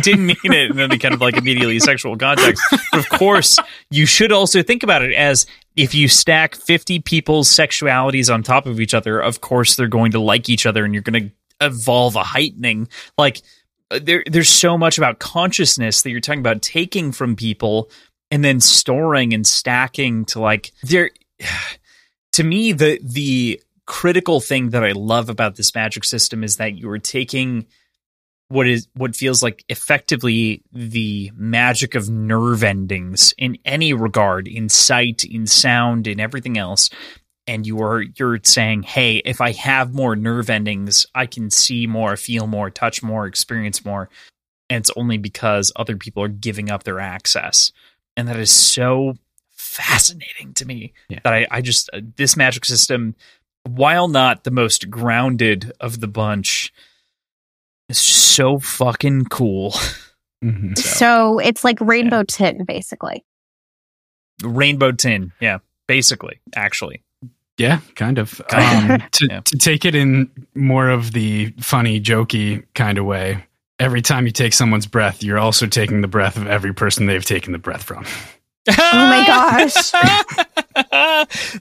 didn't 0.00 0.24
mean 0.24 0.36
it 0.42 0.70
in 0.70 0.80
any 0.80 0.98
kind 0.98 1.12
of 1.12 1.20
like 1.20 1.36
immediately 1.36 1.78
sexual 1.78 2.16
context, 2.16 2.62
but 2.90 3.00
of 3.00 3.08
course, 3.10 3.58
you 3.90 4.06
should 4.06 4.32
also 4.32 4.62
think 4.62 4.82
about 4.82 5.02
it 5.02 5.14
as 5.14 5.46
if 5.76 5.94
you 5.94 6.08
stack 6.08 6.54
fifty 6.54 6.98
people's 6.98 7.48
sexualities 7.48 8.32
on 8.32 8.42
top 8.42 8.64
of 8.64 8.80
each 8.80 8.94
other. 8.94 9.20
Of 9.20 9.42
course, 9.42 9.76
they're 9.76 9.86
going 9.86 10.12
to 10.12 10.20
like 10.20 10.48
each 10.48 10.64
other, 10.64 10.82
and 10.82 10.94
you're 10.94 11.02
going 11.02 11.28
to 11.28 11.66
evolve 11.66 12.16
a 12.16 12.22
heightening 12.22 12.88
like 13.18 13.42
there 13.90 14.22
there's 14.26 14.48
so 14.48 14.76
much 14.76 14.98
about 14.98 15.18
consciousness 15.18 16.02
that 16.02 16.10
you're 16.10 16.20
talking 16.20 16.40
about 16.40 16.62
taking 16.62 17.12
from 17.12 17.36
people 17.36 17.90
and 18.30 18.44
then 18.44 18.60
storing 18.60 19.32
and 19.32 19.46
stacking 19.46 20.24
to 20.26 20.40
like 20.40 20.72
there 20.82 21.10
to 22.32 22.44
me 22.44 22.72
the 22.72 23.00
the 23.02 23.60
critical 23.86 24.40
thing 24.40 24.70
that 24.70 24.84
I 24.84 24.92
love 24.92 25.30
about 25.30 25.56
this 25.56 25.74
magic 25.74 26.04
system 26.04 26.44
is 26.44 26.56
that 26.56 26.76
you 26.76 26.90
are 26.90 26.98
taking 26.98 27.66
what 28.48 28.66
is 28.66 28.86
what 28.94 29.16
feels 29.16 29.42
like 29.42 29.64
effectively 29.68 30.62
the 30.72 31.30
magic 31.34 31.94
of 31.94 32.10
nerve 32.10 32.62
endings 32.62 33.32
in 33.38 33.56
any 33.64 33.94
regard 33.94 34.46
in 34.46 34.68
sight 34.68 35.24
in 35.24 35.46
sound 35.46 36.06
in 36.06 36.20
everything 36.20 36.58
else 36.58 36.90
and 37.48 37.66
you're 37.66 38.02
you're 38.16 38.38
saying, 38.44 38.84
"Hey, 38.84 39.16
if 39.24 39.40
I 39.40 39.52
have 39.52 39.94
more 39.94 40.14
nerve 40.14 40.50
endings, 40.50 41.06
I 41.14 41.26
can 41.26 41.50
see 41.50 41.86
more, 41.86 42.16
feel 42.16 42.46
more, 42.46 42.70
touch 42.70 43.02
more, 43.02 43.26
experience 43.26 43.84
more." 43.84 44.10
And 44.70 44.82
it's 44.82 44.90
only 44.96 45.16
because 45.16 45.72
other 45.74 45.96
people 45.96 46.22
are 46.22 46.28
giving 46.28 46.70
up 46.70 46.84
their 46.84 47.00
access. 47.00 47.72
And 48.16 48.28
that 48.28 48.36
is 48.36 48.50
so 48.50 49.14
fascinating 49.48 50.52
to 50.54 50.66
me 50.66 50.92
yeah. 51.08 51.20
that 51.24 51.32
I, 51.32 51.46
I 51.50 51.60
just 51.62 51.88
uh, 51.92 52.00
this 52.16 52.36
magic 52.36 52.66
system, 52.66 53.16
while 53.64 54.08
not 54.08 54.44
the 54.44 54.50
most 54.50 54.90
grounded 54.90 55.72
of 55.80 56.00
the 56.00 56.08
bunch, 56.08 56.72
is 57.88 57.98
so 57.98 58.58
fucking 58.58 59.24
cool. 59.26 59.74
Mm-hmm. 60.44 60.74
So. 60.74 60.82
so. 60.82 61.38
it's 61.40 61.64
like 61.64 61.80
rainbow 61.80 62.18
yeah. 62.18 62.24
tin, 62.28 62.64
basically. 62.64 63.24
Rainbow 64.44 64.92
tin, 64.92 65.32
yeah, 65.40 65.58
basically, 65.88 66.38
actually. 66.54 67.02
Yeah, 67.58 67.80
kind 67.96 68.18
of. 68.18 68.40
Um, 68.50 69.02
to, 69.12 69.28
yeah. 69.28 69.40
to 69.40 69.58
take 69.58 69.84
it 69.84 69.94
in 69.94 70.30
more 70.54 70.88
of 70.88 71.12
the 71.12 71.52
funny, 71.60 72.00
jokey 72.00 72.64
kind 72.74 72.98
of 72.98 73.04
way, 73.04 73.44
every 73.78 74.00
time 74.00 74.26
you 74.26 74.32
take 74.32 74.54
someone's 74.54 74.86
breath, 74.86 75.22
you're 75.22 75.38
also 75.38 75.66
taking 75.66 76.00
the 76.00 76.08
breath 76.08 76.36
of 76.36 76.46
every 76.46 76.72
person 76.72 77.06
they've 77.06 77.24
taken 77.24 77.52
the 77.52 77.58
breath 77.58 77.82
from. 77.82 78.04
oh 78.70 78.74
my 78.92 79.24
gosh. 79.26 79.92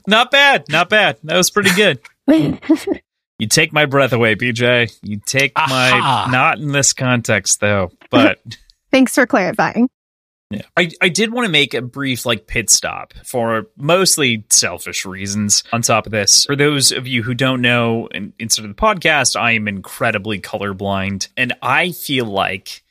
not 0.08 0.32
bad. 0.32 0.66
Not 0.70 0.90
bad. 0.90 1.18
That 1.24 1.38
was 1.38 1.50
pretty 1.50 1.72
good. 1.76 2.00
you 2.28 3.48
take 3.48 3.74
my 3.74 3.86
breath 3.86 4.14
away, 4.14 4.36
BJ. 4.36 4.96
You 5.02 5.20
take 5.26 5.54
Aha. 5.56 6.26
my 6.28 6.32
not 6.32 6.60
in 6.60 6.72
this 6.72 6.94
context 6.94 7.60
though, 7.60 7.92
but 8.10 8.40
Thanks 8.92 9.16
for 9.16 9.26
clarifying. 9.26 9.90
Yeah. 10.50 10.62
I, 10.78 10.92
I 11.02 11.10
did 11.10 11.34
want 11.34 11.46
to 11.46 11.52
make 11.52 11.74
a 11.74 11.82
brief 11.82 12.26
like 12.26 12.48
pit 12.48 12.70
stop 12.70 13.14
for 13.26 13.68
mostly 13.76 14.46
selfish 14.50 15.06
reasons 15.06 15.64
on 15.74 15.82
top 15.82 16.06
of 16.06 16.14
this. 16.14 16.46
For 16.46 16.56
those 16.56 16.94
of 16.94 17.06
you 17.06 17.22
who 17.22 17.34
don't 17.34 17.62
know, 17.62 18.08
in, 18.08 18.32
instead 18.40 18.64
of 18.64 18.70
the 18.70 18.82
podcast, 18.82 19.38
I 19.38 19.52
am 19.52 19.68
incredibly 19.68 20.40
colorblind. 20.40 21.28
And 21.36 21.54
I 21.62 21.92
feel 21.92 22.26
like 22.26 22.84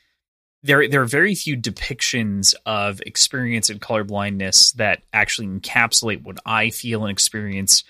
there 0.61 0.87
there 0.87 1.01
are 1.01 1.05
very 1.05 1.33
few 1.33 1.57
depictions 1.57 2.53
of 2.65 3.01
experience 3.01 3.71
in 3.71 3.79
colorblindness 3.79 4.73
that 4.75 5.01
actually 5.11 5.47
encapsulate 5.47 6.23
what 6.23 6.37
I 6.45 6.69
feel 6.69 7.05
and 7.05 7.11
experience 7.11 7.83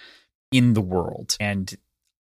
in 0.51 0.73
the 0.73 0.81
world. 0.81 1.35
And 1.41 1.75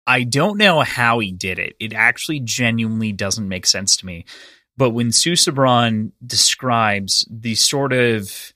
I 0.06 0.24
don't 0.24 0.58
know 0.58 0.80
how 0.80 1.18
he 1.18 1.32
did 1.32 1.58
it. 1.58 1.74
It 1.80 1.92
actually 1.92 2.40
genuinely 2.40 3.12
doesn't 3.12 3.48
make 3.48 3.66
sense 3.66 3.96
to 3.98 4.06
me. 4.06 4.26
But 4.76 4.90
when 4.90 5.08
Susebron 5.08 6.12
describes 6.24 7.26
the 7.30 7.54
sort 7.54 7.92
of 7.92 8.52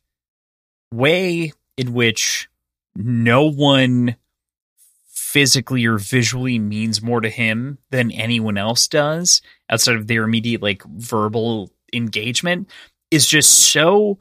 way 0.93 1.53
in 1.77 1.93
which 1.93 2.49
no 2.95 3.45
one 3.45 4.17
physically 5.07 5.85
or 5.85 5.99
visually 5.99 6.59
means 6.59 7.03
more 7.03 7.21
to 7.21 7.29
him 7.29 7.79
than 7.91 8.11
anyone 8.11 8.57
else 8.57 8.89
does 8.89 9.43
outside 9.69 9.97
of 9.97 10.07
their 10.07 10.25
immediate 10.25 10.63
like 10.63 10.83
verbal 10.85 11.71
engagement 11.93 12.71
is 13.11 13.27
just 13.27 13.51
so 13.51 14.17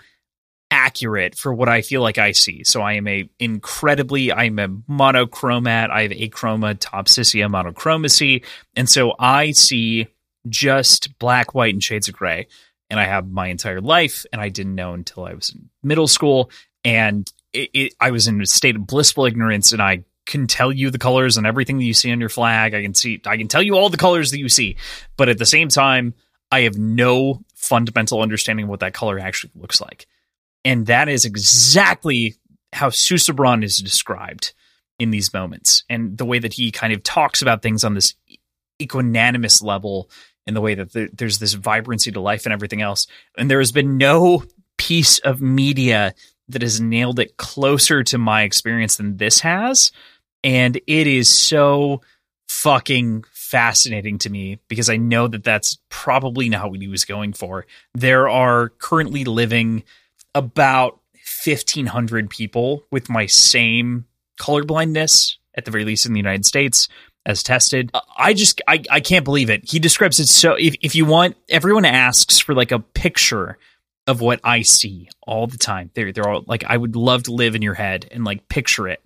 accurate 0.71 1.37
for 1.37 1.53
what 1.53 1.69
I 1.69 1.81
feel 1.81 2.01
like 2.01 2.17
I 2.17 2.31
see. 2.31 2.63
So 2.63 2.81
I 2.81 2.93
am 2.93 3.07
a 3.07 3.29
incredibly 3.39 4.33
I'm 4.33 4.59
a 4.59 4.67
monochromat. 4.67 5.89
I 5.89 6.01
have 6.03 6.11
achroma 6.11 6.75
achromatopsia 6.75 7.49
monochromacy. 7.49 8.43
And 8.75 8.89
so 8.89 9.13
I 9.17 9.51
see 9.51 10.07
just 10.49 11.17
black, 11.19 11.53
white, 11.53 11.73
and 11.73 11.83
shades 11.83 12.07
of 12.07 12.15
gray. 12.15 12.47
And 12.89 12.99
I 12.99 13.05
have 13.05 13.29
my 13.29 13.47
entire 13.47 13.81
life, 13.81 14.25
and 14.31 14.41
I 14.41 14.49
didn't 14.49 14.75
know 14.75 14.93
until 14.93 15.25
I 15.25 15.33
was 15.33 15.49
in 15.49 15.69
middle 15.81 16.07
school. 16.07 16.51
And 16.83 17.31
it, 17.51 17.69
it, 17.73 17.93
I 17.99 18.11
was 18.11 18.27
in 18.27 18.41
a 18.41 18.45
state 18.45 18.75
of 18.75 18.85
blissful 18.85 19.25
ignorance, 19.25 19.71
and 19.71 19.81
I 19.81 20.03
can 20.25 20.47
tell 20.47 20.71
you 20.71 20.89
the 20.89 20.97
colors 20.97 21.37
and 21.37 21.47
everything 21.47 21.77
that 21.77 21.85
you 21.85 21.93
see 21.93 22.11
on 22.11 22.19
your 22.19 22.29
flag. 22.29 22.73
I 22.73 22.81
can 22.81 22.93
see, 22.93 23.21
I 23.25 23.37
can 23.37 23.47
tell 23.47 23.61
you 23.61 23.75
all 23.75 23.89
the 23.89 23.97
colors 23.97 24.31
that 24.31 24.39
you 24.39 24.49
see, 24.49 24.77
but 25.17 25.29
at 25.29 25.37
the 25.37 25.45
same 25.45 25.69
time, 25.69 26.13
I 26.51 26.61
have 26.61 26.77
no 26.77 27.41
fundamental 27.55 28.21
understanding 28.21 28.65
of 28.65 28.69
what 28.69 28.79
that 28.81 28.93
color 28.93 29.19
actually 29.19 29.51
looks 29.55 29.81
like. 29.81 30.07
And 30.63 30.85
that 30.87 31.09
is 31.09 31.25
exactly 31.25 32.35
how 32.73 32.89
Susebron 32.89 33.63
is 33.63 33.79
described 33.79 34.53
in 34.99 35.11
these 35.11 35.33
moments, 35.33 35.83
and 35.89 36.17
the 36.17 36.25
way 36.25 36.39
that 36.39 36.53
he 36.53 36.71
kind 36.71 36.93
of 36.93 37.03
talks 37.03 37.41
about 37.41 37.61
things 37.61 37.83
on 37.83 37.95
this 37.95 38.13
equanimous 38.81 39.63
level 39.63 40.09
in 40.47 40.53
the 40.53 40.61
way 40.61 40.75
that 40.75 40.93
there, 40.93 41.09
there's 41.11 41.39
this 41.39 41.53
vibrancy 41.53 42.11
to 42.11 42.19
life 42.19 42.45
and 42.45 42.53
everything 42.53 42.81
else. 42.81 43.07
And 43.37 43.49
there 43.49 43.59
has 43.59 43.71
been 43.71 43.97
no 43.97 44.43
piece 44.77 45.19
of 45.19 45.41
media 45.41 46.13
that 46.49 46.61
has 46.61 46.79
nailed 46.79 47.19
it 47.19 47.37
closer 47.37 48.03
to 48.03 48.17
my 48.17 48.43
experience 48.43 48.97
than 48.97 49.17
this 49.17 49.39
has. 49.39 49.91
And 50.43 50.79
it 50.87 51.07
is 51.07 51.27
so 51.27 52.01
fucking 52.47 53.23
fascinating 53.31 54.19
to 54.19 54.29
me 54.29 54.59
because 54.67 54.89
I 54.89 54.97
know 54.97 55.27
that 55.27 55.43
that's 55.43 55.79
probably 55.89 56.49
not 56.49 56.69
what 56.69 56.81
he 56.81 56.87
was 56.87 57.05
going 57.05 57.33
for. 57.33 57.65
There 57.93 58.29
are 58.29 58.69
currently 58.69 59.23
living 59.23 59.83
about 60.35 60.99
1,500 61.43 62.29
people 62.29 62.83
with 62.91 63.09
my 63.09 63.25
same 63.25 64.05
colorblindness, 64.39 65.35
at 65.55 65.65
the 65.65 65.71
very 65.71 65.85
least 65.85 66.05
in 66.05 66.13
the 66.13 66.19
United 66.19 66.45
States 66.45 66.87
as 67.25 67.43
tested. 67.43 67.91
I 68.17 68.33
just 68.33 68.61
I, 68.67 68.83
I 68.89 68.99
can't 68.99 69.25
believe 69.25 69.49
it. 69.49 69.69
He 69.69 69.79
describes 69.79 70.19
it 70.19 70.27
so 70.27 70.55
if 70.55 70.75
if 70.81 70.95
you 70.95 71.05
want 71.05 71.35
everyone 71.49 71.85
asks 71.85 72.39
for 72.39 72.53
like 72.53 72.71
a 72.71 72.79
picture 72.79 73.57
of 74.07 74.21
what 74.21 74.39
I 74.43 74.61
see 74.61 75.09
all 75.25 75.47
the 75.47 75.57
time. 75.57 75.89
They're 75.93 76.11
they're 76.11 76.29
all 76.29 76.43
like 76.47 76.63
I 76.65 76.77
would 76.77 76.95
love 76.95 77.23
to 77.23 77.33
live 77.33 77.55
in 77.55 77.61
your 77.61 77.73
head 77.73 78.07
and 78.11 78.23
like 78.23 78.47
picture 78.47 78.87
it. 78.87 79.01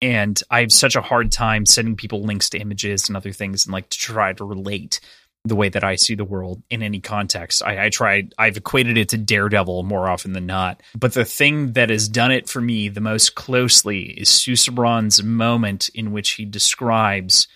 And 0.00 0.40
I 0.50 0.60
have 0.60 0.72
such 0.72 0.96
a 0.96 1.02
hard 1.02 1.32
time 1.32 1.66
sending 1.66 1.96
people 1.96 2.22
links 2.22 2.50
to 2.50 2.58
images 2.58 3.08
and 3.08 3.16
other 3.16 3.32
things 3.32 3.66
and 3.66 3.72
like 3.72 3.90
to 3.90 3.98
try 3.98 4.32
to 4.32 4.44
relate 4.44 5.00
the 5.44 5.56
way 5.56 5.68
that 5.68 5.84
I 5.84 5.96
see 5.96 6.14
the 6.14 6.24
world 6.24 6.62
in 6.70 6.82
any 6.82 7.00
context. 7.00 7.62
I, 7.64 7.86
I 7.86 7.88
tried, 7.90 8.34
I've 8.38 8.56
equated 8.56 8.96
it 8.96 9.08
to 9.10 9.18
Daredevil 9.18 9.82
more 9.84 10.08
often 10.08 10.32
than 10.32 10.46
not. 10.46 10.82
But 10.96 11.14
the 11.14 11.24
thing 11.24 11.72
that 11.72 11.90
has 11.90 12.08
done 12.08 12.30
it 12.30 12.48
for 12.48 12.60
me 12.60 12.88
the 12.88 13.00
most 13.00 13.34
closely 13.34 14.02
is 14.02 14.28
Susebron's 14.28 15.22
moment 15.22 15.88
in 15.94 16.12
which 16.12 16.32
he 16.32 16.44
describes 16.44 17.48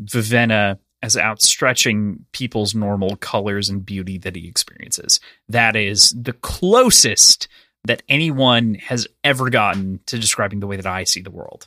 Vivenna 0.00 0.78
as 1.02 1.16
outstretching 1.16 2.24
people's 2.32 2.74
normal 2.74 3.16
colors 3.16 3.68
and 3.68 3.84
beauty 3.84 4.18
that 4.18 4.36
he 4.36 4.46
experiences. 4.46 5.18
That 5.48 5.74
is 5.74 6.10
the 6.10 6.32
closest 6.32 7.48
that 7.84 8.02
anyone 8.08 8.74
has 8.74 9.08
ever 9.24 9.50
gotten 9.50 9.98
to 10.06 10.18
describing 10.18 10.60
the 10.60 10.68
way 10.68 10.76
that 10.76 10.86
I 10.86 11.04
see 11.04 11.20
the 11.20 11.32
world. 11.32 11.66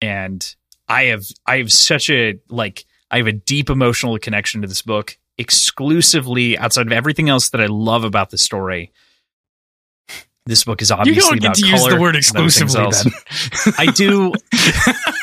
And 0.00 0.54
I 0.88 1.04
have 1.04 1.24
I 1.46 1.58
have 1.58 1.72
such 1.72 2.10
a 2.10 2.38
like 2.48 2.84
I 3.10 3.18
have 3.18 3.26
a 3.26 3.32
deep 3.32 3.70
emotional 3.70 4.18
connection 4.18 4.62
to 4.62 4.68
this 4.68 4.82
book 4.82 5.18
exclusively 5.38 6.56
outside 6.56 6.86
of 6.86 6.92
everything 6.92 7.28
else 7.28 7.50
that 7.50 7.60
I 7.60 7.66
love 7.66 8.04
about 8.04 8.30
the 8.30 8.38
story. 8.38 8.92
This 10.44 10.64
book 10.64 10.82
is 10.82 10.90
obviously 10.90 11.36
you 11.36 11.40
don't 11.40 11.54
get 11.54 11.54
to 11.54 11.66
use 11.66 11.86
the 11.86 12.00
word 12.00 12.16
exclusively. 12.16 12.90
I 13.78 13.86
do. 13.86 14.32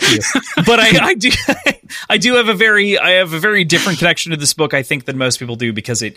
fuck 0.00 0.10
you. 0.10 0.20
But 0.66 0.80
I, 0.80 1.06
I 1.06 1.14
do, 1.14 1.30
I 2.10 2.18
do 2.18 2.34
have 2.34 2.48
a 2.48 2.54
very, 2.54 2.98
I 2.98 3.12
have 3.12 3.32
a 3.32 3.38
very 3.38 3.64
different 3.64 3.98
connection 3.98 4.30
to 4.30 4.36
this 4.36 4.54
book. 4.54 4.74
I 4.74 4.82
think 4.82 5.04
than 5.04 5.18
most 5.18 5.38
people 5.38 5.56
do 5.56 5.72
because 5.72 6.02
it, 6.02 6.16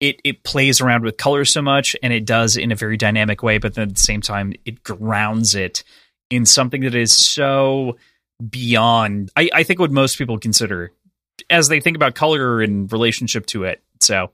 it, 0.00 0.20
it 0.24 0.42
plays 0.44 0.80
around 0.80 1.02
with 1.02 1.16
color 1.16 1.44
so 1.44 1.62
much, 1.62 1.96
and 2.02 2.12
it 2.12 2.26
does 2.26 2.56
in 2.56 2.72
a 2.72 2.74
very 2.74 2.96
dynamic 2.96 3.42
way. 3.42 3.58
But 3.58 3.74
then 3.74 3.88
at 3.88 3.94
the 3.94 4.00
same 4.00 4.20
time, 4.20 4.52
it 4.64 4.82
grounds 4.82 5.54
it 5.54 5.82
in 6.30 6.44
something 6.44 6.82
that 6.82 6.94
is 6.94 7.12
so 7.12 7.96
beyond. 8.50 9.30
I, 9.36 9.48
I 9.54 9.62
think 9.62 9.80
what 9.80 9.90
most 9.90 10.18
people 10.18 10.38
consider 10.38 10.92
as 11.48 11.68
they 11.68 11.80
think 11.80 11.96
about 11.96 12.14
color 12.14 12.62
in 12.62 12.86
relationship 12.88 13.46
to 13.46 13.64
it. 13.64 13.82
So, 14.00 14.30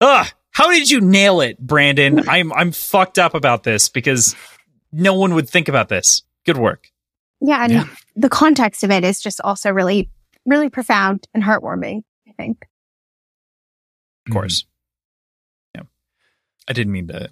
ugh, 0.00 0.26
how 0.50 0.70
did 0.70 0.90
you 0.90 1.00
nail 1.00 1.40
it, 1.40 1.58
Brandon? 1.58 2.28
I'm 2.28 2.52
I'm 2.52 2.70
fucked 2.70 3.18
up 3.18 3.34
about 3.34 3.64
this 3.64 3.88
because 3.88 4.36
no 4.92 5.14
one 5.14 5.34
would 5.34 5.48
think 5.48 5.68
about 5.68 5.88
this. 5.88 6.22
Good 6.46 6.58
work. 6.58 6.90
Yeah, 7.46 7.64
and 7.64 7.72
yeah. 7.72 7.84
the 8.16 8.30
context 8.30 8.84
of 8.84 8.90
it 8.90 9.04
is 9.04 9.20
just 9.20 9.40
also 9.42 9.70
really, 9.70 10.08
really 10.46 10.70
profound 10.70 11.28
and 11.34 11.42
heartwarming. 11.42 12.02
I 12.26 12.32
think. 12.32 12.66
Of 14.26 14.32
course. 14.32 14.64
Yeah, 15.74 15.82
I 16.66 16.72
didn't 16.72 16.92
mean 16.92 17.08
to, 17.08 17.28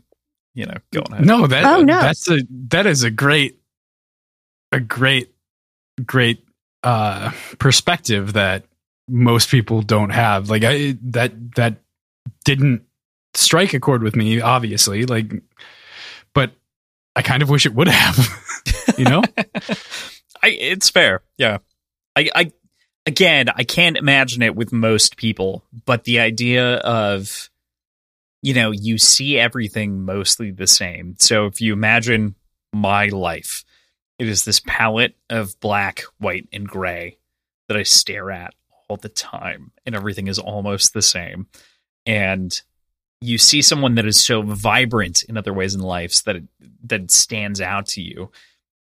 you 0.55 0.67
know, 0.67 0.77
go 0.93 1.03
on. 1.11 1.25
No, 1.25 1.47
that 1.47 1.65
oh, 1.65 1.81
no. 1.81 2.01
that's 2.01 2.31
a 2.31 2.41
that 2.69 2.87
is 2.87 3.05
a 3.05 3.11
great, 3.11 3.59
a 4.71 4.81
great, 4.81 5.33
great 6.05 6.45
uh 6.83 7.31
perspective 7.59 8.35
that 8.35 8.65
most 9.09 9.49
people 9.49 9.81
don't 9.81 10.11
have. 10.11 10.51
Like 10.51 10.65
I 10.65 10.99
that 11.05 11.55
that 11.55 11.77
didn't 12.45 12.83
strike 13.35 13.73
a 13.73 13.81
chord 13.81 14.03
with 14.03 14.15
me, 14.15 14.43
obviously. 14.43 15.07
Like, 15.07 15.31
but 15.31 15.41
I 17.15 17.23
kind 17.23 17.43
of 17.43 17.51
wish 17.51 17.67
it 17.67 17.75
would 17.75 17.89
have. 17.89 18.29
you 18.99 19.05
know, 19.05 19.23
I 20.43 20.49
it's 20.49 20.91
fair. 20.91 21.23
Yeah, 21.37 21.59
I 22.17 22.31
I 22.35 22.53
again 23.07 23.49
I 23.55 23.65
can't 23.65 23.97
imagine 23.97 24.43
it 24.43 24.57
with 24.57 24.73
most 24.73 25.17
people, 25.17 25.65
but 25.85 26.05
the 26.05 26.21
idea 26.21 26.77
of 26.77 27.51
you 28.43 28.55
know 28.55 28.71
you 28.71 28.99
see 28.99 29.39
everything 29.39 30.05
mostly 30.05 30.51
the 30.51 30.67
same. 30.67 31.17
So 31.19 31.47
if 31.47 31.61
you 31.61 31.73
imagine 31.73 32.35
my 32.73 33.07
life, 33.07 33.65
it 34.19 34.29
is 34.29 34.45
this 34.45 34.61
palette 34.61 35.17
of 35.29 35.59
black, 35.61 36.03
white, 36.19 36.49
and 36.53 36.67
gray 36.67 37.19
that 37.69 37.77
I 37.77 37.83
stare 37.83 38.31
at 38.31 38.55
all 38.89 38.97
the 38.97 39.09
time, 39.09 39.73
and 39.85 39.95
everything 39.95 40.29
is 40.29 40.39
almost 40.39 40.93
the 40.95 41.03
same. 41.03 41.47
And 42.07 42.61
you 43.23 43.39
see 43.39 43.63
someone 43.63 43.95
that 43.95 44.05
is 44.07 44.21
so 44.23 44.43
vibrant 44.43 45.23
in 45.25 45.37
other 45.37 45.53
ways 45.53 45.75
in 45.75 45.81
life 45.81 46.23
that 46.25 46.37
it, 46.37 46.45
that 46.85 47.11
stands 47.11 47.61
out 47.61 47.87
to 47.87 48.03
you 48.03 48.31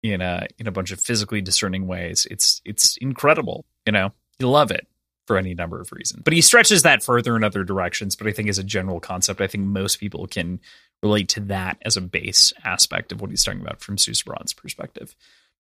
in 0.03 0.21
a 0.21 0.47
in 0.59 0.67
a 0.67 0.71
bunch 0.71 0.91
of 0.91 1.01
physically 1.01 1.41
discerning 1.41 1.87
ways. 1.87 2.27
It's 2.29 2.61
it's 2.63 2.97
incredible. 2.97 3.65
You 3.85 3.91
know, 3.93 4.13
you 4.39 4.47
love 4.49 4.71
it. 4.71 4.87
for 5.27 5.37
any 5.37 5.53
number 5.53 5.79
of 5.81 5.91
reasons. 5.91 6.23
But 6.23 6.33
he 6.33 6.41
stretches 6.41 6.83
that 6.83 7.03
further 7.03 7.35
in 7.35 7.43
other 7.43 7.63
directions. 7.63 8.15
But 8.15 8.27
I 8.27 8.31
think 8.31 8.47
as 8.49 8.57
a 8.57 8.63
general 8.63 8.99
concept, 8.99 9.41
I 9.41 9.47
think 9.47 9.65
most 9.65 9.99
people 9.99 10.25
can 10.25 10.59
relate 11.03 11.27
to 11.29 11.41
that 11.41 11.77
as 11.83 11.97
a 11.97 12.01
base 12.01 12.53
aspect 12.63 13.11
of 13.11 13.21
what 13.21 13.29
he's 13.29 13.43
talking 13.43 13.61
about 13.61 13.81
from 13.81 13.97
Susebron's 13.97 14.53
perspective. 14.53 15.15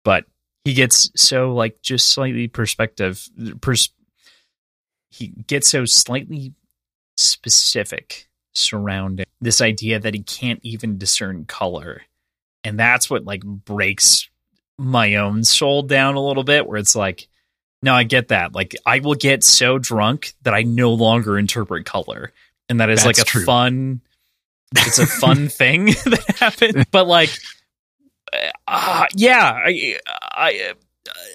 But 0.04 0.24
he 0.64 0.74
gets 0.74 1.10
so 1.16 1.52
like 1.52 1.82
just 1.82 2.08
slightly 2.08 2.48
perspective 2.48 3.28
pers- 3.60 3.90
he 5.10 5.28
gets 5.28 5.68
so 5.68 5.84
slightly 5.84 6.54
specific 7.16 8.28
surrounding 8.54 9.26
this 9.40 9.60
idea 9.60 10.00
that 10.00 10.14
he 10.14 10.22
can't 10.22 10.60
even 10.62 10.98
discern 10.98 11.44
color. 11.44 12.02
And 12.64 12.78
that's 12.78 13.08
what 13.08 13.24
like 13.24 13.44
breaks 13.44 14.28
my 14.78 15.16
own 15.16 15.44
soul 15.44 15.82
down 15.82 16.14
a 16.14 16.24
little 16.24 16.44
bit 16.44 16.66
where 16.66 16.78
it's 16.78 16.96
like 16.96 17.28
no, 17.80 17.94
I 17.94 18.02
get 18.02 18.28
that. 18.28 18.54
Like 18.54 18.74
I 18.84 18.98
will 18.98 19.14
get 19.14 19.44
so 19.44 19.78
drunk 19.78 20.34
that 20.42 20.52
I 20.52 20.62
no 20.62 20.92
longer 20.92 21.38
interpret 21.38 21.86
color. 21.86 22.32
And 22.68 22.80
that 22.80 22.90
is 22.90 23.04
That's 23.04 23.18
like 23.18 23.26
a 23.26 23.28
true. 23.28 23.44
fun 23.44 24.00
it's 24.76 24.98
a 24.98 25.06
fun 25.06 25.48
thing 25.48 25.86
that 26.04 26.36
happens. 26.38 26.84
But 26.90 27.06
like 27.06 27.30
uh, 28.66 29.06
yeah, 29.14 29.52
I 29.64 29.98
I 30.06 30.72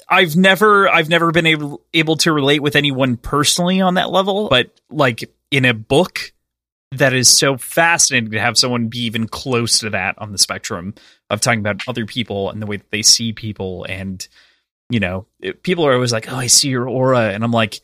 I've 0.08 0.36
never 0.36 0.90
I've 0.90 1.10
never 1.10 1.32
been 1.32 1.46
able 1.46 1.82
able 1.94 2.18
to 2.18 2.32
relate 2.32 2.62
with 2.62 2.76
anyone 2.76 3.18
personally 3.18 3.82
on 3.82 3.96
that 3.96 4.12
level, 4.12 4.50
but 4.50 4.70
like 4.90 5.32
in 5.52 5.66
a 5.66 5.74
book 5.74 6.34
that 6.98 7.14
is 7.14 7.28
so 7.30 7.58
fascinating 7.58 8.32
to 8.32 8.40
have 8.40 8.58
someone 8.58 8.88
be 8.88 9.00
even 9.00 9.28
close 9.28 9.80
to 9.80 9.90
that 9.92 10.16
on 10.18 10.32
the 10.32 10.38
spectrum 10.38 10.94
of 11.30 11.42
talking 11.42 11.60
about 11.60 11.82
other 11.88 12.06
people 12.06 12.50
and 12.50 12.62
the 12.62 12.66
way 12.66 12.78
that 12.78 12.92
they 12.92 13.02
see 13.02 13.34
people 13.34 13.86
and 13.90 14.28
you 14.90 15.00
know, 15.00 15.26
it, 15.40 15.64
people 15.64 15.86
are 15.88 15.94
always 15.94 16.14
like, 16.14 16.32
"Oh, 16.32 16.36
I 16.36 16.48
see 16.48 16.70
your 16.70 16.88
aura," 16.88 17.32
and 17.32 17.44
I'm 17.44 17.52
like, 17.52 17.82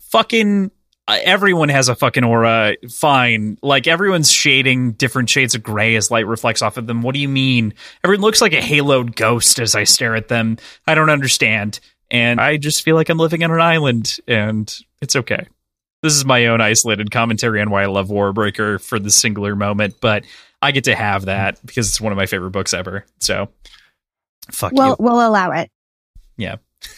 "Fucking." 0.00 0.70
Everyone 1.08 1.68
has 1.68 1.88
a 1.88 1.96
fucking 1.96 2.24
aura. 2.24 2.76
Fine. 2.88 3.58
Like 3.60 3.86
everyone's 3.86 4.30
shading 4.30 4.92
different 4.92 5.28
shades 5.28 5.54
of 5.54 5.62
gray 5.62 5.96
as 5.96 6.12
light 6.12 6.26
reflects 6.26 6.62
off 6.62 6.76
of 6.76 6.86
them. 6.86 7.02
What 7.02 7.14
do 7.14 7.20
you 7.20 7.28
mean? 7.28 7.74
Everyone 8.04 8.22
looks 8.22 8.40
like 8.40 8.52
a 8.52 8.60
haloed 8.60 9.16
ghost 9.16 9.58
as 9.58 9.74
I 9.74 9.84
stare 9.84 10.14
at 10.14 10.28
them. 10.28 10.58
I 10.86 10.94
don't 10.94 11.10
understand. 11.10 11.80
And 12.10 12.40
I 12.40 12.56
just 12.56 12.82
feel 12.82 12.94
like 12.94 13.08
I'm 13.08 13.18
living 13.18 13.42
on 13.42 13.50
an 13.50 13.60
island 13.60 14.16
and 14.28 14.72
it's 15.02 15.16
okay. 15.16 15.48
This 16.02 16.14
is 16.14 16.24
my 16.24 16.46
own 16.46 16.60
isolated 16.60 17.10
commentary 17.10 17.60
on 17.60 17.70
why 17.70 17.82
I 17.82 17.86
love 17.86 18.08
Warbreaker 18.08 18.82
for 18.82 18.98
the 18.98 19.10
singular 19.10 19.54
moment, 19.54 19.96
but 20.00 20.24
I 20.60 20.72
get 20.72 20.84
to 20.84 20.94
have 20.94 21.26
that 21.26 21.64
because 21.64 21.88
it's 21.88 22.00
one 22.00 22.12
of 22.12 22.16
my 22.16 22.26
favorite 22.26 22.50
books 22.50 22.74
ever. 22.74 23.06
So 23.20 23.48
fuck 24.50 24.72
well, 24.74 24.96
you. 24.98 25.04
We'll 25.04 25.26
allow 25.26 25.52
it 25.52 25.70
yeah. 26.36 26.56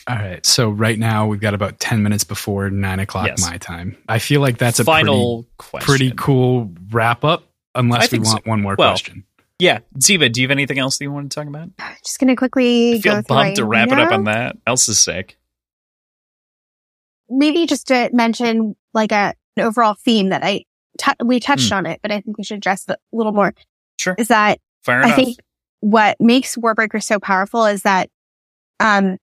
All 0.08 0.16
right. 0.16 0.44
So 0.44 0.70
right 0.70 0.98
now 0.98 1.26
we've 1.26 1.40
got 1.40 1.54
about 1.54 1.78
ten 1.78 2.02
minutes 2.02 2.24
before 2.24 2.70
nine 2.70 3.00
o'clock 3.00 3.26
yes. 3.26 3.48
my 3.48 3.58
time. 3.58 3.96
I 4.08 4.18
feel 4.18 4.40
like 4.40 4.58
that's 4.58 4.80
a 4.80 4.84
final 4.84 5.46
pretty, 5.58 5.84
pretty 5.84 6.12
cool 6.16 6.72
wrap 6.90 7.24
up. 7.24 7.44
Unless 7.74 8.12
we 8.12 8.20
want 8.20 8.44
so. 8.44 8.50
one 8.50 8.62
more 8.62 8.76
well, 8.78 8.92
question. 8.92 9.24
Yeah, 9.58 9.80
Ziva, 9.98 10.32
do 10.32 10.40
you 10.40 10.46
have 10.46 10.52
anything 10.52 10.78
else 10.78 10.98
that 10.98 11.04
you 11.04 11.12
want 11.12 11.30
to 11.30 11.34
talk 11.34 11.48
about? 11.48 11.70
Just 12.04 12.18
gonna 12.18 12.36
quickly 12.36 12.94
I 12.94 13.00
feel 13.00 13.22
bummed 13.22 13.56
to 13.56 13.64
wrap 13.64 13.88
it 13.88 13.98
up 13.98 14.12
on 14.12 14.24
that. 14.24 14.56
Else 14.66 14.88
is 14.88 14.98
sick. 14.98 15.36
Maybe 17.28 17.66
just 17.66 17.88
to 17.88 18.10
mention 18.12 18.76
like 18.94 19.12
a 19.12 19.34
an 19.56 19.64
overall 19.64 19.94
theme 19.94 20.30
that 20.30 20.42
I 20.42 20.64
t- 20.98 21.12
we 21.24 21.40
touched 21.40 21.68
hmm. 21.68 21.76
on 21.76 21.86
it, 21.86 22.00
but 22.02 22.10
I 22.10 22.20
think 22.20 22.38
we 22.38 22.44
should 22.44 22.58
address 22.58 22.88
it 22.88 22.92
a 22.92 23.16
little 23.16 23.32
more. 23.32 23.54
Sure. 23.98 24.14
Is 24.18 24.28
that 24.28 24.58
Fair 24.82 25.02
I 25.02 25.12
think 25.12 25.38
what 25.80 26.16
makes 26.20 26.56
Warbreaker 26.56 27.02
so 27.02 27.18
powerful 27.18 27.66
is 27.66 27.82
that 27.82 28.10
um 28.80 29.18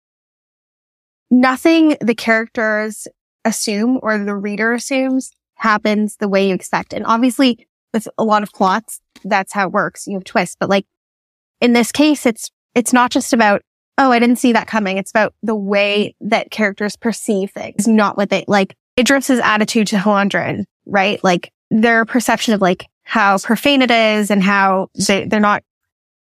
nothing 1.29 1.95
the 2.01 2.15
characters 2.15 3.07
assume 3.45 3.99
or 4.01 4.17
the 4.17 4.35
reader 4.35 4.73
assumes 4.73 5.31
happens 5.55 6.17
the 6.17 6.27
way 6.27 6.49
you 6.49 6.55
expect. 6.55 6.93
And 6.93 7.05
obviously 7.05 7.67
with 7.93 8.07
a 8.17 8.23
lot 8.23 8.43
of 8.43 8.51
plots, 8.51 8.99
that's 9.23 9.53
how 9.53 9.67
it 9.67 9.73
works. 9.73 10.07
You 10.07 10.15
have 10.15 10.23
twists, 10.23 10.57
but 10.59 10.69
like 10.69 10.85
in 11.59 11.73
this 11.73 11.91
case, 11.91 12.25
it's, 12.25 12.49
it's 12.73 12.93
not 12.93 13.11
just 13.11 13.33
about, 13.33 13.61
oh, 13.97 14.11
I 14.11 14.19
didn't 14.19 14.37
see 14.37 14.53
that 14.53 14.67
coming. 14.67 14.97
It's 14.97 15.11
about 15.11 15.33
the 15.43 15.55
way 15.55 16.15
that 16.21 16.49
characters 16.49 16.95
perceive 16.95 17.51
things, 17.51 17.87
not 17.87 18.17
what 18.17 18.29
they 18.29 18.45
like. 18.47 18.75
Idris's 19.01 19.39
attitude 19.39 19.87
to 19.87 19.95
Hallandren, 19.95 20.65
right? 20.85 21.21
Like 21.23 21.51
their 21.71 22.05
perception 22.05 22.53
of 22.53 22.61
like 22.61 22.85
how 23.03 23.39
profane 23.39 23.81
it 23.81 23.89
is 23.89 24.29
and 24.29 24.43
how 24.43 24.89
they, 25.07 25.25
they're 25.25 25.39
not, 25.39 25.63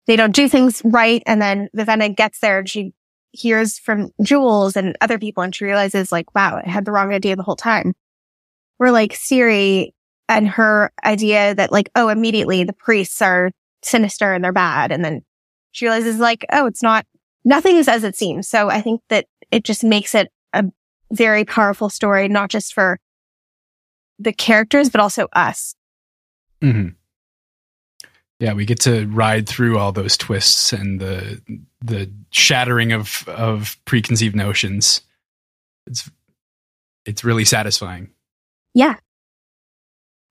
they 0.06 0.16
don't 0.16 0.36
do 0.36 0.48
things 0.48 0.82
right. 0.86 1.24
And 1.26 1.42
then 1.42 1.70
Vivenna 1.76 2.16
gets 2.16 2.40
there 2.40 2.60
and 2.60 2.70
she 2.70 2.94
hears 3.32 3.80
from 3.80 4.12
Jewels 4.22 4.78
and 4.78 4.96
other 5.02 5.18
people 5.18 5.44
and 5.44 5.56
she 5.56 5.66
realizes 5.66 6.12
like, 6.12 6.34
wow, 6.36 6.62
I 6.64 6.70
had 6.70 6.86
the 6.86 6.92
wrong 6.92 7.12
idea 7.12 7.36
the 7.36 7.44
whole 7.44 7.56
time. 7.56 7.94
We're 8.80 8.92
like 8.92 9.16
Siri 9.16 9.96
and 10.30 10.48
her 10.48 10.92
idea 11.04 11.56
that 11.56 11.72
like, 11.72 11.90
oh, 11.96 12.10
immediately 12.10 12.64
the 12.64 12.74
priests 12.74 13.22
are 13.22 13.52
sinister 13.84 14.34
and 14.34 14.44
they're 14.44 14.54
bad. 14.54 14.92
And 14.92 15.04
then 15.04 15.24
she 15.72 15.86
realizes 15.86 16.20
like, 16.20 16.46
oh, 16.52 16.68
it's 16.68 16.84
not, 16.84 17.06
nothing 17.44 17.78
is 17.78 17.88
as 17.88 18.04
it 18.04 18.16
seems. 18.16 18.48
So 18.48 18.70
I 18.70 18.82
think 18.82 19.02
that 19.10 19.26
it 19.52 19.64
just 19.64 19.84
makes 19.84 20.14
it 20.14 20.30
a 20.54 20.66
very 21.12 21.46
powerful 21.46 21.90
story, 21.90 22.28
not 22.28 22.50
just 22.50 22.74
for 22.74 23.00
the 24.20 24.34
characters, 24.34 24.90
but 24.90 25.02
also 25.02 25.28
us. 25.34 25.76
Mm-hmm. 26.62 26.90
Yeah, 28.40 28.54
we 28.54 28.66
get 28.66 28.82
to 28.82 29.08
ride 29.08 29.48
through 29.48 29.80
all 29.80 29.92
those 29.92 30.16
twists 30.16 30.72
and 30.72 31.00
the 31.00 31.42
the 31.82 32.12
shattering 32.32 32.92
of 32.92 33.28
of 33.28 33.78
preconceived 33.86 34.36
notions. 34.36 35.02
It's 35.88 36.10
it's 37.06 37.24
really 37.24 37.46
satisfying. 37.46 38.12
Yeah. 38.74 38.96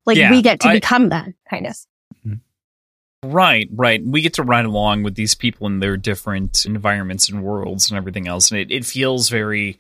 Like 0.05 0.18
yeah, 0.18 0.30
we 0.30 0.42
get 0.42 0.60
to 0.60 0.68
I, 0.68 0.74
become 0.74 1.08
that 1.08 1.28
kind 1.50 1.66
of. 1.66 1.72
Mm-hmm. 2.24 3.32
Right, 3.32 3.68
right. 3.72 4.05
We 4.05 4.20
get 4.20 4.34
to 4.34 4.44
ride 4.44 4.66
along 4.66 5.02
with 5.02 5.16
these 5.16 5.34
people 5.34 5.66
in 5.66 5.80
their 5.80 5.96
different 5.96 6.64
environments 6.64 7.28
and 7.28 7.42
worlds 7.42 7.90
and 7.90 7.98
everything 7.98 8.28
else. 8.28 8.52
And 8.52 8.60
it, 8.60 8.70
it 8.70 8.84
feels 8.84 9.28
very 9.28 9.78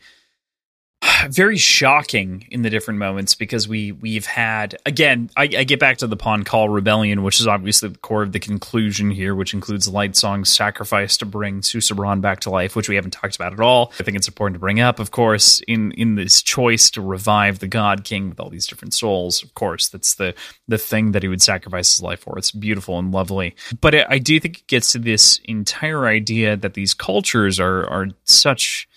very 1.30 1.56
shocking 1.56 2.46
in 2.50 2.62
the 2.62 2.70
different 2.70 2.98
moments 2.98 3.34
because 3.34 3.68
we 3.68 3.92
we've 3.92 4.26
had 4.26 4.76
again 4.86 5.30
I, 5.36 5.42
I, 5.42 5.64
get 5.64 5.80
back 5.80 5.98
to 5.98 6.06
the 6.06 6.16
Pahn 6.16 6.44
Kahl 6.44 6.68
rebellion 6.68 7.22
which 7.22 7.40
is 7.40 7.46
obviously 7.46 7.90
the 7.90 7.98
core 7.98 8.22
of 8.22 8.32
the 8.32 8.40
conclusion 8.40 9.10
here 9.10 9.34
which 9.34 9.54
includes 9.54 9.88
Lightsong's 9.88 10.50
sacrifice 10.50 11.16
to 11.18 11.26
bring 11.26 11.60
Susebron 11.60 12.20
back 12.20 12.40
to 12.40 12.50
life 12.50 12.76
which 12.76 12.88
we 12.88 12.94
haven't 12.94 13.12
talked 13.12 13.36
about 13.36 13.52
at 13.52 13.60
all. 13.60 13.92
I 13.98 14.02
think 14.02 14.16
it's 14.16 14.28
important 14.28 14.54
to 14.54 14.60
bring 14.60 14.80
up 14.80 14.98
of 14.98 15.10
course 15.10 15.60
in 15.66 15.92
in 15.92 16.14
this 16.14 16.42
choice 16.42 16.90
to 16.90 17.00
revive 17.00 17.58
the 17.58 17.68
God 17.68 18.04
King 18.04 18.30
with 18.30 18.40
all 18.40 18.50
these 18.50 18.66
different 18.66 18.94
souls 18.94 19.42
of 19.42 19.54
course 19.54 19.88
that's 19.88 20.14
the 20.14 20.34
the 20.68 20.78
thing 20.78 21.12
that 21.12 21.22
he 21.22 21.28
would 21.28 21.42
sacrifice 21.42 21.96
his 21.96 22.02
life 22.02 22.20
for. 22.20 22.38
It's 22.38 22.50
beautiful 22.50 22.98
and 22.98 23.12
lovely. 23.12 23.54
But 23.80 23.94
it, 23.94 24.06
I 24.08 24.18
do 24.18 24.38
think 24.40 24.60
it 24.60 24.66
gets 24.66 24.92
to 24.92 24.98
this 24.98 25.40
entire 25.44 26.06
idea 26.06 26.56
that 26.56 26.74
these 26.74 26.94
cultures 26.94 27.60
are 27.60 27.86
are 27.88 28.08
such 28.24 28.88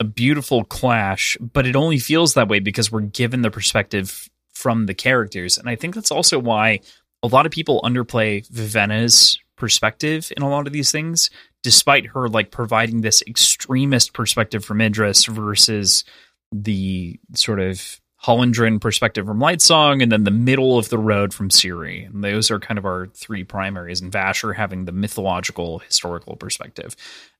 a 0.00 0.04
beautiful 0.04 0.64
clash, 0.64 1.36
but 1.40 1.66
it 1.66 1.76
only 1.76 1.98
feels 1.98 2.34
that 2.34 2.48
way 2.48 2.58
because 2.58 2.90
we're 2.90 3.02
given 3.02 3.42
the 3.42 3.50
perspective 3.50 4.28
from 4.54 4.86
the 4.86 4.94
characters. 4.94 5.58
And 5.58 5.68
I 5.68 5.76
think 5.76 5.94
that's 5.94 6.10
also 6.10 6.38
why 6.38 6.80
a 7.22 7.28
lot 7.28 7.46
of 7.46 7.52
people 7.52 7.82
underplay 7.82 8.46
Vivenna's 8.48 9.38
perspective 9.56 10.32
in 10.36 10.42
a 10.42 10.48
lot 10.48 10.66
of 10.66 10.72
these 10.72 10.90
things, 10.90 11.28
despite 11.62 12.06
her 12.06 12.28
like 12.28 12.50
providing 12.50 13.02
this 13.02 13.22
extremist 13.26 14.14
perspective 14.14 14.64
from 14.64 14.80
Idris 14.80 15.26
versus 15.26 16.04
the 16.50 17.20
sort 17.34 17.60
of 17.60 18.00
Hallandren 18.24 18.80
perspective 18.80 19.26
from 19.26 19.38
Lightsong, 19.38 20.02
and 20.02 20.12
then 20.12 20.24
the 20.24 20.30
middle 20.30 20.78
of 20.78 20.90
the 20.90 20.98
road 20.98 21.32
from 21.32 21.50
Siri. 21.50 22.04
And 22.04 22.22
those 22.22 22.50
are 22.50 22.58
kind 22.58 22.76
of 22.76 22.84
our 22.84 23.06
three 23.14 23.44
primaries, 23.44 24.00
and 24.00 24.12
Vasher 24.12 24.54
having 24.54 24.84
the 24.84 24.92
mythological, 24.92 25.78
historical 25.78 26.36
perspective. 26.36 26.96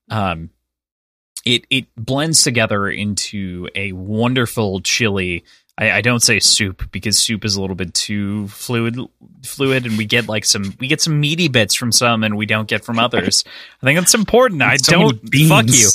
Um, 0.09 0.49
it 1.45 1.65
it 1.69 1.85
blends 1.95 2.43
together 2.43 2.89
into 2.89 3.67
a 3.75 3.91
wonderful 3.91 4.81
chili. 4.81 5.43
I, 5.77 5.91
I, 5.91 6.01
don't 6.01 6.21
say 6.21 6.39
soup 6.39 6.91
because 6.91 7.17
soup 7.17 7.45
is 7.45 7.55
a 7.55 7.61
little 7.61 7.77
bit 7.77 7.93
too 7.93 8.47
fluid 8.49 8.99
fluid 9.43 9.85
and 9.85 9.97
we 9.97 10.05
get 10.05 10.27
like 10.27 10.45
some 10.45 10.75
we 10.79 10.87
get 10.87 11.01
some 11.01 11.19
meaty 11.19 11.47
bits 11.47 11.73
from 11.73 11.91
some 11.91 12.23
and 12.23 12.37
we 12.37 12.45
don't 12.45 12.67
get 12.67 12.83
from 12.83 12.99
others. 12.99 13.43
I 13.81 13.85
think 13.85 13.97
that's 13.97 14.13
important. 14.13 14.61
I 14.61 14.77
so 14.77 14.91
don't 14.91 15.19
fuck 15.47 15.65
you. 15.67 15.89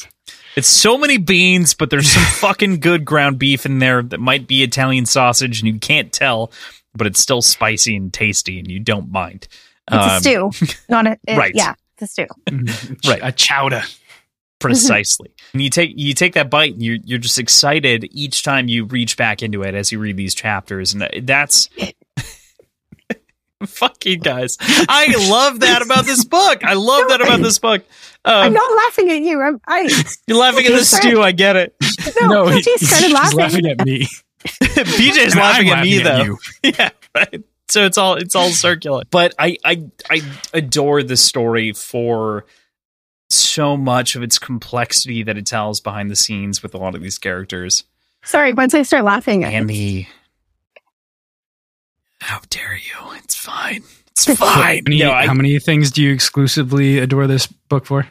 It's 0.57 0.69
so 0.69 0.97
many 0.97 1.19
beans, 1.19 1.75
but 1.75 1.91
there's 1.91 2.11
some 2.11 2.23
fucking 2.49 2.81
good 2.81 3.05
ground 3.05 3.39
beef 3.39 3.67
in 3.67 3.79
there 3.79 4.03
that 4.03 4.19
might 4.19 4.47
be 4.47 4.63
Italian 4.63 5.05
sausage 5.05 5.61
and 5.61 5.73
you 5.73 5.79
can't 5.79 6.11
tell, 6.11 6.51
but 6.95 7.07
it's 7.07 7.21
still 7.21 7.43
spicy 7.43 7.95
and 7.95 8.13
tasty 8.13 8.59
and 8.59 8.71
you 8.71 8.81
don't 8.81 9.13
mind. 9.13 9.49
It's 9.89 10.27
um, 10.27 10.47
a 10.47 10.51
stew, 10.51 10.77
not 10.89 11.07
a 11.07 11.19
it, 11.29 11.37
right. 11.37 11.53
Yeah, 11.55 11.75
it's 11.99 12.03
a 12.03 12.07
stew. 12.07 12.27
right, 13.09 13.21
a 13.23 13.33
chowder. 13.33 13.83
Precisely. 14.59 15.31
and 15.53 15.63
you 15.63 15.69
take 15.71 15.93
you 15.97 16.15
take 16.15 16.33
that 16.35 16.49
bite 16.51 16.73
and 16.73 16.83
you're 16.83 16.99
you're 17.05 17.19
just 17.19 17.39
excited 17.39 18.09
each 18.11 18.43
time 18.43 18.69
you 18.69 18.85
reach 18.87 19.17
back 19.17 19.43
into 19.43 19.63
it 19.63 19.75
as 19.75 19.93
you 19.93 19.99
read 19.99 20.17
these 20.17 20.35
chapters, 20.35 20.95
and 20.95 21.07
that's 21.23 21.69
fucking 23.67 24.21
guys. 24.21 24.57
I 24.61 25.15
love 25.31 25.61
that 25.61 25.83
about 25.83 26.05
this 26.05 26.25
book. 26.25 26.63
I 26.65 26.75
love 26.75 27.09
that 27.09 27.21
about 27.21 27.41
this 27.41 27.59
book. 27.59 27.85
Um, 28.25 28.35
I'm 28.35 28.53
not 28.53 28.77
laughing 28.77 29.11
at 29.11 29.21
you. 29.23 29.41
I'm 29.41 29.61
I, 29.67 29.89
You're 30.27 30.39
laughing 30.39 30.67
at 30.67 30.73
the 30.73 30.85
stew. 30.85 31.23
I 31.23 31.33
get 31.33 31.57
it. 31.57 31.75
No, 32.21 32.29
no, 32.29 32.45
PJ 32.47 32.65
he- 32.65 32.77
started 32.79 33.05
he's 33.07 33.13
laughing. 33.15 33.39
laughing 33.39 33.67
at 33.67 33.85
me. 33.85 34.07
PJ's 34.47 35.33
And 35.33 35.35
laughing 35.37 35.71
I'm 35.71 35.79
at 35.79 35.85
me 35.85 36.03
laughing 36.03 36.05
though. 36.05 36.23
you. 36.25 36.39
yeah, 36.79 36.91
right. 37.15 37.43
So 37.69 37.85
it's 37.85 37.99
all 37.99 38.15
it's 38.15 38.35
all 38.37 38.51
circular. 38.51 39.03
But 39.11 39.35
I 39.39 39.57
I 39.65 39.85
I 40.11 40.23
adore 40.55 41.03
this 41.03 41.23
story 41.25 41.73
for 41.73 42.47
so 43.31 43.77
much 43.77 44.15
of 44.17 44.23
its 44.23 44.39
complexity 44.39 45.23
that 45.23 45.37
it 45.37 45.47
tells 45.47 45.81
behind 45.81 46.11
the 46.11 46.17
scenes 46.17 46.63
with 46.63 46.75
a 46.75 46.79
lot 46.79 46.95
of 46.95 47.03
these 47.03 47.19
characters. 47.19 47.85
Sorry, 48.25 48.53
once 48.53 48.75
I 48.75 48.83
start 48.83 49.05
laughing, 49.05 49.45
I- 49.45 49.51
And 49.53 49.69
the 49.71 50.07
How 52.21 52.41
dare 52.51 52.75
you? 52.77 53.13
It's 53.17 53.37
fine. 53.37 53.83
It's 54.13 54.27
How 54.27 54.35
fine. 54.35 54.83
many, 54.85 55.01
No, 55.01 55.13
I, 55.13 55.27
how 55.27 55.35
many 55.35 55.59
things 55.59 55.91
do 55.91 56.03
you 56.03 56.13
exclusively 56.13 56.99
adore 56.99 57.27
this 57.27 57.47
book 57.47 57.87
for? 57.87 58.07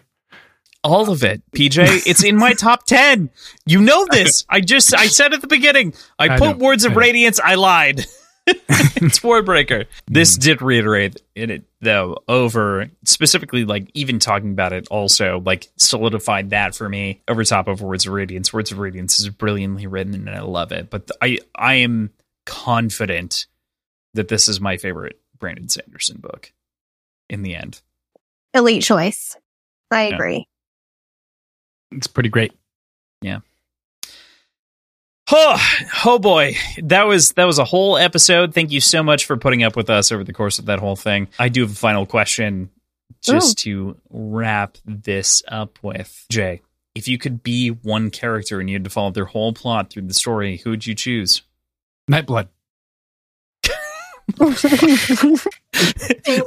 all 0.84 1.10
of 1.10 1.24
it, 1.24 1.42
PJ. 1.56 2.04
It's 2.08 2.24
in 2.24 2.38
my 2.38 2.54
top 2.54 2.86
ten. 2.86 3.32
You 3.66 3.82
know 3.82 4.06
this. 4.12 4.46
I 4.50 4.62
just 4.62 4.94
I 4.94 5.08
said 5.08 5.34
at 5.34 5.42
the 5.42 5.48
beginning. 5.48 5.96
I, 6.20 6.26
I 6.36 6.38
put 6.38 6.60
know. 6.60 6.64
words 6.66 6.86
of 6.86 6.92
I 6.92 6.94
know. 6.94 7.00
radiance. 7.00 7.40
I 7.40 7.56
lied. 7.56 8.06
it's 8.48 9.20
Warbreaker. 9.20 9.86
This 10.08 10.36
hmm. 10.36 10.42
did 10.42 10.62
reiterate 10.62 11.22
in 11.36 11.50
it 11.50 11.64
though 11.82 12.18
over 12.28 12.88
specifically 13.04 13.66
like 13.66 13.90
even 13.94 14.20
talking 14.20 14.52
about 14.52 14.74
it 14.74 14.88
also 14.90 15.42
like 15.46 15.68
solidified 15.78 16.52
that 16.52 16.76
for 16.76 16.88
me 16.88 17.22
over 17.28 17.44
top 17.44 17.68
of 17.68 17.82
Words 17.82 18.06
of 18.06 18.14
Radiance. 18.14 18.54
Words 18.54 18.72
of 18.72 18.78
Radiance 18.78 19.20
is 19.20 19.30
brilliantly 19.30 19.88
written 19.88 20.14
and 20.14 20.30
I 20.30 20.42
love 20.42 20.72
it. 20.72 20.90
But 20.90 21.10
I 21.22 21.40
I 21.56 21.76
am 21.76 22.12
confident 22.46 23.48
that 24.14 24.28
this 24.28 24.48
is 24.48 24.62
my 24.62 24.78
favorite 24.78 25.20
Brandon 25.40 25.68
Sanderson 25.68 26.18
book 26.18 26.54
in 27.30 27.42
the 27.42 27.56
end. 27.56 27.82
elite 28.54 28.84
choice. 28.84 29.36
I 29.92 30.08
Yeah. 30.08 30.16
agree. 30.16 30.48
It's 31.92 32.08
pretty 32.08 32.30
great. 32.30 32.54
Oh, 35.32 35.60
oh 36.06 36.20
boy, 36.20 36.56
that 36.84 37.04
was 37.04 37.32
that 37.34 37.46
was 37.46 37.58
a 37.58 37.66
whole 37.66 37.98
episode. 37.98 38.54
Thank 38.54 38.72
you 38.72 38.80
so 38.80 39.02
much 39.02 39.26
for 39.26 39.38
putting 39.38 39.64
up 39.64 39.76
with 39.76 39.90
us 39.90 40.12
over 40.12 40.24
the 40.24 40.34
course 40.34 40.60
of 40.60 40.66
that 40.66 40.80
whole 40.80 40.96
thing. 40.96 41.30
I 41.40 41.50
do 41.50 41.62
have 41.62 41.72
a 41.72 41.76
final 41.76 42.06
question, 42.06 42.70
just 43.24 43.58
to 43.60 43.98
wrap 44.12 44.78
this 44.86 45.42
up 45.48 45.80
with 45.82 46.26
Jay. 46.30 46.62
If 46.94 47.08
you 47.08 47.18
could 47.18 47.42
be 47.42 47.70
one 47.70 48.12
character 48.12 48.60
and 48.60 48.70
you 48.70 48.76
had 48.76 48.84
to 48.84 48.90
follow 48.90 49.12
their 49.12 49.26
whole 49.26 49.52
plot 49.52 49.90
through 49.90 50.04
the 50.04 50.14
story, 50.14 50.58
who 50.58 50.70
would 50.70 50.86
you 50.86 50.94
choose? 50.94 51.42
Nightblood. 52.10 52.48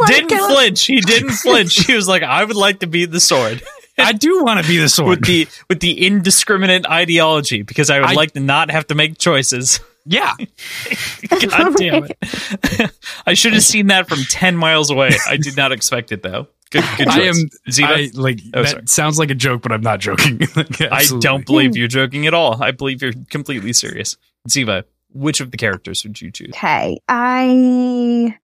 didn't 0.06 0.30
flinch. 0.30 0.84
He 0.84 1.00
didn't 1.00 1.30
flinch. 1.30 1.84
He 1.84 1.94
was 1.94 2.06
like, 2.06 2.22
"I 2.22 2.44
would 2.44 2.56
like 2.56 2.80
to 2.80 2.86
be 2.86 3.06
the 3.06 3.20
sword 3.20 3.60
I 3.98 4.12
do 4.12 4.42
want 4.44 4.62
to 4.62 4.68
be 4.68 4.78
the 4.78 5.04
with 5.06 5.24
the 5.24 5.46
with 5.68 5.80
the 5.80 6.06
indiscriminate 6.06 6.86
ideology 6.86 7.62
because 7.62 7.90
I 7.90 8.00
would 8.00 8.10
I- 8.10 8.14
like 8.14 8.32
to 8.32 8.40
not 8.40 8.70
have 8.70 8.86
to 8.88 8.94
make 8.94 9.18
choices." 9.18 9.80
yeah. 10.06 10.34
God 11.28 11.74
damn 11.76 12.06
it. 12.08 12.90
I 13.26 13.34
should 13.34 13.52
have 13.52 13.62
seen 13.62 13.88
that 13.88 14.08
from 14.08 14.20
10 14.30 14.56
miles 14.56 14.88
away. 14.90 15.10
I 15.28 15.36
did 15.36 15.54
not 15.56 15.70
expect 15.70 16.12
it, 16.12 16.22
though. 16.22 16.46
Good, 16.70 16.84
good 16.96 17.06
choice. 17.08 17.16
I 17.16 17.20
am 17.22 17.34
Ziva? 17.68 17.84
I, 17.84 18.10
like 18.18 18.40
Oh, 18.54 18.62
that 18.62 18.70
sorry. 18.70 18.82
sounds 18.86 19.18
like 19.18 19.30
a 19.30 19.34
joke, 19.34 19.60
but 19.62 19.70
I'm 19.72 19.82
not 19.82 20.00
joking. 20.00 20.38
Like, 20.56 20.80
I 20.80 21.04
don't 21.20 21.44
believe 21.44 21.76
you're 21.76 21.88
joking 21.88 22.26
at 22.26 22.32
all. 22.34 22.62
I 22.62 22.70
believe 22.70 23.02
you're 23.02 23.12
completely 23.30 23.72
serious. 23.74 24.16
Ziva, 24.48 24.84
which 25.12 25.40
of 25.40 25.50
the 25.50 25.56
characters 25.58 26.02
would 26.04 26.20
you 26.20 26.30
choose? 26.30 26.50
Okay. 26.54 26.98
I 27.08 28.38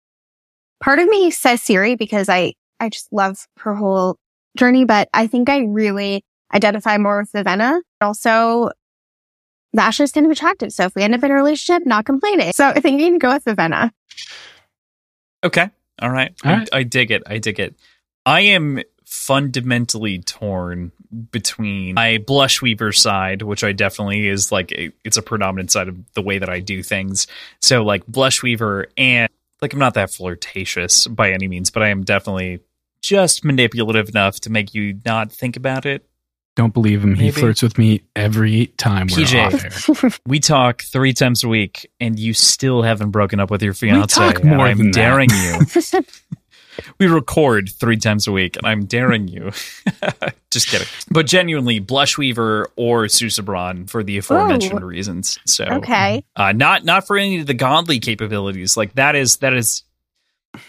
part 0.81 0.99
of 0.99 1.07
me 1.07 1.31
says 1.31 1.61
Siri 1.61 1.95
because 1.95 2.27
I 2.29 2.53
I 2.79 2.89
just 2.89 3.07
love 3.13 3.47
her 3.59 3.75
whole 3.75 4.17
journey, 4.57 4.85
but 4.85 5.09
I 5.13 5.27
think 5.27 5.49
I 5.49 5.59
really 5.59 6.23
identify 6.53 6.97
more 6.97 7.19
with 7.21 7.31
Vivenna. 7.31 7.81
Also, 8.01 8.69
Vasher's 9.75 10.11
kind 10.11 10.25
of 10.25 10.31
attractive, 10.31 10.71
so 10.71 10.85
if 10.85 10.95
we 10.95 11.01
end 11.01 11.15
up 11.15 11.23
in 11.23 11.31
a 11.31 11.33
relationship, 11.33 11.85
not 11.85 12.05
complaining. 12.05 12.53
So 12.53 12.67
I 12.67 12.79
think 12.79 13.01
you 13.01 13.07
can 13.07 13.17
go 13.17 13.33
with 13.33 13.45
Vivenna. 13.45 13.91
Okay. 15.43 15.69
All 16.01 16.09
right. 16.09 16.33
All 16.43 16.51
I. 16.51 16.65
I 16.71 16.83
dig 16.83 17.11
it. 17.11 17.23
I 17.27 17.37
dig 17.37 17.59
it. 17.59 17.75
I 18.25 18.41
am 18.41 18.81
fundamentally 19.05 20.19
torn 20.19 20.91
between 21.31 21.95
my 21.95 22.17
Blushweaver 22.17 22.95
side, 22.95 23.41
which 23.41 23.63
I 23.63 23.71
definitely 23.71 24.27
is 24.27 24.51
like 24.51 24.71
a, 24.71 24.91
it's 25.03 25.17
a 25.17 25.21
predominant 25.21 25.71
side 25.71 25.87
of 25.87 25.97
the 26.13 26.21
way 26.21 26.39
that 26.39 26.49
I 26.49 26.59
do 26.59 26.81
things. 26.81 27.27
So 27.61 27.83
like 27.83 28.05
Blushweaver 28.05 28.85
and 28.97 29.29
like 29.61 29.73
I'm 29.73 29.79
not 29.79 29.93
that 29.93 30.11
flirtatious 30.11 31.07
by 31.07 31.31
any 31.31 31.47
means, 31.47 31.69
but 31.69 31.83
I 31.83 31.89
am 31.89 32.03
definitely 32.03 32.61
just 33.03 33.45
manipulative 33.45 34.09
enough 34.09 34.39
to 34.39 34.49
make 34.49 34.73
you 34.73 34.99
not 35.05 35.31
think 35.31 35.55
about 35.55 35.85
it. 35.85 36.07
Don't 36.55 36.73
believe 36.73 37.03
him. 37.03 37.15
He 37.15 37.31
flirts 37.31 37.63
with 37.63 37.77
me 37.79 38.01
every 38.15 38.67
time 38.77 39.07
we're 39.07 39.25
PJ. 39.25 39.45
off 39.45 40.03
air. 40.03 40.19
We 40.27 40.39
talk 40.39 40.83
three 40.83 41.11
times 41.13 41.43
a 41.43 41.47
week, 41.47 41.89
and 41.99 42.19
you 42.19 42.33
still 42.33 42.83
haven't 42.83 43.09
broken 43.09 43.39
up 43.39 43.49
with 43.49 43.63
your 43.63 43.73
fiance. 43.73 44.15
talk 44.15 44.43
more 44.43 44.67
I'm 44.67 44.77
than 44.77 44.91
that. 44.91 44.93
daring 44.93 45.29
you. 45.31 46.01
we 46.99 47.07
record 47.07 47.71
three 47.79 47.97
times 47.97 48.27
a 48.27 48.31
week, 48.31 48.55
and 48.55 48.67
I'm 48.67 48.85
daring 48.85 49.27
you. 49.27 49.51
Just 50.51 50.69
kidding. 50.69 50.87
But 51.09 51.25
genuinely, 51.25 51.81
Blushweaver 51.81 52.67
or 52.75 53.05
Susebron 53.05 53.89
for 53.89 54.03
the 54.03 54.19
aforementioned 54.19 54.81
Ooh. 54.81 54.85
reasons. 54.85 55.39
So, 55.47 55.65
okay. 55.65 56.23
uh, 56.35 56.51
not 56.51 56.85
not 56.85 57.07
for 57.07 57.17
any 57.17 57.39
of 57.39 57.47
the 57.47 57.55
godly 57.55 57.99
capabilities. 57.99 58.77
Like 58.77 58.93
that 58.93 59.15
is 59.15 59.37
that 59.37 59.53
is 59.53 59.83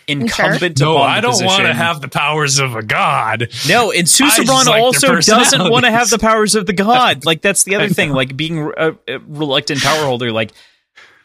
incumbent. 0.07 0.81
No, 0.81 0.97
upon 0.97 1.11
I 1.11 1.21
don't 1.21 1.45
want 1.45 1.65
to 1.65 1.75
have 1.75 2.01
the 2.01 2.09
powers 2.09 2.59
of 2.59 2.75
a 2.77 2.83
god. 2.83 3.49
No, 3.69 3.91
and 3.93 4.07
just 4.07 4.21
Susebron 4.39 4.67
like 4.67 4.83
also 4.83 5.21
doesn't 5.21 5.71
want 5.71 5.85
to 5.85 5.91
have 5.91 6.11
the 6.11 6.19
powers 6.19 6.55
of 6.55 6.67
the 6.67 6.73
god. 6.73 7.25
Like 7.25 7.43
that's 7.43 7.65
the 7.65 7.75
other 7.77 7.89
thing. 7.89 8.11
Like 8.13 8.37
being 8.37 8.73
a, 8.77 8.93
a 9.09 9.19
reluctant 9.27 9.81
power 9.83 10.05
holder. 10.05 10.33
Like 10.33 10.53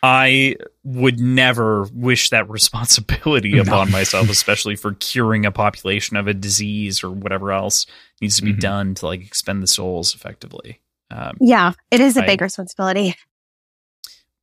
I 0.02 0.56
would 0.84 1.20
never 1.20 1.84
wish 1.94 2.30
that 2.30 2.50
responsibility 2.50 3.52
No. 3.54 3.62
upon 3.64 3.92
myself, 3.92 4.30
especially 4.30 4.76
for 4.78 4.94
curing 4.94 5.46
a 5.46 5.52
population 5.52 6.16
of 6.18 6.28
a 6.28 6.34
disease 6.34 7.04
or 7.04 7.10
whatever 7.12 7.52
else 7.52 7.86
needs 8.22 8.38
to 8.38 8.44
be 8.44 8.54
Mhm. 8.54 8.60
done 8.60 8.96
to 8.96 9.06
like 9.06 9.22
expend 9.22 9.62
the 9.62 9.68
souls 9.68 10.16
effectively. 10.16 10.80
Um, 11.12 11.38
Yeah, 11.42 11.74
it 11.92 12.00
is 12.00 12.16
a 12.18 12.24
I- 12.24 12.28
big 12.28 12.42
responsibility. 12.42 13.16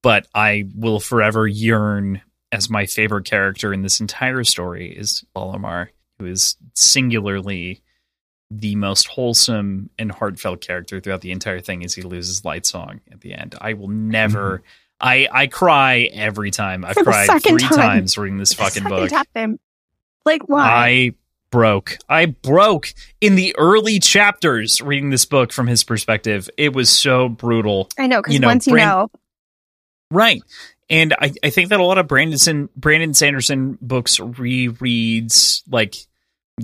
but 0.03 0.27
I 0.35 0.65
will 0.75 1.01
forever 1.01 1.47
yearn 1.47 2.21
as 2.57 2.71
my 2.71 2.87
favorite 2.87 3.27
character 3.27 3.71
in 3.71 3.83
this 3.83 4.01
entire 4.01 4.43
story 4.43 4.91
is 4.91 5.23
Llarimar, 5.37 5.89
who 6.19 6.25
is 6.25 6.57
singularly 6.73 7.83
the 8.51 8.75
most 8.77 9.09
wholesome 9.09 9.91
and 9.99 10.11
heartfelt 10.11 10.63
character 10.63 10.99
throughout 10.99 11.21
the 11.21 11.33
entire 11.33 11.61
thing 11.61 11.85
as 11.85 11.93
he 11.93 12.01
loses 12.01 12.43
Lightsong 12.43 13.01
at 13.13 13.21
the 13.21 13.35
end. 13.35 13.57
I 13.61 13.75
will 13.75 13.89
never 13.89 14.59
mm-hmm. 14.59 14.67
I 14.99 15.29
I 15.31 15.47
cry 15.49 16.09
every 16.15 16.51
time. 16.51 16.83
I've 16.87 16.95
For 16.95 17.05
cried 17.05 17.43
three 17.43 17.59
time. 17.59 17.77
times 17.77 18.17
reading 18.17 18.39
this 18.39 18.55
fucking 18.55 18.85
Second 18.85 18.89
book. 18.89 19.27
him. 19.35 19.61
Like 20.25 20.49
why? 20.49 20.65
I 20.65 21.13
broke. 21.51 21.99
I 22.09 22.27
broke 22.27 22.95
in 23.21 23.35
the 23.35 23.55
early 23.59 23.99
chapters 23.99 24.81
reading 24.81 25.11
this 25.11 25.27
book 25.27 25.53
from 25.53 25.67
his 25.67 25.85
perspective. 25.85 26.49
It 26.57 26.73
was 26.73 26.89
so 26.89 27.29
brutal. 27.29 27.91
I, 27.99 28.07
know 28.07 28.23
because 28.23 28.33
you 28.33 28.41
know, 28.41 28.49
once 28.49 28.67
you 28.67 28.77
know, 28.77 29.11
Right. 30.11 30.43
And 30.89 31.15
I, 31.19 31.33
I 31.43 31.51
think 31.51 31.71
that 31.71 31.81
a 31.81 31.85
lot 31.85 31.99
of 31.99 32.07
Brandon 32.07 32.69
Brandon 32.77 33.13
Sanderson 33.15 33.77
books 33.81 34.19
rereads 34.19 35.63
like 35.69 35.97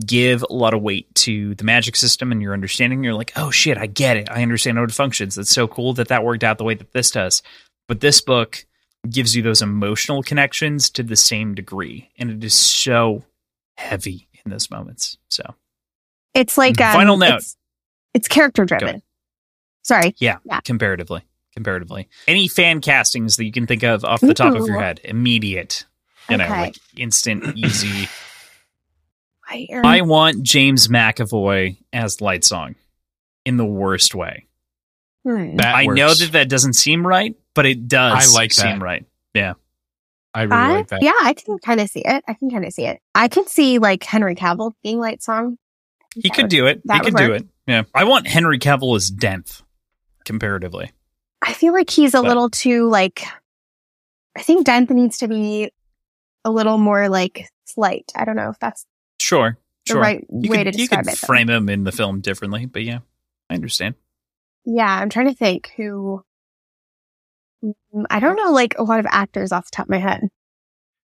give 0.06 0.42
a 0.48 0.52
lot 0.52 0.74
of 0.74 0.82
weight 0.82 1.12
to 1.14 1.54
the 1.56 1.64
magic 1.64 1.96
system 1.96 2.32
and 2.32 2.40
your 2.40 2.54
understanding. 2.54 3.02
You're 3.04 3.14
like, 3.14 3.32
oh 3.36 3.50
shit, 3.50 3.76
I 3.78 3.86
get 3.86 4.16
it. 4.16 4.30
I 4.30 4.42
understand 4.42 4.78
how 4.78 4.84
it 4.84 4.92
functions. 4.92 5.34
That's 5.34 5.50
so 5.50 5.66
cool 5.68 5.92
that 5.94 6.08
that 6.08 6.24
worked 6.24 6.44
out 6.44 6.58
the 6.58 6.64
way 6.64 6.74
that 6.74 6.92
this 6.92 7.10
does. 7.10 7.42
But 7.88 8.00
this 8.00 8.20
book 8.20 8.64
gives 9.08 9.34
you 9.34 9.42
those 9.42 9.60
emotional 9.60 10.22
connections 10.22 10.88
to 10.90 11.02
the 11.02 11.16
same 11.16 11.54
degree, 11.54 12.10
and 12.16 12.30
it 12.30 12.44
is 12.44 12.54
so 12.54 13.24
heavy 13.76 14.28
in 14.44 14.50
those 14.50 14.70
moments. 14.70 15.18
So 15.28 15.54
it's 16.32 16.56
like 16.56 16.80
um, 16.80 16.92
Final 16.94 17.16
note. 17.16 17.38
It's, 17.38 17.56
it's 18.14 18.28
character 18.28 18.64
driven. 18.64 19.02
Sorry. 19.82 20.14
yeah, 20.18 20.38
Yeah. 20.44 20.60
comparatively, 20.60 21.22
comparatively, 21.54 22.08
any 22.26 22.48
fan 22.48 22.80
castings 22.80 23.36
that 23.36 23.44
you 23.44 23.52
can 23.52 23.66
think 23.66 23.82
of 23.82 24.04
off 24.04 24.20
the 24.20 24.34
top 24.34 24.54
of 24.54 24.66
your 24.66 24.80
head, 24.80 25.00
immediate. 25.04 25.84
You 26.30 26.36
know, 26.36 26.46
like 26.48 26.76
instant, 26.96 27.56
easy. 27.56 28.08
I, 29.48 29.66
I 29.72 30.00
want 30.02 30.42
James 30.42 30.88
McAvoy 30.88 31.76
as 31.92 32.18
Lightsong 32.18 32.74
in 33.44 33.56
the 33.56 33.64
worst 33.66 34.14
way. 34.14 34.46
Hmm. 35.24 35.56
That 35.56 35.74
I 35.74 35.86
know 35.86 36.14
that 36.14 36.32
that 36.32 36.48
doesn't 36.48 36.72
seem 36.74 37.06
right, 37.06 37.34
but 37.54 37.66
it 37.66 37.86
does 37.88 38.32
I 38.32 38.34
like 38.34 38.52
seem 38.52 38.78
that. 38.78 38.84
right. 38.84 39.04
Yeah. 39.34 39.54
I 40.34 40.42
really 40.42 40.56
I- 40.56 40.72
like 40.76 40.88
that. 40.88 41.02
Yeah, 41.02 41.12
I 41.20 41.34
can 41.34 41.58
kind 41.58 41.80
of 41.80 41.88
see 41.90 42.02
it. 42.04 42.24
I 42.26 42.34
can 42.34 42.50
kind 42.50 42.64
of 42.64 42.72
see 42.72 42.86
it. 42.86 43.00
I 43.14 43.28
can 43.28 43.46
see 43.46 43.78
like 43.78 44.02
Henry 44.04 44.34
Cavill 44.34 44.72
being 44.82 44.98
Lightsong. 44.98 45.56
He 46.14 46.30
could 46.30 46.48
do 46.48 46.66
it. 46.66 46.80
He 46.90 46.98
could 47.00 47.14
would 47.14 47.16
do 47.16 47.28
work. 47.30 47.40
it. 47.42 47.46
Yeah. 47.66 47.82
I 47.94 48.04
want 48.04 48.26
Henry 48.26 48.58
Cavill 48.58 48.96
as 48.96 49.10
Denth, 49.10 49.62
comparatively. 50.24 50.92
I 51.42 51.52
feel 51.52 51.72
like 51.72 51.90
he's 51.90 52.14
a 52.14 52.22
But- 52.22 52.28
little 52.28 52.48
too 52.50 52.88
like. 52.88 53.24
I 54.36 54.42
think 54.42 54.66
Denth 54.66 54.88
needs 54.90 55.18
to 55.18 55.28
be 55.28 55.70
a 56.44 56.50
little 56.50 56.78
more 56.78 57.08
like 57.10 57.48
slight. 57.66 58.10
I 58.16 58.24
don't 58.24 58.36
know 58.36 58.48
if 58.48 58.58
that's 58.58 58.86
Sure. 59.20 59.58
the 59.86 59.92
Sure. 59.92 60.00
right 60.00 60.24
you 60.30 60.50
way 60.50 60.64
could, 60.64 60.72
to 60.72 60.78
you 60.78 60.86
describe 60.86 61.04
could 61.04 61.12
it. 61.14 61.20
though. 61.20 61.26
frame 61.26 61.50
him 61.50 61.68
in 61.68 61.84
the 61.84 61.92
film 61.92 62.20
differently, 62.20 62.64
but 62.66 62.82
yeah, 62.82 63.00
I 63.50 63.54
understand. 63.54 63.94
Yeah, 64.64 64.86
I'm 64.88 65.10
trying 65.10 65.26
to 65.28 65.34
think 65.34 65.72
who. 65.76 66.24
Mm, 67.64 68.04
I 68.10 68.20
don't 68.20 68.36
know, 68.36 68.52
like 68.52 68.78
a 68.78 68.82
lot 68.82 69.00
of 69.00 69.06
actors 69.10 69.52
off 69.52 69.66
the 69.66 69.70
top 69.76 69.86
of 69.86 69.90
my 69.90 69.98
head. 69.98 70.28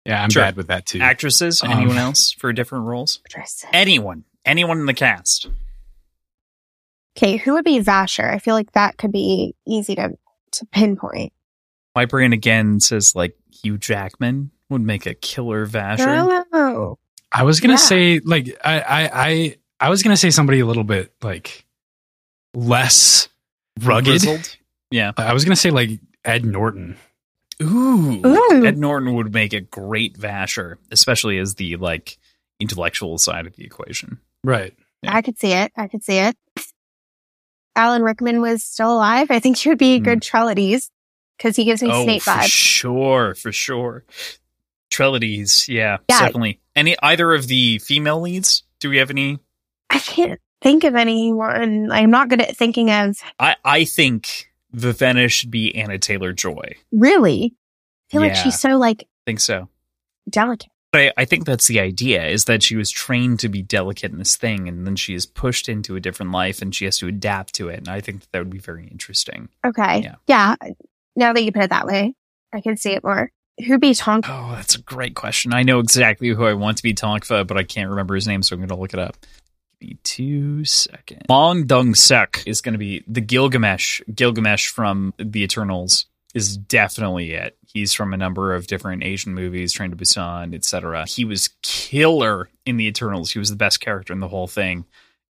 Yeah, 0.05 0.23
I'm 0.23 0.29
Sure. 0.29 0.43
bad 0.43 0.55
with 0.55 0.67
that 0.67 0.85
too. 0.85 0.99
Actresses? 1.01 1.61
Um, 1.61 1.71
Anyone 1.71 1.97
else 1.97 2.31
for 2.31 2.53
different 2.53 2.85
roles? 2.85 3.19
Anyone. 3.73 4.23
Anyone 4.45 4.79
in 4.79 4.85
the 4.85 4.93
cast. 4.93 5.47
Okay, 7.21 7.35
who 7.35 7.53
would 7.53 7.65
be 7.65 7.79
Vasher? 7.79 8.33
I 8.33 8.39
feel 8.39 8.55
like 8.55 8.71
that 8.71 8.97
could 8.97 9.11
be 9.11 9.53
easy 9.67 9.95
to 9.95 10.17
to 10.51 10.65
pinpoint. 10.67 11.33
My 11.93 12.05
brain 12.05 12.31
again 12.31 12.79
says 12.79 13.13
like 13.13 13.35
Hugh 13.61 13.77
Jackman 13.77 14.51
would 14.69 14.81
make 14.81 15.05
a 15.05 15.13
killer 15.13 15.67
Vasher. 15.67 16.45
Oh, 16.53 16.97
I 17.31 17.43
was 17.43 17.59
gonna 17.59 17.73
Yeah. 17.73 17.77
say 17.77 18.19
like 18.23 18.57
I, 18.63 18.79
I 18.79 19.09
I 19.13 19.55
I 19.81 19.89
was 19.89 20.01
gonna 20.01 20.15
say 20.17 20.29
somebody 20.29 20.61
a 20.61 20.65
little 20.65 20.85
bit 20.85 21.13
like 21.21 21.65
less 22.53 23.27
rugged. 23.81 24.05
Grizzled? 24.21 24.57
Yeah. 24.91 25.11
I 25.17 25.33
was 25.33 25.43
gonna 25.43 25.55
say 25.57 25.71
like 25.71 25.99
Ed 26.23 26.45
Norton. 26.45 26.95
Ooh. 27.61 28.21
Ooh. 28.25 28.65
Ed 28.65 28.77
Norton 28.77 29.13
would 29.15 29.33
make 29.33 29.51
a 29.53 29.59
great 29.61 30.17
Vasher, 30.17 30.77
especially 30.91 31.37
as 31.37 31.55
the 31.55 31.75
like 31.75 32.17
intellectual 32.61 33.17
side 33.17 33.45
of 33.45 33.55
the 33.57 33.65
equation. 33.65 34.19
Right. 34.43 34.73
Yeah. 35.01 35.15
I 35.15 35.21
could 35.21 35.37
see 35.37 35.51
it. 35.53 35.71
I 35.75 35.87
could 35.87 36.03
see 36.03 36.17
it. 36.17 36.35
Alan 37.79 38.03
Rickman 38.03 38.41
was 38.41 38.61
still 38.63 38.93
alive. 38.93 39.31
I 39.31 39.39
think 39.39 39.55
he 39.57 39.69
would 39.69 39.77
be 39.77 39.95
a 39.95 39.99
good 39.99 40.21
Treledees 40.21 40.89
because 41.37 41.55
he 41.55 41.63
gives 41.63 41.81
me 41.81 41.89
oh, 41.91 42.03
Snape 42.03 42.21
vibes. 42.23 42.47
sure, 42.51 43.33
for 43.35 43.51
sure. 43.53 44.03
Treledees, 44.89 45.69
yeah, 45.69 45.97
Yeah. 46.09 46.19
definitely. 46.19 46.59
Any 46.75 46.95
either 47.01 47.33
of 47.33 47.47
the 47.47 47.79
female 47.79 48.19
leads? 48.19 48.63
Do 48.79 48.89
we 48.89 48.97
have 48.97 49.09
any? 49.09 49.39
I 49.89 49.99
can't 49.99 50.39
think 50.61 50.83
of 50.83 50.95
anyone. 50.95 51.89
I'm 51.91 52.09
not 52.11 52.27
good 52.29 52.41
at 52.41 52.57
thinking 52.57 52.91
of 52.91 53.17
I 53.39 53.55
I 53.63 53.85
think 53.85 54.49
Vivenna 54.75 55.29
should 55.29 55.49
be 55.51 55.73
Anya 55.81 55.99
Taylor-Joy. 55.99 56.75
really. 56.91 57.55
I 58.09 58.11
feel 58.11 58.21
like 58.21 58.35
she's 58.35 58.59
so 58.59 58.77
like 58.77 59.07
think 59.25 59.39
so. 59.39 59.69
delicate. 60.29 60.69
But 60.91 61.01
I, 61.01 61.13
I 61.17 61.25
think 61.25 61.45
that's 61.45 61.67
the 61.67 61.79
idea 61.79 62.25
is 62.25 62.45
that 62.45 62.63
she 62.63 62.75
was 62.75 62.89
trained 62.89 63.39
to 63.41 63.49
be 63.49 63.61
delicate 63.61 64.11
in 64.11 64.17
this 64.17 64.37
thing, 64.37 64.67
and 64.67 64.87
then 64.87 64.95
she 64.95 65.13
is 65.13 65.25
pushed 65.25 65.69
into 65.69 65.95
a 65.95 65.99
different 65.99 66.31
life, 66.31 66.61
and 66.61 66.73
she 66.73 66.85
has 66.85 66.97
to 66.99 67.07
adapt 67.07 67.53
to 67.55 67.69
it. 67.69 67.79
And 67.79 67.89
I 67.89 68.01
think 68.01 68.21
that, 68.21 68.31
that 68.31 68.39
would 68.39 68.49
be 68.49 68.59
very 68.59 68.87
interesting. 68.87 69.49
Okay. 69.65 70.01
Yeah. 70.01 70.15
Yeah. 70.27 70.55
Now 71.15 71.33
that 71.33 71.43
you 71.43 71.51
put 71.51 71.63
it 71.63 71.69
that 71.69 71.85
way, 71.85 72.15
I 72.53 72.61
can 72.61 72.77
see 72.77 72.91
it 72.91 73.03
more. 73.03 73.31
Who'd 73.65 73.81
be 73.81 73.93
Tonk 73.93 74.25
Fah? 74.25 74.51
Oh, 74.51 74.55
that's 74.55 74.75
a 74.75 74.81
great 74.81 75.15
question. 75.15 75.53
I 75.53 75.63
know 75.63 75.79
exactly 75.79 76.29
who 76.29 76.45
I 76.45 76.53
want 76.53 76.77
to 76.77 76.83
be 76.83 76.93
Tonk 76.93 77.25
Fah, 77.25 77.43
but 77.43 77.57
I 77.57 77.63
can't 77.63 77.89
remember 77.89 78.15
his 78.15 78.25
name, 78.25 78.41
so 78.41 78.53
I'm 78.53 78.61
going 78.61 78.69
to 78.69 78.75
look 78.75 78.93
it 78.93 78.99
up. 78.99 79.17
Give 79.81 79.89
me 79.89 79.97
two 80.03 80.65
seconds. 80.65 81.25
Ma 81.29 81.53
Dong-seok 81.53 82.47
is 82.47 82.61
going 82.61 82.73
to 82.73 82.79
be 82.79 83.03
the 83.05 83.21
Gilgamesh. 83.21 84.01
Gilgamesh 84.13 84.67
from 84.69 85.13
the 85.17 85.43
Eternals 85.43 86.05
is 86.33 86.57
definitely 86.57 87.31
it. 87.31 87.57
He's 87.65 87.93
from 87.93 88.13
a 88.13 88.17
number 88.17 88.53
of 88.53 88.67
different 88.67 89.03
Asian 89.03 89.33
movies, 89.33 89.73
Train 89.73 89.91
to 89.91 89.97
Busan, 89.97 90.53
etc. 90.53 91.05
He 91.07 91.25
was 91.25 91.49
killer 91.61 92.49
in 92.65 92.77
the 92.77 92.87
Eternals. 92.87 93.31
He 93.31 93.39
was 93.39 93.49
the 93.49 93.55
best 93.55 93.79
character 93.79 94.13
in 94.13 94.19
the 94.19 94.27
whole 94.27 94.47
thing, 94.47 94.85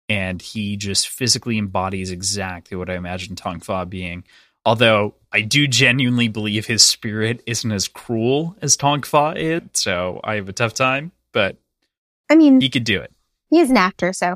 and 0.07 0.41
he 0.41 0.75
just 0.77 1.07
physically 1.07 1.57
embodies 1.57 2.11
exactly 2.11 2.75
what 2.75 2.89
I 2.89 2.95
imagine 2.95 3.35
Tonk 3.35 3.63
Fah 3.63 3.85
being. 3.85 4.23
Although 4.65 5.15
I 5.31 5.41
do 5.41 5.67
genuinely 5.67 6.27
believe 6.27 6.65
his 6.65 6.83
spirit 6.83 7.41
isn't 7.45 7.71
as 7.71 7.87
cruel 7.87 8.57
as 8.61 8.75
Tonk 8.75 9.05
Fah 9.05 9.31
is, 9.31 9.61
so 9.73 10.19
I 10.23 10.35
have 10.35 10.49
a 10.49 10.53
tough 10.53 10.73
time, 10.73 11.11
but 11.31 11.57
I 12.29 12.35
mean, 12.35 12.59
he 12.59 12.69
could 12.69 12.83
do 12.83 13.01
it. 13.01 13.11
he 13.49 13.59
is 13.59 13.69
an 13.69 13.77
actor, 13.77 14.11
so 14.11 14.35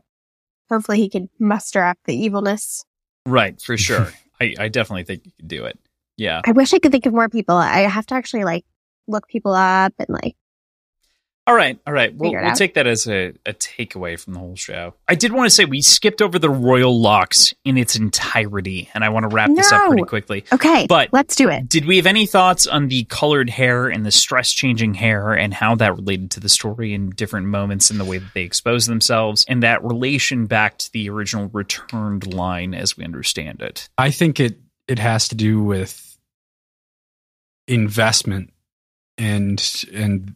hopefully 0.69 0.99
he 0.99 1.09
could 1.09 1.29
muster 1.39 1.83
up 1.83 1.97
the 2.05 2.15
evilness. 2.15 2.85
Right, 3.25 3.61
for 3.61 3.77
sure. 3.77 4.11
I, 4.41 4.55
I 4.57 4.67
definitely 4.69 5.03
think 5.03 5.23
he 5.25 5.31
could 5.31 5.47
do 5.47 5.65
it. 5.65 5.77
Yeah. 6.17 6.41
I 6.45 6.51
wish 6.51 6.73
I 6.73 6.79
could 6.79 6.91
think 6.91 7.05
of 7.05 7.13
more 7.13 7.29
people. 7.29 7.55
I 7.55 7.79
have 7.81 8.05
to 8.07 8.15
actually 8.15 8.43
like 8.43 8.65
look 9.07 9.27
people 9.27 9.53
up 9.53 9.93
and 9.99 10.07
like 10.09 10.35
All 11.45 11.53
right, 11.55 11.77
all 11.85 11.91
right. 11.93 12.15
We'll, 12.15 12.31
we'll 12.31 12.55
take 12.55 12.75
that 12.75 12.87
as 12.87 13.05
a, 13.05 13.33
a 13.45 13.51
takeaway 13.53 14.17
from 14.17 14.31
the 14.33 14.39
whole 14.39 14.55
show. 14.55 14.93
I 15.09 15.15
did 15.15 15.33
want 15.33 15.47
to 15.47 15.49
say 15.49 15.65
we 15.65 15.81
skipped 15.81 16.21
over 16.21 16.39
the 16.39 16.49
royal 16.49 17.01
locks 17.01 17.53
in 17.65 17.77
its 17.77 17.97
entirety, 17.97 18.89
and 18.93 19.03
I 19.03 19.09
want 19.09 19.29
to 19.29 19.35
wrap 19.35 19.49
this 19.53 19.69
up 19.73 19.87
pretty 19.89 20.03
quickly. 20.03 20.45
okay, 20.53 20.85
But- 20.87 21.09
let's 21.11 21.35
do 21.35 21.49
it. 21.49 21.67
Did 21.67 21.83
we 21.85 21.97
have 21.97 22.05
any 22.05 22.25
thoughts 22.27 22.65
on 22.65 22.87
the 22.87 23.03
colored 23.05 23.49
hair 23.49 23.89
and 23.89 24.05
the 24.05 24.11
stress 24.11 24.53
changing 24.53 24.93
hair 24.93 25.33
and 25.33 25.53
how 25.53 25.75
that 25.75 25.95
related 25.97 26.31
to 26.31 26.39
the 26.39 26.47
story 26.47 26.93
in 26.93 27.09
different 27.09 27.47
moments 27.47 27.91
in 27.91 27.97
the 27.97 28.05
way 28.05 28.19
that 28.19 28.33
they 28.33 28.43
expose 28.43 28.85
themselves 28.85 29.43
and 29.49 29.63
that 29.63 29.83
relation 29.83 30.45
back 30.45 30.77
to 30.77 30.91
the 30.93 31.09
original 31.09 31.49
returned 31.51 32.33
line 32.33 32.73
as 32.73 32.95
we 32.95 33.03
understand 33.03 33.61
it? 33.61 33.89
I 33.97 34.11
think 34.11 34.39
it 34.39 34.59
it 34.87 34.99
has 34.99 35.27
to 35.29 35.35
do 35.35 35.61
with 35.63 36.17
investment 37.67 38.51
and 39.17 39.85
and 39.93 40.35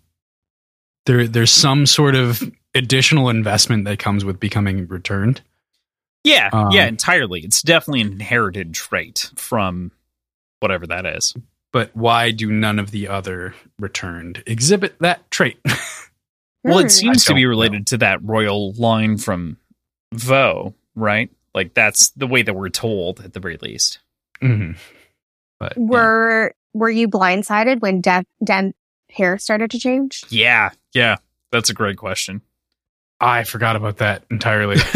there 1.06 1.28
there's 1.28 1.52
some 1.52 1.86
sort 1.86 2.16
of 2.16 2.44
additional 2.76 3.30
investment 3.30 3.86
that 3.86 4.00
comes 4.00 4.24
with 4.24 4.40
becoming 4.40 4.88
returned. 4.88 5.42
Yeah, 6.24 6.50
Um, 6.52 6.72
yeah, 6.72 6.86
entirely. 6.88 7.40
It's 7.42 7.62
definitely 7.62 8.02
an 8.02 8.12
inherited 8.14 8.74
trait 8.74 9.32
from 9.36 9.92
whatever 10.60 10.86
that 10.88 11.06
is. 11.06 11.34
But 11.72 11.96
why 11.96 12.32
do 12.32 12.52
none 12.52 12.80
of 12.80 12.92
the 12.92 13.08
other 13.08 13.54
returned 13.80 14.44
exhibit 14.46 14.98
that 15.00 15.30
trait? 15.32 15.58
Well, 16.64 16.80
Hmm. 16.80 16.86
it 16.88 16.90
seems 16.90 17.24
to 17.24 17.30
don't 17.30 17.36
be 17.38 17.44
know. 17.44 17.50
related 17.50 17.88
to 17.88 17.98
that 18.00 18.22
royal 18.24 18.74
line 18.74 19.18
from 19.18 19.56
Vo, 20.14 20.74
right? 20.96 21.30
Like 21.56 21.74
that's 21.76 22.10
the 22.10 22.28
way 22.28 22.42
that 22.42 22.54
we're 22.54 22.68
told 22.70 23.22
at 23.22 23.32
the 23.32 23.40
very 23.40 23.58
least. 23.62 24.00
Mhm. 24.42 24.78
But 25.60 25.74
yeah. 25.78 25.84
Were 25.84 26.54
were 26.74 26.90
you 26.90 27.08
blindsided 27.08 27.82
when 27.82 28.02
Den 28.02 28.24
Den 28.44 28.74
hair 29.10 29.38
started 29.38 29.72
to 29.72 29.80
change? 29.80 30.24
Yeah, 30.30 30.70
yeah. 30.94 31.16
That's 31.52 31.70
a 31.70 31.74
great 31.74 31.98
question. 31.98 32.42
I 33.20 33.46
forgot 33.46 33.76
about 33.76 33.98
that 33.98 34.24
entirely. 34.30 34.78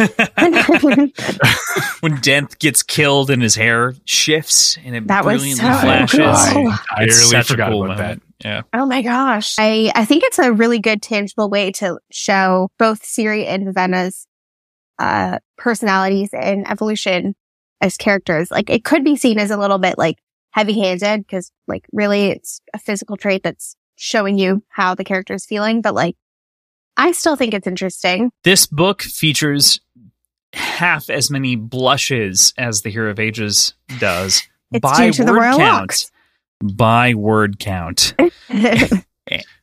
when 2.01 2.17
Denth 2.17 2.59
gets 2.59 2.83
killed 2.83 3.29
and 3.31 3.41
his 3.41 3.55
hair 3.55 3.95
shifts 4.05 4.77
and 4.83 4.95
it 4.95 5.07
That 5.07 5.25
was 5.25 5.41
brilliantly 5.41 5.65
so 5.65 5.79
flashes. 5.79 6.19
cool. 6.19 6.67
I 6.95 7.03
entirely 7.03 7.07
It's 7.07 7.33
a 7.33 7.43
forgot 7.43 7.69
cool 7.71 7.85
about 7.85 7.97
moment. 7.97 8.23
Yeah. 8.43 8.61
Oh 8.73 8.85
my 8.85 9.01
gosh. 9.01 9.55
I, 9.59 9.91
I 9.95 10.05
think 10.05 10.23
it's 10.23 10.37
a 10.39 10.51
really 10.51 10.79
good 10.79 11.01
tangible 11.01 11.49
way 11.49 11.71
to 11.73 11.99
show 12.11 12.69
both 12.77 13.03
Siri 13.03 13.45
and 13.47 13.65
Vivenna's 13.65 14.27
uh, 14.99 15.39
personalities 15.57 16.29
and 16.33 16.69
evolution 16.69 17.33
as 17.82 17.98
characters. 17.98 18.51
Like 18.51 18.69
it 18.69 18.84
could 18.84 19.03
be 19.03 19.16
seen 19.16 19.40
as 19.40 19.51
a 19.51 19.58
little 19.58 19.77
bit 19.80 19.98
like 19.98 20.19
heavy 20.51 20.80
handed 20.80 21.26
because 21.26 21.51
like 21.68 21.85
really 21.92 22.27
it's 22.27 22.61
a 22.74 22.80
physical 22.80 23.18
trait 23.18 23.43
that's 23.43 23.76
showing 23.95 24.38
you 24.38 24.64
how 24.69 24.95
the 24.95 25.03
character 25.03 25.34
is 25.34 25.45
feeling. 25.45 25.82
But 25.82 25.93
like 25.95 26.16
I 26.98 27.11
still 27.11 27.35
think 27.35 27.53
it's 27.53 27.68
interesting. 27.68 28.32
This 28.43 28.66
book 28.66 29.01
features 29.01 29.82
half 30.53 31.10
as 31.10 31.32
many 31.32 31.56
blushes 31.56 32.53
as 32.58 32.82
the 32.82 32.90
Hero 32.90 33.10
of 33.11 33.19
Ages 33.19 33.74
does 34.00 34.43
It's 34.72 34.82
by 34.82 35.08
due 35.08 35.14
to 35.14 35.24
the 35.26 35.32
word 35.34 35.40
royal 35.40 35.58
count. 35.58 35.82
locks. 35.82 36.11
By 36.64 37.14
word 37.14 37.60
count. 37.60 38.14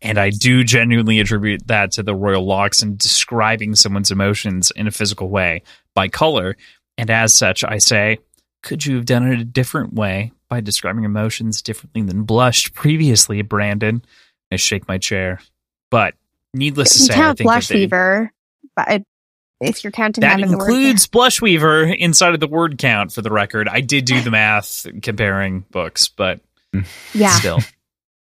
And 0.01 0.19
I 0.19 0.31
do 0.31 0.65
genuinely 0.65 1.19
attribute 1.21 1.67
that 1.67 1.93
to 1.93 2.03
the 2.03 2.15
royal 2.15 2.47
locks 2.47 2.81
and 2.81 2.97
describing 2.97 3.75
someone's 3.75 4.11
emotions 4.11 4.71
in 4.77 4.87
a 4.87 4.91
physical 4.91 5.29
way 5.29 5.63
by 5.95 6.09
color. 6.09 6.57
And 6.99 7.11
as 7.11 7.35
such, 7.35 7.65
I 7.65 7.79
say, 7.79 8.19
could 8.63 8.85
you 8.85 8.97
have 8.97 9.07
done 9.07 9.31
it 9.33 9.41
a 9.41 9.45
different 9.45 9.95
way 9.95 10.33
by 10.49 10.61
describing 10.61 11.05
emotions 11.05 11.63
differently 11.63 12.03
than 12.03 12.25
blushed 12.25 12.75
previously, 12.75 13.41
Brandon? 13.43 14.05
I 14.53 14.57
shake 14.57 14.89
my 14.89 14.99
chair. 14.99 15.41
But 15.91 16.15
needless 16.53 16.93
to 16.93 16.99
say, 16.99 17.15
I 17.15 17.33
think 17.35 17.39
blush 17.47 17.69
that 17.69 17.75
they- 17.75 17.81
fever, 17.81 18.33
but 18.77 19.03
if 19.61 19.83
you're 19.83 19.91
counting 19.91 20.23
that 20.23 20.41
in 20.41 20.51
word 20.51 20.69
includes 20.69 21.07
Blushweaver 21.09 21.97
inside 21.97 22.35
of 22.35 22.41
the 22.41 22.47
word 22.47 22.79
count 22.79 23.13
for 23.13 23.23
the 23.23 23.31
record. 23.31 23.69
I 23.69 23.81
did 23.81 24.05
do 24.05 24.21
the 24.21 24.31
math 24.31 24.87
comparing 25.03 25.65
books, 25.71 26.09
but 26.09 26.41
yeah, 27.15 27.33
still, 27.33 27.59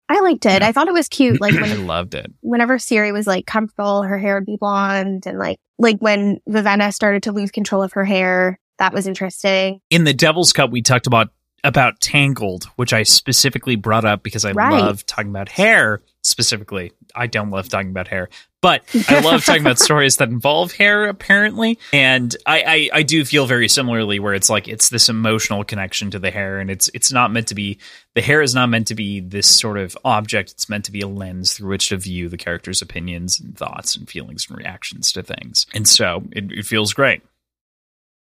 I 0.10 0.20
liked 0.20 0.46
it. 0.46 0.62
Yeah. 0.62 0.68
I 0.68 0.72
thought 0.72 0.88
it 0.90 0.94
was 0.94 1.08
cute. 1.08 1.40
Like 1.40 1.54
I 1.56 1.76
loved 1.76 2.16
it. 2.16 2.32
whenever 2.42 2.80
Siri 2.80 3.12
was 3.12 3.28
like 3.28 3.46
comfortable, 3.46 4.04
her 4.04 4.18
hair 4.18 4.36
would 4.36 4.46
be 4.46 4.58
blonde, 4.58 5.26
and 5.26 5.40
like 5.40 5.58
like 5.80 6.00
when 6.00 6.40
Vivenna 6.50 6.94
started 6.94 7.24
to 7.24 7.32
lose 7.32 7.52
control 7.52 7.82
of 7.82 7.94
her 7.94 8.04
hair, 8.06 8.60
that 8.82 8.94
was 8.94 9.08
interesting. 9.08 9.80
in 9.90 10.04
the 10.04 10.14
Devil's 10.14 10.52
Cup, 10.54 10.72
we 10.72 10.82
talked 10.82 11.08
about 11.08 11.30
about 11.64 12.00
Tangled, 12.02 12.64
which 12.76 12.92
I 12.92 13.04
specifically 13.04 13.76
brought 13.76 14.04
up 14.04 14.24
because 14.24 14.46
I 14.46 14.52
Right. 14.52 14.82
love 14.82 15.06
talking 15.06 15.30
about 15.30 15.48
hair 15.48 16.02
specifically. 16.24 16.92
I 17.14 17.28
don't 17.28 17.52
love 17.52 17.70
talking 17.70 17.92
about 17.92 18.08
hair, 18.08 18.30
but 18.62 18.82
I 19.08 19.20
love 19.20 19.46
talking 19.46 19.62
about 19.62 19.78
stories 19.88 20.16
that 20.18 20.30
involve 20.30 20.72
hair, 20.72 21.06
apparently. 21.08 21.78
And 21.94 22.36
I, 22.48 22.64
I, 22.64 22.90
I 23.00 23.04
do 23.04 23.24
feel 23.26 23.46
very 23.46 23.68
similarly 23.68 24.18
where 24.20 24.34
it's 24.34 24.50
like 24.50 24.68
it's 24.68 24.90
this 24.90 25.08
emotional 25.10 25.64
connection 25.64 26.10
to 26.12 26.20
the 26.20 26.32
hair, 26.32 26.58
and 26.60 26.72
it's 26.72 26.90
it's 26.96 27.12
not 27.12 27.32
meant 27.32 27.48
to 27.50 27.56
be 27.56 27.78
the 28.16 28.22
hair 28.22 28.42
is 28.42 28.56
not 28.56 28.70
meant 28.70 28.88
to 28.88 28.96
be 28.96 29.20
this 29.20 29.46
sort 29.46 29.78
of 29.78 29.96
object. 30.04 30.50
It's 30.52 30.68
meant 30.68 30.86
to 30.86 30.92
be 30.92 31.02
a 31.02 31.08
lens 31.08 31.54
through 31.54 31.70
which 31.70 31.90
to 31.90 31.98
view 31.98 32.28
the 32.28 32.38
character's 32.38 32.82
opinions 32.82 33.40
and 33.40 33.56
thoughts 33.56 33.96
and 33.96 34.10
feelings 34.10 34.48
and 34.50 34.58
reactions 34.58 35.12
to 35.12 35.22
things. 35.22 35.68
And 35.76 35.88
so 35.88 36.24
it, 36.32 36.52
it 36.52 36.66
feels 36.66 36.94
great. 36.94 37.22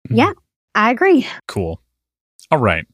Mm-hmm. 0.07 0.39
I 0.75 0.91
agree. 0.91 1.27
Cool. 1.49 1.81
All 2.51 2.59
right. 2.59 2.87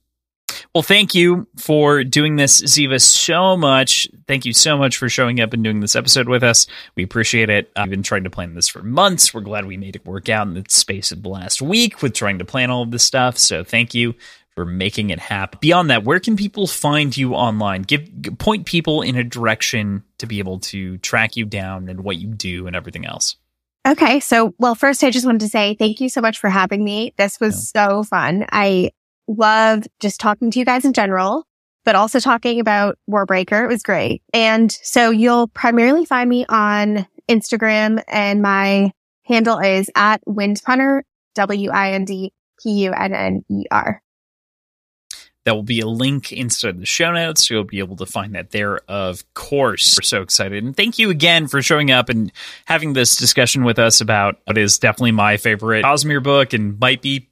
Well, 0.75 0.83
thank 0.83 1.15
you 1.15 1.47
for 1.59 2.05
doing 2.05 2.37
this, 2.37 2.63
Ziva, 2.63 3.01
so 3.01 3.57
much. 3.57 4.09
Thank 4.27 4.47
you 4.47 4.53
so 4.53 4.79
much 4.79 4.97
for 4.97 5.09
showing 5.09 5.41
up 5.41 5.53
and 5.53 5.63
doing 5.63 5.81
this 5.81 5.97
episode 5.97 6.29
with 6.29 6.43
us. 6.43 6.67
We 6.97 7.03
appreciate 7.03 7.51
it. 7.51 7.71
I've 7.77 7.91
been 7.91 8.03
trying 8.03 8.25
to 8.25 8.31
plan 8.31 8.55
this 8.55 8.69
for 8.69 8.83
months. 8.83 9.35
We're 9.35 9.43
glad 9.43 9.67
we 9.67 9.77
made 9.77 9.97
it 9.97 10.07
work 10.07 10.29
out 10.29 10.47
in 10.47 10.55
the 10.55 10.65
space 10.69 11.13
of 11.13 11.23
the 11.23 11.29
last 11.29 11.61
week 11.61 12.01
with 12.01 12.15
trying 12.15 12.39
to 12.39 12.45
plan 12.45 12.71
all 12.71 12.83
of 12.83 12.91
this 12.91 13.05
stuff. 13.05 13.37
So 13.37 13.65
thank 13.65 13.95
you 13.95 14.15
for 14.55 14.65
making 14.65 15.11
it 15.11 15.19
happen. 15.19 15.59
Beyond 15.61 15.91
that, 15.91 16.05
where 16.05 16.21
can 16.21 16.37
people 16.37 16.67
find 16.67 17.15
you 17.15 17.35
online? 17.35 17.83
Give 17.83 18.09
point 18.39 18.67
people 18.67 19.03
in 19.03 19.17
a 19.17 19.25
direction 19.25 20.05
to 20.19 20.27
be 20.27 20.39
able 20.39 20.61
to 20.61 20.99
track 20.99 21.37
you 21.37 21.45
down 21.45 21.89
and 21.89 22.03
what 22.03 22.17
you 22.17 22.29
do 22.29 22.67
and 22.67 22.77
everything 22.77 23.05
else. 23.05 23.37
Okay. 23.87 24.21
So, 24.21 24.55
well, 24.59 24.75
first, 24.75 25.03
I 25.03 25.11
just 25.11 25.27
wanted 25.27 25.41
to 25.41 25.49
say 25.49 25.75
thank 25.79 26.01
you 26.01 26.09
so 26.09 26.21
much 26.21 26.39
for 26.39 26.49
having 26.49 26.85
me. 26.85 27.15
This 27.17 27.41
was 27.41 27.73
yeah. 27.75 27.89
so 27.89 28.05
fun. 28.05 28.47
I 28.53 28.91
love 29.27 29.85
just 30.01 30.21
talking 30.21 30.51
to 30.53 30.59
you 30.59 30.65
guys 30.65 30.85
in 30.85 30.93
general, 30.93 31.47
but 31.85 31.97
also 31.97 32.21
talking 32.21 32.61
about 32.61 32.99
Warbreaker. 33.11 33.65
It 33.65 33.69
was 33.69 33.83
great. 33.83 34.23
And 34.33 34.71
so 34.71 35.11
you'll 35.11 35.49
primarily 35.49 36.05
find 36.05 36.31
me 36.31 36.47
on 36.49 37.07
Instagram 37.29 38.03
and 38.09 38.43
my 38.43 38.93
handle 39.25 39.59
is 39.59 39.91
at 39.97 40.25
Windpunner, 40.27 41.03
W-I-N-D-P-U-N-N-E-R. 41.35 44.03
There 45.45 45.55
will 45.55 45.63
be 45.65 45.81
a 45.81 45.87
link 45.89 46.31
inside 46.33 46.81
the 46.81 46.87
show 46.87 47.13
notes. 47.13 47.49
So 47.49 47.55
you'll 47.55 47.65
be 47.65 47.81
able 47.81 47.97
to 47.97 48.07
find 48.07 48.35
that 48.37 48.51
there, 48.53 48.79
of 48.89 49.25
course. 49.35 49.99
We're 49.99 50.03
so 50.03 50.23
excited. 50.23 50.63
And 50.63 50.77
thank 50.77 50.99
you 51.01 51.11
again 51.11 51.49
for 51.49 51.61
showing 51.63 51.91
up 51.91 52.09
and 52.09 52.31
having 52.65 52.93
this 52.93 53.17
discussion 53.17 53.65
with 53.65 53.79
us 53.81 54.01
about 54.01 54.39
what 54.45 54.57
is 54.57 54.79
definitely 54.79 55.13
my 55.13 55.37
favorite 55.39 55.85
Cosmere 55.85 56.23
book 56.23 56.53
and 56.53 56.79
might 56.79 57.03
be 57.03 57.29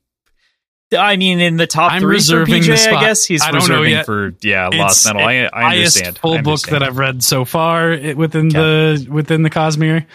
I 0.93 1.17
mean, 1.19 1.39
in 1.39 1.57
the 1.57 1.69
top 1.69 1.93
I'm 1.93 2.01
three 2.03 2.17
reserving 2.17 2.63
for 2.65 2.69
PJ, 2.69 2.73
the 2.73 2.77
spot. 2.77 2.95
I 2.95 3.01
guess 3.07 3.25
he's 3.25 3.43
I 3.43 3.53
don't 3.53 3.61
reserving 3.61 3.83
know 3.85 3.89
yet. 3.99 4.07
for 4.07 4.35
yeah, 4.43 4.67
It's 4.73 4.77
Lost 4.77 5.07
Metal. 5.07 5.23
I, 5.23 5.49
I 5.53 5.77
understand. 5.77 6.19
Full 6.19 6.39
I 6.39 6.43
book 6.43 6.61
that 6.63 6.83
I've 6.83 6.99
read 6.99 7.23
so 7.23 7.45
far 7.45 7.93
it- 7.93 8.17
within 8.17 8.49
the 8.49 9.07
within 9.09 9.43
the 9.45 9.51
Cosmere, 9.51 10.07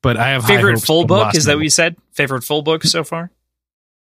but 0.00 0.16
I 0.16 0.30
have 0.30 0.46
favorite 0.46 0.80
full 0.80 1.04
book. 1.04 1.34
Is 1.34 1.44
that 1.44 1.56
what 1.56 1.64
you 1.64 1.68
said? 1.68 1.96
Favorite 2.12 2.44
full 2.44 2.62
book 2.62 2.82
so 2.84 3.04
far? 3.04 3.30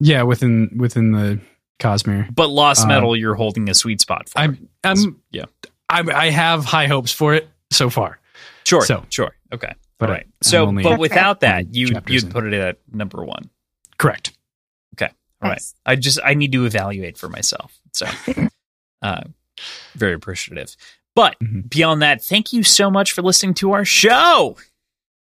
Yeah, 0.00 0.24
within 0.24 0.72
within 0.76 1.12
the 1.12 1.40
Cosmere. 1.78 2.34
But 2.34 2.48
Lost 2.48 2.84
Uh, 2.84 2.88
Metal, 2.88 3.16
you're 3.16 3.34
holding 3.34 3.68
a 3.68 3.74
sweet 3.74 4.00
spot 4.00 4.28
for. 4.28 4.38
I'm 4.38 4.68
I'm 4.84 5.20
yeah, 5.30 5.44
I'm 5.88 6.10
I 6.10 6.30
have 6.30 6.64
high 6.64 6.86
hopes 6.86 7.12
for 7.12 7.34
it 7.34 7.48
so 7.70 7.90
far. 7.90 8.18
sure, 8.66 8.82
so- 8.84 9.04
sure, 9.10 9.34
okay, 9.52 9.72
But 9.98 10.08
all 10.10 10.14
right. 10.16 10.24
I'm 10.26 10.32
So, 10.42 10.72
but 10.72 10.98
without 10.98 11.40
that, 11.40 11.74
you 11.74 11.88
you'd 12.06 12.24
in. 12.24 12.30
put 12.30 12.44
it 12.44 12.54
at 12.54 12.78
number 12.92 13.24
one. 13.24 13.50
Correct. 13.98 14.32
Okay. 14.94 15.12
All 15.42 15.48
right. 15.50 15.54
Nice. 15.56 15.74
I 15.86 15.96
just 15.96 16.18
I 16.24 16.34
need 16.34 16.52
to 16.52 16.64
evaluate 16.66 17.16
for 17.18 17.28
myself. 17.28 17.78
So, 17.92 18.06
uh, 19.02 19.22
very 19.94 20.14
appreciative. 20.14 20.76
But 21.14 21.36
Mhm. 21.40 21.68
beyond 21.68 22.02
that, 22.02 22.22
thank 22.22 22.52
you 22.52 22.62
so 22.62 22.90
much 22.90 23.12
for 23.12 23.22
listening 23.22 23.54
to 23.54 23.72
our 23.72 23.84
show. 23.84 24.56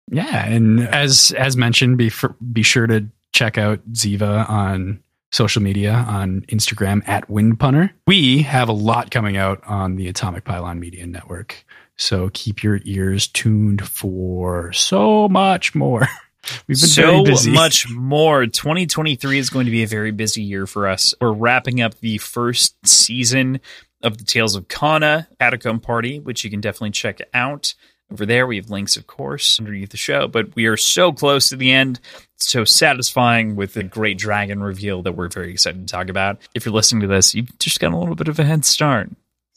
Yeah, 0.09 0.47
and 0.47 0.81
as 0.89 1.33
as 1.37 1.57
mentioned, 1.57 1.97
be 1.99 2.11
fir- 2.11 2.37
be 2.53 2.63
sure 2.63 2.87
to 2.87 3.07
check 3.33 3.59
out 3.59 3.81
Ziva 3.93 4.49
on 4.49 5.01
social 5.31 5.63
media 5.63 5.93
on 5.93 6.43
Instagram 6.43 7.07
at 7.09 7.29
Wind 7.29 7.59
Windpunner. 7.59 7.91
We 8.07 8.43
have 8.43 8.69
a 8.69 8.73
lot 8.73 9.11
coming 9.11 9.37
out 9.37 9.63
on 9.67 9.97
the 9.97 10.09
Atomic 10.09 10.45
Pylon 10.45 10.81
Media 10.81 11.07
Network, 11.07 11.65
so 11.97 12.31
keep 12.33 12.63
your 12.63 12.81
ears 12.85 13.27
tuned 13.27 13.87
for 13.87 14.73
so 14.73 15.29
much 15.29 15.75
more. 15.75 16.09
We've 16.69 16.79
been 16.81 16.89
so 16.89 17.25
much 17.51 17.89
more. 17.91 18.47
2023 18.47 19.39
is 19.39 19.51
going 19.51 19.65
to 19.65 19.71
be 19.73 19.83
a 19.83 19.87
very 19.87 20.13
busy 20.13 20.43
year 20.43 20.67
for 20.67 20.87
us. 20.87 21.13
We're 21.21 21.33
wrapping 21.33 21.81
up 21.81 21.99
the 21.99 22.19
first 22.19 22.87
season 22.87 23.61
of 24.03 24.19
the 24.19 24.25
Tales 24.25 24.55
of 24.55 24.69
Kana 24.69 25.29
Catacomb 25.41 25.81
Party, 25.81 26.21
which 26.21 26.45
you 26.45 26.51
can 26.51 26.61
definitely 26.61 26.93
check 26.93 27.21
out. 27.35 27.75
Over 28.13 28.25
there, 28.25 28.47
we 28.47 28.57
have 28.57 28.71
links, 28.71 28.97
of 28.97 29.07
course, 29.07 29.59
underneath 29.59 29.91
the 29.91 29.97
show, 29.97 30.29
but 30.29 30.55
we 30.55 30.67
are 30.67 30.77
so 30.77 31.13
close 31.13 31.49
to 31.49 31.57
the 31.57 31.73
end. 31.73 31.99
So 32.37 32.65
satisfying 32.65 33.57
with 33.57 33.75
the 33.75 33.83
great 33.83 34.19
dragon 34.19 34.63
reveal 34.63 35.03
that 35.03 35.13
we're 35.13 35.29
very 35.29 35.51
excited 35.51 35.87
to 35.87 35.93
talk 35.93 36.09
about. 36.09 36.39
If 36.55 36.65
you're 36.65 36.75
listening 36.75 37.01
to 37.03 37.09
this, 37.09 37.35
you've 37.35 37.59
just 37.59 37.81
got 37.81 37.93
a 37.93 37.97
little 37.97 38.15
bit 38.15 38.29
of 38.29 38.39
a 38.39 38.45
head 38.45 38.65
start. 38.65 39.11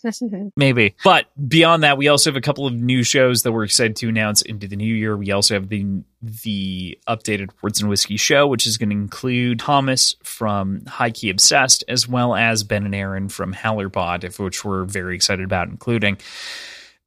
Maybe. 0.56 0.96
But 1.04 1.28
beyond 1.48 1.84
that, 1.84 1.98
we 1.98 2.08
also 2.08 2.30
have 2.30 2.38
a 2.38 2.42
couple 2.42 2.66
of 2.66 2.74
new 2.74 3.04
shows 3.04 3.44
that 3.44 3.52
we're 3.52 3.66
excited 3.66 3.96
to 3.98 4.10
announce 4.10 4.42
into 4.42 4.68
the 4.68 4.76
new 4.76 4.94
year. 4.94 5.16
We 5.18 5.32
also 5.32 5.56
have 5.56 5.70
the 5.70 6.04
the 6.22 6.98
updated 7.08 7.50
Words 7.62 7.82
and 7.82 7.90
Whiskey 7.90 8.18
show, 8.18 8.48
which 8.48 8.66
is 8.66 8.78
going 8.78 8.90
to 8.90 8.96
include 8.96 9.60
Thomas 9.60 10.16
from 10.24 10.86
High 10.86 11.12
Key 11.12 11.30
Obsessed, 11.30 11.84
as 11.88 12.08
well 12.08 12.36
as 12.36 12.64
Ben 12.64 12.86
and 12.86 12.96
Aaron 12.96 13.30
from 13.30 13.54
Howlerpod, 13.54 14.40
which 14.40 14.64
we're 14.64 14.86
very 14.86 15.16
excited 15.16 15.44
about 15.44 15.68
including. 15.68 16.18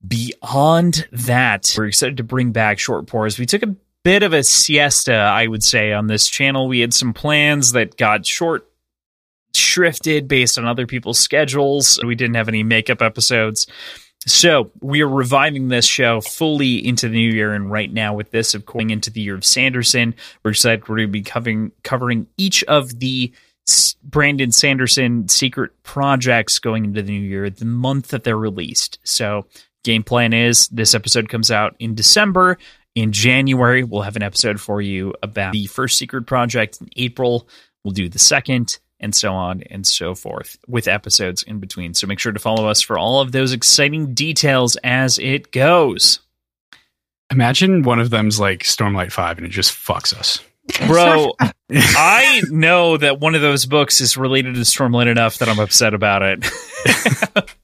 Beyond 0.06 1.08
that, 1.12 1.74
we're 1.76 1.86
excited 1.86 2.16
to 2.16 2.24
bring 2.24 2.52
back 2.52 2.78
short 2.78 3.06
pours. 3.06 3.38
We 3.38 3.46
took 3.46 3.62
a 3.62 3.76
bit 4.02 4.22
of 4.22 4.32
a 4.32 4.42
siesta, 4.42 5.14
I 5.14 5.46
would 5.46 5.62
say, 5.62 5.92
on 5.92 6.08
this 6.08 6.28
channel. 6.28 6.68
We 6.68 6.80
had 6.80 6.92
some 6.92 7.12
plans 7.12 7.72
that 7.72 7.96
got 7.96 8.26
short 8.26 8.68
shrifted 9.52 10.28
based 10.28 10.58
on 10.58 10.66
other 10.66 10.86
people's 10.86 11.18
schedules. 11.18 12.00
We 12.04 12.14
didn't 12.14 12.34
have 12.34 12.48
any 12.48 12.62
makeup 12.62 13.02
episodes. 13.02 13.66
So 14.26 14.70
we 14.80 15.02
are 15.02 15.08
reviving 15.08 15.68
this 15.68 15.84
show 15.84 16.20
fully 16.20 16.86
into 16.86 17.08
the 17.08 17.14
new 17.14 17.32
year, 17.32 17.54
and 17.54 17.70
right 17.70 17.92
now 17.92 18.14
with 18.14 18.30
this 18.30 18.54
of 18.54 18.64
going 18.64 18.90
into 18.90 19.10
the 19.10 19.20
year 19.20 19.34
of 19.34 19.44
Sanderson, 19.44 20.14
we're 20.44 20.52
excited 20.52 20.88
we're 20.88 20.96
going 20.96 21.08
to 21.08 21.12
be 21.12 21.22
covering 21.22 21.72
covering 21.82 22.28
each 22.36 22.62
of 22.64 23.00
the 23.00 23.32
Brandon 24.02 24.52
Sanderson 24.52 25.28
secret 25.28 25.70
projects 25.82 26.58
going 26.58 26.84
into 26.84 27.02
the 27.02 27.12
new 27.12 27.26
year, 27.26 27.50
the 27.50 27.64
month 27.64 28.08
that 28.08 28.22
they're 28.22 28.36
released. 28.36 28.98
So 29.02 29.46
game 29.82 30.02
plan 30.02 30.32
is 30.32 30.68
this 30.68 30.94
episode 30.94 31.28
comes 31.28 31.50
out 31.50 31.74
in 31.78 31.94
December. 31.94 32.58
In 32.94 33.12
January, 33.12 33.84
we'll 33.84 34.02
have 34.02 34.16
an 34.16 34.22
episode 34.22 34.60
for 34.60 34.82
you 34.82 35.14
about 35.22 35.52
the 35.52 35.66
first 35.66 35.96
secret 35.96 36.26
project. 36.26 36.80
In 36.80 36.88
April, 36.96 37.48
we'll 37.84 37.92
do 37.92 38.08
the 38.08 38.18
second 38.18 38.78
and 39.00 39.14
so 39.14 39.32
on 39.32 39.62
and 39.62 39.86
so 39.86 40.14
forth 40.14 40.56
with 40.68 40.86
episodes 40.88 41.42
in 41.42 41.58
between. 41.58 41.94
So 41.94 42.06
make 42.06 42.18
sure 42.18 42.32
to 42.32 42.38
follow 42.38 42.68
us 42.68 42.80
for 42.80 42.98
all 42.98 43.20
of 43.20 43.32
those 43.32 43.52
exciting 43.52 44.14
details 44.14 44.76
as 44.84 45.18
it 45.18 45.52
goes. 45.52 46.20
Imagine 47.30 47.82
one 47.82 47.98
of 47.98 48.10
them's 48.10 48.38
like 48.38 48.60
Stormlight 48.60 49.10
Five, 49.10 49.38
and 49.38 49.46
it 49.46 49.50
just 49.50 49.72
fucks 49.72 50.14
us. 50.14 50.40
Bro, 50.86 51.32
I 51.70 52.42
know 52.50 52.96
that 52.96 53.18
one 53.18 53.34
of 53.34 53.40
those 53.40 53.66
books 53.66 54.00
is 54.00 54.16
related 54.16 54.54
to 54.54 54.60
Stormlight 54.60 55.08
enough 55.08 55.38
that 55.38 55.48
I'm 55.48 55.58
upset 55.58 55.92
about 55.92 56.22
it. 56.22 56.46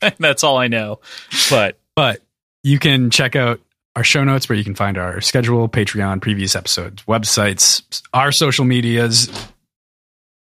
That's 0.18 0.42
all 0.42 0.56
I 0.56 0.68
know. 0.68 1.00
But 1.50 1.78
But 1.98 2.22
you 2.62 2.78
can 2.78 3.10
check 3.10 3.34
out 3.34 3.58
our 3.96 4.04
show 4.04 4.22
notes 4.22 4.48
where 4.48 4.56
you 4.56 4.62
can 4.62 4.76
find 4.76 4.96
our 4.96 5.20
schedule, 5.20 5.68
Patreon, 5.68 6.22
previous 6.22 6.54
episodes, 6.54 7.02
websites, 7.08 8.02
our 8.14 8.30
social 8.30 8.64
medias. 8.64 9.28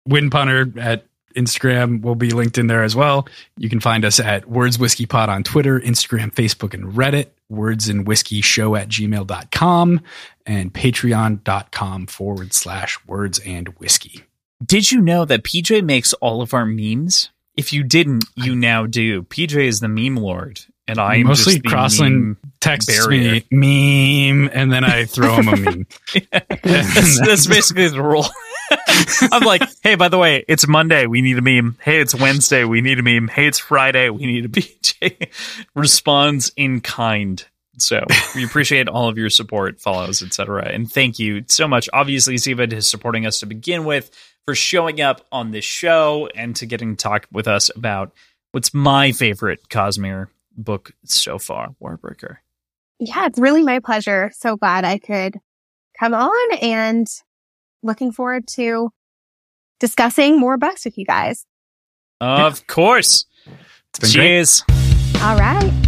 Windpunner 0.08 0.77
at 0.77 1.08
Instagram 1.36 2.03
will 2.03 2.14
be 2.14 2.30
linked 2.30 2.60
in 2.60 2.68
there 2.68 2.84
as 2.84 2.95
well. 2.95 3.27
You 3.58 3.69
can 3.69 3.80
find 3.80 4.06
us 4.06 4.19
at 4.19 4.48
Words 4.48 4.77
Whiskey 4.77 5.08
Pod 5.08 5.30
on 5.30 5.42
Twitter, 5.42 5.80
Instagram, 5.80 6.32
Facebook, 6.32 6.76
and 6.76 6.94
Reddit. 6.94 7.30
Words 7.50 7.90
and 7.90 8.06
Whiskey 8.06 8.42
Show 8.42 8.76
at 8.76 8.88
gmail.com 8.88 10.02
and 10.45 10.72
patreon.com 10.72 12.06
forward 12.06 12.53
slash 12.53 13.00
words 13.08 13.40
and 13.40 13.69
whiskey. 13.80 14.26
did 14.64 14.92
you 14.92 15.02
know 15.02 15.26
that 15.26 15.42
PJ 15.42 15.84
makes 15.84 16.14
all 16.14 16.44
of 16.44 16.53
our 16.53 16.68
memes? 16.68 17.32
If 17.56 17.74
you 17.74 17.84
didn't, 17.84 18.26
you 18.36 18.56
now 18.56 18.86
do. 18.86 19.24
PJ 19.24 19.56
is 19.56 19.80
the 19.80 19.88
meme 19.88 20.18
lord, 20.18 20.61
and 20.88 20.99
I 20.99 21.17
am 21.17 21.27
Mostly 21.27 21.53
just 21.53 21.64
the 21.64 21.69
Crossland 21.69 22.16
meme 22.16 22.38
texts 22.59 22.95
barrier. 22.95 23.41
me 23.51 24.32
meme 24.32 24.49
and 24.53 24.72
then 24.72 24.83
I 24.83 25.06
throw 25.06 25.35
him 25.35 25.48
a 25.49 25.56
meme. 25.57 25.88
that's, 26.64 27.19
that's 27.19 27.48
basically 27.48 27.90
the 27.90 28.01
rule. 28.01 28.25
I'm 29.32 29.43
like, 29.43 29.64
hey, 29.83 29.95
by 29.95 30.07
the 30.07 30.17
way, 30.17 30.43
it's 30.48 30.67
Monday. 30.67 31.06
We 31.07 31.22
need 31.22 31.38
a 31.38 31.41
meme. 31.41 31.77
Hey, 31.82 31.99
it's 31.99 32.16
Wednesday. 32.16 32.64
We 32.64 32.82
need 32.82 32.99
a 32.99 33.03
meme. 33.03 33.27
Hey, 33.27 33.48
it's 33.48 33.59
Friday. 33.59 34.09
We 34.09 34.25
need 34.25 34.45
a 34.45 34.49
PJ. 34.49 35.66
Responds 35.75 36.51
in 36.56 36.82
kind. 36.82 37.45
So 37.77 38.03
we 38.35 38.43
appreciate 38.43 38.88
all 38.88 39.07
of 39.07 39.17
your 39.17 39.30
support, 39.30 39.80
follows, 39.80 40.24
etc. 40.24 40.67
And 40.67 40.91
thank 40.91 41.19
you 41.19 41.43
so 41.48 41.67
much. 41.67 41.88
Obviously, 41.93 42.35
Ziva 42.35 42.72
is 42.74 42.90
supporting 42.90 43.25
us 43.25 43.40
to 43.41 43.45
begin 43.45 43.85
with 43.85 44.09
for 44.45 44.56
showing 44.56 44.99
up 44.99 45.25
on 45.32 45.51
this 45.51 45.66
show 45.66 46.27
and 46.33 46.56
to 46.56 46.66
getting 46.66 46.95
to 46.95 47.03
talk 47.03 47.27
with 47.32 47.48
us 47.48 47.69
about 47.75 48.14
what's 48.51 48.74
my 48.74 49.11
favorite 49.11 49.69
Cosmere 49.69 50.27
book 50.58 50.92
so 51.06 51.38
far, 51.38 51.76
Warbreaker. 51.82 52.38
Yeah, 53.00 53.27
it's 53.27 53.40
really 53.40 53.64
my 53.64 53.80
pleasure. 53.80 54.32
So 54.34 54.58
glad 54.58 54.84
I 54.84 54.98
could 54.98 55.38
come 56.00 56.14
on 56.14 56.58
and 56.61 57.08
looking 57.84 58.11
forward 58.11 58.48
to 58.48 58.90
discussing 59.80 60.40
more 60.40 60.58
books 60.58 60.84
with 60.84 60.98
you 60.98 61.06
guys. 61.06 61.45
Of 62.19 62.66
course. 62.68 63.26
It's 63.45 64.00
been 64.00 64.11
great. 64.11 64.14
Cheers. 64.14 64.64
All 65.22 65.38
right. 65.38 65.86